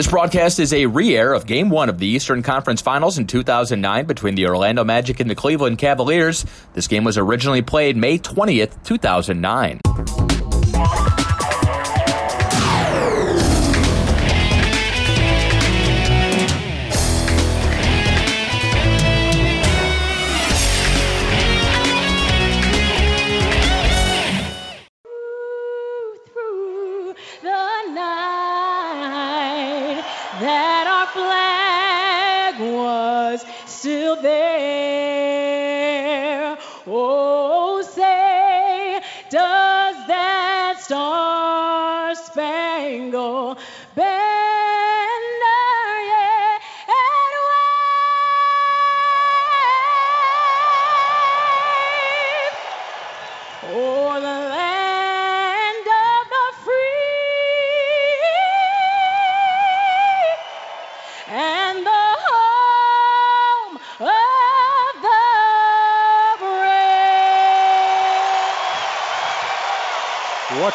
This 0.00 0.08
broadcast 0.08 0.58
is 0.60 0.72
a 0.72 0.86
re 0.86 1.14
air 1.14 1.34
of 1.34 1.44
Game 1.44 1.68
1 1.68 1.90
of 1.90 1.98
the 1.98 2.06
Eastern 2.06 2.42
Conference 2.42 2.80
Finals 2.80 3.18
in 3.18 3.26
2009 3.26 4.06
between 4.06 4.34
the 4.34 4.46
Orlando 4.46 4.82
Magic 4.82 5.20
and 5.20 5.28
the 5.28 5.34
Cleveland 5.34 5.76
Cavaliers. 5.76 6.46
This 6.72 6.88
game 6.88 7.04
was 7.04 7.18
originally 7.18 7.60
played 7.60 7.98
May 7.98 8.16
20th, 8.16 8.82
2009. 8.82 10.39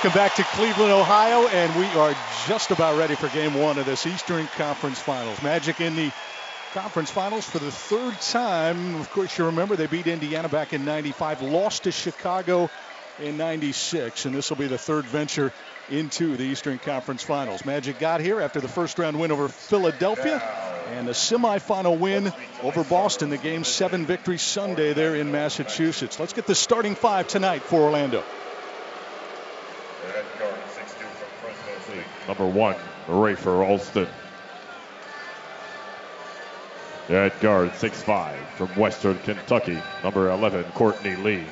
Welcome 0.06 0.22
back 0.22 0.36
to 0.36 0.44
Cleveland, 0.44 0.92
Ohio, 0.92 1.48
and 1.48 1.76
we 1.76 1.88
are 2.00 2.16
just 2.48 2.70
about 2.70 2.96
ready 2.96 3.16
for 3.16 3.28
game 3.30 3.56
one 3.56 3.80
of 3.80 3.88
this 3.88 4.06
Eastern 4.06 4.46
Conference 4.56 5.00
Finals. 5.00 5.42
Magic 5.42 5.82
in 5.82 5.96
the 5.96 6.12
conference 6.74 7.10
finals 7.10 7.44
for 7.44 7.58
the 7.58 7.72
third 7.72 8.14
time. 8.22 8.94
Of 8.98 9.10
course, 9.10 9.36
you 9.36 9.46
remember 9.48 9.76
they 9.76 9.88
beat 9.88 10.06
Indiana 10.06 10.48
back 10.48 10.74
in 10.74 10.86
95, 10.86 11.42
lost 11.42 11.86
to 11.86 11.92
Chicago 11.92 12.70
in 13.20 13.36
96, 13.38 14.26
and 14.26 14.36
this 14.36 14.52
will 14.52 14.58
be 14.58 14.68
the 14.68 14.78
third 14.78 15.06
venture 15.06 15.52
into 15.90 16.38
the 16.38 16.44
Eastern 16.44 16.78
Conference 16.78 17.24
Finals. 17.24 17.66
Magic 17.66 17.98
got 17.98 18.22
here 18.22 18.40
after 18.42 18.62
the 18.62 18.68
first 18.68 19.00
round 19.00 19.20
win 19.20 19.32
over 19.32 19.48
Philadelphia 19.48 20.40
and 20.92 21.10
a 21.10 21.14
semifinal 21.14 21.98
win 21.98 22.32
over 22.62 22.84
Boston, 22.84 23.32
the 23.32 23.40
game 23.40 23.64
seven 23.64 24.06
victory 24.06 24.38
Sunday 24.38 24.94
there 24.94 25.16
in 25.16 25.32
Massachusetts. 25.32 26.20
Let's 26.20 26.34
get 26.34 26.46
the 26.46 26.54
starting 26.54 26.94
five 26.94 27.28
tonight 27.28 27.64
for 27.64 27.82
Orlando. 27.82 28.24
Number 32.38 32.60
one, 32.60 32.76
Rafer 33.08 33.66
Alston. 33.66 34.08
At 37.08 37.40
guard, 37.40 37.70
6'5 37.72 38.36
from 38.58 38.68
Western 38.70 39.18
Kentucky. 39.20 39.82
Number 40.04 40.30
11, 40.32 40.66
Courtney 40.74 41.16
Lee. 41.16 41.46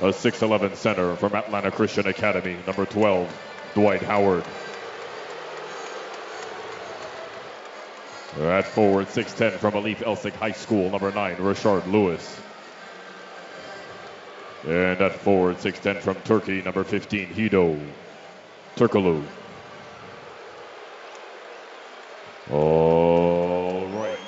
A 0.00 0.12
6'11 0.12 0.76
center 0.76 1.16
from 1.16 1.34
Atlanta 1.34 1.72
Christian 1.72 2.06
Academy. 2.06 2.56
Number 2.64 2.86
12, 2.86 3.28
Dwight 3.74 4.02
Howard. 4.02 4.44
At 8.40 8.66
forward, 8.66 9.08
6'10 9.08 9.52
from 9.54 9.72
Alief 9.72 9.96
Elsik 9.96 10.34
High 10.34 10.52
School. 10.52 10.90
Number 10.90 11.10
9, 11.10 11.36
Rashard 11.36 11.90
Lewis. 11.90 12.38
And 14.66 15.00
at 15.00 15.14
forward, 15.14 15.56
6'10 15.58 16.00
from 16.00 16.16
Turkey, 16.22 16.62
number 16.62 16.84
15, 16.84 17.28
Hedo 17.28 17.80
Turkoglu. 18.76 19.24
All 22.50 23.86
right. 23.86 24.18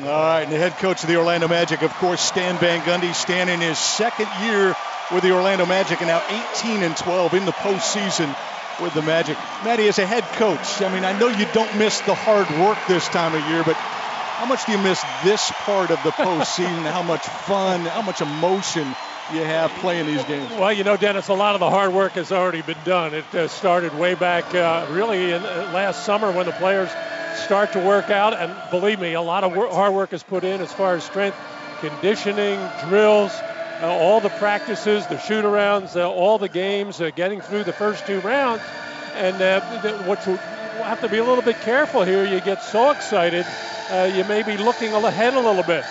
All 0.00 0.04
right, 0.04 0.42
and 0.42 0.52
the 0.52 0.58
head 0.58 0.72
coach 0.78 1.02
of 1.02 1.08
the 1.08 1.16
Orlando 1.16 1.48
Magic, 1.48 1.82
of 1.82 1.92
course, 1.94 2.20
Stan 2.20 2.56
Van 2.58 2.80
Gundy. 2.80 3.14
Stan 3.14 3.48
in 3.48 3.60
his 3.60 3.78
second 3.78 4.28
year 4.42 4.74
with 5.12 5.22
the 5.22 5.32
Orlando 5.32 5.66
Magic 5.66 6.00
and 6.00 6.08
now 6.08 6.22
18 6.54 6.82
and 6.82 6.96
12 6.96 7.34
in 7.34 7.44
the 7.44 7.52
postseason 7.52 8.34
with 8.80 8.94
the 8.94 9.02
Magic. 9.02 9.36
Matty, 9.64 9.88
as 9.88 9.98
a 9.98 10.06
head 10.06 10.24
coach, 10.34 10.82
I 10.82 10.92
mean, 10.92 11.04
I 11.04 11.18
know 11.18 11.28
you 11.28 11.46
don't 11.52 11.76
miss 11.76 12.00
the 12.02 12.14
hard 12.14 12.48
work 12.60 12.78
this 12.86 13.06
time 13.08 13.34
of 13.34 13.48
year, 13.50 13.64
but 13.64 13.76
how 14.38 14.46
much 14.46 14.64
do 14.66 14.72
you 14.72 14.78
miss 14.78 15.04
this 15.24 15.50
part 15.66 15.90
of 15.90 16.00
the 16.04 16.12
postseason? 16.12 16.88
how 16.92 17.02
much 17.02 17.26
fun, 17.26 17.80
how 17.80 18.02
much 18.02 18.20
emotion 18.20 18.86
you 19.34 19.42
have 19.42 19.72
playing 19.72 20.06
these 20.06 20.22
games? 20.24 20.48
Well, 20.52 20.72
you 20.72 20.84
know, 20.84 20.96
Dennis, 20.96 21.26
a 21.26 21.34
lot 21.34 21.56
of 21.56 21.60
the 21.60 21.68
hard 21.68 21.92
work 21.92 22.12
has 22.12 22.30
already 22.30 22.62
been 22.62 22.78
done. 22.84 23.14
It 23.14 23.34
uh, 23.34 23.48
started 23.48 23.92
way 23.98 24.14
back, 24.14 24.54
uh, 24.54 24.86
really, 24.90 25.32
in 25.32 25.42
uh, 25.44 25.70
last 25.74 26.04
summer 26.04 26.30
when 26.30 26.46
the 26.46 26.52
players 26.52 26.88
start 27.34 27.72
to 27.72 27.80
work 27.80 28.10
out. 28.10 28.32
And 28.32 28.54
believe 28.70 29.00
me, 29.00 29.14
a 29.14 29.20
lot 29.20 29.42
of 29.42 29.56
wor- 29.56 29.66
hard 29.66 29.92
work 29.92 30.12
is 30.12 30.22
put 30.22 30.44
in 30.44 30.60
as 30.60 30.72
far 30.72 30.94
as 30.94 31.02
strength, 31.02 31.36
conditioning, 31.80 32.60
drills. 32.86 33.42
Uh, 33.82 33.88
all 33.88 34.20
the 34.20 34.30
practices, 34.30 35.04
the 35.08 35.18
shoot 35.18 35.44
arounds, 35.44 35.96
uh, 35.96 36.08
all 36.08 36.38
the 36.38 36.48
games, 36.48 37.00
uh, 37.00 37.10
getting 37.16 37.40
through 37.40 37.64
the 37.64 37.72
first 37.72 38.06
two 38.06 38.20
rounds. 38.20 38.62
And 39.14 39.34
what 40.06 40.24
you 40.26 40.38
have 40.84 41.00
to 41.00 41.08
be 41.08 41.18
a 41.18 41.24
little 41.24 41.42
bit 41.42 41.60
careful 41.60 42.04
here. 42.04 42.24
You 42.24 42.40
get 42.40 42.62
so 42.62 42.90
excited 42.90 43.44
uh, 43.90 44.10
you 44.14 44.24
may 44.24 44.42
be 44.42 44.56
looking 44.56 44.92
ahead 44.92 45.34
a 45.34 45.40
little 45.40 45.62
bit. 45.62 45.84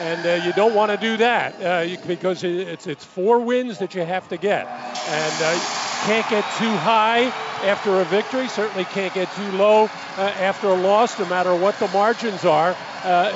And 0.00 0.26
uh, 0.26 0.44
you 0.44 0.52
don't 0.52 0.74
want 0.74 0.90
to 0.90 0.96
do 0.96 1.16
that 1.18 1.54
uh, 1.62 1.82
you, 1.82 1.98
because 2.08 2.42
it's, 2.42 2.86
it's 2.88 3.04
four 3.04 3.38
wins 3.38 3.78
that 3.78 3.94
you 3.94 4.04
have 4.04 4.28
to 4.28 4.36
get. 4.36 4.66
And 4.66 5.42
uh, 5.42 5.60
can't 6.06 6.28
get 6.28 6.44
too 6.58 6.74
high 6.78 7.26
after 7.64 8.00
a 8.00 8.04
victory, 8.04 8.48
certainly 8.48 8.84
can't 8.84 9.14
get 9.14 9.32
too 9.34 9.52
low 9.52 9.84
uh, 9.84 10.32
after 10.40 10.66
a 10.66 10.74
loss, 10.74 11.18
no 11.18 11.26
matter 11.26 11.54
what 11.54 11.78
the 11.78 11.88
margins 11.88 12.44
are. 12.44 12.74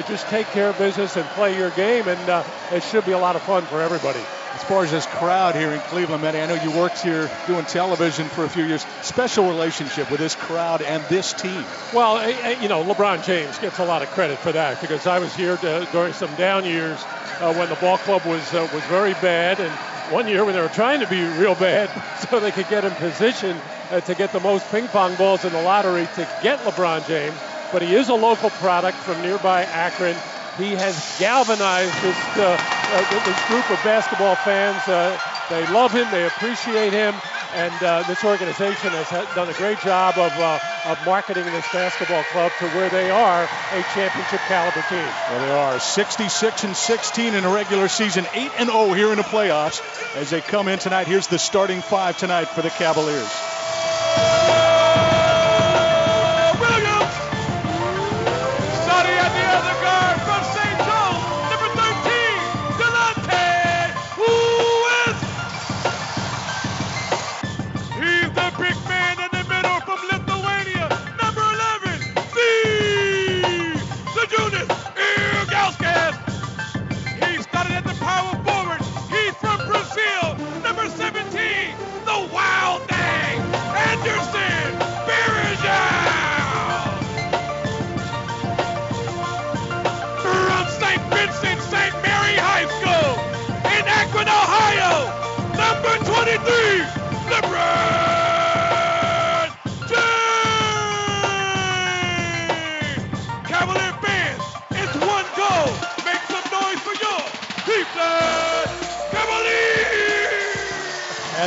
Just 0.08 0.26
take 0.28 0.46
care 0.48 0.70
of 0.70 0.78
business 0.78 1.16
and 1.16 1.24
play 1.30 1.56
your 1.56 1.70
game, 1.70 2.08
and 2.08 2.44
it 2.72 2.82
should 2.82 3.06
be 3.06 3.12
a 3.12 3.18
lot 3.18 3.36
of 3.36 3.42
fun 3.42 3.62
for 3.62 3.80
everybody 3.80 4.20
as 4.58 4.64
far 4.64 4.82
as 4.82 4.90
this 4.90 5.06
crowd 5.06 5.54
here 5.54 5.70
in 5.70 5.78
Cleveland, 5.82 6.20
Matty, 6.20 6.40
I 6.40 6.46
know 6.46 6.60
you 6.60 6.76
worked 6.76 7.00
here 7.00 7.30
doing 7.46 7.64
television 7.66 8.26
for 8.26 8.44
a 8.44 8.48
few 8.48 8.64
years. 8.64 8.84
Special 9.02 9.46
relationship 9.46 10.10
with 10.10 10.18
this 10.18 10.34
crowd 10.34 10.82
and 10.82 11.00
this 11.04 11.32
team. 11.32 11.64
Well, 11.94 12.28
you 12.60 12.68
know, 12.68 12.82
LeBron 12.82 13.24
James 13.24 13.56
gets 13.60 13.78
a 13.78 13.84
lot 13.84 14.02
of 14.02 14.08
credit 14.10 14.36
for 14.38 14.50
that 14.50 14.80
because 14.80 15.06
I 15.06 15.20
was 15.20 15.32
here 15.36 15.56
to, 15.58 15.86
during 15.92 16.12
some 16.12 16.34
down 16.34 16.64
years 16.64 16.98
uh, 17.38 17.54
when 17.54 17.68
the 17.68 17.76
ball 17.76 17.98
club 17.98 18.24
was 18.24 18.52
uh, 18.52 18.68
was 18.74 18.82
very 18.84 19.12
bad, 19.14 19.60
and 19.60 19.70
one 20.12 20.26
year 20.26 20.44
when 20.44 20.56
they 20.56 20.60
were 20.60 20.66
trying 20.68 20.98
to 21.00 21.06
be 21.06 21.22
real 21.38 21.54
bad 21.54 21.88
so 22.28 22.40
they 22.40 22.50
could 22.50 22.68
get 22.68 22.84
in 22.84 22.90
position 22.92 23.56
uh, 23.92 24.00
to 24.00 24.14
get 24.16 24.32
the 24.32 24.40
most 24.40 24.68
ping 24.72 24.88
pong 24.88 25.14
balls 25.14 25.44
in 25.44 25.52
the 25.52 25.62
lottery 25.62 26.08
to 26.16 26.28
get 26.42 26.58
LeBron 26.60 27.06
James. 27.06 27.36
But 27.70 27.82
he 27.82 27.94
is 27.94 28.08
a 28.08 28.14
local 28.14 28.50
product 28.50 28.96
from 28.98 29.22
nearby 29.22 29.62
Akron. 29.62 30.16
He 30.58 30.74
has 30.74 31.16
galvanized 31.20 31.94
this, 32.02 32.18
uh, 32.36 32.58
uh, 32.58 33.24
this 33.24 33.46
group 33.46 33.70
of 33.70 33.78
basketball 33.84 34.34
fans. 34.34 34.82
Uh, 34.88 35.16
they 35.48 35.64
love 35.68 35.92
him, 35.92 36.10
they 36.10 36.26
appreciate 36.26 36.92
him, 36.92 37.14
and 37.54 37.72
uh, 37.80 38.02
this 38.08 38.24
organization 38.24 38.90
has 38.90 39.34
done 39.36 39.48
a 39.48 39.52
great 39.52 39.78
job 39.78 40.18
of, 40.18 40.32
uh, 40.32 40.58
of 40.84 40.98
marketing 41.06 41.44
this 41.44 41.64
basketball 41.72 42.24
club 42.32 42.50
to 42.58 42.66
where 42.70 42.90
they 42.90 43.08
are 43.08 43.44
a 43.44 43.82
championship 43.94 44.40
caliber 44.48 44.84
team. 44.88 44.98
Well, 45.30 45.46
they 45.46 45.52
are 45.52 45.78
66 45.78 46.64
and 46.64 46.76
16 46.76 47.34
in 47.34 47.44
a 47.44 47.50
regular 47.50 47.86
season, 47.86 48.26
8 48.34 48.50
and 48.58 48.68
0 48.68 48.94
here 48.94 49.12
in 49.12 49.16
the 49.16 49.22
playoffs 49.22 49.80
as 50.16 50.30
they 50.30 50.40
come 50.40 50.66
in 50.66 50.80
tonight. 50.80 51.06
Here's 51.06 51.28
the 51.28 51.38
starting 51.38 51.82
five 51.82 52.18
tonight 52.18 52.48
for 52.48 52.62
the 52.62 52.70
Cavaliers. 52.70 53.57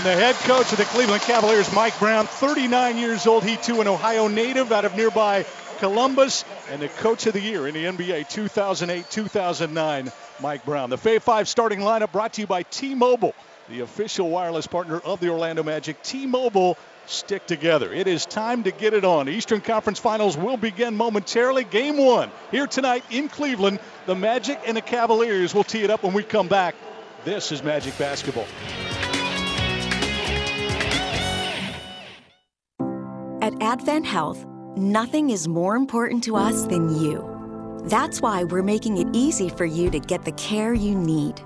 And 0.01 0.09
the 0.09 0.15
head 0.15 0.33
coach 0.33 0.71
of 0.71 0.79
the 0.79 0.85
Cleveland 0.85 1.21
Cavaliers, 1.21 1.71
Mike 1.75 1.99
Brown, 1.99 2.25
39 2.25 2.97
years 2.97 3.27
old. 3.27 3.43
He 3.43 3.55
too 3.55 3.81
an 3.81 3.87
Ohio 3.87 4.27
native 4.27 4.71
out 4.71 4.83
of 4.83 4.95
nearby 4.95 5.45
Columbus, 5.77 6.43
and 6.71 6.81
the 6.81 6.87
coach 6.87 7.27
of 7.27 7.33
the 7.33 7.39
year 7.39 7.67
in 7.67 7.75
the 7.75 7.85
NBA 7.85 8.25
2008-2009, 8.27 10.11
Mike 10.41 10.65
Brown. 10.65 10.89
The 10.89 10.97
Fave 10.97 11.21
5 11.21 11.47
starting 11.47 11.81
lineup 11.81 12.11
brought 12.11 12.33
to 12.33 12.41
you 12.41 12.47
by 12.47 12.63
T-Mobile, 12.63 13.35
the 13.69 13.81
official 13.81 14.27
wireless 14.27 14.65
partner 14.65 14.97
of 14.97 15.19
the 15.19 15.29
Orlando 15.29 15.61
Magic. 15.61 16.01
T-Mobile 16.01 16.79
stick 17.05 17.45
together. 17.45 17.93
It 17.93 18.07
is 18.07 18.25
time 18.25 18.63
to 18.63 18.71
get 18.71 18.95
it 18.95 19.05
on. 19.05 19.29
Eastern 19.29 19.61
Conference 19.61 19.99
Finals 19.99 20.35
will 20.35 20.57
begin 20.57 20.97
momentarily. 20.97 21.63
Game 21.63 21.97
one 21.97 22.31
here 22.49 22.65
tonight 22.65 23.03
in 23.11 23.29
Cleveland. 23.29 23.79
The 24.07 24.15
Magic 24.15 24.61
and 24.65 24.75
the 24.75 24.81
Cavaliers 24.81 25.53
will 25.53 25.63
tee 25.63 25.83
it 25.83 25.91
up 25.91 26.01
when 26.01 26.13
we 26.13 26.23
come 26.23 26.47
back. 26.47 26.73
This 27.23 27.51
is 27.51 27.61
Magic 27.61 27.95
Basketball. 27.99 28.47
At 33.59 33.61
Advent 33.61 34.05
Health, 34.05 34.45
nothing 34.77 35.31
is 35.31 35.47
more 35.47 35.75
important 35.75 36.23
to 36.25 36.35
us 36.35 36.63
than 36.67 37.01
you. 37.01 37.27
That's 37.85 38.21
why 38.21 38.43
we're 38.43 38.63
making 38.63 38.97
it 38.97 39.07
easy 39.13 39.49
for 39.49 39.65
you 39.65 39.89
to 39.89 39.99
get 39.99 40.23
the 40.23 40.31
care 40.33 40.73
you 40.73 40.95
need. 40.95 41.41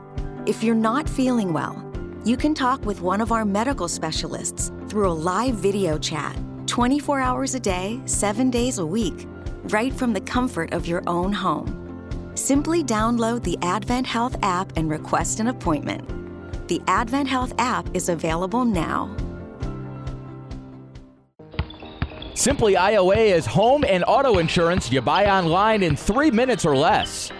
If 0.45 0.63
you're 0.63 0.75
not 0.75 1.09
feeling 1.09 1.53
well, 1.53 1.81
you 2.23 2.37
can 2.37 2.53
talk 2.53 2.85
with 2.85 3.01
one 3.01 3.21
of 3.21 3.31
our 3.31 3.45
medical 3.45 3.87
specialists 3.87 4.71
through 4.87 5.09
a 5.09 5.13
live 5.13 5.55
video 5.55 5.97
chat 5.97 6.37
24 6.67 7.21
hours 7.21 7.55
a 7.55 7.59
day, 7.59 7.99
7 8.05 8.51
days 8.51 8.77
a 8.77 8.85
week, 8.85 9.25
right 9.65 9.93
from 9.93 10.13
the 10.13 10.21
comfort 10.21 10.73
of 10.73 10.85
your 10.85 11.01
own 11.07 11.31
home. 11.31 12.31
Simply 12.35 12.83
download 12.83 13.43
the 13.43 13.57
Advent 13.61 14.05
Health 14.05 14.35
app 14.41 14.77
and 14.77 14.89
request 14.89 15.39
an 15.39 15.47
appointment. 15.47 16.07
The 16.67 16.81
Advent 16.87 17.29
Health 17.29 17.53
app 17.57 17.87
is 17.95 18.09
available 18.09 18.65
now. 18.65 19.15
Simply 22.35 22.73
IOA 22.73 23.33
is 23.33 23.45
home 23.45 23.85
and 23.87 24.03
auto 24.05 24.39
insurance 24.39 24.91
you 24.91 24.99
buy 25.01 25.25
online 25.25 25.81
in 25.81 25.95
three 25.95 26.29
minutes 26.29 26.65
or 26.65 26.75
less. 26.75 27.31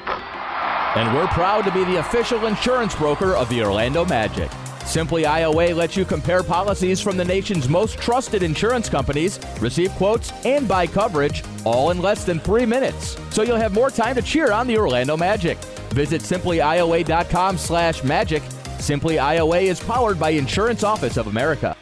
And 0.95 1.13
we're 1.13 1.27
proud 1.27 1.65
to 1.65 1.71
be 1.71 1.83
the 1.83 1.97
official 2.00 2.45
insurance 2.45 2.95
broker 2.95 3.36
of 3.36 3.50
the 3.50 3.62
Orlando 3.62 4.06
Magic. 4.06 4.50
Simply 4.86 5.24
IOA 5.24 5.75
lets 5.75 5.97
you 5.97 6.06
compare 6.06 6.44
policies 6.44 7.01
from 7.01 7.18
the 7.18 7.25
nation's 7.25 7.68
most 7.68 7.97
trusted 7.97 8.42
insurance 8.42 8.88
companies, 8.88 9.38
receive 9.59 9.92
quotes, 9.92 10.31
and 10.45 10.65
buy 10.65 10.88
coverage 10.88 11.44
all 11.65 11.91
in 11.91 12.01
less 12.01 12.24
than 12.24 12.39
three 12.39 12.65
minutes. 12.65 13.18
So 13.31 13.41
you'll 13.41 13.57
have 13.57 13.74
more 13.74 13.89
time 13.89 14.15
to 14.15 14.21
cheer 14.21 14.53
on 14.53 14.65
the 14.65 14.77
Orlando 14.77 15.18
Magic. 15.18 15.57
Visit 15.89 16.21
simplyioa.com 16.21 17.57
slash 17.57 18.01
magic. 18.06 18.44
Simply 18.80 19.15
IOA 19.15 19.63
is 19.63 19.80
powered 19.81 20.18
by 20.18 20.30
Insurance 20.30 20.83
Office 20.83 21.18
of 21.18 21.27
America. 21.27 21.75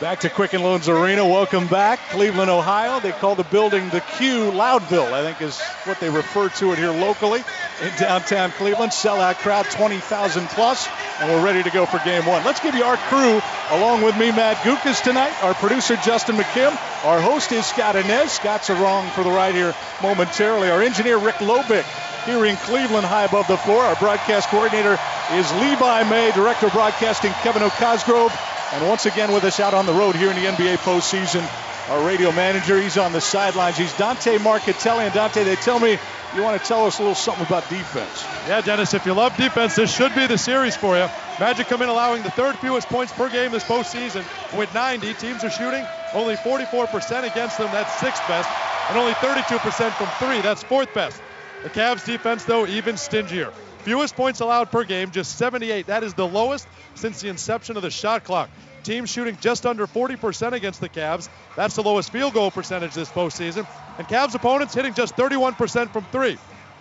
Back 0.00 0.20
to 0.20 0.30
Quicken 0.30 0.62
Loans 0.62 0.88
Arena. 0.88 1.26
Welcome 1.26 1.66
back. 1.66 1.98
Cleveland, 2.10 2.48
Ohio. 2.48 3.00
They 3.00 3.10
call 3.10 3.34
the 3.34 3.42
building 3.42 3.88
the 3.88 4.00
Q 4.00 4.52
Loudville, 4.52 5.12
I 5.12 5.24
think 5.24 5.42
is 5.42 5.60
what 5.86 5.98
they 5.98 6.08
refer 6.08 6.50
to 6.50 6.72
it 6.72 6.78
here 6.78 6.92
locally 6.92 7.42
in 7.82 7.90
downtown 7.98 8.52
Cleveland. 8.52 8.92
Sellout 8.92 9.34
crowd, 9.38 9.64
20,000 9.64 10.46
plus, 10.50 10.88
and 11.18 11.28
we're 11.28 11.44
ready 11.44 11.64
to 11.64 11.70
go 11.70 11.84
for 11.84 11.98
game 12.04 12.24
one. 12.26 12.44
Let's 12.44 12.60
give 12.60 12.76
you 12.76 12.84
our 12.84 12.96
crew, 12.96 13.42
along 13.70 14.02
with 14.02 14.16
me, 14.16 14.30
Matt 14.30 14.58
Guokas, 14.58 15.02
tonight. 15.02 15.32
Our 15.42 15.54
producer, 15.54 15.96
Justin 15.96 16.36
McKim. 16.36 16.70
Our 17.04 17.20
host 17.20 17.50
is 17.50 17.66
Scott 17.66 17.96
Anez. 17.96 18.28
Scott's 18.28 18.70
along 18.70 19.10
for 19.10 19.24
the 19.24 19.30
ride 19.30 19.56
here 19.56 19.74
momentarily. 20.00 20.70
Our 20.70 20.80
engineer, 20.80 21.18
Rick 21.18 21.36
Lobick, 21.36 21.84
here 22.24 22.46
in 22.46 22.54
Cleveland, 22.58 23.04
high 23.04 23.24
above 23.24 23.48
the 23.48 23.56
floor. 23.56 23.82
Our 23.82 23.96
broadcast 23.96 24.48
coordinator 24.48 24.96
is 25.32 25.52
Levi 25.54 26.08
May, 26.08 26.30
director 26.30 26.66
of 26.66 26.72
broadcasting, 26.72 27.32
Kevin 27.42 27.64
O'Cosgrove. 27.64 28.32
And 28.72 28.86
once 28.86 29.06
again 29.06 29.32
with 29.32 29.44
us 29.44 29.60
out 29.60 29.72
on 29.72 29.86
the 29.86 29.94
road 29.94 30.14
here 30.14 30.30
in 30.30 30.36
the 30.36 30.44
NBA 30.44 30.76
postseason, 30.78 31.42
our 31.90 32.06
radio 32.06 32.32
manager. 32.32 32.80
He's 32.80 32.98
on 32.98 33.12
the 33.12 33.20
sidelines. 33.20 33.78
He's 33.78 33.96
Dante 33.96 34.36
Marchitelli. 34.38 35.04
And 35.04 35.14
Dante, 35.14 35.42
they 35.42 35.56
tell 35.56 35.80
me 35.80 35.98
you 36.36 36.42
want 36.42 36.60
to 36.60 36.68
tell 36.68 36.84
us 36.84 36.98
a 36.98 37.02
little 37.02 37.14
something 37.14 37.46
about 37.46 37.68
defense. 37.70 38.24
Yeah, 38.46 38.60
Dennis, 38.60 38.92
if 38.92 39.06
you 39.06 39.14
love 39.14 39.34
defense, 39.36 39.74
this 39.74 39.94
should 39.94 40.14
be 40.14 40.26
the 40.26 40.36
series 40.36 40.76
for 40.76 40.98
you. 40.98 41.08
Magic 41.40 41.66
come 41.68 41.80
in 41.80 41.88
allowing 41.88 42.22
the 42.22 42.30
third 42.30 42.58
fewest 42.58 42.88
points 42.88 43.12
per 43.12 43.30
game 43.30 43.52
this 43.52 43.64
postseason 43.64 44.22
with 44.58 44.72
90. 44.74 45.14
Teams 45.14 45.42
are 45.44 45.50
shooting 45.50 45.86
only 46.12 46.34
44% 46.36 47.30
against 47.30 47.56
them. 47.56 47.70
That's 47.72 47.92
sixth 47.98 48.26
best. 48.28 48.50
And 48.90 48.98
only 48.98 49.14
32% 49.14 49.90
from 49.92 50.06
three. 50.18 50.42
That's 50.42 50.62
fourth 50.62 50.92
best. 50.92 51.22
The 51.62 51.70
Cavs 51.70 52.04
defense, 52.04 52.44
though, 52.44 52.66
even 52.66 52.96
stingier. 52.96 53.52
Fewest 53.84 54.14
points 54.16 54.40
allowed 54.40 54.70
per 54.70 54.84
game, 54.84 55.10
just 55.10 55.36
78. 55.38 55.86
That 55.86 56.02
is 56.02 56.14
the 56.14 56.26
lowest 56.26 56.66
since 56.94 57.20
the 57.20 57.28
inception 57.28 57.76
of 57.76 57.82
the 57.82 57.90
shot 57.90 58.24
clock. 58.24 58.50
Team 58.82 59.06
shooting 59.06 59.36
just 59.40 59.66
under 59.66 59.86
40% 59.86 60.52
against 60.52 60.80
the 60.80 60.88
Cavs. 60.88 61.28
That's 61.56 61.74
the 61.74 61.82
lowest 61.82 62.10
field 62.10 62.34
goal 62.34 62.50
percentage 62.50 62.94
this 62.94 63.10
postseason. 63.10 63.66
And 63.98 64.06
Cavs 64.08 64.34
opponents 64.34 64.74
hitting 64.74 64.94
just 64.94 65.16
31% 65.16 65.92
from 65.92 66.04
three. 66.12 66.38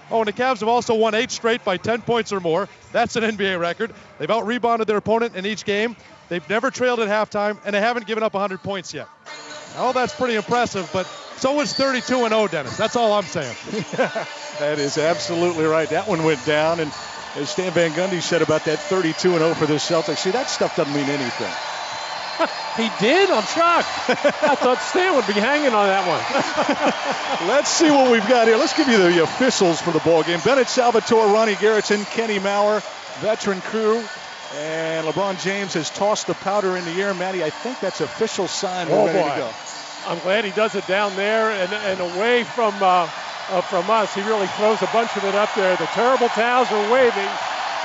Oh, 0.10 0.20
and 0.20 0.28
the 0.28 0.34
Cavs 0.34 0.62
have 0.62 0.70
also 0.70 0.96
won 0.96 1.16
eight 1.16 1.32
straight 1.32 1.66
by 1.66 1.78
10 1.78 2.02
points 2.02 2.32
or 2.32 2.40
more. 2.40 2.70
That's 2.94 3.16
an 3.18 3.24
NBA 3.24 3.60
record. 3.60 3.94
They've 4.20 4.30
out 4.30 4.48
rebounded 4.48 4.88
their 4.88 4.98
opponent 4.98 5.36
in 5.36 5.46
each 5.46 5.66
game. 5.66 5.96
They've 6.30 6.48
never 6.50 6.72
trailed 6.72 7.00
at 7.00 7.08
halftime, 7.10 7.60
and 7.66 7.74
they 7.74 7.82
haven't 7.82 8.06
given 8.08 8.24
up 8.24 8.34
100 8.34 8.64
points 8.64 8.94
yet. 8.94 9.08
Oh, 9.78 9.92
that's 9.94 10.16
pretty 10.16 10.36
impressive, 10.36 10.90
but 10.94 11.06
so 11.38 11.60
is 11.60 11.74
32 11.74 12.24
and 12.24 12.30
0, 12.30 12.48
Dennis. 12.48 12.78
That's 12.78 12.96
all 12.96 13.14
I'm 13.14 13.24
saying. 13.24 13.56
that 14.60 14.80
is 14.80 14.98
absolutely 14.98 15.66
right. 15.66 15.90
That 15.90 16.08
one 16.08 16.24
went 16.24 16.44
down, 16.46 16.80
and 16.80 16.92
as 17.36 17.50
Stan 17.50 17.72
Van 17.74 17.92
Gundy 17.92 18.22
said 18.22 18.42
about 18.42 18.66
that 18.66 18.80
32 18.80 19.32
and 19.32 19.40
0 19.40 19.54
for 19.54 19.66
the 19.66 19.76
Celtics, 19.76 20.20
see 20.20 20.32
that 20.32 20.50
stuff 20.50 20.76
doesn't 20.76 20.94
mean 20.94 21.10
anything. 21.10 21.54
he 22.78 22.90
did. 23.00 23.30
I'm 23.30 23.44
shocked. 23.44 23.88
I 24.10 24.56
thought 24.56 24.80
Stan 24.82 25.16
would 25.16 25.28
be 25.28 25.34
hanging 25.34 25.74
on 25.74 25.88
that 25.88 26.06
one. 26.08 27.48
Let's 27.50 27.70
see 27.70 27.90
what 27.90 28.12
we've 28.12 28.28
got 28.28 28.48
here. 28.48 28.58
Let's 28.58 28.76
give 28.76 28.88
you 28.88 28.98
the 28.98 29.24
officials 29.24 29.82
for 29.82 29.92
the 29.92 30.00
ball 30.00 30.24
game. 30.24 30.40
Bennett 30.44 30.68
Salvatore, 30.68 31.28
Ronnie 31.28 31.54
Garretson, 31.54 32.06
Kenny 32.12 32.40
Mauer, 32.40 32.82
veteran 33.22 33.62
crew. 33.62 34.04
And 34.56 35.06
LeBron 35.06 35.42
James 35.42 35.74
has 35.74 35.90
tossed 35.90 36.28
the 36.28 36.34
powder 36.36 36.78
in 36.78 36.86
the 36.86 36.92
air. 36.92 37.14
Matty, 37.14 37.44
I 37.44 37.50
think 37.50 37.80
that's 37.80 38.00
official 38.02 38.48
sign. 38.48 38.88
Oh, 38.90 39.06
boy. 39.08 39.52
I'm 40.08 40.20
glad 40.20 40.46
he 40.46 40.52
does 40.52 40.76
it 40.76 40.88
down 40.88 41.16
there 41.18 41.52
and, 41.52 41.74
and 41.74 42.16
away 42.16 42.46
from 42.46 42.74
uh, 42.82 43.10
uh, 43.50 43.62
from 43.62 43.90
us. 43.90 44.14
He 44.14 44.22
really 44.22 44.48
throws 44.48 44.82
a 44.82 44.90
bunch 44.94 45.16
of 45.16 45.24
it 45.24 45.36
up 45.36 45.54
there. 45.56 45.76
The 45.76 45.86
terrible 45.88 46.30
towels 46.30 46.72
are 46.72 46.92
waving. 46.92 47.30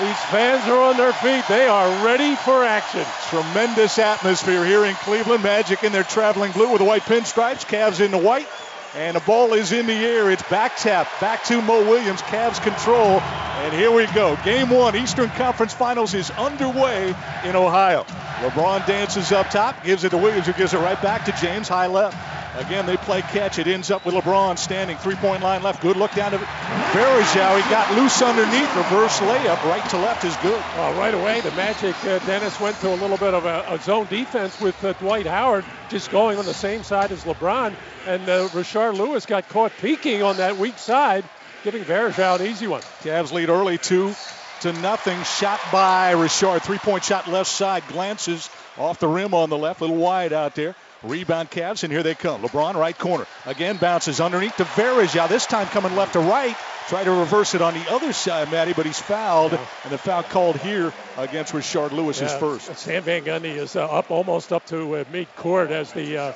These 0.00 0.18
fans 0.30 0.66
are 0.68 0.82
on 0.82 0.96
their 0.96 1.12
feet. 1.12 1.44
They 1.48 1.66
are 1.66 2.04
ready 2.04 2.34
for 2.34 2.64
action. 2.64 3.04
Tremendous 3.28 3.98
atmosphere 3.98 4.64
here 4.64 4.84
in 4.84 4.94
Cleveland. 4.96 5.42
Magic 5.42 5.84
in 5.84 5.92
their 5.92 6.02
traveling 6.02 6.52
blue 6.52 6.70
with 6.70 6.78
the 6.78 6.84
white 6.84 7.02
pinstripes. 7.02 7.66
Cavs 7.66 8.04
in 8.04 8.10
the 8.10 8.18
white. 8.18 8.48
And 8.94 9.16
the 9.16 9.20
ball 9.20 9.52
is 9.54 9.72
in 9.72 9.86
the 9.86 9.92
air. 9.92 10.30
It's 10.30 10.42
back 10.44 10.76
tap. 10.76 11.08
Back 11.20 11.44
to 11.44 11.60
Mo 11.60 11.88
Williams. 11.88 12.22
Cavs 12.22 12.62
control. 12.62 13.20
And 13.20 13.72
here 13.74 13.90
we 13.90 14.06
go. 14.08 14.36
Game 14.44 14.70
one, 14.70 14.96
Eastern 14.96 15.28
Conference 15.30 15.72
Finals 15.72 16.14
is 16.14 16.30
underway 16.32 17.14
in 17.44 17.54
Ohio. 17.54 18.04
LeBron 18.40 18.84
dances 18.86 19.30
up 19.30 19.50
top, 19.50 19.84
gives 19.84 20.04
it 20.04 20.10
to 20.10 20.18
Williams, 20.18 20.46
who 20.46 20.52
gives 20.54 20.74
it 20.74 20.78
right 20.78 21.00
back 21.00 21.26
to 21.26 21.32
James, 21.32 21.68
high 21.68 21.86
left. 21.86 22.16
Again, 22.54 22.84
they 22.84 22.98
play 22.98 23.22
catch. 23.22 23.58
It 23.58 23.66
ends 23.66 23.90
up 23.90 24.04
with 24.04 24.14
LeBron 24.14 24.58
standing, 24.58 24.98
three-point 24.98 25.42
line 25.42 25.62
left. 25.62 25.80
Good 25.80 25.96
look 25.96 26.12
down 26.14 26.32
to 26.32 26.38
Varejao. 26.38 27.62
He 27.62 27.70
got 27.70 27.90
loose 27.96 28.20
underneath. 28.20 28.76
Reverse 28.76 29.20
layup, 29.20 29.64
right 29.64 29.88
to 29.90 29.96
left 29.96 30.24
is 30.24 30.36
good. 30.36 30.62
Well, 30.76 30.92
right 30.98 31.14
away, 31.14 31.40
the 31.40 31.50
Magic, 31.52 31.96
uh, 32.04 32.18
Dennis, 32.26 32.60
went 32.60 32.78
to 32.80 32.90
a 32.90 32.96
little 32.96 33.16
bit 33.16 33.32
of 33.32 33.46
a, 33.46 33.64
a 33.68 33.78
zone 33.78 34.06
defense 34.10 34.60
with 34.60 34.84
uh, 34.84 34.92
Dwight 34.94 35.26
Howard 35.26 35.64
just 35.88 36.10
going 36.10 36.38
on 36.38 36.44
the 36.44 36.52
same 36.52 36.82
side 36.82 37.10
as 37.10 37.24
LeBron. 37.24 37.74
And 38.06 38.28
uh, 38.28 38.48
Rashard 38.48 38.98
Lewis 38.98 39.24
got 39.24 39.48
caught 39.48 39.72
peeking 39.80 40.22
on 40.22 40.36
that 40.36 40.58
weak 40.58 40.76
side, 40.76 41.24
giving 41.64 41.84
Varejao 41.84 42.38
an 42.38 42.46
easy 42.46 42.66
one. 42.66 42.82
Cavs 43.00 43.32
lead 43.32 43.48
early, 43.48 43.78
two 43.78 44.14
to 44.60 44.72
nothing. 44.74 45.22
Shot 45.22 45.60
by 45.72 46.12
Rashard. 46.12 46.60
Three-point 46.60 47.04
shot 47.04 47.28
left 47.28 47.48
side. 47.48 47.82
Glances 47.88 48.50
off 48.76 48.98
the 48.98 49.08
rim 49.08 49.32
on 49.32 49.48
the 49.48 49.58
left. 49.58 49.80
A 49.80 49.84
little 49.84 49.96
wide 49.96 50.34
out 50.34 50.54
there. 50.54 50.74
Rebound 51.02 51.50
Cavs, 51.50 51.82
and 51.82 51.92
here 51.92 52.02
they 52.02 52.14
come. 52.14 52.42
LeBron, 52.42 52.74
right 52.74 52.96
corner. 52.96 53.26
Again, 53.46 53.76
bounces 53.76 54.20
underneath 54.20 54.56
to 54.56 54.64
Varejao. 54.64 55.28
This 55.28 55.46
time 55.46 55.66
coming 55.68 55.96
left 55.96 56.12
to 56.12 56.20
right. 56.20 56.56
Try 56.88 57.04
to 57.04 57.10
reverse 57.10 57.54
it 57.54 57.62
on 57.62 57.74
the 57.74 57.92
other 57.92 58.12
side, 58.12 58.50
Matty, 58.50 58.72
but 58.72 58.86
he's 58.86 59.00
fouled. 59.00 59.52
Yeah. 59.52 59.66
And 59.84 59.92
the 59.92 59.98
foul 59.98 60.22
called 60.22 60.56
here 60.56 60.92
against 61.16 61.52
Rashard 61.52 61.92
Lewis 61.92 62.20
yeah. 62.20 62.26
is 62.26 62.34
first. 62.34 62.76
Stan 62.76 63.02
Van 63.02 63.22
Gundy 63.24 63.56
is 63.56 63.76
uh, 63.76 63.86
up 63.86 64.10
almost 64.10 64.52
up 64.52 64.66
to 64.66 64.96
uh, 64.96 65.04
mid 65.12 65.34
court 65.36 65.70
as 65.70 65.92
the 65.92 66.18
uh, 66.18 66.32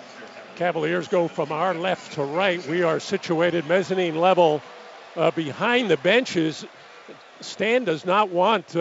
Cavaliers 0.57 1.09
go 1.09 1.29
from 1.29 1.53
our 1.53 1.75
left 1.75 2.13
to 2.15 2.23
right. 2.23 2.65
We 2.67 2.83
are 2.83 3.01
situated 3.01 3.67
mezzanine 3.67 4.17
level 4.17 4.63
uh, 5.17 5.31
behind 5.33 5.91
the 5.91 5.97
benches. 5.97 6.65
Stan 7.41 7.85
does 7.85 8.07
not 8.07 8.31
want 8.31 8.75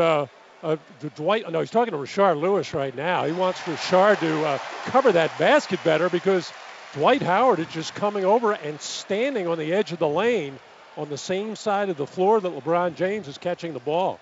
uh, 0.64 0.78
Dwight. 1.16 1.50
No, 1.52 1.60
he's 1.60 1.72
talking 1.72 1.92
to 1.92 1.98
Rashard 1.98 2.40
Lewis 2.40 2.74
right 2.74 2.96
now. 2.96 3.26
He 3.26 3.32
wants 3.32 3.60
Rashard 3.62 4.20
to 4.20 4.46
uh, 4.46 4.58
cover 4.86 5.12
that 5.12 5.38
basket 5.38 5.80
better 5.84 6.10
because 6.10 6.52
Dwight 6.94 7.22
Howard 7.22 7.60
is 7.60 7.68
just 7.68 7.94
coming 7.96 8.26
over 8.26 8.54
and 8.54 8.80
standing 8.80 9.48
on 9.48 9.58
the 9.58 9.74
edge 9.74 9.92
of 9.92 10.00
the 10.00 10.08
lane 10.08 10.58
on 10.98 11.10
the 11.10 11.18
same 11.18 11.56
side 11.56 11.90
of 11.90 11.98
the 11.98 12.08
floor 12.08 12.40
that 12.40 12.52
LeBron 12.52 12.96
James 12.96 13.28
is 13.28 13.38
catching 13.38 13.74
the 13.74 13.80
ball. 13.80 14.20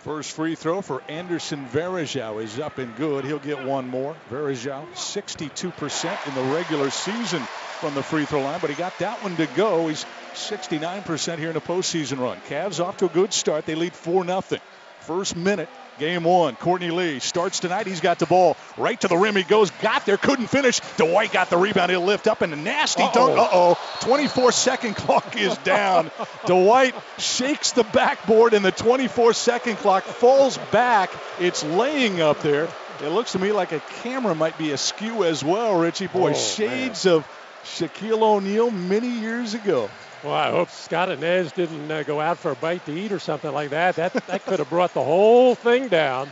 First 0.00 0.32
free 0.32 0.54
throw 0.54 0.82
for 0.82 1.02
Anderson 1.08 1.66
Varejao 1.66 2.40
is 2.40 2.60
up 2.60 2.78
and 2.78 2.94
good. 2.94 3.24
He'll 3.24 3.40
get 3.40 3.64
one 3.64 3.88
more. 3.88 4.14
Varejao, 4.30 4.86
62% 4.92 6.28
in 6.28 6.34
the 6.36 6.54
regular 6.54 6.90
season 6.90 7.40
from 7.80 7.94
the 7.94 8.02
free 8.04 8.24
throw 8.24 8.42
line, 8.42 8.60
but 8.60 8.70
he 8.70 8.76
got 8.76 8.96
that 9.00 9.20
one 9.24 9.34
to 9.36 9.46
go. 9.56 9.88
He's 9.88 10.06
69% 10.34 11.38
here 11.38 11.48
in 11.48 11.54
the 11.54 11.60
postseason 11.60 12.20
run. 12.20 12.38
Cavs 12.48 12.78
off 12.78 12.98
to 12.98 13.06
a 13.06 13.08
good 13.08 13.32
start. 13.32 13.66
They 13.66 13.74
lead 13.74 13.94
4 13.94 14.24
0. 14.24 14.60
First 15.06 15.36
minute, 15.36 15.68
game 16.00 16.24
one. 16.24 16.56
Courtney 16.56 16.90
Lee 16.90 17.20
starts 17.20 17.60
tonight. 17.60 17.86
He's 17.86 18.00
got 18.00 18.18
the 18.18 18.26
ball 18.26 18.56
right 18.76 19.00
to 19.02 19.06
the 19.06 19.16
rim. 19.16 19.36
He 19.36 19.44
goes, 19.44 19.70
got 19.80 20.04
there, 20.04 20.16
couldn't 20.16 20.48
finish. 20.48 20.80
Dwight 20.96 21.32
got 21.32 21.48
the 21.48 21.56
rebound. 21.56 21.92
He'll 21.92 22.00
lift 22.00 22.26
up 22.26 22.42
and 22.42 22.52
a 22.52 22.56
nasty 22.56 23.04
Uh-oh. 23.04 23.14
dunk. 23.14 23.38
Uh 23.38 23.48
oh. 23.52 23.98
24 24.00 24.50
second 24.50 24.96
clock 24.96 25.36
is 25.36 25.56
down. 25.58 26.10
Dwight 26.46 26.96
shakes 27.18 27.70
the 27.70 27.84
backboard 27.84 28.52
and 28.52 28.64
the 28.64 28.72
24 28.72 29.32
second 29.32 29.76
clock 29.76 30.02
falls 30.02 30.58
back. 30.72 31.12
It's 31.38 31.62
laying 31.62 32.20
up 32.20 32.40
there. 32.40 32.68
It 33.00 33.10
looks 33.10 33.32
to 33.32 33.38
me 33.38 33.52
like 33.52 33.70
a 33.70 33.78
camera 34.02 34.34
might 34.34 34.58
be 34.58 34.72
askew 34.72 35.22
as 35.22 35.44
well, 35.44 35.78
Richie. 35.78 36.08
Boy, 36.08 36.30
oh, 36.30 36.34
shades 36.34 37.04
man. 37.04 37.14
of 37.14 37.28
Shaquille 37.62 38.22
O'Neal 38.22 38.72
many 38.72 39.08
years 39.08 39.54
ago. 39.54 39.88
Well, 40.26 40.34
I 40.34 40.50
hope 40.50 40.70
Scott 40.70 41.08
Anez 41.08 41.54
didn't 41.54 41.88
uh, 41.88 42.02
go 42.02 42.20
out 42.20 42.38
for 42.38 42.50
a 42.50 42.56
bite 42.56 42.84
to 42.86 42.92
eat 42.92 43.12
or 43.12 43.20
something 43.20 43.52
like 43.52 43.70
that. 43.70 43.94
That 43.94 44.12
that 44.26 44.44
could 44.44 44.58
have 44.58 44.68
brought 44.68 44.92
the 44.92 45.04
whole 45.04 45.54
thing 45.54 45.86
down. 45.86 46.26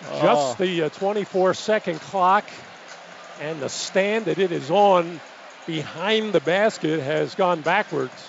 Just 0.00 0.60
oh. 0.60 0.64
the 0.64 0.82
uh, 0.82 0.88
24 0.88 1.54
second 1.54 2.00
clock 2.00 2.44
and 3.40 3.60
the 3.60 3.68
stand 3.68 4.24
that 4.24 4.40
it 4.40 4.50
is 4.50 4.72
on 4.72 5.20
behind 5.68 6.32
the 6.32 6.40
basket 6.40 6.98
has 6.98 7.36
gone 7.36 7.60
backwards. 7.60 8.28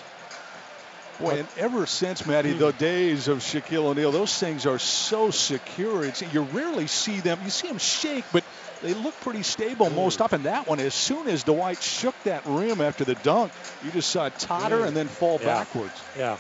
Boy, 1.20 1.40
and 1.40 1.48
ever 1.58 1.88
since, 1.88 2.28
Matty, 2.28 2.54
the 2.54 2.72
days 2.72 3.30
of 3.30 3.40
Shaquille 3.40 3.86
O'Neal, 3.86 4.12
those 4.12 4.38
things 4.38 4.68
are 4.68 4.78
so 4.78 5.32
secure. 5.32 6.06
It's, 6.06 6.22
you 6.34 6.42
rarely 6.42 6.86
see 6.86 7.20
them. 7.20 7.40
You 7.44 7.50
see 7.50 7.68
them 7.68 7.80
shake, 7.80 8.26
but 8.32 8.44
they 8.82 8.94
look 8.94 9.20
pretty 9.22 9.44
stable 9.44 9.90
most 9.90 10.22
often. 10.22 10.44
That 10.44 10.68
one, 10.68 10.80
as 10.80 10.94
soon 10.94 11.28
as 11.28 11.44
Dwight 11.44 11.82
shook 11.82 12.16
that 12.24 12.44
rim 12.46 12.82
after 12.82 13.06
the 13.06 13.16
dunk, 13.16 13.52
you 13.84 13.92
just 13.92 14.10
saw 14.10 14.26
it 14.26 14.40
totter 14.40 14.80
mm. 14.80 14.88
and 14.88 14.96
then 14.96 15.08
fall 15.08 15.38
yeah. 15.40 15.46
backwards. 15.46 16.04
Yeah. 16.18 16.38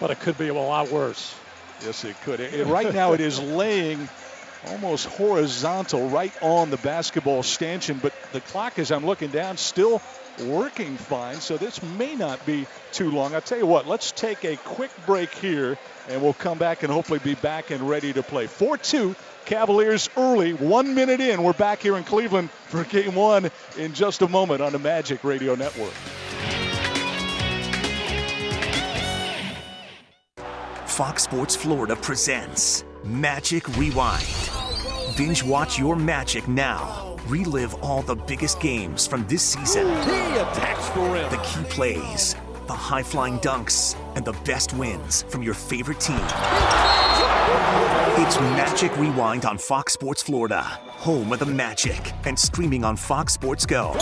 But 0.00 0.10
it 0.10 0.20
could 0.20 0.38
be 0.38 0.48
a 0.48 0.54
lot 0.54 0.90
worse. 0.90 1.34
Yes, 1.84 2.04
it 2.04 2.20
could. 2.22 2.40
It, 2.40 2.66
right 2.66 2.92
now, 2.92 3.12
it 3.12 3.20
is 3.20 3.40
laying 3.40 4.08
almost 4.68 5.06
horizontal 5.06 6.08
right 6.08 6.32
on 6.42 6.70
the 6.70 6.76
basketball 6.78 7.42
stanchion, 7.42 7.98
but 8.02 8.12
the 8.32 8.40
clock, 8.40 8.78
as 8.78 8.90
I'm 8.90 9.04
looking 9.04 9.30
down, 9.30 9.56
still 9.56 10.00
working 10.44 10.96
fine, 10.96 11.36
so 11.36 11.56
this 11.56 11.82
may 11.82 12.14
not 12.14 12.44
be 12.44 12.66
too 12.92 13.10
long. 13.10 13.34
I'll 13.34 13.40
tell 13.40 13.58
you 13.58 13.66
what, 13.66 13.86
let's 13.86 14.12
take 14.12 14.44
a 14.44 14.56
quick 14.56 14.90
break 15.06 15.32
here, 15.34 15.78
and 16.08 16.22
we'll 16.22 16.34
come 16.34 16.58
back 16.58 16.82
and 16.82 16.92
hopefully 16.92 17.20
be 17.20 17.34
back 17.34 17.70
and 17.70 17.88
ready 17.88 18.12
to 18.12 18.22
play. 18.22 18.46
4 18.46 18.76
2 18.76 19.14
Cavaliers 19.46 20.10
early, 20.16 20.54
one 20.54 20.92
minute 20.92 21.20
in. 21.20 21.42
We're 21.42 21.52
back 21.52 21.80
here 21.80 21.96
in 21.96 22.02
Cleveland 22.02 22.50
for 22.50 22.82
game 22.82 23.14
one 23.14 23.48
in 23.78 23.94
just 23.94 24.20
a 24.22 24.28
moment 24.28 24.60
on 24.60 24.72
the 24.72 24.78
Magic 24.78 25.22
Radio 25.22 25.54
Network. 25.54 25.92
Fox 30.86 31.22
Sports 31.22 31.54
Florida 31.54 31.94
presents 31.94 32.84
Magic 33.04 33.68
Rewind. 33.76 34.26
Binge 35.16 35.44
watch 35.44 35.78
your 35.78 35.94
Magic 35.94 36.48
now. 36.48 37.16
Relive 37.28 37.74
all 37.84 38.02
the 38.02 38.16
biggest 38.16 38.60
games 38.60 39.06
from 39.06 39.26
this 39.28 39.42
season. 39.42 39.86
He 39.86 40.38
attacks 40.38 40.88
the 40.90 41.00
rim. 41.00 41.30
The 41.30 41.38
key 41.38 41.62
plays, 41.64 42.34
the 42.66 42.72
high 42.72 43.02
flying 43.02 43.38
dunks, 43.40 43.96
and 44.14 44.24
the 44.24 44.32
best 44.44 44.72
wins 44.74 45.22
from 45.28 45.42
your 45.42 45.54
favorite 45.54 46.00
team. 46.00 46.20
It's 48.18 48.40
Magic 48.40 48.96
Rewind 48.96 49.44
on 49.44 49.58
Fox 49.58 49.92
Sports 49.92 50.22
Florida, 50.22 50.62
home 50.62 51.32
of 51.32 51.38
the 51.38 51.46
Magic, 51.46 52.12
and 52.24 52.38
streaming 52.38 52.84
on 52.84 52.96
Fox 52.96 53.34
Sports 53.34 53.66
Go. 53.66 53.94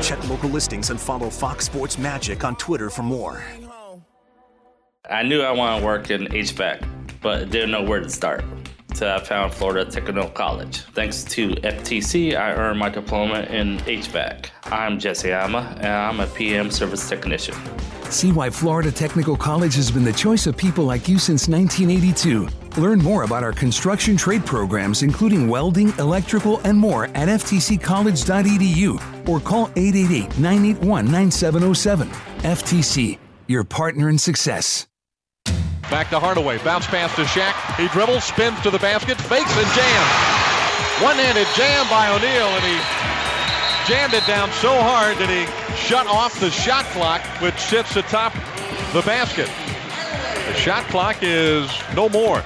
Check 0.00 0.28
local 0.28 0.48
listings 0.48 0.90
and 0.90 1.00
follow 1.00 1.28
Fox 1.28 1.66
Sports 1.66 1.98
Magic 1.98 2.44
on 2.44 2.56
Twitter 2.56 2.88
for 2.88 3.02
more. 3.02 3.42
I 5.10 5.22
knew 5.22 5.40
I 5.42 5.50
wanted 5.52 5.80
to 5.80 5.86
work 5.86 6.10
in 6.10 6.26
HVAC, 6.26 6.86
but 7.20 7.50
didn't 7.50 7.70
know 7.70 7.82
where 7.82 8.00
to 8.00 8.10
start. 8.10 8.44
So 8.94 9.06
I 9.06 9.16
uh, 9.16 9.20
found 9.20 9.52
Florida 9.52 9.88
Technical 9.88 10.28
College. 10.30 10.78
Thanks 10.92 11.22
to 11.24 11.50
FTC, 11.50 12.36
I 12.36 12.54
earned 12.54 12.78
my 12.78 12.88
diploma 12.88 13.40
in 13.42 13.78
HVAC. 13.78 14.46
I'm 14.64 14.98
Jesse 14.98 15.30
Ama, 15.30 15.76
and 15.78 15.86
I'm 15.86 16.20
a 16.20 16.26
PM 16.26 16.70
service 16.70 17.08
technician. 17.08 17.54
See 18.10 18.32
why 18.32 18.48
Florida 18.48 18.90
Technical 18.90 19.36
College 19.36 19.74
has 19.74 19.90
been 19.90 20.04
the 20.04 20.12
choice 20.12 20.46
of 20.46 20.56
people 20.56 20.84
like 20.84 21.08
you 21.08 21.18
since 21.18 21.48
1982. 21.48 22.48
Learn 22.80 22.98
more 22.98 23.24
about 23.24 23.44
our 23.44 23.52
construction 23.52 24.16
trade 24.16 24.46
programs, 24.46 25.02
including 25.02 25.48
welding, 25.48 25.96
electrical, 25.98 26.60
and 26.64 26.76
more 26.76 27.04
at 27.14 27.28
ftccollege.edu 27.28 29.28
or 29.28 29.40
call 29.40 29.70
888 29.76 30.38
981 30.38 31.04
9707. 31.04 32.08
FTC, 32.38 33.18
your 33.46 33.64
partner 33.64 34.08
in 34.08 34.18
success. 34.18 34.86
Back 35.90 36.10
to 36.10 36.20
Hardaway. 36.20 36.58
Bounce 36.58 36.86
pass 36.86 37.14
to 37.16 37.22
Shaq. 37.24 37.54
He 37.76 37.88
dribbles, 37.88 38.24
spins 38.24 38.60
to 38.60 38.70
the 38.70 38.78
basket, 38.78 39.16
fakes 39.16 39.56
and 39.56 39.66
jams. 39.72 41.02
One-handed 41.02 41.46
jam 41.56 41.88
by 41.88 42.08
O'Neal, 42.12 42.48
and 42.48 42.64
he 42.64 42.76
jammed 43.88 44.12
it 44.12 44.26
down 44.26 44.50
so 44.60 44.68
hard 44.82 45.16
that 45.16 45.30
he 45.30 45.46
shut 45.88 46.06
off 46.06 46.38
the 46.40 46.50
shot 46.50 46.84
clock, 46.86 47.22
which 47.40 47.56
sits 47.56 47.96
atop 47.96 48.34
the 48.92 49.00
basket. 49.02 49.48
The 50.46 50.54
shot 50.54 50.84
clock 50.84 51.16
is 51.22 51.70
no 51.94 52.08
more. 52.10 52.42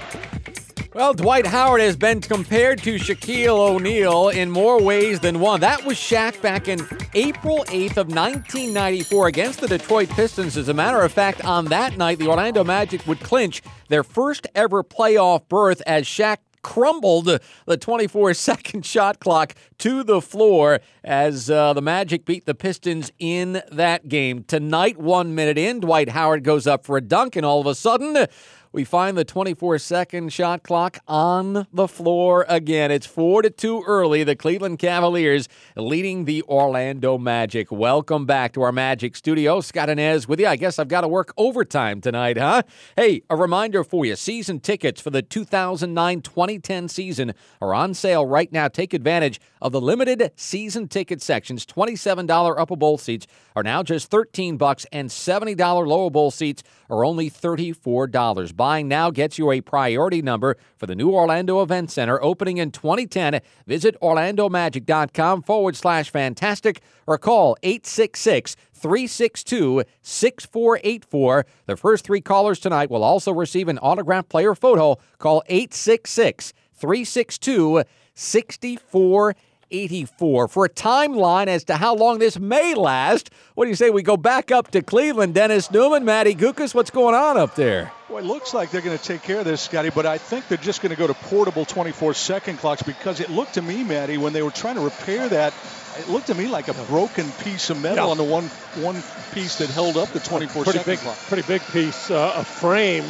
Well, 0.94 1.14
Dwight 1.14 1.46
Howard 1.46 1.80
has 1.80 1.96
been 1.96 2.20
compared 2.20 2.82
to 2.82 2.96
Shaquille 2.96 3.56
O'Neal 3.56 4.28
in 4.28 4.50
more 4.50 4.78
ways 4.78 5.20
than 5.20 5.40
one. 5.40 5.60
That 5.60 5.86
was 5.86 5.96
Shaq 5.96 6.42
back 6.42 6.68
in 6.68 6.80
April 7.14 7.64
8th 7.68 7.96
of 7.96 8.08
1994 8.08 9.26
against 9.26 9.60
the 9.62 9.68
Detroit 9.68 10.10
Pistons. 10.10 10.58
As 10.58 10.68
a 10.68 10.74
matter 10.74 11.00
of 11.00 11.10
fact, 11.10 11.42
on 11.46 11.64
that 11.66 11.96
night, 11.96 12.18
the 12.18 12.28
Orlando 12.28 12.62
Magic 12.62 13.06
would 13.06 13.20
clinch 13.20 13.62
their 13.88 14.02
first 14.04 14.46
ever 14.54 14.84
playoff 14.84 15.48
berth 15.48 15.80
as 15.86 16.04
Shaq 16.04 16.36
crumbled 16.60 17.40
the 17.66 17.76
24 17.76 18.34
second 18.34 18.84
shot 18.84 19.18
clock 19.18 19.54
to 19.78 20.04
the 20.04 20.20
floor 20.20 20.80
as 21.02 21.48
uh, 21.48 21.72
the 21.72 21.82
Magic 21.82 22.26
beat 22.26 22.44
the 22.44 22.54
Pistons 22.54 23.10
in 23.18 23.62
that 23.72 24.08
game. 24.08 24.44
Tonight, 24.44 24.98
one 24.98 25.34
minute 25.34 25.56
in, 25.56 25.80
Dwight 25.80 26.10
Howard 26.10 26.44
goes 26.44 26.66
up 26.66 26.84
for 26.84 26.98
a 26.98 27.00
dunk, 27.00 27.34
and 27.34 27.46
all 27.46 27.60
of 27.60 27.66
a 27.66 27.74
sudden, 27.74 28.26
we 28.72 28.84
find 28.84 29.18
the 29.18 29.24
24 29.24 29.78
second 29.78 30.32
shot 30.32 30.62
clock 30.62 30.98
on 31.06 31.66
the 31.72 31.86
floor 31.86 32.46
again. 32.48 32.90
It's 32.90 33.06
4 33.06 33.42
to 33.42 33.50
2 33.50 33.84
early. 33.86 34.24
The 34.24 34.34
Cleveland 34.34 34.78
Cavaliers 34.78 35.46
leading 35.76 36.24
the 36.24 36.42
Orlando 36.44 37.18
Magic. 37.18 37.70
Welcome 37.70 38.24
back 38.24 38.54
to 38.54 38.62
our 38.62 38.72
Magic 38.72 39.14
studio. 39.14 39.60
Scott 39.60 39.90
Anez 39.90 40.26
with 40.26 40.40
you. 40.40 40.46
I 40.46 40.56
guess 40.56 40.78
I've 40.78 40.88
got 40.88 41.02
to 41.02 41.08
work 41.08 41.34
overtime 41.36 42.00
tonight, 42.00 42.38
huh? 42.38 42.62
Hey, 42.96 43.22
a 43.28 43.36
reminder 43.36 43.84
for 43.84 44.06
you 44.06 44.16
season 44.16 44.58
tickets 44.58 45.00
for 45.00 45.10
the 45.10 45.20
2009 45.20 46.22
2010 46.22 46.88
season 46.88 47.34
are 47.60 47.74
on 47.74 47.92
sale 47.92 48.24
right 48.26 48.50
now. 48.50 48.68
Take 48.68 48.94
advantage 48.94 49.38
of 49.62 49.72
the 49.72 49.80
limited 49.80 50.32
season 50.36 50.88
ticket 50.88 51.22
sections. 51.22 51.64
$27 51.64 52.54
upper 52.58 52.76
bowl 52.76 52.98
seats 52.98 53.26
are 53.56 53.62
now 53.62 53.82
just 53.82 54.10
13 54.10 54.56
bucks 54.56 54.84
and 54.92 55.08
$70 55.08 55.86
lower 55.86 56.10
bowl 56.10 56.30
seats 56.30 56.62
are 56.90 57.04
only 57.04 57.30
$34. 57.30 58.56
Buying 58.56 58.88
now 58.88 59.10
gets 59.10 59.38
you 59.38 59.50
a 59.50 59.60
priority 59.60 60.20
number 60.20 60.56
for 60.76 60.86
the 60.86 60.96
new 60.96 61.10
Orlando 61.10 61.62
Event 61.62 61.90
Center 61.90 62.22
opening 62.22 62.58
in 62.58 62.72
2010. 62.72 63.40
Visit 63.66 63.96
orlandomagic.com 64.02 65.42
forward 65.42 65.76
slash 65.76 66.10
fantastic 66.10 66.82
or 67.06 67.16
call 67.16 67.56
866 67.62 68.56
362 68.74 69.84
6484. 70.02 71.46
The 71.66 71.76
first 71.76 72.04
three 72.04 72.20
callers 72.20 72.58
tonight 72.58 72.90
will 72.90 73.04
also 73.04 73.32
receive 73.32 73.68
an 73.68 73.78
autographed 73.78 74.28
player 74.28 74.56
photo. 74.56 74.98
Call 75.18 75.44
866 75.46 76.52
362 76.74 77.84
6484. 78.14 79.34
84. 79.72 80.48
For 80.48 80.66
a 80.66 80.68
timeline 80.68 81.46
as 81.46 81.64
to 81.64 81.76
how 81.76 81.94
long 81.94 82.18
this 82.18 82.38
may 82.38 82.74
last, 82.74 83.30
what 83.54 83.64
do 83.64 83.70
you 83.70 83.74
say 83.74 83.90
we 83.90 84.02
go 84.02 84.16
back 84.16 84.50
up 84.50 84.70
to 84.72 84.82
Cleveland? 84.82 85.34
Dennis 85.34 85.70
Neumann, 85.70 86.04
Matty 86.04 86.34
Guokas, 86.34 86.74
what's 86.74 86.90
going 86.90 87.14
on 87.14 87.36
up 87.36 87.54
there? 87.54 87.90
Well, 88.08 88.22
it 88.22 88.26
looks 88.26 88.52
like 88.52 88.70
they're 88.70 88.82
going 88.82 88.96
to 88.96 89.02
take 89.02 89.22
care 89.22 89.38
of 89.38 89.46
this, 89.46 89.62
Scotty, 89.62 89.88
but 89.88 90.04
I 90.04 90.18
think 90.18 90.46
they're 90.48 90.58
just 90.58 90.82
going 90.82 90.90
to 90.90 90.98
go 90.98 91.06
to 91.06 91.14
portable 91.14 91.64
24 91.64 92.12
second 92.12 92.58
clocks 92.58 92.82
because 92.82 93.20
it 93.20 93.30
looked 93.30 93.54
to 93.54 93.62
me, 93.62 93.82
Matty, 93.82 94.18
when 94.18 94.34
they 94.34 94.42
were 94.42 94.50
trying 94.50 94.74
to 94.74 94.82
repair 94.82 95.28
that, 95.30 95.54
it 95.98 96.08
looked 96.08 96.26
to 96.26 96.34
me 96.34 96.46
like 96.46 96.68
a 96.68 96.74
broken 96.84 97.30
piece 97.42 97.70
of 97.70 97.80
metal 97.80 98.04
yeah. 98.04 98.10
on 98.10 98.16
the 98.16 98.24
one 98.24 98.44
one 98.82 99.02
piece 99.32 99.58
that 99.58 99.70
held 99.70 99.96
up 99.96 100.08
the 100.10 100.20
24 100.20 100.64
pretty 100.64 100.78
second 100.78 100.92
big, 100.92 100.98
clock. 101.00 101.16
Pretty 101.28 101.46
big 101.46 101.62
piece, 101.72 102.10
uh, 102.10 102.34
a 102.36 102.44
frame 102.44 103.06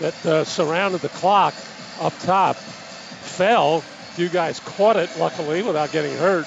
that 0.00 0.26
uh, 0.26 0.44
surrounded 0.44 1.00
the 1.00 1.08
clock 1.10 1.54
up 2.00 2.12
top 2.20 2.56
fell 2.56 3.82
few 4.12 4.28
guys 4.28 4.60
caught 4.60 4.96
it, 4.96 5.10
luckily, 5.18 5.62
without 5.62 5.90
getting 5.92 6.16
hurt. 6.16 6.46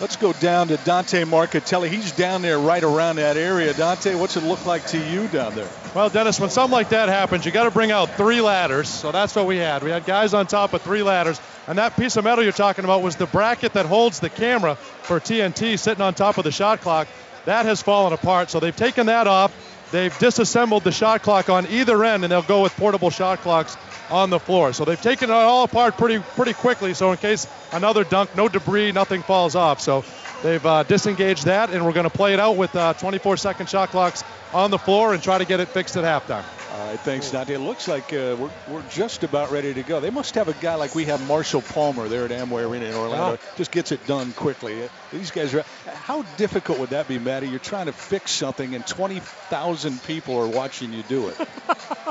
Let's 0.00 0.16
go 0.16 0.32
down 0.32 0.68
to 0.68 0.78
Dante 0.78 1.22
Marchitelli. 1.22 1.88
He's 1.88 2.10
down 2.10 2.42
there 2.42 2.58
right 2.58 2.82
around 2.82 3.16
that 3.16 3.36
area. 3.36 3.72
Dante, 3.72 4.16
what's 4.16 4.36
it 4.36 4.42
look 4.42 4.66
like 4.66 4.84
to 4.88 4.98
you 4.98 5.28
down 5.28 5.54
there? 5.54 5.68
Well, 5.94 6.08
Dennis, 6.08 6.40
when 6.40 6.50
something 6.50 6.72
like 6.72 6.88
that 6.88 7.08
happens, 7.08 7.46
you 7.46 7.52
got 7.52 7.64
to 7.64 7.70
bring 7.70 7.92
out 7.92 8.10
three 8.16 8.40
ladders. 8.40 8.88
So 8.88 9.12
that's 9.12 9.36
what 9.36 9.46
we 9.46 9.58
had. 9.58 9.84
We 9.84 9.90
had 9.90 10.04
guys 10.04 10.34
on 10.34 10.48
top 10.48 10.72
of 10.72 10.82
three 10.82 11.04
ladders. 11.04 11.40
And 11.68 11.78
that 11.78 11.96
piece 11.96 12.16
of 12.16 12.24
metal 12.24 12.42
you're 12.42 12.52
talking 12.52 12.84
about 12.84 13.02
was 13.02 13.14
the 13.14 13.26
bracket 13.26 13.74
that 13.74 13.86
holds 13.86 14.18
the 14.18 14.28
camera 14.28 14.74
for 14.74 15.20
TNT 15.20 15.78
sitting 15.78 16.02
on 16.02 16.14
top 16.14 16.36
of 16.36 16.42
the 16.42 16.50
shot 16.50 16.80
clock. 16.80 17.06
That 17.44 17.66
has 17.66 17.80
fallen 17.80 18.12
apart. 18.12 18.50
So 18.50 18.58
they've 18.58 18.74
taken 18.74 19.06
that 19.06 19.28
off. 19.28 19.52
They've 19.92 20.18
disassembled 20.18 20.84
the 20.84 20.90
shot 20.90 21.22
clock 21.22 21.50
on 21.50 21.66
either 21.66 22.02
end, 22.02 22.24
and 22.24 22.32
they'll 22.32 22.40
go 22.40 22.62
with 22.62 22.74
portable 22.76 23.10
shot 23.10 23.40
clocks 23.40 23.76
on 24.10 24.30
the 24.30 24.40
floor. 24.40 24.72
So 24.72 24.86
they've 24.86 25.00
taken 25.00 25.28
it 25.28 25.34
all 25.34 25.64
apart 25.64 25.98
pretty 25.98 26.18
pretty 26.18 26.54
quickly. 26.54 26.94
So 26.94 27.12
in 27.12 27.18
case 27.18 27.46
another 27.72 28.02
dunk, 28.02 28.34
no 28.34 28.48
debris, 28.48 28.92
nothing 28.92 29.22
falls 29.22 29.54
off. 29.54 29.82
So 29.82 30.02
they've 30.42 30.64
uh, 30.64 30.84
disengaged 30.84 31.44
that, 31.44 31.70
and 31.70 31.84
we're 31.84 31.92
going 31.92 32.08
to 32.08 32.10
play 32.10 32.32
it 32.32 32.40
out 32.40 32.56
with 32.56 32.74
uh, 32.74 32.94
24 32.94 33.36
second 33.36 33.68
shot 33.68 33.90
clocks 33.90 34.24
on 34.54 34.70
the 34.70 34.78
floor 34.78 35.12
and 35.12 35.22
try 35.22 35.36
to 35.36 35.44
get 35.44 35.60
it 35.60 35.68
fixed 35.68 35.96
at 35.96 36.04
halftime. 36.04 36.44
All 36.72 36.86
right, 36.86 37.00
thanks, 37.00 37.30
Dante. 37.30 37.52
It 37.52 37.58
looks 37.58 37.86
like 37.86 38.14
uh, 38.14 38.34
we're, 38.38 38.50
we're 38.66 38.82
just 38.88 39.24
about 39.24 39.50
ready 39.50 39.74
to 39.74 39.82
go. 39.82 40.00
They 40.00 40.08
must 40.08 40.34
have 40.36 40.48
a 40.48 40.54
guy 40.54 40.76
like 40.76 40.94
we 40.94 41.04
have 41.04 41.26
Marshall 41.28 41.60
Palmer 41.60 42.08
there 42.08 42.24
at 42.24 42.30
Amway 42.30 42.66
Arena 42.66 42.86
in 42.86 42.94
Orlando. 42.94 43.38
Just 43.56 43.70
gets 43.70 43.92
it 43.92 44.06
done 44.06 44.32
quickly. 44.32 44.82
Uh, 44.84 44.88
these 45.12 45.30
guys 45.30 45.52
are. 45.52 45.64
How 45.86 46.22
difficult 46.38 46.78
would 46.78 46.88
that 46.90 47.08
be, 47.08 47.18
Matty? 47.18 47.48
You're 47.48 47.58
trying 47.58 47.86
to 47.86 47.92
fix 47.92 48.30
something, 48.30 48.74
and 48.74 48.86
20,000 48.86 50.02
people 50.04 50.38
are 50.38 50.46
watching 50.46 50.94
you 50.94 51.02
do 51.02 51.28
it. 51.28 51.36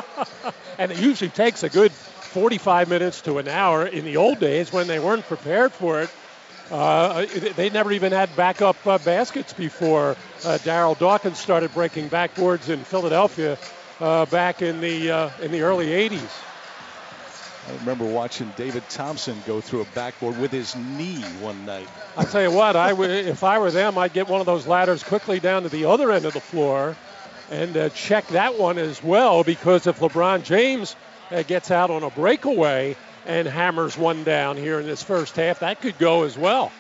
and 0.78 0.92
it 0.92 1.00
usually 1.00 1.32
takes 1.32 1.64
a 1.64 1.70
good 1.70 1.92
45 1.92 2.88
minutes 2.88 3.22
to 3.22 3.40
an 3.40 3.48
hour. 3.48 3.88
In 3.88 4.06
the 4.06 4.18
old 4.18 4.40
days, 4.40 4.72
when 4.72 4.86
they 4.86 5.00
weren't 5.00 5.26
prepared 5.26 5.72
for 5.72 6.02
it, 6.02 6.12
uh, 6.70 7.26
they 7.56 7.72
never 7.72 7.92
even 7.92 8.12
had 8.12 8.36
backup 8.36 8.86
uh, 8.86 9.00
baskets 9.00 9.54
before 9.54 10.12
uh, 10.46 10.60
Darryl 10.60 10.98
Dawkins 10.98 11.40
started 11.40 11.74
breaking 11.74 12.10
backboards 12.10 12.70
in 12.70 12.84
Philadelphia 12.84 13.58
uh, 14.02 14.26
back 14.26 14.62
in 14.62 14.82
the 14.82 15.12
uh, 15.12 15.30
in 15.42 15.52
the 15.52 15.62
early 15.62 15.88
80s. 15.88 16.30
I 17.70 17.76
remember 17.76 18.06
watching 18.06 18.52
David 18.58 18.84
Thompson 18.90 19.38
go 19.46 19.62
through 19.62 19.82
a 19.82 19.86
backboard 19.86 20.38
with 20.40 20.52
his 20.52 20.76
knee 20.76 21.22
one 21.40 21.66
night. 21.66 21.88
I'll 22.18 22.26
tell 22.26 22.42
you 22.42 22.52
what, 22.52 22.76
I 22.76 22.90
w- 22.90 23.10
if 23.10 23.44
I 23.44 23.60
were 23.60 23.70
them, 23.70 23.98
I'd 23.98 24.14
get 24.14 24.28
one 24.28 24.40
of 24.40 24.48
those 24.48 24.66
ladders 24.66 25.04
quickly 25.04 25.40
down 25.40 25.64
to 25.64 25.70
the 25.70 25.86
other 25.86 26.12
end 26.12 26.26
of 26.26 26.34
the 26.34 26.42
floor 26.42 26.96
and 27.52 27.78
uh, 27.78 27.90
check 27.90 28.26
that 28.30 28.58
one 28.58 28.78
as 28.78 29.04
well 29.04 29.44
because 29.44 29.86
if 29.86 30.00
LeBron 30.00 30.44
James 30.44 30.96
uh, 31.30 31.44
gets 31.44 31.70
out 31.70 31.92
on 31.92 32.02
a 32.02 32.10
breakaway 32.10 32.96
and 33.28 33.48
hammers 33.48 33.98
one 33.98 34.24
down 34.24 34.58
here 34.58 34.80
in 34.80 34.88
this 34.88 35.04
first 35.04 35.36
half, 35.36 35.60
that 35.60 35.82
could 35.82 35.98
go 36.00 36.24
as 36.24 36.38
well. 36.38 36.72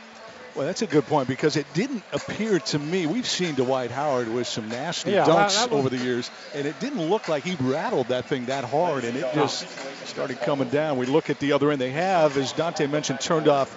Well, 0.55 0.65
that's 0.67 0.81
a 0.81 0.87
good 0.87 1.07
point 1.07 1.27
because 1.29 1.55
it 1.55 1.65
didn't 1.73 2.03
appear 2.11 2.59
to 2.59 2.79
me. 2.79 3.05
We've 3.07 3.27
seen 3.27 3.55
Dwight 3.55 3.89
Howard 3.89 4.27
with 4.27 4.47
some 4.47 4.67
nasty 4.67 5.11
Yeah, 5.11 5.23
dunks 5.23 5.25
that- 5.25 5.51
that 5.51 5.71
was- 5.71 5.79
over 5.79 5.89
the 5.89 5.97
years, 5.97 6.29
and 6.53 6.67
it 6.67 6.79
didn't 6.79 7.09
look 7.09 7.29
like 7.29 7.43
he 7.45 7.55
rattled 7.59 8.09
that 8.09 8.25
thing 8.25 8.47
that 8.47 8.65
hard, 8.65 9.05
and 9.05 9.15
it 9.17 9.25
just 9.33 9.65
started 10.07 10.41
coming 10.41 10.67
down. 10.67 10.97
We 10.97 11.05
look 11.05 11.29
at 11.29 11.39
the 11.39 11.53
other 11.53 11.71
end. 11.71 11.79
They 11.79 11.91
have, 11.91 12.37
as 12.37 12.51
Dante 12.51 12.85
mentioned, 12.87 13.21
turned 13.21 13.47
off 13.47 13.73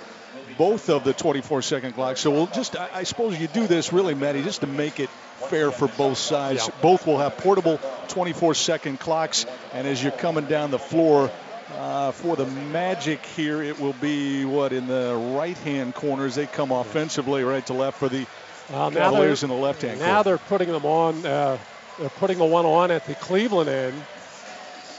both 0.59 0.88
of 0.90 1.04
the 1.04 1.12
24-second 1.12 1.93
clocks. 1.93 2.21
So 2.21 2.31
we'll 2.31 2.47
just, 2.49 2.76
I, 2.76 2.88
I 2.95 3.02
suppose 3.04 3.38
you 3.38 3.47
do 3.47 3.66
this 3.66 3.93
really, 3.93 4.14
Matty, 4.14 4.43
just 4.43 4.61
to 4.62 4.66
make 4.66 4.99
it 5.00 5.11
fair 5.49 5.71
for 5.71 5.87
both 5.88 6.19
sides. 6.19 6.69
Both 6.83 7.07
will 7.07 7.19
have 7.19 7.37
portable 7.38 7.78
24-second 8.09 8.99
clocks, 9.00 9.47
and 9.73 9.87
as 9.87 10.02
you're 10.02 10.12
coming 10.12 10.47
down 10.47 10.71
the 10.71 10.78
floor. 10.78 11.31
Uh, 11.76 12.12
for 12.12 12.37
the 12.37 12.47
Magic 12.47 13.25
here, 13.25 13.61
it 13.62 13.81
will 13.81 13.95
be 13.95 14.45
what 14.45 14.73
in 14.73 14.87
the 14.87 15.14
right-hand 15.37 15.95
corners. 15.95 16.37
They 16.37 16.47
come 16.47 16.71
offensively, 16.71 17.43
right 17.43 17.65
to 17.67 17.73
left 17.73 17.99
for 17.99 18.08
the 18.08 18.26
Uh, 18.73 18.91
Cavaliers 18.91 19.43
in 19.43 19.50
the 19.50 19.56
left-hand 19.56 19.99
corner. 19.99 20.06
Now 20.13 20.23
corner. 20.23 20.39
they're 20.39 20.47
putting 20.49 20.73
them 20.73 20.87
on. 20.87 21.26
Uh, 21.26 21.58
they're 21.99 22.08
putting 22.10 22.39
the 22.39 22.45
one 22.45 22.65
on 22.65 22.91
at 22.91 23.06
the 23.06 23.15
Cleveland 23.15 23.69
end 23.69 23.95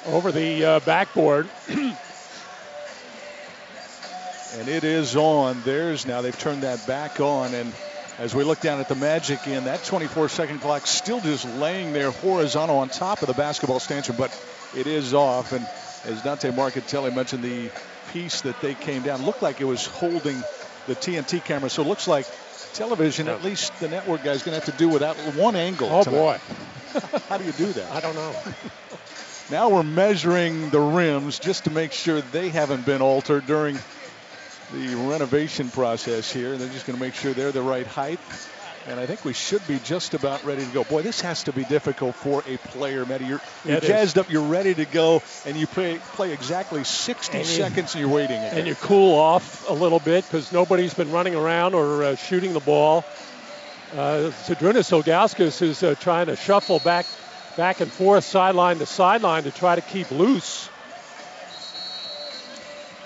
over 0.08 0.32
the 0.32 0.66
uh, 0.66 0.80
backboard. 0.82 1.50
And 4.58 4.70
it 4.70 4.86
is 4.86 5.18
on 5.18 5.62
theirs 5.64 6.08
now. 6.08 6.22
They've 6.22 6.38
turned 6.38 6.64
that 6.64 6.88
back 6.88 7.20
on. 7.20 7.54
And 7.54 7.74
as 8.20 8.34
we 8.34 8.46
look 8.46 8.62
down 8.62 8.80
at 8.80 8.88
the 8.88 8.96
Magic 8.96 9.46
in 9.48 9.66
that 9.66 9.84
24 9.84 10.30
second 10.30 10.60
clock 10.62 10.88
still 10.88 11.20
just 11.20 11.44
laying 11.58 11.92
there 11.92 12.10
horizontal 12.12 12.78
on 12.78 12.88
top 12.88 13.22
of 13.22 13.28
the 13.28 13.34
basketball 13.34 13.82
stanchion, 13.82 14.16
but 14.18 14.32
it 14.74 14.88
is 14.88 15.14
off. 15.14 15.52
And 15.52 15.68
as 16.08 16.22
Dante 16.22 16.52
Marchitelli 16.52 17.14
mentioned, 17.14 17.44
the 17.44 17.70
piece 18.12 18.42
that 18.42 18.60
they 18.62 18.74
came 18.74 19.04
down 19.04 19.26
looked 19.26 19.42
like 19.42 19.62
it 19.62 19.66
was 19.66 19.86
holding 19.86 20.38
the 20.88 20.96
TNT 20.96 21.44
camera. 21.44 21.70
So 21.70 21.82
it 21.82 21.88
looks 21.88 22.08
like 22.08 22.26
television, 22.74 23.28
at 23.28 23.44
least 23.44 23.78
the 23.80 23.88
network 23.88 24.24
guy, 24.24 24.32
is 24.32 24.44
going 24.44 24.60
to 24.60 24.66
have 24.66 24.76
to 24.76 24.84
do 24.84 24.90
without 24.90 25.16
one 25.36 25.56
angle. 25.56 25.90
Oh, 25.92 26.04
tonight. 26.04 26.42
How 27.30 27.38
do 27.38 27.46
you 27.46 27.52
do 27.54 27.66
that? 27.74 27.92
I 27.92 28.00
don't 28.00 28.16
know. 28.16 28.36
Now 29.52 29.70
we're 29.70 29.84
measuring 29.84 30.72
the 30.72 30.80
rims 30.80 31.38
just 31.38 31.66
to 31.66 31.70
make 31.70 31.92
sure 31.92 32.20
they 32.20 32.50
haven't 32.50 32.84
been 32.84 33.04
altered 33.04 33.46
during 33.46 33.78
the 34.74 34.96
renovation 35.08 35.70
process 35.70 36.34
here. 36.34 36.58
They're 36.58 36.68
just 36.68 36.88
going 36.88 36.98
to 36.98 37.06
make 37.06 37.14
sure 37.14 37.32
they're 37.32 37.52
the 37.52 37.62
right 37.62 37.86
height. 37.86 38.20
And 38.88 39.00
I 39.00 39.08
think 39.08 39.26
we 39.26 39.34
should 39.34 39.66
be 39.68 39.80
just 39.80 40.14
about 40.14 40.46
ready 40.46 40.64
to 40.64 40.72
go. 40.72 40.84
Boy, 40.84 41.02
this 41.02 41.20
has 41.22 41.44
to 41.46 41.54
be 41.54 41.66
difficult 41.66 42.16
for 42.16 42.44
a 42.46 42.58
player, 42.58 43.04
Matty. 43.04 43.26
You're, 43.26 43.42
you're 43.64 43.78
It 43.78 43.84
is. 43.84 43.90
jazzed 43.90 44.18
up, 44.20 44.30
you're 44.30 44.44
ready 44.44 44.76
to 44.76 44.86
go, 44.86 45.24
and 45.44 45.58
you 45.58 45.66
play, 45.66 45.98
play 46.14 46.32
exactly 46.32 46.84
60 46.84 47.38
And 47.40 47.48
you- 47.48 47.52
seconds 47.54 47.96
and 47.96 48.02
you're 48.02 48.14
waiting 48.14 48.38
again. 48.38 48.60
and 48.60 48.68
you 48.68 48.76
cool 48.76 49.18
off 49.18 49.68
a 49.68 49.74
little 49.74 50.00
bit 50.00 50.24
because 50.28 50.52
nobody's 50.52 50.94
been 50.94 51.12
running 51.12 51.34
around 51.34 51.74
or 51.74 52.04
uh, 52.04 52.16
shooting 52.16 52.54
the 52.54 52.60
ball. 52.60 53.04
Uh, 53.94 54.30
Ilgauskas 54.48 55.62
is 55.64 55.82
uh, 55.82 55.96
trying 56.00 56.28
to 56.28 56.36
shuffle 56.36 56.80
back, 56.80 57.08
back 57.58 57.82
and 57.82 57.92
forth, 57.92 58.24
sideline 58.24 58.78
to 58.80 58.86
sideline 58.86 59.44
to 59.46 59.52
try 59.52 59.74
to 59.74 59.82
keep 59.82 60.12
loose. 60.12 60.70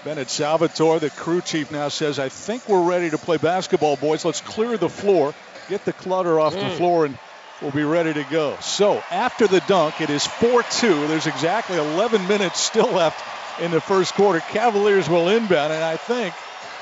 Bennett 0.04 0.30
Salvatore, 0.30 1.00
the 1.00 1.10
crew 1.10 1.42
chief, 1.42 1.72
now 1.72 1.90
says, 1.90 2.20
I 2.20 2.30
think 2.30 2.68
we're 2.70 2.82
ready 2.82 3.10
to 3.10 3.18
play 3.18 3.38
basketball, 3.38 3.98
boys. 3.98 4.24
Let's 4.24 4.40
clear 4.42 4.78
the 4.78 4.88
floor, 4.90 5.34
get 5.70 5.86
the 5.86 5.94
clutter 5.94 6.40
off 6.40 6.54
the 6.54 6.60
Mm. 6.60 6.78
floor, 6.78 7.06
and 7.06 7.18
we'll 7.62 7.72
be 7.72 7.84
ready 7.84 8.14
to 8.14 8.24
go. 8.24 8.58
So 8.62 9.02
after 9.12 9.48
the 9.48 9.62
dunk, 9.62 10.02
it 10.02 10.10
is 10.10 10.26
4 10.26 10.64
2. 10.64 11.08
There's 11.08 11.28
exactly 11.28 11.78
11 11.78 12.28
minutes 12.28 12.60
still 12.60 12.92
left 12.92 13.24
in 13.62 13.72
the 13.72 13.82
first 13.82 14.14
quarter. 14.16 14.40
Cavaliers 14.40 15.08
will 15.08 15.30
inbound, 15.30 15.72
and 15.72 15.84
I 15.84 15.98
think 15.98 16.34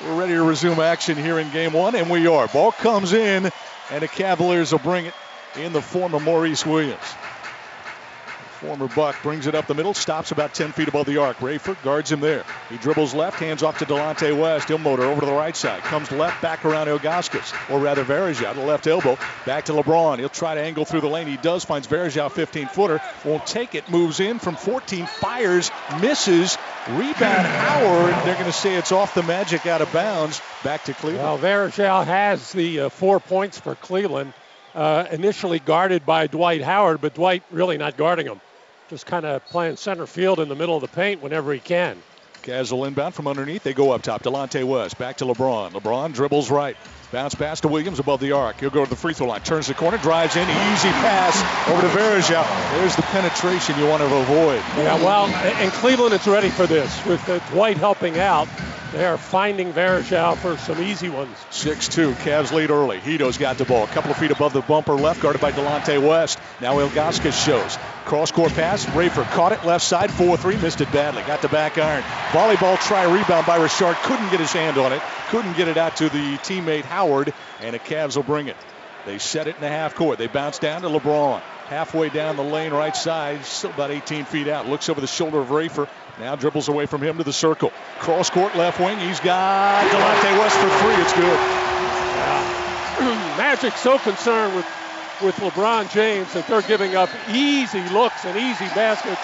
we're 0.03 0.15
ready 0.15 0.33
to 0.33 0.43
resume 0.43 0.79
action 0.79 1.17
here 1.17 1.37
in 1.39 1.51
game 1.51 1.73
one, 1.73 1.95
and 1.95 2.09
we 2.09 2.27
are. 2.27 2.47
Ball 2.47 2.71
comes 2.71 3.13
in, 3.13 3.51
and 3.91 4.01
the 4.01 4.07
Cavaliers 4.07 4.71
will 4.71 4.79
bring 4.79 5.05
it 5.05 5.13
in 5.55 5.73
the 5.73 5.81
form 5.81 6.13
of 6.13 6.23
Maurice 6.23 6.65
Williams. 6.65 7.01
Former 8.57 8.87
Buck 8.87 9.21
brings 9.21 9.45
it 9.45 9.53
up 9.53 9.67
the 9.67 9.75
middle, 9.75 9.93
stops 9.93 10.31
about 10.31 10.55
10 10.55 10.71
feet 10.71 10.87
above 10.87 11.05
the 11.05 11.17
arc. 11.17 11.37
Rafer 11.37 11.81
guards 11.83 12.11
him 12.11 12.19
there. 12.19 12.43
He 12.69 12.77
dribbles 12.77 13.13
left, 13.13 13.39
hands 13.39 13.61
off 13.61 13.77
to 13.79 13.85
Delonte 13.85 14.35
West. 14.35 14.67
He'll 14.67 14.79
motor 14.79 15.03
over 15.03 15.19
to 15.19 15.27
the 15.27 15.33
right 15.33 15.55
side. 15.55 15.83
Comes 15.83 16.11
left, 16.11 16.41
back 16.41 16.65
around 16.65 16.87
Ilgauskas, 16.87 17.53
or 17.69 17.79
rather 17.79 18.03
Varejao 18.03 18.53
to 18.53 18.59
the 18.59 18.65
left 18.65 18.87
elbow. 18.87 19.17
Back 19.45 19.65
to 19.65 19.73
LeBron. 19.73 20.17
He'll 20.17 20.29
try 20.29 20.55
to 20.55 20.61
angle 20.61 20.85
through 20.85 21.01
the 21.01 21.07
lane. 21.07 21.27
He 21.27 21.37
does, 21.37 21.65
finds 21.65 21.87
Varejao 21.87 22.31
15 22.31 22.67
footer. 22.69 22.99
Won't 23.23 23.45
take 23.45 23.75
it, 23.75 23.89
moves 23.91 24.19
in 24.19 24.39
from 24.39 24.55
14, 24.55 25.05
fires, 25.05 25.69
misses. 26.01 26.57
Rebound 26.89 27.45
Howard. 27.45 28.13
They're 28.25 28.33
going 28.35 28.45
to 28.45 28.51
say 28.51 28.75
it's 28.75 28.91
off 28.91 29.13
the 29.13 29.23
magic 29.23 29.67
out 29.67 29.81
of 29.81 29.91
bounds. 29.93 30.41
Back 30.63 30.85
to 30.85 30.93
Cleveland. 30.93 31.23
Well, 31.23 31.37
Varejao 31.37 32.05
has 32.05 32.51
the 32.53 32.81
uh, 32.81 32.89
four 32.89 33.19
points 33.19 33.59
for 33.59 33.75
Cleveland. 33.75 34.33
Uh, 34.73 35.05
initially 35.11 35.59
guarded 35.59 36.05
by 36.05 36.27
Dwight 36.27 36.61
Howard, 36.61 37.01
but 37.01 37.15
Dwight 37.15 37.43
really 37.51 37.77
not 37.77 37.97
guarding 37.97 38.27
him. 38.27 38.39
Just 38.89 39.05
kind 39.05 39.25
of 39.25 39.45
playing 39.47 39.75
center 39.75 40.07
field 40.07 40.39
in 40.39 40.47
the 40.47 40.55
middle 40.55 40.75
of 40.75 40.81
the 40.81 40.87
paint 40.87 41.21
whenever 41.21 41.51
he 41.51 41.59
can. 41.59 41.97
Cavs 42.43 42.71
will 42.71 42.85
inbound 42.85 43.13
from 43.13 43.27
underneath. 43.27 43.63
They 43.63 43.73
go 43.73 43.91
up 43.91 44.01
top. 44.01 44.23
Delonte 44.23 44.63
West 44.63 44.97
back 44.97 45.17
to 45.17 45.25
LeBron. 45.25 45.71
LeBron 45.71 46.13
dribbles 46.13 46.49
right. 46.49 46.77
Bounce 47.11 47.35
pass 47.35 47.61
to 47.61 47.67
Williams 47.67 47.99
above 47.99 48.21
the 48.21 48.31
arc. 48.31 48.59
He'll 48.59 48.69
go 48.69 48.83
to 48.83 48.89
the 48.89 48.95
free 48.95 49.13
throw 49.13 49.27
line. 49.27 49.41
Turns 49.41 49.67
the 49.67 49.73
corner. 49.73 49.97
Drives 49.97 50.37
in. 50.37 50.43
Easy 50.43 50.89
pass 50.89 51.35
over 51.69 51.81
to 51.81 51.87
Varejao. 51.89 52.77
There's 52.77 52.95
the 52.95 53.01
penetration 53.03 53.77
you 53.77 53.87
want 53.87 54.01
to 54.01 54.15
avoid. 54.15 54.61
Yeah, 54.77 54.95
well, 55.03 55.25
and 55.27 55.71
Cleveland 55.73 56.13
it's 56.13 56.27
ready 56.27 56.49
for 56.49 56.67
this. 56.67 57.05
With 57.05 57.25
Dwight 57.51 57.77
helping 57.77 58.19
out, 58.19 58.47
they 58.91 59.05
are 59.05 59.17
finding 59.17 59.73
Varejao 59.73 60.37
for 60.37 60.57
some 60.57 60.81
easy 60.81 61.09
ones. 61.09 61.35
6-2. 61.51 62.13
Cavs 62.13 62.51
lead 62.51 62.69
early. 62.69 62.99
Hedo's 62.99 63.37
got 63.37 63.57
the 63.57 63.65
ball. 63.65 63.83
A 63.83 63.87
couple 63.87 64.11
of 64.11 64.17
feet 64.17 64.31
above 64.31 64.53
the 64.53 64.61
bumper 64.61 64.93
left, 64.93 65.21
guarded 65.21 65.41
by 65.41 65.51
Delonte 65.51 66.01
West. 66.01 66.39
Now 66.61 66.75
Ilgauskas 66.75 67.45
shows. 67.45 67.77
Cross-court 68.05 68.53
pass. 68.53 68.85
Rafer 68.85 69.29
caught 69.31 69.51
it 69.51 69.65
left 69.65 69.83
side. 69.83 70.09
4-3. 70.09 70.61
Missed 70.61 70.81
it 70.81 70.91
badly. 70.91 71.21
Got 71.23 71.41
the 71.41 71.49
back 71.49 71.77
iron. 71.77 72.03
Volleyball 72.31 72.79
try 72.79 73.03
rebound 73.03 73.45
by 73.45 73.59
Rashard. 73.59 73.95
Couldn't 74.03 74.29
get 74.29 74.39
his 74.39 74.53
hand 74.53 74.77
on 74.77 74.93
it. 74.93 75.01
Couldn't 75.29 75.57
get 75.57 75.67
it 75.67 75.77
out 75.77 75.97
to 75.97 76.05
the 76.09 76.37
teammate 76.37 76.85
Howard. 76.85 77.33
And 77.61 77.75
the 77.75 77.79
Cavs 77.79 78.15
will 78.15 78.23
bring 78.23 78.47
it. 78.47 78.55
They 79.05 79.19
set 79.19 79.47
it 79.47 79.55
in 79.55 79.61
the 79.61 79.69
half 79.69 79.95
court. 79.95 80.17
They 80.17 80.27
bounce 80.27 80.59
down 80.59 80.81
to 80.81 80.89
LeBron. 80.89 81.41
Halfway 81.67 82.09
down 82.09 82.37
the 82.37 82.43
lane, 82.43 82.71
right 82.71 82.95
side, 82.95 83.43
still 83.43 83.71
about 83.71 83.91
18 83.91 84.23
feet 84.23 84.47
out. 84.47 84.67
Looks 84.67 84.87
over 84.87 85.01
the 85.01 85.07
shoulder 85.07 85.39
of 85.39 85.47
Rafer. 85.47 85.89
Now 86.19 86.35
dribbles 86.35 86.67
away 86.67 86.87
from 86.87 87.01
him 87.01 87.17
to 87.17 87.23
the 87.23 87.33
circle. 87.33 87.71
Cross 87.99 88.31
court 88.31 88.55
left 88.55 88.79
wing. 88.79 88.97
He's 88.99 89.19
got 89.19 89.85
Delonte 89.91 90.39
West 90.39 90.57
for 90.57 90.69
three. 90.81 90.95
It's 90.95 91.13
good. 91.13 91.39
Magic 93.37 93.73
so 93.73 93.99
concerned 93.99 94.55
with 94.55 94.65
with 95.21 95.35
LeBron 95.37 95.91
James 95.91 96.33
that 96.33 96.47
they're 96.47 96.61
giving 96.61 96.95
up 96.95 97.09
easy 97.31 97.81
looks 97.89 98.25
and 98.25 98.37
easy 98.37 98.65
baskets 98.75 99.21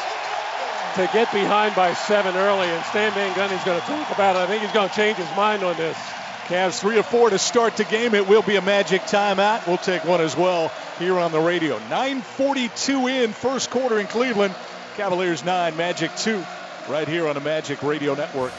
to 0.95 1.09
get 1.13 1.31
behind 1.31 1.75
by 1.75 1.93
seven 1.93 2.35
early. 2.35 2.67
And 2.67 2.83
Stan 2.85 3.11
Van 3.13 3.33
Gundy's 3.35 3.63
going 3.63 3.79
to 3.79 3.85
talk 3.85 4.11
about 4.11 4.35
it. 4.35 4.39
I 4.39 4.47
think 4.47 4.63
he's 4.63 4.71
going 4.71 4.89
to 4.89 4.95
change 4.95 5.17
his 5.17 5.29
mind 5.35 5.63
on 5.63 5.75
this. 5.77 5.97
Cavs 6.45 6.79
three 6.79 6.97
or 6.99 7.03
four 7.03 7.29
to 7.29 7.39
start 7.39 7.77
the 7.77 7.85
game. 7.85 8.13
It 8.15 8.27
will 8.27 8.41
be 8.41 8.55
a 8.57 8.61
magic 8.61 9.03
timeout. 9.03 9.65
We'll 9.65 9.77
take 9.77 10.03
one 10.03 10.21
as 10.21 10.35
well 10.35 10.71
here 10.99 11.17
on 11.17 11.31
the 11.31 11.39
radio. 11.39 11.79
9:42 11.89 13.23
in 13.23 13.31
first 13.31 13.69
quarter 13.69 13.99
in 13.99 14.07
Cleveland. 14.07 14.53
Cavaliers 14.95 15.43
nine, 15.43 15.75
Magic 15.75 16.15
two, 16.17 16.43
right 16.89 17.07
here 17.07 17.27
on 17.27 17.35
the 17.35 17.41
Magic 17.41 17.81
Radio 17.83 18.15
Network. 18.15 18.51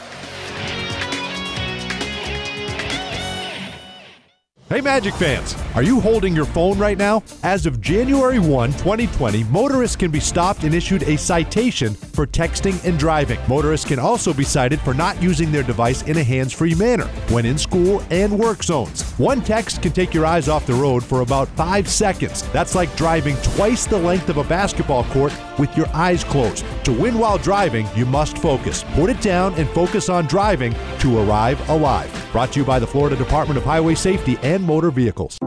Hey 4.75 4.81
Magic 4.81 5.15
fans, 5.15 5.55
are 5.77 5.85
you 5.85 6.01
holding 6.01 6.35
your 6.35 6.47
phone 6.47 6.77
right 6.81 6.99
now? 6.99 7.23
As 7.45 7.65
of 7.65 7.81
January 7.81 8.41
1, 8.41 8.73
2020, 8.73 9.45
motorists 9.45 9.95
can 9.95 10.11
be 10.11 10.19
stopped 10.19 10.65
and 10.65 10.75
issued 10.75 11.05
a 11.05 11.17
citation 11.17 11.95
for 11.95 12.27
texting 12.27 12.85
and 12.85 12.99
driving. 12.99 13.39
Motorists 13.47 13.87
can 13.87 14.01
also 14.01 14.35
be 14.35 14.43
cited 14.43 14.81
for 14.81 14.93
not 14.93 15.23
using 15.23 15.53
their 15.53 15.63
device 15.63 16.03
in 16.03 16.17
a 16.17 16.25
hands 16.25 16.53
free 16.53 16.75
manner 16.75 17.07
when 17.29 17.47
in 17.47 17.57
school 17.57 18.03
and 18.11 18.37
work 18.37 18.65
zones. 18.65 19.03
One 19.13 19.43
text 19.43 19.81
can 19.81 19.93
take 19.93 20.13
your 20.13 20.27
eyes 20.27 20.49
off 20.49 20.67
the 20.67 20.75
road 20.75 21.05
for 21.05 21.21
about 21.21 21.47
five 21.51 21.89
seconds. 21.89 22.43
That's 22.49 22.75
like 22.75 22.97
driving 22.97 23.37
twice 23.45 23.87
the 23.87 23.99
length 23.99 24.29
of 24.29 24.39
a 24.39 24.45
basketball 24.45 25.05
court 25.05 25.33
with 25.57 25.77
your 25.77 25.87
eyes 25.95 26.25
closed. 26.25 26.65
To 26.87 26.93
win 26.93 27.17
while 27.21 27.39
driving, 27.39 27.87
you 27.95 28.07
must 28.07 28.39
focus. 28.39 28.85
Put 28.95 29.09
it 29.09 29.21
down 29.21 29.55
and 29.55 29.69
focus 29.69 30.09
on 30.09 30.27
driving 30.27 30.75
to 30.99 31.21
arrive 31.21 31.69
alive. 31.69 32.11
Brought 32.33 32.51
to 32.55 32.61
you 32.61 32.67
by 32.67 32.81
the 32.81 32.87
Florida 32.89 33.15
Department 33.15 33.57
of 33.57 33.65
Highway 33.65 33.95
Safety 33.95 34.37
and 34.43 34.64
Motor 34.65 34.91
Vehicles. 34.91 35.39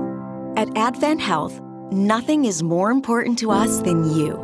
At 0.56 0.75
Advent 0.77 1.21
Health, 1.21 1.60
nothing 1.91 2.45
is 2.45 2.63
more 2.63 2.91
important 2.91 3.38
to 3.39 3.51
us 3.51 3.80
than 3.80 4.15
you. 4.15 4.43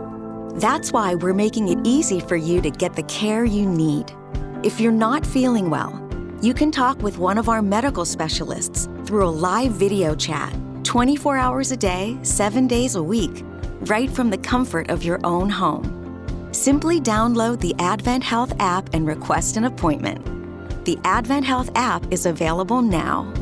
That's 0.55 0.91
why 0.91 1.15
we're 1.15 1.33
making 1.33 1.69
it 1.69 1.79
easy 1.83 2.19
for 2.19 2.35
you 2.35 2.61
to 2.61 2.69
get 2.69 2.95
the 2.95 3.03
care 3.03 3.45
you 3.45 3.67
need. 3.69 4.11
If 4.63 4.79
you're 4.79 4.91
not 4.91 5.25
feeling 5.25 5.69
well, 5.69 5.99
you 6.41 6.53
can 6.53 6.71
talk 6.71 7.01
with 7.01 7.17
one 7.17 7.37
of 7.37 7.49
our 7.49 7.61
medical 7.61 8.05
specialists 8.05 8.87
through 9.05 9.25
a 9.25 9.29
live 9.29 9.71
video 9.71 10.15
chat 10.15 10.53
24 10.83 11.37
hours 11.37 11.71
a 11.71 11.77
day, 11.77 12.17
7 12.21 12.67
days 12.67 12.95
a 12.95 13.03
week, 13.03 13.43
right 13.81 14.09
from 14.09 14.29
the 14.29 14.37
comfort 14.37 14.89
of 14.89 15.03
your 15.03 15.19
own 15.23 15.49
home. 15.49 16.03
Simply 16.51 17.01
download 17.01 17.59
the 17.59 17.73
Advent 17.79 18.23
Health 18.23 18.53
app 18.59 18.93
and 18.93 19.07
request 19.07 19.57
an 19.57 19.65
appointment. 19.65 20.23
The 20.85 20.99
Advent 21.03 21.45
Health 21.45 21.71
app 21.75 22.05
is 22.11 22.25
available 22.25 22.81
now. 22.81 23.33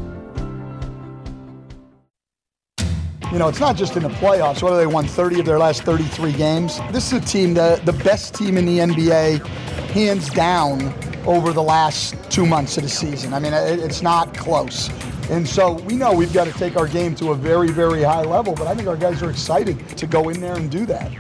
You 3.32 3.40
know, 3.40 3.48
it's 3.48 3.62
not 3.62 3.78
just 3.78 3.96
in 3.96 4.04
the 4.04 4.10
playoffs, 4.10 4.62
whether 4.62 4.78
they 4.78 4.88
won 4.88 5.08
30 5.08 5.40
of 5.40 5.46
their 5.46 5.58
last 5.58 5.84
33 5.84 6.34
games. 6.34 6.80
This 6.92 7.14
is 7.14 7.14
a 7.14 7.26
team, 7.26 7.54
the, 7.54 7.82
the 7.86 7.94
best 7.94 8.36
team 8.36 8.58
in 8.58 8.66
the 8.66 8.80
NBA, 8.80 9.46
hands 9.92 10.30
down, 10.30 10.94
over 11.26 11.54
the 11.54 11.62
last 11.62 12.16
two 12.30 12.46
months 12.46 12.78
of 12.78 12.84
the 12.84 12.90
season. 12.90 13.34
I 13.34 13.40
mean, 13.40 13.54
it, 13.54 13.80
it's 13.80 14.02
not 14.02 14.36
close. 14.36 14.90
And 15.30 15.48
so 15.48 15.74
we 15.74 15.96
know 15.96 16.14
we've 16.14 16.34
got 16.34 16.48
to 16.48 16.54
take 16.54 16.76
our 16.76 16.88
game 16.88 17.16
to 17.16 17.32
a 17.32 17.36
very, 17.36 17.70
very 17.70 18.04
high 18.04 18.24
level, 18.24 18.54
but 18.54 18.68
I 18.68 18.76
think 18.76 18.88
our 18.88 18.98
guys 18.98 19.22
are 19.24 19.30
excited 19.30 19.98
to 19.98 20.08
go 20.08 20.30
in 20.30 20.42
there 20.42 20.56
and 20.56 20.70
do 20.70 20.86
that. 20.88 21.12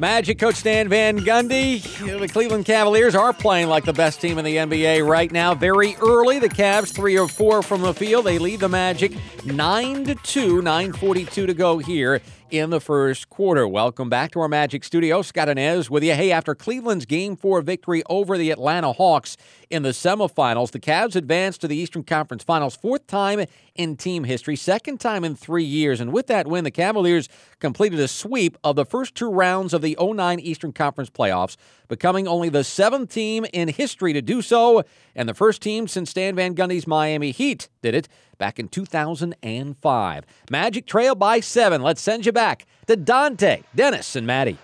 Magic 0.00 0.38
coach 0.38 0.54
Stan 0.54 0.88
Van 0.88 1.18
Gundy. 1.18 1.82
The 2.18 2.26
Cleveland 2.26 2.64
Cavaliers 2.64 3.14
are 3.14 3.34
playing 3.34 3.68
like 3.68 3.84
the 3.84 3.92
best 3.92 4.18
team 4.18 4.38
in 4.38 4.46
the 4.46 4.56
NBA 4.56 5.06
right 5.06 5.30
now. 5.30 5.54
Very 5.54 5.94
early, 6.00 6.38
the 6.38 6.48
Cavs 6.48 6.90
three 6.90 7.18
or 7.18 7.28
four 7.28 7.60
from 7.62 7.82
the 7.82 7.92
field. 7.92 8.24
They 8.24 8.38
lead 8.38 8.60
the 8.60 8.68
Magic 8.70 9.12
nine 9.44 10.04
to 10.04 10.14
two. 10.14 10.62
Nine 10.62 10.94
forty-two 10.94 11.44
to 11.46 11.52
go 11.52 11.76
here 11.76 12.22
in 12.50 12.70
the 12.70 12.80
first 12.80 13.30
quarter. 13.30 13.66
Welcome 13.66 14.08
back 14.08 14.32
to 14.32 14.40
our 14.40 14.48
Magic 14.48 14.82
Studio. 14.82 15.22
Scott 15.22 15.48
Anez 15.48 15.88
with 15.88 16.02
you. 16.02 16.14
Hey, 16.14 16.32
after 16.32 16.54
Cleveland's 16.54 17.06
Game 17.06 17.36
4 17.36 17.62
victory 17.62 18.02
over 18.10 18.36
the 18.36 18.50
Atlanta 18.50 18.92
Hawks 18.92 19.36
in 19.70 19.82
the 19.82 19.90
semifinals, 19.90 20.72
the 20.72 20.80
Cavs 20.80 21.14
advanced 21.14 21.60
to 21.60 21.68
the 21.68 21.76
Eastern 21.76 22.02
Conference 22.02 22.42
Finals, 22.42 22.76
fourth 22.76 23.06
time 23.06 23.44
in 23.76 23.96
team 23.96 24.24
history, 24.24 24.56
second 24.56 24.98
time 24.98 25.24
in 25.24 25.36
three 25.36 25.64
years. 25.64 26.00
And 26.00 26.12
with 26.12 26.26
that 26.26 26.46
win, 26.46 26.64
the 26.64 26.70
Cavaliers 26.70 27.28
completed 27.60 28.00
a 28.00 28.08
sweep 28.08 28.58
of 28.64 28.74
the 28.76 28.84
first 28.84 29.14
two 29.14 29.30
rounds 29.30 29.72
of 29.72 29.80
the 29.80 29.96
09 30.00 30.40
Eastern 30.40 30.72
Conference 30.72 31.10
playoffs, 31.10 31.56
becoming 31.88 32.26
only 32.26 32.48
the 32.48 32.64
seventh 32.64 33.10
team 33.10 33.46
in 33.52 33.68
history 33.68 34.12
to 34.12 34.22
do 34.22 34.42
so, 34.42 34.82
and 35.14 35.28
the 35.28 35.34
first 35.34 35.62
team 35.62 35.86
since 35.86 36.10
Stan 36.10 36.34
Van 36.34 36.54
Gundy's 36.54 36.86
Miami 36.86 37.30
Heat 37.30 37.68
did 37.80 37.94
it 37.94 38.08
back 38.40 38.58
in 38.58 38.66
2005. 38.66 40.26
Magic 40.50 40.86
trail 40.86 41.14
by 41.14 41.38
seven. 41.38 41.82
Let's 41.82 42.00
send 42.00 42.26
you 42.26 42.32
back 42.32 42.66
to 42.86 42.96
Dante, 42.96 43.62
Dennis, 43.76 44.16
and 44.16 44.26
Matty. 44.26 44.58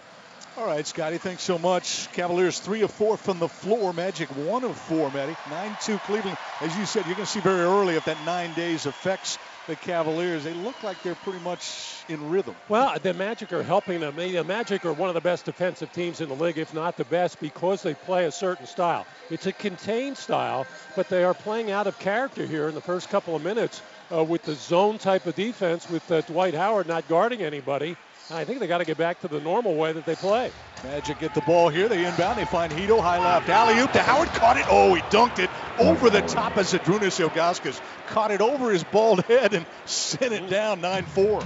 All 0.58 0.66
right, 0.66 0.86
Scotty, 0.86 1.18
thanks 1.18 1.42
so 1.42 1.58
much. 1.58 2.10
Cavaliers 2.12 2.58
three 2.58 2.80
of 2.80 2.90
four 2.90 3.18
from 3.18 3.38
the 3.38 3.48
floor. 3.48 3.92
Magic 3.92 4.28
one 4.30 4.64
of 4.64 4.74
four, 4.76 5.10
Matty. 5.12 5.36
9 5.50 5.76
2 5.82 5.98
Cleveland. 5.98 6.38
As 6.62 6.76
you 6.78 6.86
said, 6.86 7.04
you're 7.04 7.14
going 7.14 7.26
to 7.26 7.30
see 7.30 7.40
very 7.40 7.60
early 7.60 7.94
if 7.94 8.06
that 8.06 8.16
nine 8.24 8.54
days 8.54 8.86
affects 8.86 9.38
the 9.66 9.76
Cavaliers. 9.76 10.44
They 10.44 10.54
look 10.54 10.82
like 10.82 11.02
they're 11.02 11.14
pretty 11.14 11.40
much 11.40 11.95
in 12.08 12.30
rhythm. 12.30 12.54
Well, 12.68 12.98
the 12.98 13.14
Magic 13.14 13.52
are 13.52 13.62
helping 13.62 14.00
them. 14.00 14.16
The 14.16 14.44
Magic 14.44 14.84
are 14.84 14.92
one 14.92 15.08
of 15.08 15.14
the 15.14 15.20
best 15.20 15.44
defensive 15.44 15.92
teams 15.92 16.20
in 16.20 16.28
the 16.28 16.34
league, 16.34 16.58
if 16.58 16.74
not 16.74 16.96
the 16.96 17.04
best, 17.04 17.40
because 17.40 17.82
they 17.82 17.94
play 17.94 18.24
a 18.24 18.32
certain 18.32 18.66
style. 18.66 19.06
It's 19.30 19.46
a 19.46 19.52
contained 19.52 20.16
style, 20.16 20.66
but 20.94 21.08
they 21.08 21.24
are 21.24 21.34
playing 21.34 21.70
out 21.70 21.86
of 21.86 21.98
character 21.98 22.46
here 22.46 22.68
in 22.68 22.74
the 22.74 22.80
first 22.80 23.08
couple 23.08 23.34
of 23.36 23.42
minutes 23.42 23.82
uh, 24.12 24.22
with 24.24 24.42
the 24.42 24.54
zone 24.54 24.98
type 24.98 25.26
of 25.26 25.34
defense 25.34 25.88
with 25.90 26.10
uh, 26.10 26.20
Dwight 26.22 26.54
Howard 26.54 26.86
not 26.86 27.08
guarding 27.08 27.42
anybody. 27.42 27.96
I 28.28 28.44
think 28.44 28.58
they 28.58 28.66
got 28.66 28.78
to 28.78 28.84
get 28.84 28.98
back 28.98 29.20
to 29.20 29.28
the 29.28 29.40
normal 29.40 29.76
way 29.76 29.92
that 29.92 30.04
they 30.04 30.16
play. 30.16 30.50
Magic 30.82 31.20
get 31.20 31.34
the 31.34 31.42
ball 31.42 31.68
here. 31.68 31.88
They 31.88 32.04
inbound. 32.04 32.38
They 32.38 32.44
find 32.44 32.72
Hedo. 32.72 33.00
High 33.00 33.18
left. 33.18 33.48
Alley 33.48 33.78
oop 33.78 33.92
to 33.92 34.02
Howard. 34.02 34.28
Caught 34.30 34.56
it. 34.56 34.66
Oh, 34.68 34.94
he 34.94 35.02
dunked 35.02 35.38
it 35.38 35.48
over 35.78 36.10
the 36.10 36.22
top 36.22 36.56
as 36.56 36.72
Zydrunas 36.72 37.24
Ilgauskas 37.24 37.80
caught 38.08 38.32
it 38.32 38.40
over 38.40 38.72
his 38.72 38.82
bald 38.82 39.24
head 39.24 39.54
and 39.54 39.64
sent 39.84 40.32
it 40.32 40.50
down 40.50 40.80
9 40.80 41.04
4. 41.04 41.42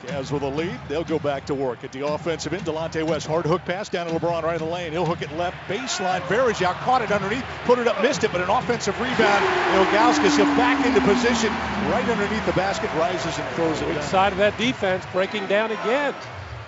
Cavs 0.00 0.32
with 0.32 0.42
a 0.42 0.48
lead. 0.48 0.78
They'll 0.88 1.04
go 1.04 1.18
back 1.18 1.46
to 1.46 1.54
work 1.54 1.84
at 1.84 1.92
the 1.92 2.06
offensive 2.06 2.52
end. 2.52 2.64
Delonte 2.64 3.06
West, 3.06 3.26
hard 3.26 3.46
hook 3.46 3.64
pass 3.64 3.88
down 3.88 4.06
to 4.06 4.12
LeBron 4.12 4.42
right 4.42 4.60
in 4.60 4.66
the 4.66 4.72
lane. 4.72 4.92
He'll 4.92 5.06
hook 5.06 5.22
it 5.22 5.32
left 5.36 5.56
baseline. 5.68 6.20
Varejao 6.22 6.72
caught 6.80 7.02
it 7.02 7.12
underneath, 7.12 7.44
put 7.64 7.78
it 7.78 7.86
up, 7.86 8.00
missed 8.02 8.24
it, 8.24 8.32
but 8.32 8.40
an 8.40 8.50
offensive 8.50 8.98
rebound. 9.00 9.44
Ilgauskas 9.74 10.36
he'll 10.36 10.44
back 10.56 10.84
into 10.86 11.00
position 11.02 11.50
right 11.90 12.08
underneath 12.08 12.44
the 12.46 12.52
basket, 12.52 12.92
rises 12.94 13.38
and 13.38 13.48
throws 13.54 13.80
it 13.82 13.92
down. 13.94 14.02
side 14.02 14.32
of 14.32 14.38
that 14.38 14.56
defense 14.58 15.04
breaking 15.12 15.46
down 15.46 15.70
again. 15.70 16.14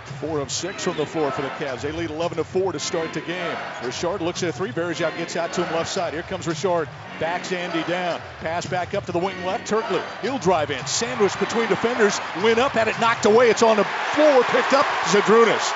Four 0.04 0.40
of 0.40 0.50
six 0.50 0.84
from 0.84 0.96
the 0.96 1.06
floor 1.06 1.30
for 1.30 1.42
the 1.42 1.48
Cavs. 1.48 1.82
They 1.82 1.92
lead 1.92 2.10
11 2.10 2.38
to 2.38 2.44
4 2.44 2.72
to 2.72 2.78
start 2.78 3.12
the 3.12 3.20
game. 3.20 3.56
Rashard 3.80 4.20
looks 4.20 4.42
at 4.42 4.50
a 4.50 4.52
three. 4.52 4.70
Varejao 4.70 5.16
gets 5.16 5.36
out 5.36 5.52
to 5.54 5.64
him 5.64 5.74
left 5.74 5.90
side. 5.90 6.12
Here 6.12 6.22
comes 6.22 6.46
Rashard. 6.46 6.88
Backs 7.20 7.52
Andy 7.52 7.82
down. 7.84 8.20
Pass 8.40 8.66
back 8.66 8.94
up 8.94 9.06
to 9.06 9.12
the 9.12 9.18
wing 9.18 9.44
left. 9.44 9.70
Turkoglu. 9.70 10.02
He'll 10.22 10.38
drive 10.38 10.70
in. 10.70 10.84
Sandwich 10.86 11.38
between 11.38 11.68
defenders. 11.68 12.20
Win 12.42 12.58
up. 12.58 12.72
Had 12.72 12.88
it 12.88 12.98
knocked 13.00 13.26
away. 13.26 13.50
It's 13.50 13.62
on 13.62 13.76
the 13.76 13.84
floor. 13.84 14.42
Picked 14.44 14.72
up. 14.72 14.86
Zydrunas. 15.06 15.72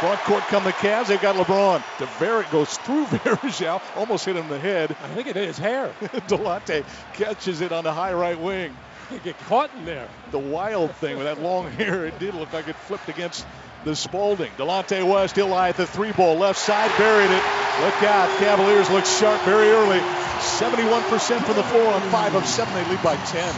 Front 0.00 0.20
court 0.20 0.42
come 0.44 0.64
the 0.64 0.72
Cavs. 0.72 1.06
They've 1.06 1.20
got 1.20 1.36
LeBron. 1.36 1.82
DeVer 1.98 2.50
goes 2.50 2.76
through 2.78 3.04
Varejao. 3.06 3.80
Almost 3.96 4.26
hit 4.26 4.36
him 4.36 4.44
in 4.44 4.50
the 4.50 4.58
head. 4.58 4.94
I 5.02 5.08
think 5.08 5.26
it 5.26 5.36
is 5.38 5.56
hair. 5.56 5.90
Delonte 6.28 6.84
catches 7.14 7.62
it 7.62 7.72
on 7.72 7.84
the 7.84 7.92
high 7.92 8.12
right 8.12 8.38
wing. 8.38 8.76
You 9.10 9.18
get 9.24 9.38
caught 9.40 9.70
in 9.76 9.84
there. 9.84 10.08
The 10.30 10.38
wild 10.38 10.94
thing 10.96 11.16
with 11.16 11.26
that 11.26 11.40
long 11.40 11.70
hair, 11.72 12.06
it 12.06 12.18
did 12.18 12.34
look 12.34 12.52
like 12.52 12.68
it 12.68 12.76
flipped 12.76 13.08
against 13.08 13.46
the 13.84 13.94
Spalding. 13.94 14.50
Delonte 14.58 15.06
West, 15.06 15.36
he'll 15.36 15.48
lie 15.48 15.68
at 15.68 15.76
the 15.76 15.86
three 15.86 16.12
ball. 16.12 16.36
Left 16.36 16.58
side, 16.58 16.90
buried 16.98 17.30
it. 17.30 17.42
Look 17.84 18.02
out. 18.02 18.28
Cavaliers 18.38 18.90
look 18.90 19.04
sharp 19.04 19.40
very 19.42 19.68
early. 19.68 19.98
71% 19.98 21.44
from 21.44 21.56
the 21.56 21.62
floor 21.62 21.86
on 21.86 22.00
5 22.02 22.34
of 22.34 22.46
7. 22.46 22.74
They 22.74 22.90
lead 22.90 23.02
by 23.02 23.16
10. 23.16 23.54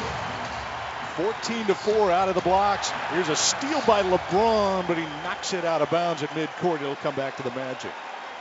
14 1.16 1.66
to 1.66 1.74
4 1.74 2.12
out 2.12 2.28
of 2.28 2.34
the 2.34 2.40
blocks. 2.42 2.90
Here's 3.10 3.28
a 3.28 3.36
steal 3.36 3.80
by 3.86 4.02
LeBron, 4.02 4.86
but 4.86 4.96
he 4.96 5.04
knocks 5.24 5.52
it 5.52 5.64
out 5.64 5.82
of 5.82 5.90
bounds 5.90 6.22
at 6.22 6.28
midcourt. 6.30 6.80
It'll 6.80 6.94
come 6.96 7.16
back 7.16 7.36
to 7.38 7.42
the 7.42 7.50
Magic. 7.50 7.90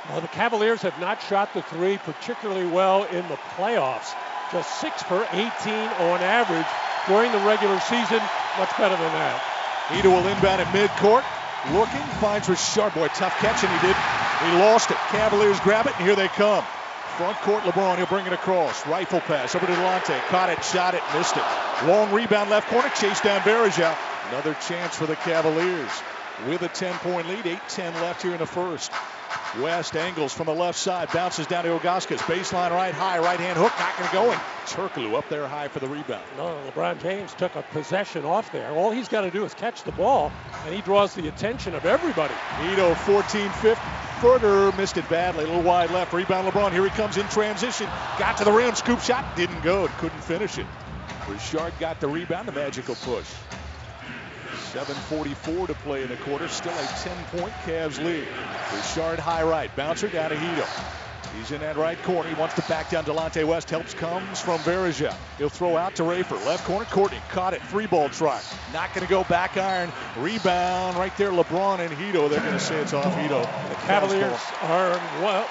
Well, 0.09 0.21
the 0.21 0.27
Cavaliers 0.27 0.81
have 0.83 0.99
not 0.99 1.21
shot 1.21 1.53
the 1.53 1.61
three 1.61 1.97
particularly 1.97 2.67
well 2.67 3.05
in 3.05 3.27
the 3.29 3.37
playoffs. 3.55 4.13
Just 4.51 4.79
6 4.79 5.03
per 5.03 5.27
18 5.31 5.41
on 5.41 6.21
average 6.21 6.67
during 7.07 7.31
the 7.31 7.39
regular 7.39 7.79
season. 7.81 8.21
Much 8.59 8.71
better 8.77 8.95
than 8.95 9.11
that. 9.15 9.41
Hedo 9.87 10.11
will 10.11 10.27
inbound 10.27 10.61
at 10.61 10.67
midcourt. 10.75 11.23
Looking, 11.73 12.03
finds 12.19 12.47
Rashard. 12.47 12.93
Boy, 12.93 13.07
tough 13.15 13.35
catch, 13.39 13.63
and 13.63 13.71
he 13.71 13.87
did. 13.87 13.95
He 13.95 14.59
lost 14.59 14.91
it. 14.91 14.97
Cavaliers 15.09 15.59
grab 15.61 15.87
it, 15.87 15.95
and 15.97 16.05
here 16.05 16.15
they 16.15 16.27
come. 16.29 16.63
Front 17.17 17.37
court, 17.37 17.63
LeBron, 17.63 17.97
he'll 17.97 18.05
bring 18.05 18.27
it 18.27 18.33
across. 18.33 18.85
Rifle 18.85 19.21
pass 19.21 19.55
over 19.55 19.65
to 19.65 19.71
Delonte. 19.71 20.19
Caught 20.27 20.49
it, 20.51 20.63
shot 20.63 20.93
it, 20.93 21.01
missed 21.15 21.35
it. 21.35 21.43
Long 21.87 22.11
rebound 22.11 22.49
left 22.49 22.69
corner, 22.69 22.89
chase 22.89 23.19
down 23.21 23.41
Varejao. 23.41 23.97
Another 24.29 24.53
chance 24.67 24.95
for 24.95 25.07
the 25.07 25.15
Cavaliers 25.15 25.89
with 26.47 26.61
a 26.61 26.69
10-point 26.69 27.27
lead. 27.27 27.45
8-10 27.45 27.93
left 28.01 28.21
here 28.21 28.33
in 28.33 28.37
the 28.39 28.45
first. 28.45 28.91
West 29.59 29.95
angles 29.95 30.33
from 30.33 30.45
the 30.45 30.53
left 30.53 30.77
side, 30.77 31.09
bounces 31.13 31.47
down 31.47 31.63
to 31.63 31.69
Ilgauskas. 31.69 32.19
Baseline 32.19 32.71
right 32.71 32.93
high, 32.93 33.19
right 33.19 33.39
hand 33.39 33.57
hook, 33.57 33.71
not 33.79 33.97
going 33.97 34.09
to 34.09 34.15
go. 34.15 34.31
And 34.31 34.41
Turkoglu 34.67 35.17
up 35.17 35.29
there 35.29 35.47
high 35.47 35.67
for 35.67 35.79
the 35.79 35.87
rebound. 35.87 36.23
No, 36.37 36.59
LeBron 36.69 37.01
James 37.01 37.33
took 37.33 37.55
a 37.55 37.63
possession 37.63 38.25
off 38.25 38.51
there. 38.51 38.69
All 38.71 38.91
he's 38.91 39.07
got 39.07 39.21
to 39.21 39.31
do 39.31 39.45
is 39.45 39.53
catch 39.53 39.83
the 39.83 39.91
ball, 39.93 40.31
and 40.65 40.75
he 40.75 40.81
draws 40.81 41.15
the 41.15 41.27
attention 41.27 41.73
of 41.75 41.85
everybody. 41.85 42.33
Hedo 42.57 42.95
14 42.95 43.49
5 43.49 43.77
footer, 44.21 44.71
missed 44.77 44.97
it 44.97 45.07
badly. 45.09 45.43
A 45.43 45.47
little 45.47 45.63
wide 45.63 45.91
left. 45.91 46.13
Rebound 46.13 46.47
LeBron. 46.47 46.71
Here 46.71 46.83
he 46.83 46.89
comes 46.89 47.17
in 47.17 47.27
transition. 47.27 47.87
Got 48.19 48.37
to 48.37 48.43
the 48.43 48.51
rim, 48.51 48.75
scoop 48.75 48.99
shot, 48.99 49.35
didn't 49.35 49.61
go, 49.63 49.87
couldn't 49.99 50.23
finish 50.23 50.57
it. 50.57 50.65
Rashard 51.25 51.77
got 51.79 51.99
the 51.99 52.07
rebound, 52.07 52.47
the 52.47 52.53
magical 52.53 52.95
push. 52.95 53.27
7.44 54.77 55.65
to 55.67 55.73
play 55.73 56.03
in 56.03 56.09
the 56.09 56.17
quarter. 56.17 56.47
Still 56.47 56.71
a 56.71 56.75
10-point 56.75 57.53
Cavs 57.65 57.97
lead. 58.03 58.27
Rashard 58.69 59.17
high 59.17 59.41
right. 59.41 59.75
Bouncer 59.75 60.07
down 60.07 60.29
to 60.29 60.35
Hedo. 60.35 60.67
He's 61.35 61.51
in 61.51 61.61
that 61.61 61.77
right 61.77 61.99
corner. 62.03 62.29
He 62.29 62.35
wants 62.35 62.53
to 62.55 62.61
back 62.69 62.91
down 62.91 63.03
Delonte 63.03 63.43
West. 63.43 63.71
Helps 63.71 63.95
comes 63.95 64.39
from 64.39 64.59
Varejao. 64.59 65.15
He'll 65.39 65.49
throw 65.49 65.77
out 65.77 65.95
to 65.95 66.03
Rafer. 66.03 66.43
Left 66.45 66.63
corner, 66.65 66.85
Courtney. 66.85 67.19
Caught 67.29 67.55
it. 67.55 67.63
Three 67.63 67.87
ball 67.87 68.09
try. 68.09 68.39
Not 68.71 68.93
going 68.93 69.05
to 69.05 69.09
go 69.09 69.23
back 69.23 69.57
iron. 69.57 69.91
Rebound 70.15 70.95
right 70.95 71.15
there. 71.17 71.31
LeBron 71.31 71.79
and 71.79 71.91
Hedo. 71.91 72.29
They're 72.29 72.39
going 72.39 72.53
to 72.53 72.59
say 72.59 72.79
it's 72.79 72.93
off 72.93 73.15
Hedo. 73.15 73.41
The 73.69 73.75
Cavaliers 73.87 74.39
are 74.61 74.99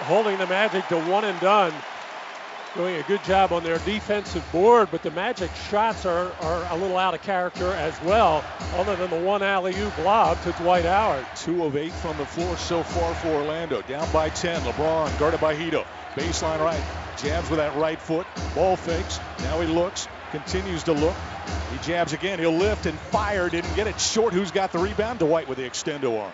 holding 0.04 0.38
the 0.38 0.46
Magic 0.46 0.86
to 0.88 1.00
one 1.00 1.24
and 1.24 1.38
done 1.40 1.74
doing 2.76 2.96
a 2.96 3.02
good 3.04 3.22
job 3.24 3.52
on 3.52 3.62
their 3.62 3.78
defensive 3.78 4.44
board, 4.52 4.88
but 4.90 5.02
the 5.02 5.10
Magic 5.10 5.50
shots 5.70 6.04
are, 6.04 6.30
are 6.42 6.66
a 6.70 6.76
little 6.76 6.98
out 6.98 7.14
of 7.14 7.22
character 7.22 7.72
as 7.72 8.00
well, 8.02 8.44
other 8.74 8.94
than 8.96 9.10
the 9.10 9.20
one 9.20 9.42
alley-oop 9.42 9.98
lob 10.04 10.40
to 10.42 10.52
Dwight 10.52 10.84
Howard. 10.84 11.26
Two 11.36 11.64
of 11.64 11.76
eight 11.76 11.92
from 11.92 12.16
the 12.18 12.26
floor 12.26 12.56
so 12.56 12.82
far 12.82 13.14
for 13.14 13.28
Orlando. 13.28 13.82
Down 13.82 14.10
by 14.12 14.28
10. 14.28 14.60
LeBron 14.62 15.18
guarded 15.18 15.40
by 15.40 15.54
Hedo. 15.54 15.84
Baseline 16.14 16.60
right. 16.60 16.82
Jabs 17.16 17.48
with 17.48 17.58
that 17.58 17.74
right 17.76 18.00
foot. 18.00 18.26
Ball 18.54 18.76
fakes. 18.76 19.18
Now 19.40 19.60
he 19.60 19.66
looks. 19.66 20.08
Continues 20.30 20.82
to 20.84 20.92
look. 20.92 21.16
He 21.72 21.78
jabs 21.86 22.12
again. 22.12 22.38
He'll 22.38 22.52
lift 22.52 22.86
and 22.86 22.98
fire. 22.98 23.48
Didn't 23.48 23.74
get 23.74 23.86
it 23.86 23.98
short. 23.98 24.34
Who's 24.34 24.50
got 24.50 24.72
the 24.72 24.78
rebound? 24.78 25.20
Dwight 25.20 25.48
with 25.48 25.58
the 25.58 25.64
extendo 25.64 26.20
arm. 26.20 26.32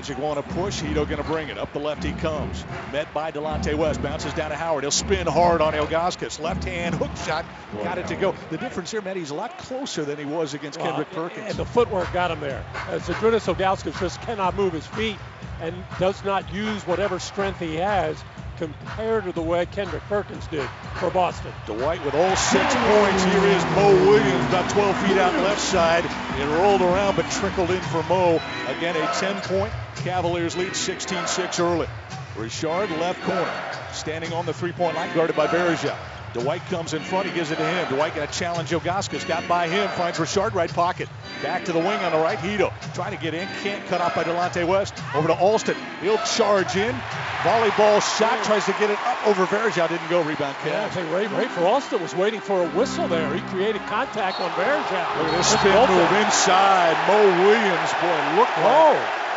Magic 0.00 0.16
want 0.16 0.42
to 0.42 0.54
push. 0.54 0.80
Hedo 0.80 1.06
going 1.06 1.18
to 1.18 1.24
bring 1.24 1.50
it. 1.50 1.58
Up 1.58 1.74
the 1.74 1.78
left 1.78 2.02
he 2.02 2.12
comes. 2.12 2.64
Met 2.90 3.12
by 3.12 3.30
Delonte 3.30 3.74
West. 3.74 4.02
Bounces 4.02 4.32
down 4.32 4.48
to 4.48 4.56
Howard. 4.56 4.82
He'll 4.82 4.90
spin 4.90 5.26
hard 5.26 5.60
on 5.60 5.74
Ilgauskas. 5.74 6.40
Left 6.40 6.64
hand 6.64 6.94
hook 6.94 7.14
shot. 7.26 7.44
Got 7.84 7.98
it 7.98 8.06
to 8.06 8.16
go. 8.16 8.34
The 8.48 8.56
difference 8.56 8.90
here, 8.90 9.02
Matt, 9.02 9.16
he's 9.16 9.28
a 9.28 9.34
lot 9.34 9.58
closer 9.58 10.06
than 10.06 10.16
he 10.16 10.24
was 10.24 10.54
against 10.54 10.78
well, 10.78 10.88
Kendrick 10.88 11.10
Perkins. 11.10 11.50
And 11.50 11.58
the 11.58 11.66
footwork 11.66 12.10
got 12.14 12.30
him 12.30 12.40
there. 12.40 12.64
Uh, 12.88 12.92
As 12.92 13.02
Zydrunas 13.02 13.54
Ilgauskas 13.54 14.00
just 14.00 14.22
cannot 14.22 14.56
move 14.56 14.72
his 14.72 14.86
feet 14.86 15.18
and 15.60 15.74
does 15.98 16.24
not 16.24 16.50
use 16.50 16.86
whatever 16.86 17.18
strength 17.18 17.60
he 17.60 17.74
has 17.74 18.24
compared 18.60 19.24
to 19.24 19.32
the 19.32 19.42
way 19.42 19.64
Kendrick 19.66 20.02
Perkins 20.04 20.46
did 20.46 20.68
for 20.96 21.10
Boston. 21.10 21.50
Dwight 21.66 22.04
with 22.04 22.14
all 22.14 22.36
six 22.36 22.74
points. 22.74 23.24
Here 23.24 23.44
is 23.44 23.64
Mo 23.74 23.90
Williams, 24.06 24.46
about 24.48 24.70
12 24.70 24.96
feet 25.08 25.18
out 25.18 25.32
left 25.42 25.60
side. 25.60 26.04
It 26.04 26.46
rolled 26.58 26.82
around 26.82 27.16
but 27.16 27.30
trickled 27.30 27.70
in 27.70 27.80
for 27.82 28.02
Mo. 28.04 28.40
Again, 28.68 28.96
a 28.96 29.06
10-point 29.08 29.72
Cavaliers 29.96 30.56
lead 30.56 30.72
16-6 30.72 31.60
early. 31.60 31.88
Rashard 32.36 32.90
left 32.98 33.20
corner, 33.22 33.52
standing 33.92 34.32
on 34.32 34.46
the 34.46 34.54
three-point 34.54 34.96
line, 34.96 35.14
guarded 35.14 35.36
by 35.36 35.46
Varejao. 35.46 35.96
Dwight 36.32 36.64
comes 36.66 36.94
in 36.94 37.02
front. 37.02 37.26
He 37.26 37.34
gives 37.34 37.50
it 37.50 37.56
to 37.56 37.66
him. 37.66 37.88
Dwight 37.88 38.14
got 38.14 38.28
a 38.28 38.32
challenge 38.32 38.70
Ilgauskas. 38.70 39.26
Got 39.26 39.48
by 39.48 39.66
him. 39.66 39.88
Finds 39.88 40.18
Rashard 40.18 40.54
right 40.54 40.72
pocket. 40.72 41.08
Back 41.42 41.64
to 41.64 41.72
the 41.72 41.78
wing 41.78 41.98
on 42.00 42.12
the 42.12 42.18
right. 42.18 42.38
Hedo 42.38 42.72
trying 42.94 43.16
to 43.16 43.20
get 43.20 43.34
in. 43.34 43.48
Can't 43.62 43.84
cut 43.86 44.00
off 44.00 44.14
by 44.14 44.22
Delonte 44.22 44.66
West. 44.66 44.94
Over 45.14 45.28
to 45.28 45.34
Alston. 45.34 45.76
He'll 46.02 46.18
charge 46.18 46.76
in. 46.76 46.94
Volleyball 47.42 48.00
shot. 48.18 48.44
Tries 48.44 48.64
to 48.66 48.72
get 48.72 48.90
it 48.90 48.98
up 49.06 49.26
over 49.26 49.44
Varejao. 49.46 49.88
Didn't 49.88 50.08
go. 50.08 50.22
Rebound 50.22 50.56
Cavs. 50.58 50.94
Yeah, 50.94 51.14
Ray, 51.14 51.26
Rafer 51.26 51.62
Alston 51.62 52.00
was 52.00 52.14
waiting 52.14 52.40
for 52.40 52.62
a 52.62 52.68
whistle 52.70 53.08
there. 53.08 53.34
He 53.34 53.40
created 53.48 53.82
contact 53.86 54.40
on 54.40 54.50
Varejao. 54.50 55.18
Look 55.18 55.32
at 55.32 55.36
this 55.36 55.48
spin 55.48 55.74
move 55.74 56.12
inside. 56.12 56.94
Mo 57.08 57.44
Williams. 57.44 57.92
Boy, 57.98 58.38
look 58.38 58.48
like 58.58 58.96
oh. 58.96 59.29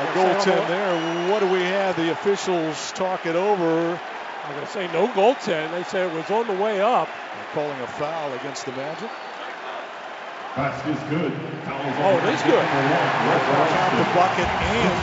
A 0.00 0.12
goaltend 0.12 0.66
there. 0.68 1.30
What 1.30 1.40
do 1.40 1.46
we 1.50 1.60
have? 1.60 1.96
The 1.96 2.10
officials 2.10 2.92
talk 2.92 3.26
it 3.26 3.36
over. 3.36 4.00
I'm 4.44 4.54
going 4.54 4.66
to 4.66 4.72
say 4.72 4.86
no 4.92 5.06
goaltend. 5.08 5.70
They 5.72 5.84
said 5.84 6.10
it 6.10 6.14
was 6.14 6.30
on 6.30 6.46
the 6.46 6.54
way 6.54 6.80
up. 6.80 7.08
They're 7.08 7.54
calling 7.54 7.80
a 7.80 7.86
foul 7.86 8.32
against 8.34 8.66
the 8.66 8.72
Magic. 8.72 9.10
That's 10.56 10.78
is 10.86 10.98
good. 11.08 11.32
Oh, 12.02 12.18
it 12.18 12.34
is 12.34 12.42
good. 12.42 12.66
Count 12.66 13.94
the 13.94 14.04
bucket 14.18 14.48
and 14.48 14.94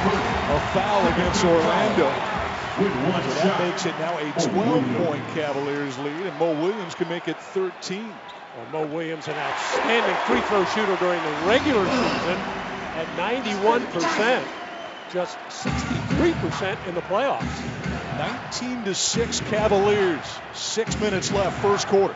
a 0.51 0.59
foul 0.75 1.07
against 1.07 1.45
Orlando. 1.45 2.11
So 2.77 2.83
that 2.83 3.59
makes 3.59 3.85
it 3.85 3.97
now 3.97 4.17
a 4.17 4.31
12-point 4.33 5.23
Cavaliers 5.33 5.97
lead, 5.97 6.27
and 6.27 6.37
Mo 6.37 6.51
Williams 6.61 6.93
can 6.93 7.07
make 7.09 7.27
it 7.27 7.37
13. 7.39 8.13
Well, 8.55 8.67
Mo 8.71 8.93
Williams, 8.93 9.27
an 9.27 9.35
outstanding 9.35 10.15
free 10.27 10.41
throw 10.41 10.65
shooter 10.65 10.95
during 10.97 11.23
the 11.23 11.47
regular 11.47 11.85
season 11.85 12.37
at 12.97 13.07
91%, 13.17 14.43
just 15.09 15.37
63% 15.49 16.87
in 16.87 16.95
the 16.95 17.01
playoffs. 17.01 17.43
19 18.17 18.85
to 18.85 18.95
6 18.95 19.39
Cavaliers. 19.41 20.25
Six 20.53 20.99
minutes 20.99 21.31
left, 21.31 21.61
first 21.61 21.87
quarter. 21.87 22.15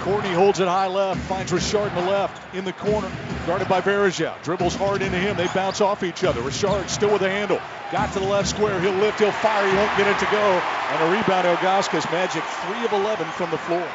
Courtney 0.00 0.32
holds 0.32 0.60
it 0.60 0.68
high 0.68 0.86
left, 0.86 1.20
finds 1.22 1.50
Rashard 1.50 1.88
in 1.88 2.04
the 2.04 2.10
left, 2.10 2.54
in 2.54 2.64
the 2.64 2.72
corner, 2.72 3.10
guarded 3.44 3.68
by 3.68 3.80
Varejao. 3.80 4.40
Dribbles 4.42 4.76
hard 4.76 5.02
into 5.02 5.18
him, 5.18 5.36
they 5.36 5.48
bounce 5.48 5.80
off 5.80 6.04
each 6.04 6.22
other. 6.22 6.42
Rashard 6.42 6.88
still 6.88 7.10
with 7.10 7.22
the 7.22 7.30
handle, 7.30 7.60
got 7.90 8.12
to 8.12 8.20
the 8.20 8.26
left 8.26 8.48
square, 8.48 8.80
he'll 8.80 8.92
lift, 8.92 9.18
he'll 9.18 9.32
fire, 9.32 9.68
he 9.68 9.76
won't 9.76 9.96
get 9.96 10.06
it 10.06 10.18
to 10.20 10.26
go. 10.30 10.38
And 10.38 11.02
a 11.02 11.16
rebound, 11.16 11.46
Ilgauskas, 11.48 12.10
Magic 12.12 12.44
3 12.44 12.84
of 12.84 12.92
11 12.92 13.26
from 13.32 13.50
the 13.50 13.58
floor. 13.58 13.88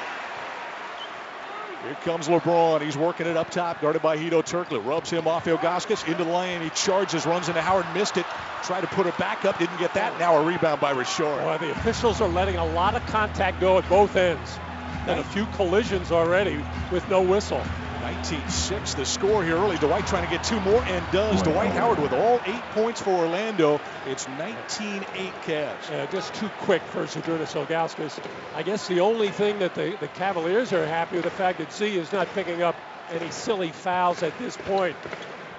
Here 1.92 2.00
comes 2.06 2.30
LeBron. 2.30 2.82
He's 2.82 2.96
working 2.96 3.28
it 3.28 3.36
up 3.36 3.50
top, 3.50 3.82
guarded 3.82 4.02
by 4.02 4.16
Hedo 4.16 4.42
Turkoglu. 4.42 4.86
Rubs 4.86 5.10
him 5.10 5.28
off 5.28 5.44
Ilgauskas 5.44 6.08
into 6.08 6.24
the 6.24 6.32
lane. 6.32 6.62
He 6.62 6.70
charges, 6.70 7.26
runs 7.26 7.50
into 7.50 7.62
Howard, 7.62 7.86
missed 7.94 8.16
it. 8.16 8.26
Tried 8.64 8.82
to 8.82 8.88
put 8.88 9.08
it 9.08 9.18
back 9.18 9.44
up, 9.44 9.60
didn't 9.60 9.78
get 9.78 9.94
that. 9.96 10.18
Now 10.18 10.38
a 10.38 10.46
rebound 10.46 10.80
by 10.80 10.94
Rashard. 10.94 11.44
Well, 11.44 11.58
the 11.58 11.72
officials 11.72 12.22
are 12.22 12.30
letting 12.30 12.56
a 12.56 12.66
lot 12.66 12.96
of 12.96 13.06
contact 13.08 13.60
go 13.60 13.78
at 13.78 13.90
both 13.90 14.16
ends. 14.16 14.58
And 15.06 15.20
a 15.20 15.24
few 15.26 15.46
collisions 15.48 16.14
already 16.14 16.64
with 16.94 17.10
no 17.10 17.22
whistle. 17.22 17.62
19-6 18.02 18.96
the 18.96 19.06
score 19.06 19.44
here 19.44 19.56
early. 19.56 19.78
Dwight 19.78 20.08
trying 20.08 20.24
to 20.24 20.30
get 20.30 20.44
two 20.44 20.60
more 20.62 20.84
and 20.84 21.06
does. 21.12 21.42
Dwight 21.44 21.72
Howard 21.72 22.00
with 22.00 22.14
all 22.14 22.42
eight 22.46 22.62
points 22.72 23.02
for 23.02 23.12
Orlando. 23.12 23.80
It's 24.08 24.26
19-8 24.26 25.04
Cavs. 25.44 25.90
Yeah, 25.90 26.06
just 26.08 26.34
too 26.34 26.50
quick 26.60 26.82
for 26.84 27.04
Zydrunas 27.04 27.54
Ilgauskas. 27.54 28.20
I 28.56 28.64
guess 28.64 28.88
the 28.88 29.00
only 29.02 29.30
thing 29.30 29.60
that 29.60 29.76
the, 29.76 29.96
the 30.00 30.08
Cavaliers 30.10 30.74
are 30.74 30.86
happy 30.86 31.18
with 31.18 31.26
the 31.26 31.32
fact 31.32 31.60
that 31.60 31.72
Z 31.72 31.96
is 31.98 32.12
not 32.12 32.28
picking 32.34 32.62
up 32.62 32.76
any 33.12 33.30
silly 33.30 33.72
fouls 33.72 34.24
at 34.24 34.38
this 34.40 34.58
point. 34.58 34.96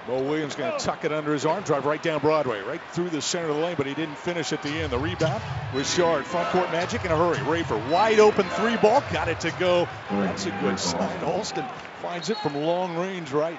Mo 0.07 0.21
Williams 0.21 0.55
going 0.55 0.71
to 0.77 0.83
tuck 0.83 1.05
it 1.05 1.13
under 1.13 1.31
his 1.31 1.45
arm, 1.45 1.63
drive 1.63 1.85
right 1.85 2.01
down 2.03 2.19
Broadway, 2.19 2.59
right 2.61 2.81
through 2.91 3.09
the 3.09 3.21
center 3.21 3.47
of 3.47 3.55
the 3.55 3.61
lane, 3.61 3.75
but 3.77 3.85
he 3.85 3.93
didn't 3.93 4.17
finish 4.17 4.51
at 4.51 4.61
the 4.61 4.69
end. 4.69 4.91
The 4.91 4.99
rebound, 4.99 5.41
Rashard, 5.71 6.23
front 6.25 6.49
court 6.49 6.69
magic 6.71 7.05
in 7.05 7.11
a 7.11 7.15
hurry. 7.15 7.37
Rafer, 7.37 7.89
wide 7.89 8.19
open 8.19 8.45
three 8.49 8.75
ball, 8.77 9.01
got 9.13 9.29
it 9.29 9.39
to 9.41 9.51
go. 9.51 9.87
That's 10.09 10.45
a 10.45 10.51
good 10.61 10.77
sign. 10.77 11.23
Alston 11.23 11.65
finds 12.03 12.29
it 12.29 12.37
from 12.39 12.53
long 12.53 12.97
range 12.97 13.31
right. 13.31 13.57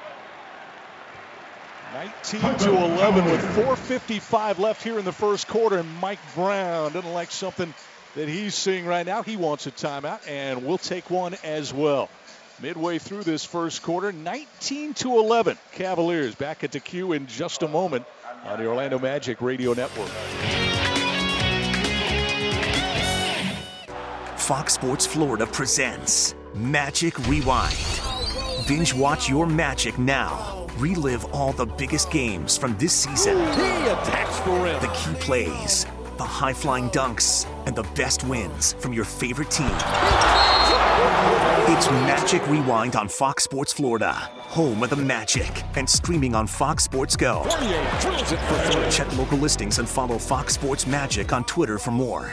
19 1.95 2.59
to 2.59 2.77
11 2.77 3.25
with 3.25 3.41
4.55 3.57 4.59
left 4.59 4.83
here 4.83 4.99
in 4.99 5.07
the 5.07 5.13
first 5.13 5.49
quarter, 5.49 5.79
and 5.79 5.89
Mike 5.99 6.19
Brown 6.35 6.93
doesn't 6.93 7.15
like 7.15 7.31
something 7.31 7.73
that 8.15 8.29
he's 8.29 8.55
seeing 8.55 8.85
right 8.85 9.07
now. 9.07 9.23
He 9.23 9.39
wants 9.39 9.67
a 9.67 9.71
timeout, 9.71 10.29
and 10.29 10.67
we'll 10.67 10.77
take 10.77 11.09
one 11.09 11.35
as 11.43 11.73
well. 11.73 12.11
Midway 12.61 12.99
through 12.99 13.23
this 13.23 13.47
first 13.47 13.83
quarter, 13.83 14.13
19 14.13 14.93
to 14.95 15.19
11. 15.19 15.57
Cavaliers 15.73 16.35
back 16.35 16.65
at 16.65 16.73
the 16.73 16.81
Q 16.81 17.13
in 17.13 17.27
just 17.27 17.63
a 17.63 17.69
moment 17.69 18.05
on 18.45 18.59
the 18.59 18.67
Orlando 18.67 18.99
Magic 18.99 19.41
Radio 19.41 19.73
Network. 19.73 20.11
Fox 24.37 24.75
Sports 24.75 25.07
Florida 25.07 25.47
presents 25.47 26.35
Magic 26.55 27.19
Rewind. 27.27 28.14
Binge 28.67 28.95
watch 28.95 29.29
your 29.29 29.47
magic 29.47 29.99
now. 29.99 30.67
Relive 30.79 31.27
all 31.35 31.53
the 31.53 31.67
biggest 31.67 32.11
games 32.11 32.57
from 32.57 32.75
this 32.79 32.95
season. 32.95 33.37
He 33.37 33.89
attacks 33.89 34.41
the 34.41 34.53
rim. 34.53 34.81
The 34.81 34.89
key 34.89 35.13
plays, 35.21 35.85
the 36.17 36.25
high 36.25 36.55
flying 36.55 36.89
dunks, 36.89 37.47
and 37.67 37.77
the 37.77 37.83
best 37.95 38.25
wins 38.25 38.73
from 38.79 38.95
your 38.95 39.05
favorite 39.05 39.51
team. 39.51 39.69
It's 41.67 41.91
Magic 41.91 42.47
Rewind 42.49 42.97
on 42.97 43.07
Fox 43.07 43.45
Sports 43.45 43.73
Florida, 43.73 44.13
home 44.13 44.83
of 44.83 44.89
the 44.89 44.97
Magic, 44.97 45.63
and 45.77 45.89
streaming 45.89 46.35
on 46.35 46.47
Fox 46.47 46.85
Sports 46.85 47.17
Go. 47.17 47.45
Check 48.91 49.15
local 49.19 49.37
listings 49.37 49.79
and 49.79 49.87
follow 49.87 50.17
Fox 50.17 50.55
Sports 50.55 50.87
Magic 50.87 51.35
on 51.35 51.45
Twitter 51.45 51.79
for 51.79 51.91
more. 51.91 52.33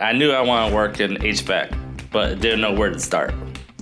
I 0.00 0.12
knew 0.12 0.30
I 0.30 0.40
wanted 0.40 0.70
to 0.70 0.74
work 0.74 1.00
in 1.00 1.16
HVAC, 1.16 2.10
but 2.10 2.40
didn't 2.40 2.62
know 2.62 2.72
where 2.72 2.88
to 2.88 2.98
start. 2.98 3.34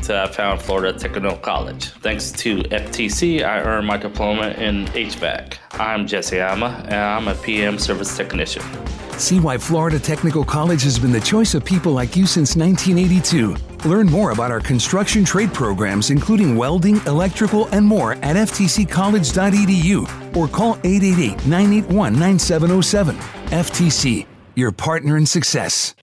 So 0.02 0.20
I 0.20 0.26
found 0.26 0.60
Florida 0.60 0.98
Technical 0.98 1.36
College. 1.36 1.90
Thanks 2.00 2.32
to 2.32 2.64
FTC, 2.64 3.44
I 3.44 3.60
earned 3.60 3.86
my 3.86 3.96
diploma 3.96 4.48
in 4.58 4.86
HVAC. 4.86 5.58
I'm 5.74 6.08
Jesse 6.08 6.40
Ama, 6.40 6.82
and 6.86 6.94
I'm 6.94 7.28
a 7.28 7.36
PM 7.36 7.78
service 7.78 8.16
technician. 8.16 8.64
See 9.18 9.38
why 9.38 9.56
Florida 9.56 10.00
Technical 10.00 10.44
College 10.44 10.82
has 10.82 10.98
been 10.98 11.12
the 11.12 11.20
choice 11.20 11.54
of 11.54 11.64
people 11.64 11.92
like 11.92 12.16
you 12.16 12.26
since 12.26 12.56
1982. 12.56 13.54
Learn 13.88 14.06
more 14.06 14.32
about 14.32 14.50
our 14.50 14.60
construction 14.60 15.24
trade 15.24 15.54
programs, 15.54 16.10
including 16.10 16.56
welding, 16.56 16.96
electrical, 17.06 17.68
and 17.68 17.86
more 17.86 18.14
at 18.14 18.34
ftccollege.edu 18.34 20.36
or 20.36 20.48
call 20.48 20.72
888 20.82 21.46
981 21.46 22.18
9707. 22.18 23.16
FTC, 23.50 24.26
your 24.56 24.72
partner 24.72 25.16
in 25.16 25.24
success. 25.24 25.94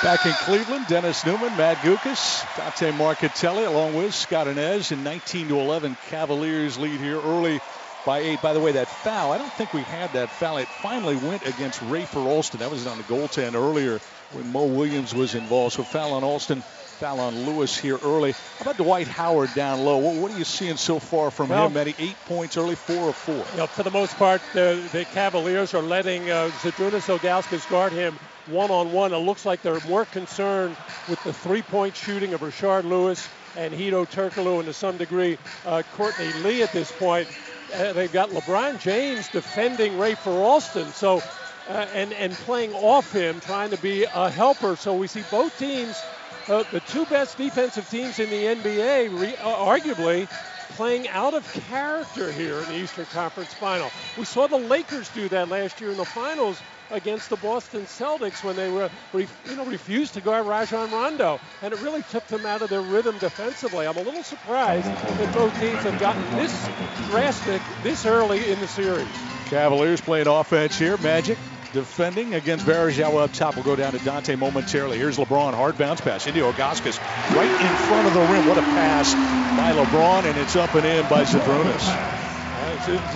Back 0.00 0.26
in 0.26 0.32
Cleveland, 0.32 0.86
Dennis 0.86 1.26
Neumann, 1.26 1.56
Matt 1.56 1.78
Guokas, 1.78 2.46
Dante 2.56 2.92
Marchitelli, 2.92 3.66
along 3.66 3.94
with 3.94 4.14
Scott 4.14 4.46
Anez 4.46 4.92
in 4.92 5.02
19 5.02 5.48
to 5.48 5.58
11. 5.58 5.96
Cavaliers 6.08 6.78
lead 6.78 7.00
here 7.00 7.20
early 7.20 7.60
by 8.06 8.20
eight. 8.20 8.40
By 8.40 8.52
the 8.52 8.60
way, 8.60 8.70
that 8.72 8.86
foul, 8.86 9.32
I 9.32 9.38
don't 9.38 9.52
think 9.54 9.74
we 9.74 9.80
had 9.80 10.12
that 10.12 10.30
foul. 10.30 10.58
It 10.58 10.68
finally 10.68 11.16
went 11.16 11.44
against 11.44 11.80
Rafer 11.80 12.24
Alston. 12.24 12.60
That 12.60 12.70
was 12.70 12.86
on 12.86 12.96
the 12.96 13.02
goaltend 13.04 13.54
earlier 13.54 13.98
when 14.32 14.52
Mo 14.52 14.66
Williams 14.66 15.16
was 15.16 15.34
involved. 15.34 15.74
So 15.74 15.82
foul 15.82 16.12
on 16.12 16.22
Alston, 16.22 16.62
foul 16.98 17.20
on 17.20 17.46
Lewis 17.46 17.76
here 17.78 17.96
early. 18.02 18.32
How 18.32 18.62
about 18.62 18.76
Dwight 18.76 19.06
Howard 19.06 19.54
down 19.54 19.84
low? 19.84 19.98
What, 19.98 20.16
what 20.16 20.32
are 20.32 20.38
you 20.38 20.44
seeing 20.44 20.76
so 20.76 20.98
far 20.98 21.30
from 21.30 21.48
Well- 21.50 21.66
him, 21.66 21.74
Matty? 21.74 21.94
Eight 21.98 22.16
points 22.26 22.56
early, 22.56 22.74
four 22.74 23.08
of 23.10 23.14
four. 23.16 23.36
You 23.52 23.56
know, 23.58 23.66
for 23.68 23.84
the 23.84 23.90
most 23.90 24.16
part, 24.16 24.42
the, 24.52 24.82
the 24.92 25.04
Cavaliers 25.06 25.74
are 25.74 25.82
letting 25.82 26.28
uh, 26.28 26.50
Zydrunas 26.60 27.06
Ilgauskas 27.16 27.70
guard 27.70 27.92
him 27.92 28.18
one 28.46 28.70
on 28.72 28.92
one. 28.92 29.12
It 29.12 29.18
looks 29.18 29.46
like 29.46 29.62
they're 29.62 29.80
more 29.88 30.06
concerned 30.06 30.76
with 31.08 31.22
the 31.22 31.32
three 31.32 31.62
point 31.62 31.94
shooting 31.94 32.34
of 32.34 32.40
Rashard 32.40 32.82
Lewis 32.84 33.28
and 33.56 33.72
Hedo 33.72 34.04
Turkoglu, 34.08 34.56
and 34.56 34.64
to 34.66 34.72
some 34.72 34.96
degree, 34.96 35.38
uh, 35.66 35.82
Courtney 35.94 36.32
Lee 36.42 36.62
at 36.62 36.72
this 36.72 36.90
point. 36.90 37.28
Uh, 37.74 37.92
they've 37.92 38.12
got 38.12 38.30
LeBron 38.30 38.80
James 38.80 39.28
defending 39.28 39.92
Rafer 39.92 40.34
Alston, 40.34 40.86
so 40.88 41.22
uh, 41.68 41.86
and 41.94 42.12
and 42.14 42.32
playing 42.32 42.72
off 42.72 43.12
him, 43.12 43.40
trying 43.40 43.70
to 43.70 43.76
be 43.78 44.04
a 44.04 44.30
helper. 44.30 44.74
So 44.74 44.94
we 44.96 45.06
see 45.06 45.22
both 45.30 45.56
teams, 45.58 46.00
uh, 46.48 46.64
the 46.70 46.80
two 46.80 47.04
best 47.06 47.36
defensive 47.36 47.88
teams 47.90 48.18
in 48.18 48.30
the 48.30 48.44
NBA, 48.44 49.20
re- 49.20 49.36
uh, 49.36 49.54
arguably 49.54 50.26
playing 50.70 51.08
out 51.08 51.34
of 51.34 51.50
character 51.52 52.30
here 52.32 52.60
in 52.60 52.68
the 52.68 52.76
Eastern 52.76 53.04
Conference 53.06 53.52
Final. 53.54 53.90
We 54.16 54.24
saw 54.24 54.46
the 54.46 54.58
Lakers 54.58 55.08
do 55.10 55.28
that 55.28 55.48
last 55.48 55.80
year 55.80 55.90
in 55.90 55.96
the 55.96 56.04
finals 56.04 56.62
against 56.90 57.28
the 57.30 57.36
Boston 57.36 57.82
Celtics 57.82 58.42
when 58.42 58.56
they 58.56 58.68
were, 58.68 58.88
re- 59.12 59.26
you 59.48 59.56
know, 59.56 59.64
refused 59.64 60.14
to 60.14 60.20
guard 60.20 60.46
Rajon 60.46 60.90
Rondo, 60.90 61.40
and 61.62 61.74
it 61.74 61.80
really 61.80 62.02
took 62.02 62.26
them 62.28 62.46
out 62.46 62.62
of 62.62 62.70
their 62.70 62.80
rhythm 62.80 63.18
defensively. 63.18 63.86
I'm 63.86 63.96
a 63.96 64.02
little 64.02 64.22
surprised 64.22 64.86
that 64.86 65.34
both 65.34 65.58
teams 65.58 65.82
have 65.82 65.98
gotten 65.98 66.36
this 66.36 66.68
drastic 67.10 67.60
this 67.82 68.06
early 68.06 68.50
in 68.50 68.60
the 68.60 68.68
series. 68.68 69.06
Cavaliers 69.46 70.00
playing 70.00 70.28
offense 70.28 70.78
here. 70.78 70.96
Magic 70.98 71.38
defending 71.72 72.34
against 72.34 72.66
Varejao 72.66 73.22
up 73.22 73.32
top. 73.32 73.54
We'll 73.54 73.64
go 73.64 73.76
down 73.76 73.92
to 73.92 73.98
Dante 73.98 74.36
momentarily. 74.36 74.98
Here's 74.98 75.18
LeBron. 75.18 75.54
Hard 75.54 75.78
bounce 75.78 76.00
pass 76.00 76.26
into 76.26 76.40
Ilgauskas. 76.40 76.98
Right 77.34 77.50
in 77.50 77.76
front 77.86 78.06
of 78.06 78.14
the 78.14 78.20
rim. 78.20 78.46
What 78.48 78.58
a 78.58 78.62
pass 78.62 79.14
by 79.14 79.72
LeBron, 79.72 80.24
and 80.24 80.38
it's 80.38 80.56
up 80.56 80.74
and 80.74 80.86
in 80.86 81.08
by 81.08 81.24
Zydrunas. 81.24 82.16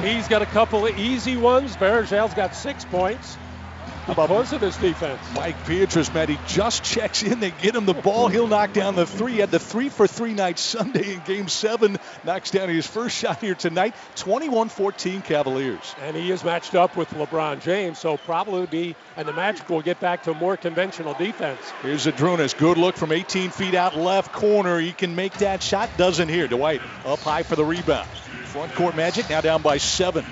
He's 0.02 0.28
got 0.28 0.42
a 0.42 0.46
couple 0.46 0.86
of 0.86 0.98
easy 0.98 1.36
ones. 1.36 1.76
Varejão's 1.76 2.34
got 2.34 2.54
six 2.54 2.84
points 2.84 3.38
because 4.06 4.52
of 4.52 4.60
his 4.60 4.76
defense. 4.76 5.20
Mike 5.34 5.66
Pietrus, 5.66 6.12
Matt, 6.12 6.28
he 6.28 6.38
just 6.46 6.82
checks 6.82 7.22
in. 7.22 7.40
They 7.40 7.50
get 7.50 7.74
him 7.74 7.86
the 7.86 7.94
ball. 7.94 8.28
He'll 8.28 8.46
knock 8.46 8.72
down 8.72 8.94
the 8.94 9.06
three. 9.06 9.32
He 9.32 9.38
had 9.38 9.50
the 9.50 9.58
three 9.58 9.88
for 9.88 10.06
three 10.06 10.34
night 10.34 10.58
Sunday 10.58 11.14
in 11.14 11.20
game 11.20 11.48
seven. 11.48 11.98
Knocks 12.24 12.50
down 12.50 12.68
his 12.68 12.86
first 12.86 13.16
shot 13.16 13.40
here 13.40 13.54
tonight. 13.54 13.94
21 14.16 14.68
14 14.68 15.22
Cavaliers. 15.22 15.94
And 16.02 16.16
he 16.16 16.30
is 16.30 16.44
matched 16.44 16.74
up 16.74 16.96
with 16.96 17.10
LeBron 17.10 17.60
James, 17.60 17.98
so 17.98 18.16
probably 18.16 18.66
be, 18.66 18.96
and 19.16 19.26
the 19.26 19.32
Magic 19.32 19.68
will 19.68 19.82
get 19.82 20.00
back 20.00 20.24
to 20.24 20.34
more 20.34 20.56
conventional 20.56 21.14
defense. 21.14 21.60
Here's 21.82 22.06
Zydrunas. 22.06 22.56
Good 22.56 22.78
look 22.78 22.96
from 22.96 23.12
18 23.12 23.50
feet 23.50 23.74
out 23.74 23.96
left 23.96 24.32
corner. 24.32 24.78
He 24.78 24.92
can 24.92 25.14
make 25.14 25.34
that 25.34 25.62
shot. 25.62 25.90
Doesn't 25.96 26.28
here. 26.28 26.48
Dwight 26.48 26.80
up 27.04 27.20
high 27.20 27.42
for 27.42 27.56
the 27.56 27.64
rebound. 27.64 28.08
Front 28.08 28.74
court 28.74 28.96
Magic 28.96 29.30
now 29.30 29.40
down 29.40 29.62
by 29.62 29.78
seven. 29.78 30.26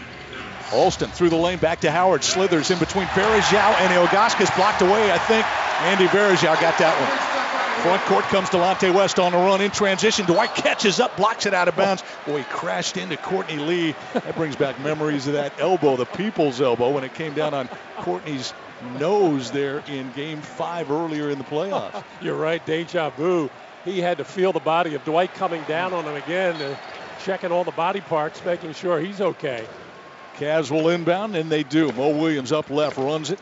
Alston 0.73 1.11
through 1.11 1.31
the 1.31 1.37
lane 1.37 1.59
back 1.59 1.81
to 1.81 1.91
Howard. 1.91 2.25
Slithers 2.25 2.71
in 2.71 2.79
between 2.79 3.07
Varejao 3.07 3.81
and 3.81 3.93
Ilgauskas 3.93 4.55
blocked 4.57 4.83
away. 4.83 5.11
I 5.11 5.19
think 5.19 5.47
Andy 5.83 6.07
Varejao 6.07 6.61
got 6.61 6.79
that 6.79 6.95
one. 7.01 7.31
Front 7.83 8.03
court 8.03 8.25
comes 8.25 8.51
Delonte 8.51 8.95
West 8.95 9.19
on 9.19 9.33
the 9.33 9.39
run 9.39 9.63
in 9.63 9.71
transition. 9.71 10.27
Dwight 10.27 10.55
catches 10.55 11.01
up, 11.01 11.17
blocks 11.17 11.47
it 11.47 11.55
out 11.55 11.67
of 11.67 11.77
bounds. 11.77 12.05
Boy, 12.27 12.39
he 12.39 12.45
crashed 12.45 12.99
into 12.99 13.17
Courtney 13.17 13.57
Lee. 13.57 13.95
That 14.13 14.37
brings 14.37 14.55
back 14.55 14.79
memories 14.81 15.27
of 15.27 15.33
that 15.33 15.59
elbow, 15.59 15.97
the 15.97 16.05
people's 16.05 16.61
elbow, 16.61 16.91
when 16.91 17.05
it 17.05 17.15
came 17.15 17.33
down 17.33 17.55
on 17.55 17.71
Courtney's 17.97 18.53
nose 18.99 19.51
there 19.51 19.83
in 19.89 20.13
game 20.13 20.43
five 20.43 20.91
earlier 20.91 21.31
in 21.31 21.39
the 21.39 21.45
playoffs. 21.45 22.05
You're 22.21 22.37
right, 22.37 22.65
deja 22.67 23.11
vu. 23.11 23.49
He 23.87 23.99
had 23.99 24.19
to 24.19 24.25
feel 24.25 24.53
the 24.53 24.61
body 24.61 24.95
of 24.95 25.03
Dwight 25.07 25.33
coming 25.35 25.63
down 25.63 25.95
on 25.95 26.05
him 26.05 26.17
again, 26.17 26.77
checking 27.25 27.51
all 27.51 27.65
the 27.65 27.71
body 27.71 28.03
parts, 28.03 28.45
making 28.45 28.75
sure 28.75 29.01
he's 29.01 29.23
okay. 29.23 29.65
Cavs 30.39 30.71
will 30.71 30.89
inbound, 30.89 31.37
and 31.37 31.51
they 31.51 31.63
do. 31.63 31.93
Mo 31.93 32.17
Williams 32.17 32.53
up 32.53 32.71
left, 32.71 32.97
runs 32.97 33.31
it. 33.31 33.39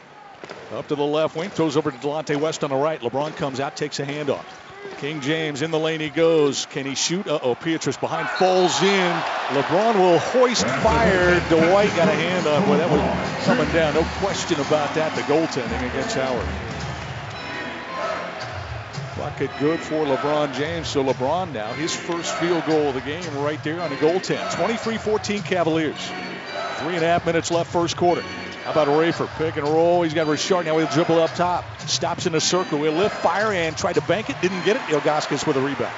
Up 0.72 0.86
to 0.88 0.94
the 0.94 1.04
left 1.04 1.34
wing, 1.34 1.50
throws 1.50 1.76
over 1.76 1.90
to 1.90 1.96
Delonte 1.96 2.36
West 2.40 2.62
on 2.62 2.70
the 2.70 2.76
right. 2.76 3.00
LeBron 3.00 3.34
comes 3.36 3.58
out, 3.60 3.76
takes 3.76 4.00
a 4.00 4.04
handoff. 4.04 4.44
King 4.98 5.20
James 5.20 5.62
in 5.62 5.70
the 5.70 5.78
lane 5.78 6.00
he 6.00 6.10
goes. 6.10 6.66
Can 6.66 6.84
he 6.84 6.94
shoot? 6.94 7.26
Uh 7.26 7.38
oh, 7.42 7.54
Pietrus 7.54 7.96
behind 7.96 8.28
falls 8.28 8.82
in. 8.82 9.12
LeBron 9.48 9.94
will 9.94 10.18
hoist 10.18 10.66
fire. 10.66 11.40
Dwight 11.48 11.94
got 11.94 12.08
a 12.08 12.12
hand 12.12 12.46
on. 12.46 12.64
Boy, 12.66 12.76
that 12.78 12.90
was 12.90 13.44
coming 13.44 13.72
down. 13.72 13.94
No 13.94 14.04
question 14.18 14.60
about 14.60 14.94
that. 14.94 15.14
The 15.14 15.22
goaltending 15.22 15.88
against 15.90 16.16
Howard. 16.16 16.67
Bucket 19.18 19.50
good 19.58 19.80
for 19.80 20.04
LeBron 20.04 20.54
James. 20.54 20.86
So 20.86 21.02
LeBron 21.02 21.52
now, 21.52 21.72
his 21.72 21.94
first 21.94 22.32
field 22.36 22.64
goal 22.66 22.88
of 22.88 22.94
the 22.94 23.00
game 23.00 23.36
right 23.38 23.62
there 23.64 23.80
on 23.80 23.90
the 23.90 23.96
goaltend. 23.96 24.48
23-14 24.50 25.44
Cavaliers. 25.44 26.10
Three 26.76 26.94
and 26.94 27.02
a 27.02 27.08
half 27.08 27.26
minutes 27.26 27.50
left 27.50 27.72
first 27.72 27.96
quarter. 27.96 28.22
How 28.62 28.70
about 28.70 28.86
Rafer? 28.86 29.26
Pick 29.36 29.56
and 29.56 29.66
roll. 29.66 30.02
He's 30.02 30.14
got 30.14 30.28
Rashard. 30.28 30.66
Now 30.66 30.78
he'll 30.78 30.86
dribble 30.86 31.18
up 31.18 31.34
top. 31.34 31.64
Stops 31.80 32.26
in 32.26 32.34
a 32.36 32.40
circle. 32.40 32.78
He'll 32.78 32.92
lift, 32.92 33.16
fire, 33.16 33.52
and 33.52 33.76
tried 33.76 33.94
to 33.94 34.02
bank 34.02 34.30
it. 34.30 34.40
Didn't 34.40 34.64
get 34.64 34.76
it. 34.76 34.82
Ilgauskas 34.82 35.44
with 35.46 35.56
a 35.56 35.60
rebound. 35.60 35.94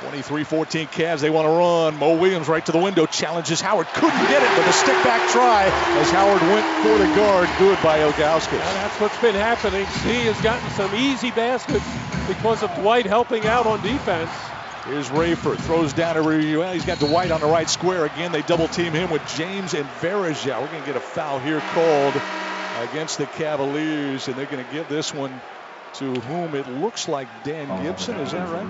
23-14 0.00 0.88
Cavs. 0.88 1.20
They 1.20 1.28
want 1.28 1.46
to 1.46 1.50
run. 1.50 1.96
Mo 1.98 2.16
Williams 2.16 2.48
right 2.48 2.64
to 2.64 2.72
the 2.72 2.78
window. 2.78 3.04
Challenges 3.04 3.60
Howard. 3.60 3.86
Couldn't 3.88 4.26
get 4.28 4.42
it 4.42 4.58
with 4.58 4.66
a 4.66 4.72
stick 4.72 4.96
back 5.04 5.28
try 5.30 5.64
as 6.00 6.10
Howard 6.10 6.40
went 6.40 6.66
for 6.82 6.96
the 6.96 7.14
guard. 7.14 7.48
Good 7.58 7.78
by 7.82 7.98
Ilgauskas. 7.98 8.50
That's 8.50 9.00
what's 9.00 9.20
been 9.20 9.34
happening. 9.34 9.84
He 10.02 10.26
has 10.26 10.40
gotten 10.40 10.68
some 10.70 10.94
easy 10.94 11.30
baskets 11.30 11.84
because 12.26 12.62
of 12.62 12.74
Dwight 12.76 13.04
helping 13.04 13.46
out 13.46 13.66
on 13.66 13.82
defense. 13.82 14.30
Here's 14.86 15.10
Rafer. 15.10 15.58
Throws 15.58 15.92
down 15.92 16.14
to 16.14 16.22
well, 16.22 16.72
He's 16.72 16.86
got 16.86 16.98
Dwight 16.98 17.30
on 17.30 17.40
the 17.40 17.46
right 17.46 17.68
square. 17.68 18.06
Again, 18.06 18.32
they 18.32 18.42
double 18.42 18.68
team 18.68 18.94
him 18.94 19.10
with 19.10 19.22
James 19.36 19.74
and 19.74 19.86
Varejao. 20.00 20.62
We're 20.62 20.68
going 20.68 20.80
to 20.80 20.86
get 20.86 20.96
a 20.96 21.00
foul 21.00 21.38
here 21.38 21.60
called 21.60 22.14
against 22.88 23.18
the 23.18 23.26
Cavaliers, 23.26 24.28
and 24.28 24.36
they're 24.36 24.46
going 24.46 24.64
to 24.64 24.72
give 24.72 24.88
this 24.88 25.12
one 25.12 25.40
to 25.94 26.14
whom 26.14 26.54
it 26.54 26.68
looks 26.68 27.08
like 27.08 27.28
Dan 27.44 27.82
Gibson. 27.82 28.16
Is 28.16 28.32
that 28.32 28.48
right? 28.48 28.66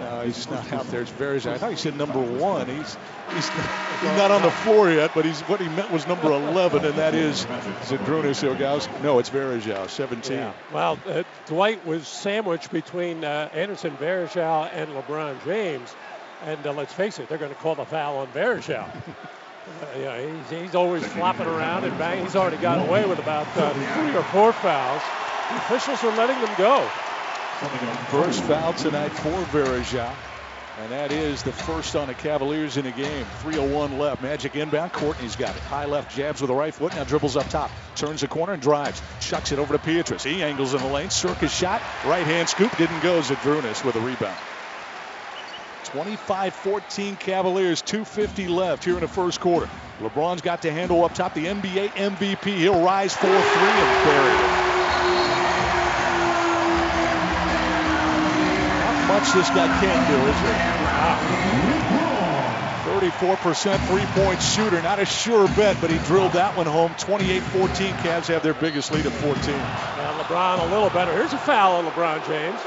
No, 0.00 0.22
he's 0.24 0.50
not 0.50 0.72
out 0.72 0.86
there. 0.88 1.02
It's 1.02 1.10
Varejao. 1.12 1.52
I 1.52 1.58
thought 1.58 1.70
he 1.70 1.76
said 1.76 1.96
number 1.96 2.20
one. 2.20 2.66
He's 2.66 2.96
he's 3.34 3.48
not, 3.48 3.70
he's 4.00 4.16
not 4.16 4.30
on 4.30 4.42
the 4.42 4.50
floor 4.50 4.90
yet, 4.90 5.12
but 5.14 5.24
he's 5.24 5.40
what 5.42 5.60
he 5.60 5.68
meant 5.68 5.90
was 5.90 6.06
number 6.06 6.32
11, 6.32 6.84
and 6.84 6.94
that 6.94 7.14
is 7.14 7.44
Zadrunas 7.84 8.42
Ilgauskas. 8.42 9.02
No, 9.02 9.18
it's 9.18 9.30
Varejao, 9.30 9.88
17. 9.88 10.36
Yeah. 10.36 10.52
Well, 10.72 10.98
uh, 11.06 11.22
Dwight 11.46 11.86
was 11.86 12.06
sandwiched 12.08 12.70
between 12.70 13.24
uh, 13.24 13.48
Anderson 13.52 13.96
Varejao 13.96 14.70
and 14.72 14.90
LeBron 14.90 15.44
James. 15.44 15.94
And 16.44 16.66
uh, 16.66 16.72
let's 16.72 16.92
face 16.92 17.18
it, 17.18 17.28
they're 17.28 17.38
going 17.38 17.52
to 17.52 17.58
call 17.58 17.74
the 17.74 17.84
foul 17.84 18.18
on 18.18 18.28
Varejao. 18.28 18.90
Uh, 19.70 19.98
yeah, 19.98 20.20
he's, 20.20 20.60
he's 20.60 20.74
always 20.74 21.06
flopping 21.06 21.46
around 21.46 21.84
and 21.84 21.96
bang. 21.96 22.24
He's 22.24 22.34
already 22.34 22.56
got 22.56 22.84
away 22.88 23.06
with 23.06 23.20
about 23.20 23.46
uh, 23.56 23.72
three 23.72 24.16
or 24.16 24.22
four 24.24 24.52
fouls. 24.52 25.02
The 25.50 25.56
officials 25.56 26.04
are 26.04 26.16
letting 26.16 26.40
them 26.40 26.54
go. 26.56 26.88
First 28.08 28.42
foul 28.44 28.72
tonight 28.72 29.10
for 29.10 29.42
Varejao. 29.52 30.14
And 30.78 30.92
that 30.92 31.12
is 31.12 31.42
the 31.42 31.52
first 31.52 31.94
on 31.96 32.06
the 32.06 32.14
Cavaliers 32.14 32.76
in 32.76 32.84
the 32.84 32.92
game. 32.92 33.26
3.01 33.42 33.98
left. 33.98 34.22
Magic 34.22 34.54
inbound. 34.54 34.92
Courtney's 34.92 35.36
got 35.36 35.54
it. 35.54 35.60
High 35.62 35.84
left 35.84 36.16
jabs 36.16 36.40
with 36.40 36.48
the 36.48 36.54
right 36.54 36.72
foot. 36.72 36.94
Now 36.94 37.04
dribbles 37.04 37.36
up 37.36 37.48
top. 37.50 37.70
Turns 37.96 38.20
the 38.22 38.28
corner 38.28 38.54
and 38.54 38.62
drives. 38.62 39.02
Chucks 39.20 39.52
it 39.52 39.58
over 39.58 39.76
to 39.76 39.78
Pietrus. 39.78 40.22
He 40.22 40.42
angles 40.42 40.72
in 40.72 40.80
the 40.80 40.86
lane. 40.86 41.10
Circus 41.10 41.52
shot. 41.52 41.82
Right 42.06 42.24
hand 42.24 42.48
scoop. 42.48 42.74
Didn't 42.78 43.02
go. 43.02 43.20
Zydrunas 43.20 43.84
with 43.84 43.96
a 43.96 44.00
rebound. 44.00 44.38
25-14 45.84 47.18
Cavaliers. 47.18 47.82
250 47.82 48.46
left 48.46 48.84
here 48.84 48.94
in 48.94 49.00
the 49.00 49.08
first 49.08 49.40
quarter. 49.40 49.68
LeBron's 49.98 50.40
got 50.40 50.62
to 50.62 50.72
handle 50.72 51.04
up 51.04 51.12
top. 51.12 51.34
The 51.34 51.46
NBA 51.46 51.88
MVP. 51.88 52.56
He'll 52.56 52.82
rise 52.82 53.14
4-3 53.16 53.26
and 53.26 54.04
bury 54.04 54.34
it. 54.34 54.69
Much 59.10 59.32
this 59.32 59.50
guy 59.50 59.66
can 59.80 60.06
do, 60.06 60.16
is 60.30 60.40
there? 60.42 60.70
34% 63.00 63.88
three-point 63.88 64.42
shooter. 64.42 64.80
Not 64.82 65.00
a 65.00 65.04
sure 65.04 65.46
bet, 65.48 65.76
but 65.80 65.90
he 65.90 65.98
drilled 66.06 66.32
that 66.32 66.56
one 66.56 66.66
home. 66.66 66.92
28-14. 66.92 67.92
Cavs 67.98 68.26
have 68.26 68.42
their 68.42 68.54
biggest 68.54 68.92
lead 68.92 69.06
at 69.06 69.12
14. 69.12 69.54
Yeah, 69.54 70.22
LeBron 70.22 70.60
a 70.60 70.72
little 70.72 70.90
better. 70.90 71.12
Here's 71.12 71.32
a 71.32 71.38
foul 71.38 71.76
on 71.76 71.86
LeBron 71.86 72.26
James. 72.26 72.60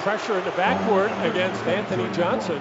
Pressure 0.00 0.38
in 0.38 0.44
the 0.44 0.52
backcourt 0.52 1.10
against 1.28 1.62
Anthony 1.64 2.10
Johnson. 2.12 2.60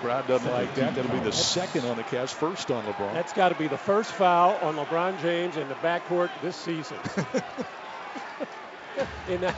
Crowd 0.00 0.26
doesn't 0.26 0.50
like 0.50 0.74
that. 0.74 0.94
That'll 0.94 1.12
be 1.12 1.20
the 1.20 1.32
second 1.32 1.86
on 1.86 1.96
the 1.96 2.04
Cavs, 2.04 2.32
first 2.32 2.70
on 2.70 2.84
LeBron. 2.84 3.14
That's 3.14 3.32
got 3.32 3.50
to 3.50 3.54
be 3.54 3.68
the 3.68 3.78
first 3.78 4.12
foul 4.12 4.56
on 4.62 4.76
LeBron 4.76 5.20
James 5.20 5.56
in 5.56 5.68
the 5.68 5.74
backcourt 5.76 6.30
this 6.42 6.56
season. 6.56 6.98
in 9.28 9.40
that 9.40 9.54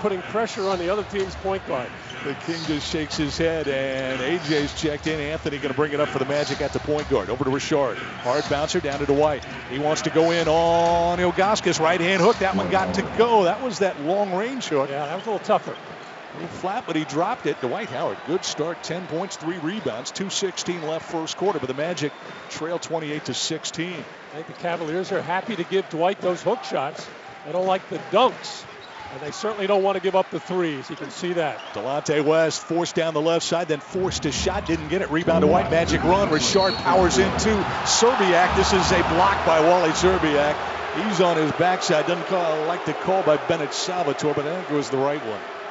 putting 0.00 0.20
pressure 0.22 0.68
on 0.68 0.78
the 0.78 0.90
other 0.90 1.04
team's 1.04 1.34
point 1.36 1.66
guard. 1.66 1.88
The 2.24 2.34
King 2.46 2.62
just 2.66 2.90
shakes 2.90 3.16
his 3.16 3.36
head, 3.36 3.66
and 3.66 4.20
AJ's 4.20 4.80
checked 4.80 5.06
in. 5.06 5.18
Anthony 5.18 5.58
going 5.58 5.72
to 5.72 5.76
bring 5.76 5.92
it 5.92 6.00
up 6.00 6.08
for 6.08 6.18
the 6.18 6.24
Magic 6.24 6.60
at 6.60 6.72
the 6.72 6.78
point 6.78 7.08
guard. 7.08 7.30
Over 7.30 7.44
to 7.44 7.50
Rashard. 7.50 7.96
Hard 7.96 8.48
bouncer 8.48 8.80
down 8.80 9.00
to 9.00 9.06
Dwight. 9.06 9.44
He 9.70 9.78
wants 9.78 10.02
to 10.02 10.10
go 10.10 10.30
in 10.30 10.46
on 10.46 11.18
Ilgauskas. 11.18 11.80
Right 11.80 12.00
hand 12.00 12.22
hook. 12.22 12.38
That 12.38 12.54
one 12.54 12.70
got 12.70 12.94
to 12.94 13.02
go. 13.18 13.44
That 13.44 13.62
was 13.62 13.80
that 13.80 14.00
long 14.02 14.32
range 14.34 14.66
hook. 14.68 14.90
Yeah, 14.90 15.06
that 15.06 15.16
was 15.16 15.26
a 15.26 15.30
little 15.30 15.44
tougher. 15.44 15.72
A 15.74 16.34
little 16.34 16.48
flat, 16.48 16.84
but 16.86 16.96
he 16.96 17.04
dropped 17.04 17.46
it. 17.46 17.60
Dwight 17.60 17.88
Howard, 17.88 18.18
good 18.26 18.44
start. 18.44 18.82
10 18.84 19.06
points, 19.08 19.36
three 19.36 19.58
rebounds, 19.58 20.12
2.16 20.12 20.82
left 20.84 21.10
first 21.10 21.36
quarter. 21.36 21.58
But 21.58 21.68
the 21.68 21.74
Magic 21.74 22.12
trail 22.48 22.78
28 22.78 23.24
to 23.26 23.34
16. 23.34 23.92
I 23.92 24.34
think 24.34 24.46
the 24.46 24.52
Cavaliers 24.54 25.12
are 25.12 25.20
happy 25.20 25.56
to 25.56 25.64
give 25.64 25.88
Dwight 25.90 26.20
those 26.20 26.40
hook 26.42 26.64
shots. 26.64 27.06
They 27.44 27.52
don't 27.52 27.66
like 27.66 27.86
the 27.90 27.98
dunks. 28.10 28.64
And 29.12 29.20
they 29.20 29.30
certainly 29.30 29.66
don't 29.66 29.82
want 29.82 29.96
to 29.96 30.02
give 30.02 30.16
up 30.16 30.30
the 30.30 30.40
threes. 30.40 30.88
You 30.88 30.96
can 30.96 31.10
see 31.10 31.34
that. 31.34 31.58
Delonte 31.74 32.24
West 32.24 32.62
forced 32.62 32.94
down 32.94 33.12
the 33.12 33.20
left 33.20 33.44
side, 33.44 33.68
then 33.68 33.80
forced 33.80 34.24
a 34.24 34.32
shot, 34.32 34.66
didn't 34.66 34.88
get 34.88 35.02
it. 35.02 35.10
Rebound 35.10 35.42
to 35.42 35.46
White. 35.46 35.70
Magic 35.70 36.02
run. 36.02 36.28
Rashard 36.30 36.72
powers 36.78 37.18
into 37.18 37.50
Szczerbiak. 37.84 38.56
This 38.56 38.72
is 38.72 38.90
a 38.90 39.02
block 39.10 39.44
by 39.44 39.60
Wally 39.60 39.90
Szczerbiak. 39.90 40.56
He's 41.04 41.20
on 41.20 41.36
his 41.36 41.52
backside. 41.52 42.06
Doesn't 42.06 42.26
call, 42.26 42.66
like 42.66 42.86
the 42.86 42.94
call 42.94 43.22
by 43.22 43.36
Bennett 43.36 43.74
Salvatore, 43.74 44.34
but 44.34 44.46
I 44.46 44.56
think 44.56 44.70
it 44.70 44.74
was 44.74 44.88
the 44.88 44.98
right 44.98 45.24
one. 45.26 45.61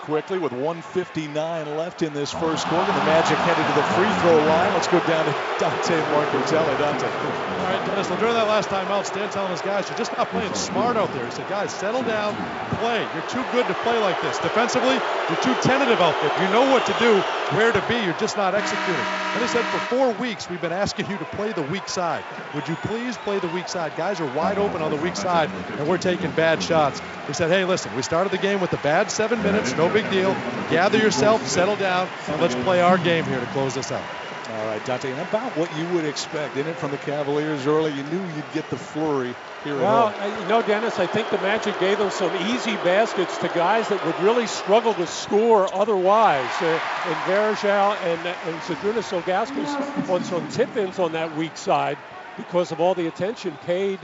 Quickly 0.00 0.38
with 0.38 0.52
159 0.52 1.76
left 1.76 2.02
in 2.02 2.12
this 2.12 2.32
first 2.32 2.66
quarter. 2.66 2.92
The 2.92 3.04
Magic 3.04 3.36
headed 3.38 3.66
to 3.66 3.72
the 3.72 3.86
free 3.94 4.12
throw 4.20 4.36
line. 4.36 4.72
Let's 4.72 4.88
go 4.88 5.00
down 5.00 5.26
to 5.26 5.34
Dante 5.58 5.94
Marchitelli. 6.12 6.78
Dante. 6.78 7.06
All 7.06 7.64
right, 7.64 7.84
Dennis. 7.86 8.08
During 8.08 8.34
that 8.34 8.46
last 8.46 8.68
timeout, 8.68 9.06
Stan 9.06 9.28
telling 9.30 9.50
his 9.50 9.62
guys, 9.62 9.88
you're 9.88 9.98
just 9.98 10.16
not 10.16 10.28
playing 10.30 10.54
smart 10.54 10.96
out 10.96 11.12
there. 11.12 11.24
He 11.24 11.30
said, 11.30 11.48
guys, 11.48 11.72
settle 11.72 12.02
down, 12.02 12.34
play. 12.78 13.02
You're 13.14 13.28
too 13.28 13.44
good 13.52 13.66
to 13.66 13.74
play 13.82 13.98
like 13.98 14.20
this. 14.22 14.38
Defensively, 14.38 14.94
you're 15.28 15.42
too 15.42 15.54
tentative 15.66 16.00
out 16.00 16.14
there. 16.20 16.32
You 16.44 16.52
know 16.52 16.70
what 16.72 16.86
to 16.86 16.94
do, 16.94 17.20
where 17.56 17.72
to 17.72 17.82
be. 17.88 17.96
You're 18.04 18.18
just 18.20 18.36
not 18.36 18.54
executing. 18.54 19.25
And 19.36 19.44
he 19.44 19.48
said, 19.48 19.64
for 19.66 19.96
four 19.96 20.12
weeks, 20.12 20.48
we've 20.48 20.62
been 20.62 20.72
asking 20.72 21.10
you 21.10 21.18
to 21.18 21.24
play 21.26 21.52
the 21.52 21.62
weak 21.62 21.88
side. 21.88 22.24
Would 22.54 22.68
you 22.68 22.76
please 22.76 23.16
play 23.18 23.38
the 23.38 23.48
weak 23.48 23.68
side? 23.68 23.94
Guys 23.96 24.20
are 24.20 24.26
wide 24.34 24.58
open 24.58 24.80
on 24.80 24.90
the 24.90 24.96
weak 24.96 25.16
side, 25.16 25.50
and 25.78 25.86
we're 25.86 25.98
taking 25.98 26.30
bad 26.30 26.62
shots. 26.62 27.02
He 27.26 27.32
said, 27.34 27.50
hey, 27.50 27.64
listen, 27.64 27.94
we 27.96 28.02
started 28.02 28.32
the 28.32 28.38
game 28.38 28.60
with 28.60 28.70
the 28.70 28.78
bad 28.78 29.10
seven 29.10 29.42
minutes 29.42 29.56
minutes, 29.56 29.76
no 29.76 29.88
big 29.88 30.10
deal. 30.10 30.32
Gather 30.70 30.98
yourself, 30.98 31.46
settle 31.46 31.76
down, 31.76 32.08
and 32.28 32.40
let's 32.40 32.54
play 32.56 32.80
our 32.80 32.98
game 32.98 33.24
here 33.24 33.40
to 33.40 33.46
close 33.46 33.74
this 33.74 33.92
out. 33.92 34.25
All 34.56 34.64
right, 34.64 34.82
Dante, 34.86 35.10
and 35.10 35.20
about 35.20 35.54
what 35.56 35.76
you 35.76 35.86
would 35.88 36.06
expect, 36.06 36.56
in 36.56 36.66
it, 36.66 36.76
from 36.76 36.90
the 36.90 36.96
Cavaliers 36.96 37.66
early? 37.66 37.92
You 37.92 38.02
knew 38.04 38.22
you'd 38.34 38.52
get 38.54 38.70
the 38.70 38.78
flurry 38.78 39.34
here 39.64 39.74
at 39.74 39.80
home. 39.80 40.12
well, 40.18 40.40
you 40.40 40.48
know, 40.48 40.62
Dennis, 40.62 40.98
I 40.98 41.06
think 41.06 41.28
the 41.28 41.36
Magic 41.38 41.78
gave 41.78 41.98
them 41.98 42.10
some 42.10 42.34
easy 42.48 42.76
baskets 42.76 43.36
to 43.38 43.48
guys 43.48 43.88
that 43.90 44.02
would 44.06 44.18
really 44.20 44.46
struggle 44.46 44.94
to 44.94 45.06
score 45.06 45.68
otherwise. 45.74 46.50
Uh, 46.62 46.80
and 47.04 47.16
Varejao 47.26 47.96
and, 48.02 48.26
and 48.26 48.62
Zydrunas 48.62 49.12
Ilgauskas 49.12 50.08
on 50.08 50.24
some 50.24 50.48
tip-ins 50.48 50.98
on 50.98 51.12
that 51.12 51.36
weak 51.36 51.56
side 51.58 51.98
because 52.38 52.72
of 52.72 52.80
all 52.80 52.94
the 52.94 53.08
attention 53.08 53.52
paid 53.66 53.98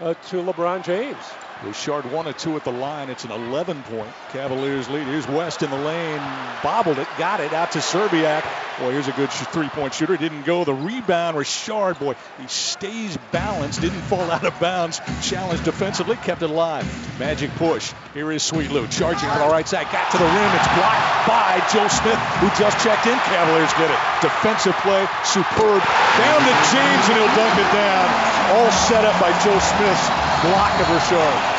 uh, 0.00 0.14
to 0.28 0.36
LeBron 0.36 0.84
James. 0.84 1.16
Rashard 1.62 2.10
one 2.12 2.28
or 2.28 2.34
two 2.34 2.54
at 2.56 2.64
the 2.64 2.72
line. 2.72 3.08
It's 3.08 3.24
an 3.24 3.30
11 3.30 3.82
point 3.84 4.10
Cavaliers 4.30 4.88
lead. 4.90 5.06
Here's 5.06 5.26
West 5.26 5.62
in 5.62 5.70
the 5.70 5.78
lane. 5.78 6.20
Bobbled 6.62 6.98
it. 6.98 7.08
Got 7.16 7.40
it 7.40 7.52
out 7.54 7.72
to 7.72 7.78
Szczerbiak. 7.78 8.44
Boy, 8.78 8.92
here's 8.92 9.08
a 9.08 9.12
good 9.12 9.30
three 9.30 9.68
point 9.68 9.94
shooter. 9.94 10.18
Didn't 10.18 10.44
go. 10.44 10.64
The 10.64 10.74
rebound, 10.74 11.36
Rashard, 11.36 11.98
boy, 11.98 12.14
he 12.38 12.46
stays 12.46 13.16
balanced. 13.32 13.80
Didn't 13.80 14.02
fall 14.02 14.30
out 14.30 14.44
of 14.44 14.58
bounds. 14.60 15.00
Challenged 15.22 15.64
defensively. 15.64 16.16
Kept 16.16 16.42
it 16.42 16.50
alive. 16.50 16.84
Magic 17.18 17.50
push. 17.52 17.92
Here 18.12 18.30
is 18.32 18.42
Sweet 18.42 18.70
Lou 18.70 18.86
charging 18.88 19.30
to 19.30 19.38
the 19.38 19.48
right 19.48 19.66
side. 19.66 19.86
Got 19.90 20.12
to 20.12 20.18
the 20.18 20.24
rim. 20.24 20.52
It's 20.56 20.68
blocked 20.76 21.26
by 21.26 21.66
Joe 21.72 21.88
Smith, 21.88 22.20
who 22.44 22.48
just 22.60 22.78
checked 22.84 23.06
in. 23.06 23.16
Cavaliers 23.18 23.72
get 23.74 23.90
it. 23.90 24.00
Defensive 24.20 24.76
play. 24.84 25.08
Superb. 25.24 25.80
Down 25.80 26.40
to 26.44 26.54
James, 26.68 27.04
and 27.08 27.16
he'll 27.16 27.34
dunk 27.34 27.58
it 27.58 27.72
down. 27.72 28.35
All 28.46 28.70
set 28.86 29.04
up 29.04 29.18
by 29.20 29.32
Joe 29.42 29.58
Smith's 29.58 30.06
block 30.46 30.74
of 30.78 30.86
Rashard. 30.86 31.56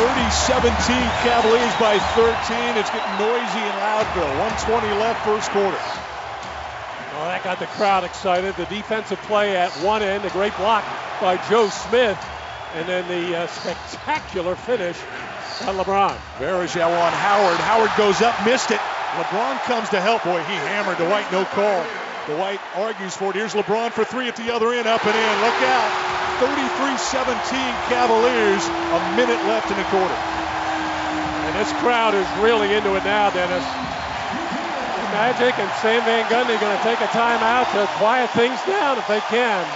30-17 0.00 0.70
Cavaliers 1.20 1.74
by 1.80 1.98
13. 2.14 2.78
It's 2.78 2.88
getting 2.90 3.18
noisy 3.18 3.58
in 3.58 3.74
Loudville. 3.82 4.38
120 4.38 4.86
left 5.00 5.24
first 5.26 5.50
quarter. 5.50 5.76
Oh, 5.76 7.24
that 7.26 7.42
got 7.42 7.58
the 7.58 7.66
crowd 7.66 8.04
excited. 8.04 8.54
The 8.54 8.66
defensive 8.66 9.20
play 9.22 9.56
at 9.56 9.70
one 9.82 10.02
end, 10.02 10.24
a 10.24 10.30
great 10.30 10.56
block 10.56 10.84
by 11.20 11.36
Joe 11.50 11.68
Smith, 11.68 12.16
and 12.74 12.88
then 12.88 13.06
the 13.08 13.36
uh, 13.36 13.46
spectacular 13.48 14.54
finish 14.54 14.96
by 15.60 15.74
LeBron. 15.74 16.16
Varejao 16.38 16.86
on 16.86 17.12
Howard. 17.12 17.58
Howard 17.58 17.90
goes 17.98 18.22
up, 18.22 18.42
missed 18.46 18.70
it. 18.70 18.80
LeBron 19.18 19.58
comes 19.66 19.88
to 19.90 20.00
help. 20.00 20.22
Boy, 20.22 20.38
he 20.46 20.54
hammered 20.70 20.98
Dwight, 20.98 21.26
no 21.32 21.44
call. 21.44 21.82
Dwight 22.30 22.60
argues 22.78 23.16
for 23.16 23.30
it. 23.30 23.36
Here's 23.36 23.54
LeBron 23.54 23.90
for 23.90 24.04
three 24.04 24.28
at 24.28 24.36
the 24.36 24.54
other 24.54 24.70
end, 24.70 24.86
up 24.86 25.02
and 25.02 25.16
in. 25.16 25.34
Look 25.42 25.58
out. 25.66 25.90
33-17 26.38 27.34
Cavaliers. 27.90 28.62
A 28.70 29.00
minute 29.18 29.42
left 29.50 29.70
in 29.70 29.76
the 29.76 29.88
quarter. 29.90 30.14
And 30.14 31.58
this 31.58 31.72
crowd 31.82 32.14
is 32.14 32.28
really 32.38 32.70
into 32.72 32.94
it 32.94 33.02
now, 33.02 33.30
Dennis. 33.30 33.66
Magic 35.10 35.58
and 35.58 35.70
Stan 35.82 36.06
Van 36.06 36.24
Gundy 36.30 36.54
going 36.60 36.76
to 36.76 36.84
take 36.84 37.00
a 37.00 37.10
timeout 37.10 37.66
to 37.74 37.90
quiet 37.98 38.30
things 38.30 38.62
down 38.62 38.96
if 38.96 39.08
they 39.08 39.20
can. 39.26 39.66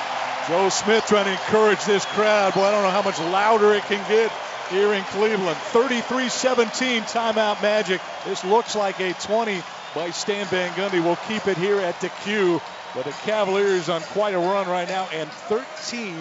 Joe 0.46 0.68
Smith 0.68 1.06
trying 1.06 1.24
to 1.24 1.32
encourage 1.32 1.82
this 1.84 2.04
crowd. 2.14 2.54
Boy, 2.54 2.62
I 2.62 2.70
don't 2.70 2.84
know 2.84 2.90
how 2.90 3.02
much 3.02 3.18
louder 3.18 3.74
it 3.74 3.82
can 3.84 3.98
get 4.08 4.30
here 4.70 4.92
in 4.92 5.02
Cleveland. 5.04 5.56
33-17 5.72 7.02
timeout 7.02 7.62
Magic. 7.62 8.00
This 8.24 8.44
looks 8.44 8.74
like 8.74 9.00
a 9.00 9.12
20 9.14 9.62
by 9.94 10.10
Stan 10.10 10.46
Van 10.46 10.72
Gundy. 10.72 11.02
We'll 11.02 11.16
keep 11.28 11.46
it 11.46 11.56
here 11.56 11.80
at 11.80 12.00
the 12.00 12.08
Q. 12.24 12.60
But 12.94 13.06
the 13.06 13.10
Cavaliers 13.10 13.88
on 13.88 14.00
quite 14.02 14.34
a 14.34 14.38
run 14.38 14.68
right 14.68 14.88
now, 14.88 15.08
and 15.12 15.28
13 15.28 16.16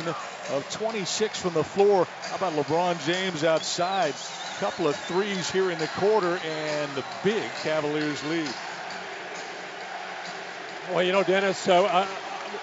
of 0.52 0.68
26 0.72 1.40
from 1.40 1.54
the 1.54 1.64
floor. 1.64 2.08
How 2.22 2.36
about 2.36 2.54
LeBron 2.54 3.06
James 3.06 3.44
outside? 3.44 4.14
A 4.14 4.60
couple 4.60 4.88
of 4.88 4.96
threes 4.96 5.52
here 5.52 5.70
in 5.70 5.78
the 5.78 5.88
quarter, 5.88 6.38
and 6.44 6.92
the 6.96 7.04
big 7.24 7.44
Cavaliers 7.62 8.24
lead. 8.24 8.50
Well, 10.92 11.04
you 11.04 11.12
know, 11.12 11.24
Dennis, 11.24 11.68
uh, 11.68 11.84
uh, 11.84 12.08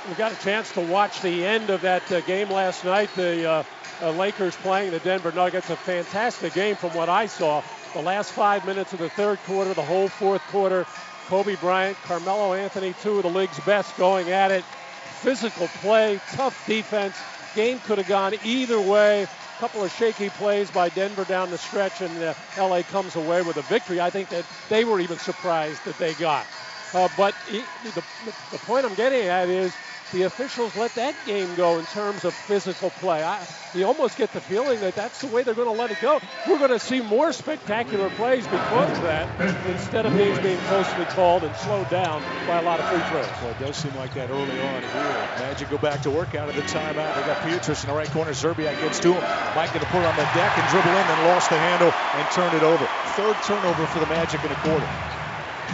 we 0.08 0.14
got 0.14 0.32
a 0.32 0.42
chance 0.42 0.72
to 0.72 0.80
watch 0.80 1.20
the 1.20 1.44
end 1.46 1.70
of 1.70 1.82
that 1.82 2.10
uh, 2.10 2.20
game 2.22 2.50
last 2.50 2.84
night. 2.84 3.10
The 3.14 3.48
uh, 3.48 3.62
uh, 4.02 4.10
Lakers 4.12 4.56
playing 4.56 4.90
the 4.90 4.98
Denver 5.00 5.32
Nuggets. 5.32 5.70
A 5.70 5.76
fantastic 5.76 6.54
game 6.54 6.76
from 6.76 6.90
what 6.90 7.08
I 7.08 7.26
saw. 7.26 7.62
The 7.94 8.02
last 8.02 8.32
five 8.32 8.64
minutes 8.66 8.92
of 8.92 8.98
the 8.98 9.08
third 9.10 9.38
quarter, 9.40 9.74
the 9.74 9.82
whole 9.82 10.08
fourth 10.08 10.42
quarter, 10.48 10.86
Kobe 11.26 11.56
Bryant, 11.56 11.96
Carmelo 12.04 12.54
Anthony, 12.54 12.94
two 13.02 13.16
of 13.16 13.22
the 13.22 13.30
league's 13.30 13.58
best 13.60 13.96
going 13.96 14.30
at 14.30 14.50
it. 14.50 14.64
Physical 15.22 15.68
play, 15.80 16.20
tough 16.32 16.66
defense. 16.66 17.16
Game 17.54 17.78
could 17.80 17.98
have 17.98 18.08
gone 18.08 18.34
either 18.44 18.80
way. 18.80 19.22
A 19.24 19.28
couple 19.58 19.82
of 19.84 19.92
shaky 19.92 20.30
plays 20.30 20.70
by 20.70 20.88
Denver 20.88 21.24
down 21.24 21.50
the 21.50 21.58
stretch, 21.58 22.00
and 22.00 22.22
uh, 22.22 22.34
LA 22.56 22.82
comes 22.82 23.16
away 23.16 23.42
with 23.42 23.56
a 23.56 23.62
victory. 23.62 24.00
I 24.00 24.10
think 24.10 24.28
that 24.30 24.44
they 24.68 24.84
were 24.84 25.00
even 25.00 25.18
surprised 25.18 25.84
that 25.84 25.98
they 25.98 26.14
got. 26.14 26.46
Uh, 26.94 27.08
but 27.16 27.34
he, 27.48 27.62
the, 27.84 28.02
the 28.50 28.58
point 28.58 28.86
I'm 28.86 28.94
getting 28.94 29.26
at 29.26 29.48
is 29.48 29.74
the 30.12 30.22
officials 30.22 30.74
let 30.76 30.94
that 30.96 31.14
game 31.26 31.54
go 31.54 31.78
in 31.78 31.84
terms 31.86 32.24
of 32.24 32.34
physical 32.34 32.90
play. 32.90 33.22
I, 33.22 33.46
you 33.74 33.84
almost 33.86 34.16
get 34.16 34.32
the 34.32 34.40
feeling 34.40 34.80
that 34.80 34.96
that's 34.96 35.20
the 35.20 35.28
way 35.28 35.42
they're 35.42 35.54
going 35.54 35.68
to 35.68 35.80
let 35.80 35.90
it 35.90 36.00
go. 36.00 36.20
We're 36.48 36.58
going 36.58 36.70
to 36.70 36.78
see 36.78 37.00
more 37.00 37.32
spectacular 37.32 38.10
plays 38.10 38.44
because 38.44 38.96
of 38.96 39.02
that 39.04 39.28
instead 39.66 40.06
of 40.06 40.12
things 40.14 40.38
being 40.40 40.58
closely 40.66 41.04
called 41.06 41.44
and 41.44 41.54
slowed 41.56 41.88
down 41.90 42.22
by 42.46 42.58
a 42.58 42.62
lot 42.62 42.80
of 42.80 42.88
free 42.88 43.02
throws. 43.10 43.26
Well, 43.42 43.50
it 43.52 43.58
does 43.60 43.76
seem 43.76 43.94
like 43.94 44.14
that 44.14 44.30
early 44.30 44.60
on 44.60 44.82
here. 44.82 45.28
Magic 45.38 45.70
go 45.70 45.78
back 45.78 46.02
to 46.02 46.10
work 46.10 46.34
out 46.34 46.48
of 46.48 46.56
the 46.56 46.62
timeout. 46.62 47.14
They 47.14 47.22
got 47.22 47.42
Pietrus 47.46 47.84
in 47.84 47.90
the 47.90 47.96
right 47.96 48.10
corner. 48.10 48.32
Szczerbiak 48.32 48.80
gets 48.80 48.98
to 49.00 49.14
him. 49.14 49.22
Mike 49.54 49.72
going 49.72 49.84
to 49.84 49.90
put 49.90 50.00
it 50.00 50.06
on 50.06 50.16
the 50.16 50.28
deck 50.34 50.58
and 50.58 50.68
dribble 50.70 50.90
in, 50.90 51.06
then 51.06 51.26
lost 51.28 51.50
the 51.50 51.58
handle 51.58 51.92
and 52.14 52.30
turned 52.32 52.56
it 52.56 52.62
over. 52.62 52.86
Third 53.14 53.36
turnover 53.44 53.86
for 53.86 54.00
the 54.00 54.06
Magic 54.06 54.42
in 54.44 54.50
a 54.50 54.56
quarter. 54.56 55.19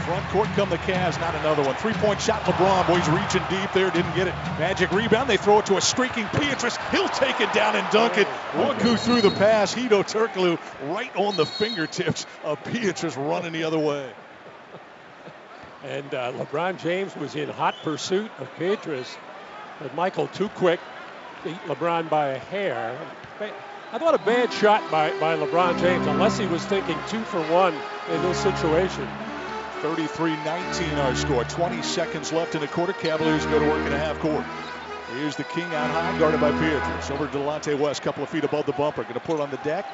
Front 0.05 0.29
court 0.29 0.49
come 0.55 0.71
the 0.71 0.79
Cavs, 0.79 1.19
not 1.21 1.35
another 1.35 1.63
one. 1.63 1.75
Three-point 1.77 2.21
shot, 2.21 2.43
LeBron. 2.43 2.87
Boys 2.87 3.09
reaching 3.09 3.43
deep 3.51 3.73
there, 3.73 3.91
didn't 3.91 4.15
get 4.15 4.29
it. 4.29 4.35
Magic 4.59 4.91
rebound. 4.93 5.29
They 5.29 5.37
throw 5.37 5.59
it 5.59 5.67
to 5.67 5.77
a 5.77 5.81
streaking 5.81 6.27
Pietrus. 6.29 6.77
He'll 6.91 7.09
take 7.09 7.41
it 7.41 7.53
down 7.53 7.75
and 7.75 7.89
dunk 7.91 8.19
it. 8.19 8.29
Look 8.57 8.81
who 8.81 8.97
threw 8.97 9.21
the 9.21 9.31
pass. 9.31 9.75
Hedo 9.75 10.05
Turkoglu 10.05 10.59
right 10.93 11.15
on 11.17 11.37
the 11.37 11.47
fingertips 11.47 12.27
of 12.45 12.63
Pietrus 12.65 13.17
running 13.17 13.53
the 13.53 13.65
other 13.65 13.79
way. 13.79 14.09
And 15.85 16.15
uh, 16.15 16.33
LeBron 16.33 16.79
James 16.81 17.15
was 17.17 17.37
in 17.37 17.49
hot 17.49 17.75
pursuit 17.83 18.31
of 18.39 18.49
Pietrus, 18.57 19.17
but 19.81 19.95
Michael 19.95 20.27
too 20.29 20.49
quick 20.49 20.81
beat 21.45 21.61
LeBron 21.67 22.09
by 22.11 22.29
a 22.29 22.39
hair. 22.39 22.99
I 23.93 23.99
thought 23.99 24.15
a 24.15 24.19
bad 24.19 24.53
shot 24.53 24.91
by, 24.91 25.11
by 25.21 25.37
LeBron 25.37 25.79
James, 25.79 26.07
unless 26.07 26.39
he 26.39 26.47
was 26.47 26.65
thinking 26.65 26.99
two 27.09 27.23
for 27.23 27.41
one 27.53 27.75
in 28.11 28.23
this 28.23 28.39
situation. 28.39 29.07
33-19 29.87 30.97
our 30.99 31.15
score. 31.15 31.45
20 31.45 31.81
seconds 31.81 32.33
left 32.33 32.57
in 32.57 32.61
the 32.61 32.67
quarter. 32.67 32.93
Cavaliers 32.93 33.47
go 33.47 33.61
to 33.61 33.65
work 33.67 33.87
in 33.87 33.93
a 33.93 33.99
half 33.99 34.19
court. 34.19 34.45
Here's 35.15 35.37
the 35.37 35.45
King 35.45 35.63
out 35.67 35.89
high, 35.91 36.19
guarded 36.19 36.41
by 36.41 36.51
Pietrus. 36.51 37.09
Over 37.13 37.29
to 37.29 37.39
Delonte 37.39 37.79
West, 37.79 38.03
couple 38.03 38.25
of 38.25 38.29
feet 38.29 38.43
above 38.43 38.67
the 38.67 38.73
bumper. 38.73 39.05
Going 39.05 39.15
to 39.15 39.21
put 39.21 39.37
it 39.37 39.43
on 39.43 39.53
the 39.53 39.59
deck. 39.59 39.87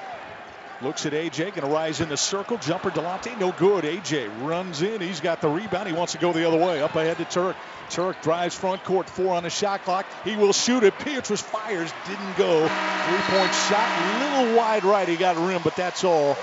Looks 0.80 1.04
at 1.04 1.12
AJ, 1.12 1.54
going 1.54 1.60
to 1.60 1.66
rise 1.66 2.00
in 2.00 2.08
the 2.08 2.16
circle. 2.16 2.56
Jumper 2.56 2.90
Delonte, 2.90 3.38
no 3.38 3.52
good. 3.52 3.84
AJ 3.84 4.30
runs 4.42 4.80
in. 4.80 5.02
He's 5.02 5.20
got 5.20 5.42
the 5.42 5.48
rebound. 5.48 5.88
He 5.88 5.92
wants 5.92 6.12
to 6.12 6.18
go 6.18 6.32
the 6.32 6.48
other 6.48 6.56
way. 6.56 6.80
Up 6.80 6.96
ahead 6.96 7.18
to 7.18 7.26
Turk. 7.26 7.54
Turk 7.90 8.22
drives 8.22 8.54
front 8.54 8.82
court, 8.84 9.10
four 9.10 9.34
on 9.34 9.42
the 9.42 9.50
shot 9.50 9.84
clock. 9.84 10.06
He 10.24 10.36
will 10.36 10.54
shoot 10.54 10.84
it. 10.84 10.98
Pietrus 11.00 11.42
fires, 11.42 11.92
didn't 12.06 12.38
go. 12.38 12.66
Three 12.66 13.36
point 13.36 13.54
shot, 13.68 14.22
little 14.22 14.56
wide 14.56 14.84
right. 14.84 15.06
He 15.06 15.16
got 15.16 15.36
rim, 15.36 15.60
but 15.62 15.76
that's 15.76 16.02
all. 16.02 16.34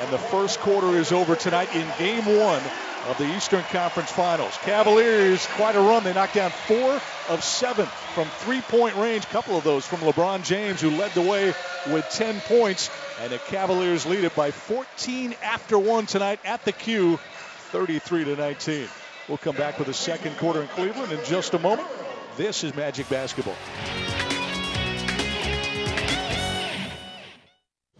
And 0.00 0.12
the 0.12 0.18
first 0.18 0.60
quarter 0.60 0.98
is 0.98 1.10
over 1.10 1.34
tonight 1.36 1.74
in 1.74 1.88
game 1.98 2.26
one 2.38 2.60
of 3.08 3.16
the 3.16 3.36
Eastern 3.36 3.62
Conference 3.64 4.10
Finals. 4.10 4.56
Cavaliers, 4.62 5.46
quite 5.52 5.74
a 5.74 5.80
run. 5.80 6.04
They 6.04 6.12
knocked 6.12 6.34
down 6.34 6.50
four 6.50 7.00
of 7.30 7.42
seven 7.42 7.86
from 8.14 8.28
three 8.28 8.60
point 8.60 8.96
range. 8.96 9.26
Couple 9.26 9.56
of 9.56 9.64
those 9.64 9.86
from 9.86 10.00
LeBron 10.00 10.44
James, 10.44 10.80
who 10.80 10.90
led 10.90 11.12
the 11.12 11.22
way 11.22 11.54
with 11.86 12.06
10 12.10 12.40
points. 12.42 12.90
And 13.20 13.32
the 13.32 13.38
Cavaliers 13.38 14.04
lead 14.04 14.24
it 14.24 14.36
by 14.36 14.50
14 14.50 15.34
after 15.42 15.78
one 15.78 16.06
tonight 16.06 16.40
at 16.44 16.64
the 16.64 16.72
Q, 16.72 17.16
33 17.72 18.24
to 18.24 18.36
19. 18.36 18.88
We'll 19.26 19.38
come 19.38 19.56
back 19.56 19.78
with 19.78 19.88
the 19.88 19.94
second 19.94 20.36
quarter 20.36 20.60
in 20.60 20.68
Cleveland 20.68 21.12
in 21.12 21.24
just 21.24 21.54
a 21.54 21.58
moment. 21.58 21.88
This 22.36 22.62
is 22.62 22.74
Magic 22.74 23.08
Basketball. 23.08 23.56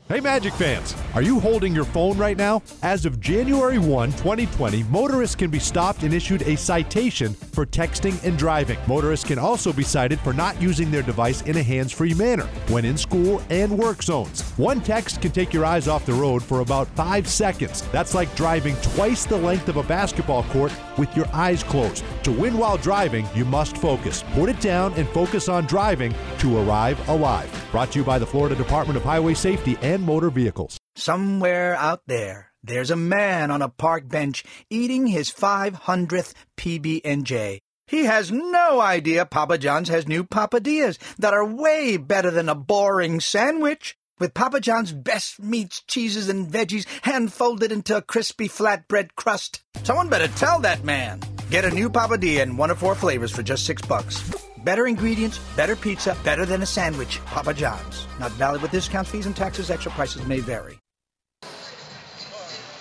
Hey 0.08 0.20
Magic 0.20 0.54
fans, 0.54 0.96
are 1.14 1.20
you 1.20 1.38
holding 1.38 1.74
your 1.74 1.84
phone 1.84 2.16
right 2.16 2.38
now? 2.38 2.62
As 2.82 3.04
of 3.04 3.20
January 3.20 3.76
1, 3.76 4.12
2020, 4.12 4.84
motorists 4.84 5.36
can 5.36 5.50
be 5.50 5.58
stopped 5.58 6.02
and 6.02 6.14
issued 6.14 6.40
a 6.44 6.56
citation 6.56 7.34
for 7.34 7.66
texting 7.66 8.24
and 8.24 8.38
driving. 8.38 8.78
Motorists 8.86 9.26
can 9.26 9.38
also 9.38 9.70
be 9.70 9.82
cited 9.82 10.18
for 10.20 10.32
not 10.32 10.62
using 10.62 10.90
their 10.90 11.02
device 11.02 11.42
in 11.42 11.58
a 11.58 11.62
hands 11.62 11.92
free 11.92 12.14
manner 12.14 12.46
when 12.68 12.86
in 12.86 12.96
school 12.96 13.42
and 13.50 13.76
work 13.78 14.02
zones. 14.02 14.40
One 14.52 14.80
text 14.80 15.20
can 15.20 15.30
take 15.30 15.52
your 15.52 15.66
eyes 15.66 15.88
off 15.88 16.06
the 16.06 16.14
road 16.14 16.42
for 16.42 16.60
about 16.60 16.88
five 16.96 17.28
seconds. 17.28 17.82
That's 17.92 18.14
like 18.14 18.34
driving 18.34 18.76
twice 18.76 19.26
the 19.26 19.36
length 19.36 19.68
of 19.68 19.76
a 19.76 19.82
basketball 19.82 20.44
court 20.44 20.72
with 20.96 21.14
your 21.14 21.26
eyes 21.34 21.62
closed. 21.62 22.02
To 22.22 22.32
win 22.32 22.56
while 22.56 22.78
driving, 22.78 23.28
you 23.34 23.44
must 23.44 23.76
focus. 23.76 24.24
Put 24.32 24.48
it 24.48 24.60
down 24.60 24.94
and 24.94 25.06
focus 25.10 25.50
on 25.50 25.66
driving 25.66 26.14
to 26.38 26.56
arrive 26.60 27.06
alive. 27.10 27.52
Brought 27.72 27.92
to 27.92 27.98
you 27.98 28.06
by 28.06 28.18
the 28.18 28.26
Florida 28.26 28.54
Department 28.54 28.96
of 28.96 29.04
Highway 29.04 29.34
Safety 29.34 29.76
and 29.82 29.97
Motor 30.02 30.30
Vehicles. 30.30 30.78
Somewhere 30.96 31.74
out 31.76 32.02
there, 32.06 32.52
there's 32.62 32.90
a 32.90 32.96
man 32.96 33.50
on 33.50 33.62
a 33.62 33.68
park 33.68 34.08
bench 34.08 34.44
eating 34.70 35.06
his 35.06 35.30
500th 35.30 36.34
PB&J. 36.56 37.60
He 37.86 38.04
has 38.04 38.30
no 38.30 38.80
idea 38.80 39.24
Papa 39.24 39.56
John's 39.56 39.88
has 39.88 40.06
new 40.06 40.22
papadillas 40.22 40.98
that 41.18 41.32
are 41.32 41.44
way 41.44 41.96
better 41.96 42.30
than 42.30 42.48
a 42.48 42.54
boring 42.54 43.20
sandwich. 43.20 43.96
With 44.18 44.34
Papa 44.34 44.60
John's 44.60 44.92
best 44.92 45.40
meats, 45.40 45.80
cheeses, 45.86 46.28
and 46.28 46.46
veggies 46.46 46.86
hand 47.02 47.32
folded 47.32 47.70
into 47.72 47.96
a 47.96 48.02
crispy 48.02 48.48
flatbread 48.48 49.14
crust. 49.14 49.62
Someone 49.84 50.08
better 50.08 50.28
tell 50.28 50.58
that 50.60 50.84
man. 50.84 51.20
Get 51.50 51.64
a 51.64 51.70
new 51.70 51.88
papadilla 51.88 52.42
in 52.42 52.56
one 52.56 52.70
of 52.70 52.78
four 52.78 52.94
flavors 52.94 53.30
for 53.30 53.42
just 53.42 53.64
six 53.64 53.80
bucks. 53.80 54.47
Better 54.68 54.86
ingredients, 54.86 55.38
better 55.56 55.74
pizza, 55.74 56.14
better 56.24 56.44
than 56.44 56.60
a 56.60 56.66
sandwich. 56.66 57.24
Papa 57.24 57.54
John's. 57.54 58.06
Not 58.20 58.32
valid 58.32 58.60
with 58.60 58.70
discounts, 58.70 59.10
fees, 59.10 59.24
and 59.24 59.34
taxes. 59.34 59.70
Extra 59.70 59.90
prices 59.92 60.26
may 60.26 60.40
vary. 60.40 60.78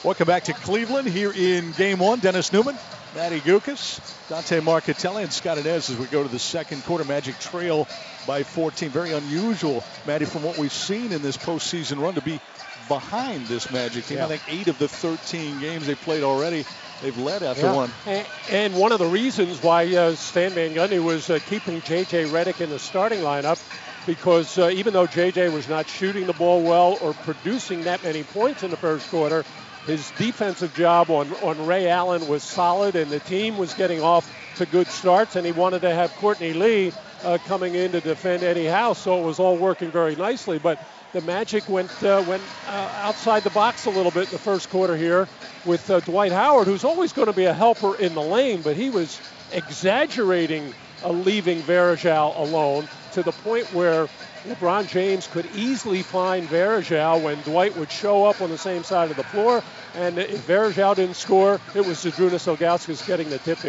Welcome 0.04 0.28
back 0.28 0.44
to 0.44 0.54
Cleveland 0.54 1.08
here 1.08 1.32
in 1.34 1.72
game 1.72 2.00
one. 2.00 2.20
Dennis 2.20 2.52
Neumann, 2.52 2.76
Matty 3.16 3.40
Guokas, 3.40 4.02
Dante 4.28 4.60
Marchitelli, 4.60 5.24
and 5.24 5.32
Scott 5.32 5.60
Anez 5.60 5.90
as 5.90 5.96
we 5.96 6.08
go 6.08 6.24
to 6.24 6.28
the 6.28 6.40
second 6.40 6.84
quarter. 6.84 7.06
Magic 7.06 7.40
trail 7.40 7.88
by 8.28 8.44
14. 8.44 8.90
Very 8.90 9.14
unusual, 9.14 9.82
Matty, 10.06 10.26
from 10.26 10.44
what 10.44 10.58
we've 10.58 10.74
seen 10.74 11.14
in 11.14 11.22
this 11.22 11.38
postseason 11.38 12.02
run 12.02 12.16
to 12.16 12.22
be 12.22 12.42
behind 12.90 13.48
this 13.48 13.72
Magic 13.72 14.04
team. 14.04 14.18
Yeah. 14.18 14.26
I 14.26 14.28
think 14.28 14.42
eight 14.50 14.68
of 14.68 14.78
the 14.78 14.90
13 14.90 15.62
games 15.62 15.88
they 15.88 15.96
played 15.96 16.24
already, 16.24 16.66
they've 17.02 17.18
led 17.18 17.44
after 17.44 17.64
yeah. 17.64 17.76
one. 17.76 17.92
And, 18.06 18.28
and, 18.50 18.76
one 18.76 18.92
of 18.92 19.00
the 19.00 19.08
reasons 19.08 19.62
why 19.62 19.94
uh, 19.96 20.16
Stan 20.16 20.52
Van 20.52 20.74
Gundy 20.74 21.04
was 21.04 21.30
uh, 21.30 21.40
keeping 21.48 21.82
J.J. 21.82 22.26
Redick 22.26 22.62
in 22.62 22.70
the 22.70 22.80
starting 22.80 23.20
lineup 23.20 23.62
because 24.06 24.58
uh, 24.58 24.70
even 24.70 24.94
though 24.94 25.06
J.J. 25.06 25.50
was 25.50 25.68
not 25.68 25.88
shooting 25.88 26.26
the 26.26 26.34
ball 26.34 26.64
well 26.64 26.98
or 27.02 27.14
producing 27.14 27.84
that 27.84 28.04
many 28.04 28.24
points 28.24 28.64
in 28.64 28.72
the 28.72 28.78
first 28.78 29.10
quarter, 29.10 29.46
his 29.86 30.12
defensive 30.12 30.74
job 30.74 31.10
on, 31.10 31.34
on 31.44 31.66
Ray 31.66 31.88
Allen 31.90 32.28
was 32.28 32.44
solid, 32.44 32.96
and 32.96 33.10
the 33.12 33.20
team 33.20 33.58
was 33.58 33.74
getting 33.74 34.02
off 34.02 34.34
to 34.58 34.66
good 34.66 34.88
starts, 34.88 35.36
and 35.36 35.46
he 35.46 35.52
wanted 35.52 35.82
to 35.82 35.94
have 35.94 36.12
Courtney 36.16 36.54
Lee 36.54 36.92
uh, 37.24 37.38
coming 37.46 37.76
in 37.76 37.92
to 37.92 38.02
defend 38.02 38.44
Eddie 38.44 38.66
House, 38.66 39.00
so 39.00 39.20
it 39.22 39.24
was 39.24 39.40
all 39.40 39.56
working 39.56 39.92
very 39.92 40.16
nicely. 40.16 40.58
But 40.58 40.80
the 41.14 41.22
Magic 41.22 41.68
went 41.70 41.92
uh, 42.04 42.24
went 42.28 42.44
uh, 42.68 42.92
outside 43.02 43.44
the 43.44 43.50
box 43.52 43.86
a 43.86 43.90
little 43.90 44.12
bit 44.12 44.26
in 44.26 44.32
the 44.32 44.40
first 44.40 44.70
quarter 44.70 44.96
here 44.96 45.28
with 45.66 45.90
uh, 45.90 46.00
Dwight 46.02 46.32
Howard, 46.32 46.68
who's 46.68 46.84
always 46.84 47.14
going 47.14 47.28
to 47.28 47.34
be 47.34 47.46
a 47.46 47.54
helper 47.54 47.96
in 47.96 48.14
the 48.14 48.22
lane, 48.22 48.62
but 48.62 48.76
he 48.76 48.90
was 48.90 49.20
exaggerating 49.54 50.74
uh, 51.04 51.10
leaving 51.10 51.62
Varejao 51.62 52.38
alone 52.38 52.88
to 53.14 53.24
the 53.24 53.32
point 53.32 53.72
where 53.74 54.08
LeBron 54.48 54.88
James 54.88 55.28
could 55.28 55.48
easily 55.56 56.02
find 56.02 56.48
Varejao 56.48 57.22
when 57.22 57.42
Dwight 57.42 57.76
would 57.78 57.92
show 57.92 58.26
up 58.26 58.42
on 58.42 58.50
the 58.50 58.58
same 58.58 58.84
side 58.84 59.12
of 59.12 59.18
the 59.18 59.24
floor. 59.24 59.64
And 59.96 60.18
if 60.18 60.48
Varejao 60.48 60.96
didn't 60.96 61.16
score, 61.16 61.60
it 61.76 61.86
was 61.86 61.98
Zydrunas 61.98 62.48
Ilgauskas 62.48 63.06
getting 63.06 63.30
the 63.30 63.40
tip 63.40 63.60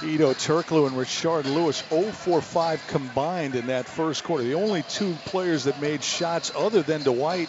Hedo 0.00 0.34
Turkoglu 0.34 0.86
and 0.86 0.96
Rashard 0.96 1.44
Lewis 1.44 1.84
0 1.90 2.10
for 2.12 2.40
5 2.40 2.86
combined 2.88 3.54
in 3.54 3.66
that 3.66 3.86
first 3.86 4.24
quarter. 4.24 4.42
The 4.42 4.54
only 4.54 4.82
two 4.82 5.12
players 5.26 5.64
that 5.64 5.78
made 5.78 6.02
shots 6.02 6.50
other 6.56 6.82
than 6.82 7.02
Dwight. 7.02 7.48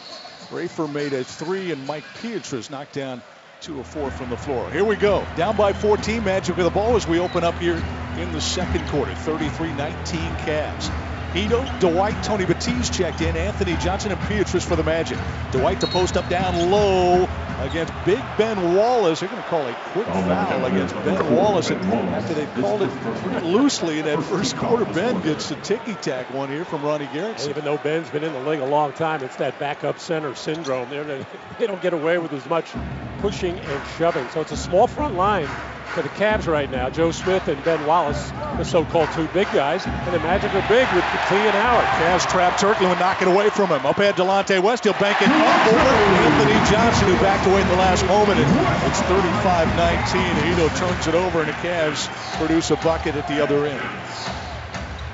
Rafer 0.50 0.92
made 0.92 1.14
a 1.14 1.24
three, 1.24 1.72
and 1.72 1.88
Mike 1.88 2.04
Pietrus 2.22 2.70
knocked 2.70 2.94
down 2.94 3.22
two 3.62 3.80
or 3.80 3.86
four 3.86 4.12
from 4.12 4.30
the 4.30 4.36
floor. 4.36 4.70
Here 4.70 4.84
we 4.84 4.98
go. 4.98 5.26
Down 5.38 5.56
by 5.56 5.72
14. 5.72 6.26
Magic 6.26 6.58
with 6.58 6.66
the 6.66 6.72
ball 6.72 6.98
as 6.98 7.08
we 7.08 7.20
open 7.20 7.46
up 7.46 7.56
here 7.56 7.82
in 8.18 8.34
the 8.34 8.42
second 8.42 8.86
quarter. 8.90 9.16
33 9.16 9.72
19 9.72 10.20
Cavs. 10.36 11.11
Hedo, 11.34 11.80
Dwight, 11.80 12.22
Tony 12.24 12.46
Battie 12.46 12.94
checked 12.94 13.22
in. 13.22 13.38
Anthony 13.38 13.78
Johnson 13.78 14.12
and 14.12 14.20
Pietrus 14.28 14.66
for 14.66 14.76
the 14.76 14.84
Magic. 14.84 15.18
Dwight 15.54 15.80
to 15.80 15.88
post 15.88 16.18
up 16.18 16.28
down 16.28 16.70
low 16.70 17.24
against 17.62 17.94
Big 18.06 18.22
Ben 18.38 18.76
Wallace. 18.76 19.22
They're 19.22 19.30
going 19.30 19.42
to 19.42 19.48
call 19.48 19.66
a 19.66 19.74
quick 19.94 20.08
foul 20.08 20.66
against 20.66 20.94
Ben 20.96 21.34
Wallace. 21.34 21.70
And 21.70 21.82
after 21.86 22.34
they 22.34 22.46
called 22.62 22.82
it 22.82 23.44
loosely 23.46 24.00
in 24.00 24.06
that 24.06 24.22
first 24.24 24.58
quarter, 24.58 24.84
Ben 24.84 25.22
gets 25.22 25.50
a 25.52 25.56
ticky 25.58 25.94
tack 25.96 26.34
one 26.34 26.50
here 26.50 26.66
from 26.66 26.84
Ronnie 26.84 27.10
Garrett. 27.14 27.48
Even 27.48 27.64
though 27.64 27.78
Ben's 27.78 28.10
been 28.10 28.26
in 28.26 28.34
the 28.34 28.42
league 28.42 28.60
a 28.60 28.66
long 28.66 28.92
time, 28.92 29.24
it's 29.24 29.38
that 29.38 29.58
backup 29.58 30.00
center 30.00 30.36
syndrome. 30.36 30.90
They're, 30.90 31.06
they 31.60 31.68
don't 31.68 31.82
get 31.82 31.94
away 31.94 32.18
with 32.18 32.34
as 32.34 32.46
much 32.48 32.74
pushing 33.20 33.58
and 33.58 33.88
shoving. 33.98 34.28
So 34.30 34.42
it's 34.42 34.52
a 34.52 34.58
small 34.58 34.88
front 34.88 35.16
line 35.16 35.48
for 35.92 36.02
the 36.02 36.10
Cavs 36.10 36.48
right 36.48 36.72
now. 36.72 36.90
Joe 36.90 37.12
Smith 37.12 37.48
and 37.48 37.62
Ben 37.64 37.86
Wallace, 37.86 38.32
the 38.58 38.64
so-called 38.64 39.12
two 39.12 39.28
big 39.34 39.48
guys, 39.52 39.86
and 39.86 40.14
the 40.14 40.20
Magic 40.20 40.54
are 40.54 40.68
big 40.68 40.88
with 40.96 41.04
T 41.28 41.36
and 41.36 41.56
Howard. 41.56 41.86
Cavs 42.00 42.30
trap 42.30 42.58
Turkoglu 42.58 42.92
and 42.92 43.00
knock 43.00 43.22
it 43.22 43.28
away 43.28 43.50
from 43.50 43.70
him. 43.70 43.86
Up 43.86 43.98
ahead, 44.00 44.16
Delonte 44.16 44.62
West. 44.64 44.84
He'll 44.84 44.94
bank 44.94 45.22
it 45.22 45.28
up 45.30 45.68
over 45.68 45.80
Anthony 45.80 46.72
Johnson, 46.72 47.08
who 47.08 47.16
backed 47.16 47.46
away 47.46 47.62
at 47.62 47.70
the 47.70 47.76
last 47.76 48.06
moment. 48.08 48.40
And 48.40 48.50
it's 48.88 49.02
35-19. 49.02 50.34
Hedo 50.42 50.76
turns 50.78 51.08
it 51.08 51.16
over, 51.16 51.42
and 51.42 51.50
the 51.50 51.54
Cavs 51.54 52.08
produce 52.38 52.72
a 52.72 52.78
bucket 52.78 53.16
at 53.16 53.28
the 53.28 53.44
other 53.44 53.66
end. 53.66 54.11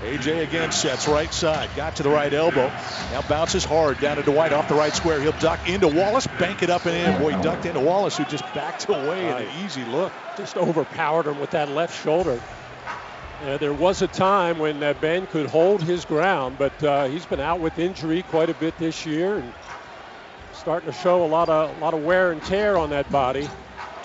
AJ 0.08 0.44
again 0.44 0.72
sets 0.72 1.08
right 1.08 1.34
side. 1.34 1.70
Got 1.76 1.98
to 1.98 2.04
the 2.04 2.10
right 2.10 2.34
elbow. 2.34 2.68
Now 3.12 3.22
bounces 3.28 3.66
hard 3.66 4.00
down 4.00 4.16
to 4.16 4.24
Dwight 4.24 4.54
off 4.54 4.70
the 4.70 4.76
right 4.76 4.96
square. 4.96 5.20
He'll 5.20 5.34
duck 5.34 5.68
into 5.68 5.88
Wallace, 5.88 6.28
bank 6.40 6.64
it 6.64 6.70
up 6.70 6.86
and 6.86 6.96
in. 6.96 7.22
Boy, 7.22 7.36
he 7.36 7.44
ducked 7.44 7.66
into 7.66 7.82
Wallace, 7.82 8.18
who 8.18 8.24
just 8.26 8.44
backed 8.54 8.88
away 8.88 9.30
right. 9.30 9.42
in 9.42 9.48
an 9.50 9.66
easy 9.66 9.84
look. 9.86 10.14
Just 10.38 10.56
overpowered 10.56 11.28
him 11.28 11.40
with 11.40 11.52
that 11.52 11.70
left 11.70 12.02
shoulder. 12.04 12.42
Uh, 13.44 13.58
there 13.58 13.74
was 13.74 14.02
a 14.02 14.08
time 14.08 14.58
when 14.58 14.82
uh, 14.82 14.94
Ben 14.94 15.28
could 15.28 15.48
hold 15.48 15.84
his 15.84 16.06
ground, 16.06 16.58
but 16.58 16.84
uh, 16.84 17.06
he's 17.06 17.26
been 17.26 17.40
out 17.40 17.60
with 17.60 17.78
injury 17.78 18.24
quite 18.24 18.50
a 18.50 18.54
bit 18.56 18.78
this 18.78 19.06
year 19.06 19.38
and 19.38 19.54
starting 20.54 20.92
to 20.92 20.98
show 20.98 21.24
a 21.24 21.28
lot 21.28 21.50
of 21.50 21.76
a 21.78 21.80
lot 21.80 21.94
of 21.94 22.04
wear 22.04 22.32
and 22.32 22.42
tear 22.44 22.78
on 22.78 22.90
that 22.90 23.12
body. 23.12 23.48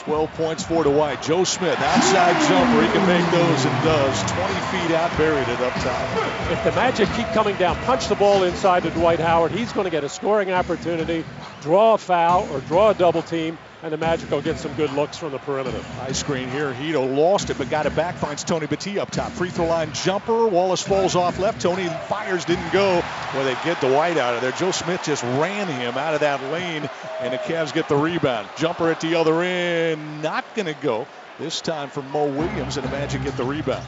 12 0.05 0.33
points 0.35 0.65
four 0.65 0.83
to 0.83 0.91
Dwight. 0.91 1.23
Joe 1.23 1.45
Smith, 1.45 1.79
outside 1.79 2.35
jumper. 2.49 2.83
He 2.83 2.89
can 2.93 3.07
make 3.07 3.31
those 3.31 3.65
and 3.65 3.85
does. 3.85 4.33
20 4.33 4.55
feet 4.55 4.97
out, 4.97 5.17
buried 5.17 5.47
it 5.47 5.61
up 5.61 5.73
top. 5.75 6.51
If 6.51 6.65
the 6.65 6.73
Magic 6.73 7.09
keep 7.11 7.29
coming 7.29 7.57
down, 7.57 7.77
punch 7.85 8.09
the 8.09 8.17
ball 8.17 8.43
inside 8.43 8.83
to 8.83 8.91
Dwight 8.91 9.21
Howard, 9.21 9.53
he's 9.53 9.73
going 9.73 9.85
to 9.85 9.91
get 9.91 10.03
a 10.03 10.09
scoring 10.09 10.51
opportunity, 10.51 11.25
draw 11.61 11.95
a 11.95 11.99
foul, 11.99 12.49
or 12.53 12.61
draw 12.63 12.91
a 12.91 12.95
double 12.95 13.23
team, 13.23 13.59
and 13.83 13.93
the 13.93 13.97
Magic 13.97 14.31
will 14.31 14.41
get 14.41 14.59
some 14.59 14.73
good 14.75 14.93
looks 14.93 15.19
from 15.19 15.33
the 15.33 15.39
perimeter. 15.39 15.83
High 15.83 16.13
screen 16.13 16.49
here. 16.49 16.73
Hedo 16.73 17.17
lost 17.17 17.51
it, 17.51 17.59
but 17.59 17.69
got 17.69 17.87
it 17.87 17.97
back. 17.97 18.15
Finds 18.15 18.45
Tony 18.45 18.67
Battie 18.69 18.99
up 18.99 19.11
top. 19.11 19.33
Free 19.33 19.51
throw 19.51 19.67
line 19.67 19.93
jumper. 19.93 20.47
Wallace 20.47 20.83
falls 20.83 21.17
off 21.17 21.41
left. 21.41 21.61
Tony 21.61 21.89
fires, 22.09 22.45
didn't 22.45 22.73
go. 22.73 23.03
Well, 23.35 23.45
they 23.45 23.55
get 23.65 23.81
Dwight 23.81 24.19
out 24.19 24.35
of 24.35 24.41
there. 24.41 24.53
Joe 24.53 24.71
Smith 24.71 25.03
just 25.03 25.25
ran 25.25 25.67
him 25.67 25.99
out 25.99 26.15
of 26.15 26.21
that 26.21 26.41
lane, 26.53 26.89
and 27.21 27.33
the 27.33 27.39
Cavs 27.39 27.75
get 27.75 27.89
the 27.89 27.97
rebound. 27.97 28.49
Jumper 28.57 28.89
at 28.91 29.01
the 29.01 29.17
other 29.17 29.43
end. 29.43 30.23
Not 30.23 30.45
going 30.55 30.67
to 30.67 30.81
go. 30.81 31.07
This 31.39 31.61
time 31.61 31.91
for 31.91 32.03
Mo 32.03 32.27
Williams, 32.27 32.77
and 32.77 32.87
the 32.87 32.91
Magic 32.91 33.25
get 33.25 33.37
the 33.37 33.45
rebound. 33.45 33.85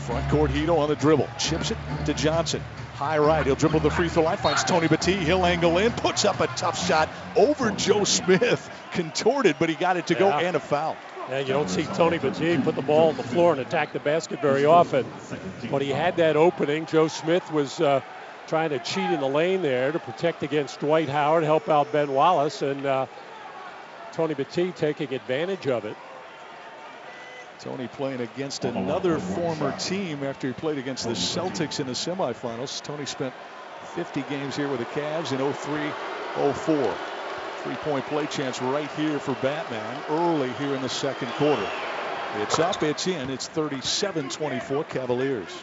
Front 0.00 0.28
court 0.30 0.50
Hedo 0.50 0.78
on 0.78 0.88
the 0.88 0.96
dribble. 0.96 1.28
Chips 1.38 1.70
it 1.70 1.78
to 2.04 2.12
Johnson. 2.12 2.60
High 2.94 3.18
right. 3.18 3.46
He'll 3.46 3.54
dribble 3.54 3.80
the 3.80 3.90
free 3.90 4.08
throw 4.08 4.24
line. 4.24 4.36
Finds 4.36 4.64
Tony 4.64 4.88
Battie. 4.88 5.18
He'll 5.18 5.46
angle 5.46 5.78
in. 5.78 5.92
Puts 5.92 6.24
up 6.24 6.40
a 6.40 6.48
tough 6.48 6.86
shot 6.86 7.08
over 7.36 7.70
Joe 7.70 8.04
Smith. 8.04 8.68
Contorted, 8.92 9.56
but 9.58 9.68
he 9.68 9.74
got 9.74 9.96
it 9.96 10.06
to 10.08 10.14
yeah. 10.14 10.20
go 10.20 10.30
and 10.30 10.56
a 10.56 10.60
foul. 10.60 10.96
Yeah, 11.28 11.38
you 11.38 11.48
don't 11.48 11.70
see 11.70 11.84
Tony 11.84 12.18
Battie 12.18 12.62
put 12.62 12.74
the 12.74 12.82
ball 12.82 13.10
on 13.10 13.16
the 13.16 13.22
floor 13.22 13.52
and 13.52 13.60
attack 13.60 13.92
the 13.92 14.00
basket 14.00 14.40
very 14.40 14.64
often. 14.64 15.06
But 15.70 15.82
he 15.82 15.88
had 15.88 16.16
that 16.16 16.36
opening. 16.36 16.86
Joe 16.86 17.08
Smith 17.08 17.50
was 17.52 17.80
uh, 17.80 18.00
trying 18.48 18.70
to 18.70 18.78
cheat 18.80 19.08
in 19.10 19.20
the 19.20 19.28
lane 19.28 19.62
there 19.62 19.92
to 19.92 19.98
protect 19.98 20.42
against 20.42 20.80
Dwight 20.80 21.08
Howard, 21.08 21.44
help 21.44 21.68
out 21.68 21.92
Ben 21.92 22.12
Wallace, 22.12 22.60
and 22.62 22.84
uh, 22.84 23.06
Tony 24.12 24.34
Battie 24.34 24.74
taking 24.74 25.14
advantage 25.14 25.66
of 25.68 25.84
it. 25.84 25.96
Tony 27.60 27.86
playing 27.86 28.20
against 28.20 28.64
another 28.64 29.20
former 29.20 29.72
team 29.78 30.24
after 30.24 30.48
he 30.48 30.52
played 30.52 30.78
against 30.78 31.04
the 31.04 31.14
Celtics 31.14 31.78
in 31.78 31.86
the 31.86 31.92
semifinals. 31.92 32.82
Tony 32.82 33.06
spent 33.06 33.32
50 33.94 34.22
games 34.22 34.56
here 34.56 34.68
with 34.68 34.80
the 34.80 34.86
Cavs 34.86 35.30
in 35.30 35.52
03 35.52 36.52
04. 36.52 37.11
Three 37.62 37.74
point 37.76 38.04
play 38.06 38.26
chance 38.26 38.60
right 38.60 38.90
here 38.92 39.18
for 39.18 39.34
Batman 39.36 40.02
early 40.08 40.52
here 40.54 40.74
in 40.74 40.82
the 40.82 40.88
second 40.88 41.28
quarter. 41.32 41.68
It's 42.38 42.58
up, 42.58 42.82
it's 42.82 43.06
in. 43.06 43.30
It's 43.30 43.46
37 43.46 44.30
24 44.30 44.84
Cavaliers. 44.84 45.62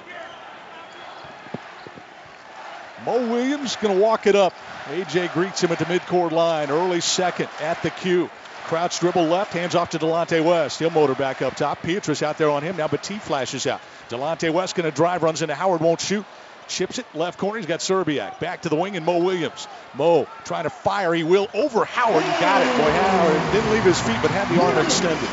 Mo 3.06 3.28
Williams 3.28 3.76
going 3.78 3.96
to 3.96 4.02
walk 4.02 4.28
it 4.28 4.36
up. 4.36 4.54
AJ 4.86 5.34
greets 5.34 5.62
him 5.62 5.72
at 5.72 5.80
the 5.80 5.86
midcourt 5.86 6.32
line. 6.32 6.70
Early 6.70 7.02
second 7.02 7.50
at 7.60 7.82
the 7.82 7.90
Q. 7.90 8.30
Crouch 8.66 9.00
dribble 9.00 9.26
left, 9.26 9.52
hands 9.52 9.74
off 9.74 9.90
to 9.92 10.00
Delonte 10.00 10.44
West. 10.44 10.78
He'll 10.78 10.92
motor 10.92 11.16
back 11.16 11.42
up 11.42 11.56
top. 11.56 11.82
Pietrus 11.82 12.22
out 12.22 12.38
there 12.38 12.50
on 12.52 12.62
him. 12.62 12.78
Now 12.78 12.88
Battie 12.88 13.20
flashes 13.20 13.66
out. 13.66 13.82
Delonte 14.10 14.54
West 14.54 14.76
going 14.76 14.90
to 14.90 14.96
drive, 14.96 15.24
runs 15.24 15.42
into 15.42 15.56
Howard, 15.56 15.82
won't 15.82 16.00
shoot. 16.00 16.26
Chips 16.70 17.00
it 17.00 17.06
left 17.16 17.40
corner. 17.40 17.58
He's 17.58 17.66
got 17.66 17.80
Szczerbiak. 17.80 18.40
Back 18.40 18.62
to 18.62 18.70
the 18.70 18.76
wing 18.76 18.96
and 18.96 19.04
Mo 19.04 19.18
Williams. 19.18 19.68
Mo 19.96 20.28
trying 20.46 20.64
to 20.64 20.70
fire. 20.70 21.14
He 21.14 21.24
will 21.24 21.48
over 21.56 21.84
Howard. 21.84 22.24
He 22.24 22.30
got 22.40 22.62
it. 22.62 22.78
Boy, 22.78 22.92
Howard 22.92 23.54
didn't 23.54 23.72
leave 23.72 23.84
his 23.84 24.00
feet, 24.00 24.18
but 24.22 24.30
had 24.30 24.48
the 24.56 24.62
arm 24.62 24.78
extended. 24.86 25.30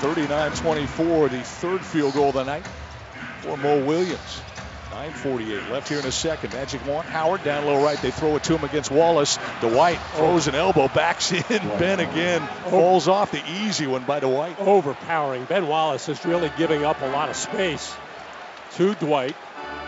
39-24, 0.00 1.30
the 1.30 1.42
third 1.42 1.84
field 1.84 2.14
goal 2.14 2.28
of 2.30 2.34
the 2.34 2.44
night 2.44 2.64
for 3.42 3.58
Mo 3.58 3.84
Williams. 3.84 4.40
9.48 4.90 5.70
left 5.70 5.88
here 5.90 5.98
in 5.98 6.06
a 6.06 6.12
second. 6.12 6.54
Magic 6.54 6.84
want 6.86 7.06
Howard 7.06 7.44
down 7.44 7.66
low 7.66 7.84
right. 7.84 8.00
They 8.00 8.10
throw 8.10 8.36
it 8.36 8.44
to 8.44 8.56
him 8.56 8.64
against 8.64 8.90
Wallace. 8.90 9.38
Dwight 9.60 9.98
throws 10.14 10.48
an 10.48 10.54
elbow, 10.54 10.88
backs 10.88 11.30
in. 11.30 11.42
Ben 11.78 12.00
again 12.00 12.40
oh. 12.42 12.70
falls 12.70 13.06
off 13.06 13.30
the 13.30 13.42
easy 13.62 13.86
one 13.86 14.04
by 14.04 14.20
Dwight. 14.20 14.58
Overpowering. 14.58 15.44
Ben 15.44 15.68
Wallace 15.68 16.08
is 16.08 16.24
really 16.24 16.50
giving 16.56 16.84
up 16.84 17.02
a 17.02 17.06
lot 17.10 17.28
of 17.28 17.36
space 17.36 17.94
to 18.72 18.94
Dwight. 18.94 19.36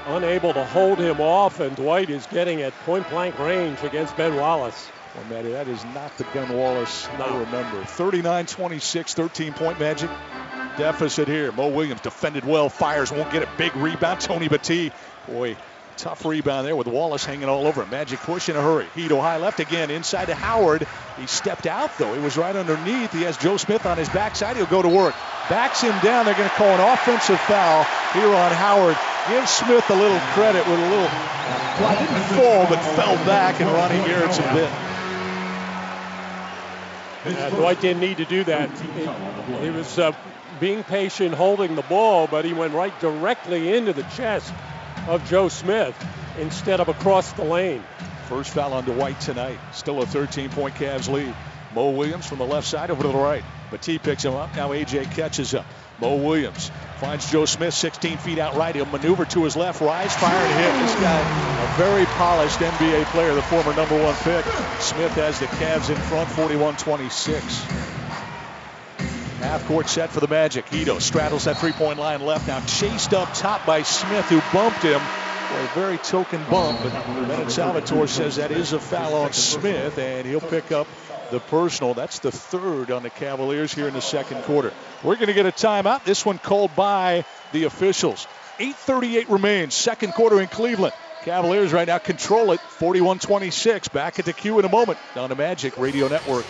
Unable 0.07 0.53
to 0.53 0.65
hold 0.65 0.99
him 0.99 1.21
off, 1.21 1.61
and 1.61 1.77
Dwight 1.77 2.11
is 2.11 2.27
getting 2.27 2.63
at 2.63 2.73
point 2.85 3.09
blank 3.09 3.39
range 3.39 3.83
against 3.83 4.17
Ben 4.17 4.35
Wallace. 4.35 4.91
Well, 5.15 5.25
Matty, 5.27 5.53
that 5.53 5.69
is 5.69 5.85
not 5.87 6.17
the 6.19 6.25
Ben 6.33 6.57
Wallace 6.57 7.07
no. 7.19 7.25
I 7.25 7.39
remember. 7.41 7.85
39 7.85 8.47
26, 8.47 9.15
13 9.15 9.53
point 9.53 9.79
magic 9.79 10.11
deficit 10.77 11.29
here. 11.29 11.53
Mo 11.53 11.69
Williams 11.69 12.01
defended 12.01 12.45
well, 12.45 12.69
fires, 12.69 13.13
won't 13.13 13.31
get 13.31 13.43
a 13.43 13.49
big 13.57 13.77
rebound. 13.77 14.21
Tony 14.21 14.49
Battie, 14.49 14.93
boy, 15.29 15.57
tough 16.03 16.25
rebound 16.25 16.67
there 16.67 16.75
with 16.75 16.89
Wallace 16.89 17.25
hanging 17.25 17.49
all 17.49 17.65
over. 17.65 17.87
Magic 17.87 18.19
push 18.19 18.49
in 18.49 18.57
a 18.57 18.61
hurry. 18.61 18.87
Hedo 18.97 19.21
high 19.21 19.37
left 19.37 19.61
again, 19.61 19.89
inside 19.89 20.25
to 20.27 20.35
Howard. 20.35 20.85
He 21.17 21.29
stepped 21.29 21.65
out 21.65 21.97
though. 21.97 22.13
He 22.13 22.21
was 22.21 22.37
right 22.37 22.57
underneath. 22.57 23.13
He 23.13 23.23
has 23.23 23.37
Joe 23.39 23.57
Smith 23.57 23.87
on 23.87 23.99
his 23.99 24.09
backside. 24.09 24.57
He'll 24.57 24.67
go 24.67 24.83
to 24.83 24.89
work. 24.89 25.15
Backs 25.49 25.81
him 25.81 25.97
down. 26.03 26.27
They're 26.27 26.35
going 26.35 26.49
to 26.49 26.55
call 26.57 26.67
an 26.67 26.81
offensive 26.81 27.39
foul 27.41 27.85
here 28.13 28.35
on 28.35 28.51
Howard. 28.51 28.97
Give 29.29 29.49
Smith 29.49 29.89
a 29.91 29.95
little 29.95 30.19
credit 30.35 30.67
with 30.67 30.81
a 30.81 30.89
little, 30.91 31.09
didn't 31.95 32.23
fall, 32.35 32.67
but 32.67 32.81
fell 32.97 33.15
back, 33.25 33.61
and 33.61 33.71
Ronnie 33.71 34.05
Garrett's 34.05 34.39
a 34.39 34.43
bit. 34.53 34.71
Uh, 37.25 37.51
Dwight 37.51 37.81
didn't 37.81 38.01
need 38.01 38.17
to 38.17 38.25
do 38.25 38.43
that. 38.43 38.69
He, 38.81 39.65
he 39.65 39.71
was 39.71 39.97
uh, 40.01 40.11
being 40.59 40.83
patient, 40.83 41.35
holding 41.35 41.77
the 41.77 41.83
ball, 41.83 42.27
but 42.27 42.45
he 42.45 42.53
went 42.53 42.75
right 42.75 42.99
directly 42.99 43.73
into 43.73 43.93
the 43.93 44.03
chest 44.17 44.53
of 45.09 45.29
Joe 45.29 45.49
Smith 45.49 45.97
instead 46.39 46.81
of 46.81 46.89
across 46.89 47.33
the 47.33 47.45
lane. 47.45 47.83
First 48.29 48.51
foul 48.51 48.75
on 48.75 48.85
Dwight 48.85 49.21
tonight. 49.21 49.59
Still 49.73 50.03
a 50.03 50.07
13 50.07 50.51
point 50.51 50.75
Cavs 50.75 51.13
lead. 51.13 51.35
Mo 51.75 51.91
Williams 51.91 52.27
from 52.27 52.39
the 52.39 52.47
left 52.47 52.67
side 52.67 52.91
over 52.91 53.03
to 53.03 53.09
the 53.09 53.15
right. 53.15 53.45
Battie 53.71 54.03
picks 54.03 54.25
him 54.25 54.35
up. 54.35 54.55
Now 54.55 54.71
AJ 54.71 55.11
catches 55.13 55.55
up. 55.55 55.67
Mo 56.01 56.17
Williams 56.17 56.71
finds 56.97 57.31
Joe 57.31 57.45
Smith 57.45 57.75
16 57.75 58.19
feet 58.19 58.39
out 58.39 58.57
right. 58.57 58.75
He'll 58.75 58.87
maneuver 58.87 59.25
to 59.27 59.45
his 59.45 59.57
left, 59.57 59.81
rise, 59.81 60.15
fire, 60.17 60.37
and 60.37 60.61
hit. 60.61 60.73
This 60.81 60.95
guy, 61.01 61.21
a 61.21 61.77
very 61.79 62.05
polished 62.05 62.59
NBA 62.59 63.05
player, 63.07 63.35
the 63.35 63.43
former 63.43 63.75
number 63.75 64.03
one 64.03 64.15
pick. 64.17 64.45
Smith 64.81 65.13
has 65.13 65.39
the 65.39 65.47
Cavs 65.47 65.91
in 65.91 65.97
front 65.97 66.29
41 66.31 66.77
26. 66.77 68.02
Half 69.43 69.67
court 69.67 69.89
set 69.89 70.11
for 70.11 70.21
the 70.21 70.29
Magic. 70.29 70.67
Hedo 70.67 71.01
straddles 71.01 71.45
that 71.45 71.59
three 71.59 71.73
point 71.73 71.99
line 71.99 72.21
left 72.21 72.47
now, 72.47 72.61
chased 72.61 73.13
up 73.13 73.35
top 73.35 73.67
by 73.67 73.83
Smith, 73.83 74.25
who 74.27 74.41
bumped 74.53 74.83
him. 74.83 75.01
a 75.01 75.71
very 75.75 75.99
token 75.99 76.41
bump, 76.49 76.79
but 76.81 76.93
Bennett 77.27 77.51
Salvatore 77.51 78.07
says 78.07 78.37
that 78.37 78.53
is 78.53 78.73
a 78.73 78.79
foul 78.79 79.15
on 79.15 79.33
Smith, 79.33 79.99
and 79.99 80.27
he'll 80.29 80.41
pick 80.41 80.71
up 80.71 80.87
the 81.33 81.41
personal. 81.41 81.93
That's 81.93 82.21
the 82.21 82.31
third 82.31 82.93
on 82.93 83.03
the 83.03 83.11
Cavaliers 83.11 83.75
here 83.75 83.89
in 83.89 83.95
the 83.95 84.01
second 84.01 84.45
quarter. 84.45 84.73
We're 85.03 85.17
going 85.17 85.27
to 85.27 85.35
get 85.35 85.47
a 85.47 85.51
timeout. 85.51 86.05
This 86.05 86.25
one 86.25 86.39
called 86.39 86.77
by 86.77 87.25
the 87.51 87.65
officials. 87.65 88.29
8.38 88.59 89.29
remains, 89.29 89.75
second 89.75 90.13
quarter 90.13 90.41
in 90.41 90.47
Cleveland. 90.47 90.95
Cavaliers 91.25 91.73
right 91.73 91.89
now 91.89 91.99
control 91.99 92.53
it, 92.53 92.61
41 92.61 93.19
26. 93.19 93.89
Back 93.89 94.21
at 94.21 94.25
the 94.25 94.33
Q 94.33 94.61
in 94.61 94.65
a 94.65 94.69
moment 94.69 94.99
on 95.17 95.31
the 95.31 95.37
Magic 95.37 95.77
Radio 95.79 96.07
Network. 96.07 96.47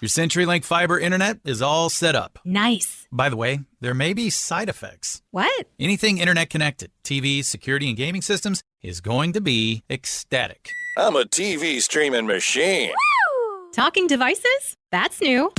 Your 0.00 0.08
CenturyLink 0.08 0.64
fiber 0.64 0.98
internet 0.98 1.38
is 1.44 1.62
all 1.62 1.88
set 1.88 2.14
up. 2.14 2.38
Nice. 2.44 3.06
By 3.12 3.28
the 3.28 3.36
way, 3.36 3.60
there 3.80 3.94
may 3.94 4.12
be 4.12 4.28
side 4.28 4.68
effects. 4.68 5.22
What? 5.30 5.68
Anything 5.78 6.18
internet 6.18 6.50
connected, 6.50 6.90
TV, 7.04 7.44
security, 7.44 7.88
and 7.88 7.96
gaming 7.96 8.20
systems, 8.22 8.62
is 8.82 9.00
going 9.00 9.32
to 9.32 9.40
be 9.40 9.84
ecstatic. 9.88 10.70
I'm 10.98 11.16
a 11.16 11.24
TV 11.24 11.80
streaming 11.80 12.26
machine. 12.26 12.90
Woo! 12.90 13.70
Talking 13.72 14.06
devices? 14.06 14.76
That's 14.90 15.20
new. 15.20 15.52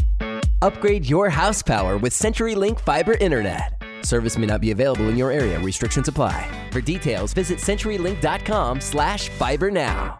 Upgrade 0.61 1.05
your 1.05 1.29
house 1.29 1.63
power 1.63 1.97
with 1.97 2.13
CenturyLink 2.13 2.79
fiber 2.81 3.13
internet. 3.13 3.81
Service 4.01 4.37
may 4.37 4.45
not 4.45 4.61
be 4.61 4.71
available 4.71 5.09
in 5.09 5.17
your 5.17 5.31
area. 5.31 5.59
Restrictions 5.59 6.07
apply. 6.07 6.47
For 6.71 6.81
details, 6.81 7.33
visit 7.33 7.57
CenturyLink.com 7.57 8.79
slash 8.81 9.29
fiber 9.29 9.71
now. 9.71 10.19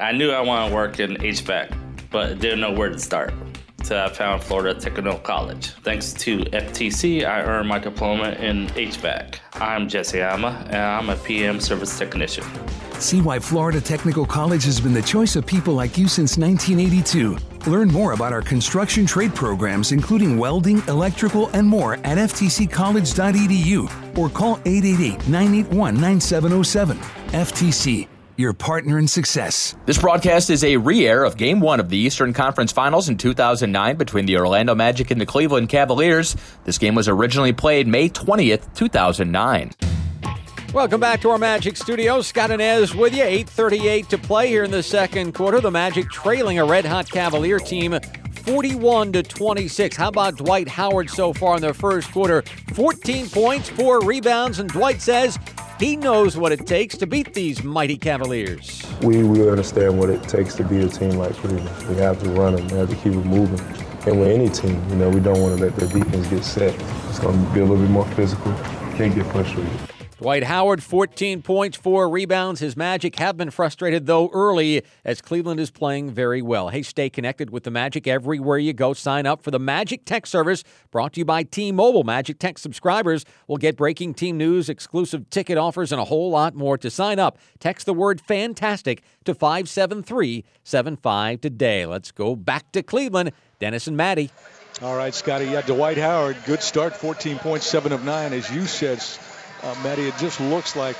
I 0.00 0.12
knew 0.12 0.30
I 0.30 0.40
wanted 0.40 0.70
to 0.70 0.74
work 0.74 0.98
in 0.98 1.16
HVAC, 1.16 1.76
but 2.10 2.38
didn't 2.38 2.60
know 2.60 2.72
where 2.72 2.88
to 2.88 2.98
start. 2.98 3.34
So 3.82 4.02
I 4.02 4.08
found 4.08 4.42
Florida 4.42 4.80
Technical 4.80 5.18
College. 5.18 5.72
Thanks 5.82 6.14
to 6.14 6.38
FTC, 6.38 7.26
I 7.26 7.42
earned 7.42 7.68
my 7.68 7.78
diploma 7.78 8.30
in 8.30 8.68
HVAC. 8.68 9.40
I'm 9.54 9.90
Jesse 9.90 10.22
Ama, 10.22 10.64
and 10.68 10.76
I'm 10.76 11.10
a 11.10 11.16
PM 11.16 11.60
service 11.60 11.98
technician. 11.98 12.44
See 12.94 13.20
why 13.20 13.38
Florida 13.38 13.78
Technical 13.78 14.24
College 14.24 14.64
has 14.64 14.80
been 14.80 14.94
the 14.94 15.02
choice 15.02 15.36
of 15.36 15.44
people 15.44 15.74
like 15.74 15.98
you 15.98 16.08
since 16.08 16.38
1982. 16.38 17.36
Learn 17.70 17.88
more 17.88 18.12
about 18.12 18.32
our 18.32 18.42
construction 18.42 19.04
trade 19.04 19.34
programs, 19.34 19.92
including 19.92 20.38
welding, 20.38 20.82
electrical, 20.88 21.48
and 21.48 21.66
more 21.66 21.94
at 22.04 22.16
ftccollege.edu 22.16 24.16
or 24.16 24.30
call 24.30 24.58
888 24.64 25.28
981 25.28 26.00
9707. 26.00 26.96
FTC, 27.32 28.08
your 28.40 28.52
partner 28.52 28.98
in 28.98 29.06
success. 29.06 29.76
This 29.86 29.98
broadcast 29.98 30.50
is 30.50 30.64
a 30.64 30.78
re 30.78 31.06
air 31.06 31.22
of 31.22 31.36
Game 31.36 31.60
1 31.60 31.78
of 31.78 31.90
the 31.90 31.98
Eastern 31.98 32.32
Conference 32.32 32.72
Finals 32.72 33.08
in 33.08 33.16
2009 33.16 33.96
between 33.96 34.26
the 34.26 34.36
Orlando 34.36 34.74
Magic 34.74 35.10
and 35.10 35.20
the 35.20 35.26
Cleveland 35.26 35.68
Cavaliers. 35.68 36.34
This 36.64 36.78
game 36.78 36.94
was 36.94 37.06
originally 37.06 37.52
played 37.52 37.86
May 37.86 38.08
20th, 38.08 38.74
2009. 38.74 39.72
Welcome 40.72 41.00
back 41.00 41.20
to 41.22 41.30
our 41.30 41.38
Magic 41.38 41.76
Studios. 41.76 42.28
Scott 42.28 42.50
Anez 42.50 42.94
with 42.94 43.14
you. 43.14 43.24
8.38 43.24 44.06
to 44.08 44.18
play 44.18 44.48
here 44.48 44.64
in 44.64 44.70
the 44.70 44.82
second 44.82 45.34
quarter. 45.34 45.60
The 45.60 45.70
Magic 45.70 46.08
trailing 46.10 46.58
a 46.60 46.64
red 46.64 46.84
hot 46.84 47.10
Cavalier 47.10 47.58
team 47.58 47.98
41 48.44 49.12
to 49.12 49.22
26. 49.22 49.96
How 49.96 50.08
about 50.08 50.36
Dwight 50.36 50.68
Howard 50.68 51.10
so 51.10 51.32
far 51.32 51.56
in 51.56 51.62
their 51.62 51.74
first 51.74 52.10
quarter? 52.12 52.42
14 52.74 53.28
points, 53.28 53.68
four 53.68 54.00
rebounds, 54.00 54.60
and 54.60 54.70
Dwight 54.70 55.02
says 55.02 55.38
he 55.80 55.96
knows 55.96 56.36
what 56.36 56.52
it 56.52 56.66
takes 56.66 56.94
to 56.98 57.06
beat 57.06 57.32
these 57.32 57.64
mighty 57.64 57.96
Cavaliers. 57.96 58.86
We, 59.00 59.22
we 59.22 59.48
understand 59.48 59.98
what 59.98 60.10
it 60.10 60.22
takes 60.24 60.54
to 60.56 60.64
beat 60.64 60.84
a 60.84 60.88
team 60.88 61.12
like 61.12 61.32
Cleveland. 61.36 61.88
We 61.88 61.96
have 61.96 62.22
to 62.22 62.30
run 62.30 62.54
it, 62.58 62.70
we 62.70 62.76
have 62.76 62.90
to 62.90 62.96
keep 62.96 63.14
it 63.14 63.24
moving. 63.24 63.58
And 64.06 64.20
with 64.20 64.28
any 64.28 64.50
team, 64.50 64.86
you 64.90 64.96
know, 64.96 65.08
we 65.08 65.20
don't 65.20 65.40
want 65.40 65.58
to 65.58 65.64
let 65.64 65.74
their 65.76 65.88
defense 65.88 66.26
get 66.28 66.44
set. 66.44 66.74
It's 67.08 67.18
going 67.18 67.42
to 67.42 67.52
be 67.52 67.60
a 67.60 67.64
little 67.64 67.82
bit 67.82 67.90
more 67.90 68.06
physical. 68.08 68.52
Can't 68.96 69.14
get 69.14 69.24
frustrated. 69.32 69.89
Dwight 70.20 70.44
Howard, 70.44 70.82
14 70.82 71.40
points, 71.40 71.78
four 71.78 72.06
rebounds. 72.06 72.60
His 72.60 72.76
Magic 72.76 73.16
have 73.16 73.38
been 73.38 73.50
frustrated, 73.50 74.04
though, 74.04 74.28
early 74.34 74.82
as 75.02 75.22
Cleveland 75.22 75.58
is 75.58 75.70
playing 75.70 76.10
very 76.10 76.42
well. 76.42 76.68
Hey, 76.68 76.82
stay 76.82 77.08
connected 77.08 77.48
with 77.48 77.64
the 77.64 77.70
Magic 77.70 78.06
everywhere 78.06 78.58
you 78.58 78.74
go. 78.74 78.92
Sign 78.92 79.24
up 79.24 79.42
for 79.42 79.50
the 79.50 79.58
Magic 79.58 80.04
Tech 80.04 80.26
Service 80.26 80.62
brought 80.90 81.14
to 81.14 81.20
you 81.20 81.24
by 81.24 81.42
T 81.42 81.72
Mobile. 81.72 82.04
Magic 82.04 82.38
Tech 82.38 82.58
subscribers 82.58 83.24
will 83.48 83.56
get 83.56 83.78
breaking 83.78 84.12
team 84.12 84.36
news, 84.36 84.68
exclusive 84.68 85.30
ticket 85.30 85.56
offers, 85.56 85.90
and 85.90 85.98
a 85.98 86.04
whole 86.04 86.28
lot 86.28 86.54
more. 86.54 86.76
To 86.76 86.90
sign 86.90 87.18
up, 87.18 87.38
text 87.58 87.86
the 87.86 87.94
word 87.94 88.20
fantastic 88.20 89.02
to 89.24 89.34
57375 89.34 91.40
today. 91.40 91.86
Let's 91.86 92.12
go 92.12 92.36
back 92.36 92.72
to 92.72 92.82
Cleveland. 92.82 93.32
Dennis 93.58 93.86
and 93.86 93.96
Matty. 93.96 94.30
All 94.82 94.96
right, 94.96 95.14
Scotty. 95.14 95.46
Yeah, 95.46 95.62
Dwight 95.62 95.96
Howard, 95.96 96.36
good 96.44 96.62
start, 96.62 96.94
14 96.94 97.38
points, 97.38 97.66
7 97.66 97.90
of 97.92 98.04
9. 98.04 98.34
As 98.34 98.54
you 98.54 98.66
said, 98.66 99.02
uh, 99.62 99.74
Matty, 99.82 100.06
it 100.06 100.16
just 100.18 100.40
looks 100.40 100.76
like 100.76 100.96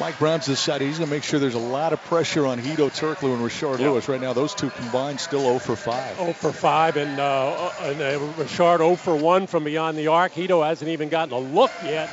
Mike 0.00 0.18
Brown's 0.18 0.46
decided 0.46 0.86
he's 0.86 0.98
going 0.98 1.08
to 1.08 1.14
make 1.14 1.22
sure 1.22 1.38
there's 1.38 1.54
a 1.54 1.58
lot 1.58 1.92
of 1.92 2.02
pressure 2.04 2.46
on 2.46 2.58
Hedo 2.58 2.90
Turkoglu 2.90 3.34
and 3.34 3.42
Rashard 3.42 3.78
yep. 3.78 3.90
Lewis. 3.90 4.08
Right 4.08 4.20
now, 4.20 4.32
those 4.32 4.54
two 4.54 4.70
combined 4.70 5.20
still 5.20 5.42
0 5.42 5.58
for 5.60 5.76
5. 5.76 6.16
0 6.16 6.32
for 6.32 6.52
5, 6.52 6.96
and, 6.96 7.20
uh, 7.20 7.70
and 7.80 8.00
uh, 8.00 8.18
Rashard 8.42 8.78
0 8.78 8.96
for 8.96 9.14
1 9.14 9.46
from 9.46 9.64
beyond 9.64 9.96
the 9.96 10.08
arc. 10.08 10.32
Hedo 10.32 10.66
hasn't 10.66 10.90
even 10.90 11.10
gotten 11.10 11.32
a 11.32 11.38
look 11.38 11.70
yet. 11.84 12.10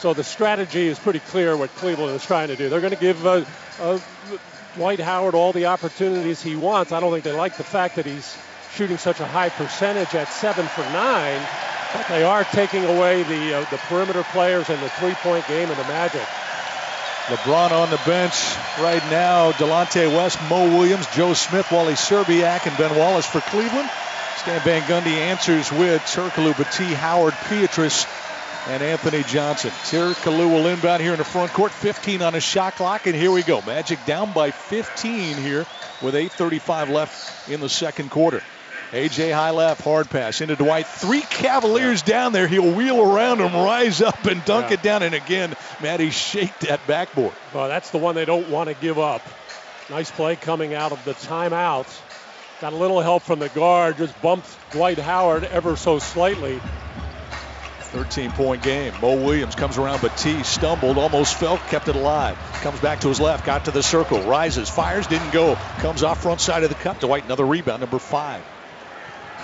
So 0.00 0.12
the 0.12 0.22
strategy 0.22 0.86
is 0.86 0.98
pretty 0.98 1.20
clear 1.20 1.56
what 1.56 1.70
Cleveland 1.76 2.14
is 2.14 2.24
trying 2.24 2.48
to 2.48 2.56
do. 2.56 2.68
They're 2.68 2.80
going 2.80 2.94
to 2.94 3.00
give 3.00 3.26
uh, 3.26 3.44
uh, 3.80 3.98
Dwight 4.74 5.00
Howard 5.00 5.34
all 5.34 5.52
the 5.52 5.66
opportunities 5.66 6.42
he 6.42 6.56
wants. 6.56 6.92
I 6.92 7.00
don't 7.00 7.10
think 7.10 7.24
they 7.24 7.32
like 7.32 7.56
the 7.56 7.64
fact 7.64 7.96
that 7.96 8.06
he's 8.06 8.36
shooting 8.78 8.96
such 8.96 9.18
a 9.18 9.26
high 9.26 9.48
percentage 9.48 10.14
at 10.14 10.28
7 10.28 10.64
for 10.66 10.82
9. 10.82 11.46
But 11.92 12.06
they 12.06 12.22
are 12.22 12.44
taking 12.44 12.84
away 12.84 13.24
the 13.24 13.58
uh, 13.58 13.70
the 13.70 13.76
perimeter 13.88 14.22
players 14.30 14.70
and 14.70 14.80
the 14.80 14.88
three-point 14.90 15.48
game 15.48 15.68
of 15.68 15.76
the 15.76 15.82
Magic. 15.84 16.22
LeBron 17.26 17.72
on 17.72 17.90
the 17.90 18.00
bench 18.06 18.54
right 18.78 19.02
now. 19.10 19.50
Delonte 19.52 20.06
West, 20.14 20.38
Mo 20.48 20.78
Williams, 20.78 21.08
Joe 21.08 21.34
Smith, 21.34 21.72
Wally 21.72 21.94
Szczerbiak, 21.94 22.68
and 22.68 22.78
Ben 22.78 22.96
Wallace 22.96 23.26
for 23.26 23.40
Cleveland. 23.40 23.90
Stan 24.36 24.60
Van 24.60 24.82
Gundy 24.82 25.16
answers 25.16 25.72
with 25.72 26.00
Turkoglu, 26.02 26.52
Battie, 26.52 26.94
Howard, 26.94 27.34
Pietrus, 27.48 28.06
and 28.68 28.80
Anthony 28.80 29.24
Johnson. 29.24 29.70
Turkoglu 29.90 30.52
will 30.52 30.68
inbound 30.68 31.02
here 31.02 31.12
in 31.12 31.18
the 31.18 31.24
front 31.24 31.52
court. 31.52 31.72
15 31.72 32.22
on 32.22 32.34
his 32.34 32.44
shot 32.44 32.76
clock, 32.76 33.08
and 33.08 33.16
here 33.16 33.32
we 33.32 33.42
go. 33.42 33.60
Magic 33.62 33.98
down 34.04 34.32
by 34.32 34.52
15 34.52 35.36
here 35.36 35.66
with 36.00 36.14
8.35 36.14 36.90
left 36.90 37.48
in 37.50 37.58
the 37.58 37.68
second 37.68 38.12
quarter. 38.12 38.40
AJ 38.90 39.34
high 39.34 39.50
left, 39.50 39.82
hard 39.82 40.08
pass 40.08 40.40
into 40.40 40.56
Dwight. 40.56 40.86
Three 40.86 41.20
Cavaliers 41.20 42.00
down 42.02 42.32
there. 42.32 42.48
He'll 42.48 42.74
wheel 42.74 43.02
around 43.02 43.40
him, 43.40 43.52
rise 43.52 44.00
up, 44.00 44.24
and 44.24 44.42
dunk 44.46 44.68
yeah. 44.68 44.74
it 44.74 44.82
down. 44.82 45.02
And 45.02 45.14
again, 45.14 45.54
Matty 45.82 46.08
shake 46.08 46.58
that 46.60 46.86
backboard. 46.86 47.34
Well, 47.52 47.68
that's 47.68 47.90
the 47.90 47.98
one 47.98 48.14
they 48.14 48.24
don't 48.24 48.48
want 48.48 48.70
to 48.70 48.74
give 48.74 48.98
up. 48.98 49.20
Nice 49.90 50.10
play 50.10 50.36
coming 50.36 50.74
out 50.74 50.92
of 50.92 51.04
the 51.04 51.12
timeout. 51.12 51.86
Got 52.62 52.72
a 52.72 52.76
little 52.76 53.00
help 53.00 53.22
from 53.22 53.38
the 53.38 53.50
guard, 53.50 53.98
just 53.98 54.20
bumped 54.22 54.48
Dwight 54.72 54.98
Howard 54.98 55.44
ever 55.44 55.76
so 55.76 55.98
slightly. 55.98 56.60
13 57.80 58.30
point 58.32 58.62
game. 58.62 58.92
Mo 59.00 59.16
Williams 59.16 59.54
comes 59.54 59.78
around, 59.78 60.00
but 60.00 60.16
T 60.16 60.42
stumbled, 60.42 60.98
almost 60.98 61.36
fell, 61.36 61.58
kept 61.58 61.88
it 61.88 61.96
alive. 61.96 62.36
Comes 62.62 62.80
back 62.80 63.00
to 63.00 63.08
his 63.08 63.20
left, 63.20 63.46
got 63.46 63.66
to 63.66 63.70
the 63.70 63.82
circle, 63.82 64.22
rises, 64.22 64.68
fires, 64.68 65.06
didn't 65.06 65.30
go. 65.30 65.56
Comes 65.78 66.02
off 66.02 66.22
front 66.22 66.40
side 66.40 66.62
of 66.64 66.68
the 66.68 66.74
cup. 66.74 67.00
Dwight, 67.00 67.24
another 67.24 67.46
rebound, 67.46 67.80
number 67.80 67.98
five. 67.98 68.42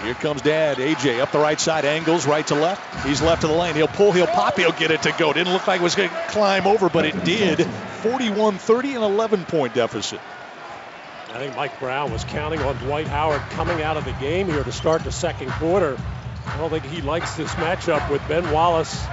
Here 0.03 0.15
comes 0.15 0.43
Dad. 0.43 0.79
AJ 0.79 1.21
up 1.21 1.33
the 1.33 1.39
right 1.39 1.59
side, 1.59 1.85
angles 1.85 2.27
right 2.27 2.47
to 2.49 2.55
left. 2.55 3.07
He's 3.07 3.23
left 3.23 3.43
to 3.43 3.47
the 3.47 3.55
lane. 3.55 3.75
He'll 3.75 3.89
pull, 3.89 4.13
he'll 4.13 4.27
pop, 4.27 4.59
he'll 4.59 4.73
get 4.73 4.91
it 4.91 5.03
to 5.03 5.15
go. 5.19 5.33
Didn't 5.33 5.53
look 5.53 5.67
like 5.67 5.81
it 5.81 5.85
was 5.85 5.95
going 5.95 6.11
to 6.11 6.17
climb 6.29 6.67
over, 6.67 6.89
but 6.89 7.05
it 7.05 7.25
did. 7.25 7.65
41 8.03 8.59
30 8.59 8.95
and 8.95 9.05
11 9.05 9.45
point 9.45 9.75
deficit. 9.75 10.21
I 11.31 11.39
think 11.39 11.57
Mike 11.57 11.81
Brown 11.81 12.13
was 12.13 12.23
counting 12.25 12.61
on 12.61 12.77
Dwight 12.79 13.09
Howard 13.09 13.41
coming 13.51 13.83
out 13.83 13.97
of 13.97 14.05
the 14.05 14.13
game 14.13 14.47
here 14.47 14.63
to 14.63 14.73
start 14.73 15.03
the 15.03 15.11
second 15.11 15.51
quarter. 15.51 15.99
I 16.47 16.57
don't 16.59 16.71
think 16.71 16.85
he 16.85 17.01
likes 17.01 17.35
this 17.37 17.51
matchup 17.55 18.09
with 18.11 18.27
Ben 18.29 18.53
Wallace 18.53 19.05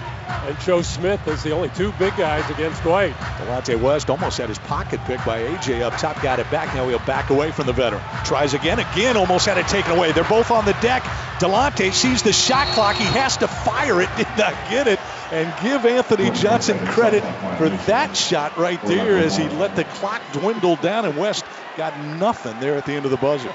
and 0.48 0.60
Joe 0.60 0.82
Smith 0.82 1.28
as 1.28 1.44
the 1.44 1.52
only 1.52 1.70
two 1.70 1.92
big 1.94 2.16
guys 2.16 2.50
against 2.50 2.84
Dwight. 2.84 3.14
Delonte 3.16 3.80
West 3.82 4.10
almost 4.10 4.38
had 4.38 4.50
his 4.50 4.60
pocket 4.60 5.00
picked 5.06 5.26
by 5.26 5.42
AJ 5.42 5.82
up 5.82 5.98
top, 5.98 6.22
got 6.22 6.40
it 6.40 6.50
back. 6.50 6.74
Now 6.74 6.88
he'll 6.88 7.00
back 7.00 7.30
away 7.30 7.52
from 7.52 7.68
the 7.68 7.74
veteran. 7.74 8.02
Tries 8.24 8.54
again, 8.54 8.80
again, 8.80 9.18
almost 9.18 9.46
had 9.46 9.58
it 9.58 9.68
taken 9.68 9.92
away. 9.92 10.12
They're 10.12 10.24
both 10.24 10.52
on 10.52 10.66
the 10.66 10.74
deck. 10.82 11.04
Delonte 11.40 11.94
sees 11.94 12.24
the 12.24 12.34
shot 12.34 12.68
clock. 12.68 12.96
He 12.96 13.06
has 13.06 13.38
to 13.38 13.48
fire 13.48 14.02
it, 14.02 14.10
did 14.18 14.28
not 14.38 14.54
get 14.70 14.88
it. 14.88 15.00
And 15.32 15.54
give 15.62 15.86
Anthony 15.86 16.30
Johnson 16.32 16.86
credit 16.88 17.24
for 17.58 17.70
that 17.70 18.18
shot 18.18 18.58
right 18.58 18.82
there 18.82 19.18
as 19.18 19.38
he 19.38 19.48
let 19.50 19.76
the 19.76 19.86
clock 19.86 20.22
dwindle 20.34 20.76
down, 20.76 21.06
and 21.06 21.16
West 21.18 21.46
got 21.78 21.98
nothing 21.98 22.60
there 22.60 22.76
at 22.76 22.86
the 22.86 22.94
end 22.94 23.06
of 23.06 23.12
the 23.12 23.18
buzzer 23.18 23.54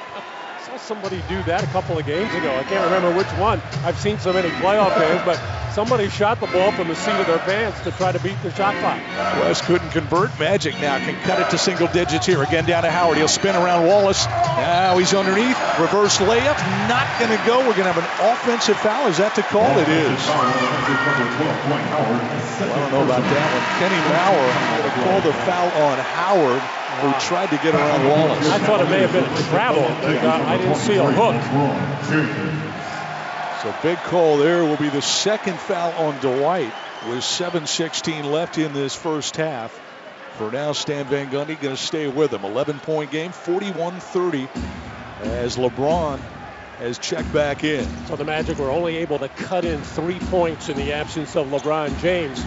somebody 0.86 1.20
do 1.28 1.42
that 1.42 1.64
a 1.64 1.66
couple 1.74 1.98
of 1.98 2.06
games 2.06 2.32
ago. 2.34 2.54
I 2.54 2.62
can't 2.62 2.84
remember 2.84 3.10
which 3.10 3.26
one. 3.42 3.60
I've 3.82 3.98
seen 3.98 4.18
so 4.20 4.32
many 4.32 4.48
playoff 4.62 4.94
games, 4.94 5.20
but 5.26 5.34
somebody 5.74 6.08
shot 6.08 6.38
the 6.38 6.46
ball 6.46 6.70
from 6.70 6.86
the 6.86 6.94
seat 6.94 7.18
of 7.18 7.26
their 7.26 7.40
pants 7.40 7.80
to 7.82 7.90
try 7.90 8.12
to 8.12 8.20
beat 8.20 8.40
the 8.42 8.54
shot 8.54 8.78
clock. 8.78 9.02
West 9.42 9.64
couldn't 9.64 9.90
convert. 9.90 10.30
Magic 10.38 10.78
now 10.80 10.96
can 10.98 11.18
cut 11.26 11.40
it 11.40 11.50
to 11.50 11.58
single 11.58 11.88
digits 11.88 12.24
here. 12.24 12.40
Again 12.42 12.66
down 12.66 12.84
to 12.84 12.90
Howard. 12.90 13.18
He'll 13.18 13.26
spin 13.26 13.56
around 13.56 13.86
Wallace. 13.86 14.26
Now 14.26 14.96
he's 14.96 15.12
underneath. 15.12 15.58
Reverse 15.78 16.18
layup. 16.18 16.56
Not 16.86 17.06
going 17.18 17.34
to 17.34 17.42
go. 17.46 17.58
We're 17.66 17.74
going 17.74 17.90
to 17.90 17.92
have 17.92 17.98
an 17.98 18.30
offensive 18.30 18.78
foul. 18.78 19.08
Is 19.08 19.18
that 19.18 19.34
the 19.34 19.42
call? 19.42 19.66
It 19.78 19.88
is. 19.90 20.06
Well, 20.06 20.38
I 22.62 22.78
don't 22.78 22.92
know 22.94 23.02
about 23.02 23.26
that 23.26 23.48
one. 23.50 23.64
Kenny 23.82 23.98
Mauer 24.06 24.48
going 24.78 24.86
to 24.86 24.94
call 25.02 25.20
the 25.20 25.34
foul 25.42 25.66
on 25.82 25.98
Howard 25.98 26.62
who 27.00 27.08
ah. 27.08 27.18
tried 27.20 27.50
to 27.50 27.56
get 27.56 27.74
around 27.74 28.08
Wallace. 28.08 28.48
I 28.48 28.58
thought 28.58 28.80
it 28.80 28.90
may 28.90 29.00
have 29.00 29.12
been 29.12 29.24
a 29.24 29.48
travel. 29.48 29.84
I 29.84 30.56
didn't 30.56 30.76
see 30.76 30.96
a 30.96 31.04
hook. 31.04 31.36
So 33.62 33.74
big 33.82 33.98
call 33.98 34.38
there 34.38 34.64
will 34.64 34.76
be 34.76 34.88
the 34.88 35.02
second 35.02 35.58
foul 35.58 35.92
on 35.92 36.18
Dwight 36.20 36.72
with 37.08 37.20
7.16 37.20 38.24
left 38.24 38.58
in 38.58 38.72
this 38.72 38.94
first 38.94 39.36
half. 39.36 39.78
For 40.38 40.50
now, 40.50 40.72
Stan 40.72 41.06
Van 41.06 41.30
Gundy 41.30 41.60
going 41.60 41.74
to 41.74 41.82
stay 41.82 42.08
with 42.08 42.32
him. 42.32 42.44
11 42.44 42.78
point 42.80 43.10
game, 43.10 43.32
41 43.32 44.00
30 44.00 44.48
as 45.22 45.56
LeBron 45.56 46.20
has 46.78 46.98
checked 46.98 47.32
back 47.32 47.64
in. 47.64 47.86
So 48.06 48.16
the 48.16 48.24
Magic 48.24 48.58
were 48.58 48.70
only 48.70 48.96
able 48.98 49.18
to 49.18 49.28
cut 49.28 49.64
in 49.64 49.80
three 49.80 50.18
points 50.18 50.68
in 50.68 50.76
the 50.76 50.92
absence 50.92 51.36
of 51.36 51.48
LeBron 51.48 51.98
James 52.00 52.44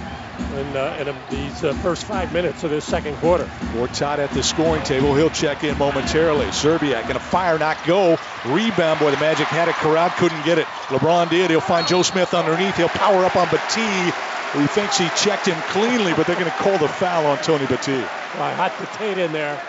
in, 0.53 0.77
uh, 0.77 0.95
in 0.99 1.15
these 1.35 1.63
uh, 1.63 1.73
first 1.75 2.05
five 2.05 2.31
minutes 2.33 2.63
of 2.63 2.69
this 2.69 2.85
second 2.85 3.15
quarter. 3.17 3.45
Gortat 3.73 4.19
at 4.19 4.31
the 4.31 4.43
scoring 4.43 4.83
table. 4.83 5.15
He'll 5.15 5.29
check 5.29 5.63
in 5.63 5.77
momentarily. 5.77 6.45
Szczerbiak 6.47 7.03
going 7.03 7.13
to 7.13 7.19
fire, 7.19 7.57
not 7.59 7.77
go. 7.85 8.17
Rebound, 8.45 8.99
boy, 8.99 9.11
the 9.11 9.17
Magic 9.17 9.47
had 9.47 9.67
it 9.67 9.75
corralled, 9.75 10.11
couldn't 10.13 10.43
get 10.45 10.57
it. 10.57 10.65
LeBron 10.87 11.29
did. 11.29 11.49
He'll 11.49 11.61
find 11.61 11.87
Joe 11.87 12.03
Smith 12.03 12.33
underneath. 12.33 12.75
He'll 12.77 12.89
power 12.89 13.25
up 13.25 13.35
on 13.35 13.47
Battie. 13.47 14.13
He 14.59 14.67
thinks 14.67 14.97
he 14.97 15.07
checked 15.09 15.45
him 15.45 15.59
cleanly, 15.69 16.13
but 16.13 16.25
they're 16.25 16.39
going 16.39 16.49
to 16.49 16.57
call 16.57 16.77
the 16.77 16.87
foul 16.87 17.25
on 17.27 17.37
Tony 17.39 17.65
Battie. 17.65 18.01
Well, 18.35 18.55
hot 18.55 18.71
potato 18.77 19.25
in 19.25 19.31
there. 19.31 19.61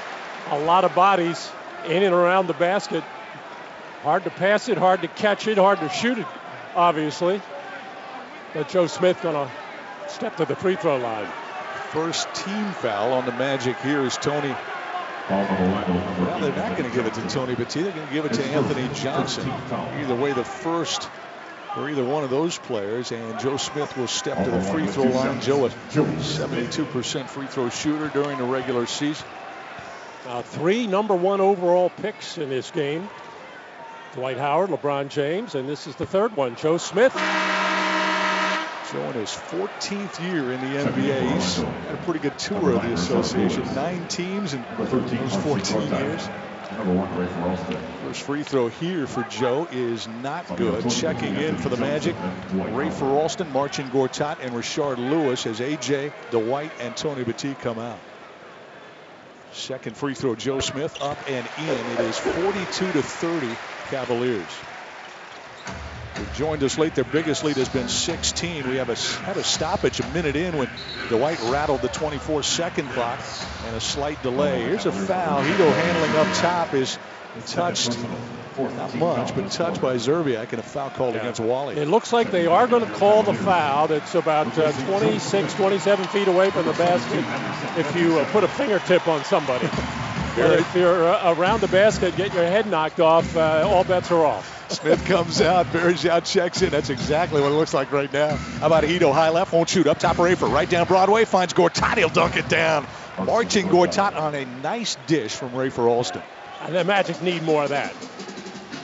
A 0.50 0.58
lot 0.58 0.84
of 0.84 0.94
bodies 0.94 1.50
in 1.86 2.02
and 2.02 2.14
around 2.14 2.46
the 2.46 2.54
basket. 2.54 3.04
Hard 4.03 4.24
to 4.24 4.30
pass 4.30 4.68
it, 4.68 4.78
hard 4.78 5.03
to 5.03 5.09
catch 5.09 5.46
it, 5.46 5.59
hard 5.59 5.80
to 5.80 5.88
shoot 5.90 6.18
it, 6.18 6.26
obviously. 6.74 7.40
But 8.55 8.68
Joe 8.68 8.86
Smith 8.86 9.20
going 9.22 9.34
to 9.34 9.51
step 10.11 10.36
to 10.38 10.44
the 10.44 10.57
free 10.57 10.76
throw 10.76 10.96
line. 10.96 11.28
First 11.90 12.32
team 12.34 12.70
foul 12.72 13.12
on 13.12 13.26
the 13.26 13.32
Magic 13.32 13.78
here 13.80 14.03
is 14.05 14.16
Tony. 14.16 14.55
Well, 15.28 16.40
they're 16.40 16.57
not 16.57 16.76
going 16.76 16.90
to 16.90 16.96
give 16.96 17.07
it 17.07 17.14
to 17.14 17.28
Tony 17.28 17.55
Battie. 17.55 17.82
They're 17.82 17.92
going 17.92 18.07
to 18.07 18.12
give 18.12 18.24
it 18.24 18.32
to 18.34 18.44
Anthony 18.44 18.88
Johnson. 18.94 19.48
Either 19.70 20.14
way, 20.14 20.32
the 20.32 20.44
first 20.44 21.09
or 21.76 21.88
either 21.88 22.05
one 22.05 22.24
of 22.24 22.30
those 22.30 22.59
players, 22.59 23.12
and 23.12 23.38
Joe 23.38 23.57
Smith 23.57 23.96
will 23.96 24.09
step 24.09 24.42
to 24.44 24.51
the 24.51 24.61
free 24.61 24.86
throw 24.86 25.05
line. 25.05 25.40
Joe, 25.40 25.66
a 25.66 25.68
72% 25.68 27.28
free 27.28 27.46
throw 27.46 27.68
shooter 27.68 28.09
during 28.09 28.38
the 28.38 28.44
regular 28.44 28.86
season. 28.86 29.26
Uh, 30.26 30.42
three 30.42 30.86
number 30.86 31.14
one 31.14 31.40
overall 31.40 31.90
picks 31.90 32.38
in 32.38 32.48
this 32.48 32.70
game. 32.70 33.09
Dwight 34.14 34.38
Howard, 34.38 34.70
LeBron 34.70 35.08
James, 35.08 35.54
and 35.54 35.68
this 35.68 35.86
is 35.86 35.94
the 35.94 36.06
third 36.06 36.34
one, 36.36 36.56
Joe 36.56 36.78
Smith. 36.78 37.14
Joe 37.14 39.08
in 39.11 39.14
his 39.14 39.30
14th 39.30 40.20
year 40.20 40.52
in 40.52 40.61
the 40.61 40.78
NBA. 40.78 41.32
He's 41.32 41.56
had 41.58 41.94
a 41.94 42.02
pretty 42.04 42.18
good 42.18 42.36
tour 42.36 42.72
of 42.72 42.82
the 42.82 42.92
association. 42.92 43.62
Nine 43.72 44.08
teams 44.08 44.52
in 44.52 44.64
those 44.76 45.36
14 45.36 45.94
years. 45.94 46.28
First 48.02 48.22
free 48.22 48.42
throw 48.42 48.66
here 48.66 49.06
for 49.06 49.22
Joe 49.24 49.68
is 49.70 50.08
not 50.08 50.56
good. 50.56 50.90
Checking 50.90 51.36
in 51.36 51.56
for 51.56 51.68
the 51.68 51.76
Magic, 51.76 52.16
Rafer 52.16 53.12
Alston, 53.12 53.52
Marcin 53.52 53.90
Gortat, 53.90 54.38
and 54.40 54.52
Rashard 54.52 54.98
Lewis 54.98 55.46
as 55.46 55.61
AJ, 55.61 56.12
Dwight, 56.32 56.72
and 56.80 56.96
Tony 56.96 57.22
Battie 57.22 57.56
come 57.61 57.78
out. 57.78 58.00
Second 59.52 59.96
free 59.96 60.14
throw, 60.14 60.34
Joe 60.34 60.58
Smith 60.61 61.00
up 61.00 61.18
and 61.28 61.48
in. 61.58 61.68
It 61.68 62.00
is 62.00 62.18
42 62.18 62.92
to 62.92 63.02
30 63.02 63.56
Cavaliers. 63.91 64.47
They've 66.14 66.34
joined 66.34 66.62
us 66.62 66.78
late. 66.78 66.95
Their 66.95 67.05
biggest 67.05 67.45
lead 67.45 67.57
has 67.57 67.68
been 67.68 67.88
16. 67.88 68.68
We 68.68 68.76
have 68.76 68.88
a, 68.88 68.97
had 69.24 69.36
a 69.36 69.45
stoppage 69.45 70.01
a 70.01 70.07
minute 70.09 70.36
in 70.36 70.57
when 70.57 70.68
Dwight 71.09 71.41
rattled 71.45 71.82
the 71.82 71.88
24 71.88 72.43
second 72.43 72.88
clock 72.91 73.18
and 73.66 73.76
a 73.76 73.80
slight 73.80 74.22
delay. 74.22 74.62
Here's 74.62 74.86
a 74.86 74.93
foul. 74.93 75.43
Hedo 75.43 75.72
handling 75.72 76.16
up 76.16 76.36
top 76.36 76.74
is 76.74 76.99
touched, 77.47 77.99
not 78.59 78.95
much, 78.97 79.34
but 79.34 79.51
touched 79.51 79.80
by 79.80 79.97
Szczerbiak 79.97 80.51
and 80.51 80.61
a 80.61 80.62
foul 80.62 80.91
called 80.91 81.14
yeah. 81.14 81.22
against 81.22 81.41
Wally. 81.41 81.76
It 81.76 81.88
looks 81.88 82.12
like 82.12 82.30
they 82.30 82.47
are 82.47 82.66
going 82.66 82.84
to 82.84 82.93
call 82.93 83.22
the 83.22 83.34
foul. 83.34 83.88
That's 83.88 84.14
about 84.14 84.59
uh, 84.59 84.72
26, 84.72 85.55
27 85.55 86.05
feet 86.07 86.28
away 86.28 86.51
from 86.51 86.66
the 86.66 86.72
basket 86.74 87.24
if 87.78 87.97
you 87.97 88.18
uh, 88.18 88.30
put 88.32 88.45
a 88.45 88.49
fingertip 88.49 89.09
on 89.09 89.24
somebody. 89.24 89.68
If 90.43 90.74
you're 90.74 91.09
uh, 91.09 91.34
around 91.34 91.61
the 91.61 91.68
basket, 91.68 92.16
get 92.16 92.32
your 92.34 92.45
head 92.45 92.66
knocked 92.66 93.01
off, 93.01 93.36
uh, 93.36 93.64
all 93.66 93.84
bets 93.84 94.11
are 94.11 94.24
off. 94.24 94.72
Smith 94.72 95.05
comes 95.05 95.41
out. 95.41 95.66
Varejao 95.66 96.24
checks 96.24 96.62
in. 96.62 96.70
That's 96.70 96.91
exactly 96.91 97.41
what 97.41 97.51
it 97.51 97.55
looks 97.55 97.74
like 97.74 97.91
right 97.93 98.12
now. 98.12 98.36
How 98.36 98.66
about 98.68 98.84
Hedo? 98.84 99.12
High 99.12 99.30
left, 99.30 99.53
won't 99.53 99.68
shoot. 99.68 99.86
Up 99.86 99.99
top, 99.99 100.16
Rafer. 100.16 100.51
Right 100.51 100.68
down 100.68 100.86
Broadway, 100.86 101.24
finds 101.24 101.53
Gortat. 101.53 101.99
He'll 101.99 102.09
dunk 102.09 102.36
it 102.36 102.49
down. 102.49 102.86
Marcin 103.18 103.68
Gortat 103.68 104.16
on 104.16 104.34
a 104.34 104.45
nice 104.45 104.97
dish 105.07 105.32
from 105.32 105.51
Rafer 105.51 105.88
Alston. 105.88 106.22
And 106.62 106.74
the 106.74 106.84
Magic 106.84 107.20
need 107.22 107.43
more 107.43 107.64
of 107.64 107.70
that. 107.70 107.95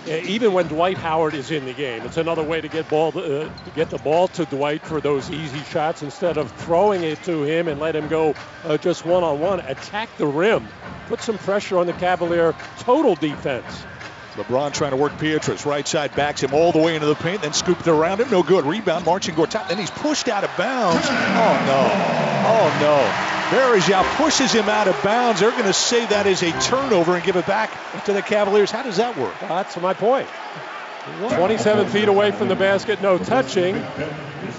Even 0.08 0.52
when 0.52 0.68
Dwight 0.68 0.98
Howard 0.98 1.34
is 1.34 1.50
in 1.50 1.64
the 1.64 1.72
game, 1.72 2.02
it's 2.02 2.16
another 2.16 2.42
way 2.42 2.60
to 2.60 2.68
get 2.68 2.88
ball 2.88 3.12
uh, 3.18 3.48
get 3.74 3.90
the 3.90 3.98
ball 3.98 4.28
to 4.28 4.44
Dwight 4.44 4.82
for 4.82 5.00
those 5.00 5.30
easy 5.30 5.62
shots 5.64 6.02
instead 6.02 6.36
of 6.36 6.52
throwing 6.52 7.02
it 7.02 7.20
to 7.24 7.42
him 7.42 7.66
and 7.66 7.80
let 7.80 7.96
him 7.96 8.06
go 8.06 8.34
uh, 8.64 8.76
just 8.78 9.04
one 9.04 9.24
on 9.24 9.40
one. 9.40 9.58
Attack 9.60 10.16
the 10.16 10.26
rim, 10.26 10.68
put 11.08 11.20
some 11.20 11.38
pressure 11.38 11.78
on 11.78 11.86
the 11.86 11.92
Cavalier 11.94 12.54
total 12.78 13.16
defense. 13.16 13.84
LeBron 14.36 14.72
trying 14.72 14.90
to 14.90 14.96
work 14.96 15.18
Pietrus. 15.18 15.66
Right 15.66 15.86
side 15.86 16.14
backs 16.14 16.42
him 16.42 16.54
all 16.54 16.72
the 16.72 16.78
way 16.78 16.94
into 16.94 17.06
the 17.06 17.14
paint, 17.14 17.42
then 17.42 17.52
scooped 17.52 17.86
around 17.88 18.20
him. 18.20 18.30
No 18.30 18.42
good. 18.42 18.64
Rebound, 18.64 19.04
Marcin 19.04 19.34
Gortat. 19.34 19.68
Then 19.68 19.78
he's 19.78 19.90
pushed 19.90 20.28
out 20.28 20.44
of 20.44 20.50
bounds. 20.56 21.06
Oh, 21.08 21.64
no. 21.66 21.90
Oh, 22.48 22.78
no. 22.80 23.32
Varejao 23.50 24.02
pushes 24.16 24.52
him 24.52 24.68
out 24.68 24.88
of 24.88 25.02
bounds. 25.02 25.40
They're 25.40 25.50
going 25.52 25.64
to 25.64 25.72
say 25.72 26.04
that 26.06 26.26
is 26.26 26.42
a 26.42 26.52
turnover 26.60 27.14
and 27.14 27.24
give 27.24 27.36
it 27.36 27.46
back 27.46 27.70
to 28.04 28.12
the 28.12 28.22
Cavaliers. 28.22 28.70
How 28.70 28.82
does 28.82 28.96
that 28.96 29.16
work? 29.16 29.34
That's 29.40 29.76
my 29.80 29.94
point. 29.94 30.28
27 31.18 31.88
feet 31.88 32.08
away 32.08 32.32
from 32.32 32.48
the 32.48 32.56
basket, 32.56 33.00
no 33.00 33.16
touching. 33.18 33.80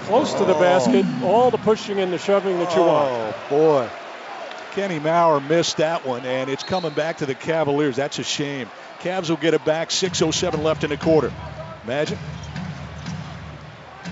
Close 0.04 0.32
to 0.34 0.44
the 0.46 0.54
basket, 0.54 1.04
all 1.22 1.50
the 1.50 1.58
pushing 1.58 1.98
and 2.00 2.10
the 2.10 2.18
shoving 2.18 2.58
that 2.58 2.74
you 2.74 2.80
want. 2.80 3.10
Oh, 3.10 3.34
boy. 3.50 3.88
Kenny 4.72 4.98
Mauer 4.98 5.46
missed 5.46 5.76
that 5.78 6.06
one, 6.06 6.24
and 6.24 6.48
it's 6.48 6.62
coming 6.62 6.92
back 6.92 7.18
to 7.18 7.26
the 7.26 7.34
Cavaliers. 7.34 7.96
That's 7.96 8.18
a 8.18 8.24
shame. 8.24 8.70
Cavs 9.00 9.30
will 9.30 9.36
get 9.36 9.54
it 9.54 9.64
back. 9.64 9.90
6.07 9.90 10.62
left 10.62 10.84
in 10.84 10.90
the 10.90 10.96
quarter. 10.96 11.32
Magic 11.86 12.18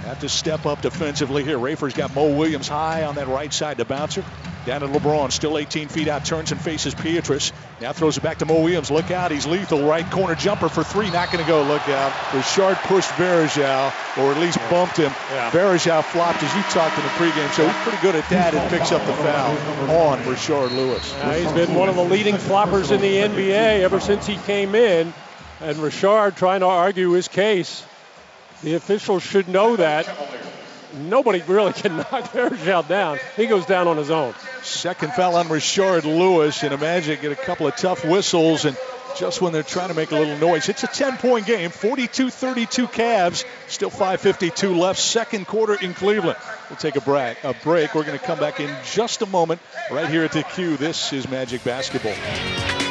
have 0.07 0.21
to 0.21 0.29
step 0.29 0.67
up 0.67 0.83
defensively 0.83 1.43
here. 1.43 1.59
Rafer's 1.59 1.93
got 1.93 2.15
Mo 2.15 2.37
Williams 2.37 2.69
high 2.69 3.03
on 3.03 3.17
that 3.17 3.27
right 3.27 3.53
side. 3.53 3.77
The 3.77 3.85
bouncer 3.85 4.25
down 4.67 4.81
to 4.83 4.89
LeBron, 4.89 5.33
still 5.33 5.57
18 5.57 5.89
feet 5.89 6.09
out, 6.09 6.25
turns 6.25 6.53
and 6.53 6.61
faces 6.61 6.95
Pietrus. 6.95 7.53
Now 7.81 7.93
throws 7.93 8.17
it 8.17 8.23
back 8.23 8.39
to 8.39 8.47
Mo 8.47 8.61
Williams. 8.61 8.91
Look 8.91 9.11
out, 9.11 9.31
he's 9.31 9.47
lethal. 9.47 9.87
Right 9.87 10.09
corner 10.11 10.35
jumper 10.35 10.69
for 10.69 10.83
three, 10.83 11.11
not 11.11 11.31
going 11.31 11.43
to 11.43 11.49
go. 11.49 11.63
Look 11.63 11.89
out. 11.89 12.13
Rashard 12.33 12.77
pushed 12.83 13.09
Varejao, 13.11 14.19
or 14.19 14.33
at 14.33 14.39
least 14.39 14.59
bumped 14.69 14.97
him. 14.97 15.13
Yeah. 15.31 15.51
Varejao 15.51 16.03
flopped, 16.05 16.43
as 16.43 16.55
you 16.55 16.63
talked 16.65 16.99
in 16.99 17.05
the 17.05 17.11
pregame 17.11 17.51
show. 17.53 17.67
He's 17.67 17.83
pretty 17.83 18.03
good 18.03 18.17
at 18.17 18.29
that 18.31 18.55
and 18.55 18.71
picks 18.71 18.93
up 18.93 19.07
the 19.07 19.13
foul 19.15 19.53
on 19.91 20.19
Rashard 20.21 20.73
Lewis. 20.73 21.15
He's 21.37 21.53
been 21.53 21.75
one 21.75 21.89
of 21.89 21.95
the 21.97 22.05
leading 22.05 22.35
floppers 22.35 22.91
in 22.91 23.01
the 23.01 23.17
NBA 23.17 23.81
ever 23.81 24.01
since 24.01 24.27
he 24.27 24.37
came 24.37 24.75
in. 24.75 25.15
And 25.61 25.77
Rashard 25.79 26.37
trying 26.37 26.61
to 26.61 26.67
argue 26.67 27.13
his 27.13 27.29
case. 27.29 27.85
The 28.63 28.75
officials 28.75 29.23
should 29.23 29.49
know 29.49 29.77
that. 29.77 30.07
Nobody 30.97 31.43
really 31.43 31.73
can 31.73 31.97
knock 31.97 32.33
Varejao 32.33 32.89
down. 32.89 33.19
He 33.37 33.47
goes 33.47 33.67
down 33.67 33.87
on 33.87 33.97
his 33.97 34.11
own. 34.11 34.35
Second 34.63 35.13
foul 35.13 35.37
on 35.37 35.47
Rashard 35.47 36.05
Lewis, 36.05 36.63
and 36.63 36.79
Magic 36.81 37.21
get 37.21 37.33
a 37.33 37.37
couple 37.37 37.67
of 37.67 37.77
tough 37.77 38.05
whistles, 38.05 38.65
and 38.65 38.77
just 39.17 39.41
when 39.41 39.53
they're 39.53 39.63
trying 39.63 39.89
to 39.89 39.95
make 39.95 40.11
a 40.11 40.15
little 40.15 40.37
noise. 40.39 40.69
It's 40.69 40.85
a 40.85 40.89
10-point 40.89 41.47
game, 41.47 41.71
42-32 41.71 42.93
Cavs. 42.93 43.45
Still 43.69 43.91
5:52 43.91 44.77
left, 44.79 45.01
second 45.01 45.47
quarter 45.47 45.75
in 45.75 45.95
Cleveland. 45.95 46.37
We'll 46.69 46.77
take 46.77 46.97
a 46.97 47.01
break. 47.01 47.43
A 47.45 47.55
break. 47.55 47.95
We're 47.95 48.05
going 48.05 48.19
to 48.19 48.25
come 48.25 48.39
back 48.39 48.61
in 48.61 48.75
just 48.85 49.23
a 49.23 49.27
moment, 49.27 49.61
right 49.91 50.09
here 50.09 50.25
at 50.25 50.33
the 50.33 50.43
Q. 50.43 50.77
This 50.77 51.13
is 51.13 51.29
Magic 51.29 51.65
Basketball. 51.65 52.86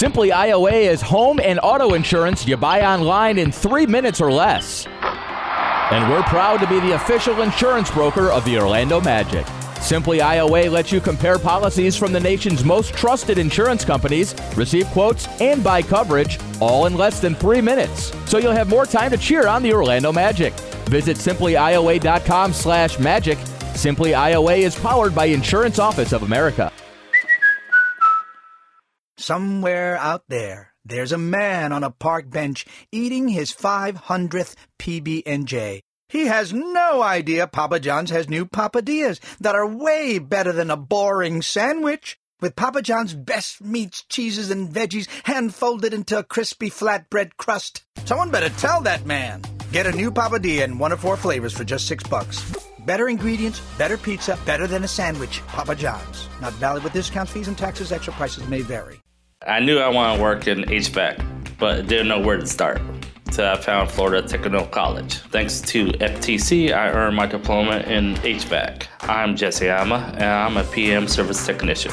Simply 0.00 0.30
IOA 0.30 0.72
is 0.90 1.02
home 1.02 1.40
and 1.40 1.60
auto 1.62 1.92
insurance 1.92 2.48
you 2.48 2.56
buy 2.56 2.80
online 2.80 3.38
in 3.38 3.52
three 3.52 3.84
minutes 3.84 4.18
or 4.18 4.32
less. 4.32 4.86
And 4.86 6.10
we're 6.10 6.22
proud 6.22 6.58
to 6.60 6.66
be 6.66 6.80
the 6.80 6.94
official 6.94 7.42
insurance 7.42 7.90
broker 7.90 8.30
of 8.30 8.42
the 8.46 8.58
Orlando 8.58 8.98
Magic. 9.02 9.46
Simply 9.78 10.20
IOA 10.20 10.70
lets 10.70 10.90
you 10.90 11.02
compare 11.02 11.38
policies 11.38 11.98
from 11.98 12.14
the 12.14 12.20
nation's 12.20 12.64
most 12.64 12.94
trusted 12.94 13.36
insurance 13.36 13.84
companies, 13.84 14.34
receive 14.56 14.86
quotes, 14.86 15.28
and 15.38 15.62
buy 15.62 15.82
coverage 15.82 16.38
all 16.62 16.86
in 16.86 16.94
less 16.94 17.20
than 17.20 17.34
three 17.34 17.60
minutes. 17.60 18.10
So 18.24 18.38
you'll 18.38 18.52
have 18.52 18.70
more 18.70 18.86
time 18.86 19.10
to 19.10 19.18
cheer 19.18 19.46
on 19.48 19.62
the 19.62 19.74
Orlando 19.74 20.12
Magic. 20.12 20.54
Visit 20.88 21.18
simplyioa.com 21.18 22.54
slash 22.54 22.98
magic. 22.98 23.36
Simply 23.74 24.12
IOA 24.12 24.60
is 24.60 24.74
powered 24.74 25.14
by 25.14 25.26
Insurance 25.26 25.78
Office 25.78 26.14
of 26.14 26.22
America. 26.22 26.72
Somewhere 29.20 29.98
out 29.98 30.24
there, 30.28 30.72
there's 30.82 31.12
a 31.12 31.18
man 31.18 31.74
on 31.74 31.84
a 31.84 31.90
park 31.90 32.30
bench 32.30 32.64
eating 32.90 33.28
his 33.28 33.52
500th 33.52 34.54
PB&J. 34.78 35.82
He 36.08 36.24
has 36.24 36.54
no 36.54 37.02
idea 37.02 37.46
Papa 37.46 37.80
John's 37.80 38.08
has 38.08 38.30
new 38.30 38.46
papadillas 38.46 39.20
that 39.38 39.54
are 39.54 39.66
way 39.66 40.18
better 40.18 40.52
than 40.52 40.70
a 40.70 40.76
boring 40.78 41.42
sandwich. 41.42 42.18
With 42.40 42.56
Papa 42.56 42.80
John's 42.80 43.12
best 43.12 43.62
meats, 43.62 44.04
cheeses, 44.08 44.50
and 44.50 44.70
veggies 44.70 45.06
hand 45.24 45.54
folded 45.54 45.92
into 45.92 46.16
a 46.16 46.24
crispy 46.24 46.70
flatbread 46.70 47.36
crust. 47.36 47.84
Someone 48.06 48.30
better 48.30 48.48
tell 48.48 48.80
that 48.80 49.04
man. 49.04 49.42
Get 49.70 49.86
a 49.86 49.92
new 49.92 50.10
Papadilla 50.10 50.64
in 50.64 50.78
one 50.78 50.92
of 50.92 51.00
four 51.00 51.18
flavors 51.18 51.52
for 51.52 51.64
just 51.64 51.86
six 51.86 52.02
bucks. 52.04 52.56
Better 52.86 53.10
ingredients, 53.10 53.60
better 53.76 53.98
pizza, 53.98 54.38
better 54.46 54.66
than 54.66 54.84
a 54.84 54.88
sandwich. 54.88 55.42
Papa 55.48 55.76
John's. 55.76 56.26
Not 56.40 56.54
valid 56.54 56.84
with 56.84 56.94
discounts, 56.94 57.32
fees, 57.32 57.48
and 57.48 57.58
taxes. 57.58 57.92
Extra 57.92 58.14
prices 58.14 58.48
may 58.48 58.62
vary. 58.62 58.98
I 59.46 59.58
knew 59.58 59.78
I 59.78 59.88
wanted 59.88 60.18
to 60.18 60.22
work 60.22 60.48
in 60.48 60.64
HVAC, 60.64 61.24
but 61.58 61.86
didn't 61.86 62.08
know 62.08 62.20
where 62.20 62.36
to 62.36 62.46
start. 62.46 62.82
So 63.30 63.50
I 63.50 63.56
found 63.56 63.90
Florida 63.90 64.28
Technical 64.28 64.66
College. 64.66 65.16
Thanks 65.30 65.62
to 65.62 65.86
FTC, 65.86 66.74
I 66.74 66.90
earned 66.90 67.16
my 67.16 67.24
diploma 67.24 67.78
in 67.78 68.16
HVAC. 68.16 68.86
I'm 69.00 69.34
Jesse 69.34 69.70
Ama, 69.70 70.12
and 70.16 70.24
I'm 70.24 70.58
a 70.58 70.64
PM 70.64 71.08
service 71.08 71.46
technician. 71.46 71.90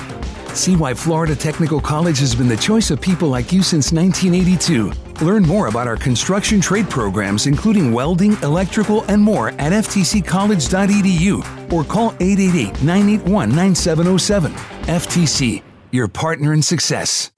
See 0.50 0.76
why 0.76 0.94
Florida 0.94 1.38
Technical 1.38 1.80
College 1.80 2.20
has 2.20 2.36
been 2.36 2.50
the 2.50 2.58
choice 2.58 2.92
of 2.92 3.00
people 3.00 3.30
like 3.30 3.54
you 3.54 3.64
since 3.64 3.94
1982. 3.94 4.92
Learn 5.26 5.44
more 5.44 5.68
about 5.68 5.88
our 5.88 5.96
construction 5.96 6.60
trade 6.60 6.90
programs, 6.90 7.48
including 7.48 7.94
welding, 7.94 8.34
electrical, 8.44 9.06
and 9.06 9.22
more 9.22 9.52
at 9.52 9.72
ftccollege.edu 9.72 11.72
or 11.72 11.86
call 11.86 12.10
888 12.20 12.84
981 12.84 13.56
9707. 13.56 14.52
FTC, 14.88 15.64
your 15.92 16.08
partner 16.08 16.54
in 16.54 16.62
success. 16.62 17.32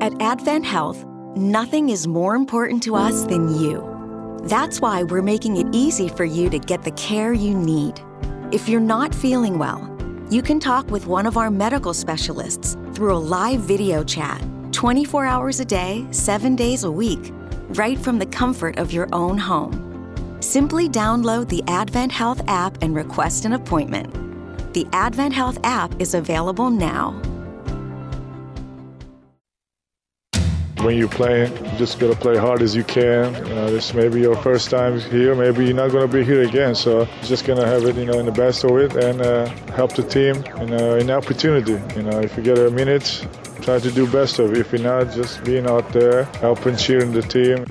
At 0.00 0.20
Advent 0.20 0.64
Health, 0.64 1.04
nothing 1.36 1.88
is 1.88 2.06
more 2.06 2.36
important 2.36 2.82
to 2.84 2.94
us 2.94 3.24
than 3.24 3.60
you. 3.60 3.84
That's 4.44 4.80
why 4.80 5.02
we're 5.02 5.22
making 5.22 5.56
it 5.56 5.66
easy 5.74 6.08
for 6.08 6.24
you 6.24 6.48
to 6.50 6.58
get 6.58 6.82
the 6.82 6.92
care 6.92 7.32
you 7.32 7.54
need. 7.54 8.00
If 8.52 8.68
you're 8.68 8.80
not 8.80 9.14
feeling 9.14 9.58
well, 9.58 9.84
you 10.30 10.42
can 10.42 10.60
talk 10.60 10.90
with 10.90 11.06
one 11.06 11.26
of 11.26 11.36
our 11.36 11.50
medical 11.50 11.92
specialists 11.92 12.76
through 12.94 13.16
a 13.16 13.18
live 13.18 13.60
video 13.60 14.04
chat 14.04 14.42
24 14.72 15.26
hours 15.26 15.60
a 15.60 15.64
day, 15.64 16.06
7 16.10 16.54
days 16.54 16.84
a 16.84 16.90
week, 16.90 17.32
right 17.70 17.98
from 17.98 18.18
the 18.18 18.26
comfort 18.26 18.78
of 18.78 18.92
your 18.92 19.08
own 19.12 19.36
home. 19.36 19.84
Simply 20.40 20.88
download 20.88 21.48
the 21.48 21.64
Advent 21.66 22.12
Health 22.12 22.42
app 22.46 22.80
and 22.82 22.94
request 22.94 23.44
an 23.44 23.54
appointment. 23.54 24.12
The 24.72 24.86
Advent 24.92 25.34
Health 25.34 25.58
app 25.64 26.00
is 26.00 26.14
available 26.14 26.70
now. 26.70 27.20
When 30.82 30.96
you're 30.96 31.08
playing, 31.08 31.52
you 31.64 31.78
just 31.78 31.98
gotta 31.98 32.14
play 32.14 32.36
hard 32.36 32.62
as 32.62 32.76
you 32.76 32.84
can. 32.84 33.34
You 33.46 33.54
know, 33.54 33.70
this 33.70 33.92
may 33.94 34.08
be 34.08 34.20
your 34.20 34.36
first 34.36 34.70
time 34.70 35.00
here. 35.00 35.34
Maybe 35.34 35.64
you're 35.66 35.74
not 35.74 35.90
gonna 35.90 36.06
be 36.06 36.24
here 36.24 36.42
again. 36.42 36.74
So 36.74 37.06
just 37.22 37.44
gonna 37.44 37.66
have 37.66 37.84
it, 37.84 37.96
you 37.96 38.04
know, 38.04 38.18
in 38.20 38.26
the 38.26 38.32
best 38.32 38.64
of 38.64 38.76
it 38.76 38.94
and 38.94 39.20
uh, 39.20 39.48
help 39.74 39.94
the 39.94 40.04
team 40.04 40.36
in, 40.62 40.72
uh, 40.72 40.94
in 40.94 41.10
opportunity. 41.10 41.72
You 41.96 42.04
know, 42.04 42.20
if 42.20 42.36
you 42.36 42.42
get 42.42 42.58
a 42.58 42.70
minute, 42.70 43.26
try 43.60 43.80
to 43.80 43.90
do 43.90 44.10
best 44.10 44.38
of 44.38 44.52
it. 44.52 44.58
If 44.58 44.72
you're 44.72 44.82
not, 44.82 45.12
just 45.12 45.42
being 45.44 45.66
out 45.66 45.92
there, 45.92 46.24
helping, 46.40 46.76
cheering 46.76 47.12
the 47.12 47.22
team. 47.22 47.66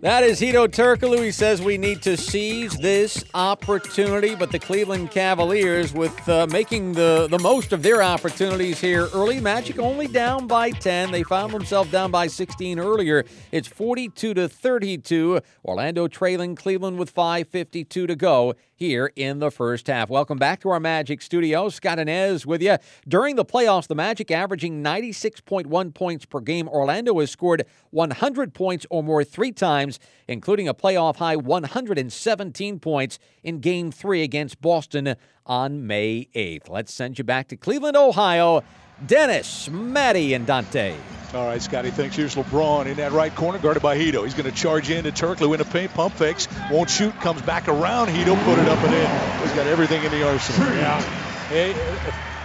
That 0.00 0.22
is 0.22 0.40
Hedo 0.40 0.68
Turkoglu. 0.68 1.24
He 1.24 1.32
says 1.32 1.60
we 1.60 1.76
need 1.76 2.02
to 2.02 2.16
seize 2.16 2.76
this 2.76 3.24
opportunity, 3.34 4.36
but 4.36 4.52
the 4.52 4.58
Cleveland 4.60 5.10
Cavaliers, 5.10 5.92
with 5.92 6.28
uh, 6.28 6.46
making 6.46 6.92
the, 6.92 7.26
the 7.28 7.38
most 7.40 7.72
of 7.72 7.82
their 7.82 8.00
opportunities 8.00 8.80
here 8.80 9.08
early, 9.12 9.40
Magic 9.40 9.80
only 9.80 10.06
down 10.06 10.46
by 10.46 10.70
10. 10.70 11.10
They 11.10 11.24
found 11.24 11.52
themselves 11.52 11.90
down 11.90 12.12
by 12.12 12.28
16 12.28 12.78
earlier. 12.78 13.24
It's 13.50 13.66
42 13.66 14.34
to 14.34 14.48
32. 14.48 15.40
Orlando 15.64 16.06
trailing 16.06 16.54
Cleveland 16.54 16.96
with 16.96 17.12
5:52 17.12 18.06
to 18.06 18.14
go 18.14 18.54
here 18.78 19.10
in 19.16 19.40
the 19.40 19.50
first 19.50 19.88
half. 19.88 20.08
Welcome 20.08 20.38
back 20.38 20.60
to 20.60 20.70
our 20.70 20.78
Magic 20.78 21.20
studio. 21.20 21.68
Scott 21.68 21.98
Anez 21.98 22.46
with 22.46 22.62
you. 22.62 22.76
During 23.08 23.34
the 23.34 23.44
playoffs, 23.44 23.88
the 23.88 23.96
Magic 23.96 24.30
averaging 24.30 24.84
96.1 24.84 25.92
points 25.92 26.24
per 26.24 26.38
game. 26.38 26.68
Orlando 26.68 27.18
has 27.18 27.30
scored 27.30 27.64
100 27.90 28.54
points 28.54 28.86
or 28.88 29.02
more 29.02 29.24
three 29.24 29.50
times, 29.50 29.98
including 30.28 30.68
a 30.68 30.74
playoff 30.74 31.16
high 31.16 31.34
117 31.34 32.78
points 32.78 33.18
in 33.42 33.58
game 33.58 33.90
three 33.90 34.22
against 34.22 34.60
Boston 34.60 35.16
on 35.44 35.84
May 35.86 36.28
8th. 36.36 36.68
Let's 36.68 36.94
send 36.94 37.18
you 37.18 37.24
back 37.24 37.48
to 37.48 37.56
Cleveland, 37.56 37.96
Ohio. 37.96 38.62
Dennis, 39.06 39.68
Matty, 39.70 40.34
and 40.34 40.46
Dante. 40.46 40.96
All 41.34 41.46
right, 41.46 41.60
Scotty, 41.60 41.90
thanks. 41.90 42.16
Here's 42.16 42.34
LeBron 42.34 42.86
in 42.86 42.96
that 42.96 43.12
right 43.12 43.34
corner, 43.34 43.58
guarded 43.58 43.82
by 43.82 43.98
Hedo. 43.98 44.24
He's 44.24 44.32
going 44.32 44.50
to 44.50 44.52
charge 44.52 44.88
into 44.90 45.12
Turkoglu 45.12 45.54
in 45.54 45.60
a 45.60 45.64
paint, 45.64 45.92
pump 45.92 46.14
fakes, 46.14 46.48
won't 46.70 46.88
shoot, 46.88 47.14
comes 47.20 47.42
back 47.42 47.68
around 47.68 48.08
Hedo, 48.08 48.42
put 48.44 48.58
it 48.58 48.66
up 48.66 48.82
and 48.82 48.94
in. 48.94 49.42
He's 49.42 49.54
got 49.54 49.66
everything 49.66 50.02
in 50.04 50.10
the 50.10 50.26
arsenal. 50.26 50.74
Yeah. 50.74 51.00
Hey, 51.48 51.74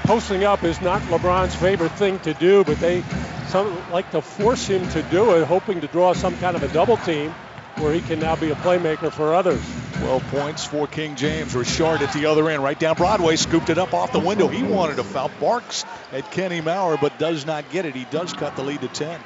posting 0.04 0.44
up 0.44 0.64
is 0.64 0.82
not 0.82 1.02
LeBron's 1.04 1.56
favorite 1.56 1.94
thing 1.94 2.20
to 2.20 2.34
do, 2.34 2.66
but 2.66 2.78
they 2.80 3.04
some, 3.48 3.76
like 3.92 4.12
to 4.12 4.22
force 4.22 4.68
him 4.68 4.88
to 4.90 5.02
do 5.04 5.36
it, 5.36 5.46
hoping 5.46 5.80
to 5.82 5.88
draw 5.88 6.14
some 6.14 6.38
kind 6.38 6.58
of 6.58 6.64
a 6.64 6.68
double 6.68 6.98
team 6.98 7.34
where 7.78 7.94
he 7.94 8.02
can 8.02 8.20
now 8.20 8.36
be 8.36 8.52
a 8.52 8.56
playmaker 8.56 9.12
for 9.12 9.34
others. 9.34 9.62
12 10.00 10.28
points 10.28 10.66
for 10.66 10.88
King 10.88 11.16
James. 11.16 11.54
Rashard 11.54 12.02
at 12.02 12.14
the 12.14 12.26
other 12.26 12.50
end, 12.50 12.64
right 12.64 12.78
down 12.78 12.96
Broadway, 12.96 13.36
scooped 13.36 13.70
it 13.70 13.78
up 13.78 13.94
off 13.94 14.12
the 14.12 14.20
window. 14.20 14.48
He 14.48 14.64
wanted 14.64 14.98
to 14.98 15.04
foul. 15.04 15.32
Barks 15.40 15.86
at 16.12 16.30
Kenny 16.32 16.62
Mauer, 16.62 17.00
but 17.00 17.18
does 17.18 17.46
not 17.46 17.70
get 17.72 17.86
it. 17.86 17.96
He 17.96 18.06
does 18.06 18.34
cut 18.34 18.56
the 18.56 18.64
lead 18.64 18.82
to 18.82 18.88
10. 18.88 19.20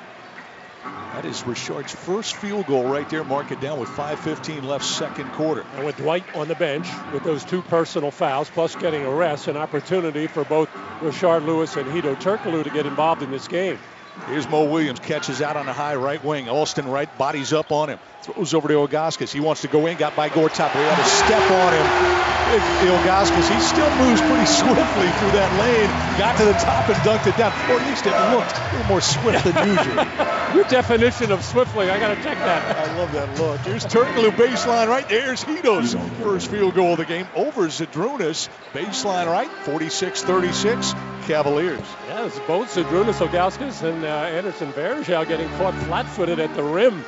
That 1.14 1.26
is 1.26 1.42
Rashard's 1.42 1.94
first 1.96 2.36
field 2.36 2.68
goal 2.68 2.88
right 2.88 3.10
there. 3.10 3.24
Mark 3.24 3.52
it 3.52 3.60
down 3.60 3.80
with 3.80 3.90
5.15 3.90 4.64
left, 4.64 4.86
second 4.86 5.32
quarter. 5.32 5.66
And 5.76 5.86
with 5.86 5.98
Dwight 5.98 6.24
on 6.36 6.48
the 6.48 6.54
bench 6.54 6.88
with 7.12 7.24
those 7.24 7.44
two 7.44 7.64
personal 7.64 8.12
fouls, 8.12 8.50
plus 8.52 8.76
getting 8.76 9.04
a 9.04 9.10
rest, 9.10 9.48
an 9.48 9.58
opportunity 9.58 10.28
for 10.28 10.46
both 10.46 10.70
Rashard 11.00 11.46
Lewis 11.46 11.76
and 11.76 11.88
Hedo 11.88 12.16
Turkoglu 12.16 12.64
to 12.64 12.70
get 12.70 12.86
involved 12.86 13.24
in 13.24 13.32
this 13.32 13.48
game. 13.48 13.80
Here's 14.26 14.50
Mo 14.50 14.66
Williams, 14.66 15.00
catches 15.00 15.42
out 15.42 15.56
on 15.56 15.66
the 15.66 15.74
high 15.74 15.96
right 15.96 16.24
wing. 16.24 16.50
Alston 16.50 16.88
Wright 16.90 17.10
bodies 17.18 17.54
up 17.54 17.72
on 17.72 17.90
him. 17.90 18.00
Throws 18.24 18.54
over 18.54 18.68
to 18.68 18.74
Ilgauskas. 18.74 19.32
He 19.32 19.40
wants 19.40 19.62
to 19.62 19.68
go 19.68 19.86
in, 19.86 19.98
got 19.98 20.16
by 20.16 20.28
but 20.28 20.52
he 20.52 20.62
had 20.62 21.00
a 21.00 21.06
step 21.06 21.52
on 21.52 21.74
him. 21.74 22.28
Ilgauskas, 22.48 23.48
he 23.54 23.60
still 23.62 23.90
moves 23.98 24.22
pretty 24.22 24.46
swiftly 24.60 25.10
through 25.20 25.32
that 25.32 25.52
lane. 25.60 25.90
Got 26.18 26.38
to 26.38 26.46
the 26.46 26.54
top 26.54 26.90
and 26.90 26.98
dunked 26.98 27.28
it 27.28 27.38
down. 27.38 27.52
Or 27.70 27.80
at 27.80 27.88
least 27.88 28.06
it 28.06 28.16
looked 28.32 28.58
a 28.58 28.72
little 28.72 28.88
more 28.88 29.02
swift 29.02 29.44
than 29.44 29.68
usual. 29.68 30.06
Your 30.56 30.64
definition 30.64 31.32
of 31.32 31.44
swiftly, 31.44 31.90
I 31.90 32.00
got 32.00 32.16
to 32.16 32.24
check 32.24 32.38
that. 32.38 32.78
I 32.78 32.98
love 32.98 33.12
that 33.12 33.40
look. 33.40 33.60
Here's 33.62 33.86
Turkoglu 33.86 34.32
baseline 34.32 34.88
right. 34.88 35.08
There's 35.08 35.44
Hedo's 35.44 35.94
first 36.22 36.50
field 36.50 36.74
goal 36.74 36.94
of 36.94 36.98
the 36.98 37.06
game 37.06 37.28
over 37.36 37.68
Zydrunas. 37.68 38.50
Baseline 38.74 39.28
right, 39.28 39.50
46-36, 39.66 40.94
Cavaliers. 41.28 41.80
Yes, 42.08 42.40
both 42.48 42.74
Zydrunas, 42.74 43.26
Ilgauskas, 43.26 43.84
and 43.84 44.04
uh, 44.04 44.08
Anderson 44.08 44.72
Varejao 44.72 45.28
getting 45.28 45.50
caught 45.58 45.74
flat-footed 45.84 46.40
at 46.40 46.56
the 46.56 46.64
rim. 46.64 47.04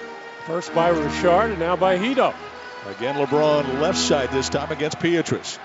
First 0.46 0.74
by 0.76 0.92
Rashard 0.92 1.52
and 1.52 1.60
now 1.60 1.76
by 1.76 1.98
Hedo. 1.98 2.36
Again, 2.88 3.16
LeBron 3.16 3.80
left 3.82 3.98
side 3.98 4.32
this 4.32 4.50
time 4.50 4.72
against 4.72 5.00
Pietrus. 5.00 5.58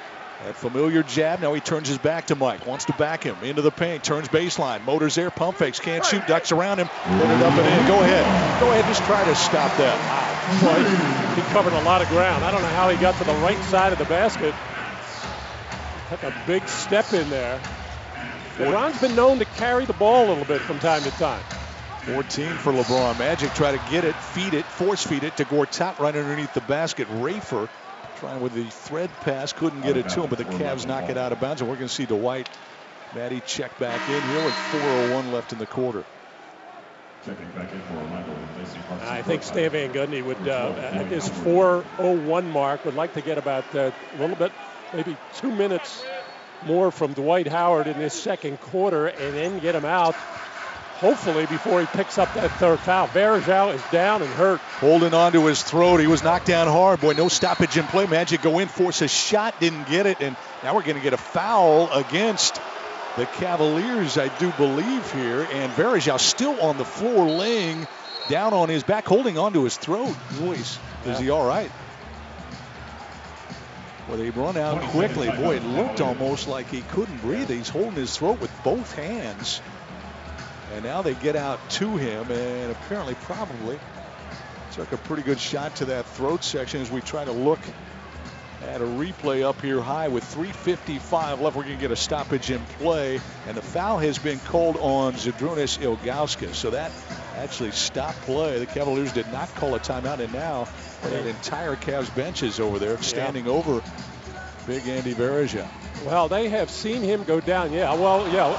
That 0.45 0.57
familiar 0.57 1.03
jab. 1.03 1.41
Now 1.41 1.55
he 1.55 1.61
turns 1.61 1.89
his 1.89 1.99
back 1.99 2.27
to 2.27 2.35
Mike. 2.35 2.67
Wants 2.67 2.85
to 2.87 2.93
back 2.93 3.23
him 3.23 3.37
into 3.43 3.63
the 3.63 3.71
paint. 3.71 4.05
Turns 4.05 4.29
baseline. 4.29 4.85
Motors 4.85 5.15
there. 5.15 5.31
Pump 5.31 5.57
fakes. 5.57 5.81
Can't 5.81 6.05
shoot. 6.05 6.27
Ducks 6.27 6.53
around 6.53 6.79
him. 6.79 6.89
Put 6.89 7.31
it 7.31 7.43
up 7.43 7.55
and 7.55 7.81
in. 7.81 7.87
Go 7.87 8.01
ahead. 8.01 8.61
Go 8.61 8.71
ahead. 8.71 8.85
Just 8.85 9.03
try 9.05 9.25
to 9.25 9.35
stop 9.35 9.75
that. 9.79 9.97
Wow. 10.63 11.35
He 11.35 11.43
covered 11.55 11.73
a 11.73 11.83
lot 11.83 12.03
of 12.03 12.09
ground. 12.09 12.45
I 12.45 12.51
don't 12.51 12.61
know 12.61 12.69
how 12.69 12.91
he 12.91 12.99
got 12.99 13.17
to 13.19 13.25
the 13.25 13.33
right 13.35 13.59
side 13.65 13.93
of 13.93 13.99
the 13.99 14.05
basket. 14.05 14.55
Took 16.11 16.23
a 16.25 16.35
big 16.47 16.69
step 16.69 17.11
in 17.15 17.31
there. 17.31 17.59
LeBron's 18.57 19.01
been 19.01 19.17
known 19.17 19.41
to 19.41 19.45
carry 19.45 19.85
the 19.85 19.93
ball 19.95 20.27
a 20.27 20.29
little 20.29 20.45
bit 20.45 20.61
from 20.61 20.79
time 20.79 21.03
to 21.03 21.11
time. 21.13 21.43
14 22.07 22.47
for 22.51 22.73
LeBron. 22.73 23.19
Magic 23.19 23.53
try 23.55 23.77
to 23.77 23.91
get 23.91 24.05
it, 24.05 24.15
feed 24.15 24.55
it, 24.55 24.65
force 24.65 25.05
feed 25.05 25.25
it 25.25 25.37
to 25.39 25.45
Gortat 25.45 25.99
right 25.99 26.15
underneath 26.15 26.55
the 26.55 26.61
basket. 26.61 27.09
Rafer 27.09 27.69
trying 28.19 28.41
with 28.41 28.53
the 28.53 28.65
thread 28.65 29.11
pass, 29.23 29.53
couldn't 29.53 29.81
get 29.81 29.97
it 29.97 30.09
to 30.11 30.23
him, 30.23 30.31
but 30.31 30.39
the 30.39 30.45
Cavs 30.45 30.87
knock 30.87 31.11
it 31.11 31.17
out 31.17 31.33
of 31.33 31.41
bounds. 31.41 31.63
And 31.63 31.69
we're 31.69 31.77
going 31.77 31.89
to 31.89 31.95
see 31.95 32.07
Dwight, 32.07 32.49
Matty 33.13 33.43
check 33.45 33.77
back 33.81 34.09
in 34.09 34.23
here 34.23 34.45
with 34.45 34.55
4.01 34.55 35.33
left 35.33 35.53
in 35.53 35.59
the 35.59 35.67
quarter. 35.67 36.05
I 39.01 39.23
think 39.23 39.43
Stan 39.43 39.71
Van 39.71 39.93
Gundy 39.93 40.25
would, 40.25 40.47
uh, 40.47 40.75
at 40.93 41.09
this 41.09 41.29
4.01 41.29 42.45
mark, 42.53 42.85
would 42.85 42.95
like 42.95 43.15
to 43.15 43.21
get 43.21 43.39
about 43.39 43.65
uh, 43.75 43.91
a 44.15 44.19
little 44.21 44.37
bit, 44.37 44.53
maybe 44.93 45.17
two 45.35 45.51
minutes 45.51 46.05
more 46.67 46.91
from 46.91 47.13
Dwight 47.13 47.47
Howard 47.47 47.87
in 47.87 47.99
this 47.99 48.15
second 48.15 48.61
quarter 48.61 49.07
and 49.07 49.35
then 49.35 49.59
get 49.59 49.75
him 49.75 49.85
out 49.85 50.15
hopefully 51.05 51.45
before 51.47 51.81
he 51.81 51.87
picks 51.89 52.19
up 52.19 52.33
that 52.35 52.51
third 52.53 52.79
foul. 52.79 53.09
Varejao 53.09 53.75
is 53.75 53.83
down 53.91 54.23
and 54.23 54.31
hurt. 54.33 54.61
Holding 54.79 55.13
on 55.13 55.33
to 55.33 55.47
his 55.47 55.63
throat. 55.63 56.01
He 56.01 56.07
was 56.07 56.23
knocked 56.23 56.47
down 56.47 56.67
hard. 56.67 57.01
Boy, 57.01 57.13
no 57.13 57.29
stoppage 57.29 57.77
in 57.77 57.85
play. 57.85 58.07
Magic 58.07 58.41
go 58.43 58.59
in, 58.59 58.69
force 58.69 59.03
a 59.03 59.09
shot, 59.09 59.59
didn't 59.61 59.87
get 59.89 60.07
it. 60.07 60.21
And 60.21 60.37
now 60.63 60.75
we're 60.75 60.83
going 60.83 60.97
to 60.97 61.03
get 61.03 61.13
a 61.13 61.19
foul 61.19 61.93
against 61.93 62.61
the 63.17 63.27
Cavaliers, 63.27 64.19
I 64.19 64.29
do 64.39 64.51
believe 64.53 65.13
here. 65.13 65.47
And 65.53 65.73
Varejao 65.73 66.19
still 66.19 66.61
on 66.61 66.79
the 66.79 66.85
floor, 66.85 67.27
laying 67.29 67.87
down 68.29 68.55
on 68.55 68.69
his 68.69 68.83
back, 68.83 69.07
holding 69.07 69.39
on 69.39 69.53
to 69.53 69.65
his 69.65 69.77
throat. 69.77 70.15
Boys, 70.41 70.79
yeah. 71.05 71.13
is 71.13 71.19
he 71.19 71.31
all 71.31 71.47
right? 71.47 71.71
Well, 74.09 74.19
they 74.19 74.31
run 74.31 74.57
out 74.57 74.81
quickly. 74.91 75.29
Boy, 75.29 75.57
it 75.57 75.65
looked 75.65 76.01
almost 76.01 76.47
like 76.47 76.69
he 76.69 76.83
couldn't 76.83 77.19
breathe. 77.23 77.49
He's 77.49 77.69
holding 77.69 77.95
his 77.95 78.17
throat 78.17 78.41
with 78.41 78.53
both 78.63 78.95
hands. 78.95 79.61
And 80.75 80.85
now 80.85 81.03
they 81.03 81.15
get 81.15 81.37
out 81.37 81.59
to 81.71 81.97
him, 81.97 82.31
and 82.31 82.73
apparently, 82.73 83.15
probably 83.23 83.79
Took 84.75 84.91
a 84.91 84.97
pretty 84.97 85.23
good 85.23 85.39
shot 85.39 85.77
to 85.77 85.85
that 85.85 86.05
throat 86.05 86.43
section 86.43 86.81
as 86.81 86.91
we 86.91 87.01
try 87.01 87.25
to 87.25 87.31
look 87.31 87.61
at 88.65 88.81
a 88.81 88.85
replay 88.85 89.49
up 89.49 89.61
here 89.61 89.81
high 89.81 90.09
with 90.09 90.25
3.55 90.25 91.41
left. 91.41 91.55
We're 91.55 91.63
going 91.63 91.77
to 91.77 91.81
get 91.81 91.93
a 91.93 91.97
stoppage 91.97 92.51
in 92.51 92.61
play, 92.81 93.21
and 93.47 93.57
the 93.57 93.63
foul 93.63 93.99
has 93.99 94.19
been 94.19 94.41
called 94.41 94.77
on 94.79 95.13
Zydrunas 95.13 95.79
Ilgauskas. 95.79 96.57
So 96.57 96.71
that 96.71 96.91
actually 97.37 97.71
stopped 97.71 98.21
play. 98.23 98.59
The 98.59 98.67
Cavaliers 98.67 99.13
did 99.13 99.31
not 99.31 99.55
call 99.55 99.77
a 99.77 99.79
timeout, 99.79 100.19
and 100.19 100.33
now 100.33 100.67
that 101.11 101.27
entire 101.27 101.77
Cavs 101.77 102.15
bench 102.15 102.43
is 102.43 102.61
over 102.61 102.79
there 102.79 103.01
standing 103.03 103.47
yeah. 103.47 103.53
over 103.53 103.83
big 104.67 104.87
Andy 104.89 105.15
Varejao. 105.15 105.69
Well, 106.05 106.29
they 106.29 106.49
have 106.49 106.71
seen 106.71 107.03
him 107.03 107.25
go 107.25 107.41
down. 107.41 107.73
Yeah, 107.73 107.95
well, 107.95 108.27
yeah. 108.33 108.51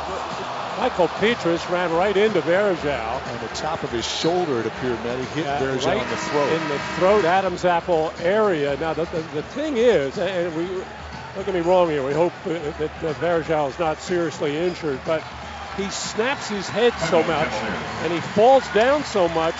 Michael 0.79 1.07
Pietrus 1.19 1.69
ran 1.69 1.93
right 1.93 2.15
into 2.15 2.41
Varejao. 2.41 3.27
On 3.27 3.41
the 3.41 3.53
top 3.55 3.83
of 3.83 3.91
his 3.91 4.05
shoulder, 4.05 4.59
it 4.59 4.65
appeared, 4.65 5.01
Matt. 5.03 5.19
He 5.19 5.25
hit 5.41 5.47
uh, 5.47 5.59
Varejao 5.59 5.85
right 5.85 6.01
in 6.01 6.09
the 6.09 6.17
throat. 6.17 6.51
In 6.51 6.67
the 6.69 6.79
throat, 6.97 7.25
Adam's 7.25 7.65
apple 7.65 8.11
area. 8.19 8.75
Now, 8.77 8.93
the, 8.93 9.05
the, 9.05 9.21
the 9.33 9.43
thing 9.43 9.77
is, 9.77 10.17
and 10.17 10.55
we 10.55 10.65
don't 11.33 11.45
get 11.45 11.53
me 11.53 11.61
wrong 11.61 11.89
here, 11.89 12.05
we 12.05 12.13
hope 12.13 12.33
that 12.43 13.03
uh, 13.03 13.13
Varejao 13.15 13.69
is 13.69 13.79
not 13.79 13.99
seriously 13.99 14.57
injured, 14.57 14.99
but 15.05 15.23
he 15.77 15.89
snaps 15.89 16.47
his 16.47 16.67
head 16.67 16.93
so 17.09 17.21
much 17.23 17.51
and 18.03 18.13
he 18.13 18.19
falls 18.19 18.67
down 18.69 19.03
so 19.03 19.27
much 19.29 19.55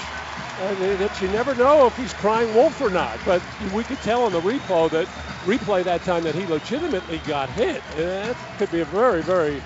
that 0.58 1.22
you 1.22 1.28
never 1.30 1.54
know 1.56 1.88
if 1.88 1.98
he's 1.98 2.14
crying 2.14 2.54
wolf 2.54 2.80
or 2.82 2.90
not. 2.90 3.20
But 3.26 3.42
we 3.74 3.84
could 3.84 4.02
tell 4.02 4.24
on 4.24 4.32
the 4.32 4.42
replay 4.42 4.92
that 4.92 5.08
replay 5.46 5.84
that 5.84 6.04
time 6.04 6.24
that 6.24 6.36
he 6.36 6.46
legitimately 6.46 7.20
got 7.20 7.50
hit. 7.50 7.84
And 7.98 8.10
that 8.10 8.38
could 8.58 8.72
be 8.72 8.82
a 8.82 8.86
very, 8.86 9.22
very 9.22 9.62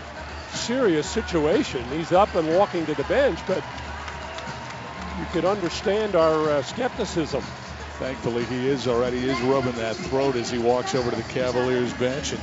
serious 0.52 1.10
situation. 1.10 1.84
He's 1.86 2.12
up 2.12 2.36
and 2.36 2.48
walking 2.58 2.86
to 2.88 2.96
the 2.96 3.04
bench, 3.04 3.40
but 3.48 3.64
you 5.18 5.26
could 5.32 5.46
understand 5.46 6.16
our 6.16 6.50
uh, 6.50 6.62
skepticism. 6.64 7.42
Thankfully, 8.00 8.46
he 8.46 8.68
is 8.68 8.88
already 8.88 9.28
is 9.28 9.42
rubbing 9.42 9.76
that 9.76 9.96
throat 9.98 10.36
as 10.36 10.50
he 10.50 10.58
walks 10.58 10.96
over 10.96 11.12
to 11.12 11.18
the 11.18 11.24
Cavaliers 11.24 11.94
bench 11.94 12.32
and 12.32 12.42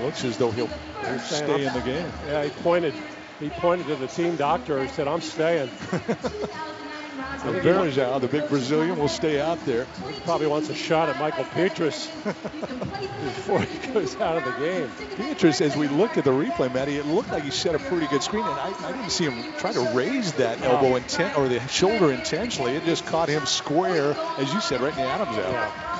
looks 0.00 0.24
as 0.24 0.36
though 0.38 0.50
he'll, 0.50 0.70
he'll 1.06 1.18
stay 1.20 1.64
in 1.64 1.72
the 1.72 1.80
game. 1.80 2.10
Yeah, 2.26 2.44
he 2.44 2.50
pointed. 2.50 2.94
He 3.38 3.50
pointed 3.50 3.86
to 3.88 3.96
the 3.96 4.08
team 4.08 4.36
doctor 4.36 4.78
and 4.78 4.90
said, 4.90 5.08
"I'm 5.08 5.20
staying." 5.20 5.70
Varejao, 7.16 8.20
the 8.20 8.28
big 8.28 8.48
Brazilian, 8.48 8.98
will 8.98 9.08
stay 9.08 9.40
out 9.40 9.64
there. 9.66 9.86
Probably 10.24 10.46
wants 10.46 10.68
a 10.68 10.74
shot 10.74 11.08
at 11.08 11.18
Michael 11.18 11.44
Pietrus 11.44 12.06
before 12.24 13.60
he 13.60 13.92
goes 13.92 14.16
out 14.16 14.36
of 14.36 14.44
the 14.44 14.52
game. 14.64 14.90
Pietrus, 15.16 15.60
as 15.60 15.76
we 15.76 15.88
looked 15.88 16.16
at 16.16 16.24
the 16.24 16.30
replay, 16.30 16.72
Matty, 16.72 16.96
it 16.96 17.06
looked 17.06 17.30
like 17.30 17.44
he 17.44 17.50
set 17.50 17.74
a 17.74 17.78
pretty 17.78 18.06
good 18.06 18.22
screen, 18.22 18.44
and 18.44 18.54
I, 18.54 18.72
I 18.88 18.92
didn't 18.92 19.10
see 19.10 19.24
him 19.24 19.52
try 19.58 19.72
to 19.72 19.80
raise 19.94 20.32
that 20.34 20.62
elbow 20.62 20.96
intent 20.96 21.36
or 21.36 21.48
the 21.48 21.60
shoulder 21.68 22.12
intentionally. 22.12 22.74
It 22.74 22.84
just 22.84 23.06
caught 23.06 23.28
him 23.28 23.46
square, 23.46 24.16
as 24.38 24.52
you 24.52 24.60
said, 24.60 24.80
right 24.80 24.96
in 24.96 25.02
the 25.02 25.08
Adams 25.08 25.36
elbow. 25.36 25.50
Yeah. 25.50 25.92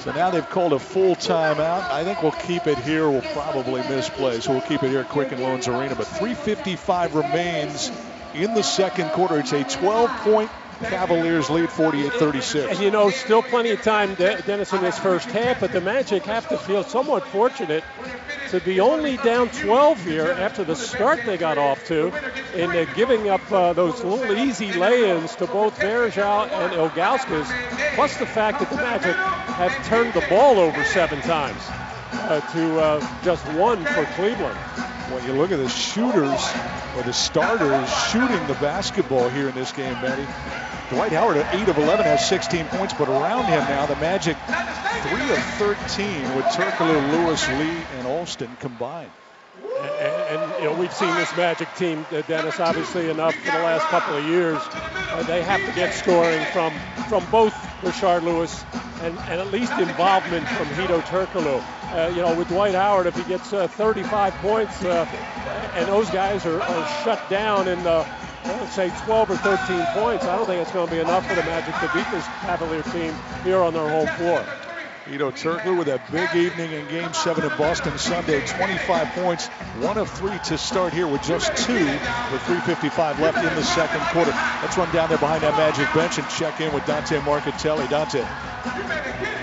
So 0.00 0.12
now 0.12 0.28
they've 0.30 0.48
called 0.48 0.74
a 0.74 0.78
full 0.78 1.16
timeout. 1.16 1.90
I 1.90 2.04
think 2.04 2.22
we'll 2.22 2.32
keep 2.32 2.66
it 2.66 2.76
here. 2.78 3.08
We'll 3.08 3.22
probably 3.22 3.80
misplay, 3.88 4.40
so 4.40 4.52
we'll 4.52 4.60
keep 4.60 4.82
it 4.82 4.90
here 4.90 5.00
at 5.00 5.08
Quicken 5.08 5.40
Loans 5.40 5.66
Arena. 5.66 5.94
But 5.94 6.08
3:55 6.08 7.14
remains 7.14 7.90
in 8.34 8.54
the 8.54 8.62
second 8.62 9.10
quarter. 9.10 9.38
It's 9.38 9.52
a 9.52 9.64
12 9.64 10.10
point 10.22 10.50
Cavaliers 10.80 11.50
lead 11.50 11.68
48-36. 11.68 12.70
And 12.70 12.78
you 12.80 12.90
know, 12.90 13.10
still 13.10 13.42
plenty 13.42 13.70
of 13.70 13.82
time, 13.82 14.14
Dennis, 14.14 14.72
in 14.72 14.82
this 14.82 14.98
first 14.98 15.30
half, 15.30 15.60
but 15.60 15.72
the 15.72 15.80
Magic 15.80 16.24
have 16.24 16.48
to 16.48 16.58
feel 16.58 16.82
somewhat 16.82 17.26
fortunate 17.28 17.84
to 18.50 18.60
be 18.60 18.80
only 18.80 19.16
down 19.18 19.48
12 19.48 20.04
here 20.04 20.26
after 20.26 20.64
the 20.64 20.76
start 20.76 21.20
they 21.24 21.36
got 21.36 21.58
off 21.58 21.84
to 21.86 22.12
and 22.54 22.72
uh, 22.72 22.84
giving 22.94 23.28
up 23.28 23.52
uh, 23.52 23.72
those 23.72 24.02
little 24.04 24.36
easy 24.36 24.72
lay-ins 24.72 25.34
to 25.36 25.46
both 25.46 25.78
Varejao 25.78 26.50
and 26.50 26.72
Ilgauskas, 26.72 27.94
plus 27.94 28.16
the 28.18 28.26
fact 28.26 28.60
that 28.60 28.70
the 28.70 28.76
Magic 28.76 29.14
have 29.14 29.86
turned 29.86 30.12
the 30.12 30.26
ball 30.28 30.58
over 30.58 30.84
seven 30.84 31.20
times 31.22 31.62
uh, 32.14 32.40
to 32.52 32.80
uh, 32.80 33.22
just 33.22 33.44
one 33.54 33.84
for 33.84 34.04
Cleveland 34.14 34.58
when 35.12 35.24
you 35.26 35.32
look 35.34 35.52
at 35.52 35.58
the 35.58 35.68
shooters 35.68 36.42
or 36.96 37.02
the 37.02 37.12
starters 37.12 37.88
shooting 38.10 38.46
the 38.46 38.54
basketball 38.54 39.28
here 39.28 39.48
in 39.48 39.54
this 39.54 39.72
game, 39.72 39.92
Matty. 39.94 40.26
Dwight 40.90 41.12
Howard 41.12 41.36
at 41.36 41.54
8 41.54 41.68
of 41.68 41.78
11 41.78 42.04
has 42.04 42.28
16 42.28 42.66
points, 42.66 42.94
but 42.94 43.08
around 43.08 43.44
him 43.46 43.60
now 43.64 43.86
the 43.86 43.96
Magic 43.96 44.36
3 44.46 45.32
of 45.32 45.44
13 45.58 46.36
with 46.36 46.44
Turkoglu, 46.46 47.12
Lewis, 47.12 47.46
Lee, 47.48 47.82
and 47.98 48.06
Alston 48.06 48.56
combined. 48.60 49.10
And, 49.78 50.40
and, 50.40 50.62
you 50.62 50.70
know 50.70 50.78
we've 50.78 50.92
seen 50.92 51.14
this 51.14 51.34
Magic 51.36 51.68
team, 51.76 52.06
uh, 52.10 52.22
Dennis, 52.22 52.58
obviously 52.60 53.10
enough 53.10 53.34
for 53.34 53.50
the 53.50 53.58
last 53.58 53.86
couple 53.86 54.16
of 54.16 54.24
years. 54.24 54.58
Uh, 54.62 55.22
they 55.24 55.42
have 55.42 55.60
to 55.64 55.72
get 55.72 55.94
scoring 55.94 56.44
from 56.52 56.72
from 57.08 57.24
both 57.30 57.52
Rashard 57.82 58.22
Lewis 58.22 58.64
and, 59.02 59.18
and 59.18 59.40
at 59.40 59.52
least 59.52 59.72
involvement 59.72 60.48
from 60.48 60.66
Hedo 60.68 61.00
Turkoglu. 61.02 61.62
Uh, 61.94 62.08
you 62.08 62.22
know, 62.22 62.34
with 62.34 62.48
Dwight 62.48 62.74
Howard, 62.74 63.06
if 63.06 63.14
he 63.14 63.22
gets 63.22 63.52
uh, 63.52 63.68
35 63.68 64.34
points, 64.34 64.82
uh, 64.84 65.06
and 65.76 65.86
those 65.86 66.10
guys 66.10 66.44
are, 66.44 66.60
are 66.60 67.04
shut 67.04 67.22
down 67.30 67.68
in 67.68 67.80
the 67.84 68.04
let's 68.46 68.74
say 68.74 68.90
12 69.04 69.30
or 69.30 69.36
13 69.36 69.86
points, 69.92 70.24
I 70.24 70.36
don't 70.36 70.44
think 70.44 70.60
it's 70.60 70.72
going 70.72 70.88
to 70.88 70.92
be 70.92 71.00
enough 71.00 71.24
for 71.24 71.36
the 71.36 71.44
Magic 71.44 71.72
to 71.76 71.90
beat 71.94 72.10
this 72.10 72.26
Cavalier 72.40 72.82
team 72.82 73.14
here 73.44 73.58
on 73.58 73.72
their 73.72 73.88
home 73.88 74.08
floor. 74.18 74.44
Hedo 75.04 75.30
Turkoglu 75.30 75.76
with 75.76 75.88
a 75.88 76.00
big 76.10 76.34
evening 76.34 76.72
in 76.72 76.88
Game 76.88 77.12
7 77.12 77.44
in 77.44 77.58
Boston 77.58 77.98
Sunday. 77.98 78.40
25 78.46 79.08
points, 79.08 79.48
one 79.78 79.98
of 79.98 80.10
three 80.10 80.38
to 80.46 80.56
start 80.56 80.94
here 80.94 81.06
with 81.06 81.22
just 81.22 81.54
two 81.58 81.74
with 81.74 82.40
3.55 82.48 83.18
left 83.18 83.36
in 83.36 83.54
the 83.54 83.62
second 83.62 84.00
quarter. 84.12 84.30
Let's 84.62 84.78
run 84.78 84.90
down 84.94 85.10
there 85.10 85.18
behind 85.18 85.42
that 85.42 85.58
Magic 85.58 85.92
bench 85.92 86.16
and 86.16 86.26
check 86.30 86.58
in 86.62 86.72
with 86.72 86.86
Dante 86.86 87.18
Marchitelli. 87.18 87.86
Dante. 87.90 88.22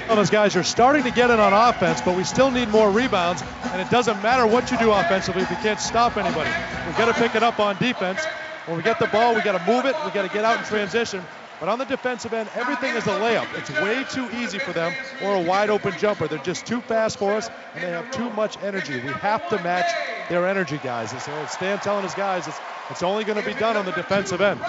Well, 0.07 0.15
those 0.15 0.31
guys 0.31 0.55
are 0.55 0.63
starting 0.63 1.03
to 1.03 1.11
get 1.11 1.29
it 1.29 1.39
on 1.39 1.53
offense, 1.53 2.01
but 2.01 2.17
we 2.17 2.23
still 2.23 2.49
need 2.49 2.69
more 2.69 2.89
rebounds, 2.89 3.43
and 3.65 3.79
it 3.79 3.89
doesn't 3.91 4.19
matter 4.23 4.47
what 4.47 4.71
you 4.71 4.79
do 4.79 4.91
offensively 4.91 5.43
if 5.43 5.51
you 5.51 5.57
can't 5.57 5.79
stop 5.79 6.17
anybody. 6.17 6.49
We've 6.87 6.97
got 6.97 7.05
to 7.05 7.13
pick 7.13 7.35
it 7.35 7.43
up 7.43 7.59
on 7.59 7.77
defense. 7.77 8.25
When 8.65 8.77
we 8.77 8.83
get 8.83 8.97
the 8.97 9.07
ball, 9.07 9.35
we 9.35 9.41
got 9.41 9.63
to 9.63 9.71
move 9.71 9.85
it. 9.85 9.95
We 10.05 10.09
got 10.09 10.23
to 10.23 10.33
get 10.33 10.43
out 10.43 10.57
in 10.57 10.65
transition. 10.65 11.23
But 11.61 11.69
on 11.69 11.77
the 11.77 11.85
defensive 11.85 12.33
end, 12.33 12.49
everything 12.55 12.95
is 12.95 13.05
a 13.05 13.11
layup. 13.19 13.47
It's 13.55 13.69
way 13.69 14.03
too 14.03 14.27
easy 14.41 14.57
for 14.57 14.73
them 14.73 14.95
or 15.21 15.35
a 15.35 15.39
wide 15.39 15.69
open 15.69 15.93
jumper. 15.99 16.27
They're 16.27 16.39
just 16.39 16.65
too 16.65 16.81
fast 16.81 17.19
for 17.19 17.33
us, 17.33 17.51
and 17.75 17.83
they 17.83 17.91
have 17.91 18.09
too 18.09 18.31
much 18.31 18.57
energy. 18.63 18.95
We 18.95 19.11
have 19.11 19.47
to 19.49 19.61
match 19.61 19.85
their 20.27 20.47
energy, 20.47 20.79
guys. 20.83 21.11
So 21.23 21.45
Stan 21.45 21.77
telling 21.77 22.01
his 22.01 22.15
guys 22.15 22.47
it's, 22.47 22.59
it's 22.89 23.03
only 23.03 23.25
going 23.25 23.39
to 23.39 23.45
be 23.45 23.53
done 23.53 23.77
on 23.77 23.85
the 23.85 23.91
defensive 23.91 24.41
end. 24.41 24.59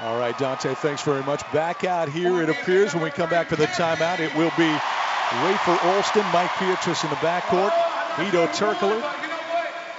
All 0.00 0.16
right, 0.16 0.38
Dante, 0.38 0.74
thanks 0.76 1.02
very 1.02 1.24
much. 1.24 1.42
Back 1.52 1.82
out 1.82 2.08
here, 2.08 2.42
it 2.42 2.48
appears, 2.48 2.94
when 2.94 3.02
we 3.02 3.10
come 3.10 3.28
back 3.28 3.48
to 3.48 3.56
the 3.56 3.66
timeout, 3.66 4.20
it 4.20 4.32
will 4.36 4.52
be 4.56 4.70
Rafer 5.42 5.84
Alston, 5.84 6.24
Mike 6.32 6.50
Pietrus 6.58 7.02
in 7.02 7.10
the 7.10 7.16
backcourt, 7.16 7.72
Hedo 8.14 8.46
Turkoglu, 8.46 9.02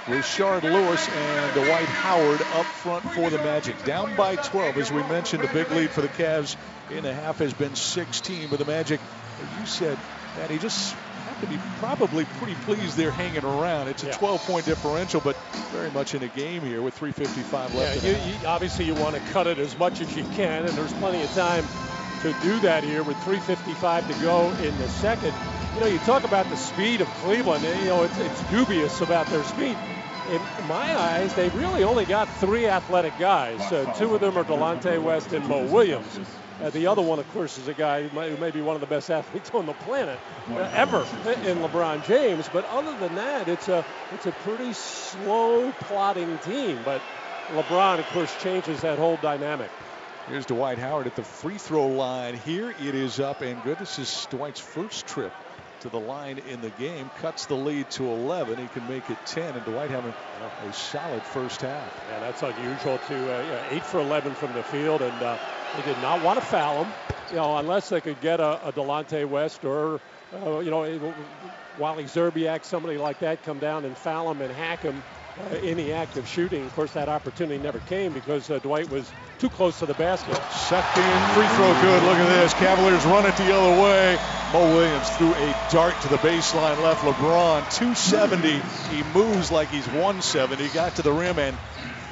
Rashard 0.06 0.62
Lewis 0.62 1.08
and 1.08 1.54
Dwight 1.54 1.86
Howard 1.86 2.40
up 2.54 2.66
front 2.66 3.04
for 3.12 3.30
the 3.30 3.38
Magic. 3.38 3.84
Down 3.84 4.16
by 4.16 4.36
12. 4.36 4.76
As 4.78 4.90
we 4.90 5.02
mentioned, 5.04 5.42
the 5.42 5.48
big 5.48 5.70
lead 5.70 5.90
for 5.90 6.00
the 6.00 6.08
Cavs 6.08 6.56
in 6.90 7.04
the 7.04 7.12
half 7.12 7.38
has 7.38 7.52
been 7.52 7.74
16. 7.74 8.48
But 8.48 8.58
the 8.58 8.64
Magic, 8.64 9.00
you 9.58 9.66
said, 9.66 9.98
that 10.36 10.50
he 10.50 10.58
just 10.58 10.94
have 10.94 11.40
to 11.42 11.46
be 11.46 11.58
probably 11.78 12.24
pretty 12.38 12.54
pleased 12.64 12.96
they're 12.96 13.10
hanging 13.10 13.44
around. 13.44 13.88
It's 13.88 14.02
a 14.02 14.06
yeah. 14.06 14.16
12 14.16 14.40
point 14.46 14.64
differential, 14.64 15.20
but 15.20 15.36
very 15.70 15.90
much 15.90 16.14
in 16.14 16.22
a 16.22 16.28
game 16.28 16.62
here 16.62 16.82
with 16.82 16.98
3.55 16.98 17.74
left. 17.74 18.02
Yeah, 18.02 18.10
you, 18.10 18.32
you, 18.32 18.46
obviously 18.46 18.86
you 18.86 18.94
want 18.94 19.16
to 19.16 19.22
cut 19.32 19.46
it 19.46 19.58
as 19.58 19.78
much 19.78 20.00
as 20.00 20.16
you 20.16 20.24
can, 20.34 20.64
and 20.64 20.70
there's 20.70 20.92
plenty 20.94 21.22
of 21.22 21.30
time 21.32 21.64
to 22.22 22.34
do 22.42 22.58
that 22.60 22.84
here 22.84 23.02
with 23.02 23.16
3.55 23.18 24.06
to 24.06 24.22
go 24.22 24.50
in 24.62 24.76
the 24.78 24.88
second. 24.88 25.34
You 25.74 25.80
know, 25.80 25.86
you 25.86 25.98
talk 26.00 26.24
about 26.24 26.48
the 26.50 26.56
speed 26.56 27.00
of 27.00 27.08
Cleveland, 27.22 27.64
you 27.64 27.86
know, 27.86 28.02
it's, 28.02 28.18
it's 28.18 28.42
dubious 28.50 29.00
about 29.00 29.26
their 29.28 29.44
speed 29.44 29.76
in 30.30 30.40
my 30.68 30.96
eyes, 30.96 31.34
they've 31.34 31.54
really 31.56 31.82
only 31.82 32.04
got 32.04 32.28
three 32.28 32.66
athletic 32.66 33.16
guys. 33.18 33.60
Uh, 33.72 33.92
two 33.94 34.14
of 34.14 34.20
them 34.20 34.36
are 34.36 34.44
Delonte 34.44 35.02
West 35.02 35.32
and 35.32 35.46
Mo 35.48 35.66
Williams. 35.66 36.20
Uh, 36.62 36.70
the 36.70 36.86
other 36.86 37.02
one, 37.02 37.18
of 37.18 37.28
course, 37.32 37.58
is 37.58 37.68
a 37.68 37.74
guy 37.74 38.06
who 38.06 38.14
may, 38.14 38.30
who 38.30 38.36
may 38.36 38.50
be 38.50 38.60
one 38.60 38.76
of 38.76 38.80
the 38.80 38.86
best 38.86 39.10
athletes 39.18 39.50
on 39.52 39.66
the 39.66 39.72
planet 39.72 40.18
uh, 40.50 40.70
ever 40.74 41.00
in 41.44 41.58
LeBron 41.58 42.04
James. 42.06 42.48
But 42.52 42.64
other 42.66 42.96
than 42.98 43.16
that, 43.16 43.48
it's 43.48 43.68
a 43.68 43.84
it's 44.12 44.26
a 44.26 44.32
pretty 44.32 44.72
slow 44.72 45.72
plotting 45.80 46.38
team. 46.38 46.78
But 46.84 47.00
LeBron, 47.48 47.98
of 47.98 48.06
course, 48.06 48.34
changes 48.42 48.82
that 48.82 48.98
whole 48.98 49.16
dynamic. 49.16 49.70
Here's 50.30 50.46
Dwight 50.46 50.78
Howard 50.78 51.08
at 51.08 51.16
the 51.16 51.24
free 51.24 51.58
throw 51.58 51.88
line. 51.88 52.36
Here 52.36 52.70
it 52.70 52.94
is 52.94 53.18
up 53.18 53.42
and 53.42 53.60
good. 53.64 53.80
This 53.80 53.98
is 53.98 54.28
Dwight's 54.30 54.60
first 54.60 55.08
trip 55.08 55.32
to 55.80 55.88
the 55.88 55.98
line 55.98 56.38
in 56.38 56.60
the 56.60 56.70
game, 56.70 57.10
cuts 57.20 57.46
the 57.46 57.56
lead 57.56 57.90
to 57.90 58.06
11. 58.06 58.56
He 58.56 58.68
can 58.68 58.86
make 58.86 59.10
it 59.10 59.18
10, 59.26 59.56
and 59.56 59.64
Dwight 59.64 59.90
having 59.90 60.14
a 60.68 60.72
solid 60.72 61.22
first 61.24 61.62
half. 61.62 62.04
Yeah, 62.08 62.20
that's 62.20 62.44
unusual 62.44 62.98
to 63.08 63.16
uh, 63.16 63.42
yeah, 63.42 63.64
eight 63.70 63.84
for 63.84 63.98
11 63.98 64.34
from 64.34 64.52
the 64.52 64.62
field, 64.62 65.02
and 65.02 65.20
uh, 65.20 65.36
they 65.76 65.82
did 65.82 66.00
not 66.00 66.22
want 66.22 66.38
to 66.38 66.46
foul 66.46 66.84
him, 66.84 66.92
you 67.30 67.36
know, 67.36 67.56
unless 67.56 67.88
they 67.88 68.00
could 68.00 68.20
get 68.20 68.38
a, 68.38 68.68
a 68.68 68.72
Delonte 68.72 69.28
West 69.28 69.64
or, 69.64 70.00
uh, 70.32 70.60
you 70.60 70.70
know, 70.70 71.12
Wally 71.76 72.04
Szczerbiak, 72.04 72.64
somebody 72.64 72.98
like 72.98 73.18
that, 73.18 73.42
come 73.42 73.58
down 73.58 73.84
and 73.84 73.96
foul 73.96 74.30
him 74.30 74.42
and 74.42 74.52
hack 74.52 74.78
him. 74.82 75.02
Uh, 75.50 75.56
any 75.62 75.92
active 75.92 76.26
shooting. 76.26 76.64
Of 76.64 76.74
course, 76.74 76.92
that 76.92 77.08
opportunity 77.08 77.62
never 77.62 77.78
came 77.80 78.12
because 78.12 78.50
uh, 78.50 78.58
Dwight 78.58 78.90
was 78.90 79.10
too 79.38 79.48
close 79.48 79.78
to 79.78 79.86
the 79.86 79.94
basket. 79.94 80.36
Second 80.52 81.20
free 81.34 81.46
throw 81.56 81.72
good. 81.80 82.02
Look 82.02 82.16
at 82.16 82.28
this. 82.28 82.52
Cavaliers 82.54 83.04
run 83.04 83.26
it 83.26 83.36
the 83.36 83.54
other 83.54 83.82
way. 83.82 84.18
Mo 84.52 84.74
Williams 84.74 85.08
threw 85.10 85.32
a 85.34 85.68
dart 85.70 86.00
to 86.02 86.08
the 86.08 86.18
baseline 86.18 86.82
left. 86.82 87.02
LeBron 87.02 87.72
270. 87.76 88.60
He 88.94 89.02
moves 89.14 89.50
like 89.50 89.68
he's 89.68 89.86
170. 89.86 90.68
Got 90.68 90.96
to 90.96 91.02
the 91.02 91.12
rim 91.12 91.38
and 91.38 91.56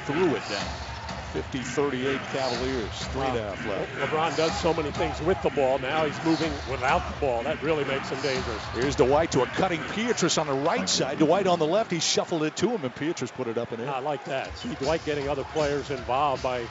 threw 0.05 0.35
it 0.35 0.43
down. 0.49 0.88
50 1.33 1.59
38 1.59 2.19
Cavaliers. 2.31 2.89
Three 3.07 3.21
and 3.21 3.37
a 3.37 3.53
half 3.53 3.65
left. 3.67 3.91
LeBron 3.95 4.35
does 4.35 4.59
so 4.59 4.73
many 4.73 4.91
things 4.91 5.21
with 5.21 5.41
the 5.43 5.49
ball. 5.51 5.77
Now 5.79 6.05
he's 6.05 6.25
moving 6.25 6.51
without 6.69 7.07
the 7.13 7.19
ball. 7.19 7.43
That 7.43 7.61
really 7.61 7.85
makes 7.85 8.09
him 8.09 8.19
dangerous. 8.21 8.63
Here's 8.73 8.95
Dwight 8.95 9.31
to 9.31 9.43
a 9.43 9.45
cutting 9.45 9.81
Pietrus 9.93 10.37
on 10.37 10.47
the 10.47 10.53
right 10.53 10.89
side. 10.89 11.19
Dwight 11.19 11.47
on 11.47 11.59
the 11.59 11.67
left. 11.67 11.91
He 11.91 11.99
shuffled 11.99 12.43
it 12.43 12.55
to 12.57 12.69
him, 12.69 12.83
and 12.83 12.95
Pietrus 12.95 13.31
put 13.31 13.47
it 13.47 13.57
up 13.57 13.71
and 13.71 13.81
in. 13.81 13.89
I 13.89 13.99
like 13.99 14.25
that. 14.25 14.57
See 14.57 14.73
Dwight 14.75 15.05
getting 15.05 15.29
other 15.29 15.43
players 15.43 15.91
involved 15.91 16.41
by 16.41 16.65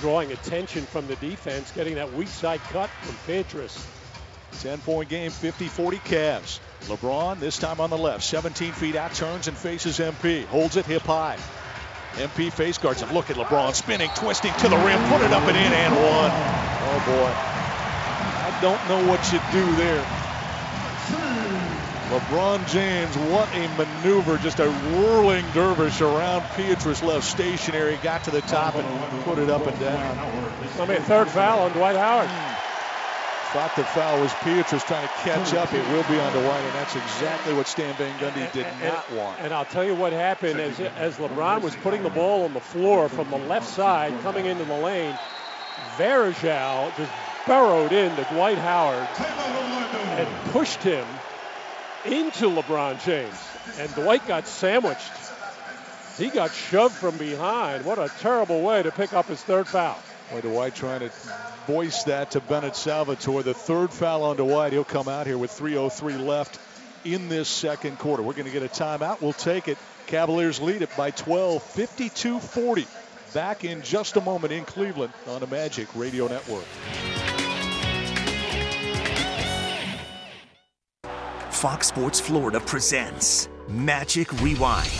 drawing 0.00 0.32
attention 0.32 0.84
from 0.84 1.06
the 1.06 1.16
defense, 1.16 1.72
getting 1.72 1.96
that 1.96 2.12
weak 2.12 2.28
side 2.28 2.60
cut 2.70 2.90
from 3.02 3.16
Pietrus. 3.26 3.86
10 4.60 4.78
point 4.78 5.08
game, 5.08 5.30
50 5.30 5.66
40 5.66 5.98
Cavs. 5.98 6.60
LeBron, 6.82 7.40
this 7.40 7.58
time 7.58 7.80
on 7.80 7.90
the 7.90 7.98
left, 7.98 8.22
17 8.22 8.72
feet 8.72 8.94
out, 8.94 9.12
turns 9.14 9.48
and 9.48 9.56
faces 9.56 9.98
MP. 9.98 10.44
Holds 10.46 10.76
it 10.76 10.86
hip 10.86 11.02
high. 11.02 11.38
MP 12.16 12.52
face 12.52 12.78
guards 12.78 13.02
him. 13.02 13.12
Look 13.12 13.30
at 13.30 13.36
LeBron 13.36 13.74
spinning, 13.74 14.10
twisting 14.16 14.52
to 14.54 14.68
the 14.68 14.76
rim, 14.76 15.02
put 15.10 15.20
it 15.20 15.32
up 15.32 15.42
and 15.48 15.56
in 15.56 15.72
and 15.72 15.94
one. 15.94 16.30
Oh 16.32 17.02
boy. 17.06 17.32
I 18.46 18.58
don't 18.60 18.88
know 18.88 19.10
what 19.10 19.32
you 19.32 19.40
do 19.52 19.76
there. 19.76 20.04
LeBron 22.10 22.68
James, 22.68 23.16
what 23.16 23.48
a 23.54 23.66
maneuver. 23.76 24.38
Just 24.38 24.60
a 24.60 24.70
whirling 24.70 25.44
dervish 25.54 26.00
around 26.00 26.44
Pietrus 26.54 27.02
left 27.02 27.24
stationary, 27.24 27.98
got 28.02 28.24
to 28.24 28.30
the 28.30 28.42
top 28.42 28.74
and 28.76 29.24
put 29.24 29.38
it 29.38 29.50
up 29.50 29.66
and 29.66 29.80
down. 29.80 30.18
I 30.78 30.86
mean, 30.86 31.00
third 31.00 31.28
foul 31.28 31.60
on 31.60 31.72
Dwight 31.72 31.96
Howard. 31.96 32.28
Thought 33.54 33.76
the 33.76 33.84
foul 33.84 34.20
was 34.20 34.34
Pietrus 34.42 34.82
trying 34.82 35.06
to 35.06 35.14
catch 35.22 35.54
up. 35.54 35.72
It 35.72 35.88
will 35.90 36.02
be 36.10 36.18
on 36.18 36.32
Dwight, 36.32 36.60
and 36.60 36.74
that's 36.74 36.96
exactly 36.96 37.54
what 37.54 37.68
Stan 37.68 37.94
Van 37.94 38.18
Gundy 38.18 38.50
did 38.50 38.66
and, 38.66 38.80
not 38.82 39.12
want. 39.12 39.38
And 39.38 39.54
I'll 39.54 39.64
tell 39.64 39.84
you 39.84 39.94
what 39.94 40.12
happened 40.12 40.58
as, 40.58 40.80
as 40.80 41.18
LeBron 41.18 41.62
was 41.62 41.76
putting 41.76 42.02
the 42.02 42.10
ball 42.10 42.46
on 42.46 42.52
the 42.52 42.58
floor 42.58 43.08
from 43.08 43.30
the 43.30 43.38
left 43.38 43.68
side 43.68 44.12
coming 44.22 44.46
into 44.46 44.64
the 44.64 44.76
lane, 44.76 45.16
Varejao 45.96 46.96
just 46.96 47.12
burrowed 47.46 47.92
into 47.92 48.24
Dwight 48.32 48.58
Howard 48.58 49.06
and 50.18 50.50
pushed 50.50 50.82
him 50.82 51.06
into 52.04 52.46
LeBron 52.46 53.04
James. 53.04 53.40
And 53.78 53.94
Dwight 53.94 54.26
got 54.26 54.48
sandwiched. 54.48 55.12
He 56.18 56.28
got 56.28 56.52
shoved 56.52 56.96
from 56.96 57.16
behind. 57.18 57.84
What 57.84 58.00
a 58.00 58.10
terrible 58.18 58.62
way 58.62 58.82
to 58.82 58.90
pick 58.90 59.12
up 59.12 59.26
his 59.26 59.40
third 59.40 59.68
foul. 59.68 60.02
Boy, 60.30 60.40
Dwight 60.40 60.74
trying 60.74 61.00
to 61.00 61.10
voice 61.66 62.04
that 62.04 62.32
to 62.32 62.40
Bennett 62.40 62.76
Salvatore. 62.76 63.42
The 63.42 63.54
third 63.54 63.90
foul 63.90 64.22
on 64.24 64.36
Dwight. 64.36 64.72
He'll 64.72 64.84
come 64.84 65.08
out 65.08 65.26
here 65.26 65.38
with 65.38 65.50
3.03 65.50 66.24
left 66.24 66.58
in 67.04 67.28
this 67.28 67.48
second 67.48 67.98
quarter. 67.98 68.22
We're 68.22 68.32
going 68.32 68.46
to 68.46 68.50
get 68.50 68.62
a 68.62 68.68
timeout. 68.68 69.20
We'll 69.20 69.32
take 69.32 69.68
it. 69.68 69.78
Cavaliers 70.06 70.60
lead 70.60 70.82
it 70.82 70.90
by 70.96 71.10
12, 71.10 71.62
52 71.62 72.40
40. 72.40 72.86
Back 73.32 73.64
in 73.64 73.82
just 73.82 74.16
a 74.16 74.20
moment 74.20 74.52
in 74.52 74.64
Cleveland 74.64 75.12
on 75.28 75.40
the 75.40 75.46
Magic 75.46 75.88
Radio 75.94 76.28
Network. 76.28 76.64
Fox 81.50 81.88
Sports 81.88 82.20
Florida 82.20 82.60
presents 82.60 83.48
Magic 83.68 84.30
Rewind. 84.42 84.90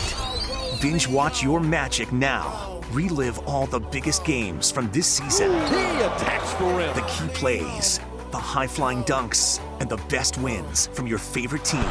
Binge 0.80 1.06
watch 1.06 1.42
your 1.42 1.60
magic 1.60 2.10
now. 2.12 2.73
Relive 2.94 3.40
all 3.48 3.66
the 3.66 3.80
biggest 3.80 4.24
games 4.24 4.70
from 4.70 4.88
this 4.92 5.08
season. 5.08 5.50
He 5.50 6.00
attacks 6.04 6.52
the 6.54 6.64
rim. 6.64 6.94
The 6.94 7.02
key 7.08 7.26
plays, 7.34 7.98
the 8.30 8.38
high 8.38 8.68
flying 8.68 9.02
dunks, 9.02 9.58
and 9.80 9.90
the 9.90 9.96
best 10.08 10.38
wins 10.38 10.86
from 10.92 11.08
your 11.08 11.18
favorite 11.18 11.64
team. 11.64 11.82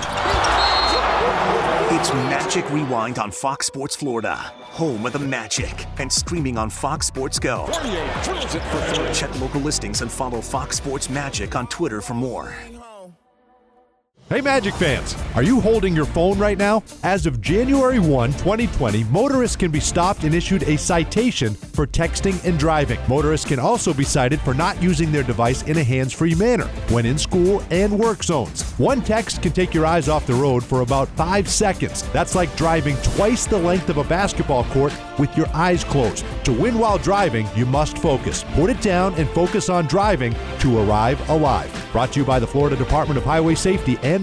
It's 1.91 2.13
Magic 2.13 2.69
Rewind 2.71 3.19
on 3.19 3.31
Fox 3.31 3.65
Sports 3.65 3.97
Florida, 3.97 4.35
home 4.35 5.05
of 5.05 5.11
the 5.11 5.19
Magic, 5.19 5.85
and 5.97 6.09
streaming 6.09 6.57
on 6.57 6.69
Fox 6.69 7.07
Sports 7.07 7.37
Go. 7.37 7.67
Check 9.13 9.37
local 9.41 9.59
listings 9.59 10.01
and 10.01 10.09
follow 10.09 10.39
Fox 10.39 10.77
Sports 10.77 11.09
Magic 11.09 11.53
on 11.57 11.67
Twitter 11.67 11.99
for 11.99 12.13
more. 12.13 12.55
Hey 14.33 14.41
Magic 14.41 14.73
fans, 14.73 15.15
are 15.35 15.43
you 15.43 15.61
holding 15.61 15.95
your 15.95 16.07
phone 16.07 16.39
right 16.39 16.57
now? 16.57 16.81
As 17.03 17.27
of 17.27 17.39
January 17.39 17.99
1, 17.99 18.31
2020, 18.31 19.03
motorists 19.03 19.55
can 19.55 19.69
be 19.69 19.79
stopped 19.79 20.23
and 20.23 20.33
issued 20.33 20.63
a 20.63 20.75
citation 20.75 21.53
for 21.53 21.85
texting 21.85 22.43
and 22.43 22.57
driving. 22.57 22.99
Motorists 23.07 23.47
can 23.47 23.59
also 23.59 23.93
be 23.93 24.03
cited 24.03 24.41
for 24.41 24.55
not 24.55 24.81
using 24.81 25.11
their 25.11 25.21
device 25.21 25.61
in 25.67 25.77
a 25.77 25.83
hands 25.83 26.13
free 26.13 26.33
manner 26.33 26.65
when 26.89 27.05
in 27.05 27.19
school 27.19 27.61
and 27.69 27.99
work 27.99 28.23
zones. 28.23 28.63
One 28.79 29.03
text 29.03 29.43
can 29.43 29.51
take 29.51 29.71
your 29.71 29.85
eyes 29.85 30.09
off 30.09 30.25
the 30.25 30.33
road 30.33 30.63
for 30.63 30.81
about 30.81 31.09
five 31.09 31.47
seconds. 31.47 32.01
That's 32.11 32.33
like 32.33 32.55
driving 32.57 32.95
twice 33.03 33.45
the 33.45 33.59
length 33.59 33.89
of 33.89 33.97
a 33.97 34.03
basketball 34.03 34.63
court 34.63 34.95
with 35.19 35.37
your 35.37 35.47
eyes 35.53 35.83
closed. 35.83 36.25
To 36.45 36.53
win 36.53 36.79
while 36.79 36.97
driving, 36.97 37.47
you 37.55 37.67
must 37.67 37.99
focus. 37.99 38.45
Put 38.55 38.71
it 38.71 38.81
down 38.81 39.13
and 39.13 39.29
focus 39.29 39.69
on 39.69 39.85
driving 39.85 40.35
to 40.61 40.79
arrive 40.79 41.29
alive. 41.29 41.71
Brought 41.91 42.13
to 42.13 42.21
you 42.21 42.25
by 42.25 42.39
the 42.39 42.47
Florida 42.47 42.75
Department 42.75 43.19
of 43.19 43.23
Highway 43.23 43.53
Safety 43.53 43.99
and 44.01 44.22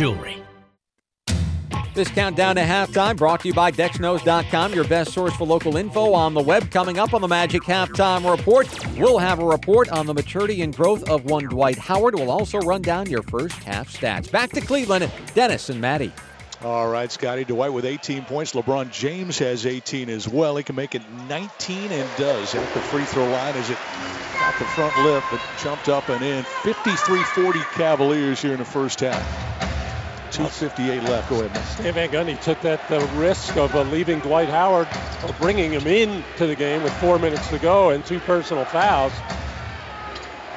jewelry. 0.00 0.42
This 1.92 2.08
countdown 2.08 2.54
to 2.54 2.62
halftime 2.62 3.18
brought 3.18 3.40
to 3.40 3.48
you 3.48 3.52
by 3.52 3.70
DexKnows.com, 3.70 4.72
your 4.72 4.84
best 4.84 5.12
source 5.12 5.34
for 5.36 5.46
local 5.46 5.76
info 5.76 6.14
on 6.14 6.32
the 6.32 6.40
web. 6.40 6.70
Coming 6.70 6.98
up 6.98 7.12
on 7.12 7.20
the 7.20 7.28
Magic 7.28 7.62
Halftime 7.62 8.28
Report, 8.30 8.66
we'll 8.96 9.18
have 9.18 9.40
a 9.40 9.44
report 9.44 9.90
on 9.90 10.06
the 10.06 10.14
maturity 10.14 10.62
and 10.62 10.74
growth 10.74 11.10
of 11.10 11.26
one 11.26 11.44
Dwight 11.44 11.76
Howard. 11.76 12.14
We'll 12.14 12.30
also 12.30 12.58
run 12.60 12.80
down 12.80 13.10
your 13.10 13.22
first 13.24 13.62
half 13.64 13.92
stats. 13.92 14.32
Back 14.32 14.52
to 14.52 14.62
Cleveland, 14.62 15.10
Dennis 15.34 15.68
and 15.68 15.78
Matty. 15.82 16.12
All 16.62 16.88
right, 16.88 17.12
Scotty 17.12 17.44
Dwight 17.44 17.72
with 17.72 17.84
18 17.84 18.24
points. 18.24 18.52
LeBron 18.52 18.90
James 18.90 19.38
has 19.40 19.66
18 19.66 20.08
as 20.08 20.26
well. 20.26 20.56
He 20.56 20.62
can 20.62 20.76
make 20.76 20.94
it 20.94 21.02
19 21.28 21.92
and 21.92 22.08
does 22.16 22.54
at 22.54 22.72
the 22.72 22.80
free 22.80 23.04
throw 23.04 23.28
line 23.28 23.54
as 23.54 23.68
it 23.68 23.78
got 24.38 24.58
the 24.58 24.64
front 24.64 24.96
lip, 25.04 25.24
but 25.30 25.40
jumped 25.62 25.90
up 25.90 26.08
and 26.08 26.24
in. 26.24 26.44
53-40 26.62 27.62
Cavaliers 27.72 28.40
here 28.40 28.52
in 28.52 28.58
the 28.58 28.64
first 28.64 29.00
half. 29.00 29.49
2.58 30.30 31.02
left. 31.08 31.28
Go 31.30 31.42
ahead. 31.42 31.64
Stan 31.66 31.94
Van 31.94 32.08
Gundy 32.10 32.40
took 32.40 32.60
that 32.62 32.90
uh, 32.90 33.04
risk 33.14 33.56
of 33.56 33.74
uh, 33.74 33.82
leaving 33.82 34.20
Dwight 34.20 34.48
Howard 34.48 34.88
or 35.24 35.32
bringing 35.34 35.72
him 35.72 35.86
in 35.86 36.24
to 36.36 36.46
the 36.46 36.56
game 36.56 36.82
with 36.82 36.92
four 36.94 37.18
minutes 37.18 37.48
to 37.48 37.58
go 37.58 37.90
and 37.90 38.04
two 38.04 38.20
personal 38.20 38.64
fouls. 38.64 39.12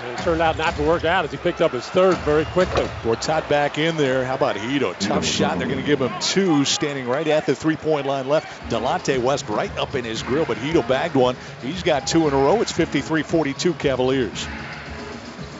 And 0.04 0.20
it 0.20 0.22
turned 0.24 0.42
out 0.42 0.58
not 0.58 0.76
to 0.76 0.84
work 0.84 1.06
out 1.06 1.24
as 1.24 1.32
he 1.32 1.38
picked 1.38 1.62
up 1.62 1.72
his 1.72 1.86
third 1.86 2.18
very 2.20 2.44
quickly. 2.46 2.84
Gortat 3.04 3.48
back 3.48 3.78
in 3.78 3.96
there. 3.96 4.26
How 4.26 4.36
about 4.36 4.58
Hedo? 4.58 4.98
Tough 5.00 5.26
shot. 5.26 5.58
They're 5.58 5.68
going 5.68 5.80
to 5.80 5.86
give 5.86 6.02
him 6.02 6.12
two, 6.20 6.66
standing 6.66 7.08
right 7.08 7.26
at 7.28 7.46
the 7.46 7.56
three-point 7.56 8.06
line 8.06 8.28
left. 8.28 8.70
Delonte 8.70 9.22
West 9.22 9.48
right 9.48 9.76
up 9.78 9.96
in 9.96 10.04
his 10.04 10.22
grill, 10.22 10.44
but 10.44 10.58
Hedo 10.58 10.86
bagged 10.86 11.16
one. 11.16 11.38
He's 11.62 11.84
got 11.84 12.06
two 12.06 12.28
in 12.28 12.34
a 12.34 12.38
row. 12.38 12.62
It's 12.62 12.74
53-42 12.74 13.80
Cavaliers. 13.80 14.46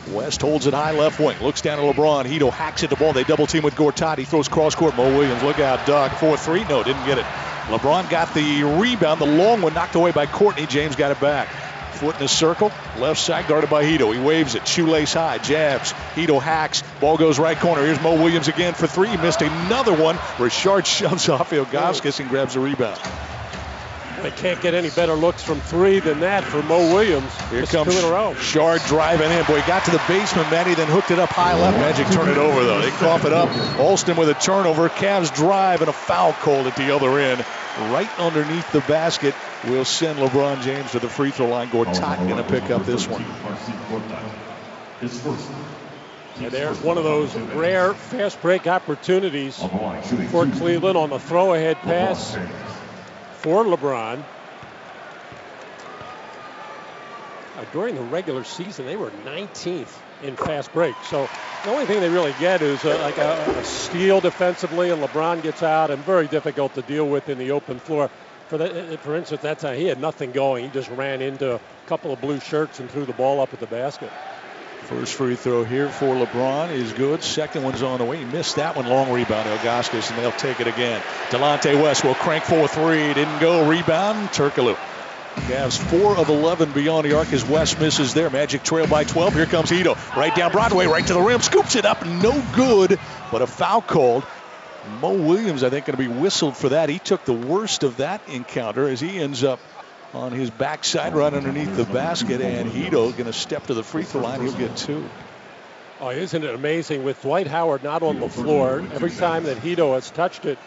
West 0.08 0.42
holds 0.42 0.66
it 0.66 0.74
high 0.74 0.92
left 0.92 1.18
wing. 1.18 1.38
Looks 1.40 1.62
down 1.62 1.78
at 1.78 1.96
LeBron. 1.96 2.26
Hedo 2.26 2.50
hacks 2.50 2.84
at 2.84 2.90
the 2.90 2.96
ball. 2.96 3.12
They 3.12 3.24
double 3.24 3.46
team 3.46 3.62
with 3.62 3.74
Gortat. 3.74 4.18
He 4.18 4.24
throws 4.24 4.48
cross 4.48 4.74
court. 4.74 4.96
Mo 4.96 5.16
Williams, 5.16 5.42
look 5.42 5.58
out, 5.58 5.86
duck. 5.86 6.12
4 6.18 6.36
3. 6.36 6.64
No, 6.64 6.82
didn't 6.82 7.06
get 7.06 7.18
it. 7.18 7.24
LeBron 7.66 8.10
got 8.10 8.34
the 8.34 8.62
rebound. 8.64 9.20
The 9.20 9.26
long 9.26 9.62
one 9.62 9.72
knocked 9.72 9.94
away 9.94 10.12
by 10.12 10.26
Courtney. 10.26 10.66
James 10.66 10.96
got 10.96 11.10
it 11.10 11.20
back. 11.20 11.48
Foot 11.94 12.16
in 12.16 12.22
a 12.24 12.28
circle. 12.28 12.70
Left 12.98 13.18
side 13.18 13.46
guarded 13.46 13.70
by 13.70 13.84
Hedo. 13.84 14.12
He 14.12 14.20
waves 14.20 14.54
it. 14.54 14.66
Shoelace 14.68 15.14
high. 15.14 15.38
Jabs. 15.38 15.92
Hedo 16.14 16.42
hacks. 16.42 16.82
Ball 17.00 17.16
goes 17.16 17.38
right 17.38 17.56
corner. 17.56 17.82
Here's 17.82 18.00
Mo 18.02 18.16
Williams 18.16 18.48
again 18.48 18.74
for 18.74 18.86
three. 18.86 19.08
He 19.08 19.16
missed 19.16 19.40
another 19.40 19.94
one. 19.94 20.16
Rashard 20.36 20.84
shoves 20.84 21.28
off 21.30 21.50
Ilgauskas 21.50 22.20
and 22.20 22.28
grabs 22.28 22.54
the 22.54 22.60
rebound. 22.60 23.00
They 24.24 24.30
can't 24.30 24.58
get 24.62 24.72
any 24.72 24.88
better 24.88 25.12
looks 25.12 25.42
from 25.42 25.60
three 25.60 26.00
than 26.00 26.20
that 26.20 26.44
for 26.44 26.62
Mo 26.62 26.78
Williams. 26.94 27.30
Here 27.50 27.60
Just 27.60 27.72
comes 27.72 27.92
two 27.92 27.98
in 27.98 28.06
a 28.06 28.10
row. 28.10 28.32
Shard 28.36 28.80
driving 28.86 29.30
in. 29.30 29.44
Boy, 29.44 29.62
got 29.66 29.84
to 29.84 29.90
the 29.90 30.00
basement, 30.08 30.50
Matty, 30.50 30.72
then 30.72 30.88
hooked 30.88 31.10
it 31.10 31.18
up 31.18 31.28
high 31.28 31.52
left. 31.60 31.76
Magic 31.76 32.06
turned 32.06 32.30
it 32.30 32.38
over, 32.38 32.64
though. 32.64 32.80
They 32.80 32.88
cough 32.92 33.26
it 33.26 33.34
up. 33.34 33.50
Alston 33.78 34.16
with 34.16 34.30
a 34.30 34.34
turnover. 34.34 34.88
Cavs 34.88 35.34
drive 35.34 35.82
and 35.82 35.90
a 35.90 35.92
foul 35.92 36.32
called 36.32 36.66
at 36.66 36.74
the 36.74 36.94
other 36.94 37.18
end. 37.18 37.44
right 37.92 38.08
underneath 38.18 38.72
the 38.72 38.80
basket 38.80 39.34
will 39.66 39.84
send 39.84 40.18
LeBron 40.18 40.62
James 40.62 40.92
to 40.92 41.00
the 41.00 41.08
free 41.10 41.30
throw 41.30 41.48
line. 41.48 41.68
Gortat 41.68 42.18
oh, 42.18 42.26
going 42.26 42.42
to 42.42 42.50
pick 42.50 42.70
up 42.70 42.86
this 42.86 43.06
one. 43.06 43.22
And 46.38 46.50
there's 46.50 46.80
one 46.80 46.96
of 46.96 47.04
those 47.04 47.36
rare 47.36 47.92
fast 47.92 48.40
break 48.40 48.66
opportunities 48.66 49.58
for 49.58 50.46
Cleveland 50.46 50.96
on 50.96 51.10
the 51.10 51.18
throw 51.18 51.52
ahead 51.52 51.76
pass 51.82 52.34
for 53.44 53.62
LeBron. 53.62 54.24
Uh, 57.58 57.64
during 57.74 57.94
the 57.94 58.00
regular 58.00 58.42
season, 58.42 58.86
they 58.86 58.96
were 58.96 59.10
19th 59.26 60.00
in 60.22 60.34
fast 60.34 60.72
break. 60.72 60.94
So 61.04 61.28
the 61.62 61.70
only 61.70 61.84
thing 61.84 62.00
they 62.00 62.08
really 62.08 62.34
get 62.40 62.62
is 62.62 62.82
uh, 62.86 62.98
like 63.00 63.18
a, 63.18 63.58
a, 63.58 63.62
steal 63.62 64.22
defensively, 64.22 64.88
and 64.88 65.02
LeBron 65.02 65.42
gets 65.42 65.62
out, 65.62 65.90
and 65.90 66.02
very 66.04 66.26
difficult 66.26 66.72
to 66.76 66.82
deal 66.82 67.06
with 67.06 67.28
in 67.28 67.36
the 67.36 67.50
open 67.50 67.78
floor. 67.78 68.08
For, 68.48 68.56
the, 68.56 68.94
uh, 68.94 68.96
for 68.96 69.14
instance, 69.14 69.42
that 69.42 69.58
time 69.58 69.76
he 69.76 69.84
had 69.84 70.00
nothing 70.00 70.32
going. 70.32 70.64
He 70.64 70.70
just 70.70 70.88
ran 70.88 71.20
into 71.20 71.56
a 71.56 71.60
couple 71.84 72.14
of 72.14 72.22
blue 72.22 72.40
shirts 72.40 72.80
and 72.80 72.90
threw 72.90 73.04
the 73.04 73.12
ball 73.12 73.42
up 73.42 73.52
at 73.52 73.60
the 73.60 73.66
basket. 73.66 74.10
First 74.84 75.14
free 75.14 75.34
throw 75.34 75.64
here 75.64 75.88
for 75.88 76.14
LeBron 76.14 76.70
is 76.70 76.92
good. 76.92 77.22
Second 77.22 77.62
one's 77.62 77.82
on 77.82 77.98
the 77.98 78.04
way. 78.04 78.18
He 78.18 78.24
missed 78.26 78.56
that 78.56 78.76
one. 78.76 78.86
Long 78.86 79.10
rebound, 79.10 79.48
Ilgauskas, 79.48 80.10
and 80.10 80.18
they'll 80.18 80.30
take 80.32 80.60
it 80.60 80.66
again. 80.66 81.00
Delonte 81.30 81.82
West 81.82 82.04
will 82.04 82.14
crank 82.14 82.44
for 82.44 82.68
three. 82.68 83.14
Didn't 83.14 83.38
go. 83.38 83.66
Rebound, 83.66 84.28
Turkoglu. 84.28 84.76
Cavs 85.36 85.78
4 85.78 86.18
of 86.18 86.28
11 86.28 86.72
beyond 86.72 87.06
the 87.06 87.16
arc 87.16 87.32
as 87.32 87.44
West 87.46 87.80
misses 87.80 88.12
there. 88.12 88.28
Magic 88.28 88.62
trail 88.62 88.86
by 88.86 89.04
12. 89.04 89.34
Here 89.34 89.46
comes 89.46 89.70
Hedo. 89.70 89.96
Right 90.14 90.34
down 90.34 90.52
Broadway, 90.52 90.86
right 90.86 91.06
to 91.06 91.14
the 91.14 91.20
rim. 91.20 91.40
Scoops 91.40 91.76
it 91.76 91.86
up. 91.86 92.04
No 92.04 92.44
good, 92.54 93.00
but 93.32 93.40
a 93.40 93.46
foul 93.46 93.80
called. 93.80 94.24
Mo 95.00 95.14
Williams, 95.14 95.64
I 95.64 95.70
think, 95.70 95.86
going 95.86 95.96
to 95.96 96.02
be 96.02 96.08
whistled 96.08 96.58
for 96.58 96.68
that. 96.68 96.90
He 96.90 96.98
took 96.98 97.24
the 97.24 97.32
worst 97.32 97.84
of 97.84 97.96
that 97.96 98.20
encounter 98.28 98.86
as 98.86 99.00
he 99.00 99.18
ends 99.18 99.42
up 99.42 99.58
on 100.14 100.32
his 100.32 100.50
backside 100.50 101.14
right 101.14 101.32
underneath 101.34 101.76
the 101.76 101.84
basket. 101.84 102.40
And 102.40 102.70
Hedo 102.70 103.12
going 103.12 103.26
to 103.26 103.32
step 103.32 103.66
to 103.66 103.74
the 103.74 103.82
free 103.82 104.04
throw 104.04 104.22
line. 104.22 104.40
He'll 104.40 104.52
get 104.52 104.76
two. 104.76 105.04
Oh, 106.00 106.10
isn't 106.10 106.42
it 106.42 106.54
amazing? 106.54 107.04
With 107.04 107.20
Dwight 107.22 107.46
Howard 107.46 107.82
not 107.82 108.02
on 108.02 108.20
the 108.20 108.28
floor, 108.28 108.82
every 108.92 109.10
time 109.10 109.44
that 109.44 109.58
Hedo 109.58 109.94
has 109.94 110.10
touched 110.10 110.44
it, 110.44 110.58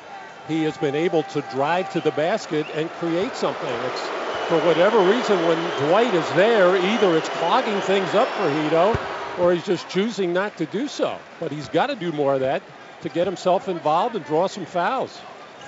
he 0.48 0.64
has 0.64 0.78
been 0.78 0.96
able 0.96 1.24
to 1.24 1.42
drive 1.52 1.92
to 1.94 2.00
the 2.00 2.12
basket 2.12 2.66
and 2.74 2.90
create 2.92 3.36
something. 3.36 3.68
It's 3.68 4.02
for 4.48 4.58
whatever 4.66 5.00
reason 5.00 5.38
when 5.48 5.58
Dwight 5.88 6.14
is 6.14 6.30
there, 6.34 6.76
either 6.76 7.18
it's 7.18 7.30
clogging 7.30 7.80
things 7.82 8.14
up 8.16 8.28
for 8.30 8.50
Hedo 8.50 8.98
or 9.40 9.54
he's 9.54 9.66
just 9.66 9.90
choosing 9.90 10.34
not 10.34 10.56
to 10.58 10.66
do 10.66 10.88
so. 10.88 11.18
But 11.40 11.52
he's 11.52 11.68
got 11.70 11.88
to 11.88 11.96
do 11.96 12.12
more 12.12 12.34
of 12.34 12.40
that 12.40 12.62
to 13.02 13.10
get 13.10 13.28
himself 13.28 13.68
involved 13.68 14.16
and 14.16 14.26
draw 14.26 14.48
some 14.48 14.66
fouls. 14.66 15.20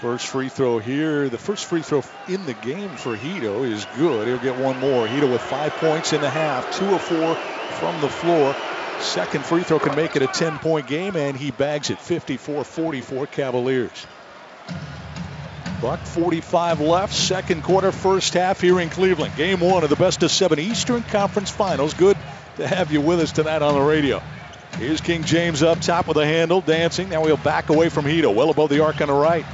First 0.01 0.27
free 0.27 0.47
throw 0.47 0.79
here. 0.79 1.27
The 1.27 1.37
first 1.37 1.65
free 1.65 1.81
throw 1.81 2.03
in 2.29 2.45
the 2.45 2.53
game 2.53 2.89
for 2.91 3.17
Hedo 3.17 3.69
is 3.69 3.85
good. 3.97 4.29
He'll 4.29 4.37
get 4.37 4.57
one 4.57 4.79
more. 4.79 5.05
Hedo 5.05 5.29
with 5.29 5.41
five 5.41 5.73
points 5.73 6.13
in 6.13 6.21
the 6.21 6.29
half, 6.29 6.73
two 6.73 6.85
of 6.95 7.01
four 7.01 7.35
from 7.79 7.99
the 7.99 8.07
floor. 8.07 8.55
Second 9.01 9.43
free 9.43 9.63
throw 9.63 9.77
can 9.77 9.97
make 9.97 10.15
it 10.15 10.21
a 10.21 10.27
10 10.27 10.59
point 10.59 10.87
game, 10.87 11.17
and 11.17 11.35
he 11.35 11.51
bags 11.51 11.89
it 11.89 11.99
54 11.99 12.63
44 12.63 13.27
Cavaliers. 13.27 14.07
Buck 15.81 15.99
45 15.99 16.79
left, 16.79 17.13
second 17.13 17.63
quarter, 17.63 17.91
first 17.91 18.33
half 18.33 18.61
here 18.61 18.79
in 18.79 18.89
Cleveland. 18.89 19.35
Game 19.35 19.59
one 19.59 19.83
of 19.83 19.89
the 19.89 19.97
best 19.97 20.23
of 20.23 20.31
seven 20.31 20.59
Eastern 20.59 21.03
Conference 21.03 21.49
Finals. 21.49 21.93
Good 21.93 22.17
to 22.55 22.65
have 22.65 22.93
you 22.93 23.01
with 23.01 23.19
us 23.19 23.33
tonight 23.33 23.61
on 23.61 23.73
the 23.73 23.81
radio. 23.81 24.21
Here's 24.77 25.01
King 25.01 25.25
James 25.25 25.61
up 25.61 25.81
top 25.81 26.07
with 26.07 26.15
a 26.15 26.25
handle, 26.25 26.61
dancing. 26.61 27.09
Now 27.09 27.25
he'll 27.25 27.35
back 27.35 27.69
away 27.69 27.89
from 27.89 28.05
Hedo, 28.05 28.33
well 28.33 28.49
above 28.49 28.69
the 28.69 28.81
arc 28.81 29.01
on 29.01 29.09
the 29.09 29.13
right. 29.13 29.45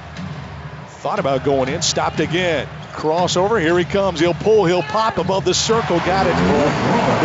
Thought 1.06 1.20
about 1.20 1.44
going 1.44 1.70
in, 1.70 1.84
stopped 1.84 2.20
again. 2.20 2.68
Crossover, 2.94 3.62
here 3.62 3.78
he 3.78 3.86
comes. 3.86 4.20
He'll 4.20 4.34
pull, 4.34 4.66
he'll 4.66 4.82
pop 4.82 5.20
above 5.20 5.46
the 5.46 5.54
circle. 5.54 6.00
Got 6.00 6.26
it. 6.26 6.34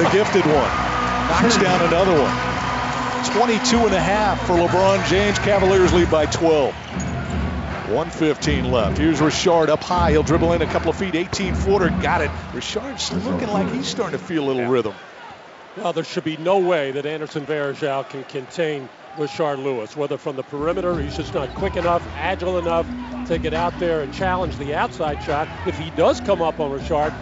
The 0.02 0.10
gifted 0.10 0.44
one. 0.44 0.52
Knocks 0.52 1.56
down 1.56 1.80
another 1.86 2.12
one. 2.12 3.32
22 3.38 3.78
and 3.86 3.94
a 3.94 3.98
half 3.98 4.46
for 4.46 4.52
LeBron 4.52 5.08
James. 5.08 5.38
Cavaliers 5.38 5.94
lead 5.94 6.10
by 6.10 6.26
12. 6.26 6.74
115 6.74 8.70
left. 8.70 8.98
Here's 8.98 9.18
Rashard 9.18 9.70
up 9.70 9.82
high. 9.82 10.10
He'll 10.10 10.24
dribble 10.24 10.52
in 10.52 10.60
a 10.60 10.66
couple 10.66 10.90
of 10.90 10.96
feet. 10.96 11.14
18 11.14 11.54
footer. 11.54 11.88
Got 11.88 12.20
it. 12.20 12.30
Rashard's 12.52 13.10
looking 13.24 13.48
like 13.48 13.72
he's 13.72 13.88
starting 13.88 14.18
to 14.18 14.22
feel 14.22 14.44
a 14.44 14.48
little 14.48 14.70
rhythm. 14.70 14.92
Well, 15.78 15.94
there 15.94 16.04
should 16.04 16.24
be 16.24 16.36
no 16.36 16.58
way 16.58 16.90
that 16.90 17.06
Anderson 17.06 17.46
Varejao 17.46 18.10
can 18.10 18.24
contain 18.24 18.90
Rashard 19.16 19.62
Lewis, 19.62 19.96
whether 19.96 20.18
from 20.18 20.36
the 20.36 20.42
perimeter, 20.42 20.98
he's 20.98 21.16
just 21.16 21.34
not 21.34 21.54
quick 21.54 21.76
enough, 21.76 22.06
agile 22.16 22.58
enough 22.58 22.86
to 23.26 23.38
get 23.38 23.54
out 23.54 23.78
there 23.78 24.02
and 24.02 24.12
challenge 24.12 24.56
the 24.56 24.74
outside 24.74 25.22
shot. 25.22 25.48
If 25.66 25.78
he 25.78 25.90
does 25.90 26.20
come 26.20 26.42
up 26.42 26.60
on 26.60 26.70
Rashard, 26.70 27.14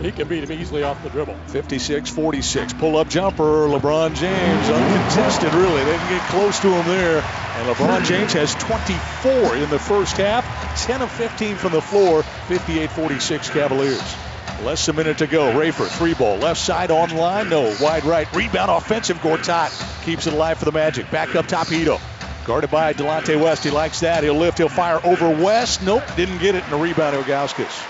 he 0.00 0.12
can 0.12 0.28
beat 0.28 0.44
him 0.44 0.52
easily 0.52 0.82
off 0.82 1.02
the 1.02 1.10
dribble. 1.10 1.36
56 1.46 2.10
46. 2.10 2.72
Pull 2.74 2.96
up 2.96 3.08
jumper. 3.08 3.66
LeBron 3.68 4.14
James, 4.14 4.68
uncontested, 4.68 5.52
really. 5.54 5.84
They 5.84 5.96
can 5.96 6.18
get 6.18 6.28
close 6.28 6.60
to 6.60 6.68
him 6.68 6.86
there. 6.86 7.18
And 7.18 7.68
LeBron 7.74 8.04
James 8.04 8.32
has 8.34 8.54
24 8.56 9.56
in 9.56 9.70
the 9.70 9.78
first 9.78 10.16
half, 10.16 10.44
10 10.86 11.02
of 11.02 11.10
15 11.10 11.56
from 11.56 11.72
the 11.72 11.82
floor, 11.82 12.22
58 12.22 12.90
46 12.90 13.50
Cavaliers. 13.50 14.25
Less 14.64 14.88
a 14.88 14.92
minute 14.92 15.18
to 15.18 15.26
go. 15.26 15.52
Rafer, 15.52 15.86
three 15.86 16.14
ball, 16.14 16.38
left 16.38 16.60
side 16.60 16.90
on 16.90 17.10
line. 17.10 17.50
No, 17.50 17.74
wide 17.80 18.04
right. 18.04 18.32
Rebound 18.34 18.70
offensive. 18.70 19.18
Gortat 19.18 20.04
keeps 20.04 20.26
it 20.26 20.32
alive 20.32 20.58
for 20.58 20.64
the 20.64 20.72
Magic. 20.72 21.10
Back 21.10 21.34
up 21.36 21.46
top, 21.46 21.66
Hedo. 21.66 22.00
Guarded 22.46 22.70
by 22.70 22.92
Delonte 22.92 23.40
West. 23.40 23.64
He 23.64 23.70
likes 23.70 24.00
that. 24.00 24.24
He'll 24.24 24.34
lift. 24.34 24.58
He'll 24.58 24.68
fire 24.68 25.00
over 25.04 25.28
West. 25.28 25.82
Nope, 25.82 26.02
didn't 26.16 26.38
get 26.38 26.54
it. 26.54 26.64
And 26.64 26.72
a 26.72 26.76
rebound, 26.76 27.16
Ilgauskas. 27.16 27.86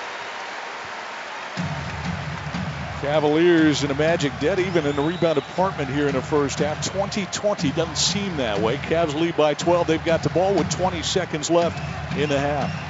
Cavaliers 3.01 3.83
and 3.83 3.91
the 3.91 3.95
Magic 3.95 4.33
dead 4.41 4.59
even 4.59 4.87
in 4.87 4.97
the 4.97 5.03
rebound 5.03 5.37
department 5.37 5.89
here 5.91 6.09
in 6.09 6.15
the 6.15 6.23
first 6.23 6.59
half. 6.59 6.83
2020 6.83 7.71
doesn't 7.73 7.97
seem 7.97 8.39
that 8.39 8.61
way. 8.61 8.79
Cavs 8.79 9.15
lead 9.15 9.37
by 9.37 9.55
12. 9.55 9.87
They've 9.87 10.05
got 10.05 10.23
the 10.23 10.31
ball 10.31 10.55
with 10.55 10.69
20 10.71 11.03
seconds 11.03 11.51
left 11.51 11.79
in 12.19 12.29
the 12.29 12.41
half. 12.41 12.86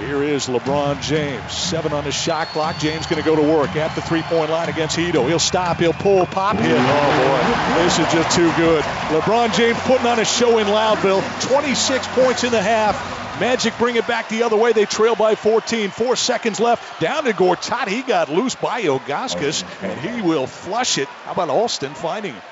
Here 0.00 0.22
is 0.22 0.46
LeBron 0.46 1.02
James. 1.02 1.52
Seven 1.52 1.92
on 1.92 2.04
the 2.04 2.10
shot 2.10 2.48
clock. 2.48 2.78
James 2.78 3.06
going 3.06 3.22
to 3.22 3.28
go 3.28 3.36
to 3.36 3.42
work 3.42 3.76
at 3.76 3.94
the 3.94 4.00
three 4.00 4.22
point 4.22 4.50
line 4.50 4.70
against 4.70 4.96
Hedo. 4.96 5.28
He'll 5.28 5.38
stop. 5.38 5.76
He'll 5.76 5.92
pull. 5.92 6.24
Pop 6.24 6.56
hit. 6.56 6.74
Oh, 6.74 7.76
boy. 7.76 7.82
This 7.82 7.98
is 7.98 8.10
just 8.10 8.34
too 8.34 8.50
good. 8.56 8.82
LeBron 9.10 9.54
James 9.54 9.78
putting 9.80 10.06
on 10.06 10.18
a 10.18 10.24
show 10.24 10.56
in 10.56 10.68
Loudville. 10.68 11.22
26 11.48 12.06
points 12.08 12.44
in 12.44 12.50
the 12.50 12.62
half. 12.62 13.40
Magic 13.40 13.76
bring 13.76 13.96
it 13.96 14.06
back 14.06 14.30
the 14.30 14.42
other 14.42 14.56
way. 14.56 14.72
They 14.72 14.86
trail 14.86 15.16
by 15.16 15.34
14. 15.34 15.90
Four 15.90 16.16
seconds 16.16 16.60
left. 16.60 16.98
Down 17.00 17.24
to 17.24 17.32
Gortat. 17.32 17.88
He 17.88 18.00
got 18.00 18.30
loose 18.30 18.54
by 18.54 18.82
Ilgauskas, 18.82 19.64
and 19.82 20.00
he 20.00 20.22
will 20.22 20.46
flush 20.46 20.96
it. 20.96 21.08
How 21.08 21.32
about 21.32 21.50
Alston 21.50 21.92
finding 21.92 22.32
him? 22.32 22.42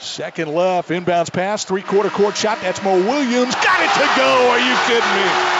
Second 0.00 0.52
left. 0.52 0.88
Inbounds 0.90 1.32
pass. 1.32 1.64
Three 1.64 1.82
quarter 1.82 2.10
court 2.10 2.36
shot. 2.36 2.58
That's 2.60 2.82
Mo 2.82 2.96
Williams. 2.96 3.54
Got 3.54 3.80
it 3.80 3.92
to 3.94 4.16
go. 4.16 4.50
Are 4.50 4.58
you 4.58 4.76
kidding 4.86 5.54
me? 5.54 5.57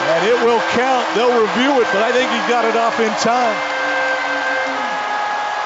And 0.00 0.26
it 0.26 0.38
will 0.44 0.60
count. 0.72 1.06
They'll 1.14 1.36
review 1.40 1.80
it, 1.80 1.88
but 1.92 2.02
I 2.02 2.12
think 2.12 2.30
he 2.30 2.40
got 2.48 2.64
it 2.64 2.76
off 2.76 2.98
in 3.00 3.12
time. 3.20 3.56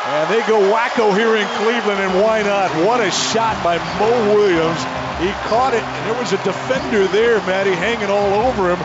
And 0.04 0.28
they 0.28 0.44
go 0.46 0.60
wacko 0.68 1.16
here 1.16 1.36
in 1.36 1.46
Cleveland, 1.62 2.00
and 2.00 2.20
why 2.20 2.42
not? 2.42 2.68
What 2.84 3.00
a 3.00 3.10
shot 3.10 3.56
by 3.64 3.78
Mo 3.98 4.34
Williams. 4.34 4.82
He 5.18 5.32
caught 5.48 5.72
it, 5.72 5.82
and 5.82 6.02
there 6.10 6.18
was 6.18 6.32
a 6.32 6.40
defender 6.44 7.08
there, 7.08 7.40
Matty, 7.46 7.72
hanging 7.72 8.10
all 8.10 8.34
over 8.44 8.68
him. 8.68 8.80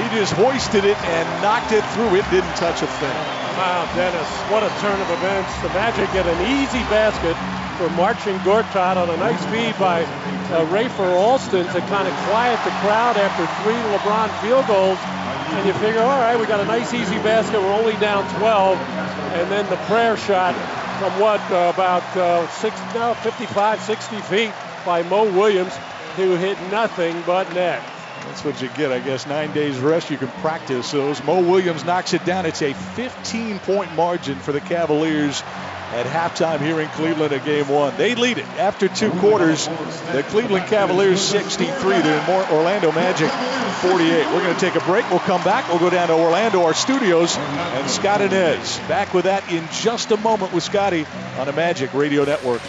He 0.00 0.04
just 0.16 0.32
hoisted 0.32 0.84
it 0.84 0.96
and 0.96 1.24
knocked 1.42 1.72
it 1.72 1.84
through. 1.92 2.16
It 2.16 2.24
didn't 2.30 2.56
touch 2.56 2.82
a 2.82 2.86
thing. 2.86 3.16
Wow, 3.56 3.88
Dennis, 3.96 4.28
what 4.52 4.62
a 4.62 4.68
turn 4.80 5.00
of 5.00 5.10
events. 5.10 5.52
The 5.60 5.68
Magic 5.70 6.12
get 6.12 6.26
an 6.26 6.40
easy 6.44 6.84
basket 6.88 7.36
for 7.76 7.90
Marcin 7.90 8.38
Gortat 8.38 8.96
on 8.96 9.10
a 9.10 9.16
nice 9.18 9.44
feed 9.46 9.78
by 9.78 10.02
uh, 10.02 10.64
Rafer 10.72 11.12
Alston 11.14 11.66
to 11.66 11.80
kind 11.92 12.08
of 12.08 12.14
quiet 12.28 12.58
the 12.64 12.70
crowd 12.80 13.16
after 13.16 13.44
three 13.62 13.76
LeBron 13.92 14.30
field 14.40 14.66
goals. 14.66 14.98
And 14.98 15.66
you 15.66 15.74
figure, 15.74 16.00
all 16.00 16.18
right, 16.20 16.38
we 16.38 16.46
got 16.46 16.60
a 16.60 16.64
nice 16.64 16.94
easy 16.94 17.16
basket. 17.16 17.60
We're 17.60 17.74
only 17.74 17.96
down 17.96 18.28
12. 18.38 18.78
And 18.78 19.50
then 19.50 19.68
the 19.68 19.76
prayer 19.88 20.16
shot 20.16 20.54
from 20.98 21.20
what, 21.20 21.40
uh, 21.50 21.72
about 21.74 22.02
uh, 22.16 22.48
six, 22.48 22.80
no, 22.94 23.14
55, 23.14 23.80
60 23.82 24.20
feet 24.22 24.52
by 24.86 25.02
Mo 25.02 25.30
Williams, 25.32 25.76
who 26.16 26.34
hit 26.36 26.58
nothing 26.70 27.22
but 27.26 27.52
net. 27.52 27.82
That's 28.26 28.42
what 28.42 28.60
you 28.62 28.68
get, 28.70 28.90
I 28.90 29.00
guess. 29.00 29.26
Nine 29.26 29.52
days 29.52 29.78
rest, 29.78 30.10
you 30.10 30.16
can 30.16 30.28
practice 30.40 30.90
those. 30.92 31.22
Mo 31.24 31.40
Williams 31.40 31.84
knocks 31.84 32.14
it 32.14 32.24
down. 32.24 32.46
It's 32.46 32.62
a 32.62 32.72
15 32.72 33.58
point 33.60 33.94
margin 33.94 34.38
for 34.38 34.52
the 34.52 34.60
Cavaliers 34.60 35.42
at 35.92 36.06
halftime 36.06 36.60
here 36.60 36.80
in 36.80 36.88
Cleveland 36.90 37.32
at 37.32 37.44
game 37.44 37.68
one. 37.68 37.96
They 37.96 38.14
lead 38.14 38.38
it 38.38 38.46
after 38.58 38.88
two 38.88 39.10
quarters. 39.12 39.66
The 40.12 40.24
Cleveland 40.28 40.66
Cavaliers 40.66 41.20
63, 41.20 42.00
the 42.02 42.48
Orlando 42.52 42.92
Magic 42.92 43.30
48. 43.30 44.26
We're 44.26 44.42
going 44.42 44.54
to 44.54 44.60
take 44.60 44.74
a 44.74 44.84
break. 44.84 45.08
We'll 45.10 45.20
come 45.20 45.42
back. 45.44 45.68
We'll 45.68 45.78
go 45.78 45.90
down 45.90 46.08
to 46.08 46.14
Orlando, 46.14 46.62
our 46.64 46.74
studios, 46.74 47.36
and 47.36 47.88
Scott 47.88 48.20
Anez. 48.20 48.86
Back 48.88 49.14
with 49.14 49.24
that 49.24 49.50
in 49.50 49.66
just 49.72 50.10
a 50.10 50.16
moment 50.18 50.52
with 50.52 50.64
Scotty 50.64 51.06
on 51.38 51.46
the 51.46 51.52
Magic 51.52 51.94
Radio 51.94 52.24
Network. 52.24 52.62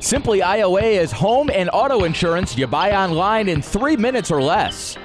Simply 0.00 0.40
IOA 0.40 1.00
is 1.00 1.12
home 1.12 1.50
and 1.50 1.70
auto 1.72 2.02
insurance 2.02 2.58
you 2.58 2.66
buy 2.66 2.90
online 2.92 3.48
in 3.48 3.62
three 3.62 3.96
minutes 3.96 4.32
or 4.32 4.42
less. 4.42 4.96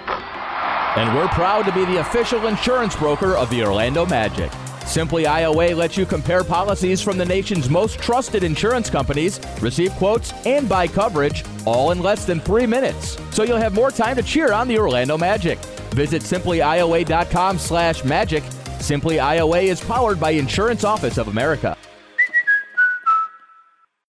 And 0.97 1.15
we're 1.15 1.27
proud 1.27 1.65
to 1.65 1.73
be 1.73 1.83
the 1.85 1.99
official 1.99 2.47
insurance 2.47 2.95
broker 2.95 3.35
of 3.35 3.49
the 3.49 3.63
Orlando 3.63 4.05
Magic. 4.05 4.51
Simply 4.85 5.23
IOA 5.23 5.75
lets 5.75 5.97
you 5.97 6.05
compare 6.05 6.43
policies 6.43 7.01
from 7.01 7.17
the 7.17 7.25
nation's 7.25 7.69
most 7.69 7.99
trusted 7.99 8.43
insurance 8.43 8.89
companies, 8.89 9.39
receive 9.59 9.91
quotes, 9.93 10.31
and 10.45 10.69
buy 10.69 10.87
coverage 10.87 11.43
all 11.65 11.91
in 11.91 11.99
less 12.01 12.25
than 12.25 12.39
three 12.39 12.65
minutes. 12.65 13.17
So 13.31 13.43
you'll 13.43 13.57
have 13.57 13.73
more 13.73 13.91
time 13.91 14.15
to 14.15 14.23
cheer 14.23 14.53
on 14.53 14.67
the 14.67 14.77
Orlando 14.77 15.17
Magic. 15.17 15.57
Visit 15.95 16.21
simplyioa.com 16.21 17.57
slash 17.57 18.03
magic. 18.03 18.43
Simply 18.79 19.17
IOA 19.17 19.63
is 19.63 19.81
powered 19.81 20.19
by 20.19 20.31
Insurance 20.31 20.83
Office 20.83 21.17
of 21.17 21.27
America. 21.27 21.75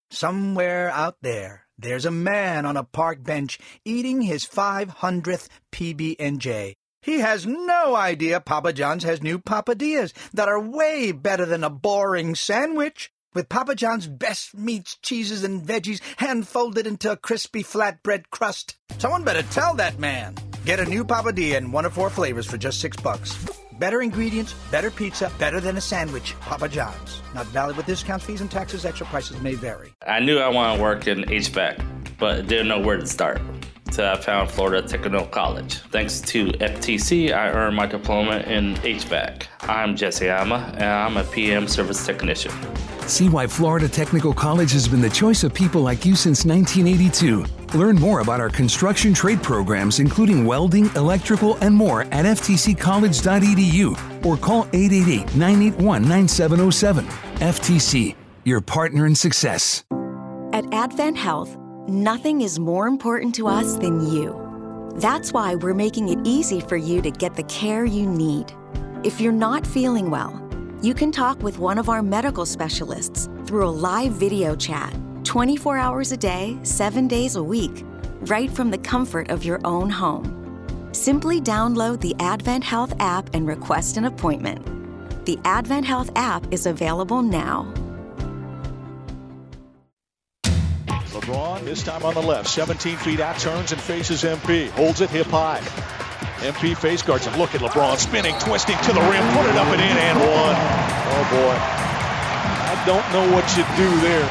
Somewhere 0.10 0.90
out 0.92 1.18
there, 1.22 1.63
there's 1.78 2.06
a 2.06 2.12
man 2.12 2.66
on 2.66 2.78
a 2.78 2.84
park 2.84 3.24
bench 3.24 3.60
eating 3.84 4.22
his 4.22 4.46
500th 4.46 5.48
PB&J. 5.72 6.76
He 7.02 7.20
has 7.20 7.46
no 7.46 7.96
idea 7.96 8.40
Papa 8.40 8.72
John's 8.72 9.04
has 9.04 9.22
new 9.22 9.38
papadillas 9.38 10.14
that 10.34 10.48
are 10.48 10.60
way 10.60 11.12
better 11.12 11.46
than 11.46 11.64
a 11.64 11.70
boring 11.70 12.36
sandwich. 12.36 13.12
With 13.34 13.50
Papa 13.50 13.76
John's 13.76 14.08
best 14.08 14.56
meats, 14.56 14.96
cheeses, 15.02 15.44
and 15.44 15.62
veggies 15.62 16.02
hand 16.18 16.48
folded 16.48 16.86
into 16.86 17.12
a 17.12 17.18
crispy 17.18 17.64
flatbread 17.64 18.30
crust. 18.30 18.78
Someone 19.00 19.24
better 19.24 19.42
tell 19.44 19.74
that 19.76 20.00
man. 20.00 20.36
Get 20.66 20.80
a 20.80 20.86
new 20.86 21.04
papadilla 21.04 21.58
in 21.58 21.72
one 21.72 21.86
of 21.86 21.94
four 21.94 22.10
flavors 22.10 22.46
for 22.46 22.58
just 22.58 22.80
six 22.80 22.96
bucks. 22.96 23.63
Better 23.84 24.02
ingredients, 24.02 24.56
better 24.72 24.90
pizza, 24.90 25.30
better 25.38 25.60
than 25.60 25.76
a 25.76 25.82
sandwich. 25.82 26.40
Papa 26.40 26.70
John's. 26.70 27.22
Not 27.36 27.46
valid 27.48 27.76
with 27.76 27.86
discounts, 27.86 28.24
fees, 28.24 28.40
and 28.40 28.50
taxes. 28.50 28.86
Extra 28.86 29.06
prices 29.08 29.42
may 29.42 29.56
vary. 29.56 29.94
I 30.08 30.22
knew 30.22 30.40
I 30.40 30.48
wanted 30.48 30.78
to 30.78 30.82
work 30.82 31.06
in 31.08 31.24
HVAC, 31.24 31.84
but 32.18 32.48
didn't 32.48 32.70
know 32.70 32.80
where 32.80 32.96
to 32.96 33.06
start. 33.06 33.42
So 33.94 34.04
I 34.04 34.14
uh, 34.14 34.18
found 34.18 34.50
Florida 34.50 34.88
Technical 34.88 35.28
College. 35.28 35.76
Thanks 35.92 36.20
to 36.22 36.48
FTC, 36.48 37.32
I 37.32 37.52
earned 37.52 37.76
my 37.76 37.86
diploma 37.86 38.38
in 38.38 38.74
HVAC. 38.78 39.44
I'm 39.62 39.96
Jesse 39.96 40.30
Ama, 40.30 40.74
and 40.74 40.84
I'm 40.84 41.18
a 41.18 41.24
PM 41.26 41.68
service 41.68 42.04
technician. 42.04 42.52
See 43.06 43.30
why 43.30 43.46
Florida 43.46 43.88
Technical 43.88 44.34
College 44.34 44.72
has 44.72 44.88
been 44.88 45.00
the 45.00 45.12
choice 45.12 45.44
of 45.44 45.54
people 45.54 45.82
like 45.82 46.08
you 46.08 46.16
since 46.16 46.44
1982. 46.44 47.46
Learn 47.78 47.98
more 47.98 48.22
about 48.22 48.40
our 48.40 48.50
construction 48.50 49.14
trade 49.14 49.44
programs, 49.44 50.00
including 50.00 50.44
welding, 50.44 50.86
electrical, 50.96 51.58
and 51.58 51.76
more 51.76 52.02
at 52.06 52.26
ftccollege.edu 52.26 54.26
or 54.26 54.38
call 54.38 54.64
888 54.74 55.36
981 55.36 56.02
9707. 56.02 57.06
FTC, 57.36 58.16
your 58.44 58.60
partner 58.60 59.06
in 59.06 59.14
success. 59.14 59.84
At 60.52 60.66
Advent 60.74 61.18
Health, 61.18 61.58
nothing 61.88 62.42
is 62.42 62.60
more 62.60 62.88
important 62.88 63.36
to 63.36 63.48
us 63.48 63.76
than 63.76 64.12
you. 64.12 64.40
That's 64.96 65.34
why 65.34 65.56
we're 65.56 65.74
making 65.74 66.10
it 66.10 66.20
easy 66.24 66.60
for 66.62 66.78
you 66.78 67.02
to 67.02 67.12
get 67.12 67.36
the 67.36 67.44
care 67.44 67.86
you 67.86 68.10
need. 68.10 68.54
If 69.04 69.20
you're 69.20 69.34
not 69.34 69.66
feeling 69.66 70.10
well, 70.10 70.40
you 70.82 70.94
can 70.94 71.12
talk 71.12 71.42
with 71.42 71.60
one 71.60 71.78
of 71.78 71.90
our 71.90 72.02
medical 72.02 72.46
specialists 72.46 73.30
through 73.46 73.68
a 73.68 73.72
live 73.72 74.12
video 74.14 74.56
chat 74.56 74.94
24 75.24 75.78
hours 75.78 76.12
a 76.12 76.18
day, 76.18 76.58
7 76.64 77.08
days 77.08 77.36
a 77.36 77.44
week, 77.44 77.84
right 78.24 78.52
from 78.52 78.70
the 78.70 78.78
comfort 78.78 79.30
of 79.30 79.44
your 79.44 79.60
own 79.66 79.90
home. 79.90 80.40
Simply 80.92 81.42
download 81.42 82.00
the 82.02 82.16
Advent 82.20 82.64
Health 82.64 82.94
app 83.00 83.34
and 83.34 83.48
request 83.48 83.98
an 83.98 84.06
appointment. 84.06 84.66
The 85.26 85.40
Advent 85.46 85.86
Health 85.86 86.12
app 86.16 86.46
is 86.54 86.66
available 86.66 87.22
now. 87.22 87.74
LeBron, 91.14 91.64
this 91.64 91.84
time 91.84 92.04
on 92.04 92.16
the 92.16 92.22
left, 92.22 92.50
17 92.50 92.98
feet 92.98 93.20
out, 93.20 93.38
turns 93.38 93.72
and 93.72 93.80
faces 93.80 94.24
MP. 94.24 94.70
Holds 94.72 95.00
it 95.00 95.12
hip 95.12 95.28
high. 95.28 95.60
MP 96.42 96.76
face 96.76 97.04
guards 97.04 97.28
and 97.28 97.38
look 97.38 97.54
at 97.54 97.62
LeBron 97.62 97.98
spinning, 97.98 98.34
twisting 98.40 98.78
to 98.78 98.92
the 98.92 99.00
rim, 99.00 99.24
put 99.38 99.46
it 99.46 99.56
up 99.56 99.68
and 99.68 99.80
in 99.80 99.98
and 99.98 100.18
one. 100.18 100.58
Oh 101.14 101.24
boy. 101.30 101.56
I 102.66 102.84
don't 102.88 103.06
know 103.14 103.32
what 103.32 103.46
you 103.56 103.64
do 103.78 104.02
there. 104.02 104.28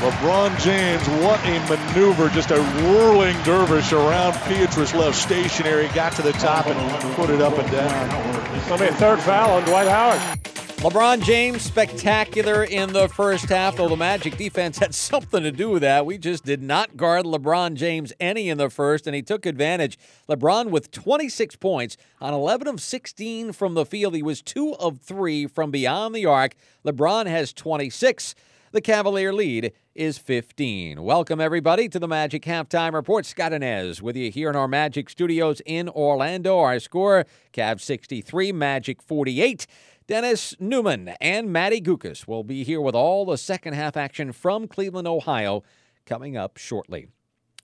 LeBron 0.00 0.58
James, 0.60 1.06
what 1.22 1.38
a 1.44 1.58
maneuver. 1.68 2.30
Just 2.30 2.50
a 2.50 2.62
whirling 2.82 3.36
dervish 3.42 3.92
around 3.92 4.32
Pietrus 4.48 4.94
left 4.94 5.18
stationary, 5.18 5.88
got 5.88 6.14
to 6.14 6.22
the 6.22 6.32
top 6.32 6.66
and 6.66 7.14
put 7.16 7.28
it 7.28 7.42
up 7.42 7.58
and 7.58 7.70
down. 7.70 8.56
It's 8.56 8.70
a 8.70 8.94
third 8.94 9.20
foul 9.20 9.58
on 9.58 9.64
Dwight 9.64 9.88
Howard. 9.88 10.59
LeBron 10.80 11.22
James, 11.22 11.60
spectacular 11.60 12.64
in 12.64 12.90
the 12.94 13.06
first 13.06 13.50
half, 13.50 13.76
though 13.76 13.90
the 13.90 13.96
Magic 13.96 14.38
defense 14.38 14.78
had 14.78 14.94
something 15.10 15.42
to 15.42 15.52
do 15.52 15.68
with 15.68 15.82
that. 15.82 16.06
We 16.06 16.16
just 16.16 16.42
did 16.42 16.62
not 16.62 16.96
guard 16.96 17.26
LeBron 17.26 17.74
James 17.74 18.14
any 18.18 18.48
in 18.48 18.56
the 18.56 18.70
first, 18.70 19.06
and 19.06 19.14
he 19.14 19.20
took 19.20 19.44
advantage. 19.44 19.98
LeBron 20.26 20.70
with 20.70 20.90
26 20.90 21.56
points 21.56 21.98
on 22.18 22.32
11 22.32 22.66
of 22.66 22.80
16 22.80 23.52
from 23.52 23.74
the 23.74 23.84
field. 23.84 24.14
He 24.14 24.22
was 24.22 24.40
2 24.40 24.76
of 24.76 25.00
3 25.00 25.48
from 25.48 25.70
beyond 25.70 26.14
the 26.14 26.24
arc. 26.24 26.54
LeBron 26.82 27.26
has 27.26 27.52
26. 27.52 28.34
The 28.72 28.80
Cavalier 28.80 29.34
lead 29.34 29.72
is 29.96 30.16
15. 30.16 31.02
Welcome, 31.02 31.40
everybody, 31.40 31.88
to 31.88 31.98
the 31.98 32.06
Magic 32.06 32.44
Halftime 32.44 32.94
Report. 32.94 33.26
Scott 33.26 33.50
Anez 33.50 34.00
with 34.00 34.16
you 34.16 34.30
here 34.30 34.48
in 34.48 34.54
our 34.54 34.68
Magic 34.68 35.10
studios 35.10 35.60
in 35.66 35.88
Orlando. 35.88 36.58
Our 36.58 36.78
score, 36.78 37.26
Cav 37.52 37.80
63, 37.80 38.52
Magic 38.52 39.02
48. 39.02 39.66
Dennis 40.10 40.56
Neumann 40.58 41.10
and 41.20 41.52
Matty 41.52 41.80
Guokas 41.80 42.26
will 42.26 42.42
be 42.42 42.64
here 42.64 42.80
with 42.80 42.96
all 42.96 43.24
the 43.24 43.38
second 43.38 43.74
half 43.74 43.96
action 43.96 44.32
from 44.32 44.66
Cleveland, 44.66 45.06
Ohio, 45.06 45.62
coming 46.04 46.36
up 46.36 46.56
shortly. 46.56 47.06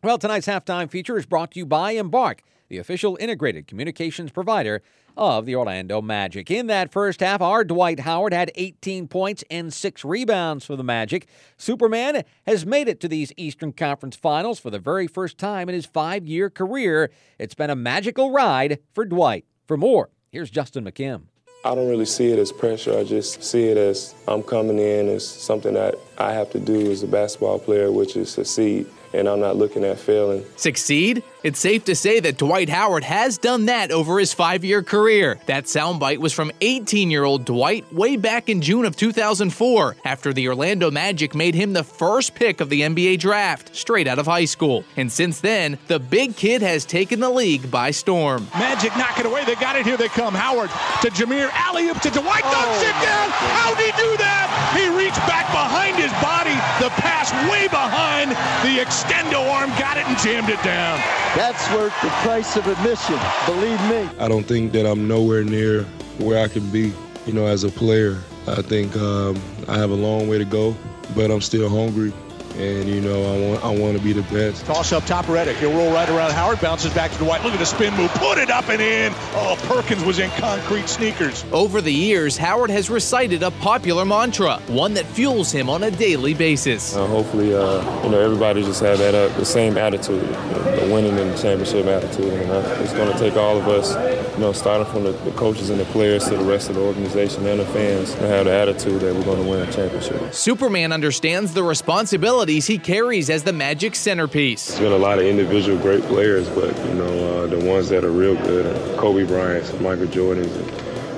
Well, 0.05 0.17
tonight's 0.17 0.47
halftime 0.47 0.89
feature 0.89 1.17
is 1.17 1.27
brought 1.27 1.51
to 1.51 1.59
you 1.59 1.67
by 1.67 1.97
Embarq, 1.97 2.39
the 2.69 2.79
official 2.79 3.19
integrated 3.19 3.67
communications 3.67 4.31
provider 4.31 4.81
of 5.17 5.45
the 5.45 5.57
Orlando 5.57 6.01
Magic. 6.01 6.49
In 6.49 6.69
that 6.69 6.93
first 6.93 7.19
half, 7.19 7.41
our 7.43 7.65
Dwight 7.65 7.99
Howard 7.99 8.33
had 8.33 8.53
18 8.55 9.09
points 9.09 9.43
and 9.51 9.75
six 9.75 10.05
rebounds 10.05 10.65
for 10.65 10.77
the 10.77 10.85
Magic. 10.85 11.27
Superman 11.57 12.23
has 12.47 12.65
made 12.65 12.87
it 12.87 13.01
to 13.01 13.09
these 13.09 13.33
Eastern 13.37 13.73
Conference 13.73 14.15
Finals 14.15 14.61
for 14.61 14.71
the 14.71 14.79
very 14.79 15.09
first 15.09 15.37
time 15.37 15.69
in 15.69 15.75
his 15.75 15.87
five 15.87 16.29
year 16.29 16.49
career. 16.49 17.11
It's 17.41 17.57
been 17.57 17.71
a 17.71 17.75
magical 17.75 18.31
ride 18.31 18.79
for 18.93 19.05
Dwight. 19.05 19.47
For 19.67 19.77
more, 19.77 20.11
here's 20.31 20.49
Justin 20.49 20.85
McKim. 20.85 21.23
I 21.67 21.75
don't 21.75 21.89
really 21.89 22.07
see 22.07 22.31
it 22.31 22.39
as 22.39 22.53
pressure. 22.53 22.97
I 22.97 23.03
just 23.03 23.43
see 23.43 23.65
it 23.65 23.77
as 23.77 24.15
I'm 24.29 24.45
coming 24.45 24.79
in 24.79 25.09
as 25.09 25.27
something 25.27 25.75
that 25.75 25.97
I 26.17 26.33
have 26.33 26.49
to 26.51 26.61
do 26.61 26.93
as 26.93 27.03
a 27.03 27.09
basketball 27.09 27.59
player, 27.59 27.91
which 27.91 28.17
is 28.17 28.31
succeed. 28.31 28.87
And 29.13 29.29
I'm 29.29 29.41
not 29.41 29.57
looking 29.57 29.83
at 29.83 29.99
failing. 29.99 30.45
Succeed? 30.55 31.25
It's 31.47 31.61
safe 31.61 31.85
to 31.85 31.95
say 31.95 32.19
that 32.19 32.39
Dwight 32.39 32.69
Howard 32.69 33.05
has 33.05 33.39
done 33.39 33.67
that 33.67 33.93
over 33.93 34.19
his 34.19 34.35
five 34.35 34.65
year 34.65 34.83
career. 34.83 35.39
That 35.47 35.67
soundbite 35.67 36.19
was 36.19 36.33
from 36.33 36.51
18 36.61 37.09
year 37.09 37.23
old 37.23 37.45
Dwight 37.45 37.87
way 37.95 38.17
back 38.17 38.49
in 38.49 38.61
June 38.61 38.85
of 38.85 38.97
2004, 38.97 39.95
after 40.05 40.33
the 40.33 40.49
Orlando 40.49 40.91
Magic 40.91 41.37
made 41.37 41.55
him 41.55 41.73
the 41.73 41.85
first 41.85 42.35
pick 42.35 42.61
of 42.61 42.69
the 42.69 42.81
NBA 42.81 43.21
draft, 43.21 43.77
straight 43.77 44.09
out 44.09 44.19
of 44.19 44.27
high 44.27 44.45
school. 44.45 44.85
And 44.97 45.13
since 45.13 45.39
then, 45.39 45.79
the 45.87 46.01
big 46.01 46.35
kid 46.35 46.63
has 46.63 46.85
taken 46.85 47.21
the 47.21 47.31
league 47.31 47.71
by 47.71 47.93
storm. 47.93 48.49
Magic 48.55 48.97
knock 48.97 49.17
it 49.21 49.27
away. 49.27 49.45
They 49.45 49.55
got 49.55 49.77
it. 49.77 49.87
Here 49.87 49.97
they 49.97 50.09
come. 50.09 50.35
Howard 50.35 50.71
to 51.03 51.11
Jameer. 51.11 51.49
Alley 51.53 51.87
oop 51.87 52.01
to 52.01 52.11
Dwight. 52.11 52.43
Knocks 52.43 52.83
oh. 52.83 52.91
it 52.91 52.99
down. 53.07 53.31
How'd 53.31 53.79
he 53.79 53.93
do 53.95 54.17
that? 54.19 54.51
He 54.75 54.91
reached 54.99 55.23
back 55.31 55.47
behind 55.55 55.95
his 55.95 56.11
body. 56.19 56.59
The 56.83 56.91
pass 56.99 57.31
way 57.47 57.69
behind. 57.69 58.35
The 58.67 58.83
extendo 58.83 59.47
arm 59.55 59.71
got 59.79 59.97
it 59.97 60.09
and 60.11 60.19
jammed 60.19 60.49
it 60.51 60.61
down. 60.65 60.99
That's 61.37 61.71
worth 61.75 61.93
the 62.01 62.09
price 62.25 62.57
of 62.57 62.67
admission, 62.67 63.19
believe 63.45 63.79
me. 63.91 64.09
I 64.19 64.27
don't 64.27 64.45
think 64.45 64.73
that 64.73 64.87
I'm 64.87 65.07
nowhere 65.07 65.45
near 65.45 65.83
where 66.17 66.43
I 66.43 66.49
can 66.49 66.67
be, 66.71 66.95
you 67.27 67.35
know, 67.35 67.45
as 67.47 67.63
a 67.63 67.69
player. 67.69 68.23
I 68.47 68.63
think 68.63 68.97
um, 68.97 69.39
I 69.69 69.77
have 69.77 69.91
a 69.91 69.95
long 69.95 70.29
way 70.29 70.39
to 70.39 70.47
go, 70.47 70.75
but 71.15 71.31
I'm 71.31 71.43
still 71.43 71.69
hungry. 71.69 72.11
And 72.59 72.89
you 72.89 73.03
know, 73.03 73.23
I 73.23 73.49
want 73.49 73.65
I 73.65 73.79
want 73.83 73.99
to 73.99 74.03
be 74.03 74.15
the 74.15 74.23
best. 74.23 74.65
Toss 74.65 74.91
up 74.93 75.05
top 75.05 75.27
Redick. 75.27 75.57
He'll 75.57 75.77
roll 75.77 75.93
right 75.93 76.09
around 76.09 76.33
Howard, 76.33 76.59
bounces 76.61 76.95
back 76.95 77.11
to 77.11 77.19
Dwight. 77.19 77.45
Look 77.45 77.53
at 77.53 77.59
the 77.59 77.67
spin 77.67 77.95
move. 77.95 78.11
Put 78.15 78.39
it 78.39 78.49
up 78.49 78.71
and 78.71 78.81
in. 78.81 79.13
Oh, 79.35 79.59
Perkins 79.65 80.03
was 80.05 80.19
in 80.19 80.31
concrete 80.31 80.89
sneakers. 80.89 81.45
Over 81.53 81.83
the 81.83 81.93
years, 81.93 82.39
Howard 82.39 82.71
has 82.71 82.89
recited 82.89 83.43
a 83.43 83.51
popular 83.51 84.07
mantra, 84.07 84.57
one 84.69 84.95
that 84.95 85.05
fuels 85.05 85.53
him 85.53 85.69
on 85.69 85.83
a 85.83 85.91
daily 85.91 86.33
basis. 86.33 86.97
Uh, 86.97 87.07
hopefully, 87.07 87.55
uh, 87.55 88.03
you 88.05 88.11
know, 88.11 88.21
everybody 88.21 88.63
just 88.63 88.81
have 88.81 88.97
that 88.99 89.15
uh, 89.15 89.29
the 89.37 89.45
same 89.45 89.77
attitude, 89.77 90.23
the 90.23 90.89
winning 90.91 91.19
and 91.19 91.33
the 91.33 91.37
championship 91.37 91.85
attitude. 91.85 92.33
And 92.33 92.51
uh, 92.51 92.79
it's 92.81 92.95
going 92.95 93.13
to 93.13 93.19
take 93.19 93.37
all 93.37 93.59
of 93.59 93.69
us, 93.69 93.93
you 94.35 94.41
know, 94.41 94.53
starting 94.53 94.91
from 94.91 95.05
the, 95.05 95.13
the, 95.13 95.33
coaches 95.33 95.69
and 95.69 95.79
the 95.79 95.85
players 95.87 96.25
to 96.25 96.37
the 96.37 96.45
rest 96.45 96.71
of 96.71 96.77
the 96.77 96.81
organization 96.81 97.45
and 97.47 97.61
the 97.61 97.67
fans, 97.67 98.15
to 98.15 98.27
have 98.27 98.47
the 98.47 98.53
attitude 98.53 99.03
that 99.03 99.15
we're 99.15 99.25
going 99.25 99.43
to 99.43 99.51
win 99.51 99.61
a 99.69 99.71
championship. 99.71 100.33
Superman 100.33 100.93
understands 100.93 101.53
the 101.53 101.63
responsibility 101.63 102.46
he 102.49 102.79
carries 102.79 103.31
as 103.31 103.43
the 103.43 103.53
Magic 103.53 103.95
centerpiece. 103.95 104.69
There's 104.69 104.81
been 104.81 104.93
a 104.93 104.97
lot 104.97 105.19
of 105.19 105.25
individual 105.25 105.79
great 105.79 106.03
players, 106.05 106.49
but 106.49 106.77
you 106.87 106.95
know 106.95 107.45
uh, 107.45 107.47
the 107.47 107.59
ones 107.65 107.89
that 107.89 108.05
are 108.05 108.11
real 108.11 108.35
good, 108.35 108.99
Kobe 108.99 109.25
Bryant, 109.25 109.81
Michael 109.81 110.07
Jordans, 110.07 110.55
and, 110.55 110.76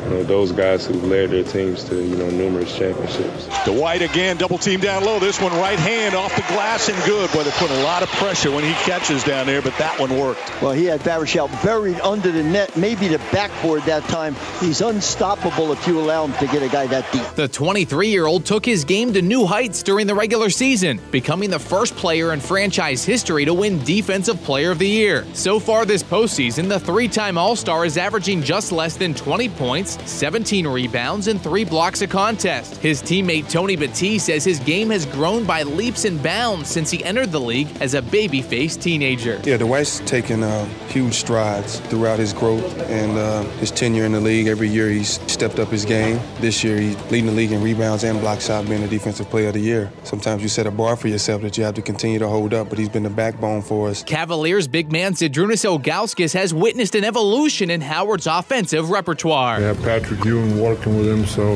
you 0.09 0.15
know, 0.15 0.23
those 0.23 0.53
guys 0.53 0.87
who've 0.87 1.05
led 1.05 1.31
their 1.31 1.45
teams 1.45 1.85
to, 1.85 2.03
you 2.03 2.17
know, 2.17 2.31
numerous 2.31 2.75
championships. 2.77 3.47
Dwight 3.65 4.01
again, 4.01 4.39
double 4.39 4.57
team 4.57 4.81
down 4.81 5.05
low. 5.05 5.19
This 5.19 5.41
one 5.41 5.53
right 5.53 5.79
hand 5.79 6.15
off 6.15 6.35
the 6.35 6.43
glass 6.43 6.89
and 6.89 6.97
good. 7.05 7.31
Boy, 7.33 7.43
they 7.43 7.51
put 7.53 7.71
a 7.71 7.83
lot 7.83 8.03
of 8.03 8.09
pressure 8.13 8.51
when 8.51 8.65
he 8.65 8.73
catches 8.85 9.23
down 9.23 9.47
there, 9.47 9.61
but 9.61 9.77
that 9.77 9.99
one 10.01 10.19
worked. 10.19 10.63
Well, 10.63 10.73
he 10.73 10.87
had 10.87 11.01
Varejao 11.01 11.63
buried 11.63 12.01
under 12.01 12.33
the 12.33 12.43
net, 12.43 12.75
maybe 12.77 13.09
the 13.09 13.19
backboard 13.33 13.83
that 13.83 14.03
time. 14.05 14.35
He's 14.61 14.81
unstoppable 14.81 15.73
if 15.73 15.87
you 15.87 16.01
allow 16.01 16.27
him 16.27 16.33
to 16.39 16.47
get 16.47 16.63
a 16.63 16.69
guy 16.69 16.87
that 16.87 17.11
deep. 17.13 17.27
The 17.35 17.49
23 17.49 18.09
year 18.09 18.27
old 18.27 18.47
took 18.47 18.65
his 18.65 18.85
game 18.85 19.13
to 19.13 19.21
new 19.21 19.45
heights 19.45 19.83
during 19.83 20.07
the 20.07 20.15
regular 20.15 20.49
season, 20.49 21.01
becoming 21.11 21.51
the 21.51 21.59
first 21.59 21.95
player 21.97 22.33
in 22.33 22.41
franchise 22.41 23.05
history 23.05 23.45
to 23.45 23.53
win 23.53 23.79
Defensive 23.85 24.43
Player 24.43 24.71
of 24.71 24.79
the 24.79 24.89
Year. 24.89 25.27
So 25.35 25.61
far 25.61 25.85
this 25.85 26.03
postseason, 26.03 26.69
the 26.69 26.81
three 26.81 27.09
time 27.09 27.37
All 27.37 27.57
Star 27.57 27.85
is 27.85 27.99
averaging 27.99 28.43
just 28.43 28.73
less 28.73 28.97
than 28.97 29.13
20 29.13 29.49
points, 29.51 29.98
17 30.07 30.67
rebounds, 30.67 31.29
and 31.29 31.41
three 31.41 31.65
blocks 31.65 32.03
a 32.03 32.07
contest. 32.07 32.77
His 32.77 33.03
teammate 33.03 33.51
Tony 33.51 33.77
Battie 33.77 34.21
says 34.21 34.45
his 34.45 34.61
game 34.61 34.91
has 34.91 35.07
grown 35.07 35.45
by 35.45 35.63
leaps 35.63 36.05
and 36.05 36.23
bounds 36.23 36.69
since 36.69 36.91
he 36.91 37.05
entered 37.05 37.33
the 37.33 37.41
league 37.41 37.69
as 37.81 37.95
a 37.95 38.03
baby-faced 38.03 38.81
teenager. 38.81 39.41
Yeah, 39.45 39.57
Dwight's 39.57 40.01
taken 40.01 40.43
uh, 40.43 40.65
huge 40.89 41.15
strides 41.15 41.81
throughout 41.81 42.19
his 42.19 42.33
growth 42.33 42.79
and 42.89 43.19
uh, 43.19 43.43
his 43.59 43.71
tenure 43.71 44.05
in 44.05 44.13
the 44.13 44.21
league. 44.21 44.47
Every 44.47 44.69
year 44.69 44.89
he's 44.89 45.21
stepped 45.31 45.59
up 45.59 45.69
his 45.69 45.85
game. 45.85 46.21
This 46.41 46.63
year 46.65 46.79
he's 46.79 46.97
leading 47.11 47.27
the 47.27 47.33
league 47.33 47.53
in 47.53 47.63
rebounds 47.63 48.05
and 48.05 48.21
block 48.21 48.41
shot, 48.41 48.67
being 48.69 48.81
the 48.81 48.89
defensive 48.89 49.29
player 49.29 49.49
of 49.49 49.55
the 49.55 49.61
year. 49.61 49.91
Sometimes 50.05 50.43
you 50.43 50.49
set 50.49 50.67
a 50.67 50.71
bar 50.71 50.97
for 50.97 51.09
yourself 51.09 51.43
that 51.43 51.57
you 51.59 51.65
have 51.65 51.75
to 51.75 51.83
continue 51.83 52.19
to 52.19 52.29
hold 52.29 52.55
up, 52.55 52.69
but 52.69 52.79
he's 52.79 52.89
been 52.89 53.03
the 53.03 53.11
backbone 53.11 53.63
for 53.63 53.89
us. 53.89 54.03
Cavaliers 54.03 54.69
big 54.69 54.93
man 54.93 55.15
Zydrunas 55.15 55.65
Ilgauskas 55.65 56.35
has 56.35 56.53
witnessed 56.55 56.95
an 56.95 57.05
evolution 57.05 57.71
in 57.71 57.81
Howard's 57.81 58.27
offensive 58.27 58.91
repertoire. 58.91 59.59
We 59.59 59.65
have 59.65 59.81
Patrick 59.89 60.23
Ewing 60.23 60.61
working 60.61 60.99
with 60.99 61.09
him, 61.09 61.25
so 61.25 61.55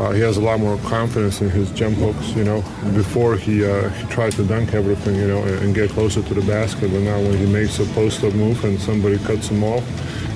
uh, 0.00 0.10
he 0.10 0.20
has 0.20 0.38
a 0.38 0.40
lot 0.40 0.58
more 0.58 0.76
confidence 0.78 1.40
in 1.40 1.48
his 1.48 1.70
jump 1.70 1.96
hooks. 1.98 2.30
You 2.34 2.42
know, 2.42 2.62
before 2.94 3.36
he 3.36 3.64
uh, 3.64 3.90
he 3.90 4.08
tried 4.08 4.32
to 4.32 4.44
dunk 4.44 4.74
everything, 4.74 5.14
you 5.14 5.28
know, 5.28 5.40
and, 5.44 5.62
and, 5.62 5.72
get 5.72 5.88
closer 5.90 6.20
to 6.20 6.34
the 6.34 6.40
basket. 6.40 6.90
But 6.90 7.02
now 7.02 7.20
when 7.20 7.38
he 7.38 7.46
makes 7.46 7.78
a 7.78 7.84
post-up 7.94 8.34
move 8.34 8.64
and 8.64 8.76
somebody 8.80 9.18
cuts 9.18 9.50
him 9.50 9.62
off, 9.62 9.84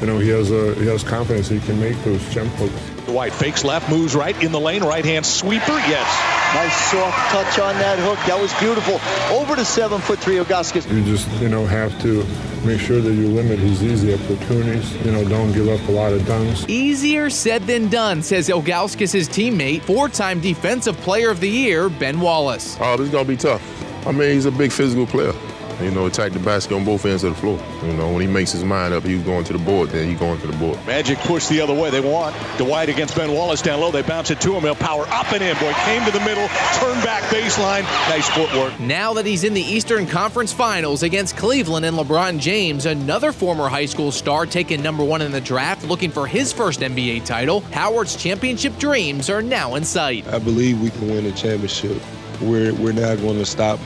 you 0.00 0.06
know, 0.06 0.20
he 0.20 0.28
has 0.28 0.52
a 0.52 0.76
he 0.76 0.86
has 0.86 1.02
confidence 1.02 1.48
he 1.48 1.58
can 1.58 1.80
make 1.80 2.00
those 2.04 2.22
jump 2.32 2.52
hooks. 2.52 2.93
Dwight 3.06 3.32
fakes 3.32 3.64
left, 3.64 3.90
moves 3.90 4.14
right 4.14 4.40
in 4.42 4.52
the 4.52 4.60
lane, 4.60 4.82
right 4.82 5.04
hand 5.04 5.24
sweeper. 5.26 5.72
Yes. 5.72 6.54
Nice 6.54 6.74
soft 6.90 7.30
touch 7.30 7.58
on 7.58 7.74
that 7.76 7.98
hook. 7.98 8.18
That 8.26 8.40
was 8.40 8.52
beautiful. 8.60 9.00
Over 9.36 9.56
to 9.56 9.64
seven 9.64 10.00
foot 10.00 10.18
three 10.18 10.36
Ilgauskas. 10.36 10.90
You 10.90 11.04
just, 11.04 11.28
you 11.40 11.48
know, 11.48 11.66
have 11.66 12.00
to 12.02 12.24
make 12.64 12.80
sure 12.80 13.00
that 13.00 13.12
you 13.12 13.28
limit 13.28 13.58
his 13.58 13.82
easy 13.82 14.14
opportunities. 14.14 14.92
You 15.04 15.12
know, 15.12 15.28
don't 15.28 15.52
give 15.52 15.68
up 15.68 15.86
a 15.88 15.92
lot 15.92 16.12
of 16.12 16.22
dunks. 16.22 16.68
Easier 16.68 17.28
said 17.30 17.62
than 17.64 17.88
done, 17.88 18.22
says 18.22 18.48
Ilgauskas' 18.48 19.28
teammate, 19.28 19.82
four-time 19.82 20.40
Defensive 20.40 20.96
Player 20.98 21.30
of 21.30 21.40
the 21.40 21.50
Year, 21.50 21.88
Ben 21.88 22.20
Wallace. 22.20 22.76
Oh, 22.80 22.96
this 22.96 23.06
is 23.06 23.12
gonna 23.12 23.24
be 23.24 23.36
tough. 23.36 23.62
I 24.06 24.12
mean, 24.12 24.30
he's 24.30 24.46
a 24.46 24.50
big 24.50 24.72
physical 24.72 25.06
player 25.06 25.32
you 25.80 25.90
know, 25.90 26.06
attack 26.06 26.32
the 26.32 26.38
basket 26.38 26.74
on 26.74 26.84
both 26.84 27.04
ends 27.04 27.24
of 27.24 27.34
the 27.34 27.40
floor. 27.40 27.58
You 27.82 27.92
know, 27.94 28.12
when 28.12 28.20
he 28.20 28.26
makes 28.26 28.52
his 28.52 28.64
mind 28.64 28.94
up, 28.94 29.04
he's 29.04 29.22
going 29.22 29.44
to 29.44 29.52
the 29.52 29.58
board, 29.58 29.90
then 29.90 30.08
he's 30.08 30.18
going 30.18 30.40
to 30.40 30.46
the 30.46 30.56
board. 30.56 30.78
Magic 30.86 31.18
push 31.18 31.48
the 31.48 31.60
other 31.60 31.74
way. 31.74 31.90
They 31.90 32.00
want 32.00 32.34
Dwight 32.58 32.88
against 32.88 33.16
Ben 33.16 33.32
Wallace 33.32 33.62
down 33.62 33.80
low. 33.80 33.90
They 33.90 34.02
bounce 34.02 34.30
it 34.30 34.40
to 34.42 34.54
him. 34.54 34.62
He'll 34.62 34.74
power 34.74 35.04
up 35.08 35.32
and 35.32 35.42
in. 35.42 35.54
Boy, 35.56 35.72
came 35.84 36.04
to 36.04 36.10
the 36.10 36.20
middle, 36.20 36.46
turn 36.74 37.02
back 37.04 37.22
baseline. 37.24 37.82
Nice 38.08 38.28
footwork. 38.28 38.78
Now 38.80 39.14
that 39.14 39.26
he's 39.26 39.44
in 39.44 39.54
the 39.54 39.62
Eastern 39.62 40.06
Conference 40.06 40.52
Finals 40.52 41.02
against 41.02 41.36
Cleveland 41.36 41.86
and 41.86 41.96
LeBron 41.96 42.38
James, 42.38 42.86
another 42.86 43.32
former 43.32 43.68
high 43.68 43.86
school 43.86 44.12
star 44.12 44.46
taken 44.46 44.82
number 44.82 45.04
one 45.04 45.22
in 45.22 45.32
the 45.32 45.40
draft, 45.40 45.84
looking 45.84 46.10
for 46.10 46.26
his 46.26 46.52
first 46.52 46.80
NBA 46.80 47.24
title, 47.24 47.60
Howard's 47.72 48.16
championship 48.16 48.76
dreams 48.78 49.30
are 49.30 49.42
now 49.42 49.74
in 49.74 49.84
sight. 49.84 50.26
I 50.28 50.38
believe 50.38 50.80
we 50.80 50.90
can 50.90 51.08
win 51.08 51.26
a 51.26 51.32
championship. 51.32 52.00
We're, 52.40 52.74
we're 52.74 52.92
not 52.92 53.18
going 53.18 53.38
to 53.38 53.46
stop 53.46 53.78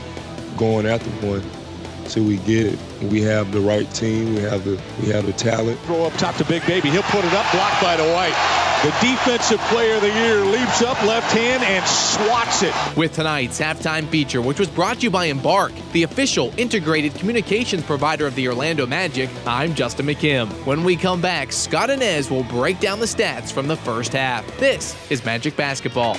going 0.57 0.85
after 0.85 1.09
one 1.25 1.41
till 2.09 2.25
we 2.25 2.37
get 2.37 2.65
it. 2.65 2.79
We 3.03 3.21
have 3.21 3.51
the 3.51 3.61
right 3.61 3.89
team. 3.93 4.35
We 4.35 4.41
have 4.41 4.65
the 4.65 4.81
we 5.01 5.09
have 5.09 5.25
the 5.25 5.33
talent. 5.33 5.79
Throw 5.81 6.03
up 6.03 6.13
top 6.13 6.35
to 6.35 6.45
Big 6.45 6.65
Baby. 6.65 6.89
He'll 6.89 7.03
put 7.03 7.23
it 7.23 7.33
up, 7.33 7.51
blocked 7.51 7.81
by 7.81 7.95
Dwight. 7.95 8.33
The 8.83 8.91
defensive 9.01 9.59
player 9.67 9.95
of 9.95 10.01
the 10.01 10.13
year 10.13 10.39
leaps 10.39 10.81
up 10.81 11.01
left 11.03 11.31
hand 11.33 11.63
and 11.63 11.85
swats 11.85 12.63
it. 12.63 12.73
With 12.95 13.13
tonight's 13.13 13.59
halftime 13.59 14.07
feature, 14.07 14.41
which 14.41 14.57
was 14.57 14.69
brought 14.69 14.97
to 14.97 15.01
you 15.01 15.09
by 15.09 15.29
Embarq, 15.29 15.73
the 15.91 16.03
official 16.03 16.53
integrated 16.55 17.13
communications 17.15 17.83
provider 17.83 18.25
of 18.25 18.35
the 18.35 18.47
Orlando 18.47 18.87
Magic, 18.87 19.29
I'm 19.45 19.75
Justin 19.75 20.05
McKim. 20.05 20.47
When 20.65 20.85
we 20.85 20.95
come 20.95 21.19
back, 21.19 21.51
Scott 21.51 21.89
Anez 21.89 22.31
will 22.31 22.45
break 22.45 22.79
down 22.79 23.01
the 23.01 23.05
stats 23.05 23.51
from 23.51 23.67
the 23.67 23.75
first 23.75 24.13
half. 24.13 24.45
This 24.59 24.95
is 25.11 25.25
Magic 25.25 25.57
Basketball. 25.57 26.15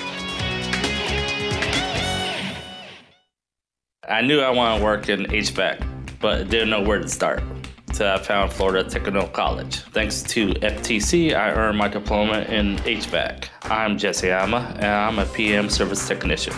I 4.11 4.23
knew 4.23 4.41
I 4.41 4.51
wanted 4.51 4.78
to 4.78 4.85
work 4.85 5.09
in 5.09 5.27
HVAC, 5.27 5.87
but 6.19 6.49
didn't 6.49 6.70
know 6.70 6.82
where 6.82 6.99
to 6.99 7.07
start. 7.07 7.45
So 7.93 8.12
I 8.12 8.19
found 8.19 8.53
Florida 8.53 8.82
Technical 8.82 9.28
College. 9.28 9.82
Thanks 9.93 10.24
to 10.24 10.49
FTC, 10.49 11.32
I 11.32 11.53
earned 11.53 11.78
my 11.78 11.87
diploma 11.87 12.41
in 12.41 12.74
HVAC. 12.78 13.47
I'm 13.65 13.97
Jesse 13.97 14.32
Ama, 14.32 14.74
and 14.77 14.87
I'm 14.87 15.20
a 15.20 15.27
PM 15.27 15.70
service 15.70 16.09
technician. 16.09 16.55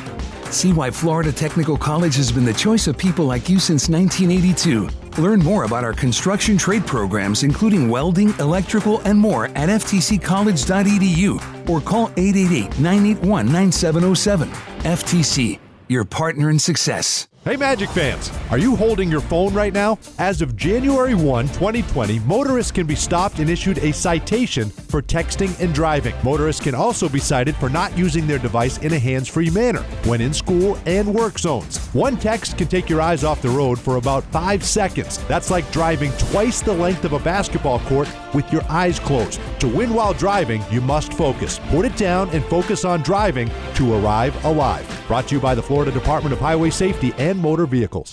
See 0.46 0.72
why 0.72 0.90
Florida 0.90 1.30
Technical 1.30 1.76
College 1.76 2.16
has 2.16 2.32
been 2.32 2.46
the 2.46 2.54
choice 2.54 2.86
of 2.86 2.96
people 2.96 3.26
like 3.26 3.50
you 3.50 3.58
since 3.58 3.90
1982. 3.90 4.88
Learn 5.20 5.40
more 5.40 5.64
about 5.64 5.84
our 5.84 5.92
construction 5.92 6.56
trade 6.56 6.86
programs, 6.86 7.42
including 7.42 7.90
welding, 7.90 8.30
electrical, 8.38 9.00
and 9.00 9.18
more 9.18 9.46
at 9.56 9.68
ftccollege.edu 9.68 11.68
or 11.68 11.82
call 11.82 12.10
888 12.16 12.78
981 12.78 13.52
9707. 13.52 14.48
FTC, 14.84 15.58
your 15.88 16.06
partner 16.06 16.48
in 16.48 16.58
success. 16.58 17.28
Hey, 17.44 17.56
Magic 17.56 17.90
fans, 17.90 18.30
are 18.52 18.58
you 18.58 18.76
holding 18.76 19.10
your 19.10 19.20
phone 19.20 19.52
right 19.52 19.72
now? 19.72 19.98
As 20.20 20.42
of 20.42 20.54
January 20.54 21.16
1, 21.16 21.48
2020, 21.48 22.20
motorists 22.20 22.70
can 22.70 22.86
be 22.86 22.94
stopped 22.94 23.40
and 23.40 23.50
issued 23.50 23.78
a 23.78 23.92
citation 23.92 24.70
for 24.70 25.02
texting 25.02 25.58
and 25.60 25.74
driving. 25.74 26.14
Motorists 26.22 26.62
can 26.62 26.76
also 26.76 27.08
be 27.08 27.18
cited 27.18 27.56
for 27.56 27.68
not 27.68 27.98
using 27.98 28.28
their 28.28 28.38
device 28.38 28.78
in 28.78 28.92
a 28.92 28.98
hands 28.98 29.26
free 29.26 29.50
manner 29.50 29.82
when 30.04 30.20
in 30.20 30.32
school 30.32 30.78
and 30.86 31.12
work 31.12 31.36
zones. 31.36 31.78
One 31.88 32.16
text 32.16 32.58
can 32.58 32.68
take 32.68 32.88
your 32.88 33.00
eyes 33.00 33.24
off 33.24 33.42
the 33.42 33.50
road 33.50 33.76
for 33.76 33.96
about 33.96 34.22
five 34.26 34.62
seconds. 34.62 35.18
That's 35.26 35.50
like 35.50 35.68
driving 35.72 36.12
twice 36.18 36.60
the 36.60 36.72
length 36.72 37.04
of 37.04 37.12
a 37.12 37.18
basketball 37.18 37.80
court 37.80 38.08
with 38.34 38.52
your 38.52 38.62
eyes 38.68 39.00
closed. 39.00 39.40
To 39.58 39.66
win 39.66 39.94
while 39.94 40.14
driving, 40.14 40.62
you 40.70 40.80
must 40.80 41.12
focus. 41.14 41.58
Put 41.70 41.86
it 41.86 41.96
down 41.96 42.30
and 42.30 42.44
focus 42.44 42.84
on 42.84 43.02
driving 43.02 43.50
to 43.74 43.94
arrive 43.94 44.44
alive. 44.44 44.86
Brought 45.08 45.26
to 45.28 45.34
you 45.34 45.40
by 45.40 45.56
the 45.56 45.62
Florida 45.62 45.90
Department 45.90 46.32
of 46.32 46.38
Highway 46.38 46.70
Safety 46.70 47.12
and 47.18 47.31
Motor 47.38 47.66
Vehicles. 47.66 48.12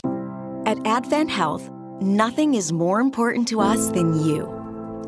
At 0.65 0.77
Advent 0.85 1.29
Health, 1.29 1.69
nothing 2.01 2.53
is 2.53 2.71
more 2.71 2.99
important 2.99 3.47
to 3.49 3.61
us 3.61 3.89
than 3.89 4.23
you. 4.25 4.55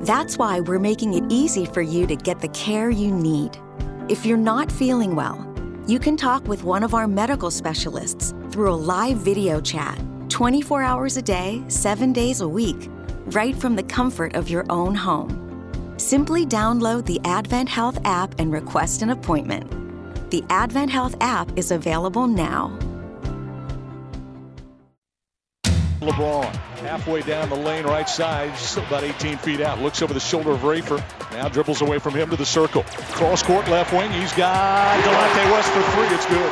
That's 0.02 0.38
why 0.38 0.60
we're 0.60 0.80
making 0.80 1.14
it 1.14 1.24
easy 1.30 1.66
for 1.66 1.82
you 1.82 2.08
to 2.08 2.16
get 2.16 2.40
the 2.40 2.48
care 2.50 2.90
you 2.90 3.12
need. 3.12 3.58
If 4.10 4.26
you're 4.26 4.38
not 4.38 4.72
feeling 4.72 5.16
well, 5.16 5.48
you 5.88 6.00
can 6.00 6.18
talk 6.18 6.48
with 6.48 6.64
one 6.64 6.84
of 6.84 6.94
our 6.94 7.08
medical 7.08 7.52
specialists 7.52 8.34
through 8.50 8.74
a 8.74 8.76
live 8.76 9.18
video 9.18 9.62
chat 9.62 10.00
24 10.30 10.82
hours 10.82 11.18
a 11.18 11.22
day, 11.22 11.64
7 11.68 12.14
days 12.14 12.42
a 12.42 12.48
week, 12.48 12.90
right 13.28 13.56
from 13.56 13.76
the 13.76 13.84
comfort 13.84 14.36
of 14.36 14.50
your 14.50 14.66
own 14.70 14.96
home. 14.96 15.94
Simply 15.98 16.46
download 16.46 17.06
the 17.06 17.20
Advent 17.26 17.70
Health 17.70 18.00
app 18.06 18.40
and 18.40 18.52
request 18.52 19.02
an 19.02 19.12
appointment. 19.12 19.70
The 20.32 20.44
Advent 20.50 20.90
Health 20.90 21.16
app 21.22 21.56
is 21.58 21.72
available 21.72 22.26
now. 22.26 22.78
LeBron 26.02 26.52
halfway 26.82 27.22
down 27.22 27.48
the 27.50 27.56
lane, 27.56 27.86
right 27.86 28.10
side, 28.10 28.52
about 28.76 29.04
18 29.04 29.38
feet 29.38 29.62
out. 29.62 29.80
Looks 29.80 30.02
over 30.02 30.16
the 30.16 30.20
shoulder 30.20 30.50
of 30.52 30.62
Rafer. 30.62 30.98
Now 31.32 31.48
dribbles 31.48 31.82
away 31.82 32.00
from 32.00 32.16
him 32.16 32.30
to 32.32 32.36
the 32.36 32.46
circle. 32.46 32.84
Cross 33.14 33.44
court 33.44 33.68
left 33.68 33.94
wing. 33.94 34.12
He's 34.12 34.34
got 34.34 35.00
Delonte 35.04 35.52
West 35.52 35.70
for 35.70 35.84
three. 35.92 36.08
It's 36.16 36.26
good. 36.26 36.52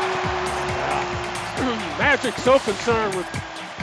Magic 1.97 2.35
so 2.35 2.59
concerned 2.59 3.15
with 3.15 3.25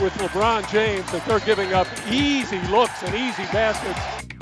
with 0.01 0.13
LeBron 0.15 0.71
James 0.71 1.11
that 1.11 1.25
they're 1.27 1.41
giving 1.41 1.73
up 1.73 1.87
easy 2.11 2.61
looks 2.69 3.03
and 3.03 3.15
easy 3.15 3.45
baskets. 3.45 4.36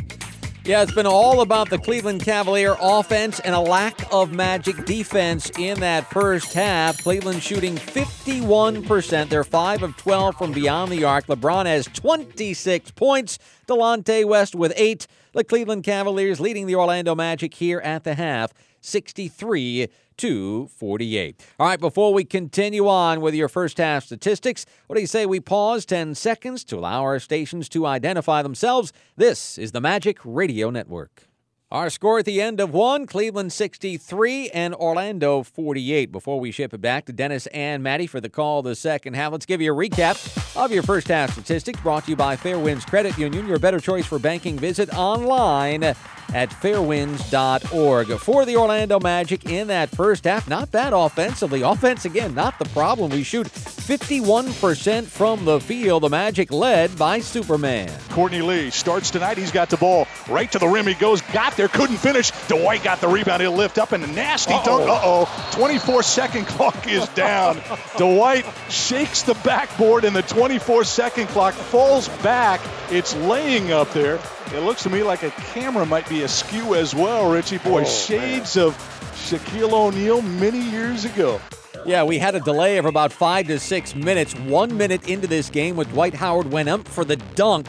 Yeah, 0.66 0.80
it's 0.82 0.94
been 0.94 1.04
all 1.04 1.42
about 1.42 1.68
the 1.68 1.76
Cleveland 1.76 2.22
Cavalier 2.22 2.74
offense 2.80 3.38
and 3.38 3.54
a 3.54 3.60
lack 3.60 4.10
of 4.10 4.32
magic 4.32 4.86
defense 4.86 5.50
in 5.58 5.78
that 5.80 6.08
first 6.10 6.54
half. 6.54 7.02
Cleveland 7.02 7.42
shooting 7.42 7.76
51%. 7.76 9.28
They're 9.28 9.44
5 9.44 9.82
of 9.82 9.94
12 9.98 10.36
from 10.36 10.52
beyond 10.52 10.90
the 10.90 11.04
arc. 11.04 11.26
LeBron 11.26 11.66
has 11.66 11.84
26 11.92 12.92
points. 12.92 13.38
Delonte 13.68 14.24
West 14.24 14.54
with 14.54 14.72
8. 14.74 15.06
The 15.32 15.44
Cleveland 15.44 15.84
Cavaliers 15.84 16.40
leading 16.40 16.66
the 16.66 16.76
Orlando 16.76 17.14
Magic 17.14 17.52
here 17.52 17.80
at 17.80 18.04
the 18.04 18.14
half, 18.14 18.54
63 18.80 19.88
to 20.18 20.68
48. 20.68 21.44
All 21.58 21.66
right, 21.66 21.80
before 21.80 22.12
we 22.12 22.24
continue 22.24 22.88
on 22.88 23.20
with 23.20 23.34
your 23.34 23.48
first 23.48 23.78
half 23.78 24.04
statistics, 24.04 24.66
what 24.86 24.96
do 24.96 25.00
you 25.00 25.06
say 25.06 25.26
we 25.26 25.40
pause 25.40 25.84
10 25.84 26.14
seconds 26.14 26.64
to 26.64 26.78
allow 26.78 27.02
our 27.02 27.18
stations 27.18 27.68
to 27.70 27.86
identify 27.86 28.42
themselves? 28.42 28.92
This 29.16 29.58
is 29.58 29.72
the 29.72 29.80
Magic 29.80 30.18
Radio 30.24 30.70
Network. 30.70 31.28
Our 31.70 31.90
score 31.90 32.18
at 32.18 32.24
the 32.24 32.40
end 32.40 32.60
of 32.60 32.72
one 32.72 33.06
Cleveland 33.06 33.52
63 33.52 34.50
and 34.50 34.74
Orlando 34.74 35.42
48. 35.42 36.12
Before 36.12 36.38
we 36.38 36.52
ship 36.52 36.72
it 36.74 36.80
back 36.80 37.06
to 37.06 37.12
Dennis 37.12 37.46
and 37.48 37.82
Matty 37.82 38.06
for 38.06 38.20
the 38.20 38.28
call 38.28 38.62
the 38.62 38.76
second 38.76 39.14
half, 39.14 39.32
let's 39.32 39.46
give 39.46 39.60
you 39.60 39.72
a 39.72 39.76
recap 39.76 40.62
of 40.62 40.70
your 40.70 40.82
first 40.84 41.08
half 41.08 41.32
statistics 41.32 41.80
brought 41.80 42.04
to 42.04 42.10
you 42.10 42.16
by 42.16 42.36
Fairwinds 42.36 42.86
Credit 42.86 43.16
Union, 43.18 43.48
your 43.48 43.58
better 43.58 43.80
choice 43.80 44.06
for 44.06 44.18
banking. 44.20 44.56
Visit 44.56 44.94
online 44.94 45.82
at 45.82 46.50
fairwinds.org. 46.50 48.18
For 48.18 48.44
the 48.44 48.56
Orlando 48.56 48.98
Magic 49.00 49.46
in 49.46 49.68
that 49.68 49.88
first 49.90 50.24
half, 50.24 50.48
not 50.48 50.70
bad 50.70 50.92
offensively. 50.92 51.62
Offense, 51.62 52.04
again, 52.04 52.34
not 52.34 52.58
the 52.58 52.64
problem. 52.66 53.10
We 53.10 53.22
shoot 53.22 53.46
51% 53.46 55.04
from 55.04 55.44
the 55.44 55.60
field. 55.60 56.02
The 56.02 56.08
Magic 56.08 56.50
led 56.50 56.96
by 56.98 57.20
Superman. 57.20 57.90
Courtney 58.10 58.42
Lee 58.42 58.70
starts 58.70 59.10
tonight. 59.10 59.38
He's 59.38 59.52
got 59.52 59.70
the 59.70 59.76
ball 59.76 60.06
right 60.28 60.50
to 60.52 60.58
the 60.58 60.66
rim. 60.66 60.86
He 60.86 60.94
goes, 60.94 61.20
got 61.32 61.53
there, 61.56 61.68
couldn't 61.68 61.96
finish. 61.96 62.30
Dwight 62.48 62.82
got 62.82 63.00
the 63.00 63.08
rebound. 63.08 63.42
He'll 63.42 63.52
lift 63.52 63.78
up 63.78 63.92
and 63.92 64.02
a 64.04 64.06
nasty 64.06 64.54
Uh-oh. 64.54 64.64
dunk. 64.64 64.90
Uh 64.90 65.00
oh. 65.02 65.48
24 65.52 66.02
second 66.02 66.46
clock 66.46 66.86
is 66.86 67.08
down. 67.10 67.60
Dwight 67.96 68.44
shakes 68.68 69.22
the 69.22 69.34
backboard 69.44 70.04
and 70.04 70.14
the 70.14 70.22
24 70.22 70.84
second 70.84 71.26
clock 71.28 71.54
falls 71.54 72.08
back. 72.22 72.60
It's 72.90 73.14
laying 73.16 73.72
up 73.72 73.92
there. 73.92 74.18
It 74.54 74.60
looks 74.60 74.82
to 74.84 74.90
me 74.90 75.02
like 75.02 75.22
a 75.22 75.30
camera 75.30 75.86
might 75.86 76.08
be 76.08 76.22
askew 76.22 76.74
as 76.74 76.94
well, 76.94 77.30
Richie. 77.30 77.58
Boy, 77.58 77.82
oh, 77.82 77.84
shades 77.84 78.56
man. 78.56 78.66
of 78.66 78.74
Shaquille 79.14 79.72
O'Neal 79.72 80.22
many 80.22 80.60
years 80.60 81.04
ago. 81.04 81.40
Yeah, 81.86 82.04
we 82.04 82.18
had 82.18 82.34
a 82.34 82.40
delay 82.40 82.78
of 82.78 82.86
about 82.86 83.12
five 83.12 83.46
to 83.48 83.58
six 83.58 83.94
minutes. 83.94 84.34
One 84.34 84.76
minute 84.76 85.08
into 85.08 85.26
this 85.26 85.50
game, 85.50 85.76
with 85.76 85.90
Dwight 85.90 86.14
Howard 86.14 86.50
went 86.50 86.68
up 86.68 86.86
for 86.88 87.04
the 87.04 87.16
dunk. 87.16 87.66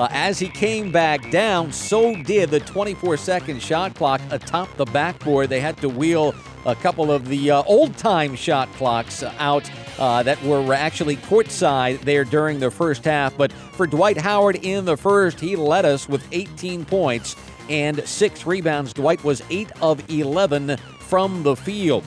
Uh, 0.00 0.08
as 0.12 0.38
he 0.38 0.48
came 0.48 0.90
back 0.90 1.30
down, 1.30 1.70
so 1.70 2.14
did 2.22 2.48
the 2.48 2.60
24 2.60 3.18
second 3.18 3.62
shot 3.62 3.94
clock 3.94 4.18
atop 4.30 4.74
the 4.78 4.86
backboard. 4.86 5.50
They 5.50 5.60
had 5.60 5.76
to 5.82 5.90
wheel 5.90 6.34
a 6.64 6.74
couple 6.74 7.12
of 7.12 7.28
the 7.28 7.50
uh, 7.50 7.62
old 7.64 7.94
time 7.98 8.34
shot 8.34 8.72
clocks 8.72 9.22
out 9.22 9.70
uh, 9.98 10.22
that 10.22 10.42
were 10.42 10.72
actually 10.72 11.16
courtside 11.16 12.00
there 12.00 12.24
during 12.24 12.60
the 12.60 12.70
first 12.70 13.04
half. 13.04 13.36
But 13.36 13.52
for 13.52 13.86
Dwight 13.86 14.16
Howard 14.16 14.56
in 14.64 14.86
the 14.86 14.96
first, 14.96 15.38
he 15.38 15.54
led 15.54 15.84
us 15.84 16.08
with 16.08 16.26
18 16.32 16.86
points 16.86 17.36
and 17.68 18.02
six 18.08 18.46
rebounds. 18.46 18.94
Dwight 18.94 19.22
was 19.22 19.42
8 19.50 19.70
of 19.82 20.02
11 20.10 20.78
from 21.00 21.42
the 21.42 21.54
field. 21.54 22.04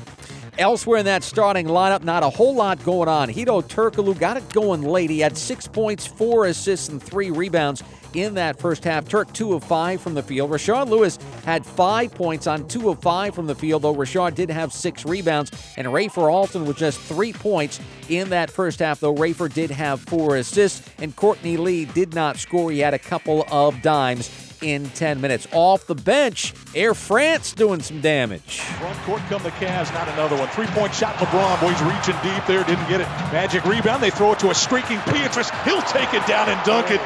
Elsewhere 0.59 0.99
in 0.99 1.05
that 1.05 1.23
starting 1.23 1.65
lineup, 1.65 2.03
not 2.03 2.21
a 2.21 2.30
whole 2.30 2.53
lot 2.53 2.84
going 2.84 3.09
on. 3.09 3.27
Hedo 3.30 3.63
Turkoglu 3.63 4.17
got 4.19 4.38
it 4.38 4.47
going 4.49 4.84
late. 4.84 5.09
He 5.09 5.19
had 5.19 5.35
six 5.35 5.67
points, 5.67 6.05
four 6.05 6.45
assists, 6.45 6.89
and 6.89 7.01
three 7.01 7.31
rebounds 7.31 7.84
in 8.13 8.35
that 8.35 8.59
first 8.59 8.84
half. 8.84 9.07
Turk, 9.07 9.34
two 9.34 9.53
of 9.53 9.63
five 9.63 9.99
from 9.99 10.13
the 10.13 10.21
field. 10.21 10.51
Rashard 10.51 10.89
Lewis 10.89 11.17
had 11.45 11.65
five 11.65 12.13
points 12.13 12.45
on 12.45 12.67
two 12.67 12.89
of 12.89 13.01
five 13.01 13.34
from 13.34 13.47
the 13.47 13.55
field, 13.55 13.81
though 13.81 13.95
Rashard 13.95 14.35
did 14.35 14.51
have 14.51 14.71
six 14.71 15.05
rebounds. 15.05 15.51
And 15.75 15.88
Rafer 15.88 16.31
Alston 16.31 16.65
with 16.65 16.77
just 16.77 16.99
three 16.99 17.34
points 17.34 17.80
in 18.09 18.30
that 18.30 18.51
first 18.51 18.80
half, 18.80 18.99
though 18.99 19.15
Rafer 19.15 19.51
did 19.51 19.71
have 19.71 20.01
four 20.01 20.35
assists. 20.35 20.88
And 20.99 21.15
Courtney 21.15 21.57
Lee 21.57 21.85
did 21.85 22.13
not 22.13 22.38
score. 22.38 22.71
He 22.71 22.80
had 22.80 22.93
a 22.93 22.99
couple 22.99 23.45
of 23.51 23.81
dimes 23.81 24.42
in 24.64 24.90
10 24.91 25.22
minutes. 25.22 25.48
Off 25.52 25.85
the 25.88 25.95
bench, 25.95 26.53
Air 26.73 26.94
France 26.94 27.53
doing 27.53 27.81
some 27.81 28.02
damage. 28.02 28.61
Front 28.61 28.98
court 28.99 29.22
come 29.30 29.44
the 29.44 29.52
Cavs, 29.52 29.94
not 29.94 30.07
another 30.10 30.38
one. 30.38 30.48
Three 30.49 30.68
point 30.68 30.94
shot, 30.94 31.15
LeBron. 31.15 31.61
Boys 31.61 31.81
reaching 31.81 32.15
deep 32.23 32.45
there, 32.48 32.64
didn't 32.64 32.88
get 32.88 33.02
it. 33.02 33.07
Magic 33.31 33.65
rebound, 33.65 34.02
they 34.02 34.10
throw 34.10 34.31
it 34.31 34.40
to 34.40 34.49
a 34.49 34.56
streaking 34.56 34.99
Pietrus. 35.02 35.49
He'll 35.65 35.81
take 35.84 36.14
it 36.14 36.26
down 36.26 36.49
and 36.49 36.64
dunk 36.65 36.91
it. 36.91 37.02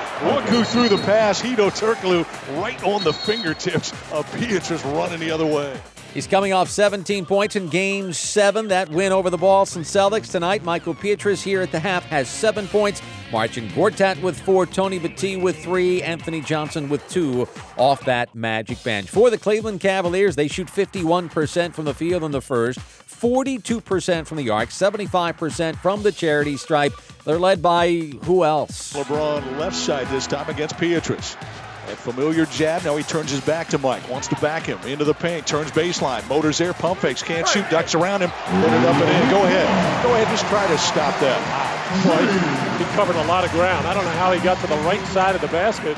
Who 0.50 0.64
threw 0.64 0.88
the 0.88 0.98
pass. 1.04 1.42
Hedo 1.42 1.70
Turkoglu 1.70 2.26
right 2.62 2.82
on 2.84 3.04
the 3.04 3.14
fingertips 3.14 3.92
of 4.12 4.32
Pietrus 4.38 4.84
running 4.86 5.20
the 5.20 5.32
other 5.32 5.46
way. 5.46 5.80
He's 6.18 6.26
coming 6.26 6.52
off 6.52 6.68
17 6.68 7.28
points 7.28 7.56
in 7.56 7.70
Game 7.70 8.12
7. 8.12 8.70
That 8.70 8.90
win 8.90 9.12
over 9.12 9.30
the 9.30 9.38
Boston 9.38 9.84
Celtics 9.84 10.32
tonight. 10.32 10.64
Michael 10.64 10.96
Pietrus 10.96 11.44
here 11.44 11.62
at 11.62 11.72
the 11.72 11.80
half 11.80 12.04
has 12.06 12.28
seven 12.28 12.68
points. 12.68 13.04
Marcin 13.32 13.68
Gortat 13.70 14.20
with 14.24 14.42
four. 14.42 14.66
Tony 14.66 15.00
Battie 15.00 15.40
with 15.40 15.56
three. 15.60 16.02
Anthony 16.02 16.42
Johnson 16.42 16.90
with 16.90 17.08
two 17.08 17.48
off 17.78 18.04
that 18.06 18.34
Magic 18.34 18.84
bench. 18.84 19.08
For 19.12 19.30
the 19.30 19.38
Cleveland 19.38 19.80
Cavaliers, 19.80 20.36
they 20.36 20.48
shoot 20.48 20.70
51% 20.70 21.76
from 21.76 21.86
the 21.86 21.94
field 21.94 22.24
in 22.24 22.32
the 22.32 22.42
first, 22.42 22.80
42% 22.80 24.26
from 24.26 24.38
the 24.38 24.50
arc, 24.50 24.70
75% 24.70 25.76
from 25.76 26.02
the 26.02 26.12
charity 26.12 26.58
stripe. 26.58 26.94
They're 27.26 27.38
led 27.38 27.62
by 27.62 27.92
who 28.24 28.44
else? 28.44 28.94
LeBron 28.94 29.60
left 29.60 29.76
side 29.76 30.08
this 30.08 30.26
time 30.26 30.50
against 30.50 30.80
Pietrus. 30.80 31.38
A 31.88 31.96
familiar 31.96 32.46
jab. 32.46 32.84
Now 32.84 32.98
he 32.98 33.04
turns 33.04 33.32
his 33.32 33.40
back 33.40 33.70
to 33.70 33.78
Mike. 33.78 34.10
Wants 34.10 34.28
to 34.28 34.36
back 34.36 34.64
him 34.64 34.78
into 34.80 35.06
the 35.06 35.14
paint. 35.14 35.48
Turns 35.48 35.72
baseline. 35.72 36.28
Motors 36.28 36.58
there. 36.58 36.74
Pump 36.74 37.00
fakes. 37.00 37.24
Can't 37.24 37.48
shoot. 37.48 37.70
Ducks 37.70 37.96
around 37.96 38.22
him. 38.22 38.30
Put 38.30 38.74
it 38.74 38.86
up 38.86 38.96
and 38.96 39.24
in. 39.24 39.30
Go 39.32 39.44
ahead. 39.44 40.04
Go 40.04 40.14
ahead. 40.14 40.28
Just 40.28 40.46
try 40.48 40.68
to 40.68 40.78
stop 40.78 41.18
that. 41.22 42.78
he 42.78 42.84
covered 42.96 43.16
a 43.16 43.24
lot 43.26 43.46
of 43.46 43.52
ground. 43.52 43.88
I 43.88 43.94
don't 43.94 44.04
know 44.04 44.12
how 44.12 44.34
he 44.34 44.42
got 44.42 44.60
to 44.62 44.68
the 44.68 44.76
right 44.78 45.02
side 45.08 45.36
of 45.36 45.42
the 45.42 45.48
basket. 45.48 45.98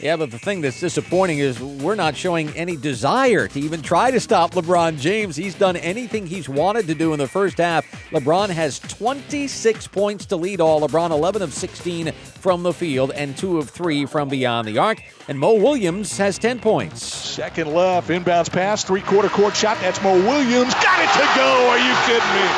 Yeah, 0.00 0.16
but 0.16 0.30
the 0.30 0.38
thing 0.38 0.62
that's 0.62 0.80
disappointing 0.80 1.40
is 1.40 1.60
we're 1.60 1.94
not 1.94 2.16
showing 2.16 2.48
any 2.56 2.74
desire 2.74 3.48
to 3.48 3.60
even 3.60 3.82
try 3.82 4.10
to 4.10 4.18
stop 4.18 4.52
LeBron 4.52 4.98
James. 4.98 5.36
He's 5.36 5.54
done 5.54 5.76
anything 5.76 6.26
he's 6.26 6.48
wanted 6.48 6.86
to 6.86 6.94
do 6.94 7.12
in 7.12 7.18
the 7.18 7.28
first 7.28 7.58
half. 7.58 7.84
LeBron 8.10 8.48
has 8.48 8.78
26 8.78 9.88
points 9.88 10.24
to 10.26 10.36
lead 10.36 10.62
all. 10.62 10.80
LeBron 10.80 11.10
11 11.10 11.42
of 11.42 11.52
16 11.52 12.12
from 12.12 12.62
the 12.62 12.72
field 12.72 13.10
and 13.12 13.36
2 13.36 13.58
of 13.58 13.68
3 13.68 14.06
from 14.06 14.30
beyond 14.30 14.66
the 14.66 14.78
arc. 14.78 15.02
And 15.28 15.38
Mo 15.38 15.54
Williams 15.54 16.16
has 16.16 16.38
10 16.38 16.60
points. 16.60 17.04
Second 17.04 17.74
left, 17.74 18.08
inbounds 18.08 18.50
pass, 18.50 18.82
three 18.82 19.02
quarter 19.02 19.28
court 19.28 19.54
shot. 19.54 19.78
That's 19.82 20.02
Mo 20.02 20.14
Williams. 20.14 20.72
Got 20.74 20.98
it 21.04 21.12
to 21.12 21.28
go. 21.36 21.68
Are 21.68 21.78
you 21.78 21.94
kidding 22.06 22.34
me? 22.34 22.48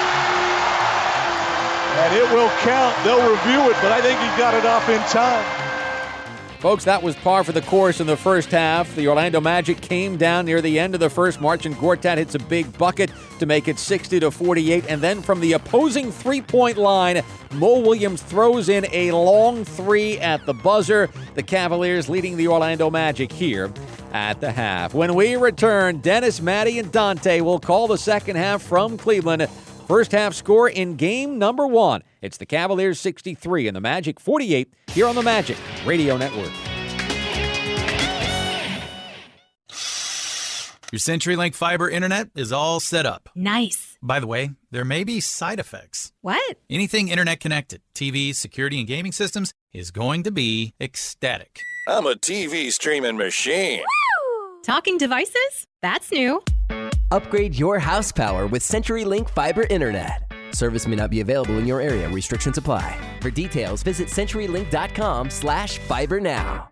And 2.02 2.14
it 2.14 2.30
will 2.32 2.50
count. 2.60 2.96
They'll 3.02 3.28
review 3.28 3.68
it, 3.68 3.76
but 3.82 3.90
I 3.90 4.00
think 4.00 4.20
he 4.20 4.26
got 4.38 4.54
it 4.54 4.64
off 4.64 4.88
in 4.88 5.00
time. 5.10 5.61
Folks, 6.62 6.84
that 6.84 7.02
was 7.02 7.16
par 7.16 7.42
for 7.42 7.50
the 7.50 7.60
course 7.62 7.98
in 7.98 8.06
the 8.06 8.16
first 8.16 8.52
half. 8.52 8.94
The 8.94 9.08
Orlando 9.08 9.40
Magic 9.40 9.80
came 9.80 10.16
down 10.16 10.46
near 10.46 10.60
the 10.60 10.78
end 10.78 10.94
of 10.94 11.00
the 11.00 11.10
first. 11.10 11.40
Marcin 11.40 11.74
Gortat 11.74 12.18
hits 12.18 12.36
a 12.36 12.38
big 12.38 12.78
bucket 12.78 13.10
to 13.40 13.46
make 13.46 13.66
it 13.66 13.80
60 13.80 14.20
to 14.20 14.30
48. 14.30 14.84
And 14.88 15.00
then 15.02 15.22
from 15.22 15.40
the 15.40 15.54
opposing 15.54 16.12
three 16.12 16.40
point 16.40 16.76
line, 16.76 17.20
Mo 17.54 17.80
Williams 17.80 18.22
throws 18.22 18.68
in 18.68 18.86
a 18.92 19.10
long 19.10 19.64
three 19.64 20.20
at 20.20 20.46
the 20.46 20.54
buzzer. 20.54 21.10
The 21.34 21.42
Cavaliers 21.42 22.08
leading 22.08 22.36
the 22.36 22.46
Orlando 22.46 22.90
Magic 22.90 23.32
here 23.32 23.68
at 24.12 24.40
the 24.40 24.52
half. 24.52 24.94
When 24.94 25.16
we 25.16 25.34
return, 25.34 25.98
Dennis, 25.98 26.40
Matty, 26.40 26.78
and 26.78 26.92
Dante 26.92 27.40
will 27.40 27.58
call 27.58 27.88
the 27.88 27.98
second 27.98 28.36
half 28.36 28.62
from 28.62 28.96
Cleveland. 28.96 29.48
First 29.88 30.12
half 30.12 30.32
score 30.32 30.68
in 30.68 30.94
game 30.94 31.40
number 31.40 31.66
one. 31.66 32.04
It's 32.22 32.36
the 32.36 32.46
Cavaliers 32.46 33.00
63 33.00 33.66
and 33.66 33.76
the 33.76 33.80
Magic 33.80 34.20
48 34.20 34.72
here 34.92 35.08
on 35.08 35.16
the 35.16 35.22
Magic 35.22 35.58
Radio 35.84 36.16
Network. 36.16 36.52
Your 40.92 41.00
CenturyLink 41.00 41.54
fiber 41.54 41.88
internet 41.90 42.28
is 42.36 42.52
all 42.52 42.78
set 42.78 43.06
up. 43.06 43.30
Nice. 43.34 43.96
By 44.02 44.20
the 44.20 44.26
way, 44.26 44.50
there 44.70 44.84
may 44.84 45.04
be 45.04 45.20
side 45.20 45.58
effects. 45.58 46.12
What? 46.20 46.58
Anything 46.70 47.08
internet 47.08 47.40
connected, 47.40 47.80
TV, 47.94 48.34
security, 48.34 48.78
and 48.78 48.86
gaming 48.86 49.12
systems, 49.12 49.52
is 49.72 49.90
going 49.90 50.22
to 50.22 50.30
be 50.30 50.74
ecstatic. 50.80 51.60
I'm 51.88 52.06
a 52.06 52.14
TV 52.14 52.70
streaming 52.70 53.16
machine. 53.16 53.80
Woo! 53.80 54.60
Talking 54.62 54.98
devices? 54.98 55.66
That's 55.80 56.12
new. 56.12 56.42
Upgrade 57.10 57.54
your 57.54 57.78
house 57.78 58.12
power 58.12 58.46
with 58.46 58.62
CenturyLink 58.62 59.30
Fiber 59.30 59.66
Internet. 59.70 60.31
Service 60.54 60.86
may 60.86 60.96
not 60.96 61.10
be 61.10 61.20
available 61.20 61.58
in 61.58 61.66
your 61.66 61.80
area. 61.80 62.08
Restrictions 62.08 62.58
apply. 62.58 62.98
For 63.20 63.30
details, 63.30 63.82
visit 63.82 64.08
CenturyLink.com 64.08 65.30
slash 65.30 65.78
fiber 65.78 66.20
now. 66.20 66.71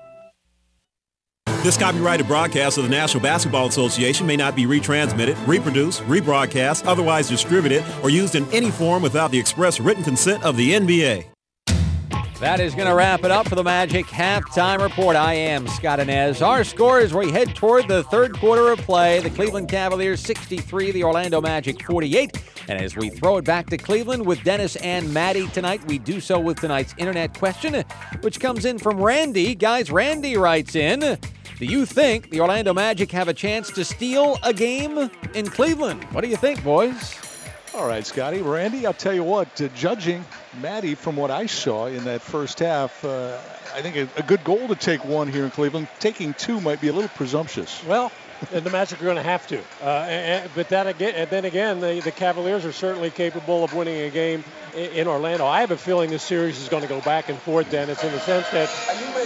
This 1.63 1.77
copyrighted 1.77 2.25
broadcast 2.25 2.79
of 2.79 2.85
the 2.85 2.89
National 2.89 3.21
Basketball 3.21 3.67
Association 3.67 4.25
may 4.25 4.35
not 4.35 4.55
be 4.55 4.63
retransmitted, 4.63 5.37
reproduced, 5.45 6.01
rebroadcast, 6.05 6.87
otherwise 6.87 7.29
distributed, 7.29 7.85
or 8.01 8.09
used 8.09 8.33
in 8.33 8.51
any 8.51 8.71
form 8.71 9.03
without 9.03 9.29
the 9.29 9.37
express 9.37 9.79
written 9.79 10.03
consent 10.03 10.43
of 10.43 10.57
the 10.57 10.71
NBA. 10.71 11.27
That 12.39 12.59
is 12.59 12.73
going 12.73 12.87
to 12.87 12.95
wrap 12.95 13.23
it 13.23 13.29
up 13.29 13.47
for 13.47 13.53
the 13.53 13.63
Magic 13.63 14.07
halftime 14.07 14.81
report. 14.81 15.15
I 15.15 15.35
am 15.35 15.67
Scott 15.67 15.99
Anez. 15.99 16.43
Our 16.43 16.63
score 16.63 16.97
as 16.97 17.13
we 17.13 17.29
head 17.29 17.53
toward 17.53 17.87
the 17.87 18.05
third 18.05 18.35
quarter 18.39 18.69
of 18.71 18.79
play. 18.79 19.19
The 19.19 19.29
Cleveland 19.29 19.69
Cavaliers 19.69 20.19
63, 20.21 20.89
the 20.89 21.03
Orlando 21.03 21.41
Magic 21.41 21.83
48. 21.83 22.41
And 22.69 22.81
as 22.81 22.95
we 22.95 23.11
throw 23.11 23.37
it 23.37 23.45
back 23.45 23.67
to 23.67 23.77
Cleveland 23.77 24.25
with 24.25 24.43
Dennis 24.43 24.77
and 24.77 25.13
Matty 25.13 25.45
tonight, 25.49 25.85
we 25.85 25.99
do 25.99 26.19
so 26.19 26.39
with 26.39 26.59
tonight's 26.59 26.95
internet 26.97 27.37
question, 27.37 27.83
which 28.21 28.39
comes 28.39 28.65
in 28.65 28.79
from 28.79 28.99
Randy. 28.99 29.53
Guys, 29.53 29.91
Randy 29.91 30.37
writes 30.37 30.75
in 30.75 31.19
Do 31.61 31.67
you 31.67 31.85
think 31.85 32.31
the 32.31 32.41
Orlando 32.41 32.73
Magic 32.73 33.11
have 33.11 33.27
a 33.27 33.35
chance 33.35 33.69
to 33.73 33.85
steal 33.85 34.39
a 34.41 34.51
game 34.51 35.11
in 35.35 35.45
Cleveland? 35.45 36.03
What 36.05 36.21
do 36.21 36.27
you 36.27 36.35
think, 36.35 36.63
boys? 36.63 37.15
All 37.75 37.87
right, 37.87 38.03
Scotty. 38.03 38.41
Randy, 38.41 38.87
I'll 38.87 38.93
tell 38.93 39.13
you 39.13 39.23
what, 39.23 39.61
uh, 39.61 39.67
judging 39.75 40.25
Matty 40.59 40.95
from 40.95 41.15
what 41.15 41.29
I 41.29 41.45
saw 41.45 41.85
in 41.85 42.03
that 42.05 42.23
first 42.23 42.57
half, 42.57 43.05
uh, 43.05 43.37
I 43.75 43.83
think 43.83 43.95
a, 43.95 44.09
a, 44.17 44.23
good 44.23 44.43
goal 44.43 44.67
to 44.69 44.75
take 44.75 45.05
one 45.05 45.31
here 45.31 45.43
in 45.45 45.51
Cleveland. 45.51 45.87
Taking 45.99 46.33
two 46.33 46.59
might 46.61 46.81
be 46.81 46.87
a 46.87 46.93
little 46.93 47.09
presumptuous. 47.09 47.85
Well, 47.85 48.11
the 48.49 48.69
Magic 48.69 49.01
are 49.01 49.05
going 49.05 49.17
to 49.17 49.23
have 49.23 49.45
to. 49.47 49.59
Uh, 49.81 50.05
and, 50.09 50.49
but 50.55 50.69
that 50.69 50.87
again, 50.87 51.13
and 51.15 51.29
then 51.29 51.45
again, 51.45 51.79
the, 51.79 52.01
the 52.03 52.11
Cavaliers 52.11 52.65
are 52.65 52.71
certainly 52.71 53.09
capable 53.11 53.63
of 53.63 53.73
winning 53.73 54.01
a 54.01 54.09
game 54.09 54.43
in, 54.75 54.91
in 54.91 55.07
Orlando. 55.07 55.45
I 55.45 55.61
have 55.61 55.71
a 55.71 55.77
feeling 55.77 56.09
this 56.09 56.23
series 56.23 56.59
is 56.59 56.69
going 56.69 56.83
to 56.83 56.89
go 56.89 57.01
back 57.01 57.29
and 57.29 57.37
forth, 57.39 57.69
Then 57.69 57.89
it's 57.89 58.03
in 58.03 58.11
the 58.11 58.19
sense 58.19 58.49
that 58.49 58.69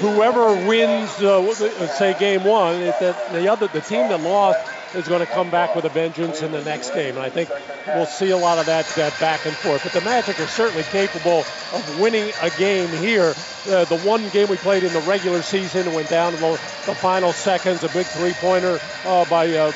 whoever 0.02 0.48
wins, 0.68 1.10
uh, 1.22 1.88
say 1.88 2.18
game 2.20 2.44
one, 2.44 2.80
that 2.80 3.32
the 3.32 3.48
other, 3.48 3.68
the 3.68 3.82
team 3.82 4.10
that 4.10 4.22
lost 4.22 4.60
is 4.94 5.08
going 5.08 5.22
to 5.22 5.26
come 5.26 5.50
back 5.50 5.76
with 5.76 5.86
a 5.86 5.90
vengeance 5.90 6.42
in 6.42 6.52
the 6.52 6.64
next 6.64 6.94
game. 6.94 7.16
And 7.16 7.24
I 7.24 7.30
think 7.30 7.50
we'll 7.88 8.06
see 8.06 8.30
a 8.30 8.38
lot 8.38 8.60
of 8.60 8.66
that, 8.68 8.86
that 8.96 9.18
back 9.20 9.46
and 9.46 9.56
forth. 9.56 9.84
But 9.84 9.94
the 9.94 10.02
Magic 10.02 10.40
are 10.40 10.48
certainly 10.48 10.84
capable 10.84 11.40
of 11.74 12.00
winning 12.00 12.32
a 12.42 12.50
game 12.52 12.90
here. 12.90 13.34
Uh, 13.68 13.86
the 13.86 14.00
one 14.04 14.28
game 14.30 14.48
we 14.50 14.58
played 14.58 14.84
in 14.84 14.94
the 14.94 15.02
regular 15.02 15.42
season 15.42 15.92
went 15.94 16.10
down 16.10 16.34
to 16.34 16.38
the, 16.38 16.52
the 16.86 16.96
final 16.96 17.32
seconds, 17.32 17.84
a 17.84 17.90
big 17.90 18.06
three-pointer 18.06 18.80
uh, 19.06 19.26
by 19.26 19.50
uh, 19.52 19.72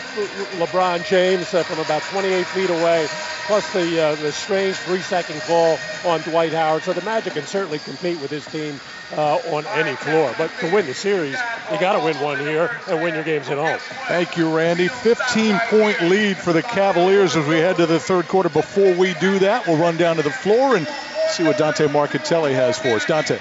LeBron 0.58 1.06
James 1.08 1.54
uh, 1.54 1.64
from 1.64 1.80
about 1.80 2.02
28 2.04 2.46
feet 2.46 2.70
away 2.70 3.08
plus 3.50 3.74
the 3.74 4.00
uh, 4.00 4.14
the 4.16 4.32
strange 4.32 4.76
three-second 4.76 5.42
call 5.42 5.80
on 6.06 6.22
Dwight 6.22 6.54
Howard. 6.54 6.84
So 6.84 6.94
the 6.94 7.02
Magic 7.02 7.34
can 7.34 7.48
certainly 7.48 7.80
compete 7.80 8.22
with 8.22 8.30
his 8.30 8.46
team 8.46 8.80
uh, 9.12 9.38
on 9.38 9.66
any 9.68 9.96
floor. 9.96 10.34
But 10.38 10.52
to 10.60 10.72
win 10.72 10.86
the 10.86 10.94
series, 10.94 11.38
you 11.72 11.80
got 11.80 11.94
to 11.94 12.04
win 12.04 12.20
one 12.20 12.40
here 12.40 12.70
and 12.88 13.02
win 13.02 13.14
your 13.14 13.24
games 13.24 13.50
at 13.50 13.58
home. 13.58 13.80
Thank 14.08 14.38
you, 14.38 14.56
Randy. 14.56 14.88
15-point 14.88 16.02
lead 16.04 16.38
for 16.38 16.54
the 16.54 16.64
Cavaliers 16.64 17.36
as 17.36 17.46
we 17.48 17.58
head 17.58 17.78
to 17.78 17.86
the 17.86 18.00
third 18.00 18.28
quarter. 18.28 18.50
Before 18.50 18.94
we 18.94 19.14
do 19.16 19.40
that, 19.40 19.68
we'll 19.68 19.78
run 19.78 19.98
down 19.98 20.18
to 20.18 20.22
the 20.22 20.32
floor 20.32 20.76
and 20.76 20.88
see 21.30 21.44
what 21.44 21.58
Dante 21.58 21.88
Marcatelli 21.88 22.54
has 22.54 22.78
for 22.78 22.90
us. 22.90 23.06
Dante. 23.06 23.40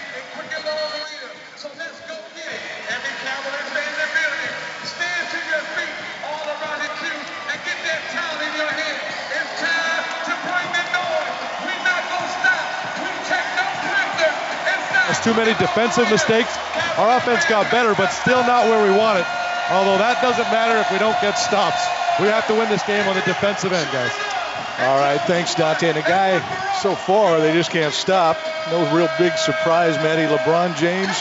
Too 15.21 15.35
many 15.35 15.55
defensive 15.59 16.11
mistakes. 16.11 16.57
Our 16.99 17.17
offense 17.17 17.45
got 17.47 17.71
better, 17.71 17.95
but 17.95 18.09
still 18.09 18.43
not 18.45 18.67
where 18.67 18.83
we 18.83 18.97
want 18.97 19.19
it. 19.19 19.27
Although 19.71 19.99
that 19.99 20.23
doesn't 20.23 20.49
matter 20.51 20.79
if 20.81 20.91
we 20.91 20.99
don't 20.99 21.19
get 21.21 21.35
stops. 21.37 21.85
We 22.21 22.27
have 22.27 22.47
to 22.49 22.55
win 22.55 22.69
this 22.69 22.83
game 22.83 23.07
on 23.07 23.15
the 23.15 23.23
defensive 23.23 23.73
end, 23.73 23.89
guys. 23.93 24.13
All 24.81 24.99
right, 24.99 25.21
thanks, 25.27 25.55
Dante. 25.55 25.89
And 25.89 25.97
the 25.97 26.03
guy, 26.03 26.39
so 26.81 26.95
far, 26.95 27.41
they 27.41 27.53
just 27.53 27.71
can't 27.71 27.93
stop. 27.93 28.39
No 28.71 28.87
real 28.95 29.09
big 29.19 29.37
surprise, 29.37 29.97
Matty. 29.97 30.23
LeBron 30.23 30.77
James, 30.77 31.21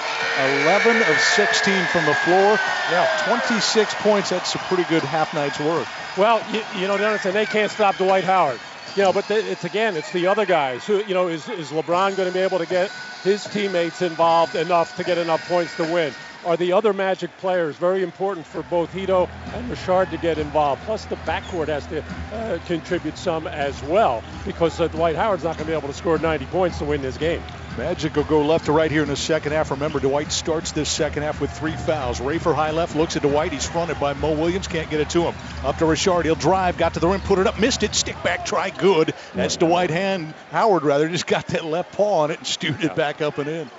11 0.64 1.02
of 1.02 1.18
16 1.20 1.86
from 1.88 2.06
the 2.06 2.14
floor. 2.14 2.60
Yeah, 2.92 3.10
26 3.26 3.94
points. 3.96 4.30
That's 4.30 4.54
a 4.54 4.60
pretty 4.70 4.84
good 4.84 5.02
half 5.02 5.34
night's 5.34 5.60
work. 5.60 5.88
Well, 6.18 6.42
you, 6.54 6.62
you 6.80 6.88
know, 6.88 6.98
Dennis, 6.98 7.26
and 7.26 7.36
they 7.36 7.46
can't 7.46 7.72
stop 7.72 7.98
Dwight 7.98 8.24
Howard. 8.24 8.60
You 8.98 9.04
know, 9.04 9.14
but 9.14 9.30
it's 9.30 9.64
again, 9.64 9.96
it's 9.96 10.10
the 10.10 10.26
other 10.26 10.48
guys 10.48 10.88
who, 10.88 11.04
you 11.04 11.14
know, 11.14 11.28
is, 11.28 11.48
is 11.50 11.72
LeBron 11.72 12.16
going 12.18 12.26
to 12.26 12.32
be 12.32 12.40
able 12.40 12.58
to 12.58 12.66
get 12.66 12.90
his 13.24 13.44
teammates 13.44 14.02
involved 14.02 14.56
enough 14.56 14.96
to 14.96 15.04
get 15.04 15.20
enough 15.20 15.46
points 15.48 15.76
to 15.76 15.86
win? 15.86 16.16
Are 16.48 16.56
the 16.56 16.72
other 16.72 16.94
Magic 16.94 17.36
players 17.40 17.76
very 17.76 18.04
important 18.04 18.48
for 18.48 18.64
both 18.64 18.94
Hedo 18.94 19.28
and 19.54 19.70
Rashard 19.70 20.12
to 20.12 20.18
get 20.18 20.38
involved? 20.38 20.82
Plus, 20.84 21.04
the 21.04 21.18
backcourt 21.18 21.68
has 21.68 21.86
to 21.88 22.02
uh, 22.32 22.58
contribute 22.68 23.18
some 23.18 23.48
as 23.48 23.84
well 23.84 24.24
because 24.46 24.80
uh, 24.80 24.88
Dwight 24.88 25.18
Howard's 25.18 25.44
not 25.44 25.58
going 25.58 25.66
to 25.66 25.72
be 25.74 25.78
able 25.78 25.90
to 25.90 25.94
score 25.94 26.18
90 26.18 26.46
points 26.46 26.78
to 26.78 26.86
win 26.86 27.02
this 27.02 27.18
game. 27.18 27.44
Magic 27.78 28.16
will 28.16 28.24
go 28.24 28.46
left 28.46 28.68
to 28.68 28.72
right 28.72 28.90
here 28.90 29.02
in 29.04 29.10
the 29.10 29.18
second 29.18 29.52
half. 29.52 29.72
Remember, 29.72 30.00
Dwight 30.00 30.32
starts 30.32 30.72
this 30.72 30.88
second 30.88 31.24
half 31.24 31.42
with 31.42 31.52
three 31.52 31.76
fouls. 31.76 32.22
Rafer 32.22 32.56
high 32.56 32.72
left 32.72 32.96
looks 32.96 33.18
at 33.18 33.24
Dwight. 33.24 33.52
He's 33.52 33.68
fronted 33.68 34.00
by 34.00 34.14
Mo 34.14 34.32
Williams. 34.32 34.70
Can't 34.70 34.90
get 34.90 35.02
it 35.02 35.10
to 35.10 35.24
him. 35.24 35.36
Up 35.66 35.78
to 35.80 35.84
Rashard. 35.84 36.24
He'll 36.24 36.36
drive. 36.36 36.78
Got 36.78 36.94
to 36.94 37.02
the 37.02 37.10
rim. 37.10 37.20
Put 37.20 37.40
it 37.40 37.48
up. 37.48 37.60
Missed 37.60 37.84
it. 37.84 37.94
Stick 37.94 38.16
back. 38.24 38.46
Try 38.46 38.70
good. 38.70 39.14
That's 39.36 39.58
Dwight 39.58 39.90
Hand. 39.90 40.34
Howard 40.52 40.84
rather 40.84 41.10
just 41.10 41.28
got 41.28 41.48
that 41.48 41.66
left 41.66 41.92
paw 41.92 42.22
on 42.22 42.32
it 42.32 42.38
and 42.38 42.48
stewed 42.48 42.86
it 42.86 42.96
back 42.96 43.22
up 43.22 43.38
and 43.38 43.50
in. 43.50 43.70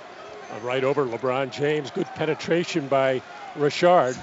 Right 0.61 0.83
over 0.83 1.05
LeBron 1.05 1.51
James. 1.51 1.91
Good 1.91 2.07
penetration 2.07 2.87
by 2.87 3.21
Rashard. 3.55 4.17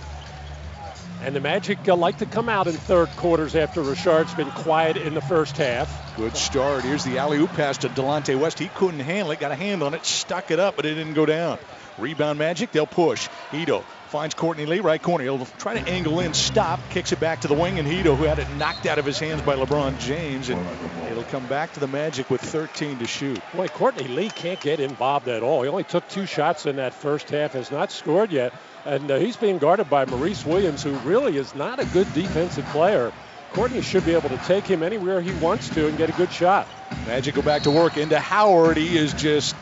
And 1.23 1.35
the 1.35 1.41
Magic 1.41 1.89
uh, 1.89 1.97
like 1.97 2.19
to 2.19 2.27
come 2.27 2.49
out 2.49 2.67
in 2.67 2.75
third 2.75 3.09
quarters 3.17 3.57
after 3.57 3.81
Rashard's 3.83 4.35
been 4.35 4.51
quiet 4.51 4.97
in 4.97 5.15
the 5.15 5.23
first 5.23 5.57
half. 5.57 6.15
Good 6.17 6.37
start. 6.37 6.85
Here's 6.85 7.05
the 7.05 7.19
alley 7.19 7.39
oop 7.39 7.51
pass 7.55 7.79
to 7.79 7.89
Delonte 7.89 8.39
West. 8.39 8.59
He 8.59 8.69
couldn't 8.69 9.01
handle 9.01 9.31
it. 9.31 9.41
Got 9.41 9.51
a 9.51 9.57
hand 9.57 9.83
on 9.83 9.95
it. 9.95 10.05
Stuck 10.05 10.51
it 10.51 10.61
up, 10.61 10.77
but 10.77 10.85
it 10.85 10.95
didn't 10.95 11.15
go 11.15 11.25
down. 11.25 11.59
Rebound 11.99 12.39
Magic. 12.39 12.71
They'll 12.71 12.87
push. 12.87 13.29
Hedo 13.51 13.83
finds 14.07 14.35
Courtney 14.35 14.67
Lee 14.67 14.81
right 14.81 15.01
corner. 15.01 15.25
He'll 15.25 15.45
try 15.59 15.75
to 15.75 15.89
angle 15.89 16.21
in, 16.21 16.35
stop, 16.35 16.81
kicks 16.91 17.13
it 17.13 17.21
back 17.21 17.43
to 17.43 17.49
the 17.49 17.55
wing, 17.55 17.79
and 17.79 17.87
Hedo, 17.87 18.17
who 18.17 18.25
had 18.25 18.39
it 18.39 18.49
knocked 18.57 18.87
out 18.87 18.99
of 18.99 19.05
his 19.05 19.19
hands 19.19 19.43
by 19.43 19.57
LeBron 19.57 19.99
James, 19.99 20.49
and 20.49 20.65
it'll 21.11 21.25
come 21.25 21.47
back 21.47 21.73
to 21.75 21.81
the 21.81 21.87
Magic 21.87 22.31
with 22.31 22.41
13 22.41 22.99
to 22.99 23.07
shoot. 23.07 23.41
Boy, 23.55 23.69
Courtney 23.69 24.09
Lee 24.09 24.31
can't 24.31 24.61
get 24.61 24.81
involved 24.81 25.29
at 25.29 25.43
all. 25.43 25.63
He 25.63 25.69
only 25.69 25.85
took 25.85 26.09
two 26.09 26.27
shots 26.27 26.67
in 26.67 26.77
that 26.77 26.95
first 26.95 27.31
half, 27.31 27.53
has 27.53 27.71
not 27.71 27.91
scored 27.93 28.33
yet, 28.33 28.53
and 28.85 29.11
uh, 29.11 29.19
he's 29.19 29.37
being 29.37 29.59
guarded 29.59 29.91
by 29.91 30.05
Maurice 30.05 30.45
Williams, 30.47 30.83
who 30.83 30.93
really 30.99 31.37
is 31.37 31.55
not 31.55 31.81
a 31.81 31.85
good 31.87 32.13
defensive 32.15 32.65
player. 32.67 33.13
Courtney 33.53 33.81
should 33.81 34.05
be 34.05 34.15
able 34.15 34.29
to 34.29 34.39
take 34.39 34.67
him 34.67 34.83
anywhere 34.83 35.21
he 35.21 35.33
wants 35.33 35.69
to 35.71 35.89
and 35.89 35.97
get 35.97 36.11
a 36.11 36.13
good 36.13 36.33
shot. 36.33 36.69
Magic 37.07 37.35
go 37.35 37.43
back 37.43 37.63
to 37.63 37.71
work 37.71 37.97
into 37.97 38.19
Howard. 38.19 38.77
He 38.77 38.97
is 38.99 39.15
just 39.15 39.57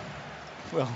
well, 0.75 0.87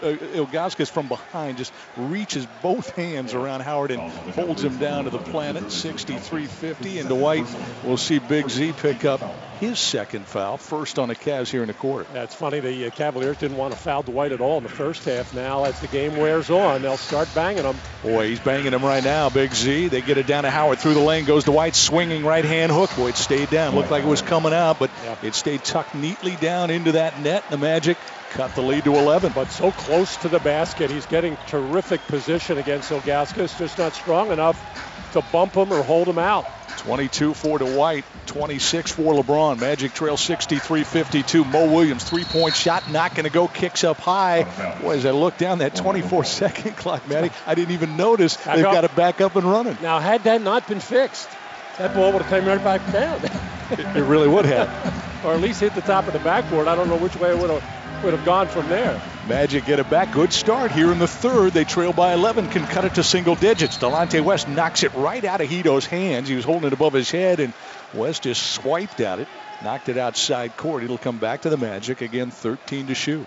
Ilgauskas 0.00 0.90
from 0.90 1.08
behind 1.08 1.58
just 1.58 1.72
reaches 1.96 2.46
both 2.62 2.90
hands 2.90 3.34
around 3.34 3.60
Howard 3.60 3.90
and 3.90 4.00
holds 4.00 4.62
him 4.62 4.78
down 4.78 5.04
to 5.04 5.10
the 5.10 5.18
planet, 5.18 5.64
63-50. 5.64 7.00
And 7.00 7.08
Dwight 7.08 7.46
will 7.84 7.96
see 7.96 8.18
Big 8.18 8.48
Z 8.48 8.74
pick 8.78 9.04
up 9.04 9.20
his 9.58 9.78
second 9.78 10.26
foul, 10.26 10.58
first 10.58 10.98
on 10.98 11.08
the 11.08 11.14
Cavs 11.14 11.50
here 11.50 11.62
in 11.62 11.68
the 11.68 11.74
quarter. 11.74 12.06
That's 12.12 12.34
funny. 12.34 12.60
The 12.60 12.86
uh, 12.86 12.90
Cavaliers 12.90 13.38
didn't 13.38 13.56
want 13.56 13.72
to 13.72 13.78
foul 13.78 14.02
Dwight 14.02 14.32
at 14.32 14.40
all 14.40 14.58
in 14.58 14.62
the 14.62 14.68
first 14.68 15.04
half. 15.04 15.34
Now, 15.34 15.64
as 15.64 15.80
the 15.80 15.86
game 15.86 16.16
wears 16.16 16.50
on, 16.50 16.82
they'll 16.82 16.96
start 16.96 17.28
banging 17.34 17.64
him. 17.64 17.76
Boy, 18.02 18.28
he's 18.28 18.40
banging 18.40 18.72
him 18.72 18.84
right 18.84 19.02
now, 19.02 19.30
Big 19.30 19.54
Z. 19.54 19.88
They 19.88 20.02
get 20.02 20.18
it 20.18 20.26
down 20.26 20.44
to 20.44 20.50
Howard 20.50 20.78
through 20.78 20.94
the 20.94 21.00
lane. 21.00 21.24
Goes 21.24 21.44
Dwight 21.44 21.74
swinging 21.74 22.24
right 22.24 22.44
hand 22.44 22.70
hook. 22.70 22.94
Boy, 22.96 23.08
it 23.08 23.16
stayed 23.16 23.50
down. 23.50 23.74
Looked 23.74 23.90
like 23.90 24.04
it 24.04 24.08
was 24.08 24.22
coming 24.22 24.52
out, 24.52 24.78
but 24.78 24.90
it 25.22 25.34
stayed 25.34 25.64
tucked 25.64 25.94
neatly 25.94 26.36
down 26.36 26.70
into 26.70 26.92
that 26.92 27.20
net. 27.20 27.44
The 27.50 27.58
Magic 27.58 27.96
cut 28.36 28.54
the 28.54 28.62
lead 28.62 28.84
to 28.84 28.94
11. 28.94 29.32
But 29.34 29.50
so 29.50 29.72
close 29.72 30.16
to 30.18 30.28
the 30.28 30.38
basket. 30.38 30.90
He's 30.90 31.06
getting 31.06 31.38
terrific 31.48 32.02
position 32.02 32.58
against 32.58 32.90
Ilgauskas, 32.90 33.58
just 33.58 33.78
not 33.78 33.94
strong 33.94 34.30
enough 34.30 34.62
to 35.12 35.22
bump 35.32 35.54
him 35.54 35.72
or 35.72 35.82
hold 35.82 36.06
him 36.06 36.18
out. 36.18 36.46
22 36.78 37.32
for 37.32 37.58
Dwight, 37.58 38.04
26 38.26 38.92
for 38.92 39.14
LeBron. 39.14 39.58
Magic 39.58 39.94
trail 39.94 40.18
63 40.18 40.84
52. 40.84 41.44
Mo 41.44 41.72
Williams, 41.72 42.04
three 42.04 42.24
point 42.24 42.54
shot, 42.54 42.90
not 42.90 43.14
going 43.14 43.24
to 43.24 43.30
go, 43.30 43.48
kicks 43.48 43.82
up 43.82 43.96
high. 43.96 44.44
Boy, 44.82 44.96
as 44.96 45.06
I 45.06 45.12
look 45.12 45.38
down 45.38 45.58
that 45.58 45.74
24 45.74 46.24
second 46.26 46.76
clock, 46.76 47.08
Matty, 47.08 47.30
I 47.46 47.54
didn't 47.54 47.72
even 47.72 47.96
notice 47.96 48.36
they've 48.36 48.62
got 48.62 48.84
it 48.84 48.94
back 48.94 49.22
up 49.22 49.36
and 49.36 49.50
running. 49.50 49.78
Now, 49.80 49.98
had 49.98 50.24
that 50.24 50.42
not 50.42 50.68
been 50.68 50.80
fixed, 50.80 51.30
that 51.78 51.94
ball 51.94 52.12
would 52.12 52.22
have 52.22 52.30
come 52.30 52.46
right 52.46 52.62
back 52.62 52.92
down. 52.92 53.24
it, 53.70 53.96
it 53.96 54.04
really 54.04 54.28
would 54.28 54.44
have. 54.44 54.68
or 55.24 55.32
at 55.32 55.40
least 55.40 55.60
hit 55.60 55.74
the 55.74 55.80
top 55.80 56.06
of 56.06 56.12
the 56.12 56.18
backboard. 56.18 56.68
I 56.68 56.74
don't 56.74 56.88
know 56.88 56.98
which 56.98 57.16
way 57.16 57.30
it 57.30 57.38
would 57.38 57.50
have 57.50 57.85
would 58.06 58.14
have 58.14 58.24
gone 58.24 58.46
from 58.46 58.68
there. 58.68 59.02
Magic 59.26 59.66
get 59.66 59.80
it 59.80 59.90
back. 59.90 60.12
Good 60.12 60.32
start 60.32 60.70
here 60.70 60.92
in 60.92 61.00
the 61.00 61.08
third. 61.08 61.52
They 61.52 61.64
trail 61.64 61.92
by 61.92 62.14
11, 62.14 62.50
can 62.50 62.64
cut 62.64 62.84
it 62.84 62.94
to 62.94 63.02
single 63.02 63.34
digits. 63.34 63.78
Delonte 63.78 64.20
West 64.20 64.48
knocks 64.48 64.84
it 64.84 64.94
right 64.94 65.24
out 65.24 65.40
of 65.40 65.48
Hedo's 65.48 65.86
hands. 65.86 66.28
He 66.28 66.36
was 66.36 66.44
holding 66.44 66.68
it 66.68 66.72
above 66.72 66.92
his 66.92 67.10
head, 67.10 67.40
and 67.40 67.52
West 67.94 68.22
just 68.22 68.52
swiped 68.52 69.00
at 69.00 69.18
it, 69.18 69.26
knocked 69.64 69.88
it 69.88 69.98
outside 69.98 70.56
court. 70.56 70.84
It'll 70.84 70.98
come 70.98 71.18
back 71.18 71.42
to 71.42 71.50
the 71.50 71.56
Magic 71.56 72.00
again, 72.00 72.30
13 72.30 72.86
to 72.86 72.94
shoot. 72.94 73.26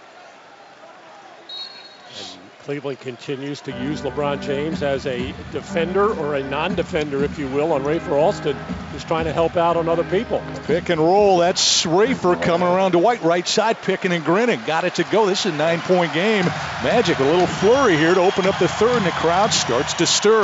Cleveland 2.70 3.00
continues 3.00 3.62
to 3.62 3.72
use 3.72 4.02
LeBron 4.02 4.44
James 4.44 4.84
as 4.84 5.08
a 5.08 5.34
defender 5.52 6.14
or 6.14 6.36
a 6.36 6.44
non-defender, 6.44 7.24
if 7.24 7.40
you 7.40 7.48
will, 7.48 7.72
on 7.74 7.82
Rafer 7.82 8.12
Alston, 8.12 8.56
just 8.94 9.08
trying 9.08 9.26
to 9.26 9.34
help 9.34 9.58
out 9.58 9.76
on 9.76 9.90
other 9.90 10.04
people. 10.04 10.40
Pick 10.66 10.90
and 10.90 11.02
roll. 11.02 11.40
That's 11.40 11.84
Rafer 11.88 12.40
coming 12.40 12.68
around 12.68 12.92
to 12.92 13.00
Dwight, 13.00 13.24
right 13.24 13.48
side, 13.48 13.82
picking 13.82 14.12
and 14.12 14.24
grinning. 14.24 14.62
Got 14.68 14.84
it 14.84 14.94
to 14.98 15.04
go. 15.06 15.26
This 15.26 15.48
is 15.48 15.54
a 15.54 15.58
nine-point 15.58 16.14
game. 16.14 16.46
Magic, 16.84 17.18
a 17.18 17.24
little 17.24 17.48
flurry 17.48 17.98
here 17.98 18.14
to 18.14 18.22
open 18.22 18.46
up 18.46 18.60
the 18.60 18.68
third, 18.68 18.98
and 18.98 19.06
the 19.08 19.12
crowd 19.14 19.52
starts 19.52 19.96
to 19.96 20.06
stir. 20.06 20.44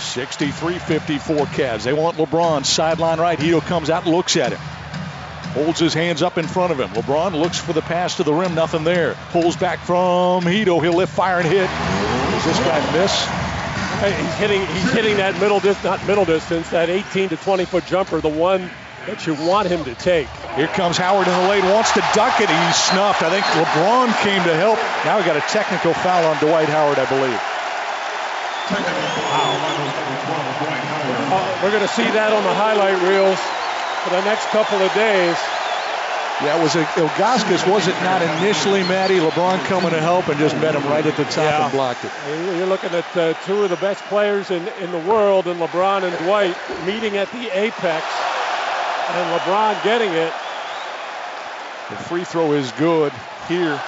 63-54 0.00 1.46
Cavs. 1.46 1.84
They 1.84 1.92
want 1.92 2.16
LeBron 2.16 2.66
sideline 2.66 3.20
right. 3.20 3.38
Hedo 3.38 3.60
comes 3.60 3.88
out 3.88 4.04
and 4.04 4.12
looks 4.12 4.36
at 4.36 4.52
him. 4.52 4.75
Holds 5.54 5.78
his 5.80 5.94
hands 5.94 6.22
up 6.22 6.38
in 6.38 6.46
front 6.46 6.72
of 6.72 6.80
him. 6.80 6.88
LeBron 6.90 7.32
looks 7.32 7.58
for 7.58 7.72
the 7.72 7.82
pass 7.82 8.16
to 8.16 8.24
the 8.24 8.32
rim. 8.32 8.54
Nothing 8.54 8.84
there. 8.84 9.14
Pulls 9.30 9.56
back 9.56 9.78
from 9.80 10.44
Hedo. 10.44 10.82
He'll 10.82 10.94
lift, 10.94 11.12
fire, 11.12 11.38
and 11.38 11.46
hit. 11.46 11.68
Does 11.68 12.44
this 12.44 12.58
guy 12.58 12.92
miss? 12.92 13.24
Hey, 14.00 14.12
he's 14.12 14.34
hitting. 14.34 14.60
He's 14.60 14.92
hitting 14.92 15.16
that 15.16 15.40
middle 15.40 15.60
distance, 15.60 15.84
not 15.84 16.06
middle 16.06 16.26
distance, 16.26 16.68
that 16.70 16.90
18 16.90 17.30
to 17.30 17.36
20 17.36 17.64
foot 17.64 17.86
jumper, 17.86 18.20
the 18.20 18.28
one 18.28 18.68
that 19.06 19.26
you 19.26 19.34
want 19.34 19.68
him 19.68 19.84
to 19.84 19.94
take. 19.94 20.28
Here 20.56 20.66
comes 20.68 20.98
Howard 20.98 21.26
in 21.26 21.32
the 21.32 21.48
lane, 21.48 21.64
wants 21.64 21.92
to 21.92 22.04
duck 22.12 22.40
it. 22.40 22.50
He's 22.50 22.76
snuffed. 22.76 23.22
I 23.22 23.30
think 23.30 23.46
LeBron 23.56 24.12
came 24.20 24.42
to 24.44 24.54
help. 24.56 24.76
Now 25.06 25.16
we 25.16 25.24
got 25.24 25.36
a 25.36 25.46
technical 25.48 25.94
foul 25.94 26.26
on 26.26 26.36
Dwight 26.44 26.68
Howard, 26.68 26.98
I 26.98 27.08
believe. 27.08 27.40
Uh, 31.28 31.60
we're 31.62 31.70
going 31.70 31.86
to 31.86 31.94
see 31.94 32.04
that 32.04 32.32
on 32.32 32.42
the 32.42 32.54
highlight 32.54 33.00
reels 33.02 33.38
for 34.06 34.14
the 34.14 34.24
next 34.24 34.46
couple 34.48 34.78
of 34.78 34.92
days. 34.94 35.36
Yeah, 36.42 36.58
it 36.60 36.62
was 36.62 36.76
a, 36.76 36.84
Ilgauskas 37.00 37.66
was 37.72 37.88
it 37.88 37.94
not 38.02 38.20
initially, 38.20 38.82
Matty? 38.82 39.18
LeBron 39.18 39.58
coming 39.64 39.90
to 39.90 40.00
help 40.00 40.28
and 40.28 40.38
just 40.38 40.54
met 40.56 40.74
him 40.74 40.84
right 40.84 41.04
at 41.04 41.16
the 41.16 41.24
top 41.24 41.36
Yeah. 41.38 41.64
and 41.64 41.72
blocked 41.72 42.04
it. 42.04 42.12
You're 42.58 42.66
looking 42.66 42.90
at 42.92 43.16
uh, 43.16 43.32
two 43.46 43.62
of 43.64 43.70
the 43.70 43.76
best 43.76 44.04
players 44.04 44.50
in, 44.50 44.68
in 44.80 44.92
the 44.92 44.98
world, 44.98 45.46
and 45.48 45.58
LeBron 45.58 46.02
and 46.02 46.14
Dwight 46.26 46.54
meeting 46.84 47.16
at 47.16 47.30
the 47.32 47.48
apex, 47.58 48.04
and 49.08 49.40
LeBron 49.40 49.82
getting 49.82 50.10
it. 50.12 50.32
The 51.88 51.96
free 52.04 52.24
throw 52.24 52.52
is 52.52 52.70
good 52.72 53.12
here 53.48 53.80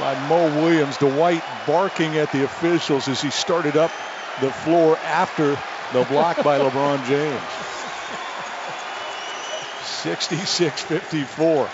by 0.00 0.18
Mo 0.28 0.46
Williams. 0.62 0.96
Dwight 0.96 1.44
barking 1.64 2.16
at 2.16 2.32
the 2.32 2.42
officials 2.44 3.06
as 3.06 3.22
he 3.22 3.30
started 3.30 3.76
up 3.76 3.92
the 4.40 4.50
floor 4.50 4.96
after 5.04 5.50
the 5.92 6.04
block 6.08 6.42
by 6.42 6.58
LeBron 6.68 7.06
James. 7.06 7.40
66-54. 10.02 11.68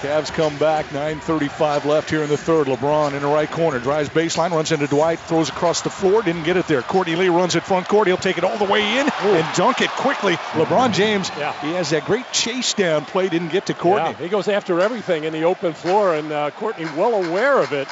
Cavs 0.00 0.30
come 0.30 0.56
back. 0.58 0.86
9:35 0.92 1.86
left 1.86 2.10
here 2.10 2.22
in 2.22 2.28
the 2.28 2.36
third. 2.36 2.66
LeBron 2.66 3.14
in 3.14 3.22
the 3.22 3.28
right 3.28 3.50
corner 3.50 3.78
drives 3.78 4.10
baseline, 4.10 4.50
runs 4.50 4.70
into 4.70 4.86
Dwight, 4.86 5.18
throws 5.20 5.48
across 5.48 5.80
the 5.80 5.90
floor, 5.90 6.22
didn't 6.22 6.42
get 6.42 6.58
it 6.58 6.68
there. 6.68 6.82
Courtney 6.82 7.16
Lee 7.16 7.30
runs 7.30 7.56
it 7.56 7.62
front 7.62 7.88
court. 7.88 8.06
He'll 8.06 8.18
take 8.18 8.36
it 8.36 8.44
all 8.44 8.58
the 8.58 8.66
way 8.66 8.98
in 8.98 9.08
and 9.08 9.56
dunk 9.56 9.80
it 9.80 9.88
quickly. 9.90 10.34
LeBron 10.52 10.92
James, 10.92 11.30
yeah. 11.38 11.58
he 11.62 11.72
has 11.72 11.90
that 11.90 12.04
great 12.04 12.30
chase 12.30 12.74
down 12.74 13.06
play. 13.06 13.30
Didn't 13.30 13.52
get 13.52 13.66
to 13.66 13.74
Courtney. 13.74 14.10
Yeah, 14.10 14.16
he 14.16 14.28
goes 14.28 14.48
after 14.48 14.80
everything 14.80 15.24
in 15.24 15.32
the 15.32 15.44
open 15.44 15.72
floor, 15.72 16.14
and 16.14 16.30
uh, 16.30 16.50
Courtney, 16.50 16.84
well 16.96 17.14
aware 17.14 17.58
of 17.58 17.72
it, 17.72 17.88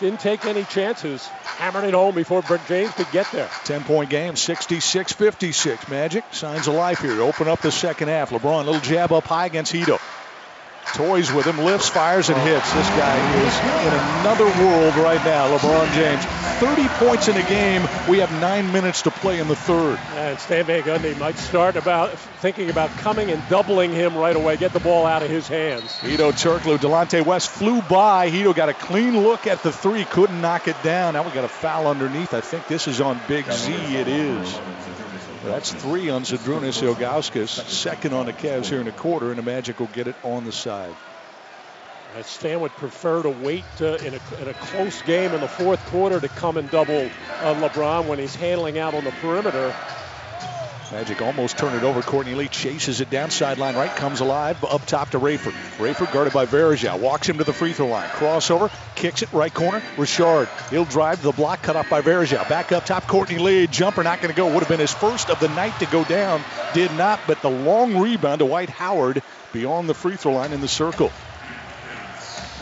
didn't 0.00 0.20
take 0.20 0.44
any 0.44 0.64
chances. 0.64 1.26
Hammered 1.26 1.84
it 1.84 1.94
home 1.94 2.14
before 2.14 2.42
Brett 2.42 2.66
James 2.66 2.92
could 2.92 3.10
get 3.12 3.30
there. 3.32 3.48
10 3.64 3.84
point 3.84 4.10
game, 4.10 4.36
66 4.36 5.12
56. 5.12 5.88
Magic 5.88 6.24
signs 6.32 6.68
of 6.68 6.74
life 6.74 7.00
here 7.00 7.20
open 7.22 7.48
up 7.48 7.60
the 7.60 7.72
second 7.72 8.08
half. 8.08 8.30
LeBron, 8.30 8.64
little 8.66 8.80
jab 8.80 9.12
up 9.12 9.24
high 9.24 9.46
against 9.46 9.72
Hedo. 9.72 9.98
Toys 10.94 11.32
with 11.32 11.46
him, 11.46 11.58
lifts, 11.58 11.88
fires, 11.88 12.30
and 12.30 12.38
hits. 12.38 12.72
This 12.72 12.88
guy 12.90 13.16
is 13.44 13.58
in 13.86 13.92
another 14.20 14.46
world 14.64 14.94
right 14.96 15.22
now, 15.24 15.54
LeBron 15.56 15.92
James. 15.94 16.24
30 16.58 16.88
points 17.04 17.28
in 17.28 17.36
a 17.36 17.46
game. 17.48 17.86
We 18.08 18.18
have 18.18 18.32
nine 18.40 18.72
minutes 18.72 19.02
to 19.02 19.10
play 19.10 19.38
in 19.38 19.48
the 19.48 19.56
third. 19.56 19.98
And 20.14 20.38
Stan 20.38 20.64
Van 20.64 20.82
Gundy 20.82 21.18
might 21.18 21.36
start 21.36 21.76
about 21.76 22.12
thinking 22.40 22.70
about 22.70 22.90
coming 22.98 23.30
and 23.30 23.46
doubling 23.50 23.92
him 23.92 24.16
right 24.16 24.34
away, 24.34 24.56
get 24.56 24.72
the 24.72 24.80
ball 24.80 25.04
out 25.04 25.22
of 25.22 25.28
his 25.28 25.46
hands. 25.48 25.98
Hedo 26.00 26.32
Turkoglu, 26.32 26.78
Delonte 26.78 27.24
West 27.26 27.50
flew 27.50 27.82
by. 27.82 28.30
Hedo 28.30 28.54
got 28.54 28.68
a 28.70 28.74
clean 28.74 29.18
look 29.18 29.46
at 29.46 29.62
the 29.62 29.72
three, 29.72 30.04
couldn't 30.04 30.40
knock 30.40 30.66
it 30.66 30.82
down. 30.82 31.14
Now 31.14 31.24
we 31.24 31.30
got 31.32 31.44
a 31.44 31.48
foul 31.48 31.88
underneath. 31.88 32.32
I 32.32 32.40
think 32.40 32.68
this 32.68 32.88
is 32.88 33.00
on 33.00 33.20
Big 33.28 33.50
Z. 33.52 33.72
It 33.72 34.08
is. 34.08 34.58
That's 35.46 35.72
three 35.72 36.10
on 36.10 36.24
Zydrunas 36.24 36.82
Ilgauskas. 36.82 37.48
Second 37.48 38.12
on 38.12 38.26
the 38.26 38.32
Cavs 38.32 38.66
here 38.66 38.80
in 38.80 38.86
the 38.86 38.92
quarter, 38.92 39.28
and 39.28 39.38
the 39.38 39.42
Magic 39.42 39.78
will 39.78 39.86
get 39.86 40.08
it 40.08 40.16
on 40.24 40.44
the 40.44 40.52
side. 40.52 40.94
Stan 42.22 42.60
would 42.60 42.72
prefer 42.72 43.22
to 43.22 43.30
wait 43.30 43.64
uh, 43.80 43.96
in, 43.96 44.14
a, 44.14 44.42
in 44.42 44.48
a 44.48 44.54
close 44.54 45.02
game 45.02 45.32
in 45.32 45.40
the 45.40 45.48
fourth 45.48 45.84
quarter 45.86 46.18
to 46.18 46.28
come 46.28 46.56
and 46.56 46.70
double 46.70 47.10
uh, 47.42 47.54
LeBron 47.54 48.06
when 48.06 48.18
he's 48.18 48.34
handling 48.34 48.78
out 48.78 48.94
on 48.94 49.04
the 49.04 49.10
perimeter. 49.12 49.74
Magic 50.92 51.20
almost 51.20 51.58
turned 51.58 51.74
it 51.74 51.82
over. 51.82 52.00
Courtney 52.00 52.34
Lee 52.34 52.46
chases 52.46 53.00
it 53.00 53.10
down 53.10 53.30
sideline 53.30 53.74
right, 53.74 53.90
comes 53.90 54.20
alive 54.20 54.62
up 54.64 54.86
top 54.86 55.10
to 55.10 55.18
Rafer. 55.18 55.50
Rafer 55.78 56.10
guarded 56.12 56.32
by 56.32 56.46
Varejao. 56.46 57.00
Walks 57.00 57.28
him 57.28 57.38
to 57.38 57.44
the 57.44 57.52
free 57.52 57.72
throw 57.72 57.88
line. 57.88 58.08
Crossover, 58.10 58.70
kicks 58.94 59.22
it 59.22 59.32
right 59.32 59.52
corner. 59.52 59.80
Rashard. 59.96 60.48
He'll 60.70 60.84
drive 60.84 61.22
the 61.22 61.32
block, 61.32 61.62
cut 61.62 61.74
off 61.74 61.90
by 61.90 62.02
Varejao. 62.02 62.48
Back 62.48 62.70
up 62.70 62.86
top, 62.86 63.08
Courtney 63.08 63.38
Lee. 63.38 63.66
Jumper 63.66 64.04
not 64.04 64.20
going 64.20 64.32
to 64.32 64.36
go. 64.36 64.46
Would 64.46 64.60
have 64.60 64.68
been 64.68 64.80
his 64.80 64.92
first 64.92 65.28
of 65.28 65.40
the 65.40 65.48
night 65.48 65.76
to 65.80 65.86
go 65.86 66.04
down. 66.04 66.42
Did 66.72 66.92
not, 66.92 67.18
but 67.26 67.42
the 67.42 67.50
long 67.50 67.98
rebound 67.98 68.38
to 68.38 68.46
Dwight 68.46 68.70
Howard 68.70 69.22
beyond 69.52 69.88
the 69.88 69.94
free 69.94 70.16
throw 70.16 70.34
line 70.34 70.52
in 70.52 70.60
the 70.60 70.68
circle. 70.68 71.10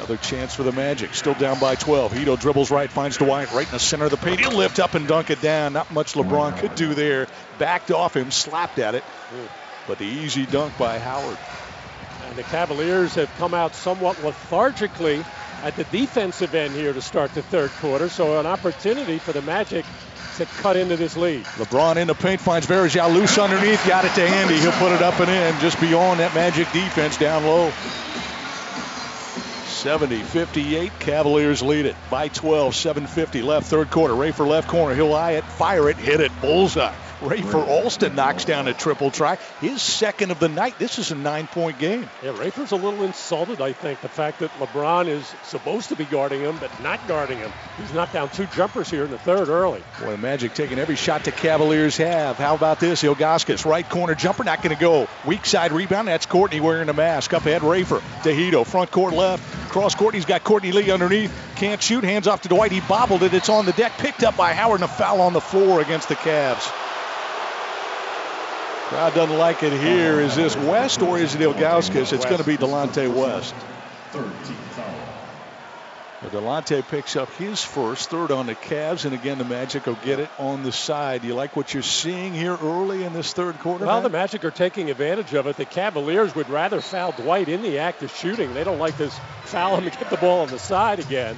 Another 0.05 0.23
chance 0.23 0.55
for 0.55 0.65
the 0.65 0.73
Magic. 0.73 1.15
Still 1.15 1.33
down 1.33 1.59
by 1.59 1.77
12. 1.77 2.13
Hedo 2.13 2.39
dribbles 2.39 2.71
right, 2.71 2.91
finds 2.91 3.17
Dwight 3.17 3.51
right 3.55 3.67
in 3.67 3.73
the 3.73 3.79
center 3.79 4.05
of 4.05 4.11
the 4.11 4.19
paint. 4.19 4.39
He'll 4.39 4.51
lift 4.51 4.79
up 4.79 4.93
and 4.93 5.09
dunk 5.09 5.31
it 5.31 5.41
down. 5.41 5.73
Not 5.73 5.91
much 5.91 6.13
LeBron 6.13 6.59
could 6.59 6.75
do 6.75 6.93
there. 6.93 7.27
Backed 7.59 7.91
off 7.91 8.15
him, 8.15 8.31
slapped 8.31 8.79
at 8.79 8.95
it. 8.95 9.03
But 9.87 9.97
the 9.97 10.05
easy 10.05 10.45
dunk 10.45 10.77
by 10.77 10.99
Howard. 10.99 11.39
And 12.29 12.37
the 12.37 12.43
Cavaliers 12.43 13.15
have 13.15 13.35
come 13.39 13.55
out 13.55 13.75
somewhat 13.75 14.23
lethargically 14.23 15.25
at 15.63 15.75
the 15.77 15.85
defensive 15.85 16.55
end 16.55 16.75
here 16.75 16.93
to 16.93 17.01
start 17.01 17.33
the 17.33 17.41
third 17.41 17.71
quarter. 17.81 18.11
So 18.11 18.39
an 18.39 18.45
opportunity 18.45 19.19
for 19.19 19.33
the 19.33 19.41
Magic 19.41 19.87
to 20.37 20.45
cut 20.45 20.77
into 20.77 20.99
this 20.99 21.17
lead. 21.17 21.45
LeBron 21.45 21.97
in 21.97 22.09
the 22.09 22.15
paint 22.15 22.43
finds 22.43 22.67
Varejao 22.67 23.15
loose 23.15 23.39
underneath. 23.39 23.87
Got 23.89 24.05
it 24.05 24.13
to 24.17 24.23
Andy. 24.23 24.59
He'll 24.59 24.73
put 24.73 24.93
it 24.93 25.01
up 25.01 25.19
and 25.21 25.31
in 25.31 25.59
just 25.61 25.81
beyond 25.81 26.21
that 26.21 26.35
Magic 26.35 26.71
defense 26.73 27.17
down 27.17 27.45
low. 27.45 27.73
70 29.85 30.23
58. 30.23 30.99
Cavaliers 30.99 31.61
lead 31.61 31.85
it 31.85 31.95
by 32.11 32.29
12. 32.29 32.75
750 32.75 33.43
left, 33.43 33.67
third 33.67 33.91
quarter. 33.91 34.15
Rafer 34.15 34.49
left 34.49 34.67
corner. 34.67 34.95
He'll 34.95 35.13
eye 35.13 35.33
it, 35.33 35.45
fire 35.45 35.91
it, 35.91 35.99
hit 35.99 36.21
it. 36.21 36.33
Bullseye. 36.41 36.95
Rafer 37.25 37.67
Alston 37.67 38.15
knocks 38.15 38.45
down 38.45 38.69
a 38.69 38.75
triple 38.75 39.11
try. 39.11 39.37
His 39.61 39.81
second 39.81 40.31
of 40.31 40.39
the 40.39 40.49
night. 40.49 40.79
This 40.79 40.99
is 40.99 41.11
a 41.11 41.15
nine 41.15 41.47
point 41.47 41.79
game. 41.79 42.09
Yeah, 42.23 42.33
Rafer's 42.33 42.73
a 42.73 42.77
little 42.77 43.03
insulted, 43.03 43.61
I 43.63 43.73
think. 43.73 44.03
The 44.03 44.09
fact 44.09 44.41
that 44.41 44.51
LeBron 44.59 45.09
is 45.09 45.35
supposed 45.45 45.89
to 45.89 45.97
be 45.97 46.05
guarding 46.05 46.41
him, 46.41 46.59
but 46.59 46.71
not 46.83 47.07
guarding 47.09 47.39
him. 47.39 47.51
He's 47.79 47.93
knocked 47.95 48.13
down 48.13 48.29
two 48.29 48.47
jumpers 48.47 48.91
here 48.91 49.05
in 49.05 49.11
the 49.11 49.19
third 49.19 49.49
early. 49.49 49.83
Boy, 50.01 50.17
Magic 50.19 50.55
taking 50.55 50.79
every 50.79 50.97
shot 50.97 51.25
the 51.25 51.33
Cavaliers 51.33 51.97
have. 51.97 52.37
How 52.37 52.55
about 52.55 52.79
this? 52.79 53.03
Ilgauskas, 53.03 53.65
right 53.65 53.89
corner 53.89 54.15
jumper, 54.15 54.45
not 54.45 54.63
going 54.63 54.75
to 54.75 54.81
go. 54.81 55.09
Weak 55.27 55.47
side 55.47 55.73
rebound. 55.73 56.09
That's 56.09 56.27
Courtney 56.27 56.61
wearing 56.61 56.89
a 56.91 56.93
mask. 56.95 57.33
Up 57.33 57.47
ahead, 57.47 57.63
Rafer. 57.63 58.01
Tahito, 58.23 58.67
front 58.67 58.91
court 58.91 59.15
left. 59.15 59.43
Cross 59.71 59.95
court. 59.95 60.15
He's 60.15 60.27
got 60.27 60.45
Courtney 60.45 60.73
Lee 60.73 60.91
underneath. 60.91 61.33
Can't 61.57 61.83
shoot. 61.83 62.05
Hands 62.05 62.27
off 62.27 62.43
to 62.43 62.49
Dwight. 62.49 62.71
He 62.71 62.81
bobbled 62.81 63.23
it. 63.23 63.33
It's 63.35 63.49
on 63.49 63.67
the 63.67 63.73
deck. 63.73 63.93
Picked 63.99 64.23
up 64.23 64.37
by 64.37 64.53
Howard 64.53 64.83
and 64.83 64.85
a 64.85 64.93
foul 64.93 65.21
on 65.21 65.33
the 65.33 65.41
floor 65.41 65.81
against 65.81 66.09
the 66.09 66.17
Cavs. 66.17 66.71
Crowd 68.95 69.15
doesn't 69.15 69.39
like 69.39 69.65
it 69.65 69.73
here. 69.73 70.21
Is 70.21 70.37
this 70.37 70.55
West 70.55 71.03
or 71.03 71.19
is 71.19 71.35
it 71.35 71.41
Ilgauskas? 71.41 72.13
It's 72.13 72.25
going 72.25 72.39
to 72.39 72.45
be 72.45 72.57
Delonte 72.57 73.13
West. 73.13 73.53
Delonte 76.31 76.87
picks 76.87 77.17
up 77.17 77.29
his 77.33 77.61
first, 77.61 78.11
third 78.11 78.31
on 78.31 78.47
the 78.47 78.55
Cavs, 78.55 79.05
and 79.05 79.13
again 79.13 79.39
the 79.39 79.45
Magic 79.45 79.87
will 79.87 79.99
get 80.05 80.21
it 80.21 80.31
on 80.39 80.63
the 80.63 80.71
side. 80.71 81.23
Do 81.23 81.27
you 81.27 81.35
like 81.35 81.57
what 81.57 81.75
you're 81.75 81.83
seeing 81.83 82.35
here 82.35 82.57
early 82.63 83.03
in 83.03 83.13
this 83.13 83.33
third 83.33 83.59
quarter? 83.59 83.85
Well, 83.85 84.01
the 84.01 84.11
Magic 84.11 84.45
are 84.45 84.53
taking 84.53 84.91
advantage 84.91 85.35
of 85.35 85.49
it. 85.49 85.57
The 85.57 85.65
Cavaliers 85.65 86.37
would 86.37 86.49
rather 86.49 86.81
foul 86.81 87.11
Dwight 87.11 87.49
in 87.49 87.63
the 87.63 87.81
act 87.81 88.05
of 88.05 88.15
shooting. 88.15 88.55
They 88.55 88.63
don't 88.63 88.79
like 88.79 88.97
this 88.97 89.19
foul 89.43 89.77
him 89.77 89.91
to 89.91 89.99
get 89.99 90.09
the 90.09 90.19
ball 90.19 90.43
on 90.43 90.49
the 90.51 90.61
side 90.61 91.01
again. 91.01 91.37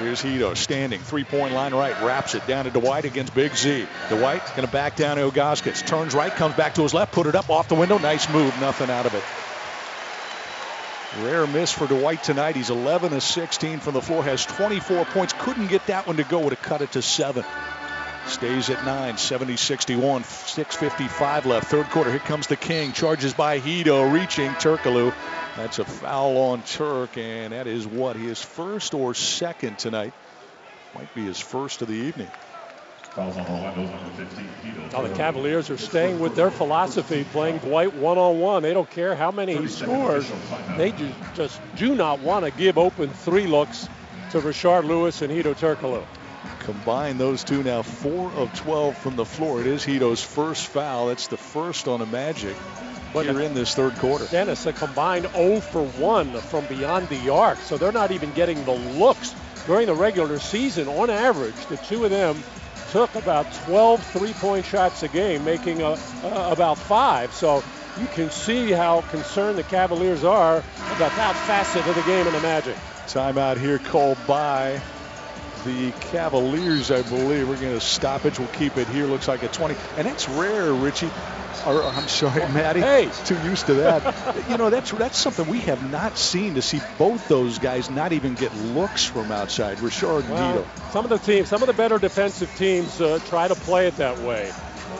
Here's 0.00 0.22
Hedo 0.22 0.56
standing, 0.56 0.98
three-point 0.98 1.52
line 1.52 1.74
right, 1.74 1.94
wraps 2.02 2.34
it 2.34 2.46
down 2.46 2.64
to 2.64 2.70
Dwight 2.70 3.04
against 3.04 3.34
Big 3.34 3.54
Z. 3.54 3.86
Dwight 4.08 4.42
going 4.56 4.66
to 4.66 4.72
back 4.72 4.96
down 4.96 5.18
to 5.18 5.30
Ilgauskas, 5.30 5.86
turns 5.86 6.14
right, 6.14 6.32
comes 6.32 6.54
back 6.56 6.74
to 6.76 6.82
his 6.82 6.94
left, 6.94 7.12
put 7.12 7.26
it 7.26 7.34
up 7.34 7.50
off 7.50 7.68
the 7.68 7.74
window, 7.74 7.98
nice 7.98 8.26
move, 8.32 8.58
nothing 8.62 8.88
out 8.88 9.04
of 9.04 9.14
it. 9.14 9.22
Rare 11.22 11.46
miss 11.46 11.70
for 11.70 11.86
Dwight 11.86 12.22
tonight. 12.22 12.56
He's 12.56 12.70
11 12.70 13.12
of 13.12 13.22
16 13.22 13.80
from 13.80 13.92
the 13.92 14.00
floor, 14.00 14.24
has 14.24 14.46
24 14.46 15.04
points. 15.06 15.34
Couldn't 15.38 15.66
get 15.66 15.84
that 15.88 16.06
one 16.06 16.16
to 16.16 16.24
go. 16.24 16.38
Would 16.38 16.54
have 16.54 16.62
cut 16.62 16.80
it 16.80 16.92
to 16.92 17.02
seven. 17.02 17.44
Stays 18.26 18.70
at 18.70 18.84
9, 18.84 19.18
70 19.18 19.56
61, 19.56 20.22
6.55 20.22 21.44
left. 21.46 21.66
Third 21.66 21.90
quarter. 21.90 22.10
Here 22.10 22.20
comes 22.20 22.46
the 22.46 22.56
King. 22.56 22.92
Charges 22.92 23.34
by 23.34 23.58
Hedo, 23.58 24.10
reaching 24.12 24.50
Turkoglu. 24.52 25.12
That's 25.60 25.78
a 25.78 25.84
foul 25.84 26.38
on 26.38 26.62
Turk, 26.62 27.18
and 27.18 27.52
that 27.52 27.66
is 27.66 27.86
what 27.86 28.16
his 28.16 28.42
first 28.42 28.94
or 28.94 29.12
second 29.12 29.78
tonight. 29.78 30.14
Might 30.94 31.14
be 31.14 31.26
his 31.26 31.38
first 31.38 31.82
of 31.82 31.88
the 31.88 31.94
evening. 31.94 32.28
Now 33.14 33.28
the 35.02 35.12
Cavaliers 35.14 35.68
are 35.68 35.76
staying 35.76 36.18
with 36.18 36.34
their 36.34 36.50
philosophy, 36.50 37.24
playing 37.24 37.58
Dwight 37.58 37.94
one-on-one. 37.94 38.62
They 38.62 38.72
don't 38.72 38.88
care 38.88 39.14
how 39.14 39.32
many 39.32 39.54
he 39.54 39.68
scores. 39.68 40.32
They 40.78 40.94
just 41.34 41.60
do 41.76 41.94
not 41.94 42.20
want 42.20 42.46
to 42.46 42.50
give 42.50 42.78
open 42.78 43.10
three 43.10 43.46
looks 43.46 43.86
to 44.30 44.40
Rashard 44.40 44.84
Lewis 44.84 45.20
and 45.20 45.30
Hedo 45.30 45.54
Turkoglu. 45.54 46.06
Combine 46.60 47.18
those 47.18 47.44
two 47.44 47.62
now, 47.62 47.82
four 47.82 48.30
of 48.30 48.54
12 48.54 48.96
from 48.96 49.16
the 49.16 49.26
floor. 49.26 49.60
It 49.60 49.66
is 49.66 49.84
Hedo's 49.84 50.24
first 50.24 50.68
foul. 50.68 51.08
That's 51.08 51.26
the 51.26 51.36
first 51.36 51.86
on 51.86 52.00
a 52.00 52.06
Magic 52.06 52.56
but 53.12 53.26
here 53.26 53.40
in 53.40 53.54
this 53.54 53.74
third 53.74 53.94
quarter. 53.96 54.26
Dennis, 54.26 54.66
a 54.66 54.72
combined 54.72 55.28
0 55.32 55.60
for 55.60 55.84
1 55.84 56.32
from 56.40 56.66
beyond 56.66 57.08
the 57.08 57.30
arc. 57.30 57.58
So 57.58 57.76
they're 57.76 57.92
not 57.92 58.10
even 58.10 58.32
getting 58.32 58.64
the 58.64 58.74
looks 58.74 59.34
during 59.66 59.86
the 59.86 59.94
regular 59.94 60.38
season. 60.38 60.88
On 60.88 61.10
average, 61.10 61.66
the 61.66 61.76
two 61.76 62.04
of 62.04 62.10
them 62.10 62.42
took 62.90 63.14
about 63.14 63.52
12 63.66 64.02
three-point 64.06 64.66
shots 64.66 65.02
a 65.02 65.08
game, 65.08 65.44
making 65.44 65.82
a, 65.82 65.90
uh, 65.90 66.48
about 66.50 66.78
five. 66.78 67.32
So 67.32 67.62
you 68.00 68.06
can 68.06 68.30
see 68.30 68.72
how 68.72 69.02
concerned 69.02 69.58
the 69.58 69.62
Cavaliers 69.64 70.24
are 70.24 70.58
about 70.96 71.14
that 71.16 71.36
facet 71.46 71.86
of 71.86 71.94
the 71.94 72.02
game 72.02 72.26
in 72.26 72.32
the 72.32 72.40
Magic. 72.40 72.76
Timeout 73.06 73.58
here 73.58 73.78
called 73.78 74.18
by 74.26 74.80
the 75.64 75.92
Cavaliers, 75.92 76.90
I 76.90 77.02
believe. 77.02 77.48
We're 77.48 77.60
going 77.60 77.74
to 77.74 77.80
stoppage. 77.80 78.38
We'll 78.38 78.48
keep 78.48 78.76
it 78.76 78.88
here. 78.88 79.06
Looks 79.06 79.28
like 79.28 79.42
a 79.42 79.48
20. 79.48 79.74
And 79.96 80.06
that's 80.06 80.28
rare, 80.28 80.72
Richie. 80.72 81.10
Or, 81.66 81.82
I'm 81.82 82.08
sorry, 82.08 82.40
Matty. 82.52 82.80
Hey. 82.80 83.10
Too 83.24 83.36
used 83.42 83.66
to 83.66 83.74
that. 83.74 84.48
you 84.48 84.56
know, 84.56 84.70
that's 84.70 84.90
that's 84.92 85.18
something 85.18 85.46
we 85.46 85.60
have 85.60 85.90
not 85.90 86.16
seen 86.16 86.54
to 86.54 86.62
see 86.62 86.80
both 86.98 87.28
those 87.28 87.58
guys 87.58 87.90
not 87.90 88.12
even 88.12 88.34
get 88.34 88.54
looks 88.56 89.04
from 89.04 89.30
outside. 89.30 89.78
Rashard 89.78 90.28
well, 90.28 90.64
Dito. 90.64 90.92
Some 90.92 91.04
of 91.04 91.10
the 91.10 91.18
teams, 91.18 91.48
some 91.48 91.62
of 91.62 91.66
the 91.66 91.74
better 91.74 91.98
defensive 91.98 92.54
teams 92.56 93.00
uh, 93.00 93.18
try 93.26 93.48
to 93.48 93.54
play 93.54 93.86
it 93.88 93.96
that 93.96 94.18
way. 94.18 94.50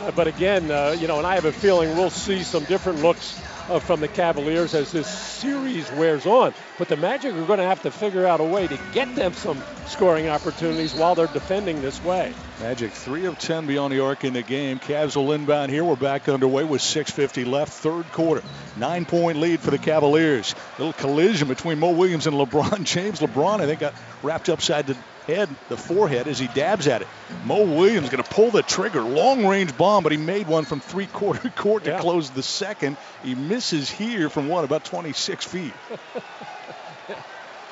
Uh, 0.00 0.10
but 0.10 0.26
again, 0.26 0.70
uh, 0.70 0.94
you 0.98 1.08
know, 1.08 1.18
and 1.18 1.26
I 1.26 1.34
have 1.34 1.44
a 1.44 1.52
feeling 1.52 1.96
we'll 1.96 2.10
see 2.10 2.42
some 2.42 2.64
different 2.64 3.00
looks 3.00 3.40
uh, 3.70 3.78
from 3.78 4.00
the 4.00 4.08
Cavaliers 4.08 4.74
as 4.74 4.92
this 4.92 5.08
series 5.08 5.90
wears 5.92 6.26
on. 6.26 6.52
But 6.80 6.88
the 6.88 6.96
Magic 6.96 7.34
are 7.34 7.44
going 7.44 7.58
to 7.58 7.66
have 7.66 7.82
to 7.82 7.90
figure 7.90 8.24
out 8.24 8.40
a 8.40 8.44
way 8.44 8.66
to 8.66 8.80
get 8.94 9.14
them 9.14 9.34
some 9.34 9.62
scoring 9.84 10.30
opportunities 10.30 10.94
while 10.94 11.14
they're 11.14 11.26
defending 11.26 11.82
this 11.82 12.02
way. 12.02 12.32
Magic 12.58 12.90
3 12.90 13.26
of 13.26 13.38
10 13.38 13.66
beyond 13.66 13.92
the 13.92 14.02
arc 14.02 14.24
in 14.24 14.32
the 14.32 14.40
game. 14.40 14.78
Cavs 14.78 15.14
will 15.14 15.30
inbound 15.32 15.70
here. 15.70 15.84
We're 15.84 15.96
back 15.96 16.26
underway 16.30 16.64
with 16.64 16.80
6.50 16.80 17.46
left, 17.46 17.74
third 17.74 18.10
quarter. 18.12 18.42
Nine 18.78 19.04
point 19.04 19.36
lead 19.36 19.60
for 19.60 19.70
the 19.70 19.76
Cavaliers. 19.76 20.54
Little 20.78 20.94
collision 20.94 21.48
between 21.48 21.78
Mo 21.78 21.90
Williams 21.90 22.26
and 22.26 22.34
LeBron 22.34 22.84
James. 22.84 23.20
LeBron, 23.20 23.60
I 23.60 23.66
think, 23.66 23.80
got 23.80 23.92
wrapped 24.22 24.48
upside 24.48 24.86
the 24.86 24.96
head, 25.26 25.48
the 25.68 25.76
forehead, 25.76 26.28
as 26.28 26.38
he 26.38 26.48
dabs 26.48 26.86
at 26.86 27.02
it. 27.02 27.08
Mo 27.44 27.62
Williams 27.62 28.08
going 28.08 28.22
to 28.22 28.30
pull 28.30 28.50
the 28.50 28.62
trigger. 28.62 29.02
Long 29.02 29.46
range 29.46 29.76
bomb, 29.76 30.02
but 30.02 30.12
he 30.12 30.18
made 30.18 30.46
one 30.48 30.64
from 30.64 30.80
three 30.80 31.06
quarter 31.06 31.48
court 31.56 31.84
to 31.84 31.90
yeah. 31.90 32.00
close 32.00 32.30
the 32.30 32.42
second. 32.42 32.96
He 33.22 33.34
misses 33.34 33.90
here 33.90 34.30
from 34.30 34.48
what, 34.48 34.64
about 34.64 34.84
26 34.84 35.44
feet. 35.44 35.72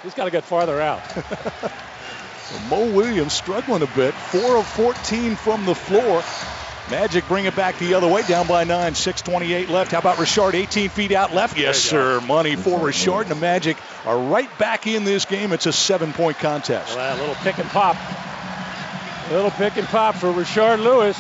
He's 0.09 0.15
got 0.15 0.25
to 0.25 0.31
get 0.31 0.45
farther 0.45 0.81
out. 0.81 1.07
so 1.11 2.59
Mo 2.71 2.91
Williams 2.93 3.35
struggling 3.35 3.83
a 3.83 3.87
bit. 3.89 4.15
4 4.15 4.57
of 4.57 4.67
14 4.67 5.37
from 5.37 5.67
the 5.67 5.75
floor. 5.75 6.23
Magic 6.91 7.29
bring 7.29 7.45
it 7.45 7.55
back 7.55 7.79
the 7.79 7.93
other 7.93 8.09
way, 8.09 8.23
down 8.23 8.47
by 8.47 8.65
nine, 8.65 8.95
6.28 8.95 9.69
left. 9.69 9.93
How 9.93 9.99
about 9.99 10.17
Rashard, 10.17 10.55
18 10.55 10.89
feet 10.89 11.13
out 11.13 11.35
left? 11.35 11.59
Yes, 11.59 11.79
sir. 11.79 12.23
Money 12.23 12.57
for 12.57 12.79
Rashard. 12.79 13.23
And 13.23 13.33
the 13.33 13.35
Magic 13.35 13.77
are 14.07 14.19
right 14.19 14.49
back 14.59 14.87
in 14.87 15.05
this 15.05 15.27
game. 15.27 15.53
It's 15.53 15.67
a 15.67 15.75
seven 15.75 16.15
point 16.15 16.39
contest. 16.39 16.97
Well, 16.97 17.15
a 17.15 17.21
little 17.21 17.35
pick 17.35 17.59
and 17.59 17.69
pop. 17.69 17.99
A 19.29 19.35
little 19.35 19.51
pick 19.51 19.77
and 19.77 19.87
pop 19.89 20.15
for 20.15 20.33
Rashard 20.33 20.83
Lewis. 20.83 21.19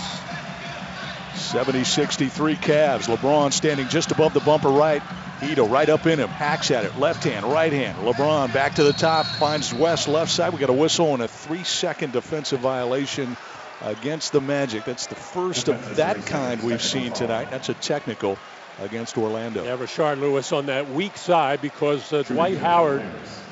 70 1.34 1.84
63 1.84 2.56
Cavs. 2.56 3.14
LeBron 3.14 3.52
standing 3.52 3.88
just 3.88 4.12
above 4.12 4.32
the 4.32 4.40
bumper 4.40 4.70
right. 4.70 5.02
Hedo 5.40 5.70
right 5.70 5.88
up 5.88 6.06
in 6.06 6.18
him, 6.18 6.28
hacks 6.28 6.72
at 6.72 6.84
it, 6.84 6.98
left 6.98 7.22
hand, 7.22 7.46
right 7.46 7.72
hand. 7.72 7.96
LeBron 7.98 8.52
back 8.52 8.74
to 8.74 8.82
the 8.82 8.92
top, 8.92 9.24
finds 9.24 9.72
West 9.72 10.08
left 10.08 10.32
side. 10.32 10.52
We 10.52 10.58
got 10.58 10.68
a 10.68 10.72
whistle 10.72 11.14
and 11.14 11.22
a 11.22 11.28
three 11.28 11.62
second 11.62 12.12
defensive 12.12 12.58
violation 12.58 13.36
against 13.82 14.32
the 14.32 14.40
Magic. 14.40 14.84
That's 14.84 15.06
the 15.06 15.14
first 15.14 15.68
of 15.68 15.96
that 15.96 16.26
kind 16.26 16.62
we've 16.62 16.82
seen 16.82 17.12
tonight. 17.12 17.50
That's 17.52 17.68
a 17.68 17.74
technical 17.74 18.36
against 18.80 19.16
Orlando. 19.16 19.64
Yeah, 19.64 19.76
Rashard 19.76 20.18
Lewis 20.18 20.52
on 20.52 20.66
that 20.66 20.90
weak 20.90 21.16
side 21.16 21.60
because 21.60 22.12
uh, 22.12 22.22
Dwight 22.22 22.58
Howard 22.58 23.02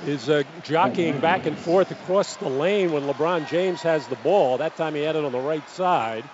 is 0.06 0.28
uh, 0.28 0.42
jockeying 0.64 1.20
back 1.20 1.46
and 1.46 1.56
forth 1.56 1.90
across 1.90 2.36
the 2.36 2.48
lane 2.48 2.92
when 2.92 3.04
LeBron 3.04 3.48
James 3.48 3.82
has 3.82 4.06
the 4.08 4.16
ball. 4.16 4.58
That 4.58 4.76
time 4.76 4.94
he 4.94 5.02
had 5.02 5.16
it 5.16 5.24
on 5.24 5.32
the 5.32 5.38
right 5.38 5.68
side. 5.70 6.24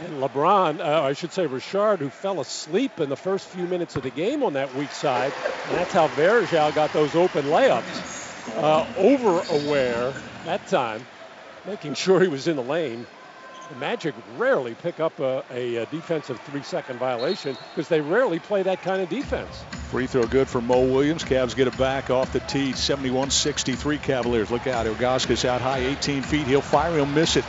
And 0.00 0.22
LeBron, 0.22 0.80
uh, 0.80 1.02
I 1.02 1.12
should 1.12 1.32
say 1.32 1.46
Rashard, 1.46 1.98
who 1.98 2.08
fell 2.08 2.40
asleep 2.40 2.98
in 2.98 3.08
the 3.08 3.16
first 3.16 3.46
few 3.48 3.64
minutes 3.64 3.94
of 3.96 4.02
the 4.02 4.10
game 4.10 4.42
on 4.42 4.54
that 4.54 4.74
weak 4.74 4.90
side. 4.90 5.32
And 5.68 5.76
that's 5.76 5.92
how 5.92 6.08
Varejao 6.08 6.74
got 6.74 6.92
those 6.92 7.14
open 7.14 7.44
layups. 7.46 8.56
Uh, 8.56 8.86
over 8.96 9.42
aware 9.50 10.12
that 10.44 10.66
time, 10.66 11.06
making 11.66 11.94
sure 11.94 12.20
he 12.20 12.28
was 12.28 12.48
in 12.48 12.56
the 12.56 12.62
lane. 12.62 13.06
The 13.68 13.76
Magic 13.76 14.14
rarely 14.36 14.74
pick 14.74 14.98
up 14.98 15.20
a, 15.20 15.44
a, 15.50 15.76
a 15.76 15.86
defensive 15.86 16.40
three-second 16.40 16.98
violation 16.98 17.56
because 17.70 17.88
they 17.88 18.00
rarely 18.00 18.38
play 18.38 18.62
that 18.64 18.82
kind 18.82 19.00
of 19.00 19.08
defense. 19.08 19.64
Free 19.90 20.06
throw 20.06 20.26
good 20.26 20.48
for 20.48 20.60
Mo 20.60 20.84
Williams. 20.84 21.22
Cavs 21.22 21.54
get 21.54 21.68
it 21.68 21.78
back 21.78 22.10
off 22.10 22.32
the 22.32 22.40
tee. 22.40 22.72
71-63 22.72 24.02
Cavaliers. 24.02 24.50
Look 24.50 24.66
out. 24.66 24.86
Ilgauskas 24.86 25.44
out 25.44 25.60
high, 25.60 25.78
18 25.78 26.22
feet. 26.22 26.46
He'll 26.46 26.60
fire. 26.60 26.94
He'll 26.94 27.06
miss 27.06 27.36
it. 27.36 27.44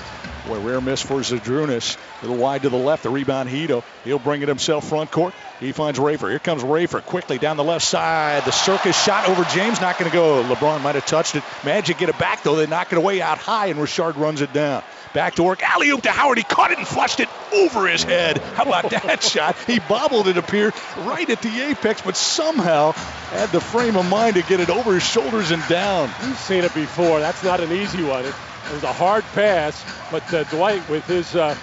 Boy, 0.47 0.59
rare 0.59 0.81
miss 0.81 1.01
for 1.01 1.19
Zydrunas. 1.19 1.97
A 2.21 2.25
little 2.25 2.41
wide 2.41 2.63
to 2.63 2.69
the 2.69 2.77
left. 2.77 3.03
The 3.03 3.09
rebound, 3.09 3.49
Hedo. 3.49 3.81
He'll 4.03 4.19
bring 4.19 4.41
it 4.41 4.49
himself 4.49 4.87
front 4.89 5.09
court. 5.09 5.33
He 5.61 5.71
finds 5.71 5.99
Rafer. 5.99 6.29
Here 6.29 6.39
comes 6.39 6.63
Rafer 6.63 7.01
quickly 7.01 7.37
down 7.37 7.55
the 7.55 7.63
left 7.63 7.85
side. 7.85 8.43
The 8.43 8.51
circus 8.51 9.01
shot 9.01 9.29
over 9.29 9.45
James. 9.45 9.79
Not 9.79 9.97
going 9.97 10.11
to 10.11 10.15
go. 10.15 10.43
LeBron 10.43 10.81
might 10.81 10.95
have 10.95 11.05
touched 11.05 11.35
it. 11.35 11.43
Magic 11.63 11.97
get 11.97 12.09
it 12.09 12.19
back, 12.19 12.43
though. 12.43 12.55
They 12.57 12.67
knock 12.67 12.91
it 12.91 12.97
away 12.97 13.21
out 13.21 13.37
high, 13.37 13.67
and 13.67 13.79
Rashard 13.79 14.17
runs 14.17 14.41
it 14.41 14.51
down. 14.51 14.83
Back 15.13 15.35
to 15.35 15.43
work. 15.43 15.63
Alley 15.63 15.89
oop 15.91 16.01
to 16.01 16.11
Howard. 16.11 16.39
He 16.39 16.43
caught 16.43 16.71
it 16.71 16.77
and 16.77 16.87
flushed 16.87 17.21
it 17.21 17.29
over 17.53 17.87
his 17.87 18.03
head. 18.03 18.39
How 18.39 18.63
about 18.63 18.89
that 18.89 19.23
shot? 19.23 19.55
He 19.65 19.79
bobbled 19.79 20.27
it 20.27 20.37
appear 20.37 20.73
right 20.97 21.29
at 21.29 21.41
the 21.41 21.69
apex, 21.69 22.01
but 22.01 22.17
somehow 22.17 22.91
had 22.91 23.49
the 23.49 23.61
frame 23.61 23.95
of 23.95 24.09
mind 24.09 24.35
to 24.35 24.41
get 24.41 24.59
it 24.59 24.69
over 24.69 24.93
his 24.93 25.03
shoulders 25.03 25.51
and 25.51 25.65
down. 25.69 26.09
You've 26.25 26.37
seen 26.37 26.63
it 26.65 26.73
before. 26.73 27.19
That's 27.19 27.43
not 27.43 27.61
an 27.61 27.71
easy 27.71 28.03
one. 28.03 28.25
It 28.67 28.73
was 28.73 28.83
a 28.83 28.93
hard 28.93 29.23
pass, 29.33 29.83
but 30.11 30.33
uh, 30.33 30.43
Dwight, 30.45 30.87
with 30.89 31.05
his 31.05 31.35
uh, 31.35 31.55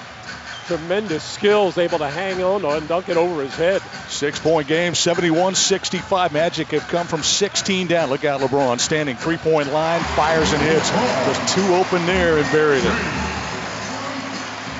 tremendous 0.66 1.24
skills, 1.24 1.78
able 1.78 1.98
to 1.98 2.08
hang 2.08 2.42
on 2.42 2.64
and 2.64 2.86
dunk 2.86 3.08
it 3.08 3.16
over 3.16 3.42
his 3.42 3.54
head. 3.54 3.82
Six 4.08 4.38
point 4.38 4.68
game, 4.68 4.94
71 4.94 5.54
65. 5.56 6.32
Magic 6.32 6.68
have 6.68 6.86
come 6.86 7.06
from 7.06 7.22
16 7.22 7.88
down. 7.88 8.08
Look 8.08 8.24
out, 8.24 8.40
LeBron 8.40 8.78
standing 8.78 9.16
three 9.16 9.36
point 9.36 9.72
line, 9.72 10.00
fires 10.00 10.52
and 10.52 10.62
hits. 10.62 10.90
Just 10.90 11.54
two 11.54 11.74
open 11.74 12.06
there 12.06 12.38
and 12.38 12.52
buried 12.52 12.84
it. 12.84 13.30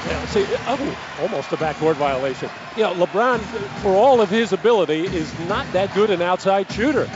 Yeah, 0.06 0.26
see, 0.26 0.47
oh, 0.66 0.98
almost 1.20 1.52
a 1.52 1.56
backboard 1.56 1.97
violation. 1.97 2.51
You 2.76 2.84
know, 2.84 2.94
LeBron, 2.94 3.40
for 3.82 3.90
all 3.90 4.20
of 4.20 4.30
his 4.30 4.52
ability, 4.52 5.06
is 5.06 5.36
not 5.48 5.70
that 5.72 5.92
good 5.94 6.10
an 6.10 6.22
outside 6.22 6.70
shooter, 6.70 7.10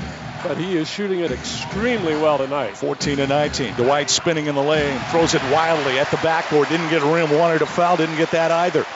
but 0.44 0.58
he 0.58 0.76
is 0.76 0.88
shooting 0.88 1.20
it 1.20 1.32
extremely 1.32 2.14
well 2.14 2.38
tonight. 2.38 2.76
14 2.76 3.16
to 3.16 3.26
19. 3.26 3.74
Dwight 3.74 4.10
spinning 4.10 4.46
in 4.46 4.54
the 4.54 4.62
lane, 4.62 4.98
throws 5.10 5.34
it 5.34 5.42
wildly 5.44 5.98
at 5.98 6.10
the 6.10 6.18
backboard. 6.18 6.68
Didn't 6.68 6.90
get 6.90 7.02
a 7.02 7.06
rim, 7.06 7.30
wanted 7.36 7.62
a 7.62 7.66
foul, 7.66 7.96
didn't 7.96 8.16
get 8.16 8.30
that 8.32 8.50
either. 8.50 8.86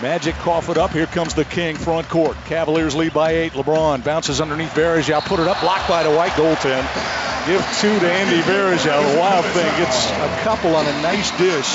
Magic 0.00 0.34
cough 0.36 0.68
it 0.68 0.78
up. 0.78 0.92
Here 0.92 1.06
comes 1.06 1.34
the 1.34 1.44
King 1.44 1.76
front 1.76 2.08
court. 2.08 2.36
Cavaliers 2.46 2.94
lead 2.94 3.12
by 3.12 3.32
eight. 3.32 3.52
LeBron 3.52 4.02
bounces 4.02 4.40
underneath 4.40 4.74
Varejao. 4.74 5.20
Put 5.26 5.38
it 5.38 5.46
up. 5.46 5.60
Blocked 5.60 5.88
by 5.88 6.02
Dwight 6.02 6.32
goaltend. 6.32 6.82
Give 7.46 7.60
two 7.80 8.00
to 8.00 8.10
Andy 8.10 8.40
Varejao. 8.42 9.12
The 9.12 9.18
wild 9.18 9.44
thing 9.46 9.66
gets 9.76 10.10
a 10.10 10.40
couple 10.42 10.74
on 10.74 10.86
a 10.86 11.02
nice 11.02 11.30
dish 11.38 11.68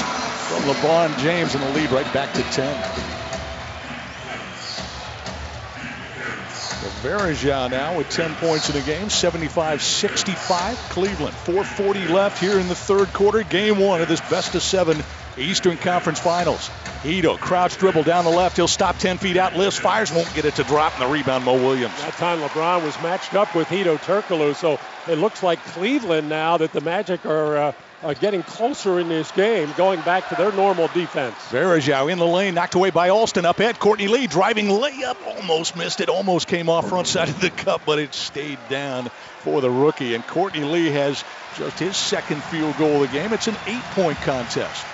from 0.48 0.64
LeBron 0.64 1.18
James 1.20 1.56
in 1.56 1.62
the 1.62 1.70
lead 1.72 1.91
right 1.91 2.12
back 2.14 2.34
to 2.34 2.41
10. 2.44 3.16
Varejao 6.98 7.69
now 7.69 7.98
with 7.98 8.10
10 8.10 8.36
points 8.36 8.69
in 8.69 8.76
the 8.76 8.82
game, 8.82 9.07
75-65. 9.07 10.76
Cleveland, 10.90 11.36
440 11.36 12.07
left 12.07 12.40
here 12.40 12.60
in 12.60 12.68
the 12.68 12.76
third 12.76 13.07
quarter. 13.14 13.44
Game 13.44 13.80
one 13.80 14.02
of 14.02 14.07
this 14.07 14.22
best 14.22 14.56
of 14.56 14.61
seven 14.61 15.03
Eastern 15.38 15.78
Conference 15.78 16.19
Finals. 16.19 16.69
Hedo, 17.03 17.38
crouch 17.40 17.78
dribble 17.78 18.03
down 18.03 18.26
the 18.26 18.32
left. 18.32 18.56
He'll 18.57 18.68
stop 18.68 18.98
10 18.98 19.19
feet 19.19 19.38
out, 19.38 19.56
lifts, 19.56 19.80
fires, 19.80 20.11
won't 20.11 20.34
get 20.34 20.45
it 20.45 20.56
to 20.56 20.64
drop, 20.64 20.99
and 20.99 21.07
the 21.07 21.14
rebound, 21.14 21.45
Mo 21.45 21.53
Williams. 21.53 21.94
That 22.02 22.14
time 22.14 22.40
LeBron 22.40 22.84
was 22.84 22.99
matched 23.03 23.36
up 23.36 23.53
with 23.56 23.68
Hedo 23.68 23.98
Turkoglu, 23.98 24.56
so 24.56 24.80
it 25.07 25.18
looks 25.18 25.44
like 25.44 25.64
Cleveland 25.65 26.30
now 26.30 26.57
that 26.57 26.74
the 26.74 26.82
Magic 26.82 27.26
are 27.26 27.57
uh, 27.57 27.72
uh, 28.03 28.14
getting 28.14 28.44
closer 28.44 28.99
in 28.99 29.10
this 29.10 29.32
game, 29.32 29.69
going 29.76 29.99
back 30.02 30.30
to 30.30 30.36
their 30.36 30.52
normal 30.52 30.88
defense. 30.90 31.36
Varejao 31.49 32.11
in 32.11 32.19
the 32.19 32.26
lane, 32.26 32.53
knocked 32.53 32.76
away 32.76 32.90
by 32.90 33.10
Alston. 33.10 33.45
Up 33.45 33.60
at 33.60 33.80
Courtney 33.80 34.07
Lee 34.07 34.28
driving 34.28 34.68
layup, 34.68 35.18
almost 35.26 35.76
missed 35.76 36.02
it, 36.02 36.10
almost 36.10 36.48
came 36.48 36.69
off 36.69 36.90
front 36.90 37.07
side 37.07 37.30
of 37.30 37.40
the 37.41 37.49
cup, 37.49 37.82
but 37.86 37.99
it 37.99 38.14
stayed 38.14 38.60
down 38.69 39.10
for 39.40 39.61
the 39.61 39.69
rookie. 39.69 40.14
And 40.14 40.26
Courtney 40.28 40.64
Lee 40.64 40.90
has 40.91 41.24
just 41.57 41.80
his 41.80 41.98
second 41.98 42.44
field 42.44 42.78
goal 42.78 43.03
of 43.03 43.11
the 43.11 43.18
game. 43.18 43.34
It's 43.34 43.48
an 43.48 43.56
eight-point 43.65 44.18
contest. 44.19 44.86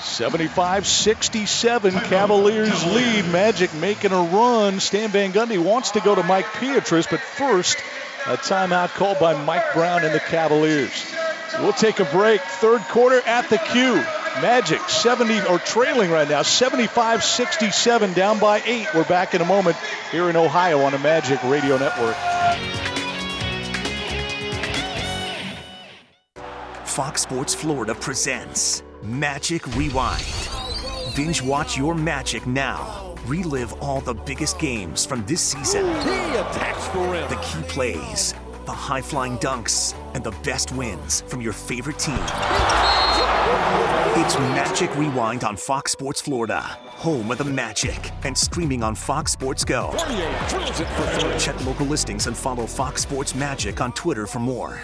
75 0.00 0.84
67, 0.84 1.92
Cavaliers 1.92 2.84
lead. 2.92 3.24
Magic 3.30 3.72
making 3.74 4.10
a 4.10 4.20
run. 4.20 4.80
Stan 4.80 5.10
Van 5.10 5.32
Gundy 5.32 5.64
wants 5.64 5.92
to 5.92 6.00
go 6.00 6.14
to 6.14 6.24
Mike 6.24 6.52
Pietrus, 6.54 7.06
but 7.06 7.20
first, 7.20 7.78
a 8.26 8.36
timeout 8.36 8.88
called 8.88 9.20
by 9.20 9.40
Mike 9.44 9.72
Brown 9.74 10.04
and 10.04 10.12
the 10.12 10.20
Cavaliers. 10.20 11.14
We'll 11.60 11.72
take 11.72 12.00
a 12.00 12.04
break. 12.06 12.40
Third 12.40 12.80
quarter 12.82 13.20
at 13.26 13.48
the 13.50 13.58
Q. 13.58 13.94
Magic 14.40 14.80
70 14.88 15.42
or 15.42 15.58
trailing 15.58 16.10
right 16.10 16.28
now 16.28 16.40
75 16.40 17.22
67 17.22 18.12
down 18.14 18.38
by 18.38 18.62
8. 18.64 18.86
We're 18.94 19.04
back 19.04 19.34
in 19.34 19.42
a 19.42 19.44
moment 19.44 19.76
here 20.10 20.30
in 20.30 20.36
Ohio 20.36 20.80
on 20.80 20.92
the 20.92 20.98
Magic 20.98 21.42
Radio 21.44 21.76
Network. 21.76 22.16
Fox 26.86 27.22
Sports 27.22 27.54
Florida 27.54 27.94
presents 27.94 28.82
Magic 29.02 29.66
Rewind. 29.76 30.24
Binge 31.14 31.42
watch 31.42 31.76
your 31.76 31.94
Magic 31.94 32.46
now. 32.46 33.14
Relive 33.26 33.72
all 33.82 34.00
the 34.00 34.14
biggest 34.14 34.58
games 34.58 35.06
from 35.06 35.24
this 35.26 35.40
season. 35.40 35.84
He 35.84 36.36
attacks 36.36 36.88
the 36.88 36.98
rim. 36.98 37.28
The 37.28 37.36
key 37.36 37.62
plays, 37.68 38.34
the 38.66 38.72
high 38.72 39.02
flying 39.02 39.38
dunks, 39.38 39.94
and 40.14 40.22
the 40.22 40.30
best 40.42 40.72
wins 40.72 41.22
from 41.22 41.40
your 41.40 41.52
favorite 41.52 41.98
team. 41.98 42.22
It's 44.14 44.38
Magic 44.38 44.94
Rewind 44.96 45.42
on 45.42 45.56
Fox 45.56 45.92
Sports 45.92 46.20
Florida, 46.20 46.60
home 46.60 47.30
of 47.30 47.38
the 47.38 47.44
Magic, 47.44 48.10
and 48.24 48.36
streaming 48.36 48.82
on 48.82 48.94
Fox 48.94 49.32
Sports 49.32 49.64
Go. 49.64 49.92
Check 51.38 51.64
local 51.64 51.86
listings 51.86 52.26
and 52.26 52.36
follow 52.36 52.66
Fox 52.66 53.02
Sports 53.02 53.34
Magic 53.34 53.80
on 53.80 53.92
Twitter 53.92 54.26
for 54.26 54.38
more. 54.38 54.80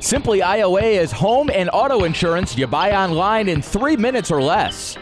Simply 0.00 0.40
IOA 0.40 1.00
is 1.00 1.10
home 1.10 1.50
and 1.50 1.68
auto 1.72 2.04
insurance 2.04 2.56
you 2.56 2.66
buy 2.68 2.92
online 2.92 3.48
in 3.48 3.60
three 3.60 3.96
minutes 3.96 4.30
or 4.30 4.40
less. 4.40 4.96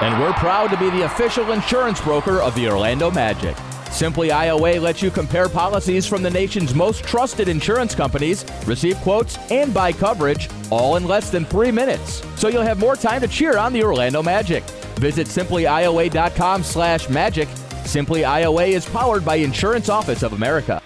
And 0.00 0.22
we're 0.22 0.32
proud 0.34 0.68
to 0.68 0.76
be 0.76 0.90
the 0.90 1.02
official 1.02 1.50
insurance 1.50 2.00
broker 2.00 2.40
of 2.40 2.54
the 2.54 2.68
Orlando 2.68 3.10
Magic. 3.10 3.56
Simply 3.90 4.28
IOA 4.28 4.80
lets 4.80 5.02
you 5.02 5.10
compare 5.10 5.48
policies 5.48 6.06
from 6.06 6.22
the 6.22 6.30
nation's 6.30 6.74
most 6.74 7.04
trusted 7.04 7.48
insurance 7.48 7.94
companies, 7.94 8.44
receive 8.66 8.96
quotes, 8.98 9.38
and 9.50 9.72
buy 9.74 9.92
coverage 9.92 10.48
all 10.70 10.96
in 10.96 11.06
less 11.06 11.30
than 11.30 11.44
three 11.44 11.72
minutes. 11.72 12.22
So 12.36 12.48
you'll 12.48 12.62
have 12.62 12.78
more 12.78 12.96
time 12.96 13.20
to 13.22 13.28
cheer 13.28 13.58
on 13.58 13.72
the 13.72 13.82
Orlando 13.82 14.22
Magic. 14.22 14.62
Visit 14.98 15.26
simplyioa.com 15.26 16.62
slash 16.62 17.08
magic. 17.08 17.48
Simply 17.84 18.22
IOA 18.22 18.68
is 18.68 18.86
powered 18.86 19.24
by 19.24 19.36
Insurance 19.36 19.88
Office 19.88 20.22
of 20.22 20.32
America. 20.32 20.82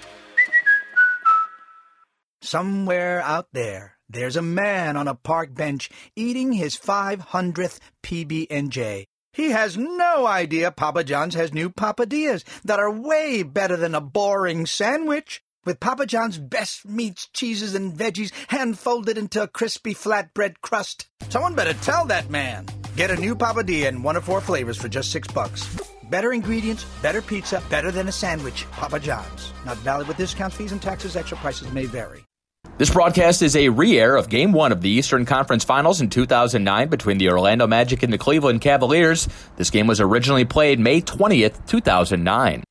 Somewhere 2.43 3.21
out 3.23 3.47
there, 3.53 3.99
there's 4.09 4.37
a 4.37 4.43
man 4.43 4.97
on 4.97 5.09
a 5.09 5.15
park 5.15 5.55
bench 5.55 5.91
eating 6.17 6.53
his 6.53 6.77
500th 6.77 7.79
PB&J. 8.03 9.07
He 9.33 9.51
has 9.51 9.79
no 9.79 10.27
idea 10.27 10.71
Papa 10.71 11.05
John's 11.05 11.35
has 11.35 11.55
new 11.55 11.71
Papadillas 11.71 12.45
that 12.65 12.79
are 12.79 12.91
way 12.91 13.43
better 13.43 13.79
than 13.79 13.95
a 13.95 14.01
boring 14.01 14.67
sandwich. 14.67 15.43
With 15.65 15.81
Papa 15.81 16.07
John's 16.07 16.39
best 16.39 16.85
meats, 16.85 17.29
cheeses, 17.33 17.75
and 17.75 17.95
veggies 17.95 18.33
hand 18.49 18.79
folded 18.79 19.17
into 19.17 19.43
a 19.43 19.49
crispy 19.49 19.95
flatbread 19.95 20.61
crust. 20.61 21.07
Someone 21.31 21.55
better 21.55 21.73
tell 21.75 22.05
that 22.07 22.29
man. 22.31 22.67
Get 22.97 23.11
a 23.11 23.17
new 23.17 23.35
Papadilla 23.35 23.89
in 23.89 24.03
one 24.03 24.17
of 24.17 24.25
four 24.25 24.41
flavors 24.41 24.77
for 24.77 24.89
just 24.89 25.11
six 25.11 25.29
bucks. 25.29 25.79
Better 26.11 26.33
ingredients, 26.33 26.85
better 27.01 27.23
pizza, 27.23 27.63
better 27.71 27.91
than 27.91 28.09
a 28.09 28.13
sandwich. 28.13 28.67
Papa 28.73 29.01
John's. 29.01 29.53
Not 29.65 29.79
valid 29.79 30.09
with 30.09 30.19
discounts, 30.19 30.57
fees, 30.57 30.73
and 30.73 30.83
taxes. 30.83 31.17
Extra 31.17 31.39
prices 31.39 31.73
may 31.73 31.87
vary. 31.87 32.27
This 32.83 32.91
broadcast 32.91 33.43
is 33.43 33.55
a 33.55 33.69
re 33.69 33.97
air 33.97 34.17
of 34.17 34.29
Game 34.29 34.51
1 34.51 34.73
of 34.73 34.81
the 34.81 34.89
Eastern 34.89 35.25
Conference 35.25 35.63
Finals 35.63 36.01
in 36.01 36.11
2009 36.11 36.89
between 36.89 37.17
the 37.17 37.29
Orlando 37.29 37.67
Magic 37.69 38.03
and 38.03 38.13
the 38.13 38.19
Cleveland 38.19 38.61
Cavaliers. 38.61 39.29
This 39.55 39.71
game 39.71 39.87
was 39.87 40.01
originally 40.01 40.45
played 40.45 40.81
May 40.81 41.01
20th, 41.01 41.65
2009. 41.69 42.65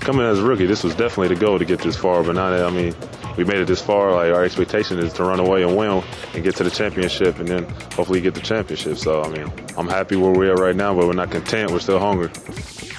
Coming 0.00 0.26
as 0.26 0.40
a 0.40 0.44
rookie, 0.44 0.66
this 0.66 0.82
was 0.82 0.96
definitely 0.96 1.32
the 1.32 1.40
goal 1.40 1.60
to 1.60 1.64
get 1.64 1.78
this 1.78 1.96
far, 1.96 2.24
but 2.24 2.34
now 2.34 2.50
that, 2.50 2.64
I 2.64 2.70
mean, 2.70 2.92
we 3.40 3.46
made 3.46 3.62
it 3.62 3.66
this 3.66 3.80
far, 3.80 4.12
like 4.12 4.34
our 4.34 4.44
expectation 4.44 4.98
is 4.98 5.14
to 5.14 5.24
run 5.24 5.40
away 5.40 5.62
and 5.62 5.74
win 5.74 6.04
and 6.34 6.44
get 6.44 6.54
to 6.56 6.62
the 6.62 6.70
championship 6.70 7.38
and 7.38 7.48
then 7.48 7.64
hopefully 7.94 8.20
get 8.20 8.34
the 8.34 8.40
championship. 8.40 8.98
So, 8.98 9.22
I 9.22 9.30
mean, 9.30 9.50
I'm 9.78 9.88
happy 9.88 10.16
where 10.16 10.30
we're 10.30 10.54
right 10.54 10.76
now, 10.76 10.94
but 10.94 11.06
we're 11.06 11.14
not 11.14 11.30
content. 11.30 11.70
We're 11.70 11.78
still 11.78 11.98
hungry. 11.98 12.28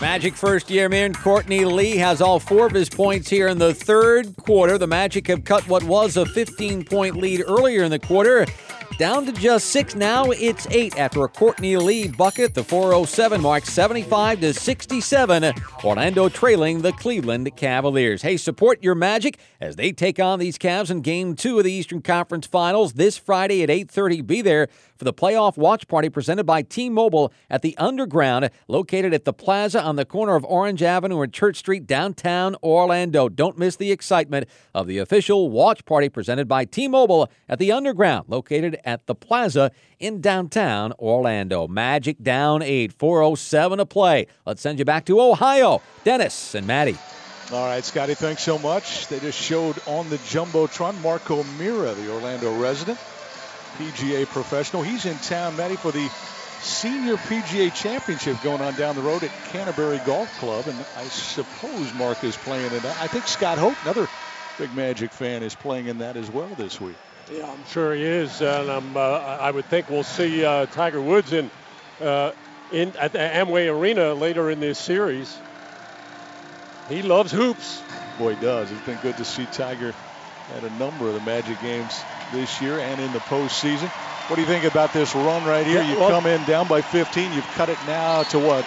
Magic 0.01 0.34
first 0.34 0.72
year 0.72 0.89
man 0.89 1.13
Courtney 1.13 1.63
Lee 1.63 1.95
has 1.97 2.22
all 2.22 2.39
four 2.39 2.65
of 2.65 2.72
his 2.72 2.89
points 2.89 3.30
here 3.30 3.47
in 3.47 3.59
the 3.59 3.72
third 3.72 4.35
quarter. 4.38 4.80
The 4.80 4.88
Magic 4.88 5.27
have 5.27 5.43
cut 5.43 5.68
what 5.68 5.84
was 5.84 6.18
a 6.18 6.26
15 6.26 6.85
point 6.85 7.18
lead 7.18 7.43
earlier 7.45 7.84
in 7.84 7.91
the 7.91 7.99
quarter 7.99 8.47
down 8.97 9.26
to 9.26 9.31
just 9.31 9.68
six. 9.68 9.95
Now 9.95 10.31
it's 10.31 10.68
eight 10.68 10.97
after 10.97 11.23
a 11.23 11.27
Courtney 11.27 11.77
Lee 11.77 12.07
bucket. 12.07 12.53
The 12.53 12.63
407 12.63 13.41
mark 13.41 13.65
75 13.65 14.41
to 14.41 14.53
67. 14.53 15.53
Orlando 15.84 16.30
trailing 16.30 16.81
the 16.81 16.91
Cleveland 16.93 17.55
Cavaliers. 17.55 18.22
Hey, 18.22 18.38
support 18.38 18.84
your 18.84 18.95
Magic 18.95 19.39
as 19.59 19.76
they 19.76 19.91
take 19.91 20.19
on 20.19 20.39
these 20.39 20.57
Cavs 20.57 20.91
in 20.91 21.01
Game 21.01 21.35
Two 21.35 21.57
of 21.57 21.63
the 21.63 21.72
Eastern 21.72 22.01
Conference 22.01 22.47
Finals 22.47 22.93
this 22.93 23.18
Friday 23.18 23.63
at 23.63 23.69
8:30. 23.69 24.22
Be 24.26 24.41
there 24.41 24.68
for 25.02 25.06
the 25.06 25.11
playoff 25.11 25.57
watch 25.57 25.88
party 25.88 26.10
presented 26.10 26.44
by 26.44 26.61
T-Mobile 26.61 27.34
at 27.49 27.64
the 27.64 27.76
Underground, 27.78 28.52
located 28.68 29.15
at 29.15 29.26
the 29.26 29.34
Plaza 29.34 29.82
on 29.82 29.95
the 29.95 30.06
corner 30.06 30.36
of 30.36 30.45
Orange 30.45 30.84
Avenue 30.84 31.22
and 31.22 31.34
Church 31.34 31.57
Street, 31.57 31.88
downtown 31.88 32.56
Orlando. 32.61 33.28
Don't 33.28 33.57
miss 33.57 33.76
the 33.76 33.91
excitement 33.91 34.48
of 34.76 34.86
the 34.86 34.99
official 34.99 35.49
watch 35.49 35.84
party 35.86 36.07
presented 36.07 36.48
by 36.48 36.65
T-Mobile 36.65 37.32
at 37.49 37.57
the 37.57 37.72
Underground, 37.72 38.26
located 38.28 38.80
at 38.86 39.07
the 39.07 39.15
Plaza 39.15 39.72
in 39.99 40.22
downtown 40.22 40.94
Orlando. 40.99 41.68
Magic 41.68 42.22
down 42.22 42.61
8, 42.61 42.94
407 42.94 43.80
to 43.80 43.88
play. 43.88 44.28
Let's 44.45 44.61
send 44.61 44.78
you 44.78 44.86
back 44.86 45.06
to 45.06 45.19
Ohio. 45.19 45.82
Dennis 46.03 46.53
and 46.53 46.68
Matty. 46.68 46.95
All 47.52 47.65
right, 47.65 47.84
Scotty, 47.84 48.14
thanks 48.14 48.44
so 48.44 48.57
much. 48.60 49.07
They 49.07 49.19
just 49.19 49.38
showed 49.38 49.76
on 49.86 50.10
the 50.10 50.18
Jumbotron 50.18 51.02
Mark 51.02 51.30
O'Meara, 51.32 51.94
the 51.95 52.14
Orlando 52.14 52.56
resident, 52.57 52.98
PGA 53.82 54.28
professional. 54.28 54.84
He's 54.84 55.06
in 55.08 55.18
town, 55.18 55.58
Matty, 55.58 55.76
for 55.76 55.91
the 55.91 56.08
Senior 56.62 57.16
PGA 57.16 57.74
Championship 57.74 58.40
going 58.44 58.62
on 58.62 58.76
down 58.76 58.95
the 58.95 59.02
road 59.02 59.24
at 59.24 59.32
Canterbury 59.52 59.99
Golf 60.06 60.32
Club. 60.40 60.68
And 60.68 60.78
I 60.98 61.03
suppose 61.06 61.91
Mark 61.95 62.24
is 62.24 62.38
playing 62.38 62.72
in 62.72 62.80
that. 62.80 63.02
I 63.02 63.08
think 63.08 63.28
Scott 63.28 63.58
Hoch, 63.58 63.76
another 63.84 64.08
big 64.60 64.72
Magic 64.76 65.12
fan, 65.12 65.41
is 65.41 65.56
playing 65.56 65.88
in 65.88 65.98
that 65.98 66.16
as 66.16 66.30
well 66.30 66.48
this 66.58 66.80
week. 66.80 66.95
Yeah, 67.32 67.49
I'm 67.49 67.66
sure 67.66 67.95
he 67.95 68.03
is, 68.03 68.41
and 68.41 68.70
I'm, 68.70 68.95
uh, 68.95 68.99
I 68.99 69.49
would 69.49 69.66
think 69.66 69.90
we'll 69.90 70.03
see 70.03 70.45
uh, 70.45 70.68
Tiger 70.68 71.02
Woods 71.02 71.34
in, 71.34 71.49
uh, 71.99 72.34
in 72.72 72.95
at 72.98 73.14
the 73.14 73.20
Amway 73.20 73.74
Arena 73.74 74.14
later 74.14 74.52
in 74.52 74.60
this 74.60 74.78
series. 74.78 75.36
He 76.88 77.02
loves 77.02 77.32
hoops. 77.32 77.82
Boy, 78.20 78.36
he 78.36 78.41
does. 78.41 78.72
It's 78.72 78.86
been 78.86 78.99
good 79.02 79.18
to 79.18 79.26
see 79.26 79.45
Tiger 79.45 79.95
at 80.56 80.64
a 80.64 80.70
number 80.78 81.08
of 81.08 81.16
the 81.16 81.22
Magic 81.22 81.60
games 81.62 81.99
this 82.32 82.62
year 82.62 82.80
and 82.80 82.99
in 82.99 83.12
the 83.12 83.20
postseason. 83.20 83.90
What 84.30 84.36
do 84.36 84.41
you 84.41 84.48
think 84.48 84.66
about 84.66 84.94
this 84.94 85.14
run 85.14 85.44
right 85.45 85.66
here? 85.66 85.82
Yeah, 85.82 85.91
you 85.91 85.99
well- 85.99 86.10
come 86.10 86.26
in 86.26 86.44
down 86.45 86.68
by 86.68 86.82
15. 86.82 87.34
You've 87.34 87.45
cut 87.56 87.70
it 87.70 87.78
now 87.86 88.24
to 88.24 88.40
what? 88.40 88.66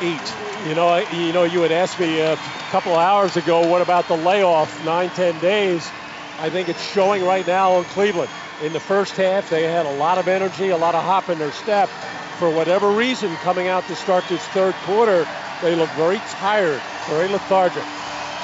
Eight. 0.00 0.34
You 0.66 0.74
know, 0.74 0.88
I, 0.88 1.08
you 1.12 1.32
know, 1.32 1.44
you 1.44 1.60
had 1.60 1.72
asked 1.72 2.00
me 2.00 2.20
a 2.20 2.36
couple 2.70 2.92
of 2.92 2.98
hours 2.98 3.36
ago, 3.36 3.68
what 3.68 3.82
about 3.82 4.08
the 4.08 4.16
layoff, 4.16 4.84
nine, 4.84 5.10
ten 5.10 5.38
days? 5.40 5.90
I 6.38 6.50
think 6.50 6.68
it's 6.68 6.82
showing 6.92 7.24
right 7.24 7.46
now 7.46 7.78
in 7.78 7.84
Cleveland. 7.84 8.30
In 8.62 8.72
the 8.72 8.80
first 8.80 9.16
half, 9.16 9.48
they 9.48 9.62
had 9.64 9.86
a 9.86 9.92
lot 9.96 10.18
of 10.18 10.28
energy, 10.28 10.70
a 10.70 10.76
lot 10.76 10.94
of 10.94 11.04
hop 11.04 11.28
in 11.28 11.38
their 11.38 11.52
step. 11.52 11.88
For 12.38 12.50
whatever 12.50 12.90
reason, 12.90 13.34
coming 13.36 13.68
out 13.68 13.86
to 13.88 13.96
start 13.96 14.24
this 14.28 14.44
third 14.48 14.74
quarter, 14.84 15.26
they 15.62 15.74
look 15.74 15.88
very 15.90 16.18
tired, 16.40 16.80
very 17.08 17.28
lethargic. 17.28 17.84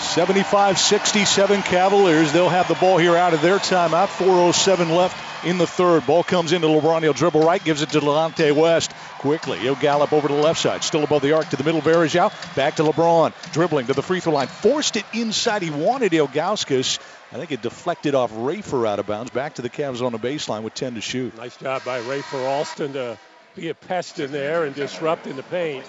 75 0.02 0.78
67 0.78 1.62
Cavaliers. 1.62 2.32
They'll 2.32 2.48
have 2.48 2.68
the 2.68 2.74
ball 2.74 2.98
here 2.98 3.16
out 3.16 3.34
of 3.34 3.42
their 3.42 3.58
timeout. 3.58 4.08
4.07 4.08 4.94
left 4.94 5.46
in 5.46 5.58
the 5.58 5.66
third. 5.66 6.06
Ball 6.06 6.22
comes 6.22 6.52
into 6.52 6.66
LeBron. 6.66 7.02
He'll 7.02 7.12
dribble 7.12 7.40
right, 7.40 7.62
gives 7.62 7.82
it 7.82 7.90
to 7.90 8.00
Delonte 8.00 8.54
West 8.54 8.92
quickly. 9.18 9.58
He'll 9.58 9.76
gallop 9.76 10.12
over 10.12 10.28
to 10.28 10.34
the 10.34 10.40
left 10.40 10.60
side. 10.60 10.82
Still 10.84 11.04
above 11.04 11.22
the 11.22 11.32
arc 11.32 11.48
to 11.50 11.56
the 11.56 11.64
middle. 11.64 11.80
Varejao. 11.80 12.54
Back 12.54 12.76
to 12.76 12.82
LeBron. 12.82 13.32
Dribbling 13.52 13.86
to 13.86 13.94
the 13.94 14.02
free 14.02 14.20
throw 14.20 14.32
line. 14.32 14.48
Forced 14.48 14.96
it 14.96 15.06
inside. 15.12 15.62
He 15.62 15.70
wanted 15.70 16.12
Ilgauskas. 16.12 16.98
I 17.32 17.36
think 17.36 17.52
it 17.52 17.62
deflected 17.62 18.14
off 18.14 18.32
Rafer 18.32 18.86
out 18.86 18.98
of 18.98 19.06
bounds. 19.06 19.30
Back 19.30 19.54
to 19.54 19.62
the 19.62 19.70
Cavs 19.70 20.04
on 20.04 20.12
the 20.12 20.18
baseline 20.18 20.62
with 20.62 20.74
10 20.74 20.96
to 20.96 21.00
shoot. 21.00 21.36
Nice 21.36 21.56
job 21.56 21.84
by 21.84 22.00
Rafer 22.00 22.46
Alston 22.46 22.92
to 22.92 23.18
be 23.54 23.68
a 23.68 23.74
pest 23.74 24.18
in 24.18 24.32
there 24.32 24.64
and 24.64 24.74
disrupt 24.74 25.26
in 25.26 25.36
the 25.36 25.42
paint. 25.44 25.86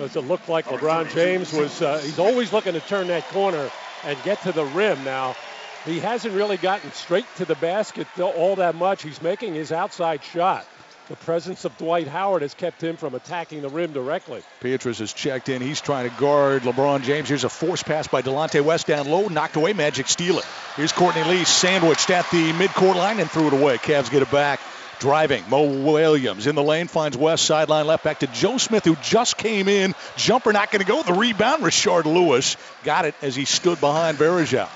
Does 0.00 0.16
it 0.16 0.22
look 0.22 0.48
like 0.48 0.64
LeBron 0.64 1.12
James 1.12 1.52
was? 1.52 1.82
Uh, 1.82 1.98
he's 1.98 2.18
always 2.18 2.54
looking 2.54 2.72
to 2.72 2.80
turn 2.80 3.08
that 3.08 3.22
corner 3.28 3.70
and 4.06 4.18
get 4.22 4.40
to 4.44 4.52
the 4.52 4.64
rim. 4.64 5.04
Now, 5.04 5.36
he 5.84 6.00
hasn't 6.00 6.34
really 6.34 6.56
gotten 6.56 6.90
straight 6.92 7.26
to 7.36 7.44
the 7.44 7.54
basket 7.56 8.06
all 8.18 8.56
that 8.56 8.74
much. 8.74 9.02
He's 9.02 9.20
making 9.20 9.52
his 9.52 9.72
outside 9.72 10.24
shot. 10.24 10.66
The 11.08 11.16
presence 11.16 11.66
of 11.66 11.76
Dwight 11.76 12.08
Howard 12.08 12.40
has 12.40 12.54
kept 12.54 12.82
him 12.82 12.96
from 12.96 13.14
attacking 13.14 13.60
the 13.60 13.68
rim 13.68 13.92
directly. 13.92 14.42
Pietrus 14.60 15.00
has 15.00 15.12
checked 15.12 15.50
in. 15.50 15.60
He's 15.60 15.82
trying 15.82 16.08
to 16.08 16.16
guard 16.16 16.62
LeBron 16.62 17.02
James. 17.02 17.28
Here's 17.28 17.44
a 17.44 17.50
force 17.50 17.82
pass 17.82 18.08
by 18.08 18.22
Delonte 18.22 18.64
West 18.64 18.86
down 18.86 19.06
low. 19.06 19.28
Knocked 19.28 19.56
away. 19.56 19.74
Magic 19.74 20.08
steal 20.08 20.38
it. 20.38 20.46
Here's 20.76 20.92
Courtney 20.92 21.24
Lee 21.24 21.44
sandwiched 21.44 22.08
at 22.08 22.30
the 22.30 22.52
midcourt 22.52 22.94
line 22.94 23.20
and 23.20 23.30
threw 23.30 23.48
it 23.48 23.52
away. 23.52 23.76
Cavs 23.76 24.10
get 24.10 24.22
it 24.22 24.30
back. 24.30 24.60
Driving, 25.00 25.42
Mo 25.48 25.62
Williams 25.62 26.46
in 26.46 26.54
the 26.54 26.62
lane 26.62 26.86
finds 26.86 27.16
West 27.16 27.46
sideline 27.46 27.86
left 27.86 28.04
back 28.04 28.20
to 28.20 28.26
Joe 28.26 28.58
Smith, 28.58 28.84
who 28.84 28.96
just 28.96 29.38
came 29.38 29.66
in. 29.66 29.94
Jumper 30.16 30.52
not 30.52 30.70
going 30.70 30.84
to 30.84 30.86
go. 30.86 31.02
The 31.02 31.14
rebound, 31.14 31.62
Rashard 31.62 32.04
Lewis 32.04 32.58
got 32.84 33.06
it 33.06 33.14
as 33.22 33.34
he 33.34 33.46
stood 33.46 33.80
behind 33.80 34.18
Varejao. 34.18 34.68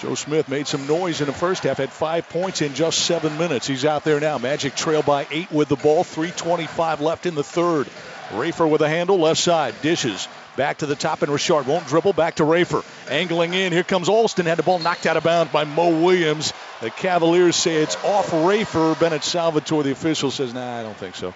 Joe 0.00 0.14
Smith 0.14 0.48
made 0.48 0.68
some 0.68 0.86
noise 0.86 1.20
in 1.20 1.26
the 1.26 1.32
first 1.32 1.64
half, 1.64 1.78
had 1.78 1.90
five 1.90 2.28
points 2.28 2.62
in 2.62 2.72
just 2.74 3.00
seven 3.00 3.36
minutes. 3.38 3.66
He's 3.66 3.84
out 3.84 4.04
there 4.04 4.20
now. 4.20 4.38
Magic 4.38 4.76
trail 4.76 5.02
by 5.02 5.26
eight 5.32 5.50
with 5.50 5.68
the 5.68 5.76
ball. 5.76 6.04
3.25 6.04 7.00
left 7.00 7.26
in 7.26 7.34
the 7.34 7.44
third. 7.44 7.88
Rafer 8.30 8.70
with 8.70 8.80
a 8.82 8.88
handle, 8.88 9.18
left 9.18 9.40
side, 9.40 9.74
dishes. 9.82 10.28
Back 10.56 10.78
to 10.78 10.86
the 10.86 10.96
top, 10.96 11.22
and 11.22 11.30
Rashard 11.30 11.66
won't 11.66 11.86
dribble. 11.86 12.12
Back 12.12 12.36
to 12.36 12.42
Rafer. 12.42 12.84
Angling 13.10 13.54
in. 13.54 13.72
Here 13.72 13.84
comes 13.84 14.08
Alston. 14.08 14.46
Had 14.46 14.58
the 14.58 14.62
ball 14.62 14.78
knocked 14.78 15.06
out 15.06 15.16
of 15.16 15.22
bounds 15.22 15.52
by 15.52 15.64
Mo 15.64 16.02
Williams. 16.02 16.52
The 16.80 16.90
Cavaliers 16.90 17.56
say 17.56 17.76
it's 17.76 17.96
off 18.04 18.30
Rafer. 18.30 18.98
Bennett 18.98 19.22
Salvatore, 19.22 19.84
the 19.84 19.92
official, 19.92 20.30
says, 20.30 20.52
nah, 20.52 20.80
I 20.80 20.82
don't 20.82 20.96
think 20.96 21.14
so. 21.14 21.34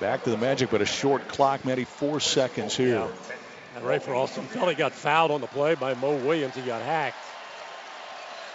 Back 0.00 0.24
to 0.24 0.30
the 0.30 0.36
Magic, 0.36 0.70
but 0.70 0.82
a 0.82 0.86
short 0.86 1.28
clock, 1.28 1.64
maybe 1.64 1.84
four 1.84 2.20
seconds 2.20 2.76
here. 2.76 2.94
Yeah. 2.94 3.08
And 3.76 3.84
Rafer 3.84 4.14
Alston 4.14 4.44
felt 4.44 4.68
he 4.68 4.74
got 4.74 4.92
fouled 4.92 5.30
on 5.30 5.40
the 5.40 5.46
play 5.46 5.74
by 5.74 5.94
Mo 5.94 6.16
Williams. 6.16 6.54
He 6.54 6.62
got 6.62 6.82
hacked. 6.82 7.16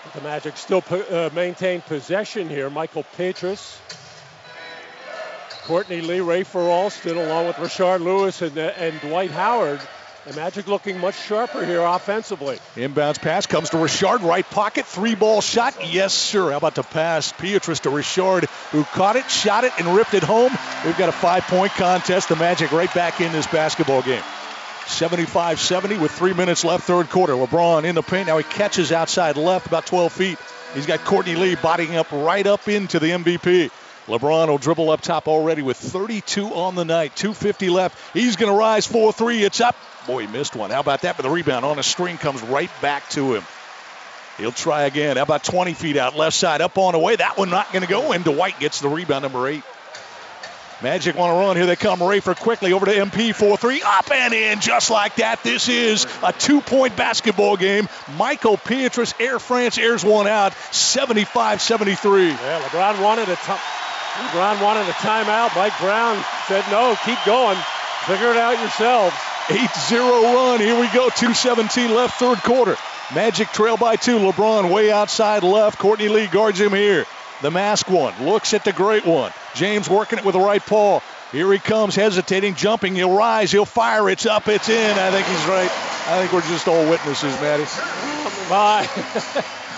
But 0.04 0.14
the 0.14 0.22
Magic 0.22 0.58
still 0.58 0.84
uh, 0.90 1.30
maintain 1.34 1.82
possession 1.82 2.50
here. 2.50 2.70
Michael 2.70 3.04
Pietrus, 3.18 3.80
Courtney 5.68 6.00
Lee, 6.00 6.20
Rafer 6.20 6.66
Alston, 6.66 7.18
along 7.18 7.48
with 7.48 7.58
Rashard 7.58 8.00
Lewis 8.00 8.42
and, 8.42 8.58
uh, 8.58 8.72
and 8.78 8.98
Dwight 9.02 9.32
Howard. 9.32 9.82
The 10.26 10.34
Magic 10.34 10.66
looking 10.66 10.98
much 11.02 11.22
sharper 11.22 11.66
here 11.66 11.82
offensively. 11.82 12.58
Inbounds 12.78 13.20
pass 13.20 13.48
comes 13.48 13.72
to 13.72 13.78
Rashard, 13.78 14.22
right 14.22 14.50
pocket, 14.50 14.86
three 14.86 15.16
ball 15.16 15.42
shot. 15.42 15.76
Yes, 15.86 16.14
sir. 16.14 16.52
How 16.52 16.58
about 16.58 16.76
the 16.76 16.84
pass? 16.84 17.34
Pietrus 17.34 17.82
to 17.82 17.90
Rashard, 17.90 18.46
who 18.72 18.86
caught 18.86 19.18
it, 19.18 19.30
shot 19.30 19.66
it, 19.66 19.74
and 19.78 19.94
ripped 19.94 20.14
it 20.14 20.24
home. 20.24 20.54
We've 20.86 20.98
got 20.98 21.10
a 21.10 21.14
five 21.14 21.44
point 21.44 21.74
contest. 21.74 22.30
The 22.30 22.38
Magic 22.38 22.72
right 22.72 22.94
back 22.94 23.20
in 23.20 23.34
this 23.34 23.48
basketball 23.48 24.04
game. 24.04 24.24
75 24.86 25.60
70 25.60 25.98
with 25.98 26.12
three 26.12 26.34
minutes 26.34 26.64
left, 26.64 26.86
third 26.86 27.10
quarter. 27.10 27.34
LeBron 27.34 27.84
in 27.84 27.94
the 27.94 28.04
paint. 28.04 28.28
Now 28.28 28.38
he 28.38 28.46
catches 28.46 28.94
outside 28.94 29.36
left 29.36 29.68
about 29.68 29.86
12 29.86 30.14
feet. 30.14 30.38
He's 30.74 30.86
got 30.86 31.04
Courtney 31.04 31.36
Lee 31.36 31.56
bodying 31.56 31.98
up 31.98 32.10
right 32.14 32.48
up 32.48 32.70
into 32.70 33.00
the 33.00 33.12
MVP. 33.12 33.70
LeBron 34.08 34.48
will 34.48 34.58
dribble 34.58 34.90
up 34.90 35.02
top 35.02 35.28
already 35.28 35.62
with 35.62 35.78
32 35.78 36.48
on 36.48 36.76
the 36.76 36.86
night. 36.86 37.16
250 37.16 37.70
left. 37.70 38.14
He's 38.14 38.38
going 38.38 38.52
to 38.52 38.58
rise 38.58 38.88
4 38.88 39.12
3. 39.12 39.44
It's 39.44 39.60
up. 39.60 39.76
Boy, 40.06 40.26
he 40.26 40.32
missed 40.32 40.56
one. 40.56 40.72
How 40.72 40.80
about 40.80 41.02
that? 41.02 41.18
But 41.18 41.24
the 41.24 41.30
rebound 41.30 41.66
on 41.66 41.78
a 41.78 41.84
string 41.84 42.18
comes 42.18 42.42
right 42.42 42.72
back 42.82 43.10
to 43.10 43.36
him. 43.36 43.44
He'll 44.38 44.52
try 44.54 44.84
again. 44.84 45.18
How 45.18 45.24
about 45.24 45.44
20 45.44 45.74
feet 45.74 45.98
out, 45.98 46.16
left 46.16 46.36
side, 46.36 46.62
up 46.62 46.78
on 46.78 46.94
the 46.94 47.00
way. 47.00 47.16
That 47.16 47.38
one 47.38 47.50
not 47.50 47.72
going 47.74 47.82
to 47.82 47.90
go 47.90 48.14
in. 48.14 48.22
Dwight 48.22 48.60
gets 48.60 48.80
the 48.80 48.88
rebound, 48.88 49.24
number 49.24 49.48
eight. 49.48 49.64
Magic 50.82 51.16
want 51.16 51.32
to 51.34 51.40
run. 51.40 51.58
Here 51.58 51.66
they 51.66 51.76
come. 51.76 52.00
Rafer 52.00 52.40
quickly 52.40 52.72
over 52.72 52.86
to 52.86 52.94
MP 52.94 53.34
4 53.34 53.58
3. 53.58 53.82
Up 53.82 54.12
and 54.12 54.34
in 54.34 54.60
just 54.62 54.92
like 54.92 55.16
that. 55.16 55.42
This 55.44 55.68
is 55.68 56.06
a 56.24 56.32
two 56.32 56.62
point 56.62 56.96
basketball 56.96 57.58
game. 57.58 57.90
Michael 58.16 58.58
Pietrus, 58.58 59.16
Air 59.20 59.40
France 59.40 59.80
airs 59.80 60.06
one 60.06 60.28
out 60.28 60.54
75 60.72 61.62
73. 61.62 62.28
Yeah, 62.28 62.62
LeBron 62.62 63.04
wanted 63.04 63.28
a 63.28 63.36
t- 63.36 63.54
LeBron 64.18 64.62
wanted 64.64 64.90
a 64.90 64.94
timeout. 64.94 65.56
Mike 65.56 65.78
Brown 65.80 66.24
said 66.48 66.66
no, 66.72 66.96
keep 67.06 67.20
going. 67.26 67.58
Figure 68.06 68.32
it 68.32 68.38
out 68.38 68.60
yourselves. 68.60 69.16
8 69.50 69.70
0 69.76 70.06
run. 70.34 70.60
Here 70.60 70.80
we 70.80 70.88
go. 70.88 71.10
217 71.10 71.94
left, 71.94 72.20
third 72.20 72.40
quarter. 72.40 72.76
Magic 73.14 73.50
trail 73.50 73.78
by 73.78 73.96
two. 73.96 74.18
LeBron 74.18 74.72
way 74.74 74.92
outside 74.92 75.44
left. 75.44 75.78
Courtney 75.78 76.10
Lee 76.10 76.28
guards 76.28 76.60
him 76.60 76.74
here. 76.74 77.06
The 77.42 77.52
mask 77.52 77.90
one 77.90 78.14
looks 78.26 78.54
at 78.54 78.64
the 78.64 78.74
great 78.74 79.06
one. 79.06 79.32
James 79.54 79.88
working 79.90 80.20
it 80.20 80.26
with 80.26 80.34
the 80.34 80.42
right 80.42 80.66
paw. 80.66 81.02
Here 81.32 81.52
he 81.54 81.60
comes, 81.60 81.94
hesitating, 81.96 82.56
jumping. 82.56 82.96
He'll 82.96 83.16
rise, 83.16 83.52
he'll 83.52 83.66
fire. 83.66 84.10
It's 84.10 84.26
up, 84.26 84.48
it's 84.48 84.70
in. 84.70 84.98
I 84.98 85.12
think 85.12 85.28
he's 85.28 85.46
right. 85.46 85.70
I 86.08 86.20
think 86.20 86.32
we're 86.32 86.42
just 86.50 86.68
all 86.68 86.90
witnesses, 86.90 87.34
Matty. 87.42 87.64
My, 88.50 88.80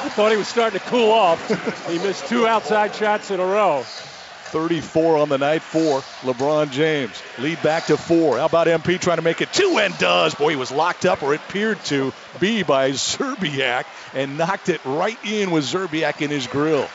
I 0.01 0.09
thought 0.09 0.31
he 0.31 0.37
was 0.37 0.47
starting 0.47 0.79
to 0.79 0.85
cool 0.85 1.11
off. 1.11 1.87
He 1.89 1.97
missed 1.97 2.27
two 2.27 2.47
outside 2.47 2.95
shots 2.95 3.31
in 3.31 3.39
a 3.39 3.45
row. 3.45 3.83
34 4.49 5.17
on 5.17 5.29
the 5.29 5.37
night 5.37 5.61
for 5.61 6.01
LeBron 6.21 6.71
James. 6.71 7.21
Lead 7.37 7.61
back 7.61 7.85
to 7.85 7.97
four. 7.97 8.37
How 8.37 8.45
about 8.45 8.67
MP 8.67 8.99
trying 8.99 9.17
to 9.17 9.23
make 9.23 9.41
it 9.41 9.53
two 9.53 9.77
and 9.79 9.97
does? 9.97 10.35
Boy, 10.35 10.49
he 10.49 10.55
was 10.55 10.71
locked 10.71 11.05
up, 11.05 11.23
or 11.23 11.33
it 11.33 11.41
appeared 11.47 11.83
to 11.85 12.11
be 12.39 12.63
by 12.63 12.91
Szczerbiak 12.91 13.85
and 14.13 14.37
knocked 14.37 14.69
it 14.69 14.81
right 14.85 15.17
in 15.25 15.51
with 15.51 15.65
Szczerbiak 15.65 16.21
in 16.21 16.29
his 16.29 16.47
grill. 16.47 16.87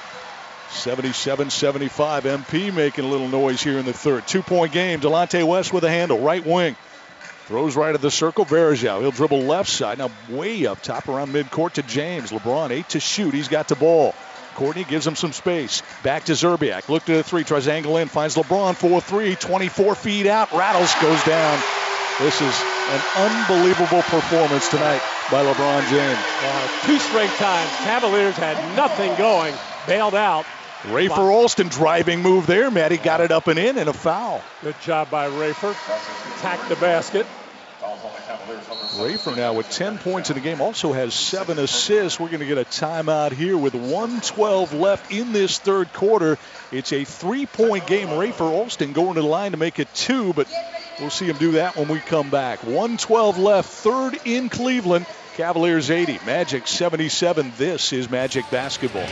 77 0.71 1.51
75. 1.51 2.25
MP 2.25 2.75
making 2.75 3.05
a 3.05 3.09
little 3.09 3.29
noise 3.29 3.63
here 3.63 3.79
in 3.79 3.85
the 3.85 3.93
third. 3.93 4.27
Two 4.27 4.43
point 4.43 4.73
game. 4.73 5.01
Delonte 5.01 5.47
West 5.47 5.73
with 5.73 5.85
a 5.85 5.91
handle, 5.91 6.21
right 6.21 6.45
wing. 6.45 6.77
Throws 7.47 7.77
right 7.77 7.95
at 7.95 8.01
the 8.01 8.11
circle. 8.11 8.45
Varejao. 8.47 9.01
He'll 9.01 9.11
dribble 9.11 9.43
left 9.43 9.69
side. 9.69 9.99
Now 9.99 10.11
way 10.31 10.67
up 10.67 10.81
top 10.83 11.09
around 11.09 11.33
midcourt 11.33 11.75
to 11.75 11.83
James. 11.83 12.33
LeBron, 12.33 12.71
eight 12.71 12.89
to 12.91 13.01
shoot. 13.01 13.35
He's 13.35 13.49
got 13.49 13.69
the 13.69 13.77
ball. 13.77 14.15
Courtney 14.55 14.85
gives 14.85 15.07
him 15.07 15.17
some 15.17 15.33
space. 15.33 15.83
Back 16.03 16.25
to 16.25 16.33
Szczerbiak. 16.33 16.89
Look 16.89 17.05
to 17.07 17.15
the 17.17 17.23
three. 17.23 17.45
Tries 17.45 17.69
angle 17.69 17.97
in. 17.97 18.09
Finds 18.09 18.37
LeBron 18.37 18.75
4 18.75 19.01
3. 19.01 19.35
24 19.35 19.95
feet 19.95 20.27
out. 20.27 20.53
Rattles 20.53 20.95
goes 21.01 21.23
down. 21.25 21.61
This 22.21 22.41
is 22.41 22.63
an 22.91 23.03
unbelievable 23.17 24.03
performance 24.03 24.69
tonight 24.69 25.03
by 25.31 25.43
LeBron 25.45 25.89
James. 25.91 26.19
Uh, 26.43 26.69
two 26.87 26.99
straight 26.99 27.31
times. 27.31 27.71
Cavaliers 27.79 28.37
had 28.37 28.77
nothing 28.77 29.15
going. 29.17 29.55
Bailed 29.87 30.15
out. 30.15 30.47
Rafer 30.85 31.33
Alston 31.33 31.69
driving 31.69 32.21
move 32.21 32.47
there. 32.47 32.71
Matty 32.71 32.99
got 32.99 33.21
it 33.21 33.33
up 33.33 33.49
and 33.49 33.59
in 33.59 33.79
and 33.79 33.89
a 33.89 33.93
foul. 33.93 34.43
Good 34.63 34.79
job 34.83 35.11
by 35.11 35.29
Rafer. 35.29 35.75
Attacked 36.39 36.69
the 36.69 36.77
basket. 36.77 37.27
Rafer 38.45 39.37
now 39.37 39.55
with 39.55 39.71
10 39.71 39.99
points 39.99 40.31
in 40.31 40.35
the 40.35 40.43
game, 40.43 40.61
also 40.61 40.93
has 40.93 41.15
seven 41.15 41.59
assists. 41.59 42.21
We're 42.21 42.29
going 42.29 42.41
to 42.41 42.47
get 42.47 42.59
a 42.59 42.65
timeout 42.65 43.33
here 43.33 43.57
with 43.57 43.75
112 43.75 44.75
left 44.75 45.11
in 45.11 45.33
this 45.33 45.59
third 45.59 45.93
quarter. 45.93 46.39
It's 46.71 46.93
a 46.93 47.05
three 47.05 47.47
point 47.47 47.87
game. 47.87 48.09
Rafer 48.09 48.51
Alston 48.51 48.93
going 48.93 49.15
to 49.15 49.23
the 49.23 49.27
line 49.27 49.53
to 49.53 49.57
make 49.57 49.79
it 49.79 49.93
two, 49.95 50.33
but 50.35 50.53
we'll 51.01 51.11
see 51.11 51.27
him 51.27 51.37
do 51.39 51.53
that 51.53 51.77
when 51.77 51.89
we 51.89 51.99
come 51.99 52.31
back. 52.31 52.63
112 52.65 53.39
left, 53.39 53.71
third 53.71 54.19
in 54.25 54.49
Cleveland. 54.49 55.07
Cavaliers 55.37 55.91
80, 55.91 56.21
Magic 56.27 56.69
77. 56.69 57.53
This 57.57 57.93
is 57.93 58.11
Magic 58.11 58.49
Basketball. 58.51 59.09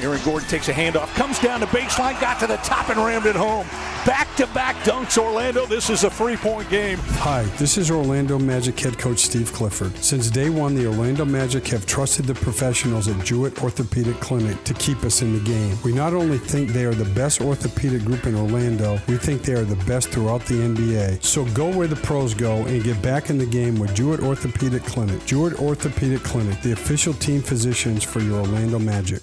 Aaron 0.00 0.20
Gordon 0.24 0.48
takes 0.48 0.68
a 0.68 0.72
handoff, 0.72 1.12
comes 1.14 1.38
down 1.38 1.60
the 1.60 1.66
baseline, 1.66 2.20
got 2.20 2.38
to 2.40 2.46
the 2.46 2.56
top 2.58 2.90
and 2.90 2.98
rammed 2.98 3.26
it 3.26 3.36
home. 3.36 3.66
Back 4.04 4.34
to 4.36 4.46
back 4.48 4.76
dunks, 4.84 5.18
Orlando. 5.18 5.66
This 5.66 5.90
is 5.90 6.04
a 6.04 6.10
three 6.10 6.36
point 6.36 6.68
game. 6.68 6.98
Hi, 7.18 7.42
this 7.58 7.76
is 7.76 7.90
Orlando 7.90 8.38
Magic 8.38 8.78
head 8.78 8.98
coach 8.98 9.18
Steve 9.18 9.52
Clifford. 9.52 9.96
Since 9.96 10.30
day 10.30 10.50
one, 10.50 10.74
the 10.74 10.86
Orlando 10.86 11.24
Magic 11.24 11.66
have 11.68 11.86
trusted 11.86 12.26
the 12.26 12.34
professionals 12.34 13.08
at 13.08 13.24
Jewett 13.24 13.60
Orthopedic 13.62 14.20
Clinic 14.20 14.62
to 14.64 14.74
keep 14.74 15.02
us 15.02 15.22
in 15.22 15.32
the 15.32 15.40
game. 15.40 15.76
We 15.82 15.92
not 15.92 16.14
only 16.14 16.38
think 16.38 16.70
they 16.70 16.84
are 16.84 16.94
the 16.94 17.12
best 17.14 17.40
orthopedic 17.40 18.04
group 18.04 18.26
in 18.26 18.36
Orlando, 18.36 19.00
we 19.08 19.16
think 19.16 19.42
they 19.42 19.54
are 19.54 19.64
the 19.64 19.82
best 19.86 20.10
throughout 20.10 20.44
the 20.44 20.54
NBA. 20.54 21.24
So 21.24 21.44
go 21.46 21.74
where 21.74 21.88
the 21.88 21.96
pros 21.96 22.34
go 22.34 22.64
and 22.66 22.84
get 22.84 23.00
back 23.02 23.30
in 23.30 23.38
the 23.38 23.46
game 23.46 23.76
with 23.76 23.94
Jewett 23.94 24.20
Orthopedic 24.20 24.84
Clinic. 24.84 25.24
Jewett 25.26 25.58
Orthopedic 25.58 26.22
Clinic, 26.22 26.60
the 26.62 26.72
official 26.72 27.14
team 27.14 27.42
physicians 27.42 28.04
for 28.04 28.20
your 28.20 28.40
Orlando 28.40 28.78
Magic. 28.78 29.22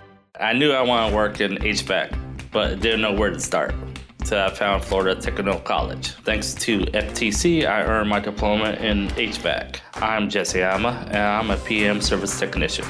I 0.41 0.53
knew 0.53 0.71
I 0.71 0.81
wanted 0.81 1.11
to 1.11 1.15
work 1.15 1.39
in 1.39 1.57
HVAC, 1.57 2.17
but 2.51 2.79
didn't 2.79 3.01
know 3.01 3.13
where 3.13 3.29
to 3.29 3.39
start. 3.39 3.75
So 4.23 4.43
I 4.43 4.49
found 4.49 4.83
Florida 4.83 5.21
Technical 5.21 5.59
College. 5.59 6.13
Thanks 6.23 6.55
to 6.55 6.79
FTC, 6.79 7.67
I 7.67 7.83
earned 7.83 8.09
my 8.09 8.19
diploma 8.19 8.71
in 8.71 9.09
HVAC. 9.09 9.79
I'm 9.95 10.29
Jesse 10.29 10.63
Ama, 10.63 11.05
and 11.09 11.17
I'm 11.17 11.51
a 11.51 11.57
PM 11.57 12.01
service 12.01 12.39
technician. 12.39 12.85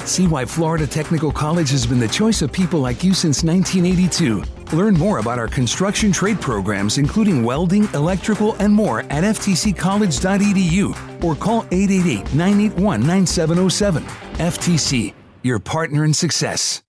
See 0.00 0.26
why 0.26 0.44
Florida 0.44 0.84
Technical 0.84 1.30
College 1.30 1.70
has 1.70 1.86
been 1.86 2.00
the 2.00 2.08
choice 2.08 2.42
of 2.42 2.50
people 2.50 2.80
like 2.80 3.04
you 3.04 3.14
since 3.14 3.44
1982. 3.44 4.42
Learn 4.76 4.94
more 4.94 5.18
about 5.18 5.38
our 5.38 5.48
construction 5.48 6.10
trade 6.10 6.40
programs, 6.40 6.98
including 6.98 7.44
welding, 7.44 7.84
electrical, 7.94 8.54
and 8.54 8.72
more 8.72 9.00
at 9.10 9.22
ftccollege.edu 9.22 11.22
or 11.22 11.36
call 11.36 11.64
888 11.70 12.34
981 12.34 13.06
9707. 13.06 14.02
FTC, 14.38 15.14
your 15.44 15.60
partner 15.60 16.04
in 16.04 16.12
success. 16.12 16.82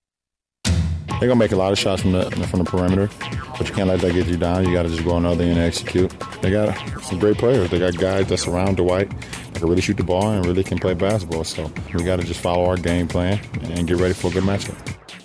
They're 1.18 1.26
gonna 1.26 1.38
make 1.38 1.50
a 1.50 1.56
lot 1.56 1.72
of 1.72 1.78
shots 1.78 2.02
from 2.02 2.12
the 2.12 2.30
from 2.30 2.60
the 2.60 2.64
perimeter, 2.64 3.10
but 3.58 3.68
you 3.68 3.74
can't 3.74 3.88
let 3.88 4.00
that 4.02 4.12
get 4.12 4.28
you 4.28 4.36
down. 4.36 4.64
You 4.64 4.72
got 4.72 4.84
to 4.84 4.88
just 4.88 5.04
go 5.04 5.16
another 5.16 5.42
and 5.42 5.58
execute. 5.58 6.12
They 6.42 6.50
got 6.52 6.78
some 7.02 7.18
great 7.18 7.38
players. 7.38 7.70
They 7.70 7.80
got 7.80 7.96
guys 7.98 8.28
that 8.28 8.38
surround 8.38 8.76
Dwight 8.76 9.10
that 9.10 9.58
can 9.58 9.68
really 9.68 9.80
shoot 9.80 9.96
the 9.96 10.04
ball 10.04 10.30
and 10.30 10.46
really 10.46 10.62
can 10.62 10.78
play 10.78 10.94
basketball. 10.94 11.42
So 11.42 11.72
we 11.92 12.04
got 12.04 12.20
to 12.20 12.26
just 12.26 12.40
follow 12.40 12.66
our 12.66 12.76
game 12.76 13.08
plan 13.08 13.40
and 13.62 13.88
get 13.88 13.96
ready 13.96 14.14
for 14.14 14.28
a 14.28 14.30
good 14.30 14.44
matchup. 14.44 14.76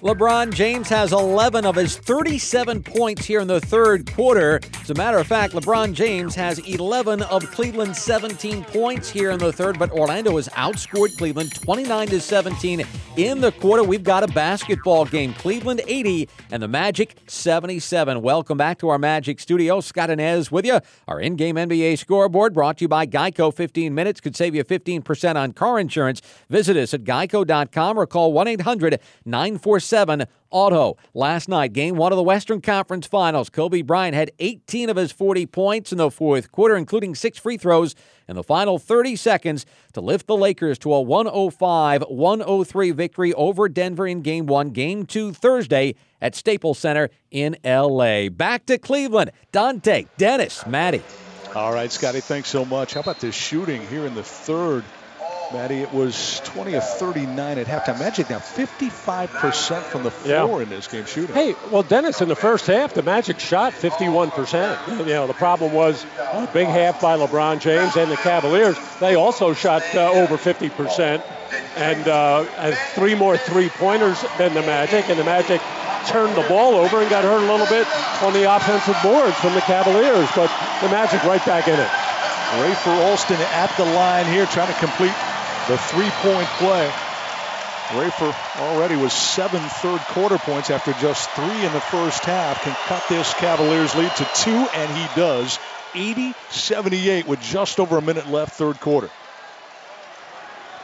LeBron 0.04 0.54
James 0.54 0.90
has 0.90 1.14
11 1.14 1.66
of 1.66 1.78
his 1.78 1.96
37 1.96 2.84
points 2.84 3.24
here 3.24 3.40
in 3.40 3.48
the 3.48 3.62
third 3.62 4.12
quarter. 4.12 4.60
As 4.82 4.90
a 4.90 4.96
matter 4.96 5.18
of 5.18 5.26
fact, 5.26 5.54
LeBron 5.54 5.94
James 5.94 6.36
has 6.36 6.60
11 6.60 7.22
of 7.22 7.50
Cleveland's 7.52 8.02
17 8.02 8.66
points 8.66 9.10
here 9.10 9.32
in 9.32 9.40
the 9.40 9.54
third, 9.54 9.80
but 9.80 9.90
Orlando 9.92 10.36
has 10.36 10.50
outscored 10.50 11.18
Cleveland 11.18 11.56
29 11.56 12.08
to 12.10 12.20
17 12.20 12.84
in 13.16 13.40
the 13.40 13.54
quarter. 13.54 13.82
We've 13.82 14.04
got 14.04 14.26
a 14.26 14.28
basketball 14.28 15.06
game. 15.06 15.34
Cleveland 15.36 15.80
80 15.88 16.28
and 16.52 16.62
the 16.62 16.68
Magic 16.68 17.16
77. 17.28 18.22
Welcome 18.22 18.58
back 18.58 18.80
to 18.80 18.90
our 18.90 19.00
Magic 19.00 19.40
studio. 19.40 19.80
Scott 19.80 20.10
Anez 20.10 20.52
with 20.52 20.66
you. 20.66 20.82
Our 21.08 21.22
in-game 21.22 21.56
NBA 21.56 21.98
scoreboard 21.98 22.54
brought 22.54 22.80
to 22.80 22.84
you 22.84 22.90
by 22.90 23.08
Geico. 23.08 23.56
15 23.56 23.96
minutes 23.96 24.20
could 24.20 24.36
save 24.36 24.54
you 24.54 24.66
15% 24.66 25.38
on 25.38 25.54
car 25.54 25.80
insurance. 25.80 26.22
Visit 26.50 26.76
us 26.76 26.94
at 26.94 27.06
geico.com 27.06 27.98
or 27.98 28.06
call 28.06 28.34
1-800 28.34 29.00
947 29.24 29.93
7 29.94 30.26
Auto. 30.50 30.98
Last 31.14 31.48
night, 31.48 31.72
game 31.72 31.98
one 31.98 32.12
of 32.12 32.16
the 32.16 32.24
Western 32.24 32.62
Conference 32.62 33.06
Finals. 33.06 33.52
Kobe 33.52 33.84
Bryant 33.84 34.16
had 34.16 34.32
18 34.40 34.90
of 34.90 34.98
his 34.98 35.12
40 35.12 35.46
points 35.46 35.92
in 35.92 36.00
the 36.00 36.10
fourth 36.10 36.52
quarter, 36.52 36.76
including 36.76 37.14
six 37.14 37.38
free 37.38 37.58
throws 37.58 37.94
in 38.28 38.36
the 38.36 38.42
final 38.42 38.80
30 38.80 39.16
seconds 39.16 39.68
to 39.94 40.02
lift 40.02 40.26
the 40.26 40.36
Lakers 40.36 40.80
to 40.80 40.92
a 40.92 41.00
105 41.00 42.06
103 42.08 42.90
victory 42.90 43.34
over 43.36 43.70
Denver 43.70 44.08
in 44.08 44.22
game 44.24 44.48
one. 44.48 44.72
Game 44.72 45.06
two 45.06 45.32
Thursday 45.32 45.94
at 46.20 46.34
Staples 46.34 46.80
Center 46.80 47.12
in 47.30 47.56
LA. 47.64 48.30
Back 48.30 48.66
to 48.66 48.80
Cleveland. 48.80 49.30
Dante, 49.52 50.08
Dennis, 50.18 50.66
Matty. 50.66 51.04
All 51.54 51.72
right, 51.72 51.92
Scotty, 51.92 52.22
thanks 52.22 52.50
so 52.50 52.66
much. 52.66 52.96
How 52.96 53.02
about 53.02 53.20
this 53.20 53.36
shooting 53.36 53.86
here 53.90 54.08
in 54.08 54.16
the 54.16 54.24
third? 54.24 54.84
Matty, 55.52 55.82
it 55.82 55.94
was 55.94 56.42
20 56.46 56.74
of 56.76 56.88
39 56.98 57.58
at 57.58 57.68
halftime. 57.68 58.00
Magic 58.00 58.30
now 58.30 58.40
55% 58.40 59.82
from 59.84 60.04
the 60.04 60.12
floor 60.12 60.60
yeah. 60.60 60.64
in 60.64 60.70
this 60.70 60.88
game 60.88 61.06
shooting. 61.06 61.36
Hey, 61.36 61.56
well, 61.72 61.84
Dennis, 61.84 62.22
in 62.22 62.30
the 62.30 62.36
first 62.36 62.68
half, 62.68 62.94
the 62.94 63.04
Magic 63.04 63.40
shot 63.40 63.74
51%. 63.74 65.00
You 65.00 65.06
know, 65.06 65.28
the 65.28 65.34
problem 65.34 65.74
was 65.74 66.06
a 66.20 66.50
big 66.54 66.68
half 66.68 67.02
by 67.02 67.18
LeBron 67.18 67.60
James 67.60 67.96
and 67.96 68.12
the 68.12 68.18
Cavaliers. 68.18 68.78
They 69.00 69.16
also 69.16 69.54
shot 69.54 69.84
uh, 69.94 70.12
over 70.12 70.38
50% 70.38 71.24
and, 71.76 72.08
uh, 72.08 72.72
three 72.96 73.16
more 73.16 73.38
three 73.38 73.70
pointers 73.70 74.24
than 74.38 74.54
the 74.54 74.62
Magic, 74.62 75.10
and 75.10 75.20
the 75.20 75.24
Magic 75.24 75.62
turned 76.08 76.36
the 76.36 76.48
ball 76.48 76.76
over 76.76 77.02
and 77.02 77.10
got 77.10 77.24
hurt 77.24 77.44
a 77.44 77.52
little 77.52 77.68
bit 77.68 77.88
on 78.22 78.34
the 78.34 78.56
offensive 78.56 78.98
boards 79.04 79.36
from 79.38 79.54
the 79.54 79.62
Cavaliers, 79.62 80.30
but 80.36 80.52
the 80.82 80.90
Magic 80.90 81.24
right 81.24 81.44
back 81.46 81.68
in 81.68 81.80
it. 81.80 81.90
Rafer 82.62 82.96
Alston 83.10 83.38
at 83.38 83.76
the 83.78 83.86
line 83.86 84.26
here, 84.28 84.46
trying 84.46 84.72
to 84.72 84.80
complete 84.80 85.14
the 85.68 85.78
three-point 85.78 86.48
play. 86.60 86.92
Rafer 87.90 88.34
already 88.60 88.96
was 88.96 89.14
seven 89.14 89.60
third 89.60 90.00
quarter 90.00 90.38
points 90.38 90.70
after 90.70 90.94
just 90.94 91.30
three 91.32 91.66
in 91.66 91.72
the 91.72 91.82
first 91.82 92.26
half. 92.26 92.62
Can 92.64 92.74
cut 92.88 93.04
this 93.08 93.34
Cavaliers 93.36 93.96
lead 93.96 94.12
to 94.16 94.26
two, 94.36 94.68
and 94.74 94.92
he 94.92 95.08
does. 95.16 95.60
80-78 95.94 97.28
with 97.28 97.40
just 97.42 97.80
over 97.80 97.98
a 97.98 98.02
minute 98.02 98.28
left 98.28 98.54
third 98.54 98.80
quarter. 98.80 99.10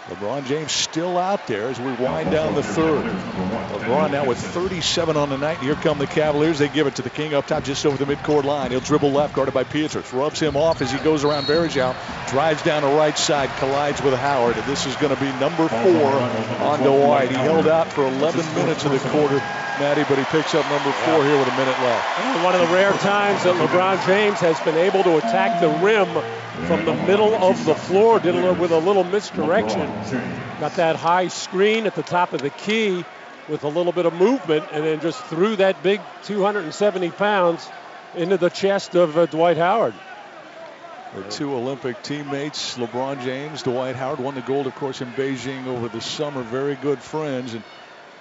LeBron 0.07 0.45
James 0.45 0.71
still 0.71 1.19
out 1.19 1.45
there 1.45 1.67
as 1.67 1.80
we 1.80 1.91
wind 1.93 2.31
down 2.31 2.55
the 2.55 2.63
third. 2.63 3.05
LeBron 3.05 4.11
now 4.11 4.26
with 4.26 4.39
37 4.39 5.15
on 5.15 5.30
the 5.30 5.38
night. 5.38 5.59
Here 5.59 5.76
come 5.76 5.99
the 5.99 6.07
Cavaliers. 6.07 6.57
They 6.57 6.67
give 6.67 6.88
it 6.88 6.95
to 6.95 7.03
the 7.03 7.11
King 7.11 7.35
up 7.35 7.45
top 7.45 7.63
just 7.63 7.85
over 7.85 8.03
the 8.03 8.11
midcourt 8.11 8.43
line. 8.43 8.71
He'll 8.71 8.80
dribble 8.80 9.11
left, 9.11 9.35
guarded 9.35 9.53
by 9.53 9.65
Pietrus. 9.65 10.11
Rubs 10.11 10.39
him 10.39 10.57
off 10.57 10.81
as 10.81 10.91
he 10.91 10.97
goes 10.99 11.23
around 11.23 11.45
Varejao. 11.45 11.95
Drives 12.30 12.63
down 12.63 12.81
the 12.81 12.97
right 12.97 13.17
side, 13.17 13.49
collides 13.59 14.01
with 14.01 14.15
Howard. 14.15 14.57
And 14.57 14.65
this 14.65 14.88
is 14.88 14.95
going 14.95 15.13
to 15.13 15.21
be 15.21 15.31
number 15.34 15.67
four 15.67 16.11
on 16.65 16.80
Dwight. 16.81 17.30
He 17.30 17.35
held 17.35 17.67
out 17.67 17.91
for 17.91 18.07
11 18.07 18.55
minutes 18.55 18.85
of 18.85 18.91
the 18.91 18.99
quarter, 19.09 19.35
Matty, 19.80 20.03
but 20.09 20.17
he 20.17 20.23
picks 20.26 20.55
up 20.55 20.67
number 20.71 20.91
four 20.91 21.23
here 21.23 21.38
with 21.38 21.47
a 21.47 21.57
minute 21.57 21.80
left. 21.81 22.43
One 22.43 22.55
of 22.55 22.67
the 22.67 22.73
rare 22.73 22.93
times 22.93 23.43
that 23.43 23.53
LeBron 23.55 24.03
James 24.07 24.39
has 24.39 24.59
been 24.61 24.76
able 24.76 25.03
to 25.03 25.17
attack 25.17 25.61
the 25.61 25.69
rim 25.85 26.07
from 26.67 26.84
the 26.84 26.93
middle 26.93 27.34
of 27.35 27.63
the 27.65 27.73
floor, 27.76 28.19
did 28.19 28.35
it 28.35 28.57
with 28.59 28.71
a 28.71 28.77
little 28.80 29.03
misdirection. 29.05 29.89
Got 30.59 30.76
that 30.76 30.95
high 30.95 31.27
screen 31.27 31.85
at 31.88 31.95
the 31.95 32.03
top 32.03 32.34
of 32.34 32.41
the 32.41 32.49
key 32.49 33.05
with 33.47 33.63
a 33.63 33.67
little 33.67 33.91
bit 33.91 34.05
of 34.05 34.13
movement, 34.13 34.65
and 34.71 34.85
then 34.85 34.99
just 35.01 35.23
threw 35.26 35.55
that 35.55 35.81
big 35.81 36.01
270 36.23 37.09
pounds 37.11 37.67
into 38.15 38.38
the 38.38 38.49
chest 38.49 38.95
of 38.95 39.17
uh, 39.17 39.26
Dwight 39.26 39.57
Howard. 39.57 39.93
The 41.15 41.23
two 41.23 41.55
Olympic 41.55 42.03
teammates, 42.03 42.77
LeBron 42.77 43.23
James, 43.23 43.63
Dwight 43.63 43.95
Howard, 43.95 44.19
won 44.19 44.35
the 44.35 44.41
gold, 44.41 44.67
of 44.67 44.76
course, 44.76 45.01
in 45.01 45.11
Beijing 45.13 45.65
over 45.65 45.88
the 45.88 46.01
summer. 46.01 46.43
Very 46.43 46.76
good 46.76 46.99
friends. 46.99 47.55
And 47.55 47.63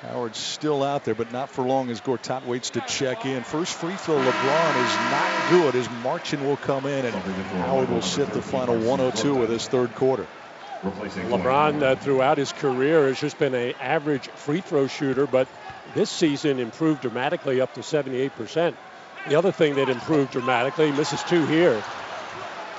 Howard's 0.00 0.38
still 0.38 0.82
out 0.82 1.04
there, 1.04 1.14
but 1.14 1.30
not 1.30 1.50
for 1.50 1.64
long 1.64 1.90
as 1.90 2.00
Gortat 2.00 2.46
waits 2.46 2.70
to 2.70 2.80
check 2.80 3.26
in. 3.26 3.42
First 3.42 3.74
free 3.74 3.96
throw, 3.96 4.16
LeBron 4.16 4.86
is 4.86 4.96
not 5.10 5.50
good 5.50 5.74
as 5.74 5.90
Marcin 6.02 6.46
will 6.46 6.56
come 6.56 6.86
in 6.86 7.04
and 7.04 7.14
Howard 7.14 7.90
will 7.90 8.00
sit 8.00 8.32
the 8.32 8.40
final 8.40 8.76
102 8.78 9.34
with 9.34 9.50
his 9.50 9.66
third 9.66 9.94
quarter. 9.94 10.26
LeBron 10.84 11.82
uh, 11.82 11.96
throughout 11.96 12.38
his 12.38 12.52
career 12.52 13.06
has 13.06 13.18
just 13.18 13.38
been 13.38 13.54
an 13.54 13.74
average 13.80 14.28
free 14.30 14.60
throw 14.60 14.86
shooter, 14.86 15.26
but 15.26 15.48
this 15.94 16.08
season 16.08 16.60
improved 16.60 17.02
dramatically 17.02 17.60
up 17.60 17.72
to 17.74 17.80
78%. 17.80 18.74
The 19.26 19.34
other 19.34 19.50
thing 19.52 19.74
that 19.74 19.88
improved 19.88 20.30
dramatically, 20.30 20.92
misses 20.92 21.22
two 21.24 21.44
here, 21.46 21.82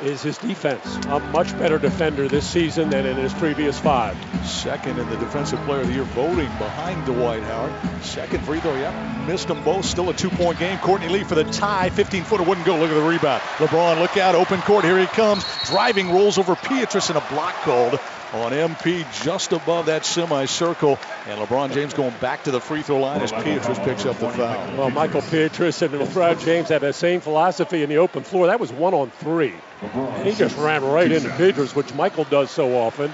is 0.01 0.21
his 0.21 0.37
defense. 0.37 0.85
A 1.07 1.19
much 1.19 1.57
better 1.57 1.77
defender 1.77 2.27
this 2.27 2.47
season 2.47 2.89
than 2.89 3.05
in 3.05 3.17
his 3.17 3.33
previous 3.33 3.79
five. 3.79 4.17
Second 4.45 4.99
in 4.99 5.09
the 5.09 5.17
Defensive 5.17 5.59
Player 5.65 5.81
of 5.81 5.87
the 5.87 5.93
Year 5.93 6.03
voting 6.03 6.49
behind 6.57 7.05
Dwight 7.05 7.43
Howard. 7.43 7.73
Second 8.03 8.43
free 8.45 8.59
throw, 8.59 8.75
yeah. 8.75 9.25
Missed 9.27 9.47
them 9.47 9.63
both. 9.63 9.85
Still 9.85 10.09
a 10.09 10.13
two 10.13 10.29
point 10.29 10.59
game. 10.59 10.77
Courtney 10.79 11.09
Lee 11.09 11.23
for 11.23 11.35
the 11.35 11.43
tie. 11.45 11.89
15 11.89 12.23
footer 12.23 12.43
wouldn't 12.43 12.65
go. 12.65 12.77
Look 12.77 12.89
at 12.89 12.95
the 12.95 13.01
rebound. 13.01 13.41
LeBron, 13.57 13.99
look 13.99 14.17
out. 14.17 14.35
Open 14.35 14.61
court. 14.61 14.85
Here 14.85 14.99
he 14.99 15.07
comes. 15.07 15.43
Driving, 15.65 16.11
rolls 16.11 16.37
over 16.37 16.55
Pietrus 16.55 17.09
and 17.09 17.17
a 17.17 17.29
block 17.29 17.55
called 17.55 17.99
on 18.33 18.51
MP 18.51 19.05
just 19.23 19.51
above 19.51 19.87
that 19.87 20.05
semicircle. 20.05 20.99
And 21.27 21.39
LeBron 21.39 21.73
James 21.73 21.93
going 21.93 22.13
back 22.21 22.43
to 22.43 22.51
the 22.51 22.61
free 22.61 22.81
throw 22.81 22.99
line 22.99 23.21
as 23.21 23.31
Pietrus 23.31 23.79
picks 23.79 24.05
up 24.05 24.17
the 24.17 24.29
foul. 24.29 24.77
Well, 24.77 24.89
Michael 24.91 25.21
Pietrus 25.21 25.81
and 25.81 25.93
LeBron 25.93 26.43
James 26.43 26.69
have 26.69 26.81
that 26.81 26.95
same 26.95 27.21
philosophy 27.21 27.83
in 27.83 27.89
the 27.89 27.97
open 27.97 28.23
floor. 28.23 28.47
That 28.47 28.59
was 28.59 28.71
one 28.71 28.93
on 28.93 29.09
three. 29.09 29.53
And 29.81 30.27
he 30.27 30.33
just 30.33 30.57
ran 30.57 30.83
right 30.83 31.11
into 31.11 31.29
Pietrus, 31.37 31.75
which 31.75 31.93
Michael 31.93 32.25
does 32.25 32.51
so 32.51 32.77
often. 32.77 33.13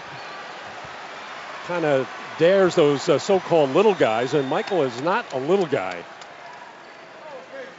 Kind 1.67 1.85
of 1.85 2.09
dares 2.37 2.75
those 2.75 3.07
uh, 3.07 3.17
so-called 3.17 3.71
little 3.71 3.93
guys, 3.93 4.33
and 4.33 4.47
Michael 4.49 4.83
is 4.83 5.01
not 5.01 5.31
a 5.33 5.39
little 5.39 5.65
guy 5.65 6.03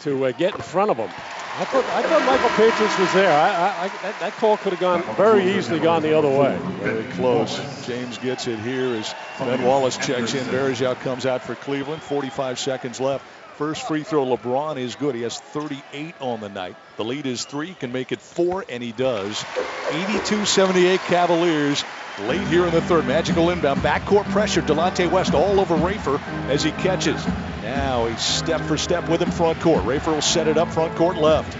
to 0.01 0.27
uh, 0.27 0.33
get 0.33 0.55
in 0.55 0.61
front 0.61 0.91
of 0.91 0.97
him. 0.97 1.11
I 1.59 1.65
thought, 1.65 1.85
I 1.87 2.03
thought 2.03 2.27
Michael 2.27 2.51
Pietrus 2.51 2.99
was 2.99 3.13
there. 3.15 3.33
I, 3.33 3.85
I, 3.85 3.89
that, 3.89 4.21
that, 4.21 4.33
call 4.35 4.59
could 4.59 4.73
have 4.73 4.81
gone 4.81 5.03
very 5.17 5.57
easily 5.57 5.81
gone 5.81 6.03
the 6.03 6.13
other 6.13 6.29
way. 6.29 6.59
Very 6.81 7.05
close. 7.15 7.87
James 7.87 8.19
gets 8.19 8.47
it 8.47 8.59
here 8.59 8.93
as 8.93 9.15
Ben 9.39 9.63
Wallace 9.63 9.97
checks 9.97 10.35
in. 10.35 10.45
Varejao 10.45 11.01
comes 11.01 11.25
out 11.25 11.43
for 11.43 11.55
Cleveland. 11.55 12.03
45 12.03 12.59
seconds 12.59 13.01
left. 13.01 13.25
First 13.57 13.89
free 13.89 14.03
throw, 14.03 14.27
LeBron 14.27 14.77
is 14.77 14.97
good. 14.97 15.15
He 15.15 15.23
has 15.23 15.41
38 15.41 16.15
on 16.21 16.41
the 16.43 16.51
night. 16.51 16.77
The 16.99 17.05
lead 17.05 17.25
is 17.25 17.47
three, 17.47 17.73
can 17.73 17.91
make 17.91 18.13
it 18.13 18.21
four, 18.21 18.67
and 18.69 18.83
he 18.83 18.93
does. 18.93 19.43
82-78 19.89 20.99
Cavaliers 21.07 21.83
late 22.21 22.47
here 22.49 22.67
in 22.67 22.73
the 22.73 22.81
third. 22.81 23.07
Magical 23.07 23.51
inbound, 23.51 23.81
backcourt 23.81 24.25
pressure. 24.31 24.63
Delonte 24.63 25.11
West 25.11 25.35
all 25.35 25.61
over 25.61 25.77
Rafer 25.77 26.21
as 26.49 26.63
he 26.63 26.73
catches. 26.73 27.25
Now 27.63 28.07
he's 28.07 28.21
step 28.21 28.61
for 28.63 28.77
step 28.77 29.09
with 29.09 29.21
him 29.21 29.31
front 29.31 29.61
court. 29.61 29.85
Rafer 29.85 30.15
will 30.15 30.23
set 30.23 30.49
it 30.49 30.57
up 30.57 30.73
front 30.73 30.97
court 30.97 31.17
left. 31.17 31.57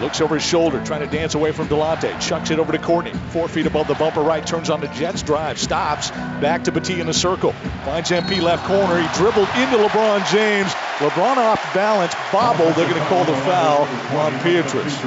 Looks 0.00 0.20
over 0.20 0.34
his 0.34 0.44
shoulder, 0.44 0.84
trying 0.84 1.00
to 1.00 1.06
dance 1.06 1.34
away 1.34 1.52
from 1.52 1.68
Delonte. 1.68 2.20
Chucks 2.20 2.50
it 2.50 2.58
over 2.58 2.72
to 2.72 2.78
Courtney. 2.78 3.12
Four 3.28 3.46
feet 3.46 3.66
above 3.66 3.86
the 3.86 3.94
bumper 3.94 4.22
right. 4.22 4.44
Turns 4.44 4.68
on 4.68 4.80
the 4.80 4.88
Jets 4.88 5.22
drive. 5.22 5.58
Stops. 5.58 6.10
Back 6.10 6.64
to 6.64 6.72
Petit 6.72 7.00
in 7.00 7.06
the 7.06 7.14
circle. 7.14 7.52
Finds 7.84 8.10
MP 8.10 8.42
left 8.42 8.66
corner. 8.66 9.00
He 9.00 9.06
dribbled 9.16 9.48
into 9.56 9.76
LeBron 9.76 10.28
James. 10.32 10.72
LeBron 10.98 11.36
off 11.36 11.74
balance, 11.74 12.14
bobble. 12.32 12.72
They're 12.72 12.88
going 12.88 13.00
to 13.00 13.06
call 13.06 13.24
the 13.24 13.36
foul 13.42 13.82
on 14.18 14.38
Pietrus. 14.40 15.00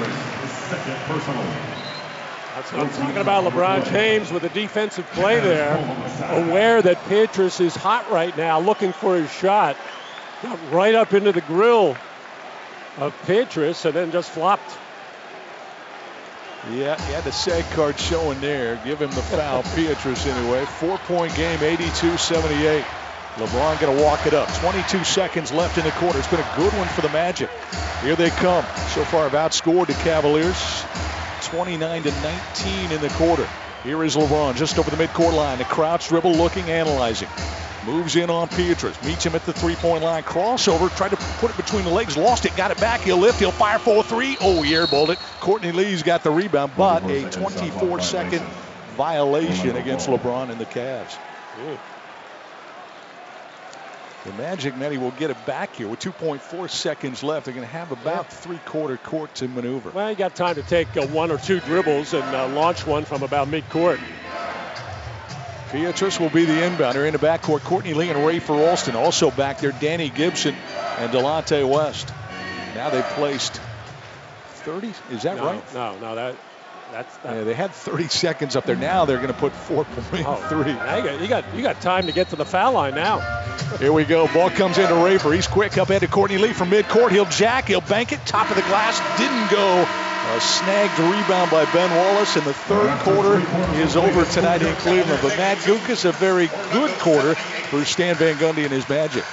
I'm 2.74 2.90
talking 2.90 3.18
about. 3.18 3.46
LeBron 3.46 3.90
James 3.92 4.32
with 4.32 4.44
a 4.44 4.50
defensive 4.50 5.06
play 5.12 5.40
there, 5.40 5.78
aware 6.30 6.82
that 6.82 7.04
Pietrus 7.08 7.60
is 7.60 7.76
hot 7.76 8.12
right 8.12 8.36
now, 8.36 8.60
looking 8.60 8.92
for 8.92 9.16
his 9.16 9.32
shot. 9.32 9.78
Got 10.44 10.60
right 10.72 10.94
up 10.94 11.14
into 11.14 11.32
the 11.32 11.42
grill 11.42 11.96
of 12.98 13.16
Pietrus 13.26 13.86
and 13.86 13.96
then 13.96 14.12
just 14.12 14.30
flopped. 14.30 14.78
Yeah, 16.72 17.02
he 17.08 17.14
had 17.14 17.24
the 17.24 17.32
SAG 17.32 17.64
card 17.72 17.98
showing 17.98 18.42
there. 18.42 18.76
Give 18.84 19.02
him 19.02 19.12
the 19.12 19.22
foul. 19.22 19.64
Pietrus 19.76 20.26
anyway. 20.26 20.66
Four 20.66 20.98
point 21.00 21.34
game, 21.36 21.62
82 21.62 22.18
78. 22.18 22.84
LeBron 23.36 23.80
going 23.80 23.96
to 23.96 24.04
walk 24.04 24.26
it 24.26 24.34
up. 24.34 24.52
22 24.56 25.04
seconds 25.04 25.52
left 25.52 25.78
in 25.78 25.86
the 25.86 25.92
quarter. 25.92 26.18
It's 26.18 26.28
been 26.28 26.40
a 26.40 26.54
good 26.56 26.74
one 26.74 26.88
for 26.90 27.02
the 27.02 27.10
Magic. 27.10 27.50
Here 28.02 28.16
they 28.16 28.32
come. 28.32 28.66
So 28.90 29.06
far, 29.06 29.30
have 29.30 29.34
outscored 29.34 29.88
the 29.88 29.94
Cavaliers 29.94 30.58
29 31.44 32.04
to 32.04 32.12
19 32.12 32.92
in 32.92 33.02
the 33.02 33.10
quarter. 33.10 33.48
Here 33.84 34.04
is 34.04 34.16
LeBron 34.16 34.56
just 34.56 34.78
over 34.78 34.90
the 34.90 34.98
midcourt 34.98 35.34
line. 35.34 35.58
The 35.58 35.66
crouch 35.66 36.10
dribble, 36.10 36.34
looking, 36.34 36.70
analyzing. 36.70 37.30
Moves 37.86 38.16
in 38.18 38.30
on 38.30 38.50
Pietrus. 38.50 39.02
Meets 39.06 39.26
him 39.26 39.36
at 39.36 39.46
the 39.46 39.54
three-point 39.54 40.04
line. 40.04 40.24
Crossover. 40.24 40.94
Tried 40.98 41.12
to 41.12 41.18
put 41.40 41.52
it 41.52 41.58
between 41.58 41.86
the 41.86 41.90
legs. 41.90 42.18
Lost 42.18 42.46
it. 42.46 42.56
Got 42.58 42.72
it 42.72 42.80
back. 42.82 43.00
He'll 43.02 43.18
lift. 43.18 43.40
He'll 43.40 43.52
fire 43.52 43.80
for 43.80 44.04
three. 44.04 44.36
Oh, 44.42 44.62
he 44.62 44.74
airballed 44.74 45.10
it. 45.10 45.20
Courtney 45.40 45.72
Lee's 45.72 46.04
got 46.04 46.24
the 46.24 46.32
rebound, 46.32 46.74
but 46.76 47.04
a 47.04 47.24
24-second 47.24 48.42
violation 48.98 49.78
against 49.78 50.10
LeBron 50.10 50.50
and 50.50 50.60
the 50.60 50.66
Cavs. 50.66 51.18
The 54.28 54.34
Magic, 54.34 54.76
Matty, 54.76 54.98
will 54.98 55.12
get 55.12 55.32
it 55.32 55.46
back 55.46 55.78
here 55.78 55.88
with 55.88 56.02
2.4 56.02 56.70
seconds 56.70 57.24
left. 57.24 57.46
They're 57.46 57.54
going 57.54 57.66
to 57.66 57.72
have 57.72 57.94
about 57.94 58.30
three-quarter 58.30 58.98
court 58.98 59.34
to 59.36 59.48
maneuver. 59.48 59.92
Well, 59.92 60.10
you 60.10 60.18
got 60.18 60.36
time 60.36 60.56
to 60.56 60.64
take 60.64 60.98
uh, 60.98 61.08
one 61.08 61.32
or 61.32 61.38
two 61.38 61.62
dribbles 61.62 62.14
and 62.14 62.24
uh, 62.24 62.50
launch 62.50 62.86
one 62.86 63.06
from 63.06 63.24
about 63.24 63.48
mid-court. 63.48 64.02
Pietrus 65.72 66.20
will 66.20 66.30
be 66.30 66.44
the 66.44 66.52
inbounder 66.52 67.08
in 67.08 67.14
the 67.14 67.20
backcourt. 67.20 67.62
Courtney 67.62 67.94
Lee 67.94 68.10
and 68.10 68.20
Rafer 68.20 68.68
Alston 68.68 68.98
also 68.98 69.32
back 69.32 69.60
there. 69.60 69.72
Danny 69.72 70.10
Gibson 70.10 70.56
and 70.98 71.10
Delonte 71.14 71.66
West. 71.66 72.14
Now 72.76 72.90
they've 72.90 73.04
placed 73.12 73.62
30. 74.48 74.94
Is 75.12 75.24
that 75.24 75.38
no, 75.38 75.46
right? 75.46 75.74
No, 75.74 75.98
no, 76.00 76.16
that 76.16 76.36
that's 76.92 77.18
yeah, 77.24 77.44
they 77.44 77.54
had 77.54 77.72
30 77.72 78.08
seconds 78.10 78.56
up 78.56 78.66
there. 78.66 78.76
Now 78.76 79.06
they're 79.06 79.18
going 79.18 79.34
to 79.34 79.34
put 79.34 79.54
4.3. 79.54 80.24
Oh, 80.26 80.68
you, 80.68 80.74
got, 80.76 81.22
you 81.22 81.28
got 81.28 81.56
you 81.56 81.62
got 81.62 81.82
time 81.82 82.06
to 82.08 82.12
get 82.12 82.30
to 82.30 82.36
the 82.36 82.46
foul 82.46 82.74
line 82.74 82.96
now. 82.96 83.20
Here 83.78 83.92
we 83.92 84.06
go. 84.06 84.28
Ball 84.34 84.50
comes 84.50 84.78
into 84.78 84.94
Rafer. 84.94 85.34
He's 85.34 85.48
quick 85.48 85.78
up 85.78 85.90
ahead 85.90 86.02
to 86.02 86.08
Courtney 86.08 86.38
Lee 86.38 86.54
from 86.54 86.70
midcourt. 86.70 87.12
He'll 87.12 87.26
jack. 87.26 87.68
He'll 87.68 87.82
bank 87.82 88.12
it. 88.12 88.26
Top 88.26 88.50
of 88.50 88.56
the 88.56 88.64
glass. 88.64 89.00
Didn't 89.18 89.52
go. 89.52 89.86
A 90.36 90.42
snagged 90.42 91.00
rebound 91.00 91.52
by 91.52 91.64
Ben 91.72 91.90
Wallace, 91.96 92.36
and 92.36 92.46
the 92.46 92.54
third 92.54 93.00
quarter 93.00 93.40
is 93.78 93.96
over 93.96 94.26
tonight 94.26 94.62
in 94.62 94.76
Cleveland. 94.76 95.20
But 95.22 95.38
Matt 95.38 95.58
Guokas, 95.60 96.04
a 96.04 96.12
very 96.12 96.48
good 96.74 96.92
quarter 97.00 97.36
for 97.36 97.86
Stan 97.86 98.16
Van 98.16 98.36
Gundy 98.36 98.64
and 98.64 98.74
his 98.74 98.88
Magic. 98.90 99.24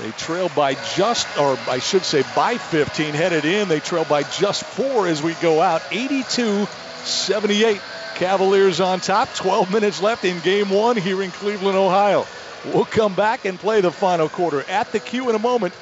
They 0.00 0.10
trail 0.12 0.50
by 0.56 0.74
just, 0.96 1.26
or 1.38 1.56
I 1.68 1.78
should 1.78 2.04
say 2.04 2.24
by 2.34 2.58
15 2.58 3.14
headed 3.14 3.44
in. 3.44 3.68
They 3.68 3.80
trail 3.80 4.04
by 4.04 4.24
just 4.24 4.64
four 4.64 5.06
as 5.06 5.22
we 5.22 5.34
go 5.34 5.60
out. 5.60 5.82
82 5.92 6.66
78. 7.04 7.80
Cavaliers 8.16 8.80
on 8.80 9.00
top. 9.00 9.32
12 9.34 9.72
minutes 9.72 10.02
left 10.02 10.24
in 10.24 10.40
game 10.40 10.70
one 10.70 10.96
here 10.96 11.22
in 11.22 11.30
Cleveland, 11.30 11.76
Ohio. 11.76 12.26
We'll 12.72 12.84
come 12.84 13.14
back 13.14 13.44
and 13.44 13.58
play 13.58 13.80
the 13.80 13.92
final 13.92 14.28
quarter 14.28 14.62
at 14.68 14.90
the 14.90 14.98
Q 14.98 15.28
in 15.28 15.36
a 15.36 15.38
moment. 15.38 15.74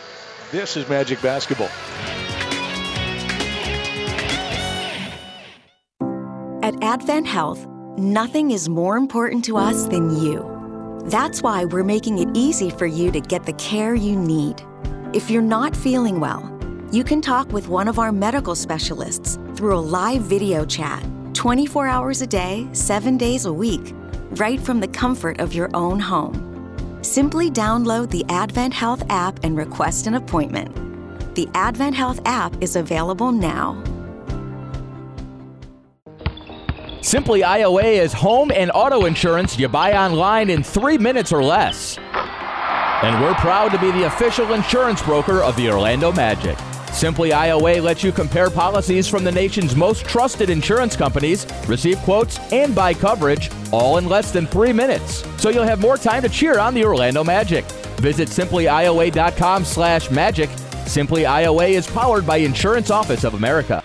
This 0.51 0.77
is 0.77 0.89
Magic 0.89 1.23
Basketball. 1.23 1.71
At 6.63 6.75
Advent 6.83 7.27
Health, 7.27 7.67
nothing 7.97 8.51
is 8.51 8.69
more 8.69 8.97
important 8.97 9.45
to 9.47 9.57
us 9.57 9.87
than 9.87 10.23
you. 10.23 10.52
That's 11.07 11.43
why 11.43 11.65
we're 11.65 11.83
making 11.83 12.19
it 12.19 12.29
easy 12.33 12.71
for 12.71 12.87
you 12.87 13.11
to 13.11 13.21
get 13.21 13.45
the 13.45 13.53
care 13.55 13.95
you 13.95 14.17
need. 14.17 14.63
If 15.13 15.31
you're 15.31 15.43
not 15.43 15.75
feeling 15.75 16.21
well, 16.21 16.49
you 16.93 17.03
can 17.03 17.21
talk 17.21 17.53
with 17.53 17.67
one 17.67 17.89
of 17.89 17.99
our 17.99 18.13
medical 18.13 18.55
specialists 18.55 19.37
through 19.55 19.77
a 19.77 19.81
live 19.81 20.23
video 20.23 20.65
chat 20.65 21.05
24 21.35 21.89
hours 21.89 22.23
a 22.23 22.27
day, 22.27 22.69
7 22.73 23.19
days 23.19 23.47
a 23.47 23.53
week, 23.53 23.93
right 24.33 24.61
from 24.61 24.79
the 24.79 24.87
comfort 24.89 25.41
of 25.41 25.53
your 25.53 25.71
own 25.75 25.99
home. 25.99 26.49
Simply 27.03 27.51
download 27.51 28.09
the 28.11 28.25
Advent 28.29 28.73
Health 28.73 29.03
app 29.09 29.43
and 29.43 29.57
request 29.57 30.07
an 30.07 30.15
appointment. 30.15 30.73
The 31.35 31.49
Advent 31.55 31.97
Health 31.97 32.21
app 32.27 32.55
is 32.63 32.77
available 32.77 33.33
now. 33.33 33.83
Simply 37.13 37.43
IOA 37.43 38.03
is 38.03 38.11
home 38.15 38.51
and 38.51 38.71
auto 38.75 39.05
insurance 39.05 39.59
you 39.59 39.69
buy 39.69 39.93
online 39.93 40.49
in 40.49 40.63
three 40.63 40.97
minutes 40.97 41.31
or 41.31 41.45
less. 41.45 41.99
And 41.99 43.23
we're 43.23 43.35
proud 43.35 43.71
to 43.73 43.79
be 43.79 43.91
the 43.91 44.07
official 44.07 44.55
insurance 44.55 45.03
broker 45.03 45.43
of 45.43 45.55
the 45.57 45.69
Orlando 45.71 46.11
Magic. 46.11 46.57
Simply 46.91 47.29
IOA 47.29 47.83
lets 47.83 48.03
you 48.03 48.13
compare 48.13 48.49
policies 48.49 49.09
from 49.09 49.25
the 49.25 49.31
nation's 49.31 49.77
most 49.77 50.07
trusted 50.07 50.49
insurance 50.49 50.97
companies, 50.97 51.47
receive 51.69 51.99
quotes, 51.99 52.39
and 52.51 52.75
buy 52.75 52.95
coverage 52.95 53.51
all 53.73 53.99
in 53.99 54.09
less 54.09 54.31
than 54.31 54.47
three 54.47 54.73
minutes. 54.73 55.23
So 55.37 55.51
you'll 55.51 55.65
have 55.65 55.83
more 55.83 55.99
time 55.99 56.23
to 56.23 56.31
cheer 56.31 56.59
on 56.59 56.73
the 56.73 56.87
Orlando 56.87 57.23
Magic. 57.23 57.67
Visit 58.01 58.31
simplyioa.com 58.31 59.67
slash 59.67 60.11
magic. 60.11 60.49
Simply 60.87 61.25
IOA 61.25 61.73
is 61.73 61.87
powered 61.87 62.27
by 62.27 62.39
Insurance 62.39 62.91
Office 62.91 63.25
of 63.25 63.35
America. 63.35 63.85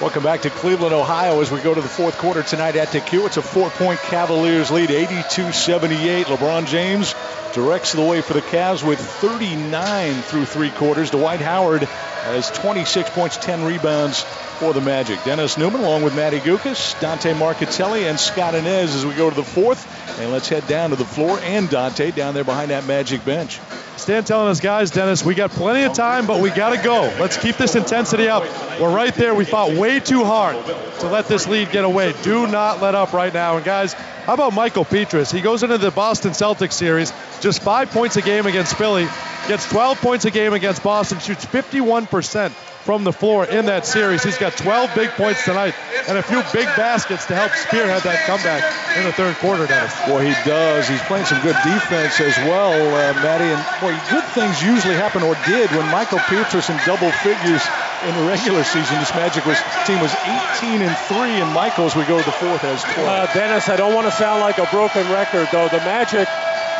Welcome 0.00 0.22
back 0.22 0.42
to 0.42 0.50
Cleveland, 0.50 0.94
Ohio, 0.94 1.40
as 1.40 1.50
we 1.50 1.60
go 1.60 1.74
to 1.74 1.80
the 1.80 1.88
fourth 1.88 2.16
quarter 2.18 2.44
tonight 2.44 2.76
at 2.76 2.92
the 2.92 3.00
Q. 3.00 3.26
It's 3.26 3.36
a 3.36 3.42
four-point 3.42 3.98
Cavaliers 3.98 4.70
lead, 4.70 4.90
82-78. 4.90 6.26
LeBron 6.26 6.66
James 6.66 7.16
directs 7.52 7.94
the 7.94 8.02
way 8.02 8.20
for 8.20 8.32
the 8.32 8.40
Cavs 8.40 8.86
with 8.86 9.00
39 9.00 10.22
through 10.22 10.44
three 10.44 10.70
quarters. 10.70 11.10
Dwight 11.10 11.40
Howard 11.40 11.88
has 12.32 12.50
26 12.50 13.10
points, 13.10 13.36
10 13.36 13.64
rebounds 13.64 14.22
for 14.58 14.72
the 14.72 14.80
Magic. 14.80 15.22
Dennis 15.24 15.56
Neumann, 15.56 15.82
along 15.82 16.02
with 16.02 16.14
Matty 16.16 16.40
Guokas, 16.40 17.00
Dante 17.00 17.32
Marchitelli, 17.34 18.08
and 18.08 18.18
Scott 18.18 18.54
Anez 18.54 18.94
as 18.94 19.06
we 19.06 19.14
go 19.14 19.30
to 19.30 19.36
the 19.36 19.44
fourth. 19.44 19.86
And 20.20 20.32
let's 20.32 20.48
head 20.48 20.66
down 20.66 20.90
to 20.90 20.96
the 20.96 21.04
floor 21.04 21.38
and 21.42 21.70
Dante 21.70 22.10
down 22.10 22.34
there 22.34 22.44
behind 22.44 22.70
that 22.70 22.86
Magic 22.86 23.24
bench. 23.24 23.60
Stan 23.96 24.24
telling 24.24 24.48
us, 24.48 24.60
guys, 24.60 24.90
Dennis, 24.90 25.24
we 25.24 25.34
got 25.34 25.50
plenty 25.50 25.84
of 25.84 25.92
time, 25.92 26.26
but 26.26 26.40
we 26.40 26.50
got 26.50 26.70
to 26.70 26.82
go. 26.82 27.02
Let's 27.20 27.36
keep 27.36 27.56
this 27.56 27.74
intensity 27.74 28.28
up. 28.28 28.42
We're 28.80 28.94
right 28.94 29.14
there. 29.14 29.34
We 29.34 29.44
fought 29.44 29.72
way 29.72 30.00
too 30.00 30.24
hard 30.24 30.56
to 31.00 31.08
let 31.08 31.26
this 31.26 31.46
lead 31.46 31.70
get 31.70 31.84
away. 31.84 32.14
Do 32.22 32.46
not 32.46 32.80
let 32.80 32.94
up 32.94 33.12
right 33.12 33.32
now. 33.32 33.56
And, 33.56 33.64
guys, 33.64 33.94
how 34.28 34.34
about 34.34 34.52
Michael 34.52 34.84
Pietrus? 34.84 35.30
He 35.30 35.40
goes 35.40 35.62
into 35.62 35.78
the 35.78 35.90
Boston 35.90 36.32
Celtics 36.32 36.74
series, 36.74 37.14
just 37.40 37.62
five 37.62 37.90
points 37.90 38.16
a 38.16 38.20
game 38.20 38.44
against 38.44 38.74
Philly, 38.76 39.08
gets 39.48 39.66
12 39.70 40.02
points 40.02 40.26
a 40.26 40.30
game 40.30 40.52
against 40.52 40.82
Boston, 40.82 41.18
shoots 41.18 41.46
51% 41.46 42.50
from 42.50 43.04
the 43.04 43.12
floor 43.12 43.46
in 43.46 43.64
that 43.72 43.86
series. 43.86 44.22
He's 44.22 44.36
got 44.36 44.52
12 44.52 44.94
big 44.94 45.08
points 45.16 45.46
tonight 45.46 45.72
and 46.08 46.18
a 46.18 46.22
few 46.22 46.42
big 46.52 46.66
baskets 46.76 47.24
to 47.32 47.34
help 47.34 47.52
spearhead 47.52 48.02
that 48.02 48.20
comeback 48.28 48.60
in 48.98 49.04
the 49.04 49.12
third 49.12 49.34
quarter, 49.36 49.66
Dennis. 49.66 49.96
Boy, 50.04 50.26
he 50.28 50.36
does. 50.44 50.86
He's 50.86 51.00
playing 51.08 51.24
some 51.24 51.40
good 51.40 51.56
defense 51.64 52.20
as 52.20 52.36
well, 52.44 52.76
uh, 52.76 53.14
Matty. 53.24 53.48
And 53.48 53.64
boy, 53.80 53.96
good 54.12 54.24
things 54.36 54.60
usually 54.60 54.96
happen 54.96 55.22
or 55.22 55.36
did 55.46 55.70
when 55.70 55.88
Michael 55.88 56.20
Pietrus 56.28 56.68
in 56.68 56.76
double 56.84 57.10
figures 57.24 57.64
in 58.04 58.14
the 58.14 58.28
regular 58.28 58.64
season. 58.64 58.98
This 58.98 59.14
Magic 59.14 59.44
was 59.44 59.58
team 59.86 60.00
was 60.00 60.14
18 60.60 60.82
and 60.82 60.96
three, 61.08 61.40
and 61.40 61.52
Michael's 61.52 61.96
we 61.96 62.04
go 62.04 62.18
to 62.18 62.24
the 62.24 62.32
fourth 62.32 62.64
as 62.64 62.82
12. 62.82 63.08
Uh, 63.08 63.26
Dennis, 63.32 63.68
I 63.68 63.76
don't 63.76 63.94
want 63.94 64.06
to 64.06 64.12
sound 64.12 64.40
like 64.40 64.58
a 64.58 64.66
broken 64.66 65.10
record 65.10 65.48
though. 65.50 65.68
The 65.68 65.80
Magic 65.80 66.28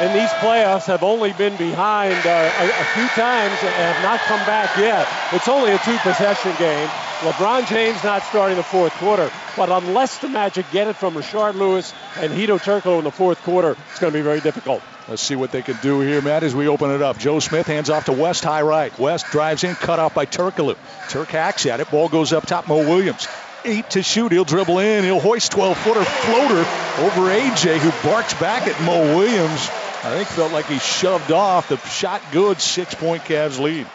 in 0.00 0.12
these 0.12 0.30
playoffs 0.38 0.86
have 0.86 1.02
only 1.02 1.32
been 1.32 1.56
behind 1.56 2.14
uh, 2.24 2.30
a, 2.30 2.64
a, 2.64 2.84
few 2.94 3.08
times 3.08 3.58
and 3.62 3.74
have 3.74 4.02
not 4.02 4.20
come 4.20 4.40
back 4.46 4.76
yet. 4.76 5.08
It's 5.32 5.48
only 5.48 5.72
a 5.72 5.78
two 5.78 5.96
possession 5.98 6.54
game. 6.58 6.88
LeBron 7.20 7.66
James 7.66 8.02
not 8.04 8.22
starting 8.22 8.56
the 8.56 8.62
fourth 8.62 8.92
quarter. 8.94 9.30
But 9.56 9.70
unless 9.70 10.18
the 10.18 10.28
Magic 10.28 10.66
get 10.70 10.86
it 10.86 10.94
from 10.94 11.14
Rashard 11.14 11.54
Lewis 11.54 11.92
and 12.16 12.32
Hedo 12.32 12.60
Turkoglu 12.60 12.98
in 12.98 13.04
the 13.04 13.10
fourth 13.10 13.42
quarter, 13.42 13.76
it's 13.90 13.98
going 13.98 14.12
to 14.12 14.16
be 14.16 14.22
very 14.22 14.38
difficult. 14.38 14.82
Let's 15.08 15.20
see 15.20 15.34
what 15.34 15.50
they 15.50 15.62
can 15.62 15.76
do 15.82 16.00
here, 16.00 16.22
Matt, 16.22 16.44
as 16.44 16.54
we 16.54 16.68
open 16.68 16.92
it 16.92 17.02
up. 17.02 17.18
Joe 17.18 17.40
Smith 17.40 17.66
hands 17.66 17.90
off 17.90 18.04
to 18.04 18.12
West 18.12 18.44
high 18.44 18.62
right. 18.62 18.96
West 19.00 19.26
drives 19.32 19.64
in, 19.64 19.74
cut 19.74 19.98
off 19.98 20.14
by 20.14 20.26
Turkoglu. 20.26 20.76
Turk 21.08 21.28
hacks 21.28 21.66
at 21.66 21.80
it. 21.80 21.90
Ball 21.90 22.08
goes 22.08 22.32
up 22.32 22.46
top. 22.46 22.68
Mo 22.68 22.76
Williams. 22.76 23.26
Eight 23.64 23.90
to 23.90 24.02
shoot. 24.04 24.30
He'll 24.30 24.44
dribble 24.44 24.78
in. 24.78 25.02
He'll 25.02 25.18
hoist 25.18 25.50
12 25.50 25.76
footer 25.76 26.04
floater 26.04 26.60
over 26.60 27.30
AJ, 27.32 27.78
who 27.78 28.08
barks 28.08 28.34
back 28.34 28.68
at 28.68 28.80
Mo 28.84 29.16
Williams. 29.16 29.68
I 30.04 30.14
think 30.16 30.28
felt 30.28 30.52
like 30.52 30.66
he 30.66 30.78
shoved 30.78 31.32
off. 31.32 31.68
The 31.68 31.76
shot 31.78 32.22
good, 32.30 32.60
six 32.60 32.94
point 32.94 33.24
Cavs 33.24 33.58
lead. 33.58 33.86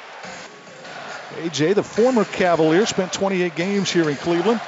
AJ, 1.41 1.75
the 1.75 1.83
former 1.83 2.25
Cavalier, 2.25 2.85
spent 2.85 3.13
28 3.13 3.55
games 3.55 3.89
here 3.89 4.09
in 4.09 4.15
Cleveland. 4.17 4.59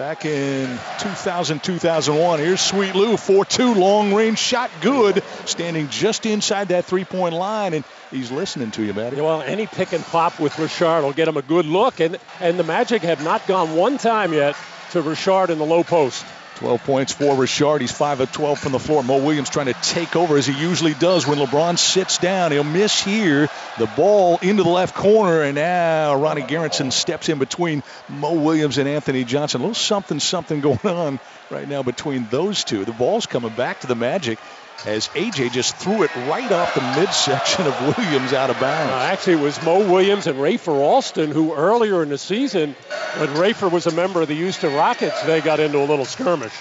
back 0.00 0.24
in 0.24 0.66
2000, 1.00 1.62
2001. 1.62 2.38
Here's 2.38 2.60
Sweet 2.62 2.94
Lou, 2.94 3.14
4-2, 3.14 3.76
long 3.76 4.14
range 4.14 4.38
shot, 4.38 4.70
good, 4.80 5.22
standing 5.44 5.88
just 5.88 6.24
inside 6.24 6.68
that 6.68 6.86
three-point 6.86 7.34
line, 7.34 7.74
and 7.74 7.84
he's 8.10 8.30
listening 8.30 8.70
to 8.72 8.82
you, 8.82 8.94
Matty. 8.94 9.16
Yeah, 9.16 9.22
well, 9.24 9.42
any 9.42 9.66
pick 9.66 9.92
and 9.92 10.02
pop 10.02 10.40
with 10.40 10.54
Rashard 10.54 11.02
will 11.02 11.12
get 11.12 11.28
him 11.28 11.36
a 11.36 11.42
good 11.42 11.66
look, 11.66 12.00
and 12.00 12.18
and 12.40 12.58
the 12.58 12.64
Magic 12.64 13.02
have 13.02 13.22
not 13.22 13.46
gone 13.46 13.76
one 13.76 13.98
time 13.98 14.32
yet 14.32 14.56
to 14.92 15.02
Rashard 15.02 15.50
in 15.50 15.58
the 15.58 15.66
low 15.66 15.84
post. 15.84 16.24
12 16.60 16.84
points 16.84 17.12
for 17.14 17.34
Rashard. 17.34 17.80
He's 17.80 17.90
5 17.90 18.20
of 18.20 18.32
12 18.32 18.58
from 18.58 18.72
the 18.72 18.78
floor. 18.78 19.02
Mo 19.02 19.16
Williams 19.24 19.48
trying 19.48 19.66
to 19.66 19.72
take 19.72 20.14
over 20.14 20.36
as 20.36 20.46
he 20.46 20.52
usually 20.52 20.92
does 20.92 21.26
when 21.26 21.38
LeBron 21.38 21.78
sits 21.78 22.18
down. 22.18 22.52
He'll 22.52 22.64
miss 22.64 23.02
here. 23.02 23.48
The 23.78 23.86
ball 23.96 24.38
into 24.42 24.62
the 24.62 24.68
left 24.68 24.94
corner, 24.94 25.40
and 25.40 25.54
now 25.54 26.14
Ronnie 26.16 26.42
Garretson 26.42 26.92
steps 26.92 27.30
in 27.30 27.38
between 27.38 27.82
Mo 28.10 28.34
Williams 28.34 28.76
and 28.76 28.86
Anthony 28.86 29.24
Johnson. 29.24 29.62
A 29.62 29.64
little 29.64 29.74
something, 29.74 30.20
something 30.20 30.60
going 30.60 30.78
on 30.84 31.18
right 31.48 31.66
now 31.66 31.82
between 31.82 32.26
those 32.26 32.62
two. 32.62 32.84
The 32.84 32.92
ball's 32.92 33.24
coming 33.24 33.54
back 33.54 33.80
to 33.80 33.86
the 33.86 33.94
Magic 33.94 34.38
as 34.86 35.08
AJ 35.08 35.52
just 35.52 35.76
threw 35.76 36.02
it 36.02 36.14
right 36.16 36.50
off 36.50 36.74
the 36.74 37.00
midsection 37.00 37.66
of 37.66 37.96
Williams 37.96 38.32
out 38.32 38.50
of 38.50 38.58
bounds. 38.60 38.92
Uh, 38.92 38.96
actually, 38.96 39.34
it 39.34 39.40
was 39.40 39.62
Mo 39.62 39.90
Williams 39.90 40.26
and 40.26 40.38
Rafer 40.38 40.74
Alston 40.74 41.30
who 41.30 41.54
earlier 41.54 42.02
in 42.02 42.08
the 42.08 42.18
season, 42.18 42.74
when 43.16 43.28
Rafer 43.30 43.70
was 43.70 43.86
a 43.86 43.92
member 43.92 44.22
of 44.22 44.28
the 44.28 44.34
Houston 44.34 44.74
Rockets, 44.74 45.22
they 45.22 45.40
got 45.40 45.60
into 45.60 45.78
a 45.78 45.84
little 45.84 46.04
skirmish. 46.04 46.54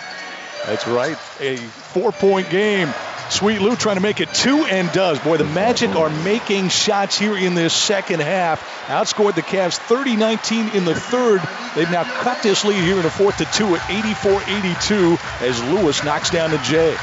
That's 0.66 0.88
right. 0.88 1.18
A 1.40 1.58
four-point 1.58 2.50
game. 2.50 2.94
Sweet 3.30 3.62
Lou 3.62 3.76
trying 3.76 3.96
to 3.98 4.02
make 4.02 4.22
it 4.22 4.34
two 4.34 4.66
and 4.66 4.92
does. 4.92 5.20
Boy, 5.20 5.38
the 5.38 5.44
Magic 5.44 5.96
are 5.96 6.10
making 6.10 6.70
shots 6.70 7.18
here 7.18 7.38
in 7.38 7.54
this 7.54 7.74
second 7.74 8.22
half. 8.22 8.60
Outscored 8.88 9.36
the 9.36 9.44
Cavs 9.44 9.78
30-19 9.78 10.74
in 10.74 10.84
the 10.84 10.96
third. 10.96 11.40
They've 11.76 11.90
now 11.92 12.04
cut 12.04 12.42
this 12.42 12.66
lead 12.66 12.84
here 12.84 12.98
in 12.98 13.04
the 13.04 13.12
fourth 13.12 13.38
to 13.38 13.46
two 13.46 13.76
at 13.76 13.82
84-82 13.82 15.42
as 15.48 15.64
Lewis 15.64 16.04
knocks 16.04 16.32
down 16.32 16.50
the 16.50 16.58
J. 16.58 16.98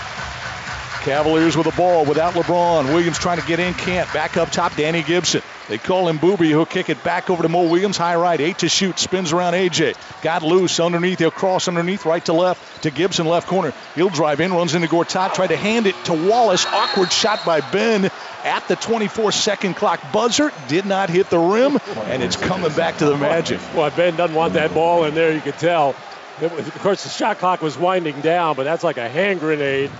Cavaliers 1.06 1.56
with 1.56 1.66
the 1.66 1.76
ball 1.76 2.04
without 2.04 2.34
LeBron. 2.34 2.92
Williams 2.92 3.16
trying 3.16 3.40
to 3.40 3.46
get 3.46 3.60
in, 3.60 3.74
can't. 3.74 4.12
Back 4.12 4.36
up 4.36 4.50
top, 4.50 4.74
Danny 4.74 5.04
Gibson. 5.04 5.40
They 5.68 5.78
call 5.78 6.08
him 6.08 6.18
Booby. 6.18 6.48
He'll 6.48 6.66
kick 6.66 6.88
it 6.88 7.04
back 7.04 7.30
over 7.30 7.44
to 7.44 7.48
Mo 7.48 7.70
Williams. 7.70 7.96
High 7.96 8.16
right, 8.16 8.40
eight 8.40 8.58
to 8.58 8.68
shoot. 8.68 8.98
Spins 8.98 9.32
around 9.32 9.52
AJ. 9.52 9.94
Got 10.22 10.42
loose 10.42 10.80
underneath. 10.80 11.20
He'll 11.20 11.30
cross 11.30 11.68
underneath, 11.68 12.06
right 12.06 12.24
to 12.24 12.32
left 12.32 12.82
to 12.82 12.90
Gibson, 12.90 13.24
left 13.24 13.46
corner. 13.46 13.72
He'll 13.94 14.08
drive 14.08 14.40
in, 14.40 14.52
runs 14.52 14.74
into 14.74 14.88
Gortat. 14.88 15.34
Tried 15.34 15.50
to 15.50 15.56
hand 15.56 15.86
it 15.86 15.94
to 16.06 16.12
Wallace. 16.12 16.66
Awkward 16.66 17.12
shot 17.12 17.46
by 17.46 17.60
Ben 17.60 18.10
at 18.42 18.66
the 18.66 18.74
24 18.74 19.30
second 19.30 19.74
clock 19.74 20.00
buzzer. 20.12 20.50
Did 20.66 20.86
not 20.86 21.08
hit 21.08 21.30
the 21.30 21.38
rim, 21.38 21.78
and 22.06 22.20
it's 22.20 22.34
coming 22.34 22.72
back 22.72 22.96
to 22.96 23.06
the 23.06 23.16
Magic. 23.16 23.60
Well, 23.76 23.92
Ben 23.92 24.16
doesn't 24.16 24.34
want 24.34 24.54
that 24.54 24.74
ball 24.74 25.04
in 25.04 25.14
there. 25.14 25.32
You 25.32 25.40
could 25.40 25.58
tell. 25.58 25.94
Was, 26.40 26.66
of 26.66 26.78
course, 26.80 27.04
the 27.04 27.10
shot 27.10 27.38
clock 27.38 27.62
was 27.62 27.78
winding 27.78 28.20
down, 28.22 28.56
but 28.56 28.64
that's 28.64 28.82
like 28.82 28.96
a 28.96 29.08
hand 29.08 29.38
grenade. 29.38 29.92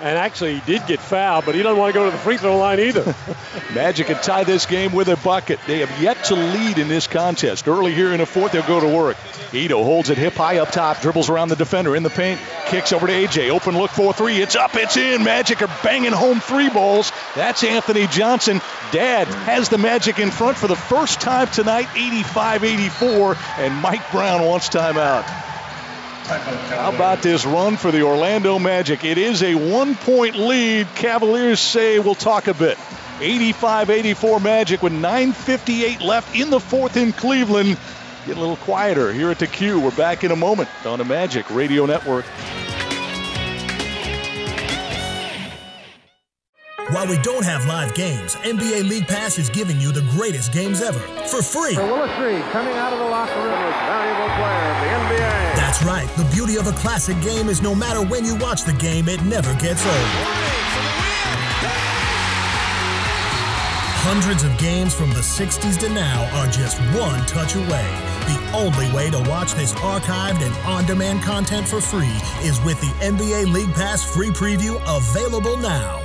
And 0.00 0.16
actually, 0.16 0.54
he 0.54 0.60
did 0.60 0.86
get 0.86 0.98
fouled, 0.98 1.44
but 1.44 1.54
he 1.54 1.62
doesn't 1.62 1.78
want 1.78 1.92
to 1.92 1.98
go 1.98 2.06
to 2.06 2.10
the 2.10 2.16
free 2.16 2.38
throw 2.38 2.56
line 2.56 2.80
either. 2.80 3.14
Magic 3.74 4.06
can 4.06 4.16
tie 4.16 4.44
this 4.44 4.64
game 4.64 4.92
with 4.92 5.08
a 5.08 5.16
bucket. 5.16 5.60
They 5.66 5.80
have 5.80 6.00
yet 6.00 6.24
to 6.24 6.34
lead 6.34 6.78
in 6.78 6.88
this 6.88 7.06
contest. 7.06 7.68
Early 7.68 7.92
here 7.92 8.12
in 8.12 8.18
the 8.18 8.26
fourth, 8.26 8.52
they'll 8.52 8.66
go 8.66 8.80
to 8.80 8.88
work. 8.88 9.18
Hedo 9.52 9.84
holds 9.84 10.08
it 10.08 10.16
hip 10.16 10.32
high 10.34 10.58
up 10.58 10.70
top, 10.70 11.02
dribbles 11.02 11.28
around 11.28 11.50
the 11.50 11.56
defender 11.56 11.94
in 11.94 12.02
the 12.02 12.10
paint, 12.10 12.40
kicks 12.66 12.92
over 12.92 13.06
to 13.06 13.12
AJ. 13.12 13.50
Open 13.50 13.76
look 13.76 13.90
for 13.90 14.14
three. 14.14 14.40
It's 14.40 14.56
up, 14.56 14.74
it's 14.74 14.96
in. 14.96 15.22
Magic 15.22 15.60
are 15.60 15.78
banging 15.82 16.12
home 16.12 16.40
three 16.40 16.70
balls. 16.70 17.12
That's 17.34 17.62
Anthony 17.62 18.06
Johnson. 18.06 18.62
Dad 18.92 19.26
has 19.28 19.68
the 19.68 19.78
Magic 19.78 20.18
in 20.18 20.30
front 20.30 20.56
for 20.56 20.66
the 20.66 20.76
first 20.76 21.20
time 21.20 21.48
tonight, 21.48 21.88
85 21.94 22.64
84, 22.64 23.36
and 23.58 23.74
Mike 23.76 24.10
Brown 24.10 24.46
wants 24.46 24.70
timeout. 24.70 25.49
How 26.26 26.92
about 26.94 27.22
this 27.22 27.44
run 27.44 27.76
for 27.76 27.90
the 27.90 28.02
Orlando 28.02 28.58
Magic? 28.58 29.04
It 29.04 29.18
is 29.18 29.42
a 29.42 29.54
one 29.54 29.94
point 29.94 30.36
lead. 30.36 30.86
Cavaliers 30.94 31.60
say 31.60 31.98
we'll 31.98 32.14
talk 32.14 32.46
a 32.46 32.54
bit. 32.54 32.78
85 33.20 33.90
84 33.90 34.40
Magic 34.40 34.82
with 34.82 34.92
9.58 34.92 36.02
left 36.02 36.34
in 36.34 36.50
the 36.50 36.60
fourth 36.60 36.96
in 36.96 37.12
Cleveland. 37.12 37.76
Get 38.26 38.36
a 38.36 38.40
little 38.40 38.56
quieter 38.56 39.12
here 39.12 39.30
at 39.30 39.38
the 39.38 39.46
Q. 39.46 39.80
We're 39.80 39.90
back 39.90 40.24
in 40.24 40.30
a 40.30 40.36
moment 40.36 40.68
on 40.86 40.98
the 40.98 41.04
Magic 41.04 41.50
Radio 41.50 41.86
Network. 41.86 42.24
While 46.90 47.06
we 47.06 47.18
don't 47.18 47.44
have 47.44 47.66
live 47.66 47.94
games, 47.94 48.34
NBA 48.34 48.88
League 48.88 49.06
Pass 49.06 49.38
is 49.38 49.48
giving 49.48 49.80
you 49.80 49.92
the 49.92 50.02
greatest 50.10 50.52
games 50.52 50.82
ever 50.82 50.98
for 51.28 51.40
free. 51.40 51.76
For 51.76 51.84
Willis 51.84 52.10
Reed 52.18 52.42
coming 52.50 52.74
out 52.74 52.92
of 52.92 52.98
the 52.98 53.04
locker 53.04 53.32
room, 53.36 53.50
most 53.50 53.78
valuable 53.86 54.34
player 54.34 54.66
of 54.72 54.80
the 54.80 55.14
NBA. 55.14 55.54
That's 55.54 55.84
right. 55.84 56.08
The 56.16 56.24
beauty 56.34 56.56
of 56.56 56.66
a 56.66 56.72
classic 56.72 57.20
game 57.20 57.48
is 57.48 57.62
no 57.62 57.76
matter 57.76 58.02
when 58.02 58.24
you 58.24 58.34
watch 58.34 58.64
the 58.64 58.72
game, 58.72 59.08
it 59.08 59.22
never 59.22 59.54
gets 59.54 59.86
old. 59.86 59.94
Hundreds 64.02 64.42
of 64.42 64.58
games 64.58 64.92
from 64.92 65.10
the 65.10 65.20
60s 65.20 65.78
to 65.78 65.88
now 65.90 66.28
are 66.40 66.48
just 66.48 66.76
one 66.98 67.24
touch 67.26 67.54
away. 67.54 67.86
The 68.26 68.50
only 68.52 68.92
way 68.92 69.10
to 69.12 69.20
watch 69.30 69.54
this 69.54 69.74
archived 69.74 70.42
and 70.42 70.54
on 70.66 70.86
demand 70.86 71.22
content 71.22 71.68
for 71.68 71.80
free 71.80 72.18
is 72.42 72.60
with 72.62 72.80
the 72.80 72.92
NBA 72.98 73.52
League 73.52 73.72
Pass 73.74 74.02
free 74.02 74.30
preview 74.30 74.82
available 74.88 75.56
now. 75.56 76.00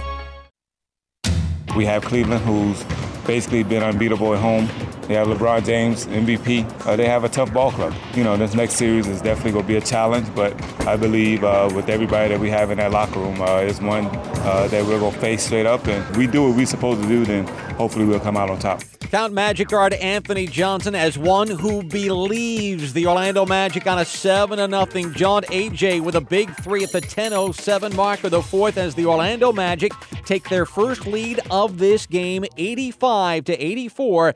We 1.76 1.86
have 1.86 2.06
Cleveland, 2.06 2.44
who's 2.46 2.84
basically 3.28 3.64
been 3.64 3.84
unbeatable 3.84 4.34
at 4.34 4.40
home. 4.40 4.70
They 5.08 5.14
have 5.14 5.28
LeBron 5.28 5.66
James, 5.66 6.08
MVP. 6.08 6.86
Uh, 6.86 6.96
they 6.96 7.08
have 7.08 7.24
a 7.24 7.30
tough 7.30 7.54
ball 7.54 7.72
club. 7.72 7.94
You 8.16 8.24
know, 8.24 8.38
this 8.38 8.56
next 8.56 8.74
series 8.74 9.08
is 9.08 9.22
definitely 9.22 9.52
going 9.52 9.66
to 9.66 9.68
be 9.68 9.76
a 9.76 9.82
challenge, 9.82 10.28
but 10.34 10.60
I 10.88 10.96
believe 10.98 11.44
uh, 11.44 11.70
with 11.76 11.90
everybody 11.90 12.30
that 12.30 12.40
we 12.40 12.50
have 12.50 12.72
in 12.72 12.78
that 12.80 12.92
locker 12.92 13.20
room, 13.20 13.42
uh, 13.42 13.58
it's 13.58 13.80
one 13.80 14.06
uh, 14.08 14.68
that 14.72 14.86
we're 14.86 15.00
going 15.00 15.14
to 15.14 15.20
face 15.20 15.44
straight 15.44 15.66
up. 15.66 15.86
And 15.88 16.18
we 16.18 16.28
do 16.28 16.48
what 16.48 16.56
we're 16.56 16.66
supposed 16.66 17.02
to 17.04 17.08
do, 17.08 17.24
then 17.26 17.46
hopefully 17.76 18.06
we'll 18.06 18.20
come 18.20 18.38
out 18.38 18.50
on 18.50 18.60
top. 18.60 18.82
Count 19.16 19.34
Magic 19.34 19.70
guard 19.70 19.94
Anthony 19.94 20.48
Johnson 20.48 20.96
as 20.96 21.18
one 21.18 21.48
who 21.48 21.84
believes 21.84 22.92
the 22.94 23.06
Orlando 23.08 23.46
Magic 23.46 23.86
on 23.88 24.00
a 24.00 24.04
7 24.04 24.58
0 24.58 25.14
John 25.14 25.44
AJ 25.44 26.02
with 26.02 26.16
a 26.16 26.22
big 26.22 26.54
three 26.58 26.84
at 26.84 26.92
the 26.92 27.02
10.07 27.02 27.96
mark 27.96 28.24
of 28.24 28.32
the 28.32 28.42
fourth 28.42 28.78
as 28.78 28.96
the 28.96 29.06
Orlando 29.06 29.54
Magic 29.54 29.94
take 30.26 30.50
their 30.50 30.66
first 30.66 31.06
lead 31.06 31.40
of 31.52 31.78
this 31.78 32.06
game 32.08 32.46
85 32.58 33.46
to 33.46 33.54
84, 33.54 34.36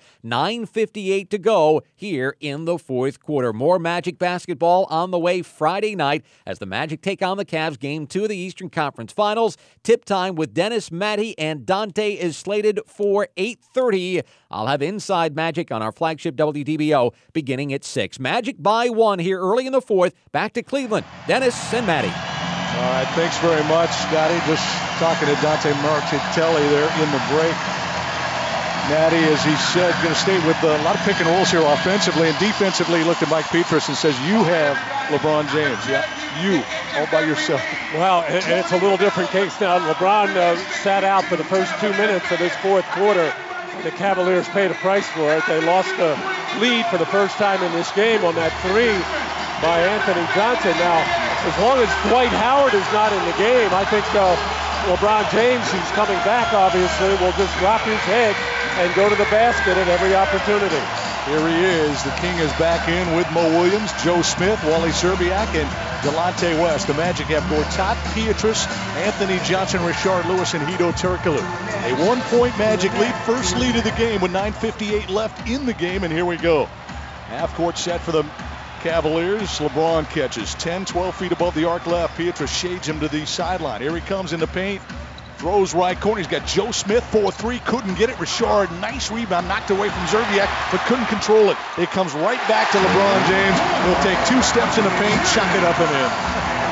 9.58 0.66 1.30
to 1.30 1.38
go 1.38 1.82
here 1.96 2.36
in 2.40 2.66
the 2.66 2.78
fourth 2.78 3.20
quarter. 3.20 3.54
More 3.54 3.80
Magic 3.80 4.18
basketball 4.18 4.86
on 4.90 5.12
the 5.12 5.20
way 5.20 5.42
Friday 5.42 5.96
night 5.96 6.24
as 6.46 6.60
the 6.60 6.66
Magic 6.66 7.02
take 7.02 7.22
on 7.22 7.38
the 7.38 7.46
Cavs 7.46 7.80
game 7.80 8.08
two 8.08 8.24
of 8.24 8.30
the 8.30 8.38
Eastern 8.38 8.70
Conference 8.70 9.12
Finals. 9.12 9.58
Tip 9.84 10.06
time 10.06 10.36
with 10.36 10.54
Dennis 10.54 10.92
Matty 10.92 11.38
and 11.38 11.66
Dante 11.66 12.14
is 12.14 12.38
slated 12.38 12.80
for 12.88 13.28
8.30. 13.38 14.24
I'll 14.52 14.68
have 14.68 14.82
Inside 14.82 15.36
Magic 15.36 15.72
on 15.72 15.82
our 15.82 15.92
flagship 15.92 16.36
WDBO 16.36 17.14
beginning 17.34 17.74
at 17.74 17.84
6. 17.84 18.20
Magic 18.20 18.62
by 18.62 18.90
one 18.90 19.20
here 19.20 19.40
early 19.40 19.66
in 19.66 19.74
the 19.74 19.82
fourth. 19.82 20.14
Back 20.32 20.54
to 20.54 20.64
Cleveland. 20.64 21.06
Dennis 21.28 21.74
and 21.74 21.86
Matty. 21.86 22.10
All 22.10 22.92
right, 22.92 23.08
thanks 23.16 23.38
very 23.40 23.64
much, 23.64 23.90
Scotty. 23.90 24.40
Just 24.46 24.64
talking 25.00 25.28
to 25.28 25.36
Dante 25.42 25.72
Marchitelli 25.74 26.70
there 26.70 27.04
in 27.04 27.12
the 27.12 27.22
break. 27.30 27.89
Matty, 28.90 29.22
as 29.30 29.44
he 29.44 29.56
said, 29.72 29.94
going 30.02 30.14
to 30.14 30.20
stay 30.20 30.36
with 30.48 30.58
a 30.64 30.82
lot 30.82 30.96
of 30.96 31.02
pick 31.06 31.20
and 31.22 31.30
rolls 31.30 31.52
here 31.52 31.62
offensively 31.62 32.28
and 32.28 32.38
defensively. 32.40 33.04
Looked 33.04 33.22
at 33.22 33.30
Mike 33.30 33.46
Pietrus 33.50 33.88
and 33.88 33.96
says, 33.96 34.20
"You 34.26 34.44
have 34.44 34.78
LeBron 35.14 35.46
James, 35.54 35.78
yeah, 35.88 36.04
you 36.42 36.64
all 36.98 37.06
by 37.12 37.22
yourself." 37.22 37.62
Well, 37.94 38.26
it's 38.28 38.72
a 38.72 38.78
little 38.78 38.98
different 38.98 39.30
case 39.30 39.60
now. 39.62 39.78
LeBron 39.78 40.36
uh, 40.36 40.58
sat 40.82 41.04
out 41.04 41.24
for 41.26 41.36
the 41.36 41.44
first 41.44 41.72
two 41.80 41.92
minutes 41.92 42.32
of 42.32 42.40
this 42.40 42.56
fourth 42.58 42.86
quarter. 42.98 43.32
The 43.84 43.92
Cavaliers 43.92 44.50
paid 44.50 44.72
a 44.72 44.76
price 44.76 45.08
for 45.08 45.38
it. 45.38 45.44
They 45.48 45.62
lost 45.62 45.96
the 45.98 46.18
lead 46.60 46.86
for 46.88 46.98
the 46.98 47.06
first 47.06 47.38
time 47.38 47.62
in 47.64 47.72
this 47.72 47.92
game 47.94 48.26
on 48.26 48.36
that 48.36 48.52
three 48.66 48.98
by 49.62 49.80
Anthony 49.86 50.26
Johnson. 50.34 50.74
Now, 50.82 51.00
as 51.46 51.56
long 51.62 51.78
as 51.78 51.90
Dwight 52.10 52.34
Howard 52.34 52.74
is 52.74 52.86
not 52.92 53.14
in 53.14 53.24
the 53.24 53.38
game, 53.38 53.70
I 53.72 53.86
think 53.86 54.04
uh, 54.16 54.36
LeBron 54.88 55.30
James, 55.32 55.70
who's 55.72 55.92
coming 55.92 56.18
back, 56.24 56.54
obviously, 56.54 57.10
will 57.20 57.34
just 57.34 57.58
drop 57.60 57.82
his 57.82 58.00
head 58.08 58.36
and 58.80 58.96
go 58.96 59.10
to 59.10 59.16
the 59.16 59.26
basket 59.26 59.78
at 59.78 59.88
every 59.88 60.16
opportunity. 60.16 60.80
Here 61.26 61.48
he 61.48 61.66
is. 61.66 62.04
The 62.04 62.12
King 62.22 62.38
is 62.40 62.52
back 62.54 62.88
in 62.88 63.16
with 63.16 63.30
Mo 63.32 63.44
Williams, 63.60 63.92
Joe 64.04 64.22
Smith, 64.22 64.64
Wally 64.64 64.90
Szczerbiak, 64.90 65.54
and 65.54 65.70
Delonte 66.02 66.60
West. 66.62 66.88
The 66.88 66.94
Magic 66.94 67.28
have 67.28 67.44
Gortat, 67.44 67.98
Pietrus, 68.16 68.66
Anthony 68.96 69.40
Johnson, 69.44 69.82
Rashard 69.82 70.26
Lewis, 70.26 70.54
and 70.54 70.66
Hedo 70.66 70.92
Turkoglu. 70.94 71.44
A 71.86 72.08
one-point 72.08 72.58
Magic 72.58 72.92
lead, 72.94 73.14
first 73.26 73.58
lead 73.58 73.76
of 73.76 73.84
the 73.84 73.92
game 73.92 74.22
with 74.22 74.32
9.58 74.32 75.10
left 75.10 75.48
in 75.48 75.66
the 75.66 75.74
game, 75.74 76.04
and 76.04 76.12
here 76.12 76.26
we 76.26 76.38
go. 76.38 76.66
Half 77.28 77.54
court 77.56 77.78
set 77.78 78.02
for 78.02 78.12
the 78.12 78.24
Cavaliers. 78.80 79.48
LeBron 79.60 80.10
catches 80.10 80.56
10, 80.56 80.86
12 80.86 81.16
feet 81.16 81.32
above 81.32 81.54
the 81.56 81.66
arc 81.66 81.86
left. 81.86 82.18
Pietrus 82.18 82.52
shades 82.52 82.88
him 82.88 83.00
to 83.00 83.08
the 83.08 83.26
sideline. 83.26 83.82
Here 83.82 83.94
he 83.94 84.02
comes 84.02 84.34
in 84.34 84.40
the 84.40 84.48
paint. 84.48 84.82
Throws 85.38 85.74
right 85.74 86.00
corner. 86.00 86.20
He's 86.20 86.28
got 86.28 86.46
Joe 86.48 86.72
Smith 86.72 87.04
4-3. 87.12 87.64
Couldn't 87.66 87.96
get 87.96 88.10
it. 88.10 88.16
Rashard, 88.18 88.72
nice 88.82 89.12
rebound. 89.12 89.48
Knocked 89.48 89.72
away 89.72 89.90
from 89.90 90.04
Szczerbiak, 90.08 90.72
but 90.72 90.82
couldn't 90.88 91.08
control 91.08 91.50
it. 91.50 91.58
It 91.78 91.90
comes 91.92 92.14
right 92.14 92.40
back 92.48 92.72
to 92.72 92.78
LeBron 92.78 93.28
James. 93.28 93.58
He'll 93.86 94.04
take 94.04 94.20
two 94.28 94.42
steps 94.42 94.78
in 94.78 94.84
the 94.84 94.92
paint, 94.92 95.20
chuck 95.32 95.50
it 95.56 95.64
up 95.64 95.80
and 95.80 95.90
in. 95.90 96.70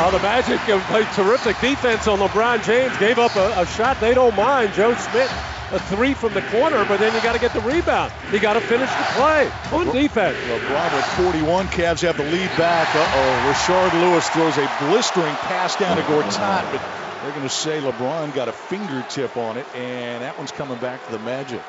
Uh, 0.00 0.10
the 0.12 0.18
Magic 0.20 0.58
have 0.60 0.82
played 0.84 1.06
terrific 1.12 1.60
defense 1.60 2.06
on 2.06 2.18
LeBron 2.20 2.64
James. 2.64 2.96
Gave 2.98 3.18
up 3.18 3.34
a, 3.36 3.60
a 3.60 3.66
shot 3.66 4.00
they 4.00 4.14
don't 4.14 4.34
mind. 4.36 4.72
Joe 4.74 4.94
Smith 4.94 5.30
a 5.72 5.78
three 5.78 6.14
from 6.14 6.34
the 6.34 6.42
corner, 6.42 6.84
but 6.84 6.98
then 6.98 7.14
you 7.14 7.20
got 7.22 7.32
to 7.32 7.38
get 7.38 7.52
the 7.52 7.60
rebound. 7.60 8.12
You 8.32 8.40
got 8.40 8.54
to 8.54 8.60
finish 8.60 8.90
the 8.90 9.04
play. 9.14 9.50
Good 9.70 9.92
defense. 9.92 10.36
LeBron 10.36 10.94
with 10.94 11.04
41. 11.32 11.66
Cavs 11.68 12.02
have 12.02 12.16
the 12.16 12.24
lead 12.24 12.50
back. 12.56 12.94
Uh-oh. 12.94 13.52
Rashard 13.52 13.92
Lewis 13.92 14.28
throws 14.30 14.56
a 14.58 14.68
blistering 14.80 15.34
pass 15.36 15.76
down 15.76 15.96
to 15.96 16.02
Gortat, 16.02 16.72
but 16.72 16.82
they're 17.22 17.30
going 17.30 17.42
to 17.42 17.48
say 17.48 17.80
LeBron 17.80 18.34
got 18.34 18.48
a 18.48 18.52
fingertip 18.52 19.36
on 19.36 19.58
it, 19.58 19.66
and 19.74 20.22
that 20.22 20.36
one's 20.38 20.52
coming 20.52 20.78
back 20.78 21.04
to 21.06 21.12
the 21.12 21.18
Magic. 21.20 21.62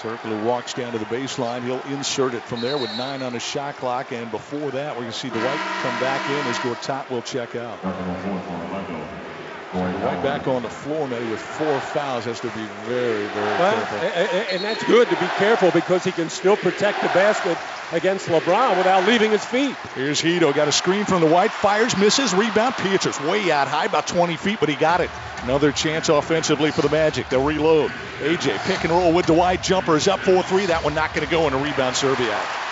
Turkoglu 0.00 0.44
walks 0.44 0.72
down 0.72 0.92
to 0.92 0.98
the 0.98 1.04
baseline. 1.04 1.62
He'll 1.62 1.82
insert 1.94 2.32
it 2.32 2.42
from 2.42 2.62
there 2.62 2.78
with 2.78 2.90
nine 2.96 3.22
on 3.22 3.34
the 3.34 3.40
shot 3.40 3.76
clock. 3.76 4.12
And 4.12 4.30
before 4.30 4.70
that, 4.70 4.94
we're 4.94 5.02
going 5.02 5.12
to 5.12 5.18
see 5.18 5.28
Dwight 5.28 5.60
come 5.82 5.98
back 6.00 6.26
in 6.28 6.46
as 6.46 6.58
Gortat 6.58 7.10
will 7.10 7.20
check 7.20 7.54
out. 7.54 7.78
Going 9.72 10.00
right 10.02 10.20
back 10.20 10.48
on 10.48 10.62
the 10.62 10.68
floor 10.68 11.06
now 11.06 11.30
with 11.30 11.40
four 11.40 11.78
fouls. 11.78 12.24
Has 12.24 12.40
to 12.40 12.48
be 12.48 12.66
very, 12.86 13.24
very 13.26 13.46
well, 13.46 13.86
careful. 13.86 13.98
And 14.52 14.64
that's 14.64 14.82
good 14.82 15.08
to 15.08 15.14
be 15.14 15.26
careful 15.36 15.70
because 15.70 16.02
he 16.02 16.10
can 16.10 16.28
still 16.28 16.56
protect 16.56 17.02
the 17.02 17.08
basket 17.08 17.56
against 17.92 18.26
LeBron 18.26 18.76
without 18.78 19.06
leaving 19.06 19.30
his 19.30 19.44
feet. 19.44 19.76
Here's 19.94 20.20
Hedo. 20.20 20.52
Got 20.52 20.66
a 20.66 20.72
screen 20.72 21.04
from 21.04 21.20
the 21.20 21.28
Dwight. 21.28 21.52
Fires, 21.52 21.96
misses. 21.96 22.34
Rebound. 22.34 22.74
Pietrus 22.78 23.20
way 23.20 23.52
out 23.52 23.68
high, 23.68 23.84
about 23.84 24.08
20 24.08 24.36
feet, 24.36 24.58
but 24.58 24.68
he 24.68 24.74
got 24.74 25.00
it. 25.00 25.10
Another 25.44 25.70
chance 25.70 26.08
offensively 26.08 26.72
for 26.72 26.82
the 26.82 26.90
Magic. 26.90 27.28
They'll 27.28 27.44
reload. 27.44 27.92
AJ 28.18 28.58
pick 28.64 28.82
and 28.82 28.92
roll 28.92 29.12
with 29.12 29.26
the 29.26 29.34
Dwight. 29.34 29.62
Jumper 29.62 29.96
is 29.96 30.08
up 30.08 30.18
4-3. 30.20 30.66
That 30.66 30.82
one 30.82 30.94
not 30.94 31.14
going 31.14 31.24
to 31.24 31.30
go 31.30 31.46
in 31.46 31.52
a 31.52 31.58
rebound. 31.58 31.94
Szczerbiak. 31.94 32.42
While 32.42 32.69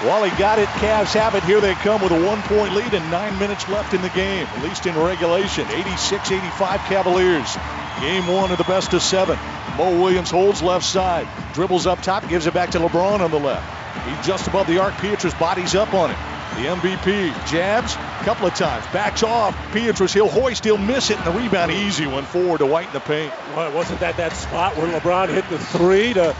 he 0.00 0.38
got 0.38 0.58
it, 0.58 0.68
Cavs 0.80 1.12
have 1.14 1.34
it. 1.34 1.42
Here 1.44 1.60
they 1.60 1.74
come 1.74 2.02
with 2.02 2.12
a 2.12 2.26
one-point 2.26 2.74
lead 2.74 2.94
and 2.94 3.10
nine 3.10 3.38
minutes 3.38 3.68
left 3.68 3.94
in 3.94 4.02
the 4.02 4.10
game, 4.10 4.46
at 4.46 4.62
least 4.62 4.86
in 4.86 4.96
regulation. 4.98 5.64
86-85 5.66 6.78
Cavaliers. 6.86 7.56
Game 8.00 8.26
one 8.26 8.50
of 8.50 8.58
the 8.58 8.64
best 8.64 8.92
of 8.92 9.02
seven. 9.02 9.38
Mo 9.76 10.00
Williams 10.00 10.30
holds 10.30 10.62
left 10.62 10.84
side, 10.84 11.28
dribbles 11.52 11.86
up 11.86 12.02
top, 12.02 12.28
gives 12.28 12.46
it 12.46 12.54
back 12.54 12.70
to 12.70 12.78
LeBron 12.78 13.20
on 13.20 13.30
the 13.30 13.38
left. 13.38 13.64
He's 14.06 14.26
just 14.26 14.46
above 14.48 14.66
the 14.66 14.78
arc. 14.78 14.94
Pietrus 14.98 15.34
bodies 15.34 15.74
up 15.74 15.94
on 15.94 16.10
it. 16.10 16.16
The 16.56 16.66
MVP 16.66 17.46
jabs 17.48 17.94
a 17.94 18.24
couple 18.24 18.46
of 18.46 18.54
times, 18.54 18.84
backs 18.92 19.24
off. 19.24 19.56
Pietrus, 19.72 20.12
he'll 20.12 20.28
hoist, 20.28 20.64
he'll 20.64 20.78
miss 20.78 21.10
it, 21.10 21.16
and 21.18 21.26
the 21.26 21.38
rebound 21.38 21.72
easy 21.72 22.06
one 22.06 22.24
forward 22.24 22.58
to 22.58 22.66
Dwight 22.66 22.86
in 22.86 22.92
the 22.92 23.00
paint. 23.00 23.32
Well, 23.56 23.72
wasn't 23.72 24.00
that 24.00 24.16
that 24.18 24.32
spot 24.34 24.76
where 24.76 24.86
LeBron 25.00 25.28
hit 25.30 25.48
the 25.48 25.58
three 25.58 26.12
to 26.14 26.36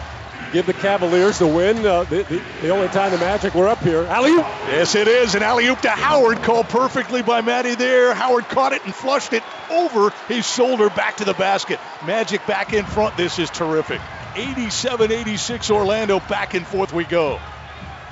give 0.55 0.67
the 0.67 0.73
Cavaliers 0.73 1.41
the 1.41 1.49
win. 1.49 1.85
Uh, 1.85 2.05
the, 2.05 2.23
the, 2.23 2.43
the, 2.63 2.69
only 2.69 2.87
time 2.89 3.11
the 3.11 3.19
Magic 3.19 3.57
were 3.57 3.67
up 3.67 3.81
here. 3.81 4.05
Alley 4.05 4.31
oop. 4.31 4.47
Yes, 4.69 4.95
it 4.95 5.09
is. 5.09 5.35
An 5.35 5.43
alley 5.43 5.67
oop 5.67 5.81
to 5.81 5.91
Howard, 5.91 6.43
called 6.45 6.69
perfectly 6.69 7.23
by 7.23 7.41
Matty 7.41 7.75
there. 7.75 8.15
Howard 8.15 8.45
caught 8.45 8.73
it 8.73 8.85
and 8.85 8.95
flushed 8.95 9.33
it 9.33 9.43
over 9.69 10.11
his 10.29 10.49
shoulder 10.49 10.89
back 10.91 11.17
to 11.17 11.25
the 11.25 11.35
basket. 11.35 11.81
Magic 12.07 12.47
back 12.47 12.73
in 12.73 12.85
front. 12.85 13.17
This 13.17 13.41
is 13.41 13.51
terrific. 13.51 14.01
87 14.37 15.11
86 15.11 15.71
Orlando. 15.73 16.21
Back 16.21 16.55
and 16.55 16.65
forth 16.65 16.93
we 16.93 17.03
go. 17.05 17.41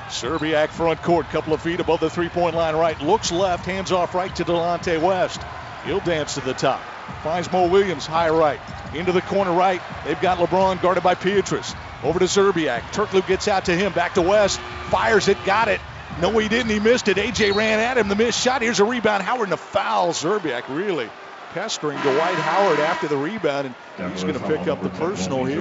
Szczerbiak 0.08 0.70
front 0.70 1.00
court, 1.00 1.26
couple 1.30 1.54
of 1.54 1.62
feet 1.62 1.78
above 1.78 2.00
the 2.00 2.10
three 2.10 2.28
point 2.28 2.56
line 2.56 2.74
right. 2.74 3.00
Looks 3.00 3.30
left, 3.30 3.64
hands 3.64 3.92
off 3.92 4.16
right 4.16 4.34
to 4.34 4.44
Delonte 4.44 5.00
West. 5.00 5.40
He'll 5.84 6.00
dance 6.00 6.34
to 6.34 6.40
the 6.40 6.54
top. 6.54 6.80
Finds 7.22 7.50
Mo 7.52 7.68
Williams 7.68 8.04
high 8.04 8.30
right. 8.30 8.60
Into 8.94 9.12
the 9.12 9.22
corner 9.22 9.52
right. 9.52 9.80
They've 10.04 10.20
got 10.20 10.38
LeBron 10.38 10.82
guarded 10.82 11.04
by 11.04 11.14
Pietrus. 11.14 11.74
Over 12.02 12.18
to 12.18 12.24
Szczerbiak. 12.24 12.80
Turkoglu 12.92 13.26
gets 13.26 13.48
out 13.48 13.66
to 13.66 13.74
him. 13.74 13.92
Back 13.92 14.14
to 14.14 14.22
West. 14.22 14.60
Fires 14.90 15.28
it. 15.28 15.36
Got 15.44 15.68
it. 15.68 15.80
No, 16.20 16.36
he 16.38 16.48
didn't. 16.48 16.70
He 16.70 16.80
missed 16.80 17.08
it. 17.08 17.16
AJ 17.16 17.54
ran 17.54 17.78
at 17.78 17.96
him. 17.96 18.08
The 18.08 18.16
missed 18.16 18.40
shot. 18.40 18.62
Here's 18.62 18.80
a 18.80 18.84
rebound. 18.84 19.22
Howard 19.22 19.44
and 19.44 19.54
a 19.54 19.56
foul. 19.56 20.12
Szczerbiak 20.12 20.64
really 20.68 21.08
pestering 21.52 22.00
Dwight 22.00 22.34
Howard 22.34 22.80
after 22.80 23.08
the 23.08 23.16
rebound, 23.16 23.74
and 23.98 24.12
he's 24.12 24.22
going 24.22 24.34
to 24.34 24.46
pick 24.46 24.68
up 24.68 24.82
the 24.82 24.88
personal 24.88 25.44
here. 25.44 25.60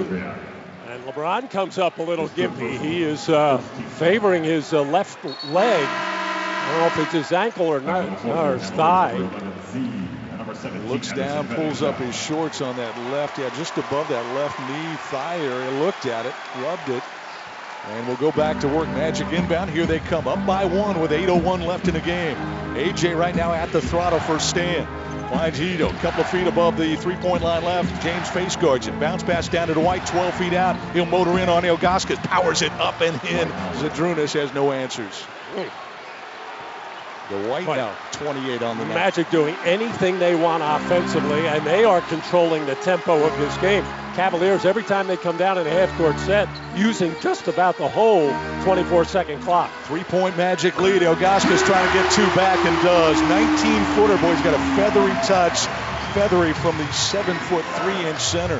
And 0.88 1.04
LeBron 1.04 1.50
comes 1.50 1.78
up 1.78 1.98
a 1.98 2.02
little 2.02 2.28
gimpy. 2.28 2.78
He 2.78 3.02
is 3.02 3.28
uh, 3.28 3.58
favoring 3.58 4.44
his 4.44 4.72
uh, 4.72 4.82
left 4.82 5.22
leg. 5.46 5.86
I 5.88 6.68
don't 6.70 6.80
know 6.80 6.86
if 6.86 6.98
it's 6.98 7.12
his 7.28 7.32
ankle 7.32 7.66
or 7.66 7.80
not, 7.80 8.24
or 8.24 8.58
his 8.58 8.70
thigh. 8.70 9.18
Looks 10.86 11.12
down, 11.12 11.48
pulls 11.48 11.82
up 11.82 11.96
his 11.96 12.14
shorts 12.14 12.60
on 12.60 12.76
that 12.76 12.96
left, 13.10 13.38
yeah, 13.38 13.48
just 13.56 13.76
above 13.78 14.08
that 14.08 14.34
left 14.34 14.58
knee 14.60 14.96
thigh 15.10 15.38
area. 15.38 15.70
Looked 15.80 16.06
at 16.06 16.26
it, 16.26 16.34
rubbed 16.62 16.88
it, 16.90 17.02
and 17.88 18.06
we'll 18.06 18.16
go 18.16 18.30
back 18.32 18.60
to 18.60 18.68
work. 18.68 18.86
Magic 18.88 19.32
inbound. 19.32 19.70
Here 19.70 19.86
they 19.86 19.98
come, 19.98 20.28
up 20.28 20.44
by 20.46 20.66
one 20.66 21.00
with 21.00 21.10
8:01 21.10 21.66
left 21.66 21.88
in 21.88 21.94
the 21.94 22.00
game. 22.00 22.36
AJ 22.76 23.16
right 23.18 23.34
now 23.34 23.52
at 23.52 23.72
the 23.72 23.80
throttle 23.80 24.20
for 24.20 24.38
Stan. 24.38 24.86
Finds 25.30 25.58
Hedo, 25.58 25.88
a 25.88 25.98
couple 26.00 26.20
of 26.20 26.28
feet 26.28 26.46
above 26.46 26.76
the 26.76 26.96
three-point 26.96 27.42
line 27.42 27.64
left. 27.64 28.02
James 28.02 28.28
face 28.28 28.54
guards 28.56 28.86
it. 28.86 29.00
Bounce 29.00 29.22
pass 29.22 29.48
down 29.48 29.68
to 29.68 29.74
Dwight, 29.74 30.06
12 30.06 30.34
feet 30.34 30.52
out. 30.52 30.76
He'll 30.92 31.06
motor 31.06 31.38
in 31.38 31.48
on 31.48 31.62
Ilgauskas, 31.62 32.22
powers 32.24 32.60
it 32.60 32.72
up 32.72 33.00
and 33.00 33.14
in. 33.24 33.48
Zydrunas 33.78 34.34
has 34.34 34.52
no 34.52 34.72
answers. 34.72 35.24
The 37.32 37.42
Dwight 37.44 37.66
now 37.66 37.96
28 38.12 38.62
on 38.62 38.76
the 38.76 38.84
night. 38.84 38.94
Magic 38.94 39.30
doing 39.30 39.56
anything 39.64 40.18
they 40.18 40.34
want 40.34 40.62
offensively, 40.62 41.46
and 41.48 41.66
they 41.66 41.82
are 41.82 42.02
controlling 42.02 42.66
the 42.66 42.74
tempo 42.74 43.24
of 43.24 43.38
this 43.38 43.56
game. 43.56 43.82
Cavaliers, 44.14 44.66
every 44.66 44.82
time 44.82 45.06
they 45.06 45.16
come 45.16 45.38
down 45.38 45.56
in 45.56 45.66
a 45.66 45.70
half-court 45.70 46.18
set, 46.18 46.46
using 46.76 47.14
just 47.22 47.48
about 47.48 47.78
the 47.78 47.88
whole 47.88 48.28
24-second 48.68 49.40
clock. 49.40 49.70
Three-point 49.84 50.36
Magic 50.36 50.78
lead. 50.78 51.00
Ilgauskas 51.00 51.64
trying 51.64 51.88
to 51.88 51.94
get 51.94 52.12
two 52.12 52.26
back 52.36 52.58
and 52.66 52.84
does. 52.84 53.16
19-footer, 53.16 54.18
boy, 54.18 54.34
he's 54.34 54.44
got 54.44 54.52
a 54.52 54.76
feathery 54.76 55.14
touch. 55.26 55.66
Feathery 56.12 56.52
from 56.52 56.76
the 56.76 56.86
seven-foot, 56.92 57.64
three-inch 57.80 58.20
center. 58.20 58.58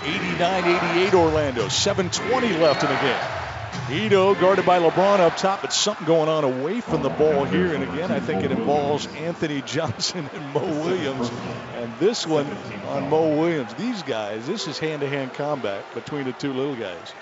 89-88 0.00 1.12
Orlando. 1.12 1.66
7:20 1.66 2.58
left 2.58 2.82
in 2.82 2.88
the 2.88 2.96
game. 3.02 3.47
Hedo 3.88 4.38
guarded 4.38 4.66
by 4.66 4.78
LeBron 4.78 5.18
up 5.20 5.38
top, 5.38 5.62
but 5.62 5.72
something 5.72 6.06
going 6.06 6.28
on 6.28 6.44
away 6.44 6.82
from 6.82 7.02
the 7.02 7.08
ball 7.08 7.46
here. 7.46 7.72
And 7.72 7.82
again, 7.82 8.12
I 8.12 8.20
think 8.20 8.44
it 8.44 8.50
involves 8.50 9.06
Anthony 9.14 9.62
Johnson 9.66 10.28
and 10.30 10.52
Mo 10.52 10.60
Williams. 10.60 11.30
And 11.72 11.90
this 11.98 12.26
one 12.26 12.46
on 12.88 13.08
Mo 13.08 13.34
Williams. 13.38 13.72
These 13.74 14.02
guys, 14.02 14.46
this 14.46 14.68
is 14.68 14.78
hand-to-hand 14.78 15.32
combat 15.32 15.86
between 15.94 16.24
the 16.24 16.34
two 16.34 16.52
little 16.52 16.76
guys. 16.76 17.14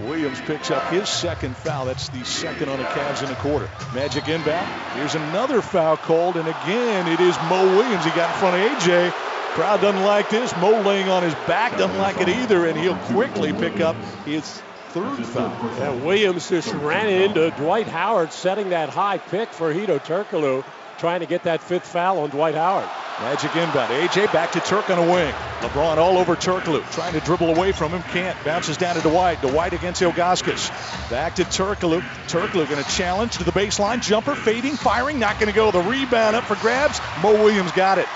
Williams 0.00 0.40
picks 0.40 0.70
up 0.70 0.90
his 0.90 1.10
second 1.10 1.54
foul. 1.58 1.84
That's 1.84 2.08
the 2.08 2.24
second 2.24 2.70
on 2.70 2.78
the 2.78 2.84
Cavs 2.84 3.22
in 3.22 3.28
the 3.28 3.34
quarter. 3.34 3.68
Magic 3.94 4.26
inbound. 4.28 4.66
Here's 4.94 5.14
another 5.14 5.60
foul 5.60 5.98
called, 5.98 6.36
and 6.36 6.48
again, 6.48 7.06
it 7.06 7.20
is 7.20 7.36
Mo 7.50 7.66
Williams. 7.76 8.02
He 8.02 8.10
got 8.12 8.32
in 8.32 8.40
front 8.40 8.56
of 8.56 8.78
AJ. 8.80 9.10
Crowd 9.52 9.82
doesn't 9.82 10.04
like 10.04 10.30
this. 10.30 10.56
Mo 10.56 10.80
laying 10.80 11.10
on 11.10 11.22
his 11.22 11.34
back 11.46 11.76
doesn't 11.76 11.98
like 11.98 12.18
it 12.18 12.30
either, 12.30 12.64
and 12.66 12.78
he'll 12.78 12.96
quickly 12.96 13.52
pick 13.52 13.80
up 13.80 13.96
his 14.24 14.62
third 14.90 15.26
foul. 15.26 15.52
Yeah, 15.78 15.94
Williams 16.04 16.48
just 16.48 16.72
ran 16.74 17.08
into 17.08 17.50
Dwight 17.52 17.88
Howard, 17.88 18.32
setting 18.32 18.70
that 18.70 18.88
high 18.88 19.18
pick 19.18 19.50
for 19.50 19.72
Hedo 19.72 19.98
Turkoglu, 19.98 20.64
trying 20.98 21.20
to 21.20 21.26
get 21.26 21.44
that 21.44 21.62
fifth 21.62 21.86
foul 21.86 22.20
on 22.20 22.30
Dwight 22.30 22.54
Howard. 22.54 22.88
Magic 23.20 23.54
inbound. 23.56 23.90
AJ 23.90 24.32
back 24.32 24.52
to 24.52 24.60
Turk 24.60 24.90
on 24.90 24.98
a 24.98 25.12
wing. 25.12 25.34
LeBron 25.60 25.96
all 25.96 26.18
over 26.18 26.36
Turkoglu, 26.36 26.88
trying 26.92 27.12
to 27.14 27.20
dribble 27.20 27.54
away 27.54 27.72
from 27.72 27.90
him. 27.90 28.02
Can't. 28.04 28.36
Bounces 28.44 28.76
down 28.76 28.94
to 28.94 29.02
Dwight. 29.02 29.42
Dwight 29.42 29.72
against 29.72 30.00
Ilgauskas. 30.00 30.70
Back 31.10 31.34
to 31.36 31.44
Turkoglu. 31.44 32.00
Turkoglu 32.28 32.68
going 32.68 32.82
to 32.82 32.90
challenge 32.90 33.36
to 33.38 33.44
the 33.44 33.50
baseline. 33.50 34.00
Jumper, 34.00 34.36
fading, 34.36 34.76
firing. 34.76 35.18
Not 35.18 35.34
going 35.40 35.48
to 35.48 35.54
go. 35.54 35.72
The 35.72 35.80
rebound 35.82 36.36
up 36.36 36.44
for 36.44 36.54
grabs. 36.56 37.00
Mo 37.20 37.32
Williams 37.32 37.72
got 37.72 37.98
it. 37.98 38.06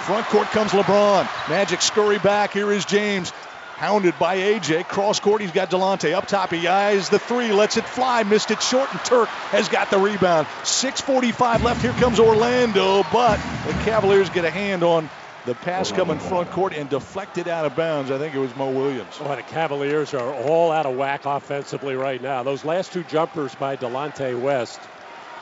Front 0.00 0.26
court 0.26 0.48
comes 0.48 0.72
LeBron. 0.72 1.24
Magic 1.48 1.80
scurry 1.80 2.18
back. 2.18 2.52
Here 2.52 2.70
is 2.70 2.84
James. 2.84 3.32
Hounded 3.80 4.18
by 4.18 4.36
AJ. 4.36 4.88
Cross 4.88 5.20
court, 5.20 5.40
he's 5.40 5.52
got 5.52 5.70
Delonte. 5.70 6.12
Up 6.12 6.26
top, 6.26 6.50
he 6.50 6.68
eyes 6.68 7.08
the 7.08 7.18
three, 7.18 7.50
lets 7.50 7.78
it 7.78 7.86
fly, 7.86 8.22
missed 8.24 8.50
it 8.50 8.60
short, 8.60 8.92
and 8.92 9.02
Turk 9.06 9.26
has 9.28 9.70
got 9.70 9.90
the 9.90 9.96
rebound. 9.96 10.46
6.45 10.64 11.62
left. 11.62 11.80
Here 11.80 11.92
comes 11.92 12.20
Orlando, 12.20 13.02
but 13.10 13.40
the 13.66 13.72
Cavaliers 13.84 14.28
get 14.28 14.44
a 14.44 14.50
hand 14.50 14.82
on 14.82 15.08
the 15.46 15.54
pass 15.54 15.92
coming 15.92 16.18
front 16.18 16.50
court 16.50 16.74
and 16.74 16.90
deflected 16.90 17.48
out 17.48 17.64
of 17.64 17.74
bounds. 17.74 18.10
I 18.10 18.18
think 18.18 18.34
it 18.34 18.38
was 18.38 18.54
Mo 18.54 18.70
Williams. 18.70 19.16
Oh, 19.18 19.34
the 19.34 19.42
Cavaliers 19.44 20.12
are 20.12 20.30
all 20.30 20.70
out 20.70 20.84
of 20.84 20.94
whack 20.94 21.24
offensively 21.24 21.94
right 21.94 22.20
now. 22.20 22.42
Those 22.42 22.66
last 22.66 22.92
two 22.92 23.04
jumpers 23.04 23.54
by 23.54 23.76
Delonte 23.76 24.38
West, 24.38 24.78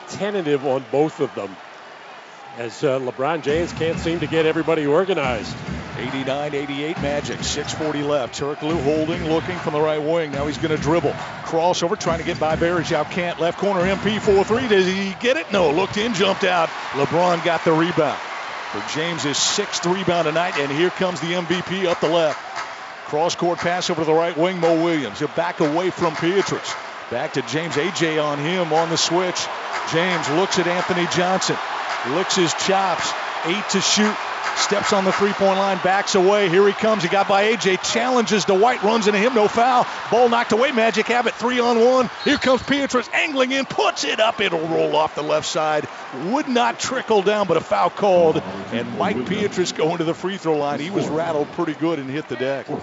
tentative 0.07 0.65
on 0.65 0.85
both 0.93 1.19
of 1.19 1.35
them 1.35 1.53
as 2.59 2.83
uh, 2.83 2.99
LeBron 2.99 3.41
James 3.41 3.71
can't 3.71 3.97
seem 3.97 4.19
to 4.19 4.27
get 4.27 4.45
everybody 4.45 4.85
organized. 4.85 5.55
89 5.97 6.53
88 6.53 7.01
Magic, 7.01 7.39
6.40 7.39 8.05
left. 8.05 8.37
Turkoglu 8.37 8.81
holding, 8.83 9.25
looking 9.29 9.57
from 9.59 9.73
the 9.73 9.81
right 9.81 10.01
wing. 10.01 10.31
Now 10.31 10.45
he's 10.45 10.57
going 10.57 10.75
to 10.75 10.81
dribble. 10.81 11.11
crossover, 11.43 11.97
trying 11.97 12.19
to 12.19 12.25
get 12.25 12.37
by 12.37 12.57
Varejao. 12.57 13.09
Can't. 13.11 13.39
Left 13.39 13.57
corner, 13.57 13.81
MP 13.81 14.19
4 14.19 14.43
3. 14.43 14.67
Does 14.67 14.85
he 14.85 15.15
get 15.21 15.37
it? 15.37 15.51
No. 15.53 15.71
Looked 15.71 15.97
in, 15.97 16.13
jumped 16.13 16.43
out. 16.43 16.67
LeBron 16.91 17.43
got 17.45 17.63
the 17.63 17.71
rebound. 17.71 18.19
For 18.71 18.83
James' 18.93 19.37
sixth 19.37 19.85
rebound 19.85 20.27
tonight, 20.27 20.57
and 20.59 20.71
here 20.71 20.91
comes 20.91 21.19
the 21.21 21.27
MVP 21.33 21.85
up 21.85 22.01
the 22.01 22.09
left. 22.09 22.37
Cross 23.07 23.35
court 23.35 23.57
pass 23.57 23.89
over 23.89 24.01
to 24.01 24.05
the 24.05 24.13
right 24.13 24.37
wing, 24.37 24.59
Mo 24.59 24.83
Williams. 24.83 25.19
He'll 25.19 25.29
back 25.29 25.61
away 25.61 25.89
from 25.89 26.15
Pietrus. 26.15 26.75
Back 27.09 27.33
to 27.33 27.41
James. 27.41 27.75
AJ 27.75 28.23
on 28.23 28.37
him 28.37 28.71
on 28.71 28.89
the 28.89 28.97
switch. 28.97 29.47
James 29.91 30.29
looks 30.29 30.59
at 30.59 30.67
Anthony 30.67 31.07
Johnson. 31.15 31.57
Licks 32.07 32.35
his 32.35 32.53
chops. 32.53 33.11
Eight 33.45 33.63
to 33.71 33.81
shoot. 33.81 34.15
Steps 34.55 34.91
on 34.91 35.05
the 35.05 35.11
three 35.11 35.31
point 35.31 35.57
line, 35.57 35.79
backs 35.83 36.15
away. 36.15 36.49
Here 36.49 36.65
he 36.67 36.73
comes. 36.73 37.03
He 37.03 37.09
got 37.09 37.27
by 37.27 37.53
AJ, 37.53 37.81
challenges 37.81 38.45
Dwight, 38.45 38.83
runs 38.83 39.07
into 39.07 39.19
him, 39.19 39.33
no 39.33 39.47
foul. 39.47 39.87
Ball 40.11 40.27
knocked 40.27 40.51
away. 40.51 40.71
Magic 40.71 41.09
it 41.09 41.33
three 41.35 41.59
on 41.59 41.79
one. 41.79 42.09
Here 42.25 42.37
comes 42.37 42.61
Pietrus, 42.63 43.09
angling 43.13 43.51
in, 43.51 43.65
puts 43.65 44.03
it 44.03 44.19
up. 44.19 44.41
It'll 44.41 44.67
roll 44.67 44.95
off 44.95 45.15
the 45.15 45.23
left 45.23 45.47
side. 45.47 45.87
Would 46.25 46.49
not 46.49 46.79
trickle 46.79 47.21
down, 47.21 47.47
but 47.47 47.57
a 47.57 47.61
foul 47.61 47.89
called. 47.89 48.41
And 48.71 48.97
Mike 48.97 49.25
Pietrus 49.27 49.71
going 49.71 49.99
to 49.99 50.03
the 50.03 50.13
free 50.13 50.37
throw 50.37 50.57
line. 50.57 50.79
He 50.79 50.89
was 50.89 51.07
rattled 51.07 51.49
pretty 51.53 51.73
good 51.73 51.99
and 51.99 52.09
hit 52.09 52.27
the 52.27 52.35
deck. 52.35 52.69
All 52.69 52.77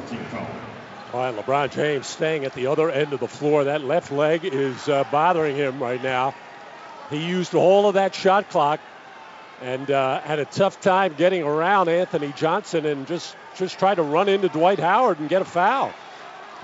right, 1.21 1.35
LeBron 1.35 1.73
James 1.73 2.07
staying 2.07 2.45
at 2.45 2.55
the 2.55 2.69
other 2.69 2.91
end 2.91 3.13
of 3.13 3.21
the 3.21 3.29
floor. 3.29 3.65
That 3.65 3.85
left 3.85 4.11
leg 4.11 4.45
is 4.45 4.89
uh, 4.89 5.05
bothering 5.11 5.57
him 5.57 5.79
right 5.79 6.03
now. 6.03 6.35
He 7.11 7.25
used 7.25 7.55
all 7.55 7.87
of 7.89 7.95
that 7.95 8.15
shot 8.15 8.49
clock 8.51 8.81
and 9.61 9.91
uh, 9.91 10.21
had 10.21 10.39
a 10.39 10.45
tough 10.45 10.81
time 10.81 11.15
getting 11.17 11.43
around 11.43 11.89
Anthony 11.89 12.33
Johnson 12.33 12.87
and 12.87 13.07
just 13.07 13.37
just 13.57 13.79
tried 13.79 13.97
to 13.97 14.03
run 14.03 14.29
into 14.29 14.49
Dwight 14.49 14.79
Howard 14.79 15.19
and 15.19 15.29
get 15.29 15.43
a 15.43 15.47
foul. 15.47 15.93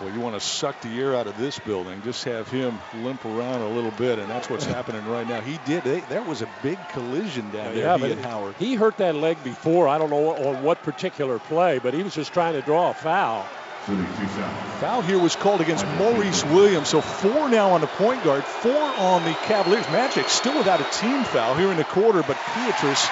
Well, 0.00 0.12
you 0.12 0.20
want 0.20 0.34
to 0.34 0.40
suck 0.40 0.80
the 0.80 1.00
air 1.00 1.14
out 1.14 1.26
of 1.26 1.36
this 1.38 1.58
building, 1.58 2.02
just 2.02 2.24
have 2.24 2.48
him 2.48 2.78
limp 3.02 3.24
around 3.24 3.60
a 3.60 3.68
little 3.68 3.90
bit, 3.92 4.18
and 4.18 4.28
that's 4.28 4.50
what's 4.50 4.64
happening 4.76 5.06
right 5.06 5.28
now. 5.28 5.40
He 5.40 5.58
did. 5.64 5.84
They, 5.84 6.00
there 6.00 6.22
was 6.22 6.42
a 6.42 6.48
big 6.62 6.78
collision 6.88 7.50
down 7.50 7.74
there. 7.74 7.84
Yeah, 7.84 7.98
he 7.98 8.14
but 8.14 8.24
Howard. 8.24 8.54
He 8.58 8.74
hurt 8.74 8.96
that 8.98 9.14
leg 9.14 9.42
before. 9.44 9.88
I 9.88 9.98
don't 9.98 10.10
know 10.10 10.34
on 10.34 10.62
what 10.62 10.82
particular 10.82 11.38
play, 11.38 11.78
but 11.78 11.94
he 11.94 12.02
was 12.02 12.14
just 12.14 12.32
trying 12.32 12.54
to 12.54 12.62
draw 12.62 12.90
a 12.90 12.94
foul. 12.94 13.46
Foul 13.82 15.02
here 15.02 15.18
was 15.18 15.34
called 15.34 15.60
against 15.60 15.84
Maurice 15.98 16.44
Williams. 16.44 16.88
So 16.88 17.00
four 17.00 17.48
now 17.48 17.70
on 17.70 17.80
the 17.80 17.88
point 17.88 18.22
guard, 18.22 18.44
four 18.44 18.80
on 18.80 19.24
the 19.24 19.32
Cavaliers. 19.44 19.88
Magic 19.88 20.28
still 20.28 20.56
without 20.56 20.80
a 20.80 20.98
team 21.00 21.24
foul 21.24 21.56
here 21.56 21.70
in 21.70 21.76
the 21.76 21.84
quarter, 21.84 22.22
but 22.22 22.36
Pietrus 22.54 23.08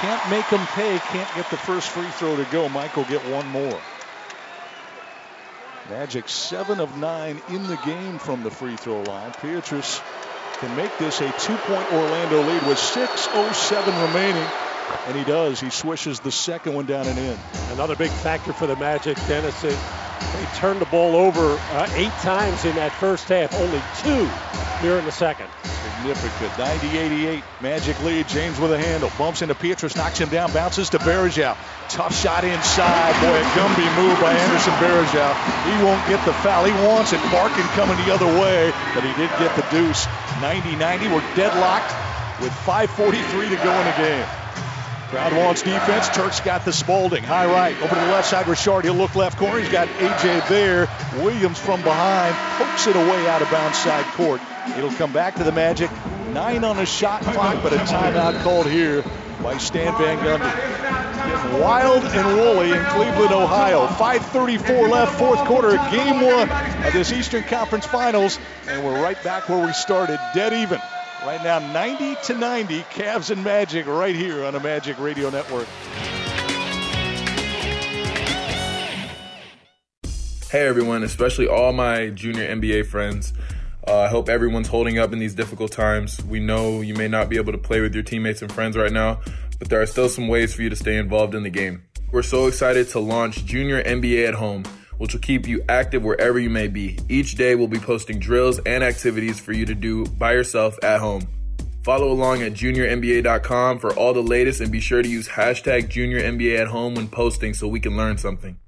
can't 0.00 0.30
make 0.30 0.48
them 0.50 0.66
pay, 0.74 0.98
can't 0.98 1.32
get 1.36 1.48
the 1.50 1.56
first 1.56 1.88
free 1.90 2.08
throw 2.10 2.36
to 2.36 2.44
go. 2.50 2.68
Michael 2.68 3.04
get 3.04 3.20
one 3.28 3.46
more. 3.48 3.80
Magic 5.88 6.28
seven 6.28 6.80
of 6.80 6.98
nine 6.98 7.40
in 7.48 7.66
the 7.68 7.78
game 7.86 8.18
from 8.18 8.42
the 8.42 8.50
free 8.50 8.76
throw 8.76 9.02
line. 9.02 9.32
Pietrus 9.40 10.00
can 10.58 10.74
make 10.76 10.96
this 10.98 11.20
a 11.20 11.32
two-point 11.38 11.92
Orlando 11.92 12.42
lead 12.42 12.66
with 12.66 12.78
6.07 12.78 14.06
remaining. 14.08 14.48
And 15.06 15.16
he 15.16 15.24
does. 15.24 15.60
He 15.60 15.70
swishes 15.70 16.20
the 16.20 16.32
second 16.32 16.74
one 16.74 16.86
down 16.86 17.06
and 17.06 17.18
in. 17.18 17.38
Another 17.72 17.94
big 17.94 18.10
factor 18.10 18.52
for 18.52 18.66
the 18.66 18.76
Magic, 18.76 19.16
Dennis, 19.26 19.62
is 19.64 19.78
they 20.20 20.46
turned 20.58 20.80
the 20.80 20.86
ball 20.86 21.16
over 21.16 21.40
uh, 21.72 21.88
eight 21.94 22.12
times 22.22 22.64
in 22.64 22.74
that 22.76 22.92
first 22.92 23.28
half, 23.28 23.54
only 23.54 23.80
two 24.02 24.28
here 24.80 24.98
in 24.98 25.04
the 25.04 25.12
second. 25.12 25.48
Significant. 25.62 26.52
90-88. 26.52 27.42
Magic 27.60 28.02
lead. 28.04 28.28
James 28.28 28.58
with 28.60 28.72
a 28.72 28.78
handle. 28.78 29.10
Bumps 29.18 29.42
into 29.42 29.54
Pietrus, 29.54 29.96
knocks 29.96 30.18
him 30.18 30.28
down, 30.28 30.52
bounces 30.52 30.90
to 30.90 30.98
Varejao. 30.98 31.56
Tough 31.88 32.14
shot 32.14 32.44
inside. 32.44 33.14
Boy, 33.20 33.38
a 33.38 33.44
Gumby 33.58 33.86
move 33.96 34.20
by 34.20 34.32
Anderson 34.32 34.72
Varejao. 34.74 35.34
He 35.64 35.84
won't 35.84 36.06
get 36.06 36.24
the 36.24 36.32
foul. 36.32 36.64
He 36.64 36.72
wants 36.86 37.12
it. 37.12 37.20
Barkin 37.32 37.66
coming 37.74 37.96
the 38.06 38.14
other 38.14 38.26
way, 38.26 38.72
but 38.94 39.02
he 39.02 39.12
did 39.14 39.30
get 39.38 39.54
the 39.56 39.66
deuce. 39.70 40.06
90-90. 40.38 41.12
We're 41.12 41.34
deadlocked 41.34 41.90
with 42.40 42.52
5.43 42.52 43.50
to 43.50 43.56
go 43.56 43.72
in 43.74 43.86
the 43.86 43.96
game. 43.96 44.47
Crowd 45.08 45.32
wants 45.32 45.62
defense. 45.62 46.10
Turk's 46.10 46.40
got 46.40 46.66
the 46.66 46.72
Spalding. 46.72 47.24
High 47.24 47.46
right. 47.46 47.74
Over 47.76 47.94
to 47.94 48.00
the 48.00 48.06
left 48.08 48.28
side. 48.28 48.44
Rashard. 48.44 48.84
He'll 48.84 48.94
look 48.94 49.14
left 49.16 49.38
corner. 49.38 49.58
He's 49.58 49.70
got 49.70 49.88
AJ 49.88 50.48
there. 50.48 50.86
Williams 51.22 51.58
from 51.58 51.80
behind. 51.82 52.36
Pokes 52.58 52.86
it 52.86 52.94
away 52.94 53.26
out 53.26 53.40
of 53.40 53.50
bounds 53.50 53.78
side 53.78 54.04
court. 54.14 54.42
It'll 54.76 54.92
come 54.92 55.12
back 55.12 55.36
to 55.36 55.44
the 55.44 55.52
Magic. 55.52 55.90
Nine 56.32 56.62
on 56.62 56.76
the 56.76 56.84
shot 56.84 57.22
clock, 57.22 57.62
but 57.62 57.72
a 57.72 57.76
timeout 57.76 58.42
called 58.42 58.66
here 58.66 59.02
by 59.42 59.56
Stan 59.56 59.96
Van 59.96 60.18
Gundy. 60.18 61.58
Wild 61.58 62.04
and 62.04 62.36
woolly 62.36 62.70
in 62.70 62.84
Cleveland, 62.84 63.32
Ohio. 63.32 63.86
5.34 63.86 64.90
left, 64.90 65.18
fourth 65.18 65.38
quarter, 65.46 65.70
game 65.90 66.20
one 66.20 66.50
of 66.50 66.92
this 66.92 67.12
Eastern 67.12 67.44
Conference 67.44 67.86
Finals. 67.86 68.38
And 68.68 68.84
we're 68.84 69.02
right 69.02 69.20
back 69.24 69.48
where 69.48 69.64
we 69.64 69.72
started, 69.72 70.20
dead 70.34 70.52
even. 70.52 70.80
Right 71.26 71.42
now, 71.42 71.58
90 71.58 72.14
to 72.26 72.34
90, 72.34 72.80
Cavs 72.82 73.30
and 73.30 73.42
Magic 73.42 73.86
right 73.86 74.14
here 74.14 74.44
on 74.44 74.52
the 74.52 74.60
Magic 74.60 75.00
Radio 75.00 75.30
Network. 75.30 75.66
Hey 80.48 80.66
everyone, 80.66 81.02
especially 81.02 81.48
all 81.48 81.72
my 81.72 82.10
junior 82.10 82.46
NBA 82.46 82.86
friends. 82.86 83.32
Uh, 83.86 83.98
I 83.98 84.08
hope 84.08 84.28
everyone's 84.28 84.68
holding 84.68 85.00
up 85.00 85.12
in 85.12 85.18
these 85.18 85.34
difficult 85.34 85.72
times. 85.72 86.24
We 86.24 86.38
know 86.38 86.82
you 86.82 86.94
may 86.94 87.08
not 87.08 87.28
be 87.28 87.36
able 87.36 87.52
to 87.52 87.58
play 87.58 87.80
with 87.80 87.94
your 87.94 88.04
teammates 88.04 88.40
and 88.40 88.52
friends 88.52 88.76
right 88.76 88.92
now, 88.92 89.20
but 89.58 89.70
there 89.70 89.82
are 89.82 89.86
still 89.86 90.08
some 90.08 90.28
ways 90.28 90.54
for 90.54 90.62
you 90.62 90.70
to 90.70 90.76
stay 90.76 90.98
involved 90.98 91.34
in 91.34 91.42
the 91.42 91.50
game. 91.50 91.82
We're 92.12 92.22
so 92.22 92.46
excited 92.46 92.88
to 92.90 93.00
launch 93.00 93.44
Junior 93.44 93.82
NBA 93.82 94.28
at 94.28 94.34
Home 94.34 94.62
which 94.98 95.14
will 95.14 95.20
keep 95.20 95.48
you 95.48 95.64
active 95.68 96.02
wherever 96.02 96.38
you 96.38 96.50
may 96.50 96.68
be. 96.68 96.98
Each 97.08 97.34
day 97.34 97.54
we'll 97.54 97.68
be 97.68 97.78
posting 97.78 98.18
drills 98.18 98.58
and 98.60 98.84
activities 98.84 99.40
for 99.40 99.52
you 99.52 99.64
to 99.66 99.74
do 99.74 100.04
by 100.04 100.32
yourself 100.32 100.76
at 100.82 101.00
home. 101.00 101.26
Follow 101.84 102.10
along 102.10 102.42
at 102.42 102.52
juniornba.com 102.52 103.78
for 103.78 103.94
all 103.94 104.12
the 104.12 104.22
latest 104.22 104.60
and 104.60 104.70
be 104.70 104.80
sure 104.80 105.00
to 105.00 105.08
use 105.08 105.26
hashtag 105.28 105.88
juniornba 105.88 106.58
at 106.58 106.66
home 106.68 106.94
when 106.94 107.08
posting 107.08 107.54
so 107.54 107.66
we 107.66 107.80
can 107.80 107.96
learn 107.96 108.18
something. 108.18 108.58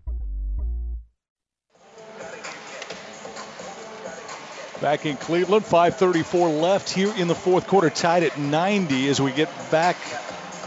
Back 4.81 5.05
in 5.05 5.18
Cleveland, 5.18 5.67
5.34 5.67 6.59
left 6.59 6.89
here 6.89 7.12
in 7.18 7.28
the 7.28 7.34
fourth 7.34 7.67
quarter, 7.67 7.91
tied 7.91 8.23
at 8.23 8.39
90 8.39 9.10
as 9.10 9.20
we 9.20 9.31
get 9.33 9.50
back 9.70 9.97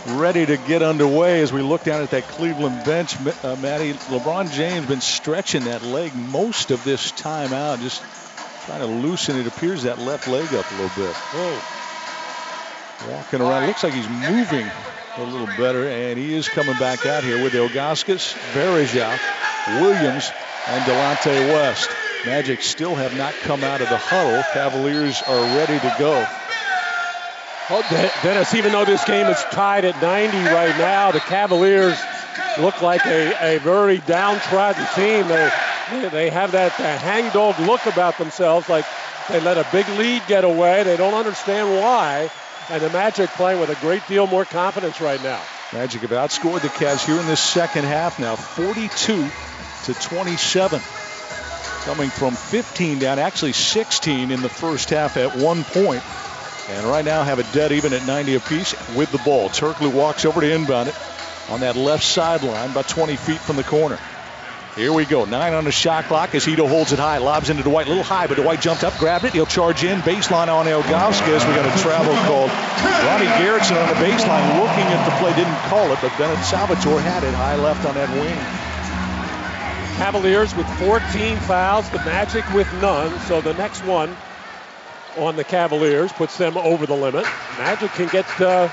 ready 0.05 0.45
to 0.45 0.57
get 0.57 0.81
underway 0.81 1.41
as 1.41 1.53
we 1.53 1.61
look 1.61 1.83
down 1.83 2.01
at 2.01 2.11
that 2.11 2.23
Cleveland 2.23 2.83
bench. 2.85 3.15
Uh, 3.43 3.55
Matty, 3.55 3.93
LeBron 3.93 4.51
James 4.51 4.87
been 4.87 5.01
stretching 5.01 5.65
that 5.65 5.83
leg 5.83 6.13
most 6.15 6.71
of 6.71 6.83
this 6.83 7.11
time 7.11 7.53
out, 7.53 7.79
just 7.79 8.03
trying 8.65 8.81
to 8.81 8.87
loosen 8.87 9.39
it. 9.39 9.47
Appears 9.47 9.83
that 9.83 9.99
left 9.99 10.27
leg 10.27 10.45
up 10.53 10.69
a 10.71 10.75
little 10.75 11.03
bit. 11.03 11.15
Whoa. 11.15 13.13
Walking 13.13 13.41
around. 13.41 13.67
Looks 13.67 13.83
like 13.83 13.93
he's 13.93 14.09
moving 14.09 14.69
a 15.17 15.23
little 15.23 15.47
better, 15.57 15.87
and 15.87 16.17
he 16.17 16.33
is 16.33 16.47
coming 16.49 16.77
back 16.79 17.05
out 17.05 17.23
here 17.23 17.43
with 17.43 17.53
Ilgauskas, 17.53 18.33
Varejao, 18.53 19.81
Williams, 19.81 20.31
and 20.67 20.83
Delonte 20.83 21.53
West. 21.53 21.89
Magic 22.25 22.61
still 22.61 22.95
have 22.95 23.15
not 23.17 23.33
come 23.43 23.63
out 23.63 23.81
of 23.81 23.89
the 23.89 23.97
huddle. 23.97 24.41
Cavaliers 24.53 25.21
are 25.27 25.57
ready 25.57 25.77
to 25.79 25.95
go. 25.99 26.25
Oh, 27.69 27.85
well, 27.89 28.11
Dennis, 28.23 28.53
even 28.55 28.73
though 28.73 28.83
this 28.83 29.05
game 29.05 29.27
is 29.27 29.41
tied 29.51 29.85
at 29.85 30.01
90 30.01 30.37
right 30.53 30.77
now, 30.77 31.11
the 31.11 31.21
Cavaliers 31.21 31.97
look 32.59 32.81
like 32.81 33.05
a, 33.05 33.55
a 33.55 33.59
very 33.59 33.99
downtrodden 33.99 34.85
team. 34.95 35.27
They, 35.27 36.09
they 36.09 36.29
have 36.29 36.51
that, 36.51 36.77
that 36.77 36.99
hangdog 37.01 37.57
look 37.59 37.85
about 37.85 38.17
themselves, 38.17 38.67
like 38.67 38.85
they 39.29 39.39
let 39.39 39.57
a 39.57 39.65
big 39.71 39.87
lead 39.97 40.23
get 40.27 40.43
away. 40.43 40.83
They 40.83 40.97
don't 40.97 41.13
understand 41.13 41.69
why. 41.79 42.29
And 42.69 42.81
the 42.81 42.89
Magic 42.89 43.29
playing 43.31 43.59
with 43.61 43.69
a 43.69 43.79
great 43.81 44.05
deal 44.07 44.27
more 44.27 44.45
confidence 44.45 44.99
right 44.99 45.21
now. 45.23 45.41
Magic 45.71 46.01
have 46.01 46.11
outscored 46.11 46.61
the 46.61 46.69
Cavs 46.69 47.05
here 47.05 47.19
in 47.19 47.25
this 47.27 47.39
second 47.39 47.85
half 47.85 48.19
now, 48.19 48.35
42 48.35 49.27
to 49.85 49.93
27. 49.93 50.81
Coming 51.85 52.09
from 52.09 52.35
15 52.35 52.99
down, 52.99 53.19
actually 53.19 53.53
16 53.53 54.31
in 54.31 54.41
the 54.41 54.49
first 54.49 54.89
half 54.89 55.17
at 55.17 55.37
one 55.37 55.63
point. 55.63 56.03
And 56.69 56.85
right 56.85 57.03
now 57.03 57.23
have 57.23 57.39
a 57.39 57.43
dead 57.51 57.73
even 57.73 57.91
at 57.93 58.05
90 58.05 58.35
apiece 58.35 58.73
with 58.95 59.11
the 59.11 59.17
ball. 59.19 59.49
Turkoglu 59.49 59.93
walks 59.93 60.23
over 60.23 60.39
to 60.39 60.49
inbound 60.49 60.89
it 60.89 60.95
on 61.49 61.59
that 61.59 61.75
left 61.75 62.03
sideline, 62.03 62.71
about 62.71 62.87
20 62.87 63.17
feet 63.17 63.39
from 63.39 63.57
the 63.57 63.63
corner. 63.63 63.99
Here 64.75 64.91
we 64.91 65.05
go. 65.05 65.25
Nine 65.25 65.53
on 65.53 65.65
the 65.65 65.71
shot 65.71 66.05
clock 66.05 66.33
as 66.33 66.45
Hedo 66.45 66.67
holds 66.67 66.93
it 66.93 66.99
high. 66.99 67.19
Lobs 67.19 67.51
into 67.51 67.61
Dwight. 67.61 67.85
A 67.85 67.89
little 67.89 68.03
high, 68.03 68.25
but 68.25 68.37
Dwight 68.37 68.59
jumped 68.59 68.83
up, 68.83 68.97
grabbed 68.97 69.25
it. 69.25 69.33
He'll 69.33 69.45
charge 69.45 69.83
in. 69.83 69.99
Baseline 69.99 70.47
on 70.47 70.65
Ilgauskas. 70.65 71.47
We 71.47 71.53
got 71.53 71.67
a 71.67 71.81
travel 71.83 72.15
called. 72.25 72.49
Ronnie 73.05 73.29
Garretson 73.37 73.79
on 73.79 73.87
the 73.87 73.99
baseline 74.01 74.57
looking 74.57 74.87
at 74.89 75.05
the 75.05 75.15
play. 75.21 75.35
Didn't 75.35 75.59
call 75.69 75.91
it, 75.91 75.99
but 76.01 76.17
Bennett 76.17 76.43
Salvatore 76.45 77.01
had 77.01 77.23
it 77.23 77.33
high 77.35 77.55
left 77.55 77.85
on 77.85 77.93
that 77.93 78.09
wing. 78.09 78.33
Cavaliers 79.97 80.55
with 80.55 80.67
14 80.79 81.37
fouls. 81.37 81.87
The 81.91 81.99
Magic 81.99 82.51
with 82.53 82.71
none. 82.81 83.19
So 83.27 83.41
the 83.41 83.53
next 83.53 83.85
one 83.85 84.15
on 85.17 85.35
the 85.35 85.43
Cavaliers, 85.43 86.11
puts 86.11 86.37
them 86.37 86.57
over 86.57 86.85
the 86.85 86.95
limit. 86.95 87.25
Magic 87.57 87.91
can 87.91 88.07
get, 88.07 88.41
uh, 88.41 88.69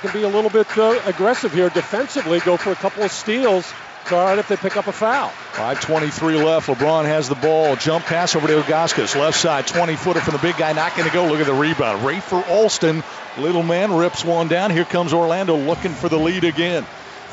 can 0.00 0.12
be 0.12 0.22
a 0.22 0.28
little 0.28 0.50
bit 0.50 0.66
uh, 0.76 1.00
aggressive 1.06 1.52
here 1.52 1.68
defensively, 1.70 2.40
go 2.40 2.56
for 2.56 2.72
a 2.72 2.76
couple 2.76 3.02
of 3.02 3.12
steals 3.12 3.72
It's 4.02 4.12
all 4.12 4.24
right 4.24 4.38
if 4.38 4.46
they 4.46 4.56
pick 4.56 4.76
up 4.76 4.86
a 4.86 4.92
foul. 4.92 5.30
5.23 5.54 6.44
left. 6.44 6.68
LeBron 6.68 7.06
has 7.06 7.28
the 7.28 7.34
ball. 7.34 7.74
Jump 7.74 8.04
pass 8.04 8.36
over 8.36 8.46
to 8.46 8.62
Ilgauskas. 8.62 9.18
Left 9.18 9.36
side, 9.36 9.66
20 9.66 9.96
footer 9.96 10.20
from 10.20 10.34
the 10.34 10.38
big 10.38 10.56
guy. 10.56 10.72
Not 10.72 10.94
going 10.94 11.08
to 11.08 11.12
go. 11.12 11.26
Look 11.26 11.40
at 11.40 11.46
the 11.46 11.52
rebound. 11.52 12.02
Rafer 12.02 12.48
Alston, 12.48 13.02
little 13.36 13.64
man, 13.64 13.92
rips 13.96 14.24
one 14.24 14.46
down. 14.46 14.70
Here 14.70 14.84
comes 14.84 15.12
Orlando 15.12 15.56
looking 15.56 15.92
for 15.92 16.08
the 16.08 16.18
lead 16.18 16.44
again. 16.44 16.86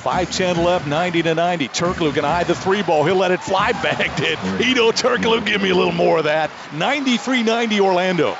5-10 0.04 0.64
left, 0.64 0.86
90 0.86 1.24
to 1.24 1.36
90. 1.36 1.70
Turkoglu 1.70 2.14
can 2.14 2.26
hide 2.26 2.48
the 2.48 2.56
three 2.56 2.84
ball. 2.84 3.06
He'll 3.06 3.16
let 3.16 3.32
it 3.32 3.42
fly. 3.42 3.72
Bagged 3.72 4.20
it. 4.20 4.38
Hedo 4.38 4.92
Turkoglu, 4.92 5.46
give 5.46 5.62
me 5.62 5.70
a 5.70 5.76
little 5.76 5.94
more 5.94 6.18
of 6.18 6.26
that. 6.26 6.50
93-90 6.72 7.80
Orlando. 7.80 8.36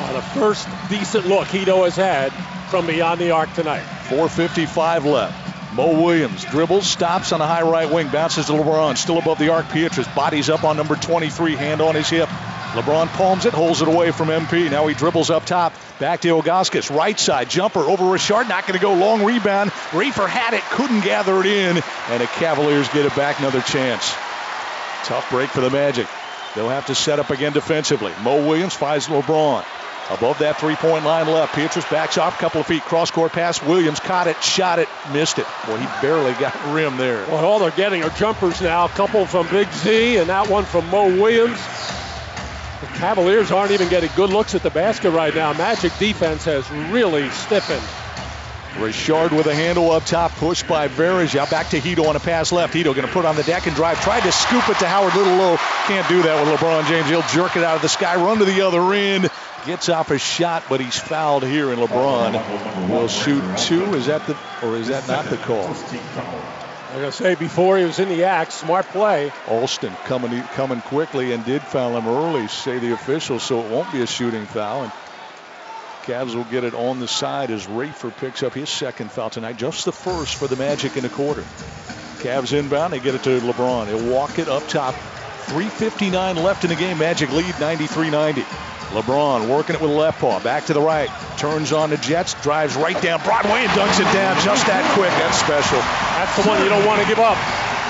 Uh, 0.00 0.12
the 0.12 0.22
first 0.38 0.68
decent 0.90 1.26
look 1.26 1.48
Hedo 1.48 1.84
has 1.84 1.96
had 1.96 2.32
from 2.70 2.86
beyond 2.86 3.18
the 3.18 3.30
arc 3.30 3.50
tonight. 3.54 3.84
4.55 4.08 5.04
left. 5.04 5.57
Mo 5.78 6.02
Williams 6.02 6.44
dribbles, 6.44 6.88
stops 6.88 7.30
on 7.30 7.38
the 7.38 7.46
high 7.46 7.62
right 7.62 7.88
wing, 7.88 8.08
bounces 8.08 8.46
to 8.46 8.52
LeBron, 8.52 8.96
still 8.96 9.18
above 9.18 9.38
the 9.38 9.50
arc. 9.50 9.68
Pietrus 9.68 10.08
bodies 10.08 10.50
up 10.50 10.64
on 10.64 10.76
number 10.76 10.96
23, 10.96 11.54
hand 11.54 11.80
on 11.80 11.94
his 11.94 12.10
hip. 12.10 12.28
LeBron 12.72 13.06
palms 13.06 13.46
it, 13.46 13.54
holds 13.54 13.80
it 13.80 13.86
away 13.86 14.10
from 14.10 14.26
MP. 14.26 14.68
Now 14.68 14.88
he 14.88 14.94
dribbles 14.94 15.30
up 15.30 15.46
top. 15.46 15.72
Back 16.00 16.22
to 16.22 16.28
Ilgauskas. 16.30 16.92
Right 16.92 17.16
side 17.16 17.48
jumper 17.48 17.78
over 17.78 18.02
Rashard. 18.02 18.48
Not 18.48 18.66
going 18.66 18.76
to 18.76 18.82
go. 18.82 18.92
Long 18.94 19.24
rebound. 19.24 19.70
Rafer 19.90 20.28
had 20.28 20.52
it, 20.52 20.62
couldn't 20.62 21.02
gather 21.02 21.38
it 21.38 21.46
in. 21.46 21.80
And 22.08 22.20
the 22.20 22.26
Cavaliers 22.26 22.88
get 22.88 23.06
it 23.06 23.14
back. 23.14 23.38
Another 23.38 23.60
chance. 23.60 24.10
Tough 25.04 25.28
break 25.30 25.48
for 25.48 25.60
the 25.60 25.70
Magic. 25.70 26.08
They'll 26.56 26.70
have 26.70 26.86
to 26.86 26.96
set 26.96 27.20
up 27.20 27.30
again 27.30 27.52
defensively. 27.52 28.12
Mo 28.24 28.48
Williams 28.48 28.74
finds 28.74 29.06
LeBron. 29.06 29.64
Above 30.10 30.38
that 30.38 30.58
three 30.58 30.74
point 30.76 31.04
line 31.04 31.26
left. 31.26 31.54
Pietrus 31.54 31.88
backs 31.90 32.16
off 32.16 32.36
a 32.36 32.40
couple 32.40 32.60
of 32.60 32.66
feet. 32.66 32.82
Cross 32.82 33.10
court 33.10 33.32
pass. 33.32 33.62
Williams 33.62 34.00
caught 34.00 34.26
it, 34.26 34.42
shot 34.42 34.78
it, 34.78 34.88
missed 35.12 35.38
it. 35.38 35.46
Boy, 35.66 35.76
he 35.76 35.86
barely 36.00 36.32
got 36.34 36.54
rim 36.72 36.96
there. 36.96 37.26
Well, 37.26 37.44
all 37.44 37.58
they're 37.58 37.70
getting 37.72 38.02
are 38.02 38.10
jumpers 38.10 38.60
now. 38.62 38.86
A 38.86 38.88
couple 38.88 39.26
from 39.26 39.48
Big 39.48 39.70
Z 39.72 40.16
and 40.16 40.28
that 40.30 40.48
one 40.48 40.64
from 40.64 40.88
Mo 40.88 41.06
Williams. 41.20 41.58
The 42.80 42.86
Cavaliers 42.98 43.50
aren't 43.50 43.72
even 43.72 43.88
getting 43.88 44.10
good 44.16 44.30
looks 44.30 44.54
at 44.54 44.62
the 44.62 44.70
basket 44.70 45.10
right 45.10 45.34
now. 45.34 45.52
Magic 45.52 45.92
defense 45.98 46.44
has 46.44 46.70
really 46.70 47.28
stiffened. 47.30 47.82
Rashard 48.78 49.32
with 49.32 49.46
a 49.46 49.54
handle 49.54 49.90
up 49.90 50.04
top, 50.04 50.30
pushed 50.32 50.68
by 50.68 50.86
Varejao. 50.86 51.50
Back 51.50 51.70
to 51.70 51.80
Hedo 51.80 52.08
on 52.08 52.14
a 52.14 52.20
pass 52.20 52.52
left. 52.52 52.74
Hedo 52.74 52.94
going 52.94 53.06
to 53.06 53.12
put 53.12 53.24
on 53.24 53.34
the 53.34 53.42
deck 53.42 53.66
and 53.66 53.74
drive. 53.74 54.00
Tried 54.02 54.20
to 54.20 54.30
scoop 54.30 54.68
it 54.68 54.78
to 54.78 54.86
Howard 54.86 55.14
Little 55.16 55.34
low. 55.34 55.56
Can't 55.86 56.08
do 56.08 56.22
that 56.22 56.40
with 56.40 56.60
LeBron 56.60 56.86
James. 56.86 57.08
He'll 57.08 57.22
jerk 57.22 57.56
it 57.56 57.64
out 57.64 57.74
of 57.76 57.82
the 57.82 57.88
sky, 57.88 58.14
run 58.14 58.38
to 58.38 58.44
the 58.44 58.60
other 58.60 58.92
end. 58.92 59.28
Gets 59.68 59.90
off 59.90 60.10
a 60.10 60.16
shot, 60.16 60.64
but 60.70 60.80
he's 60.80 60.98
fouled 60.98 61.44
here, 61.44 61.70
and 61.70 61.78
LeBron 61.78 62.88
will 62.88 63.06
shoot 63.06 63.44
two. 63.58 63.92
Is 63.92 64.06
that 64.06 64.26
the 64.26 64.34
or 64.62 64.76
is 64.76 64.88
that 64.88 65.06
not 65.06 65.26
the 65.26 65.36
call? 65.36 65.68
Like 65.68 66.94
gonna 66.94 67.12
say 67.12 67.34
before 67.34 67.76
he 67.76 67.84
was 67.84 67.98
in 67.98 68.08
the 68.08 68.24
act, 68.24 68.54
smart 68.54 68.86
play. 68.86 69.30
Alston 69.46 69.92
coming 70.06 70.40
coming 70.54 70.80
quickly 70.80 71.32
and 71.32 71.44
did 71.44 71.60
foul 71.60 71.98
him 71.98 72.08
early, 72.08 72.48
say 72.48 72.78
the 72.78 72.94
officials, 72.94 73.42
so 73.42 73.60
it 73.60 73.70
won't 73.70 73.92
be 73.92 74.00
a 74.00 74.06
shooting 74.06 74.46
foul. 74.46 74.84
And 74.84 74.92
Cavs 76.04 76.34
will 76.34 76.44
get 76.44 76.64
it 76.64 76.72
on 76.72 76.98
the 76.98 77.06
side 77.06 77.50
as 77.50 77.66
Rafer 77.66 78.16
picks 78.16 78.42
up 78.42 78.54
his 78.54 78.70
second 78.70 79.12
foul 79.12 79.28
tonight, 79.28 79.58
just 79.58 79.84
the 79.84 79.92
first 79.92 80.36
for 80.36 80.48
the 80.48 80.56
Magic 80.56 80.96
in 80.96 81.02
the 81.02 81.10
quarter. 81.10 81.42
Cavs 82.20 82.58
inbound, 82.58 82.94
they 82.94 83.00
get 83.00 83.14
it 83.14 83.22
to 83.24 83.38
LeBron. 83.38 83.88
He'll 83.88 84.10
walk 84.10 84.38
it 84.38 84.48
up 84.48 84.66
top. 84.68 84.94
3.59 84.94 86.42
left 86.42 86.64
in 86.64 86.70
the 86.70 86.76
game. 86.76 86.96
Magic 86.96 87.30
lead 87.32 87.54
93 87.60 88.08
90. 88.08 88.46
LeBron 88.90 89.48
working 89.48 89.76
it 89.76 89.82
with 89.82 89.90
left 89.90 90.20
paw. 90.20 90.40
Back 90.40 90.66
to 90.66 90.72
the 90.72 90.80
right. 90.80 91.10
Turns 91.36 91.72
on 91.72 91.90
the 91.90 91.96
Jets. 91.98 92.34
Drives 92.42 92.76
right 92.76 93.00
down 93.02 93.20
Broadway 93.22 93.60
and 93.60 93.70
dunks 93.70 94.00
it 94.00 94.10
down 94.12 94.40
just 94.40 94.66
that 94.66 94.84
quick. 94.96 95.12
That's 95.20 95.36
special. 95.36 95.78
That's 96.16 96.34
the 96.40 96.48
one 96.48 96.62
you 96.62 96.68
don't 96.68 96.86
want 96.86 97.02
to 97.02 97.08
give 97.08 97.18
up. 97.18 97.36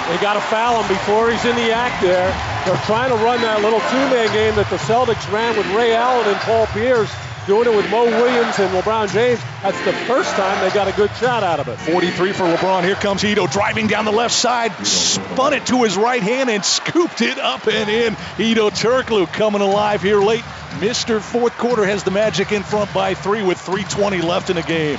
They 0.08 0.16
got 0.18 0.34
to 0.34 0.40
foul 0.40 0.82
him 0.82 0.88
before 0.88 1.30
he's 1.30 1.44
in 1.44 1.54
the 1.54 1.70
act 1.70 2.02
there. 2.02 2.32
They're 2.64 2.82
trying 2.86 3.10
to 3.10 3.18
run 3.22 3.40
that 3.42 3.60
little 3.60 3.80
two-man 3.92 4.32
game 4.32 4.54
that 4.56 4.68
the 4.70 4.80
Celtics 4.88 5.30
ran 5.30 5.56
with 5.56 5.66
Ray 5.70 5.94
Allen 5.94 6.26
and 6.26 6.36
Paul 6.42 6.66
Pierce 6.72 7.12
doing 7.48 7.66
it 7.66 7.74
with 7.74 7.90
Mo 7.90 8.04
Williams 8.04 8.58
and 8.58 8.70
LeBron 8.74 9.10
James. 9.10 9.40
That's 9.62 9.82
the 9.86 9.94
first 10.06 10.30
time 10.32 10.60
they 10.62 10.72
got 10.74 10.86
a 10.86 10.92
good 10.92 11.10
shot 11.16 11.42
out 11.42 11.58
of 11.58 11.68
it. 11.68 11.78
43 11.78 12.32
for 12.34 12.44
LeBron. 12.44 12.84
Here 12.84 12.94
comes 12.94 13.22
Hedo 13.22 13.50
driving 13.50 13.86
down 13.86 14.04
the 14.04 14.12
left 14.12 14.34
side, 14.34 14.70
spun 14.86 15.54
it 15.54 15.64
to 15.68 15.82
his 15.82 15.96
right 15.96 16.22
hand 16.22 16.50
and 16.50 16.62
scooped 16.62 17.22
it 17.22 17.38
up 17.38 17.66
and 17.66 17.88
in. 17.88 18.14
Hedo 18.36 18.70
Turkoglu 18.70 19.26
coming 19.32 19.62
alive 19.62 20.02
here 20.02 20.20
late. 20.20 20.44
Mr. 20.80 21.22
Fourth 21.22 21.56
Quarter 21.56 21.86
has 21.86 22.04
the 22.04 22.10
Magic 22.10 22.52
in 22.52 22.62
front 22.62 22.92
by 22.92 23.14
three 23.14 23.42
with 23.42 23.56
3.20 23.56 24.22
left 24.22 24.50
in 24.50 24.56
the 24.56 24.62
game. 24.62 24.98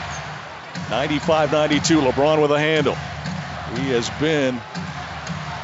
95-92, 0.90 2.12
LeBron 2.12 2.42
with 2.42 2.50
a 2.52 2.60
handle. 2.60 2.96
He 3.76 3.90
has 3.92 4.10
been 4.20 4.60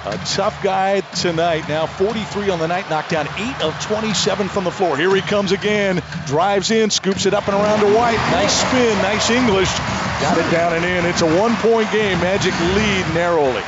a 0.05 0.17
tough 0.17 0.61
guy 0.61 1.01
tonight. 1.01 1.67
Now 1.67 1.87
43 1.87 2.49
on 2.51 2.59
the 2.59 2.67
night, 2.67 2.89
knocked 2.89 3.09
down 3.09 3.27
8 3.37 3.61
of 3.63 3.79
27 3.81 4.47
from 4.47 4.63
the 4.63 4.71
floor. 4.71 4.95
Here 4.95 5.13
he 5.13 5.21
comes 5.21 5.51
again. 5.51 6.01
Drives 6.27 6.71
in, 6.71 6.89
scoops 6.89 7.25
it 7.25 7.33
up 7.33 7.47
and 7.47 7.55
around 7.55 7.79
to 7.79 7.97
White. 7.97 8.17
Nice 8.31 8.53
spin, 8.53 8.97
nice 8.99 9.29
English. 9.29 9.71
Got 10.21 10.37
it 10.37 10.49
down 10.51 10.73
and 10.73 10.85
in. 10.85 11.05
It's 11.05 11.21
a 11.21 11.39
one 11.39 11.55
point 11.57 11.91
game. 11.91 12.19
Magic 12.19 12.53
lead 12.59 13.13
narrowly. 13.13 13.63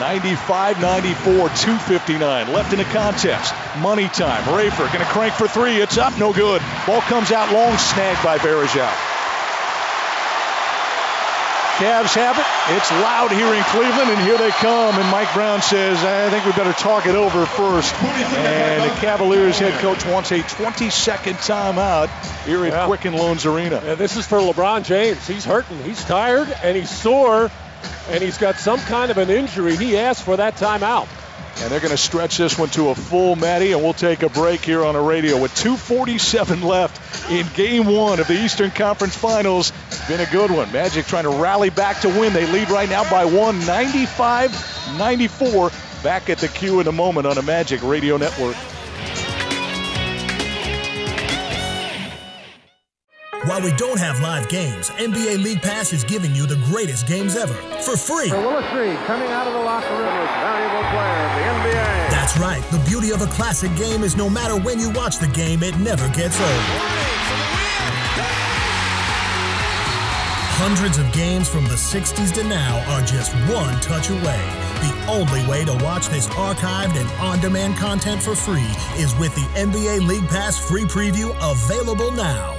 95 0.00 0.80
94, 0.80 1.24
259 1.24 2.52
left 2.52 2.72
in 2.72 2.78
the 2.78 2.84
contest. 2.86 3.52
Money 3.78 4.08
time. 4.08 4.42
Rafer 4.44 4.86
going 4.92 5.04
to 5.04 5.10
crank 5.10 5.34
for 5.34 5.48
three. 5.48 5.76
It's 5.76 5.98
up, 5.98 6.16
no 6.18 6.32
good. 6.32 6.62
Ball 6.86 7.00
comes 7.02 7.32
out 7.32 7.52
long, 7.52 7.76
snagged 7.76 8.22
by 8.22 8.38
Varejao. 8.38 9.17
Cavs 11.78 12.14
have 12.14 12.36
it. 12.36 12.76
It's 12.76 12.90
loud 12.90 13.30
here 13.30 13.54
in 13.54 13.62
Cleveland, 13.70 14.10
and 14.10 14.20
here 14.26 14.36
they 14.36 14.50
come. 14.50 14.98
And 14.98 15.08
Mike 15.12 15.32
Brown 15.32 15.62
says, 15.62 16.02
I 16.02 16.28
think 16.28 16.44
we 16.44 16.50
better 16.50 16.72
talk 16.72 17.06
it 17.06 17.14
over 17.14 17.46
first. 17.46 17.94
And 18.02 18.82
the 18.82 18.94
Cavaliers 18.96 19.60
head 19.60 19.78
coach 19.80 20.04
wants 20.04 20.32
a 20.32 20.42
20 20.42 20.90
second 20.90 21.36
timeout 21.36 22.08
here 22.44 22.64
at 22.64 22.72
yeah. 22.72 22.86
Quicken 22.86 23.14
Loans 23.14 23.46
Arena. 23.46 23.80
Yeah, 23.84 23.94
this 23.94 24.16
is 24.16 24.26
for 24.26 24.40
LeBron 24.40 24.84
James. 24.84 25.24
He's 25.24 25.44
hurting. 25.44 25.80
He's 25.84 26.04
tired 26.04 26.52
and 26.64 26.76
he's 26.76 26.90
sore, 26.90 27.48
and 28.08 28.22
he's 28.24 28.38
got 28.38 28.56
some 28.56 28.80
kind 28.80 29.12
of 29.12 29.18
an 29.18 29.30
injury. 29.30 29.76
He 29.76 29.96
asked 29.96 30.24
for 30.24 30.36
that 30.36 30.56
timeout. 30.56 31.06
And 31.60 31.72
they're 31.72 31.80
going 31.80 31.90
to 31.90 31.96
stretch 31.96 32.38
this 32.38 32.56
one 32.56 32.68
to 32.70 32.90
a 32.90 32.94
full 32.94 33.34
Matty, 33.34 33.72
and 33.72 33.82
we'll 33.82 33.92
take 33.92 34.22
a 34.22 34.28
break 34.28 34.64
here 34.64 34.84
on 34.84 34.94
the 34.94 35.00
radio 35.00 35.40
with 35.40 35.52
2:47 35.56 36.62
left 36.62 37.30
in 37.30 37.46
Game 37.54 37.86
One 37.86 38.20
of 38.20 38.28
the 38.28 38.34
Eastern 38.34 38.70
Conference 38.70 39.16
Finals. 39.16 39.72
Been 40.08 40.20
a 40.20 40.26
good 40.30 40.50
one. 40.50 40.72
Magic 40.72 41.04
trying 41.04 41.24
to 41.24 41.30
rally 41.30 41.68
back 41.68 42.00
to 42.00 42.08
win. 42.08 42.32
They 42.32 42.46
lead 42.46 42.70
right 42.70 42.88
now 42.88 43.08
by 43.10 43.26
one, 43.26 43.60
95-94. 43.60 46.02
Back 46.02 46.30
at 46.30 46.38
the 46.38 46.48
Q 46.48 46.80
in 46.80 46.86
a 46.86 46.92
moment 46.92 47.26
on 47.26 47.34
the 47.34 47.42
Magic 47.42 47.82
Radio 47.82 48.16
Network. 48.16 48.56
While 53.44 53.60
we 53.60 53.72
don't 53.72 53.98
have 53.98 54.18
live 54.20 54.48
games, 54.48 54.88
NBA 54.90 55.42
League 55.42 55.60
Pass 55.60 55.92
is 55.92 56.04
giving 56.04 56.34
you 56.34 56.46
the 56.46 56.56
greatest 56.72 57.06
games 57.06 57.36
ever 57.36 57.52
for 57.82 57.94
free. 57.96 58.30
For 58.30 58.40
Willis 58.40 58.64
Reed 58.72 58.96
coming 59.06 59.28
out 59.28 59.46
of 59.46 59.52
the 59.52 59.60
locker 59.60 59.94
room, 59.94 60.04
most 60.04 60.32
valuable 60.40 60.88
player 60.90 61.24
of 61.24 61.32
the 61.34 61.40
NBA. 61.70 62.10
That's 62.10 62.38
right. 62.38 62.62
The 62.70 62.78
beauty 62.88 63.10
of 63.10 63.20
a 63.20 63.26
classic 63.26 63.76
game 63.76 64.02
is 64.02 64.16
no 64.16 64.30
matter 64.30 64.56
when 64.58 64.80
you 64.80 64.88
watch 64.90 65.18
the 65.18 65.28
game, 65.28 65.62
it 65.62 65.78
never 65.78 66.08
gets 66.08 66.40
old. 66.40 67.07
Hundreds 70.60 70.98
of 70.98 71.10
games 71.12 71.48
from 71.48 71.62
the 71.66 71.76
60s 71.76 72.32
to 72.32 72.42
now 72.42 72.82
are 72.92 73.00
just 73.06 73.32
one 73.48 73.80
touch 73.80 74.10
away. 74.10 74.42
The 74.82 75.04
only 75.08 75.48
way 75.48 75.64
to 75.64 75.72
watch 75.84 76.08
this 76.08 76.26
archived 76.30 76.96
and 76.96 77.08
on 77.20 77.38
demand 77.38 77.76
content 77.76 78.20
for 78.20 78.34
free 78.34 78.66
is 79.00 79.14
with 79.20 79.32
the 79.36 79.46
NBA 79.54 80.08
League 80.08 80.28
Pass 80.28 80.58
free 80.58 80.82
preview 80.82 81.30
available 81.40 82.10
now. 82.10 82.56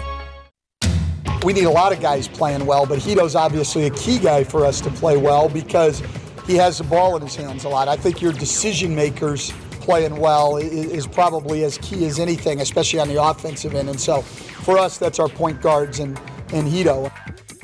We 1.44 1.52
need 1.52 1.66
a 1.66 1.70
lot 1.70 1.92
of 1.92 2.00
guys 2.00 2.30
playing 2.30 2.66
well, 2.66 2.86
but 2.86 3.00
Hedo's 3.00 3.36
obviously 3.36 3.88
a 3.88 3.90
key 3.90 4.18
guy 4.18 4.46
for 4.46 4.66
us 4.66 4.80
to 4.80 4.90
play 4.92 5.18
well 5.18 5.50
because 5.50 6.02
he 6.48 6.56
has 6.56 6.78
the 6.78 6.86
ball 6.86 7.18
in 7.18 7.24
his 7.24 7.36
hands 7.36 7.66
a 7.66 7.70
lot. 7.70 7.90
I 7.90 7.98
think 7.98 8.22
your 8.22 8.32
decision 8.32 8.96
makers 8.96 9.52
playing 9.82 10.16
well 10.16 10.56
is, 10.56 11.06
probably 11.06 11.66
as 11.66 11.78
key 11.80 12.06
as 12.06 12.18
anything, 12.18 12.62
especially 12.62 13.02
on 13.02 13.10
the 13.10 13.22
offensive 13.22 13.76
end. 13.76 13.90
And 13.90 14.00
so 14.00 14.22
for 14.22 14.78
us, 14.78 14.98
that's 14.98 15.20
our 15.20 15.28
point 15.28 15.62
guards 15.62 16.00
and, 16.00 16.18
and 16.54 16.66
Hedo. 16.66 17.12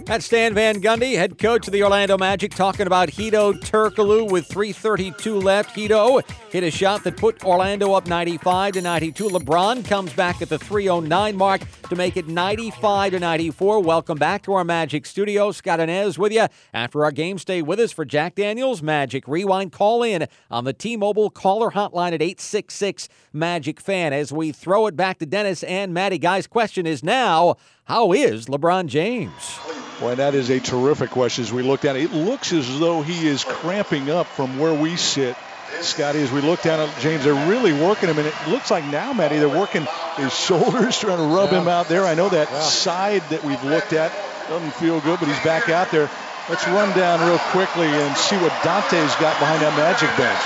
That's 0.05 0.27
Stan 0.27 0.53
Van 0.53 0.83
Gundy, 0.83 1.15
head 1.15 1.39
coach 1.39 1.65
of 1.65 1.73
the 1.73 1.81
Orlando 1.81 2.15
Magic, 2.15 2.53
talking 2.53 2.85
about 2.85 3.09
Hedo 3.09 3.53
Turkoglu 3.53 4.29
with 4.29 4.47
3:32 4.47 5.41
left. 5.41 5.75
Hedo 5.75 6.21
hit 6.51 6.63
a 6.63 6.69
shot 6.69 7.03
that 7.05 7.17
put 7.17 7.43
Orlando 7.43 7.93
up 7.93 8.05
95 8.05 8.73
to 8.73 8.81
92. 8.81 9.29
LeBron 9.29 9.83
comes 9.83 10.13
back 10.13 10.43
at 10.43 10.49
the 10.49 10.59
3:09 10.59 11.35
mark 11.35 11.61
to 11.89 11.95
make 11.95 12.17
it 12.17 12.27
95 12.27 13.13
to 13.13 13.19
94. 13.19 13.79
Welcome 13.79 14.19
back 14.19 14.43
to 14.43 14.53
our 14.53 14.63
Magic 14.63 15.07
studio. 15.07 15.51
Scott 15.51 15.79
Anez 15.79 16.19
with 16.19 16.31
you 16.31 16.45
after 16.71 17.03
our 17.03 17.11
game. 17.11 17.39
Stay 17.39 17.63
with 17.63 17.79
us 17.79 17.91
for 17.91 18.05
Jack 18.05 18.35
Daniels 18.35 18.83
Magic 18.83 19.27
Rewind. 19.27 19.71
Call 19.71 20.03
in 20.03 20.27
on 20.51 20.65
the 20.65 20.73
T-Mobile 20.73 21.31
caller 21.31 21.71
hotline 21.71 22.13
at 22.13 22.21
866 22.21 23.09
Magic 23.33 23.81
Fan 23.81 24.13
as 24.13 24.31
we 24.31 24.51
throw 24.51 24.85
it 24.85 24.95
back 24.95 25.17
to 25.17 25.25
Dennis 25.25 25.63
and 25.63 25.95
Matty. 25.95 26.19
Guys, 26.19 26.45
question 26.45 26.85
is 26.85 27.03
now: 27.03 27.55
How 27.85 28.13
is 28.13 28.47
LeBron 28.47 28.87
James? 28.87 29.59
Boy, 29.99 30.15
that 30.15 30.33
is 30.33 30.49
a 30.49 30.59
terrific 30.59 31.11
question 31.11 31.43
as 31.43 31.53
we 31.53 31.61
looked 31.61 31.85
at 31.85 31.95
it. 31.95 32.05
It 32.05 32.13
looks 32.13 32.51
as 32.51 32.79
though 32.79 33.03
he 33.03 33.27
is 33.27 33.43
cramping 33.43 34.09
up 34.09 34.25
from 34.25 34.57
where 34.57 34.73
we 34.73 34.95
sit. 34.95 35.37
Scotty, 35.81 36.19
as 36.23 36.31
we 36.31 36.41
look 36.41 36.63
down 36.63 36.79
at 36.79 36.99
James, 36.99 37.23
they're 37.23 37.47
really 37.47 37.73
working 37.73 38.09
him, 38.09 38.17
and 38.17 38.25
it 38.25 38.33
looks 38.47 38.71
like 38.71 38.83
now, 38.85 39.13
Matty, 39.13 39.37
they're 39.37 39.47
working 39.47 39.85
his 40.17 40.33
shoulders, 40.45 40.97
trying 40.97 41.17
to 41.17 41.35
rub 41.35 41.51
yeah. 41.51 41.61
him 41.61 41.67
out 41.67 41.87
there. 41.87 42.05
I 42.05 42.15
know 42.15 42.27
that 42.29 42.49
yeah. 42.49 42.59
side 42.61 43.21
that 43.29 43.43
we've 43.43 43.63
looked 43.63 43.93
at 43.93 44.11
doesn't 44.49 44.73
feel 44.73 44.99
good, 45.01 45.19
but 45.19 45.27
he's 45.27 45.43
back 45.43 45.69
out 45.69 45.91
there. 45.91 46.09
Let's 46.49 46.65
run 46.65 46.89
down 46.97 47.21
real 47.21 47.37
quickly 47.53 47.85
and 47.85 48.17
see 48.17 48.37
what 48.37 48.51
Dante's 48.63 49.13
got 49.21 49.37
behind 49.37 49.61
that 49.61 49.77
magic 49.77 50.09
bench. 50.17 50.41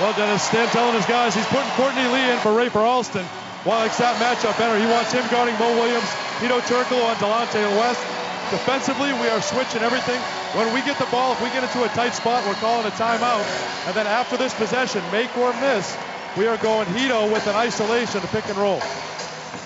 Well, 0.00 0.16
Dennis, 0.16 0.42
Stan 0.42 0.66
telling 0.68 0.94
his 0.94 1.04
guys 1.04 1.34
he's 1.34 1.46
putting 1.48 1.68
Courtney 1.72 2.08
Lee 2.08 2.30
in 2.32 2.38
for 2.38 2.56
Rafer 2.56 2.80
Alston. 2.80 3.26
While 3.64 3.78
likes 3.78 3.98
that 3.98 4.18
matchup 4.18 4.58
better. 4.58 4.74
He 4.74 4.90
wants 4.90 5.12
him 5.12 5.22
guarding 5.30 5.54
Mo 5.54 5.70
Williams, 5.78 6.10
Hedo 6.42 6.58
Turkoglu 6.66 6.98
on 6.98 7.14
Delonte 7.22 7.62
West. 7.78 8.02
Defensively, 8.50 9.12
we 9.14 9.28
are 9.28 9.40
switching 9.40 9.82
everything. 9.82 10.20
When 10.58 10.74
we 10.74 10.82
get 10.82 10.98
the 10.98 11.06
ball, 11.06 11.32
if 11.32 11.40
we 11.40 11.48
get 11.50 11.62
into 11.62 11.84
a 11.84 11.88
tight 11.94 12.10
spot, 12.10 12.44
we're 12.44 12.58
calling 12.58 12.84
a 12.86 12.90
timeout. 12.90 13.46
And 13.86 13.94
then 13.94 14.06
after 14.06 14.36
this 14.36 14.52
possession, 14.52 15.00
make 15.12 15.30
or 15.38 15.52
miss, 15.60 15.96
we 16.36 16.48
are 16.48 16.56
going 16.58 16.86
Hedo 16.88 17.32
with 17.32 17.46
an 17.46 17.54
isolation 17.54 18.20
to 18.20 18.26
pick 18.28 18.46
and 18.48 18.58
roll. 18.58 18.80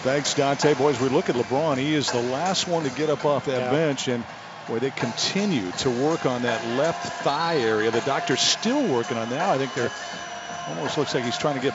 Thanks, 0.04 0.34
Dante. 0.34 0.74
Boys, 0.74 1.00
we 1.00 1.08
look 1.08 1.30
at 1.30 1.34
LeBron. 1.34 1.78
He 1.78 1.94
is 1.94 2.12
the 2.12 2.20
last 2.20 2.68
one 2.68 2.84
to 2.84 2.90
get 2.90 3.08
up 3.08 3.24
off 3.24 3.46
that 3.46 3.60
yeah. 3.60 3.70
bench. 3.70 4.08
And 4.08 4.22
boy, 4.68 4.78
they 4.78 4.90
continue 4.90 5.70
to 5.78 5.90
work 5.90 6.26
on 6.26 6.42
that 6.42 6.62
left 6.76 7.24
thigh 7.24 7.56
area. 7.60 7.90
The 7.90 8.02
doctor's 8.02 8.40
still 8.40 8.86
working 8.92 9.16
on 9.16 9.30
that. 9.30 9.48
I 9.48 9.56
think 9.56 9.72
they're 9.72 9.90
almost 10.68 10.98
looks 10.98 11.14
like 11.14 11.24
he's 11.24 11.38
trying 11.38 11.54
to 11.56 11.62
get 11.62 11.74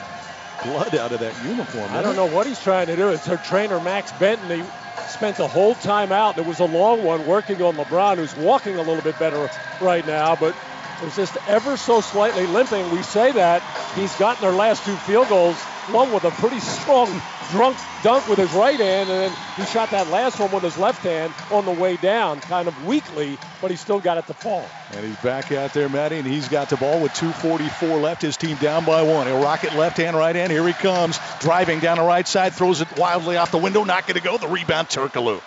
blood 0.64 0.94
out 0.94 1.12
of 1.12 1.20
that 1.20 1.34
uniform. 1.44 1.90
I 1.92 2.02
don't 2.02 2.16
know 2.16 2.26
what 2.26 2.46
he's 2.46 2.60
trying 2.60 2.86
to 2.86 2.96
do. 2.96 3.08
It's 3.10 3.26
her 3.26 3.36
trainer, 3.36 3.80
Max 3.80 4.12
Benton. 4.12 4.60
He 4.60 4.64
spent 5.08 5.36
the 5.36 5.48
whole 5.48 5.74
time 5.74 6.12
out. 6.12 6.36
There 6.36 6.44
was 6.44 6.60
a 6.60 6.64
long 6.64 7.02
one 7.04 7.26
working 7.26 7.60
on 7.62 7.76
LeBron, 7.76 8.16
who's 8.16 8.34
walking 8.36 8.76
a 8.76 8.82
little 8.82 9.02
bit 9.02 9.18
better 9.18 9.50
right 9.80 10.06
now, 10.06 10.36
but 10.36 10.54
was 11.02 11.16
just 11.16 11.36
ever 11.48 11.76
so 11.76 12.00
slightly 12.00 12.46
limping. 12.46 12.90
We 12.90 13.02
say 13.02 13.32
that 13.32 13.62
he's 13.94 14.14
gotten 14.16 14.42
their 14.42 14.52
last 14.52 14.84
two 14.84 14.94
field 14.96 15.28
goals, 15.28 15.56
one 15.90 16.12
with 16.12 16.24
a 16.24 16.30
pretty 16.30 16.60
strong 16.60 17.08
drunk 17.50 17.76
dunk 18.02 18.28
with 18.28 18.38
his 18.38 18.52
right 18.52 18.78
hand, 18.78 19.10
and 19.10 19.20
then 19.20 19.32
he 19.56 19.64
shot 19.64 19.90
that 19.90 20.08
last 20.08 20.38
one 20.38 20.50
with 20.50 20.62
his 20.62 20.78
left 20.78 21.02
hand 21.02 21.32
on 21.50 21.64
the 21.64 21.72
way 21.72 21.96
down, 21.96 22.40
kind 22.40 22.68
of 22.68 22.86
weakly, 22.86 23.38
but 23.60 23.70
he 23.70 23.76
still 23.76 24.00
got 24.00 24.18
it 24.18 24.26
to 24.26 24.34
fall. 24.34 24.66
And 24.92 25.04
he's 25.04 25.16
back 25.16 25.52
out 25.52 25.72
there, 25.72 25.88
Matty, 25.88 26.16
and 26.16 26.26
he's 26.26 26.48
got 26.48 26.68
the 26.68 26.76
ball 26.76 27.00
with 27.00 27.12
2.44 27.12 28.00
left. 28.00 28.22
His 28.22 28.36
team 28.36 28.56
down 28.56 28.84
by 28.84 29.02
one. 29.02 29.26
He'll 29.26 29.42
rocket 29.42 29.74
left 29.74 29.96
hand, 29.96 30.16
right 30.16 30.34
hand. 30.34 30.52
Here 30.52 30.66
he 30.66 30.72
comes, 30.72 31.18
driving 31.40 31.80
down 31.80 31.98
the 31.98 32.04
right 32.04 32.26
side, 32.26 32.54
throws 32.54 32.80
it 32.80 32.98
wildly 32.98 33.36
off 33.36 33.50
the 33.50 33.58
window, 33.58 33.84
not 33.84 34.06
going 34.06 34.16
to 34.16 34.22
go. 34.22 34.38
The 34.38 34.48
rebound, 34.48 34.88
Turkoglu. 34.88 35.40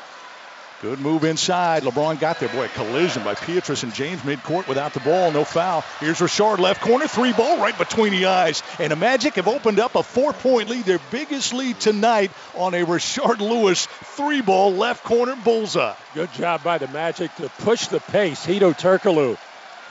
Good 0.85 0.99
move 0.99 1.23
inside. 1.23 1.81
LeBron 1.81 2.19
got 2.19 2.39
there. 2.39 2.47
Boy, 2.47 2.65
a 2.65 2.69
collision 2.69 3.23
by 3.23 3.33
Pietrus 3.33 3.81
and 3.81 3.91
James 3.91 4.21
midcourt 4.21 4.67
without 4.67 4.93
the 4.93 4.99
ball. 4.99 5.31
No 5.31 5.43
foul. 5.43 5.83
Here's 5.99 6.19
Rashard 6.19 6.59
left 6.59 6.79
corner. 6.79 7.07
Three 7.07 7.33
ball 7.33 7.57
right 7.57 7.75
between 7.75 8.11
the 8.11 8.27
eyes. 8.27 8.61
And 8.77 8.91
the 8.91 8.95
Magic 8.95 9.33
have 9.33 9.47
opened 9.47 9.79
up 9.79 9.95
a 9.95 10.03
four 10.03 10.31
point 10.31 10.69
lead, 10.69 10.85
their 10.85 10.99
biggest 11.09 11.55
lead 11.55 11.79
tonight 11.79 12.29
on 12.53 12.75
a 12.75 12.85
Rashard 12.85 13.39
Lewis 13.39 13.87
three 13.87 14.41
ball 14.41 14.73
left 14.73 15.03
corner 15.03 15.35
bullseye. 15.35 15.95
Good 16.13 16.31
job 16.33 16.61
by 16.63 16.77
the 16.77 16.87
Magic 16.89 17.33
to 17.37 17.49
push 17.49 17.87
the 17.87 17.99
pace. 17.99 18.45
Hedo 18.45 18.77
Turkoglu 18.77 19.39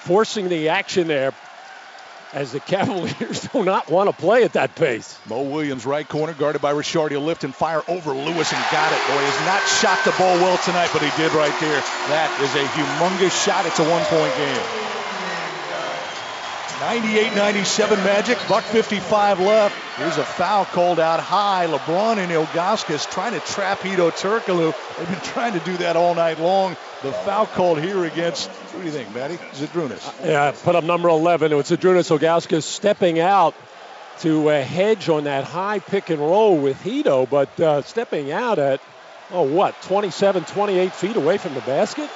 forcing 0.05 0.48
the 0.48 0.68
action 0.68 1.08
there 1.08 1.32
as 2.34 2.50
the 2.50 2.60
Cavaliers 2.60 3.48
do 3.52 3.64
not 3.64 3.88
want 3.88 4.10
to 4.10 4.16
play 4.16 4.42
at 4.42 4.54
that 4.54 4.74
pace. 4.74 5.18
Mo 5.28 5.42
Williams, 5.42 5.86
right 5.86 6.06
corner, 6.06 6.34
guarded 6.34 6.60
by 6.60 6.74
Rashard. 6.74 7.12
He'll 7.12 7.22
lift 7.22 7.44
and 7.44 7.54
fire 7.54 7.82
over 7.88 8.10
Lewis 8.10 8.52
and 8.52 8.64
got 8.72 8.92
it. 8.92 8.98
Boy, 9.06 9.22
has 9.22 9.46
not 9.46 9.62
shot 9.80 10.04
the 10.04 10.10
ball 10.18 10.34
well 10.42 10.58
tonight, 10.58 10.90
but 10.92 11.00
he 11.00 11.10
did 11.16 11.32
right 11.32 11.54
there. 11.60 11.80
That 12.10 12.28
is 12.42 12.52
a 12.58 12.64
humongous 12.74 13.44
shot. 13.44 13.64
It's 13.64 13.78
a 13.78 13.88
one-point 13.88 14.34
game. 14.36 14.84
98-97 16.84 18.04
Magic, 18.04 18.36
buck 18.48 18.64
55 18.64 19.40
left. 19.40 19.96
Here's 19.96 20.18
a 20.18 20.24
foul 20.24 20.64
called 20.64 20.98
out 20.98 21.20
high. 21.20 21.66
LeBron 21.66 22.18
and 22.18 22.32
Ilgauskas 22.32 23.10
trying 23.10 23.32
to 23.32 23.40
trap 23.40 23.78
Hedo 23.78 24.10
Turkoglu. 24.10 24.74
They've 24.98 25.08
been 25.08 25.20
trying 25.20 25.52
to 25.52 25.60
do 25.60 25.76
that 25.78 25.96
all 25.96 26.14
night 26.16 26.40
long. 26.40 26.76
The 27.05 27.12
foul 27.12 27.44
called 27.44 27.78
here 27.81 28.02
against, 28.07 28.49
who 28.49 28.78
do 28.78 28.86
you 28.86 28.91
think, 28.91 29.15
Matty? 29.15 29.36
Zydrunas. 29.52 30.08
Uh, 30.24 30.26
yeah, 30.26 30.55
put 30.62 30.74
up 30.74 30.84
number 30.84 31.10
11. 31.10 31.52
It 31.52 31.55
was 31.55 31.70
Zydrunas 31.70 32.10
Ilgauskas 32.10 32.62
stepping 32.62 33.20
out 33.20 33.55
to 34.20 34.49
uh, 34.49 34.62
hedge 34.62 35.10
on 35.10 35.24
that 35.24 35.44
high 35.44 35.81
pick 35.81 36.08
and 36.08 36.18
roll 36.18 36.57
with 36.57 36.83
Hedo, 36.83 37.28
but 37.28 37.60
uh, 37.60 37.83
stepping 37.83 38.33
out 38.33 38.58
at, 38.58 38.81
oh, 39.33 39.42
what, 39.42 39.74
27, 39.83 40.44
28 40.44 40.92
feet 40.92 41.16
away 41.16 41.36
from 41.36 41.52
the 41.52 41.60
basket? 41.60 42.08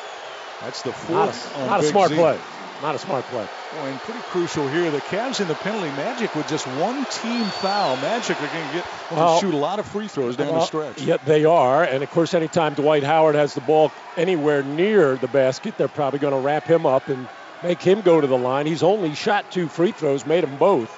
That's 0.62 0.81
the 0.81 0.92
fourth. 0.92 1.55
Not 1.58 1.62
a, 1.62 1.67
not 1.67 1.81
a 1.81 1.83
smart 1.83 2.08
Z. 2.08 2.17
play. 2.17 2.39
Not 2.81 2.94
a 2.94 2.99
smart 2.99 3.25
play. 3.26 3.47
Boy, 3.74 3.88
and 3.88 3.98
pretty 4.00 4.20
crucial 4.20 4.66
here. 4.68 4.90
The 4.90 5.00
Cavs 5.00 5.40
in 5.42 5.48
the 5.48 5.55
penalty. 5.55 5.88
Magic 5.90 6.34
with 6.34 6.48
just 6.48 6.66
one 6.66 7.05
team 7.06 7.44
foul. 7.44 7.97
Magic 7.97 8.40
are 8.40 8.47
going 8.47 8.66
to 8.68 8.74
get 8.74 8.86
well, 9.10 9.40
shoot 9.40 9.52
a 9.52 9.58
lot 9.58 9.78
of 9.78 9.86
free 9.86 10.08
throws 10.08 10.36
down 10.36 10.48
well, 10.48 10.60
the 10.60 10.66
stretch. 10.66 11.02
Yeah, 11.02 11.18
they 11.18 11.44
are. 11.44 11.84
And 11.84 12.02
of 12.02 12.10
course, 12.10 12.32
anytime 12.32 12.72
Dwight 12.74 13.02
Howard 13.02 13.34
has 13.34 13.52
the 13.52 13.60
ball 13.60 13.92
anywhere 14.16 14.62
near 14.62 15.16
the 15.16 15.28
basket, 15.28 15.76
they're 15.76 15.86
probably 15.86 16.18
going 16.18 16.32
to 16.32 16.40
wrap 16.40 16.64
him 16.64 16.86
up 16.86 17.08
and 17.08 17.28
make 17.62 17.82
him 17.82 18.00
go 18.00 18.20
to 18.20 18.26
the 18.26 18.38
line. 18.38 18.64
He's 18.64 18.82
only 18.82 19.14
shot 19.14 19.50
two 19.52 19.68
free 19.68 19.92
throws, 19.92 20.24
made 20.24 20.44
them 20.44 20.56
both. 20.56 20.88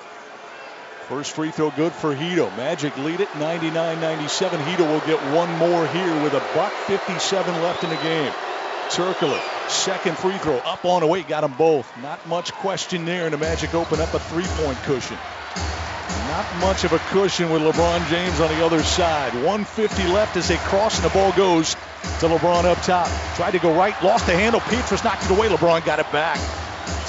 First 1.08 1.32
free 1.32 1.50
throw 1.50 1.70
good 1.70 1.92
for 1.92 2.14
Hedo. 2.14 2.56
Magic 2.56 2.96
lead 2.98 3.18
it 3.18 3.28
99-97. 3.30 4.50
Hedo 4.62 4.86
will 4.86 5.06
get 5.08 5.18
one 5.34 5.50
more 5.58 5.88
here 5.88 6.22
with 6.22 6.34
a 6.34 6.42
buck 6.54 6.72
57 6.86 7.52
left 7.62 7.82
in 7.82 7.90
the 7.90 7.96
game. 7.96 8.32
Turkoglu, 8.90 9.40
second 9.68 10.18
free 10.18 10.36
throw, 10.38 10.56
up 10.58 10.84
on 10.84 11.02
the 11.02 11.06
way, 11.06 11.22
got 11.22 11.42
them 11.42 11.54
both. 11.56 11.88
Not 12.02 12.26
much 12.26 12.52
question 12.54 13.04
there, 13.04 13.24
and 13.24 13.32
the 13.32 13.38
Magic 13.38 13.72
open 13.72 14.00
up 14.00 14.12
a 14.14 14.18
three-point 14.18 14.78
cushion. 14.78 15.16
Not 16.26 16.56
much 16.60 16.82
of 16.82 16.92
a 16.92 16.98
cushion 16.98 17.50
with 17.50 17.62
LeBron 17.62 18.08
James 18.08 18.40
on 18.40 18.48
the 18.48 18.64
other 18.66 18.82
side. 18.82 19.32
150 19.34 20.08
left 20.08 20.36
as 20.36 20.48
they 20.48 20.56
cross, 20.56 20.96
and 20.96 21.04
the 21.04 21.14
ball 21.14 21.30
goes 21.32 21.74
to 22.18 22.26
LeBron 22.26 22.64
up 22.64 22.78
top. 22.82 23.08
Tried 23.36 23.52
to 23.52 23.60
go 23.60 23.72
right, 23.76 23.94
lost 24.02 24.26
the 24.26 24.32
handle. 24.32 24.60
Pietrus 24.60 25.04
knocked 25.04 25.24
it 25.24 25.30
away. 25.30 25.48
LeBron 25.48 25.84
got 25.84 26.00
it 26.00 26.10
back. 26.10 26.38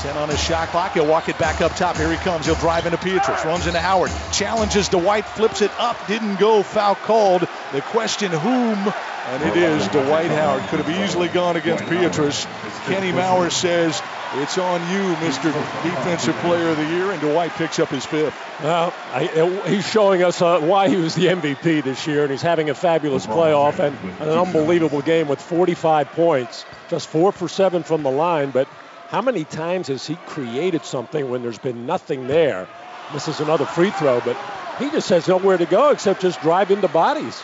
10 0.02 0.18
on 0.18 0.30
his 0.30 0.42
shot 0.42 0.68
clock. 0.70 0.94
He'll 0.94 1.08
walk 1.08 1.30
it 1.30 1.38
back 1.40 1.62
up 1.62 1.76
top. 1.76 1.98
Here 1.98 2.12
he 2.12 2.18
comes. 2.18 2.46
He'll 2.46 2.56
drive 2.56 2.86
into 2.86 2.98
Pietrus. 2.98 3.46
Runs 3.46 3.68
into 3.68 3.80
Howard. 3.80 4.12
Challenges 4.32 4.90
Dwight. 4.90 5.26
Flips 5.26 5.62
it 5.62 5.72
up. 5.80 5.98
Didn't 6.08 6.40
go. 6.40 6.64
Foul 6.64 6.96
called. 6.96 7.48
The 7.72 7.82
question 7.82 8.32
whom? 8.32 8.94
And 9.28 9.44
it 9.44 9.56
is 9.56 9.88
Dwight 9.90 10.32
Howard. 10.32 10.64
Could 10.70 10.80
have 10.80 11.04
easily 11.04 11.28
gone 11.28 11.56
against 11.56 11.86
Pietrus. 11.86 12.46
Kenny 12.86 13.12
Mauer 13.12 13.52
says 13.52 14.02
it's 14.36 14.58
on 14.58 14.82
you, 14.92 15.14
Mr. 15.16 15.54
Defensive 15.84 16.36
Player 16.38 16.70
of 16.70 16.78
the 16.78 16.86
Year, 16.86 17.12
and 17.12 17.22
Dwight 17.22 17.52
picks 17.52 17.78
up 17.80 17.90
his 17.90 18.06
fifth. 18.06 18.36
Well, 18.64 18.94
I, 19.14 19.64
he's 19.68 19.88
showing 19.88 20.24
us 20.24 20.42
uh, 20.42 20.60
why 20.62 20.90
he 20.90 20.96
was 20.96 21.14
the 21.16 21.28
MVP 21.28 21.84
this 21.84 22.08
year, 22.08 22.24
and 22.24 22.32
he's 22.32 22.42
having 22.42 22.70
a 22.70 22.74
fabulous 22.74 23.28
playoff 23.28 23.80
and 23.80 23.96
an 24.22 24.30
unbelievable 24.30 25.02
game 25.02 25.28
with 25.28 25.42
45 25.42 26.10
points, 26.14 26.66
just 26.90 27.08
four 27.08 27.32
for 27.32 27.48
seven 27.48 27.84
from 27.84 28.04
the 28.04 28.12
line. 28.12 28.50
But 28.50 28.68
how 29.10 29.22
many 29.22 29.44
times 29.44 29.88
has 29.90 30.08
he 30.08 30.16
created 30.16 30.84
something 30.84 31.30
when 31.30 31.42
there's 31.44 31.60
been 31.60 31.86
nothing 31.86 32.28
there? 32.28 32.68
This 33.14 33.28
is 33.28 33.40
another 33.40 33.66
free 33.66 33.92
throw, 33.92 34.20
but 34.22 34.38
he 34.80 34.90
just 34.90 35.10
has 35.10 35.28
nowhere 35.28 35.58
to 35.58 35.66
go 35.66 35.92
except 35.92 36.22
just 36.22 36.42
drive 36.42 36.72
into 36.72 36.88
bodies. 36.88 37.40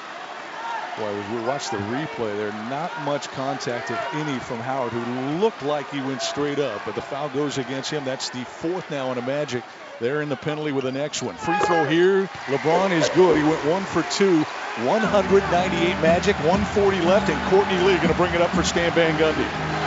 Boy, 0.98 1.10
as 1.10 1.30
we 1.30 1.48
watch 1.48 1.70
the 1.70 1.78
replay, 1.78 2.36
there 2.36 2.52
not 2.70 2.92
much 3.06 3.30
contact, 3.30 3.92
if 3.92 4.16
any, 4.16 4.40
from 4.40 4.60
Howard, 4.60 4.92
who 4.92 5.38
looked 5.40 5.62
like 5.62 5.92
he 5.92 6.02
went 6.02 6.24
straight 6.24 6.58
up, 6.58 6.82
but 6.86 6.96
the 6.96 7.02
foul 7.02 7.30
goes 7.30 7.60
against 7.60 7.92
him. 7.92 8.04
That's 8.04 8.30
the 8.32 8.44
fourth 8.44 8.90
now 8.90 9.12
in 9.12 9.20
a 9.20 9.22
Magic. 9.22 9.64
They're 10.00 10.22
in 10.22 10.30
the 10.30 10.36
penalty 10.36 10.72
with 10.72 10.86
the 10.86 10.92
next 10.92 11.22
one. 11.22 11.36
Free 11.36 11.58
throw 11.60 11.86
here. 11.86 12.24
LeBron 12.48 12.92
is 12.92 13.10
good. 13.10 13.38
He 13.38 13.44
went 13.44 13.64
one 13.66 13.84
for 13.84 14.02
two. 14.18 14.44
198 14.86 16.02
Magic, 16.02 16.36
140 16.38 17.02
left, 17.02 17.30
and 17.30 17.40
Courtney 17.50 17.78
Lee 17.78 17.98
going 17.98 18.10
to 18.10 18.16
bring 18.16 18.34
it 18.34 18.42
up 18.42 18.50
for 18.52 18.64
Stan 18.64 18.92
Van 18.94 19.18
Gundy. 19.18 19.87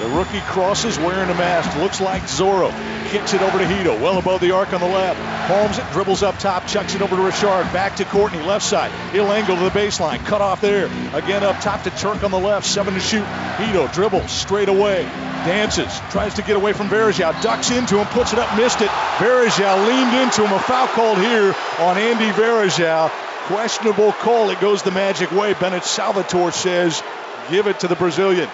The 0.00 0.08
rookie 0.10 0.40
crosses 0.42 0.96
wearing 0.96 1.28
a 1.28 1.34
mask. 1.34 1.76
Looks 1.78 2.00
like 2.00 2.22
Zorro. 2.22 2.70
Kicks 3.08 3.34
it 3.34 3.42
over 3.42 3.58
to 3.58 3.64
Hedo. 3.64 4.00
Well 4.00 4.18
above 4.18 4.40
the 4.40 4.52
arc 4.52 4.72
on 4.72 4.80
the 4.80 4.86
left. 4.86 5.18
Palms 5.48 5.78
it, 5.78 5.84
dribbles 5.92 6.22
up 6.22 6.38
top, 6.38 6.66
chucks 6.68 6.94
it 6.94 7.02
over 7.02 7.16
to 7.16 7.22
Rashard. 7.22 7.72
Back 7.72 7.96
to 7.96 8.04
Courtney, 8.04 8.40
left 8.42 8.64
side. 8.64 8.92
He'll 9.12 9.32
angle 9.32 9.56
to 9.56 9.64
the 9.64 9.70
baseline. 9.70 10.24
Cut 10.24 10.40
off 10.40 10.60
there. 10.60 10.86
Again 11.14 11.42
up 11.42 11.60
top 11.60 11.82
to 11.82 11.90
Turk 11.90 12.22
on 12.22 12.30
the 12.30 12.38
left. 12.38 12.64
Seven 12.64 12.94
to 12.94 13.00
shoot. 13.00 13.24
Hedo 13.24 13.92
dribbles 13.92 14.30
straight 14.30 14.68
away. 14.68 15.02
Dances. 15.44 15.98
Tries 16.10 16.34
to 16.34 16.42
get 16.42 16.54
away 16.54 16.72
from 16.74 16.88
Varejao. 16.88 17.42
Ducks 17.42 17.72
into 17.72 17.96
him. 17.98 18.06
Puts 18.08 18.32
it 18.32 18.38
up. 18.38 18.56
Missed 18.56 18.82
it. 18.82 18.90
Varejao 19.18 19.88
leaned 19.88 20.14
into 20.14 20.46
him. 20.46 20.52
A 20.52 20.60
foul 20.60 20.86
called 20.88 21.18
here 21.18 21.56
on 21.80 21.98
Andy 21.98 22.30
Varejao. 22.30 23.10
Questionable 23.46 24.12
call. 24.12 24.50
It 24.50 24.60
goes 24.60 24.82
the 24.82 24.92
magic 24.92 25.32
way. 25.32 25.54
Bennett 25.54 25.82
Salvatore 25.82 26.52
says, 26.52 27.02
give 27.50 27.66
it 27.66 27.80
to 27.80 27.88
the 27.88 27.96
Brazilian. 27.96 28.48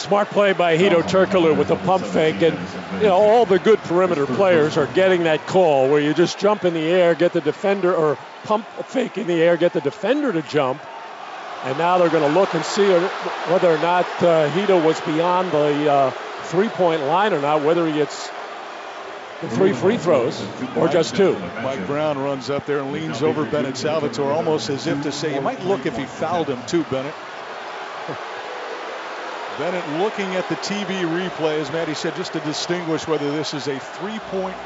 Smart 0.00 0.28
play 0.30 0.54
by 0.54 0.78
Hedo 0.78 1.02
Turkoglu 1.02 1.54
with 1.56 1.68
the 1.68 1.76
pump 1.76 2.02
fake, 2.04 2.40
and 2.40 2.58
you 3.02 3.08
know 3.08 3.16
all 3.16 3.44
the 3.44 3.58
good 3.58 3.78
perimeter 3.80 4.24
players 4.24 4.78
are 4.78 4.86
getting 4.86 5.24
that 5.24 5.46
call 5.46 5.90
where 5.90 6.00
you 6.00 6.14
just 6.14 6.38
jump 6.38 6.64
in 6.64 6.72
the 6.72 6.80
air, 6.80 7.14
get 7.14 7.34
the 7.34 7.42
defender, 7.42 7.94
or 7.94 8.16
pump 8.44 8.64
fake 8.86 9.18
in 9.18 9.26
the 9.26 9.34
air, 9.34 9.58
get 9.58 9.74
the 9.74 9.80
defender 9.82 10.32
to 10.32 10.40
jump, 10.40 10.80
And 11.64 11.76
now 11.76 11.98
they're 11.98 12.08
going 12.08 12.26
to 12.26 12.40
look 12.40 12.54
and 12.54 12.64
see 12.64 12.88
whether 12.90 13.68
or 13.70 13.78
not 13.78 14.06
uh, 14.22 14.48
Hedo 14.52 14.82
was 14.82 14.98
beyond 15.02 15.52
the 15.52 15.92
uh, 15.92 16.10
three-point 16.44 17.02
line 17.02 17.34
or 17.34 17.40
not, 17.42 17.62
whether 17.62 17.86
he 17.86 17.92
gets 17.92 18.30
three 19.50 19.74
free 19.74 19.98
throws 19.98 20.42
or 20.76 20.88
just 20.88 21.14
two. 21.14 21.38
Mike 21.62 21.86
Brown 21.86 22.18
runs 22.18 22.48
up 22.48 22.64
there 22.64 22.80
and 22.80 22.92
leans 22.92 23.22
over 23.22 23.44
Bennett 23.44 23.76
Salvatore 23.76 24.32
almost 24.32 24.70
as 24.70 24.86
if 24.86 25.02
to 25.02 25.12
say, 25.12 25.34
you 25.34 25.42
might 25.42 25.62
look 25.62 25.84
if 25.84 25.96
he 25.96 26.06
fouled 26.06 26.48
him 26.48 26.64
too, 26.66 26.84
Bennett. 26.84 27.14
Bennett 29.60 30.02
looking 30.02 30.34
at 30.36 30.48
the 30.48 30.54
TV 30.54 31.02
replay, 31.02 31.60
as 31.60 31.70
Matty 31.70 31.92
said, 31.92 32.16
just 32.16 32.32
to 32.32 32.40
distinguish 32.40 33.06
whether 33.06 33.30
this 33.30 33.52
is 33.52 33.68
a 33.68 33.78
three-point 33.78 34.56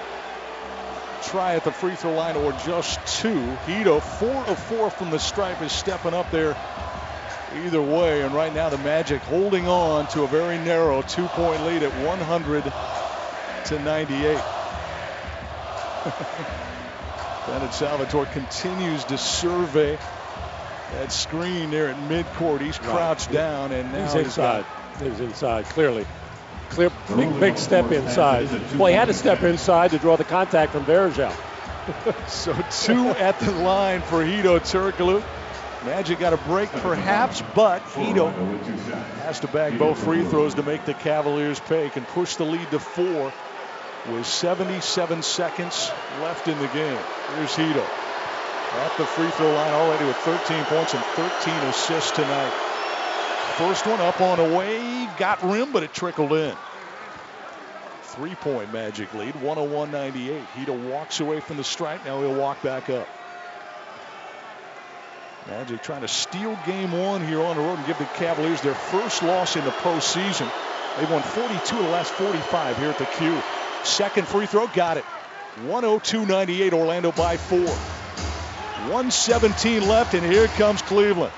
try 1.24 1.56
at 1.56 1.64
the 1.64 1.72
free 1.72 1.96
throw 1.96 2.12
line 2.12 2.36
or 2.36 2.52
just 2.64 3.04
two. 3.04 3.40
Hedo, 3.66 4.00
four 4.00 4.46
of 4.46 4.56
four 4.56 4.90
from 4.90 5.10
the 5.10 5.18
stripe, 5.18 5.60
is 5.62 5.72
stepping 5.72 6.14
up 6.14 6.30
there 6.30 6.56
either 7.64 7.82
way. 7.82 8.22
And 8.22 8.32
right 8.32 8.54
now, 8.54 8.68
the 8.68 8.78
Magic 8.78 9.20
holding 9.22 9.66
on 9.66 10.06
to 10.10 10.22
a 10.22 10.28
very 10.28 10.58
narrow 10.58 11.02
two-point 11.02 11.64
lead 11.64 11.82
at 11.82 11.90
100 12.06 12.62
to 13.64 13.78
98. 13.80 14.22
Bennett 17.48 17.74
Salvatore 17.74 18.26
continues 18.26 19.02
to 19.06 19.18
survey 19.18 19.98
that 20.92 21.10
screen 21.10 21.72
there 21.72 21.88
at 21.88 21.96
midcourt. 22.08 22.60
He's 22.60 22.78
crouched 22.78 23.26
right. 23.26 23.34
down 23.34 23.72
and 23.72 23.90
now 23.90 24.04
he's 24.04 24.14
inside. 24.14 24.64
He's 25.00 25.20
inside 25.20 25.64
clearly. 25.66 26.06
Clear, 26.70 26.90
big, 27.16 27.40
big 27.40 27.58
step 27.58 27.92
inside. 27.92 28.48
Well, 28.76 28.86
he 28.86 28.94
had 28.94 29.08
to 29.08 29.14
step 29.14 29.42
inside 29.42 29.90
to 29.92 29.98
draw 29.98 30.16
the 30.16 30.24
contact 30.24 30.72
from 30.72 30.84
Varejao. 30.84 31.32
so 32.28 32.54
two 32.70 33.08
at 33.10 33.38
the 33.40 33.52
line 33.52 34.00
for 34.02 34.24
Hedo 34.24 34.58
Turkoglu. 34.58 35.22
Magic 35.84 36.18
got 36.18 36.32
a 36.32 36.38
break 36.38 36.70
perhaps, 36.70 37.42
but 37.54 37.82
Hedo 37.88 38.32
has 39.22 39.40
to 39.40 39.48
bag 39.48 39.78
both 39.78 40.02
free 40.02 40.24
throws 40.24 40.54
to 40.54 40.62
make 40.62 40.84
the 40.86 40.94
Cavaliers 40.94 41.60
pay. 41.60 41.90
Can 41.90 42.04
push 42.06 42.36
the 42.36 42.44
lead 42.44 42.70
to 42.70 42.78
four 42.78 43.32
with 44.08 44.26
77 44.26 45.22
seconds 45.22 45.90
left 46.22 46.48
in 46.48 46.58
the 46.58 46.68
game. 46.68 46.98
Here's 47.36 47.54
Hedo 47.54 47.86
at 48.74 48.96
the 48.98 49.06
free 49.06 49.30
throw 49.30 49.52
line 49.54 49.72
already 49.72 50.04
with 50.04 50.16
13 50.16 50.64
points 50.64 50.94
and 50.94 51.04
13 51.04 51.54
assists 51.68 52.10
tonight. 52.10 52.73
First 53.56 53.86
one 53.86 54.00
up 54.00 54.20
on 54.20 54.40
a 54.40 54.56
wave, 54.56 55.08
got 55.16 55.40
rim, 55.44 55.70
but 55.70 55.84
it 55.84 55.94
trickled 55.94 56.32
in. 56.32 56.56
Three 58.02 58.34
point 58.34 58.72
Magic 58.72 59.14
lead, 59.14 59.36
101 59.36 59.92
98. 59.92 60.42
Hedo 60.54 60.90
walks 60.90 61.20
away 61.20 61.38
from 61.38 61.56
the 61.56 61.64
strike. 61.64 62.04
Now 62.04 62.20
he'll 62.20 62.34
walk 62.34 62.60
back 62.62 62.90
up. 62.90 63.06
Magic 65.46 65.82
trying 65.82 66.00
to 66.00 66.08
steal 66.08 66.58
game 66.66 66.90
one 66.90 67.24
here 67.24 67.42
on 67.42 67.56
the 67.56 67.62
road 67.62 67.78
and 67.78 67.86
give 67.86 67.98
the 67.98 68.06
Cavaliers 68.16 68.60
their 68.60 68.74
first 68.74 69.22
loss 69.22 69.54
in 69.54 69.64
the 69.64 69.70
postseason. 69.70 70.50
They've 70.98 71.10
won 71.10 71.22
42 71.22 71.76
of 71.76 71.84
the 71.84 71.90
last 71.90 72.12
45 72.12 72.78
here 72.78 72.90
at 72.90 72.98
the 72.98 73.04
Q. 73.04 73.40
Second 73.84 74.26
free 74.26 74.46
throw, 74.46 74.66
got 74.68 74.96
it. 74.96 75.04
102-98, 75.66 76.72
Orlando 76.72 77.12
by 77.12 77.36
four. 77.36 77.72
117 78.84 79.88
left, 79.88 80.14
and 80.14 80.24
here 80.24 80.46
comes 80.48 80.82
Cleveland. 80.82 81.32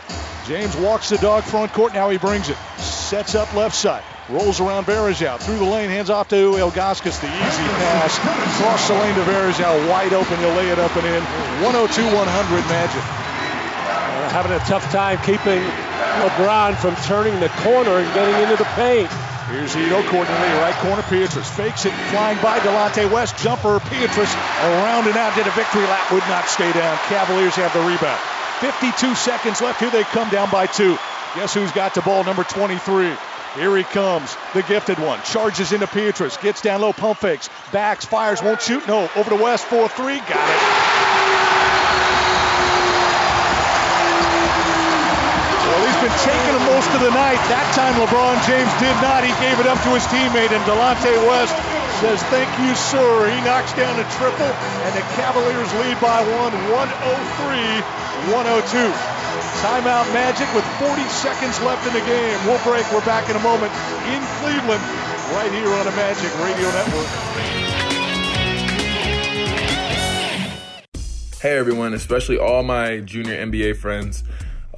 James 0.47 0.77
walks 0.77 1.09
the 1.09 1.19
dog 1.19 1.43
front 1.45 1.73
court. 1.73 1.95
Now 1.95 2.11
he 2.11 2.19
brings 2.19 2.49
it. 2.49 2.57
Sets 2.79 3.35
up 3.35 3.53
left 3.55 3.75
side. 3.75 4.03
Rolls 4.29 4.61
around 4.61 4.85
Varejao. 4.85 5.39
Through 5.41 5.59
the 5.59 5.65
lane. 5.65 5.91
Hands 5.91 6.11
off 6.11 6.29
to 6.29 6.37
Ilgauskas. 6.37 7.21
The 7.21 7.27
easy 7.27 7.67
pass. 7.79 8.19
Cross 8.59 8.89
the 8.89 8.95
lane 8.95 9.15
to 9.15 9.23
Varejao. 9.23 9.89
Wide 9.89 10.13
open. 10.13 10.39
He'll 10.39 10.55
lay 10.55 10.69
it 10.69 10.79
up 10.79 10.95
and 10.97 11.07
in. 11.07 11.23
102-100 11.63 12.69
Magic. 12.69 13.03
Uh, 13.03 14.29
having 14.31 14.53
a 14.53 14.59
tough 14.61 14.85
time 14.93 15.19
keeping 15.19 15.63
LeBron 16.23 16.77
from 16.77 16.95
turning 17.07 17.39
the 17.41 17.49
corner 17.63 17.99
and 17.99 18.15
getting 18.15 18.41
into 18.43 18.57
the 18.57 18.69
paint. 18.75 19.11
Here's 19.57 19.73
Courtney 19.73 20.35
Lee, 20.35 20.61
right 20.61 20.75
corner. 20.85 21.03
Pietrus 21.09 21.49
fakes 21.49 21.87
it, 21.87 21.93
flying 22.13 22.37
by 22.43 22.59
Delonte 22.59 23.11
West. 23.11 23.39
Jumper, 23.39 23.81
Pietrus 23.81 24.35
around 24.35 25.07
and 25.07 25.17
out, 25.17 25.35
did 25.35 25.47
a 25.47 25.51
victory 25.53 25.81
lap, 25.85 26.13
would 26.13 26.23
not 26.29 26.47
stay 26.47 26.71
down. 26.73 26.99
Cavaliers 27.09 27.55
have 27.55 27.73
the 27.73 27.81
rebound. 27.81 28.21
52 28.61 29.15
seconds 29.15 29.63
left. 29.63 29.81
Here 29.81 29.89
they 29.89 30.03
come 30.03 30.29
down 30.29 30.51
by 30.51 30.67
two. 30.67 30.99
Guess 31.37 31.55
who's 31.55 31.73
got 31.73 31.95
the 31.95 32.03
ball? 32.03 32.23
Number 32.23 32.45
23. 32.45 33.17
Here 33.55 33.77
he 33.79 33.85
comes, 33.85 34.37
the 34.53 34.63
gifted 34.63 34.99
one. 34.99 35.23
Charges 35.23 35.73
into 35.73 35.87
Pietrus, 35.87 36.37
gets 36.37 36.61
down 36.61 36.83
low, 36.83 36.93
pump 36.93 37.19
fakes, 37.21 37.49
backs, 37.73 38.05
fires, 38.05 38.43
won't 38.43 38.61
shoot. 38.61 38.87
No, 38.87 39.09
over 39.17 39.31
to 39.31 39.37
West, 39.37 39.65
4 39.65 39.89
3. 39.89 40.19
Got 40.19 40.31
it. 40.31 41.56
Been 46.07 46.23
taking 46.23 46.55
him 46.55 46.63
most 46.71 46.87
of 46.95 47.03
the 47.03 47.11
night. 47.11 47.35
That 47.51 47.67
time 47.75 47.99
LeBron 47.99 48.39
James 48.47 48.71
did 48.79 48.95
not. 49.03 49.27
He 49.27 49.35
gave 49.43 49.59
it 49.59 49.67
up 49.67 49.75
to 49.83 49.91
his 49.91 50.07
teammate, 50.07 50.55
and 50.55 50.63
Delonte 50.63 51.11
West 51.27 51.51
says, 51.99 52.23
thank 52.31 52.47
you, 52.63 52.79
sir. 52.79 53.27
He 53.27 53.35
knocks 53.43 53.75
down 53.75 53.99
a 53.99 54.07
triple, 54.15 54.47
and 54.47 54.93
the 54.95 55.03
Cavaliers 55.19 55.67
lead 55.83 55.99
by 55.99 56.23
one, 56.39 56.55
103-102. 58.31 58.87
Timeout 59.67 60.07
Magic 60.15 60.47
with 60.55 60.63
40 60.79 61.03
seconds 61.11 61.59
left 61.67 61.83
in 61.91 61.93
the 61.99 62.07
game. 62.07 62.39
We'll 62.47 62.63
break. 62.63 62.87
We're 62.95 63.03
back 63.03 63.27
in 63.27 63.35
a 63.35 63.43
moment 63.43 63.75
in 64.07 64.23
Cleveland, 64.39 64.85
right 65.35 65.51
here 65.51 65.75
on 65.75 65.91
the 65.91 65.97
Magic 65.99 66.31
Radio 66.39 66.71
Network. 66.71 67.11
Hey 71.43 71.59
everyone, 71.59 71.95
especially 71.95 72.39
all 72.39 72.63
my 72.63 73.01
junior 73.01 73.35
NBA 73.35 73.79
friends. 73.79 74.23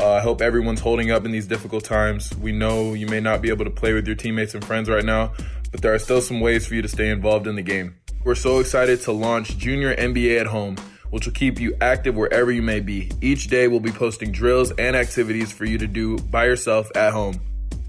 Uh, 0.01 0.13
I 0.13 0.21
hope 0.21 0.41
everyone's 0.41 0.81
holding 0.81 1.11
up 1.11 1.25
in 1.25 1.33
these 1.33 1.47
difficult 1.47 1.85
times. 1.85 2.33
We 2.37 2.53
know 2.53 2.95
you 2.95 3.07
may 3.07 3.21
not 3.21 3.43
be 3.43 3.49
able 3.49 3.65
to 3.65 3.71
play 3.71 3.93
with 3.93 4.07
your 4.07 4.15
teammates 4.15 4.55
and 4.55 4.65
friends 4.65 4.89
right 4.89 5.05
now, 5.05 5.33
but 5.73 5.83
there 5.83 5.93
are 5.93 5.99
still 5.99 6.21
some 6.21 6.41
ways 6.41 6.67
for 6.67 6.75
you 6.75 6.83
to 6.83 6.89
stay 6.89 7.11
involved 7.11 7.47
in 7.47 7.57
the 7.57 7.63
game. 7.63 7.97
We're 8.25 8.37
so 8.37 8.61
excited 8.61 9.01
to 9.03 9.13
launch 9.13 9.59
Junior 9.59 9.95
NBA 9.97 10.41
at 10.41 10.47
Home, 10.47 10.77
which 11.11 11.27
will 11.27 11.33
keep 11.33 11.59
you 11.59 11.77
active 11.81 12.15
wherever 12.15 12.53
you 12.53 12.63
may 12.63 12.81
be. 12.81 13.11
Each 13.21 13.49
day, 13.49 13.67
we'll 13.67 13.81
be 13.81 13.91
posting 13.91 14.31
drills 14.31 14.71
and 14.73 14.95
activities 14.95 15.53
for 15.53 15.65
you 15.65 15.79
to 15.79 15.87
do 15.87 16.19
by 16.19 16.45
yourself 16.45 16.91
at 16.95 17.13
home. 17.13 17.41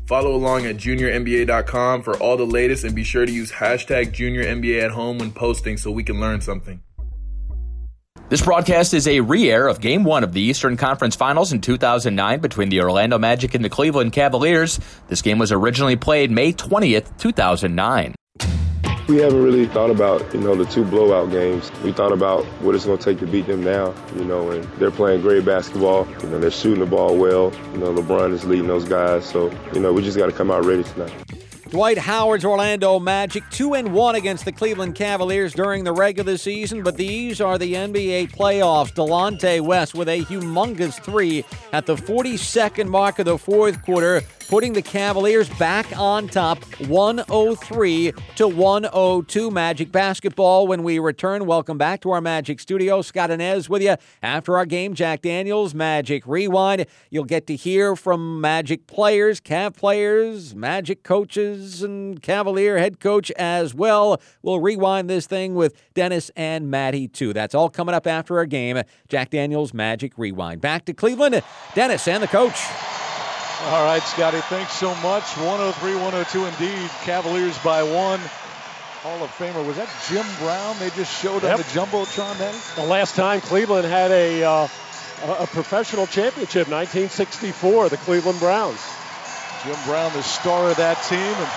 Follow 0.08 0.34
along 0.34 0.66
at 0.66 0.78
juniornba.com 0.78 2.02
for 2.02 2.18
all 2.18 2.36
the 2.36 2.46
latest 2.46 2.84
and 2.84 2.96
be 2.96 3.04
sure 3.04 3.28
to 3.28 3.32
use 3.32 3.52
hashtag 3.52 4.12
juniornba 4.12 4.82
at 4.82 4.92
home 4.92 5.20
when 5.20 5.32
posting 5.32 5.78
so 5.78 5.92
we 5.92 6.04
can 6.04 6.20
learn 6.20 6.42
something. 6.42 6.82
This 8.30 8.44
broadcast 8.44 8.94
is 8.94 9.08
a 9.08 9.22
re 9.22 9.50
air 9.50 9.68
of 9.68 9.82
Game 9.82 10.04
1 10.04 10.24
of 10.24 10.34
the 10.34 10.42
Eastern 10.42 10.78
Conference 10.78 11.16
Finals 11.16 11.52
in 11.52 11.62
2009 11.62 12.40
between 12.42 12.70
the 12.70 12.80
Orlando 12.80 13.18
Magic 13.18 13.56
and 13.56 13.66
the 13.66 13.70
Cleveland 13.70 14.14
Cavaliers. 14.14 14.80
This 15.08 15.24
game 15.24 15.40
was 15.40 15.52
originally 15.52 15.96
played 15.96 16.30
May 16.30 16.54
20th, 16.54 17.18
2009. 17.18 18.14
We 19.08 19.16
haven't 19.18 19.44
really 19.44 19.66
thought 19.66 19.90
about, 19.90 20.32
you 20.32 20.42
know, 20.42 20.54
the 20.54 20.66
two 20.66 20.86
blowout 20.86 21.32
games. 21.32 21.72
We 21.84 21.92
thought 21.92 22.12
about 22.12 22.46
what 22.62 22.76
it's 22.76 22.86
going 22.86 23.00
to 23.00 23.04
take 23.04 23.18
to 23.22 23.26
beat 23.26 23.48
them 23.48 23.64
now, 23.64 23.96
you 24.16 24.26
know, 24.26 24.52
and 24.52 24.64
they're 24.78 24.92
playing 24.92 25.22
great 25.22 25.44
basketball. 25.44 26.08
You 26.22 26.30
know, 26.30 26.38
they're 26.38 26.52
shooting 26.52 26.82
the 26.82 26.86
ball 26.86 27.18
well. 27.18 27.52
You 27.72 27.80
know, 27.80 27.96
LeBron 27.96 28.32
is 28.32 28.46
leading 28.46 28.68
those 28.68 28.88
guys. 28.88 29.26
So, 29.28 29.52
you 29.74 29.80
know, 29.80 29.92
we 29.92 30.04
just 30.04 30.20
got 30.20 30.28
to 30.28 30.32
come 30.32 30.52
out 30.52 30.66
ready 30.66 30.84
tonight. 30.84 31.49
Dwight 31.70 32.00
Howard's 32.00 32.46
Orlando 32.46 33.00
Magic 33.00 33.44
2 33.52 33.76
and 33.76 33.94
1 33.94 34.16
against 34.16 34.44
the 34.44 34.52
Cleveland 34.52 34.96
Cavaliers 34.96 35.54
during 35.54 35.84
the 35.84 35.94
regular 35.94 36.36
season, 36.36 36.82
but 36.82 36.98
these 36.98 37.40
are 37.40 37.60
the 37.60 37.76
NBA 37.76 38.32
playoffs. 38.32 38.92
Delonte 38.92 39.62
West 39.62 39.94
with 39.94 40.10
a 40.10 40.24
humongous 40.24 41.00
3 41.00 41.46
at 41.72 41.86
the 41.86 41.96
42nd 41.96 42.88
mark 42.88 43.20
of 43.20 43.26
the 43.26 43.38
fourth 43.38 43.84
quarter 43.84 44.24
putting 44.50 44.74
the 44.74 44.82
Cavaliers 44.82 45.48
back 45.60 45.86
on 45.96 46.28
top 46.28 46.64
103 46.88 48.12
to 48.36 48.48
102 48.48 49.52
Magic 49.52 49.92
basketball 49.92 50.66
when 50.66 50.82
we 50.82 50.98
return. 50.98 51.46
Welcome 51.46 51.78
back 51.78 52.02
to 52.02 52.10
our 52.10 52.20
Magic 52.20 52.60
studio. 52.60 53.04
Scott 53.04 53.30
Anez 53.30 53.70
with 53.70 53.84
you 53.84 53.96
after 54.24 54.58
our 54.58 54.66
game. 54.66 54.96
Jack 54.96 55.22
Daniels, 55.22 55.76
Magic 55.76 56.26
Rewind. 56.26 56.88
You'll 57.12 57.26
get 57.26 57.46
to 57.46 57.56
hear 57.56 57.96
from 57.96 58.42
Magic 58.42 58.88
players, 58.88 59.40
Cav 59.40 59.76
players, 59.76 60.56
Magic 60.56 61.04
coaches, 61.04 61.84
and 61.84 62.20
Cavalier 62.20 62.80
head 62.80 63.00
coach 63.00 63.30
as 63.32 63.76
well. 63.76 64.20
We'll 64.42 64.60
rewind 64.60 65.12
this 65.12 65.28
thing 65.28 65.54
with 65.54 65.76
Dennis 65.94 66.32
and 66.36 66.72
Matty 66.72 67.08
too. 67.08 67.34
That's 67.34 67.54
all 67.54 67.70
coming 67.70 67.94
up 67.94 68.08
after 68.08 68.40
our 68.40 68.48
game. 68.48 68.82
Jack 69.08 69.30
Daniels, 69.30 69.76
Magic 69.76 70.14
Rewind. 70.18 70.60
Back 70.60 70.86
to 70.86 70.94
Cleveland. 70.94 71.40
Dennis 71.76 72.08
and 72.08 72.24
the 72.24 72.28
coach. 72.28 72.60
All 73.62 73.84
right, 73.84 74.02
Scotty, 74.02 74.40
thanks 74.42 74.72
so 74.72 74.96
much. 74.96 75.36
103 75.36 75.96
102 75.96 76.46
indeed. 76.46 76.90
Cavaliers 77.04 77.58
by 77.60 77.84
one. 77.84 78.22
Hall 79.04 79.22
of 79.22 79.30
Famer. 79.32 79.66
Was 79.66 79.76
that 79.76 79.90
Jim 80.08 80.26
Brown 80.40 80.78
they 80.80 80.90
just 80.92 81.22
showed 81.22 81.44
yep. 81.44 81.54
on 81.54 81.58
the 81.58 81.64
Jumbotron 81.66 82.38
then? 82.38 82.56
The 82.76 82.90
last 82.90 83.16
time 83.16 83.42
Cleveland 83.42 83.86
had 83.86 84.12
a, 84.12 84.44
uh, 84.44 84.68
a 85.40 85.48
professional 85.48 86.08
championship, 86.08 86.68
1964, 86.70 87.90
the 87.90 87.98
Cleveland 87.98 88.40
Browns. 88.40 88.80
Jim 89.66 89.76
Brown, 89.86 90.12
the 90.14 90.24
star 90.24 90.72
of 90.72 90.78
that 90.78 90.96
team, 91.04 91.20
and 91.20 91.50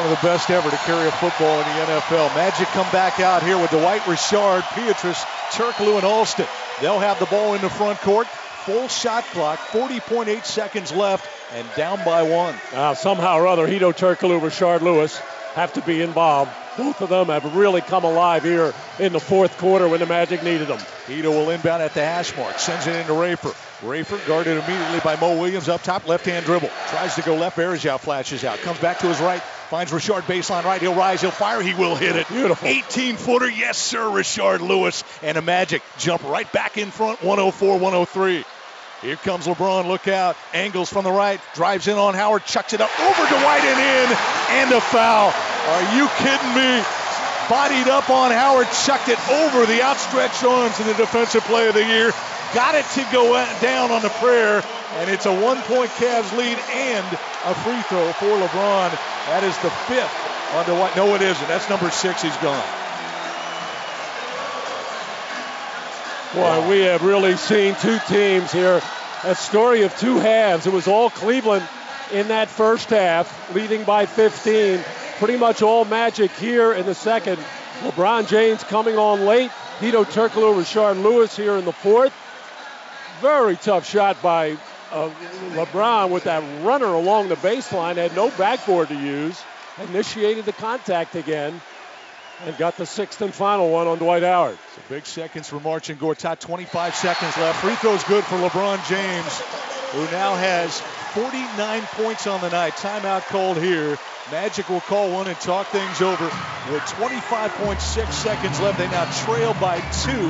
one 0.00 0.08
of 0.08 0.10
the 0.10 0.26
best 0.26 0.48
ever 0.48 0.70
to 0.70 0.76
carry 0.88 1.06
a 1.06 1.12
football 1.12 1.52
in 1.52 1.64
the 1.68 2.00
NFL. 2.00 2.34
Magic 2.34 2.66
come 2.68 2.90
back 2.92 3.20
out 3.20 3.42
here 3.42 3.58
with 3.58 3.70
Dwight 3.70 4.00
Rashard, 4.02 4.62
Pietrus, 4.74 5.22
Turkoglu, 5.52 5.96
and 5.96 6.04
Alston. 6.04 6.46
They'll 6.80 6.98
have 6.98 7.18
the 7.18 7.26
ball 7.26 7.54
in 7.54 7.60
the 7.60 7.68
front 7.68 7.98
court. 8.00 8.26
Full 8.64 8.88
shot 8.88 9.24
clock, 9.24 9.58
40.8 9.58 10.44
seconds 10.44 10.92
left, 10.92 11.28
and 11.52 11.66
down 11.76 12.04
by 12.04 12.22
one. 12.22 12.54
Uh, 12.72 12.94
somehow 12.94 13.36
or 13.38 13.46
other, 13.46 13.66
Hedo 13.66 13.92
Turkoglu, 13.92 14.40
Rashard 14.40 14.80
Lewis 14.80 15.18
have 15.54 15.72
to 15.74 15.82
be 15.82 16.00
involved. 16.00 16.50
Both 16.78 17.02
of 17.02 17.10
them 17.10 17.26
have 17.26 17.54
really 17.54 17.80
come 17.82 18.04
alive 18.04 18.42
here 18.42 18.72
in 18.98 19.12
the 19.12 19.20
fourth 19.20 19.58
quarter 19.58 19.88
when 19.88 20.00
the 20.00 20.06
Magic 20.06 20.42
needed 20.42 20.68
them. 20.68 20.78
Hedo 21.06 21.30
will 21.30 21.50
inbound 21.50 21.82
at 21.82 21.92
the 21.94 22.00
hash 22.02 22.36
mark, 22.36 22.58
sends 22.58 22.86
it 22.86 22.96
into 22.96 23.12
Rafer. 23.12 23.54
Rafer 23.82 24.24
guarded 24.28 24.62
immediately 24.62 25.00
by 25.00 25.16
Mo 25.16 25.38
Williams 25.40 25.68
up 25.68 25.82
top, 25.82 26.06
left 26.06 26.24
hand 26.24 26.46
dribble. 26.46 26.70
Tries 26.90 27.16
to 27.16 27.22
go 27.22 27.34
left, 27.34 27.56
Varejao 27.56 27.98
flashes 27.98 28.44
out. 28.44 28.58
Comes 28.60 28.78
back 28.78 29.00
to 29.00 29.08
his 29.08 29.20
right, 29.20 29.42
finds 29.42 29.90
Rashard 29.90 30.22
baseline 30.22 30.62
right. 30.62 30.80
He'll 30.80 30.94
rise, 30.94 31.20
he'll 31.20 31.32
fire, 31.32 31.60
he 31.60 31.74
will 31.74 31.96
hit 31.96 32.14
it. 32.14 32.28
Beautiful. 32.28 32.68
18 32.68 33.16
footer, 33.16 33.50
yes 33.50 33.76
sir, 33.78 34.04
Rashard 34.04 34.60
Lewis. 34.60 35.02
And 35.20 35.36
a 35.36 35.42
Magic 35.42 35.82
jump 35.98 36.22
right 36.22 36.50
back 36.52 36.78
in 36.78 36.92
front, 36.92 37.22
104 37.22 37.78
103. 37.78 38.44
Here 39.02 39.16
comes 39.16 39.48
LeBron. 39.48 39.88
Look 39.88 40.06
out. 40.06 40.36
Angles 40.54 40.88
from 40.88 41.02
the 41.02 41.10
right. 41.10 41.40
Drives 41.54 41.88
in 41.88 41.98
on 41.98 42.14
Howard. 42.14 42.44
Chucks 42.44 42.72
it 42.72 42.80
up 42.80 43.00
over 43.00 43.28
Dwight 43.28 43.64
and 43.64 43.80
in. 43.80 44.16
And 44.62 44.72
a 44.72 44.80
foul. 44.80 45.34
Are 45.34 45.96
you 45.96 46.06
kidding 46.18 46.54
me? 46.54 46.84
Bodied 47.50 47.88
up 47.88 48.10
on 48.10 48.30
Howard. 48.30 48.68
Chucked 48.86 49.08
it 49.08 49.18
over 49.28 49.66
the 49.66 49.82
outstretched 49.82 50.44
arms 50.44 50.78
in 50.78 50.86
the 50.86 50.94
defensive 50.94 51.42
play 51.42 51.66
of 51.66 51.74
the 51.74 51.84
year. 51.84 52.12
Got 52.54 52.74
it 52.74 52.84
to 52.94 53.08
go 53.10 53.32
down 53.60 53.90
on 53.90 54.02
the 54.02 54.10
prayer. 54.20 54.62
And 54.96 55.08
it's 55.08 55.24
a 55.24 55.32
one 55.32 55.60
point 55.62 55.90
Cavs 55.92 56.36
lead 56.36 56.58
and 56.74 57.06
a 57.46 57.54
free 57.54 57.80
throw 57.88 58.12
for 58.12 58.26
LeBron. 58.26 58.90
That 59.26 59.42
is 59.42 59.56
the 59.58 59.70
fifth 59.88 60.54
on 60.54 60.66
Dwight. 60.66 60.94
No, 60.94 61.14
it 61.14 61.22
isn't. 61.22 61.48
That's 61.48 61.68
number 61.70 61.90
six. 61.90 62.20
He's 62.20 62.36
gone. 62.38 62.62
Boy, 66.34 66.68
we 66.68 66.80
have 66.80 67.02
really 67.02 67.36
seen 67.36 67.74
two 67.76 67.98
teams 68.06 68.52
here. 68.52 68.82
A 69.24 69.34
story 69.34 69.82
of 69.82 69.96
two 69.98 70.18
halves. 70.18 70.66
It 70.66 70.72
was 70.72 70.88
all 70.88 71.08
Cleveland 71.08 71.66
in 72.12 72.28
that 72.28 72.48
first 72.48 72.90
half, 72.90 73.54
leading 73.54 73.84
by 73.84 74.04
15. 74.06 74.80
Pretty 75.18 75.38
much 75.38 75.62
all 75.62 75.84
magic 75.84 76.30
here 76.32 76.72
in 76.72 76.84
the 76.84 76.94
second. 76.94 77.38
LeBron 77.80 78.28
James 78.28 78.62
coming 78.64 78.96
on 78.96 79.24
late. 79.24 79.50
Hedo 79.78 80.04
Turkoglu, 80.04 80.54
Rashard 80.54 81.02
Lewis 81.02 81.36
here 81.36 81.56
in 81.56 81.64
the 81.64 81.72
fourth. 81.72 82.12
Very 83.22 83.54
tough 83.54 83.88
shot 83.88 84.20
by 84.20 84.56
uh, 84.90 85.08
LeBron 85.52 86.10
with 86.10 86.24
that 86.24 86.42
runner 86.64 86.86
along 86.86 87.28
the 87.28 87.36
baseline. 87.36 87.94
Had 87.94 88.16
no 88.16 88.30
backboard 88.30 88.88
to 88.88 88.96
use. 88.96 89.40
Initiated 89.88 90.44
the 90.44 90.52
contact 90.52 91.14
again 91.14 91.60
and 92.44 92.58
got 92.58 92.76
the 92.76 92.84
sixth 92.84 93.22
and 93.22 93.32
final 93.32 93.70
one 93.70 93.86
on 93.86 93.98
Dwight 93.98 94.24
Howard. 94.24 94.58
So 94.74 94.82
big 94.88 95.06
seconds 95.06 95.48
for 95.48 95.60
Marcin 95.60 95.98
Gortat. 95.98 96.40
25 96.40 96.96
seconds 96.96 97.36
left. 97.36 97.60
Free 97.60 97.76
throw's 97.76 98.02
good 98.04 98.24
for 98.24 98.38
LeBron 98.38 98.84
James, 98.88 99.40
who 99.92 100.02
now 100.10 100.34
has 100.34 100.80
49 101.14 101.82
points 101.92 102.26
on 102.26 102.40
the 102.40 102.50
night. 102.50 102.72
Timeout 102.72 103.22
called 103.28 103.56
here. 103.56 103.96
Magic 104.32 104.66
will 104.70 104.80
call 104.80 105.12
one 105.12 105.28
and 105.28 105.38
talk 105.40 105.66
things 105.66 106.00
over. 106.00 106.24
With 106.24 106.82
25.6 106.84 108.12
seconds 108.12 108.60
left, 108.60 108.78
they 108.78 108.86
now 108.86 109.04
trail 109.26 109.52
by 109.60 109.78
two 110.02 110.28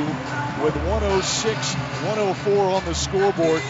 with 0.64 0.74
106 0.88 1.74
104 1.74 2.64
on 2.64 2.84
the 2.84 2.94
scoreboard. 2.94 3.62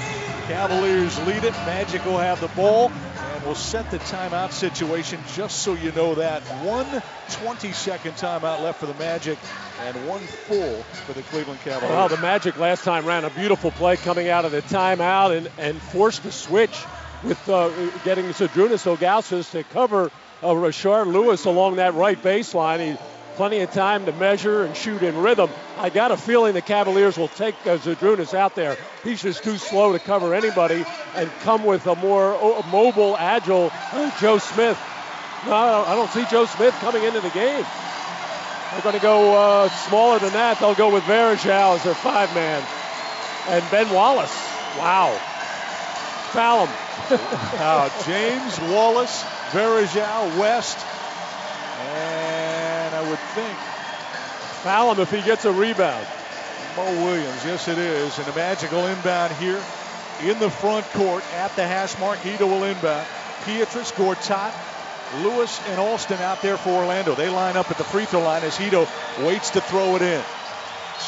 Cavaliers 0.46 1.18
lead 1.26 1.44
it. 1.44 1.52
Magic 1.66 2.02
will 2.06 2.16
have 2.16 2.40
the 2.40 2.48
ball 2.48 2.90
and 2.90 3.44
will 3.44 3.54
set 3.54 3.90
the 3.90 3.98
timeout 3.98 4.52
situation 4.52 5.20
just 5.34 5.58
so 5.58 5.74
you 5.74 5.92
know 5.92 6.14
that. 6.14 6.40
One 6.64 7.02
20 7.32 7.70
second 7.72 8.12
timeout 8.12 8.62
left 8.62 8.80
for 8.80 8.86
the 8.86 8.94
Magic 8.94 9.38
and 9.80 10.08
one 10.08 10.20
full 10.20 10.82
for 11.04 11.12
the 11.12 11.22
Cleveland 11.24 11.60
Cavaliers. 11.60 11.90
Well, 11.90 12.08
the 12.08 12.16
Magic 12.16 12.56
last 12.58 12.84
time 12.84 13.04
ran 13.04 13.26
a 13.26 13.30
beautiful 13.30 13.70
play 13.70 13.98
coming 13.98 14.30
out 14.30 14.46
of 14.46 14.52
the 14.52 14.62
timeout 14.62 15.36
and, 15.36 15.50
and 15.58 15.78
forced 15.78 16.22
the 16.22 16.32
switch 16.32 16.86
with 17.22 17.48
uh, 17.50 17.68
getting 18.04 18.24
Zydrunas 18.26 18.86
Ilgauskas 18.86 19.50
to 19.50 19.62
cover 19.64 20.10
uh, 20.42 20.48
Rashard 20.48 21.12
Lewis 21.12 21.44
along 21.44 21.76
that 21.76 21.94
right 21.94 22.20
baseline. 22.20 22.92
He 22.92 22.98
plenty 23.36 23.60
of 23.60 23.72
time 23.72 24.04
to 24.06 24.12
measure 24.12 24.64
and 24.64 24.76
shoot 24.76 25.02
in 25.02 25.16
rhythm. 25.16 25.50
I 25.78 25.90
got 25.90 26.12
a 26.12 26.16
feeling 26.16 26.54
the 26.54 26.62
Cavaliers 26.62 27.16
will 27.16 27.28
take 27.28 27.54
uh, 27.66 27.78
Zydrunas 27.78 28.34
out 28.34 28.54
there. 28.54 28.76
He's 29.04 29.22
just 29.22 29.42
too 29.42 29.56
slow 29.56 29.92
to 29.92 29.98
cover 29.98 30.34
anybody 30.34 30.84
and 31.14 31.30
come 31.40 31.64
with 31.64 31.86
a 31.86 31.96
more 31.96 32.34
uh, 32.34 32.62
mobile, 32.70 33.16
agile 33.16 33.70
uh, 33.72 34.10
Joe 34.20 34.38
Smith. 34.38 34.78
No, 35.46 35.54
I 35.54 35.94
don't 35.96 36.10
see 36.10 36.24
Joe 36.30 36.44
Smith 36.46 36.74
coming 36.74 37.02
into 37.02 37.20
the 37.20 37.30
game. 37.30 37.64
They're 38.72 38.82
going 38.82 38.94
to 38.94 39.02
go 39.02 39.34
uh, 39.34 39.68
smaller 39.68 40.18
than 40.18 40.32
that. 40.34 40.60
They'll 40.60 40.74
go 40.74 40.92
with 40.92 41.02
Varejao 41.04 41.76
as 41.76 41.84
their 41.84 41.94
five 41.94 42.32
man. 42.34 42.62
And 43.48 43.64
Ben 43.70 43.90
Wallace. 43.92 44.34
Wow. 44.78 45.18
Foul. 46.30 46.66
Uh, 47.10 48.04
James 48.04 48.60
Wallace, 48.60 49.22
Varejao, 49.50 50.38
West, 50.38 50.78
and 51.80 52.94
I 52.94 53.08
would 53.08 53.18
think. 53.34 53.58
Him 54.62 55.00
if 55.00 55.10
he 55.10 55.20
gets 55.22 55.44
a 55.44 55.52
rebound. 55.52 56.06
Mo 56.76 56.84
Williams, 57.04 57.44
yes 57.44 57.66
it 57.66 57.78
is. 57.78 58.18
And 58.18 58.28
a 58.28 58.34
magical 58.34 58.86
inbound 58.86 59.32
here 59.34 59.60
in 60.22 60.38
the 60.38 60.48
front 60.48 60.86
court 60.92 61.24
at 61.34 61.54
the 61.56 61.66
hash 61.66 61.98
mark. 61.98 62.18
Hedo 62.18 62.48
will 62.48 62.64
inbound. 62.64 63.06
Pietrus, 63.44 63.90
Gortat, 63.92 64.54
Lewis, 65.22 65.60
and 65.68 65.80
Alston 65.80 66.20
out 66.20 66.42
there 66.42 66.56
for 66.56 66.70
Orlando. 66.70 67.16
They 67.16 67.28
line 67.28 67.56
up 67.56 67.70
at 67.70 67.78
the 67.78 67.84
free 67.84 68.04
throw 68.04 68.20
line 68.20 68.44
as 68.44 68.56
Hedo 68.56 68.86
waits 69.26 69.50
to 69.50 69.60
throw 69.60 69.96
it 69.96 70.02
in. 70.02 70.22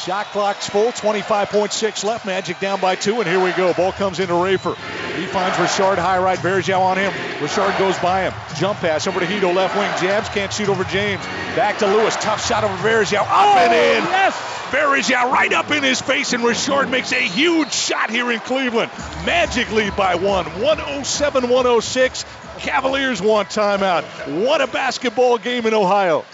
Shot 0.03 0.25
clock's 0.27 0.69
full, 0.69 0.91
25.6 0.91 2.03
left. 2.03 2.25
Magic 2.25 2.59
down 2.59 2.79
by 2.81 2.95
two, 2.95 3.19
and 3.21 3.27
here 3.27 3.41
we 3.43 3.51
go. 3.53 3.73
Ball 3.73 3.91
comes 3.91 4.19
into 4.19 4.33
Rafer. 4.33 4.75
He 5.15 5.25
finds 5.25 5.57
Rashard 5.57 5.97
high 5.97 6.19
right. 6.19 6.37
Varejao 6.37 6.79
on 6.79 6.97
him. 6.97 7.11
Rashard 7.39 7.77
goes 7.79 7.97
by 7.99 8.23
him. 8.23 8.33
Jump 8.57 8.79
pass 8.79 9.07
over 9.07 9.19
to 9.19 9.25
Hedo, 9.25 9.55
left 9.55 9.75
wing. 9.75 9.89
Jabs 10.01 10.29
can't 10.29 10.51
shoot 10.51 10.69
over 10.69 10.83
James. 10.83 11.23
Back 11.55 11.77
to 11.79 11.87
Lewis. 11.87 12.15
Tough 12.17 12.45
shot 12.45 12.63
over 12.63 12.75
Varejao. 12.75 13.21
Up 13.21 13.27
oh, 13.29 13.57
and 13.57 13.73
in. 13.73 14.03
Yes. 14.03 14.35
Varejao 14.71 15.31
right 15.31 15.53
up 15.53 15.71
in 15.71 15.83
his 15.83 16.01
face, 16.01 16.33
and 16.33 16.43
Rashard 16.43 16.89
makes 16.89 17.11
a 17.11 17.21
huge 17.21 17.71
shot 17.71 18.09
here 18.09 18.31
in 18.31 18.39
Cleveland. 18.41 18.91
Magic 19.25 19.71
lead 19.71 19.95
by 19.95 20.15
one. 20.15 20.45
107 20.61 21.43
106. 21.49 22.25
Cavaliers 22.59 23.21
want 23.21 23.49
timeout. 23.49 24.03
What 24.45 24.61
a 24.61 24.67
basketball 24.67 25.37
game 25.37 25.65
in 25.65 25.73
Ohio. 25.73 26.25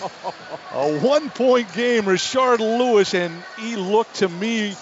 a 0.76 0.98
one 1.00 1.30
point 1.30 1.72
game. 1.72 2.04
Rashard 2.04 2.58
Lewis, 2.58 3.14
and 3.14 3.34
he 3.58 3.76
looked 3.76 4.16
to 4.16 4.28
me, 4.28 4.74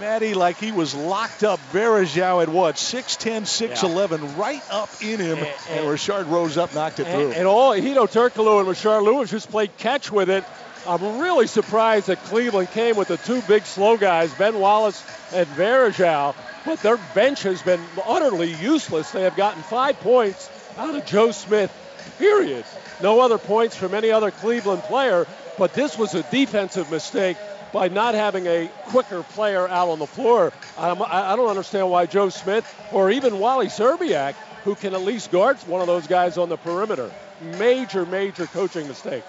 Matty, 0.00 0.34
like 0.34 0.58
he 0.58 0.72
was 0.72 0.94
locked 0.94 1.42
up. 1.42 1.58
Varejao 1.72 2.42
at 2.42 2.48
what? 2.48 2.76
6'10, 2.76 3.42
6'11, 3.42 4.20
yeah. 4.20 4.40
right 4.40 4.62
up 4.70 4.90
in 5.02 5.18
him. 5.20 5.38
And, 5.38 5.46
and, 5.46 5.80
and, 5.80 5.86
Rashard 5.86 6.30
rose 6.30 6.58
up, 6.58 6.74
knocked 6.74 7.00
it 7.00 7.06
and, 7.06 7.14
through. 7.14 7.32
And 7.32 7.46
all 7.46 7.72
Hedo 7.72 8.06
Turkoglu 8.06 8.60
and 8.60 8.68
Rashard 8.68 9.04
Lewis 9.04 9.30
just 9.30 9.50
played 9.50 9.76
catch 9.78 10.12
with 10.12 10.28
it. 10.30 10.44
I'm 10.86 11.18
really 11.18 11.46
surprised 11.48 12.06
that 12.06 12.22
Cleveland 12.24 12.70
came 12.70 12.96
with 12.96 13.08
the 13.08 13.16
two 13.16 13.42
big 13.42 13.64
slow 13.64 13.96
guys, 13.96 14.32
Ben 14.34 14.58
Wallace 14.60 15.04
and 15.32 15.48
Varejao, 15.48 16.34
but 16.64 16.80
their 16.80 16.98
bench 17.14 17.42
has 17.42 17.60
been 17.62 17.80
utterly 18.06 18.52
useless. 18.54 19.10
They 19.10 19.22
have 19.22 19.36
gotten 19.36 19.62
five 19.62 19.98
points 20.00 20.48
out 20.76 20.94
of 20.94 21.04
Joe 21.06 21.32
Smith, 21.32 21.72
period. 22.18 22.64
No 23.02 23.20
other 23.20 23.38
points 23.38 23.76
from 23.76 23.94
any 23.94 24.10
other 24.10 24.30
Cleveland 24.30 24.82
player, 24.82 25.26
but 25.58 25.74
this 25.74 25.98
was 25.98 26.14
a 26.14 26.22
defensive 26.24 26.90
mistake 26.90 27.36
by 27.72 27.88
not 27.88 28.14
having 28.14 28.46
a 28.46 28.68
quicker 28.86 29.22
player 29.22 29.68
out 29.68 29.88
on 29.88 29.98
the 29.98 30.06
floor. 30.06 30.52
Um, 30.78 31.04
I 31.06 31.36
don't 31.36 31.48
understand 31.48 31.90
why 31.90 32.06
Joe 32.06 32.28
Smith 32.28 32.64
or 32.92 33.10
even 33.10 33.38
Wally 33.38 33.66
Szczerbiak, 33.66 34.34
who 34.64 34.74
can 34.74 34.94
at 34.94 35.02
least 35.02 35.30
guard 35.30 35.58
one 35.66 35.80
of 35.80 35.86
those 35.86 36.06
guys 36.06 36.38
on 36.38 36.48
the 36.48 36.56
perimeter. 36.56 37.10
Major, 37.40 38.06
major 38.06 38.46
coaching 38.46 38.88
mistake. 38.88 39.24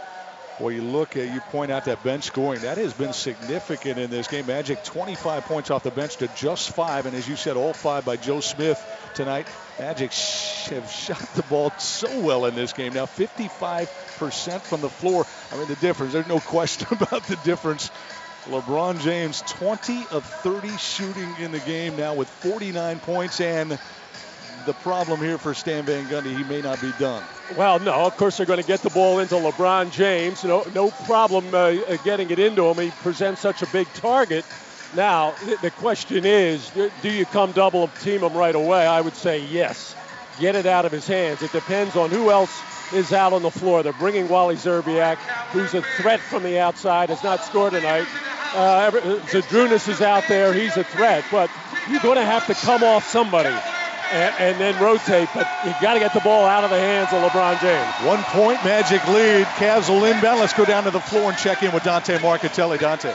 Well, 0.59 0.71
you 0.71 0.81
look 0.81 1.17
at, 1.17 1.31
you 1.31 1.39
point 1.39 1.71
out 1.71 1.85
that 1.85 2.03
bench 2.03 2.23
scoring. 2.23 2.61
That 2.61 2.77
has 2.77 2.93
been 2.93 3.13
significant 3.13 3.99
in 3.99 4.09
this 4.09 4.27
game. 4.27 4.47
Magic 4.47 4.83
25 4.83 5.43
points 5.43 5.69
off 5.69 5.83
the 5.83 5.91
bench 5.91 6.17
to 6.17 6.27
just 6.29 6.71
five. 6.71 7.05
And 7.05 7.15
as 7.15 7.27
you 7.27 7.35
said, 7.35 7.57
all 7.57 7.73
five 7.73 8.05
by 8.05 8.15
Joe 8.15 8.39
Smith 8.39 8.83
tonight. 9.13 9.45
Magic 9.79 10.11
have 10.11 10.89
shot 10.89 11.21
the 11.35 11.43
ball 11.43 11.71
so 11.77 12.19
well 12.19 12.45
in 12.45 12.55
this 12.55 12.73
game. 12.73 12.93
Now 12.93 13.05
55% 13.05 14.61
from 14.61 14.81
the 14.81 14.89
floor. 14.89 15.25
I 15.51 15.57
mean, 15.57 15.67
the 15.67 15.75
difference, 15.75 16.13
there's 16.13 16.27
no 16.27 16.39
question 16.47 16.87
about 16.99 17.23
the 17.23 17.35
difference. 17.37 17.91
LeBron 18.45 19.01
James, 19.01 19.41
20 19.41 20.05
of 20.11 20.25
30 20.25 20.77
shooting 20.77 21.35
in 21.39 21.51
the 21.51 21.59
game 21.59 21.95
now 21.95 22.15
with 22.15 22.29
49 22.29 22.99
points. 22.99 23.39
And 23.39 23.77
the 24.65 24.73
problem 24.73 25.19
here 25.19 25.37
for 25.37 25.53
Stan 25.53 25.83
Van 25.85 26.05
Gundy, 26.05 26.35
he 26.35 26.43
may 26.43 26.61
not 26.61 26.81
be 26.81 26.91
done. 26.99 27.23
Well, 27.55 27.79
no, 27.79 27.93
of 27.93 28.17
course 28.17 28.37
they're 28.37 28.45
going 28.45 28.61
to 28.61 28.67
get 28.67 28.81
the 28.81 28.89
ball 28.89 29.19
into 29.19 29.35
LeBron 29.35 29.91
James. 29.91 30.43
No, 30.43 30.65
no 30.73 30.89
problem 30.89 31.53
uh, 31.53 31.97
getting 32.03 32.29
it 32.31 32.39
into 32.39 32.65
him. 32.65 32.77
He 32.77 32.91
presents 32.91 33.41
such 33.41 33.61
a 33.61 33.67
big 33.67 33.87
target. 33.93 34.43
Now, 34.95 35.35
the 35.61 35.71
question 35.71 36.25
is, 36.25 36.71
do 37.01 37.11
you 37.11 37.25
come 37.25 37.51
double 37.51 37.87
team 38.01 38.21
him 38.21 38.33
right 38.33 38.55
away? 38.55 38.85
I 38.85 39.01
would 39.01 39.15
say 39.15 39.43
yes. 39.45 39.95
Get 40.39 40.55
it 40.55 40.65
out 40.65 40.85
of 40.85 40.91
his 40.91 41.07
hands. 41.07 41.41
It 41.41 41.51
depends 41.51 41.95
on 41.95 42.09
who 42.09 42.31
else 42.31 42.61
is 42.93 43.11
out 43.11 43.33
on 43.33 43.41
the 43.41 43.51
floor. 43.51 43.83
They're 43.83 43.93
bringing 43.93 44.29
Wally 44.29 44.55
Szczerbiak, 44.55 45.17
who's 45.51 45.73
a 45.73 45.81
threat 45.81 46.19
from 46.19 46.43
the 46.43 46.59
outside, 46.59 47.09
has 47.09 47.23
not 47.23 47.43
scored 47.43 47.73
tonight. 47.73 48.07
uh, 48.53 48.91
Zydrunas 48.91 49.89
is 49.89 50.01
out 50.01 50.23
there. 50.27 50.53
He's 50.53 50.77
a 50.77 50.83
threat, 50.83 51.25
but 51.31 51.49
you're 51.89 52.01
going 52.01 52.17
to 52.17 52.25
have 52.25 52.45
to 52.47 52.53
come 52.53 52.83
off 52.83 53.07
somebody. 53.07 53.55
And, 54.09 54.35
and, 54.39 54.61
then 54.61 54.81
rotate, 54.81 55.27
but 55.35 55.45
you 55.65 55.73
got 55.81 55.95
to 55.95 55.99
get 55.99 56.13
the 56.13 56.21
ball 56.21 56.45
out 56.45 56.63
of 56.63 56.69
the 56.69 56.79
hands 56.79 57.11
of 57.11 57.21
LeBron 57.29 57.59
James. 57.59 58.07
One 58.07 58.23
point 58.23 58.63
Magic 58.63 59.05
lead. 59.09 59.45
Cavs 59.57 59.89
will 59.89 60.05
inbound. 60.05 60.39
Let's 60.39 60.53
go 60.53 60.63
down 60.63 60.85
to 60.85 60.91
the 60.91 61.01
floor 61.01 61.31
and 61.31 61.37
check 61.37 61.61
in 61.61 61.73
with 61.73 61.83
Dante 61.83 62.17
Marchitelli. 62.19 62.79
Dante. 62.79 63.13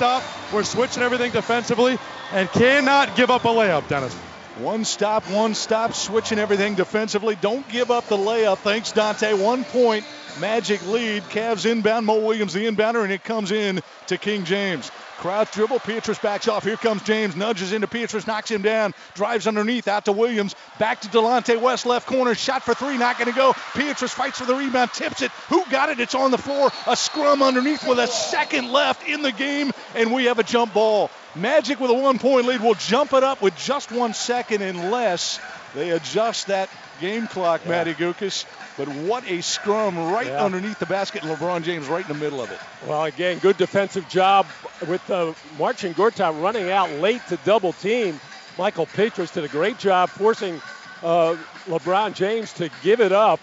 Stop. 0.00 0.22
We're 0.50 0.64
switching 0.64 1.02
everything 1.02 1.30
defensively 1.30 1.98
and 2.32 2.48
cannot 2.48 3.16
give 3.16 3.30
up 3.30 3.44
a 3.44 3.48
layup, 3.48 3.86
Dennis. 3.86 4.14
One 4.56 4.86
stop, 4.86 5.24
one 5.30 5.54
stop, 5.54 5.92
switching 5.92 6.38
everything 6.38 6.74
defensively. 6.74 7.36
Don't 7.38 7.68
give 7.68 7.90
up 7.90 8.06
the 8.06 8.16
layup. 8.16 8.56
Thanks, 8.60 8.92
Dante. 8.92 9.34
One 9.34 9.62
point, 9.62 10.06
Magic 10.38 10.86
lead. 10.86 11.22
Cavs 11.24 11.70
inbound. 11.70 12.06
Mo 12.06 12.18
Williams, 12.18 12.54
the 12.54 12.66
inbounder, 12.66 13.02
and 13.02 13.12
it 13.12 13.24
comes 13.24 13.52
in 13.52 13.82
to 14.06 14.16
King 14.16 14.44
James. 14.44 14.90
Crouch 15.20 15.52
dribble. 15.52 15.80
Pietrus 15.80 16.18
backs 16.18 16.48
off. 16.48 16.64
Here 16.64 16.78
comes 16.78 17.02
James. 17.02 17.36
Nudges 17.36 17.74
into 17.74 17.86
Pietrus. 17.86 18.26
Knocks 18.26 18.50
him 18.50 18.62
down. 18.62 18.94
Drives 19.14 19.46
underneath. 19.46 19.86
Out 19.86 20.06
to 20.06 20.12
Williams. 20.12 20.56
Back 20.78 21.02
to 21.02 21.08
Delonte 21.08 21.60
West. 21.60 21.84
Left 21.84 22.06
corner. 22.06 22.34
Shot 22.34 22.62
for 22.62 22.72
three. 22.72 22.96
Not 22.96 23.18
going 23.18 23.30
to 23.30 23.36
go. 23.36 23.54
Pietrus 23.74 24.12
fights 24.12 24.38
for 24.38 24.46
the 24.46 24.54
rebound. 24.54 24.92
Tips 24.94 25.20
it. 25.20 25.30
Who 25.50 25.62
got 25.66 25.90
it? 25.90 26.00
It's 26.00 26.14
on 26.14 26.30
the 26.30 26.38
floor. 26.38 26.70
A 26.86 26.96
scrum 26.96 27.42
underneath 27.42 27.86
with 27.86 27.98
a 27.98 28.06
second 28.06 28.72
left 28.72 29.06
in 29.06 29.20
the 29.20 29.30
game. 29.30 29.72
And 29.94 30.10
we 30.10 30.24
have 30.24 30.38
a 30.38 30.42
jump 30.42 30.72
ball. 30.72 31.10
Magic 31.34 31.78
with 31.80 31.90
a 31.90 31.94
one 31.94 32.18
point 32.18 32.46
lead 32.46 32.62
will 32.62 32.74
jump 32.74 33.12
it 33.12 33.22
up 33.22 33.42
with 33.42 33.54
just 33.56 33.92
one 33.92 34.14
second 34.14 34.62
unless 34.62 35.38
they 35.74 35.90
adjust 35.90 36.46
that 36.46 36.70
game 37.00 37.26
clock, 37.26 37.62
yeah. 37.64 37.70
Matty 37.70 37.94
Guokas. 37.94 38.44
But 38.76 38.88
what 38.88 39.28
a 39.28 39.42
scrum 39.42 39.98
right 39.98 40.26
yeah. 40.26 40.44
underneath 40.44 40.78
the 40.78 40.86
basket, 40.86 41.22
and 41.22 41.36
LeBron 41.36 41.62
James 41.62 41.88
right 41.88 42.08
in 42.08 42.12
the 42.12 42.22
middle 42.22 42.40
of 42.40 42.50
it. 42.50 42.58
Well, 42.86 43.04
again, 43.04 43.38
good 43.38 43.56
defensive 43.56 44.08
job 44.08 44.46
with 44.86 45.10
uh, 45.10 45.34
Marcin 45.58 45.94
Gortat 45.94 46.40
running 46.42 46.70
out 46.70 46.90
late 46.92 47.20
to 47.28 47.36
double 47.38 47.72
team. 47.72 48.20
Michael 48.58 48.86
Pietrus 48.86 49.32
did 49.32 49.44
a 49.44 49.48
great 49.48 49.78
job 49.78 50.10
forcing 50.10 50.60
uh, 51.02 51.36
LeBron 51.66 52.14
James 52.14 52.52
to 52.54 52.70
give 52.82 53.00
it 53.00 53.12
up. 53.12 53.40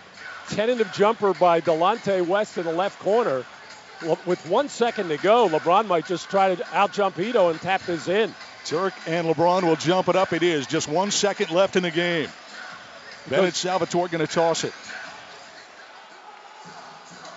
Tentative 0.49 0.91
jumper 0.93 1.33
by 1.33 1.59
Delonte 1.59 2.25
West 2.25 2.57
in 2.57 2.65
the 2.65 2.71
left 2.71 2.99
corner. 2.99 3.43
With 4.25 4.47
one 4.47 4.69
second 4.69 5.09
to 5.09 5.17
go, 5.17 5.49
LeBron 5.49 5.87
might 5.87 6.05
just 6.05 6.29
try 6.29 6.53
to 6.53 6.75
out 6.75 6.93
jump 6.93 7.15
Hedo 7.15 7.49
and 7.49 7.59
tap 7.59 7.81
this 7.81 8.07
in. 8.07 8.33
Turk 8.63 8.93
and 9.07 9.27
LeBron 9.27 9.63
will 9.63 9.75
jump 9.75 10.07
it 10.07 10.15
up. 10.15 10.33
It 10.33 10.43
is 10.43 10.67
just 10.67 10.87
one 10.87 11.09
second 11.09 11.51
left 11.51 11.75
in 11.75 11.83
the 11.83 11.91
game. 11.91 12.29
Bennett 13.29 13.55
Salvatore 13.55 14.07
going 14.07 14.25
to 14.25 14.31
toss 14.31 14.63
it. 14.63 14.73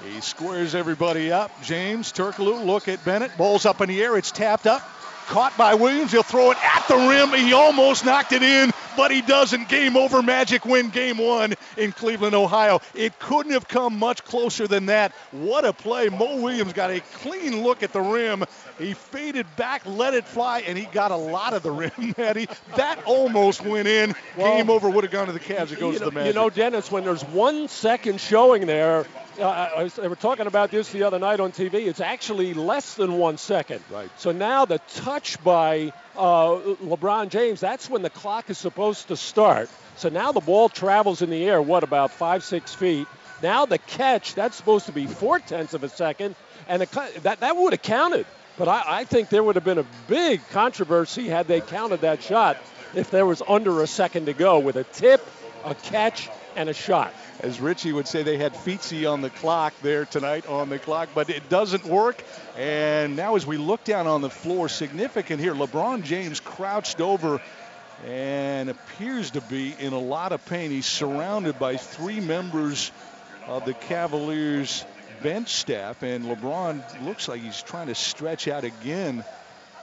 He 0.04 0.20
squares 0.20 0.74
everybody 0.74 1.30
up. 1.30 1.50
James, 1.62 2.12
Turkoglu, 2.12 2.64
look 2.64 2.88
at 2.88 3.04
Bennett. 3.04 3.36
Ball's 3.36 3.66
up 3.66 3.80
in 3.80 3.88
the 3.88 4.02
air. 4.02 4.16
It's 4.16 4.30
tapped 4.30 4.66
up. 4.66 4.82
Caught 5.30 5.56
by 5.56 5.74
Williams. 5.74 6.10
He'll 6.10 6.24
throw 6.24 6.50
it 6.50 6.58
at 6.60 6.88
the 6.88 6.96
rim. 6.96 7.30
He 7.30 7.52
almost 7.52 8.04
knocked 8.04 8.32
it 8.32 8.42
in, 8.42 8.72
but 8.96 9.12
he 9.12 9.22
doesn't. 9.22 9.68
Game 9.68 9.96
over. 9.96 10.22
Magic 10.22 10.64
win 10.64 10.90
game 10.90 11.18
one 11.18 11.54
in 11.76 11.92
Cleveland, 11.92 12.34
Ohio. 12.34 12.80
It 12.96 13.16
couldn't 13.20 13.52
have 13.52 13.68
come 13.68 13.96
much 13.96 14.24
closer 14.24 14.66
than 14.66 14.86
that. 14.86 15.12
What 15.30 15.64
a 15.64 15.72
play. 15.72 16.08
Mo 16.08 16.40
Williams 16.40 16.72
got 16.72 16.90
a 16.90 16.98
clean 17.18 17.62
look 17.62 17.84
at 17.84 17.92
the 17.92 18.00
rim. 18.00 18.44
He 18.76 18.92
faded 18.94 19.46
back, 19.54 19.86
let 19.86 20.14
it 20.14 20.24
fly, 20.26 20.60
and 20.66 20.76
he 20.76 20.86
got 20.86 21.12
a 21.12 21.16
lot 21.16 21.54
of 21.54 21.62
the 21.62 21.70
rim, 21.70 21.92
Matty. 22.18 22.48
That 22.74 23.00
almost 23.04 23.62
went 23.64 23.86
in. 23.86 24.16
Well, 24.36 24.56
game 24.56 24.68
over 24.68 24.90
would 24.90 25.04
have 25.04 25.12
gone 25.12 25.28
to 25.28 25.32
the 25.32 25.38
Cavs. 25.38 25.70
It 25.70 25.78
goes 25.78 25.98
to 25.98 26.06
the 26.06 26.10
Magic. 26.10 26.34
You 26.34 26.40
know, 26.40 26.50
Dennis, 26.50 26.90
when 26.90 27.04
there's 27.04 27.22
one 27.22 27.68
second 27.68 28.20
showing 28.20 28.66
there, 28.66 29.06
uh, 29.38 29.88
they 29.96 30.08
were 30.08 30.16
talking 30.16 30.46
about 30.46 30.70
this 30.70 30.90
the 30.90 31.04
other 31.04 31.18
night 31.18 31.40
on 31.40 31.52
TV. 31.52 31.86
It's 31.86 32.00
actually 32.00 32.54
less 32.54 32.94
than 32.94 33.18
one 33.18 33.38
second. 33.38 33.82
Right. 33.90 34.10
So 34.18 34.32
now 34.32 34.64
the 34.64 34.78
touch 34.94 35.42
by 35.42 35.92
uh, 36.16 36.74
LeBron 36.82 37.28
James, 37.28 37.60
that's 37.60 37.88
when 37.88 38.02
the 38.02 38.10
clock 38.10 38.50
is 38.50 38.58
supposed 38.58 39.08
to 39.08 39.16
start. 39.16 39.68
So 39.96 40.08
now 40.08 40.32
the 40.32 40.40
ball 40.40 40.68
travels 40.68 41.22
in 41.22 41.30
the 41.30 41.44
air, 41.44 41.60
what, 41.60 41.82
about 41.82 42.10
five, 42.10 42.42
six 42.44 42.74
feet. 42.74 43.06
Now 43.42 43.66
the 43.66 43.78
catch, 43.78 44.34
that's 44.34 44.56
supposed 44.56 44.86
to 44.86 44.92
be 44.92 45.06
four 45.06 45.38
tenths 45.38 45.74
of 45.74 45.84
a 45.84 45.88
second, 45.88 46.34
and 46.68 46.82
the, 46.82 47.20
that, 47.22 47.40
that 47.40 47.56
would 47.56 47.72
have 47.72 47.82
counted. 47.82 48.26
But 48.58 48.68
I, 48.68 48.82
I 48.86 49.04
think 49.04 49.30
there 49.30 49.42
would 49.42 49.54
have 49.54 49.64
been 49.64 49.78
a 49.78 49.86
big 50.08 50.46
controversy 50.50 51.28
had 51.28 51.48
they 51.48 51.60
counted 51.60 52.02
that 52.02 52.22
shot 52.22 52.58
if 52.94 53.10
there 53.10 53.24
was 53.24 53.42
under 53.46 53.82
a 53.82 53.86
second 53.86 54.26
to 54.26 54.34
go 54.34 54.58
with 54.58 54.76
a 54.76 54.84
tip, 54.84 55.26
a 55.64 55.74
catch, 55.74 56.28
and 56.56 56.68
a 56.68 56.74
shot 56.74 57.14
as 57.42 57.60
Richie 57.60 57.92
would 57.92 58.06
say, 58.06 58.22
they 58.22 58.36
had 58.36 58.54
Fitzy 58.54 59.10
on 59.10 59.22
the 59.22 59.30
clock 59.30 59.72
there 59.82 60.04
tonight 60.04 60.46
on 60.46 60.68
the 60.68 60.78
clock, 60.78 61.08
but 61.14 61.30
it 61.30 61.48
doesn't 61.48 61.84
work. 61.84 62.22
And 62.56 63.16
now, 63.16 63.36
as 63.36 63.46
we 63.46 63.56
look 63.56 63.84
down 63.84 64.06
on 64.06 64.20
the 64.20 64.30
floor, 64.30 64.68
significant 64.68 65.40
here. 65.40 65.54
LeBron 65.54 66.02
James 66.02 66.38
crouched 66.40 67.00
over 67.00 67.40
and 68.06 68.68
appears 68.70 69.32
to 69.32 69.40
be 69.42 69.74
in 69.78 69.92
a 69.92 69.98
lot 69.98 70.32
of 70.32 70.44
pain. 70.46 70.70
He's 70.70 70.86
surrounded 70.86 71.58
by 71.58 71.76
three 71.76 72.20
members 72.20 72.92
of 73.46 73.64
the 73.64 73.74
Cavaliers 73.74 74.84
bench 75.22 75.48
staff, 75.48 76.02
and 76.02 76.24
LeBron 76.24 77.04
looks 77.04 77.28
like 77.28 77.40
he's 77.40 77.62
trying 77.62 77.88
to 77.88 77.94
stretch 77.94 78.48
out 78.48 78.64
again. 78.64 79.24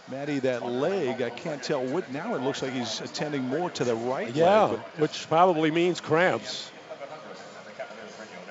Matty, 0.10 0.40
that 0.40 0.66
leg, 0.66 1.22
I 1.22 1.30
can't 1.30 1.62
tell 1.62 1.84
what. 1.84 2.12
Now 2.12 2.36
it 2.36 2.42
looks 2.42 2.62
like 2.62 2.72
he's 2.72 3.02
attending 3.02 3.44
more 3.44 3.70
to 3.72 3.84
the 3.84 3.96
right. 3.96 4.34
Yeah, 4.34 4.64
leg, 4.64 4.80
which 4.98 5.28
probably 5.28 5.70
means 5.70 6.00
cramps. 6.00 6.72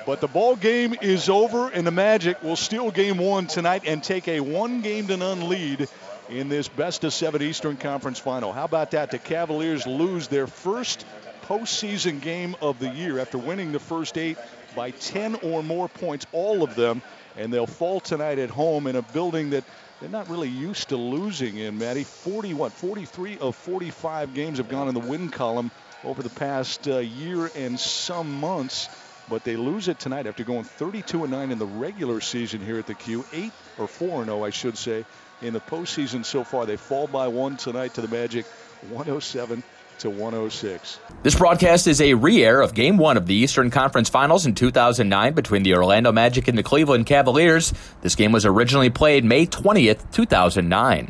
But 0.06 0.20
the 0.20 0.28
ball 0.28 0.54
game 0.54 0.94
is 1.02 1.28
over, 1.28 1.68
and 1.68 1.84
the 1.84 1.90
Magic 1.90 2.40
will 2.40 2.54
steal 2.54 2.92
game 2.92 3.18
one 3.18 3.48
tonight 3.48 3.82
and 3.86 4.00
take 4.04 4.28
a 4.28 4.38
one 4.38 4.80
game 4.80 5.08
to 5.08 5.16
none 5.16 5.48
lead 5.48 5.88
in 6.28 6.48
this 6.48 6.68
best 6.68 7.02
of 7.02 7.12
seven 7.12 7.42
Eastern 7.42 7.76
Conference 7.76 8.20
final. 8.20 8.52
How 8.52 8.64
about 8.64 8.92
that? 8.92 9.10
The 9.10 9.18
Cavaliers 9.18 9.84
lose 9.84 10.28
their 10.28 10.46
first 10.46 11.04
postseason 11.46 12.20
game 12.20 12.54
of 12.62 12.78
the 12.78 12.88
year 12.88 13.18
after 13.18 13.36
winning 13.36 13.72
the 13.72 13.80
first 13.80 14.16
eight 14.16 14.38
by 14.76 14.92
10 14.92 15.40
or 15.42 15.64
more 15.64 15.88
points, 15.88 16.24
all 16.30 16.62
of 16.62 16.76
them, 16.76 17.02
and 17.36 17.52
they'll 17.52 17.66
fall 17.66 17.98
tonight 17.98 18.38
at 18.38 18.50
home 18.50 18.86
in 18.86 18.94
a 18.94 19.02
building 19.02 19.50
that 19.50 19.64
they're 20.00 20.08
not 20.08 20.30
really 20.30 20.48
used 20.48 20.90
to 20.90 20.96
losing 20.96 21.56
in, 21.56 21.78
Matty. 21.78 22.04
40, 22.04 22.54
what, 22.54 22.70
43 22.70 23.38
of 23.38 23.56
45 23.56 24.34
games 24.34 24.58
have 24.58 24.68
gone 24.68 24.86
in 24.86 24.94
the 24.94 25.00
win 25.00 25.30
column 25.30 25.72
over 26.04 26.22
the 26.22 26.30
past 26.30 26.86
uh, 26.86 26.98
year 26.98 27.50
and 27.56 27.80
some 27.80 28.38
months 28.38 28.88
but 29.28 29.44
they 29.44 29.56
lose 29.56 29.88
it 29.88 29.98
tonight 29.98 30.26
after 30.26 30.44
going 30.44 30.64
32 30.64 31.24
and 31.24 31.32
9 31.32 31.52
in 31.52 31.58
the 31.58 31.66
regular 31.66 32.20
season 32.20 32.60
here 32.60 32.78
at 32.78 32.86
the 32.86 32.94
Q. 32.94 33.24
8 33.32 33.52
or 33.78 33.88
4 33.88 34.22
and 34.22 34.26
0, 34.26 34.44
I 34.44 34.50
should 34.50 34.78
say, 34.78 35.04
in 35.42 35.52
the 35.52 35.60
postseason 35.60 36.24
so 36.24 36.44
far. 36.44 36.66
They 36.66 36.76
fall 36.76 37.06
by 37.06 37.28
one 37.28 37.56
tonight 37.56 37.94
to 37.94 38.00
the 38.00 38.08
Magic, 38.08 38.46
107 38.90 39.62
to 39.98 40.10
106. 40.10 41.00
This 41.22 41.34
broadcast 41.34 41.86
is 41.86 42.00
a 42.00 42.14
re-air 42.14 42.60
of 42.60 42.74
Game 42.74 42.98
One 42.98 43.16
of 43.16 43.26
the 43.26 43.34
Eastern 43.34 43.70
Conference 43.70 44.08
Finals 44.08 44.46
in 44.46 44.54
2009 44.54 45.32
between 45.34 45.62
the 45.62 45.74
Orlando 45.74 46.12
Magic 46.12 46.48
and 46.48 46.58
the 46.58 46.62
Cleveland 46.62 47.06
Cavaliers. 47.06 47.72
This 48.02 48.14
game 48.14 48.32
was 48.32 48.44
originally 48.44 48.90
played 48.90 49.24
May 49.24 49.46
20th, 49.46 50.10
2009. 50.12 51.08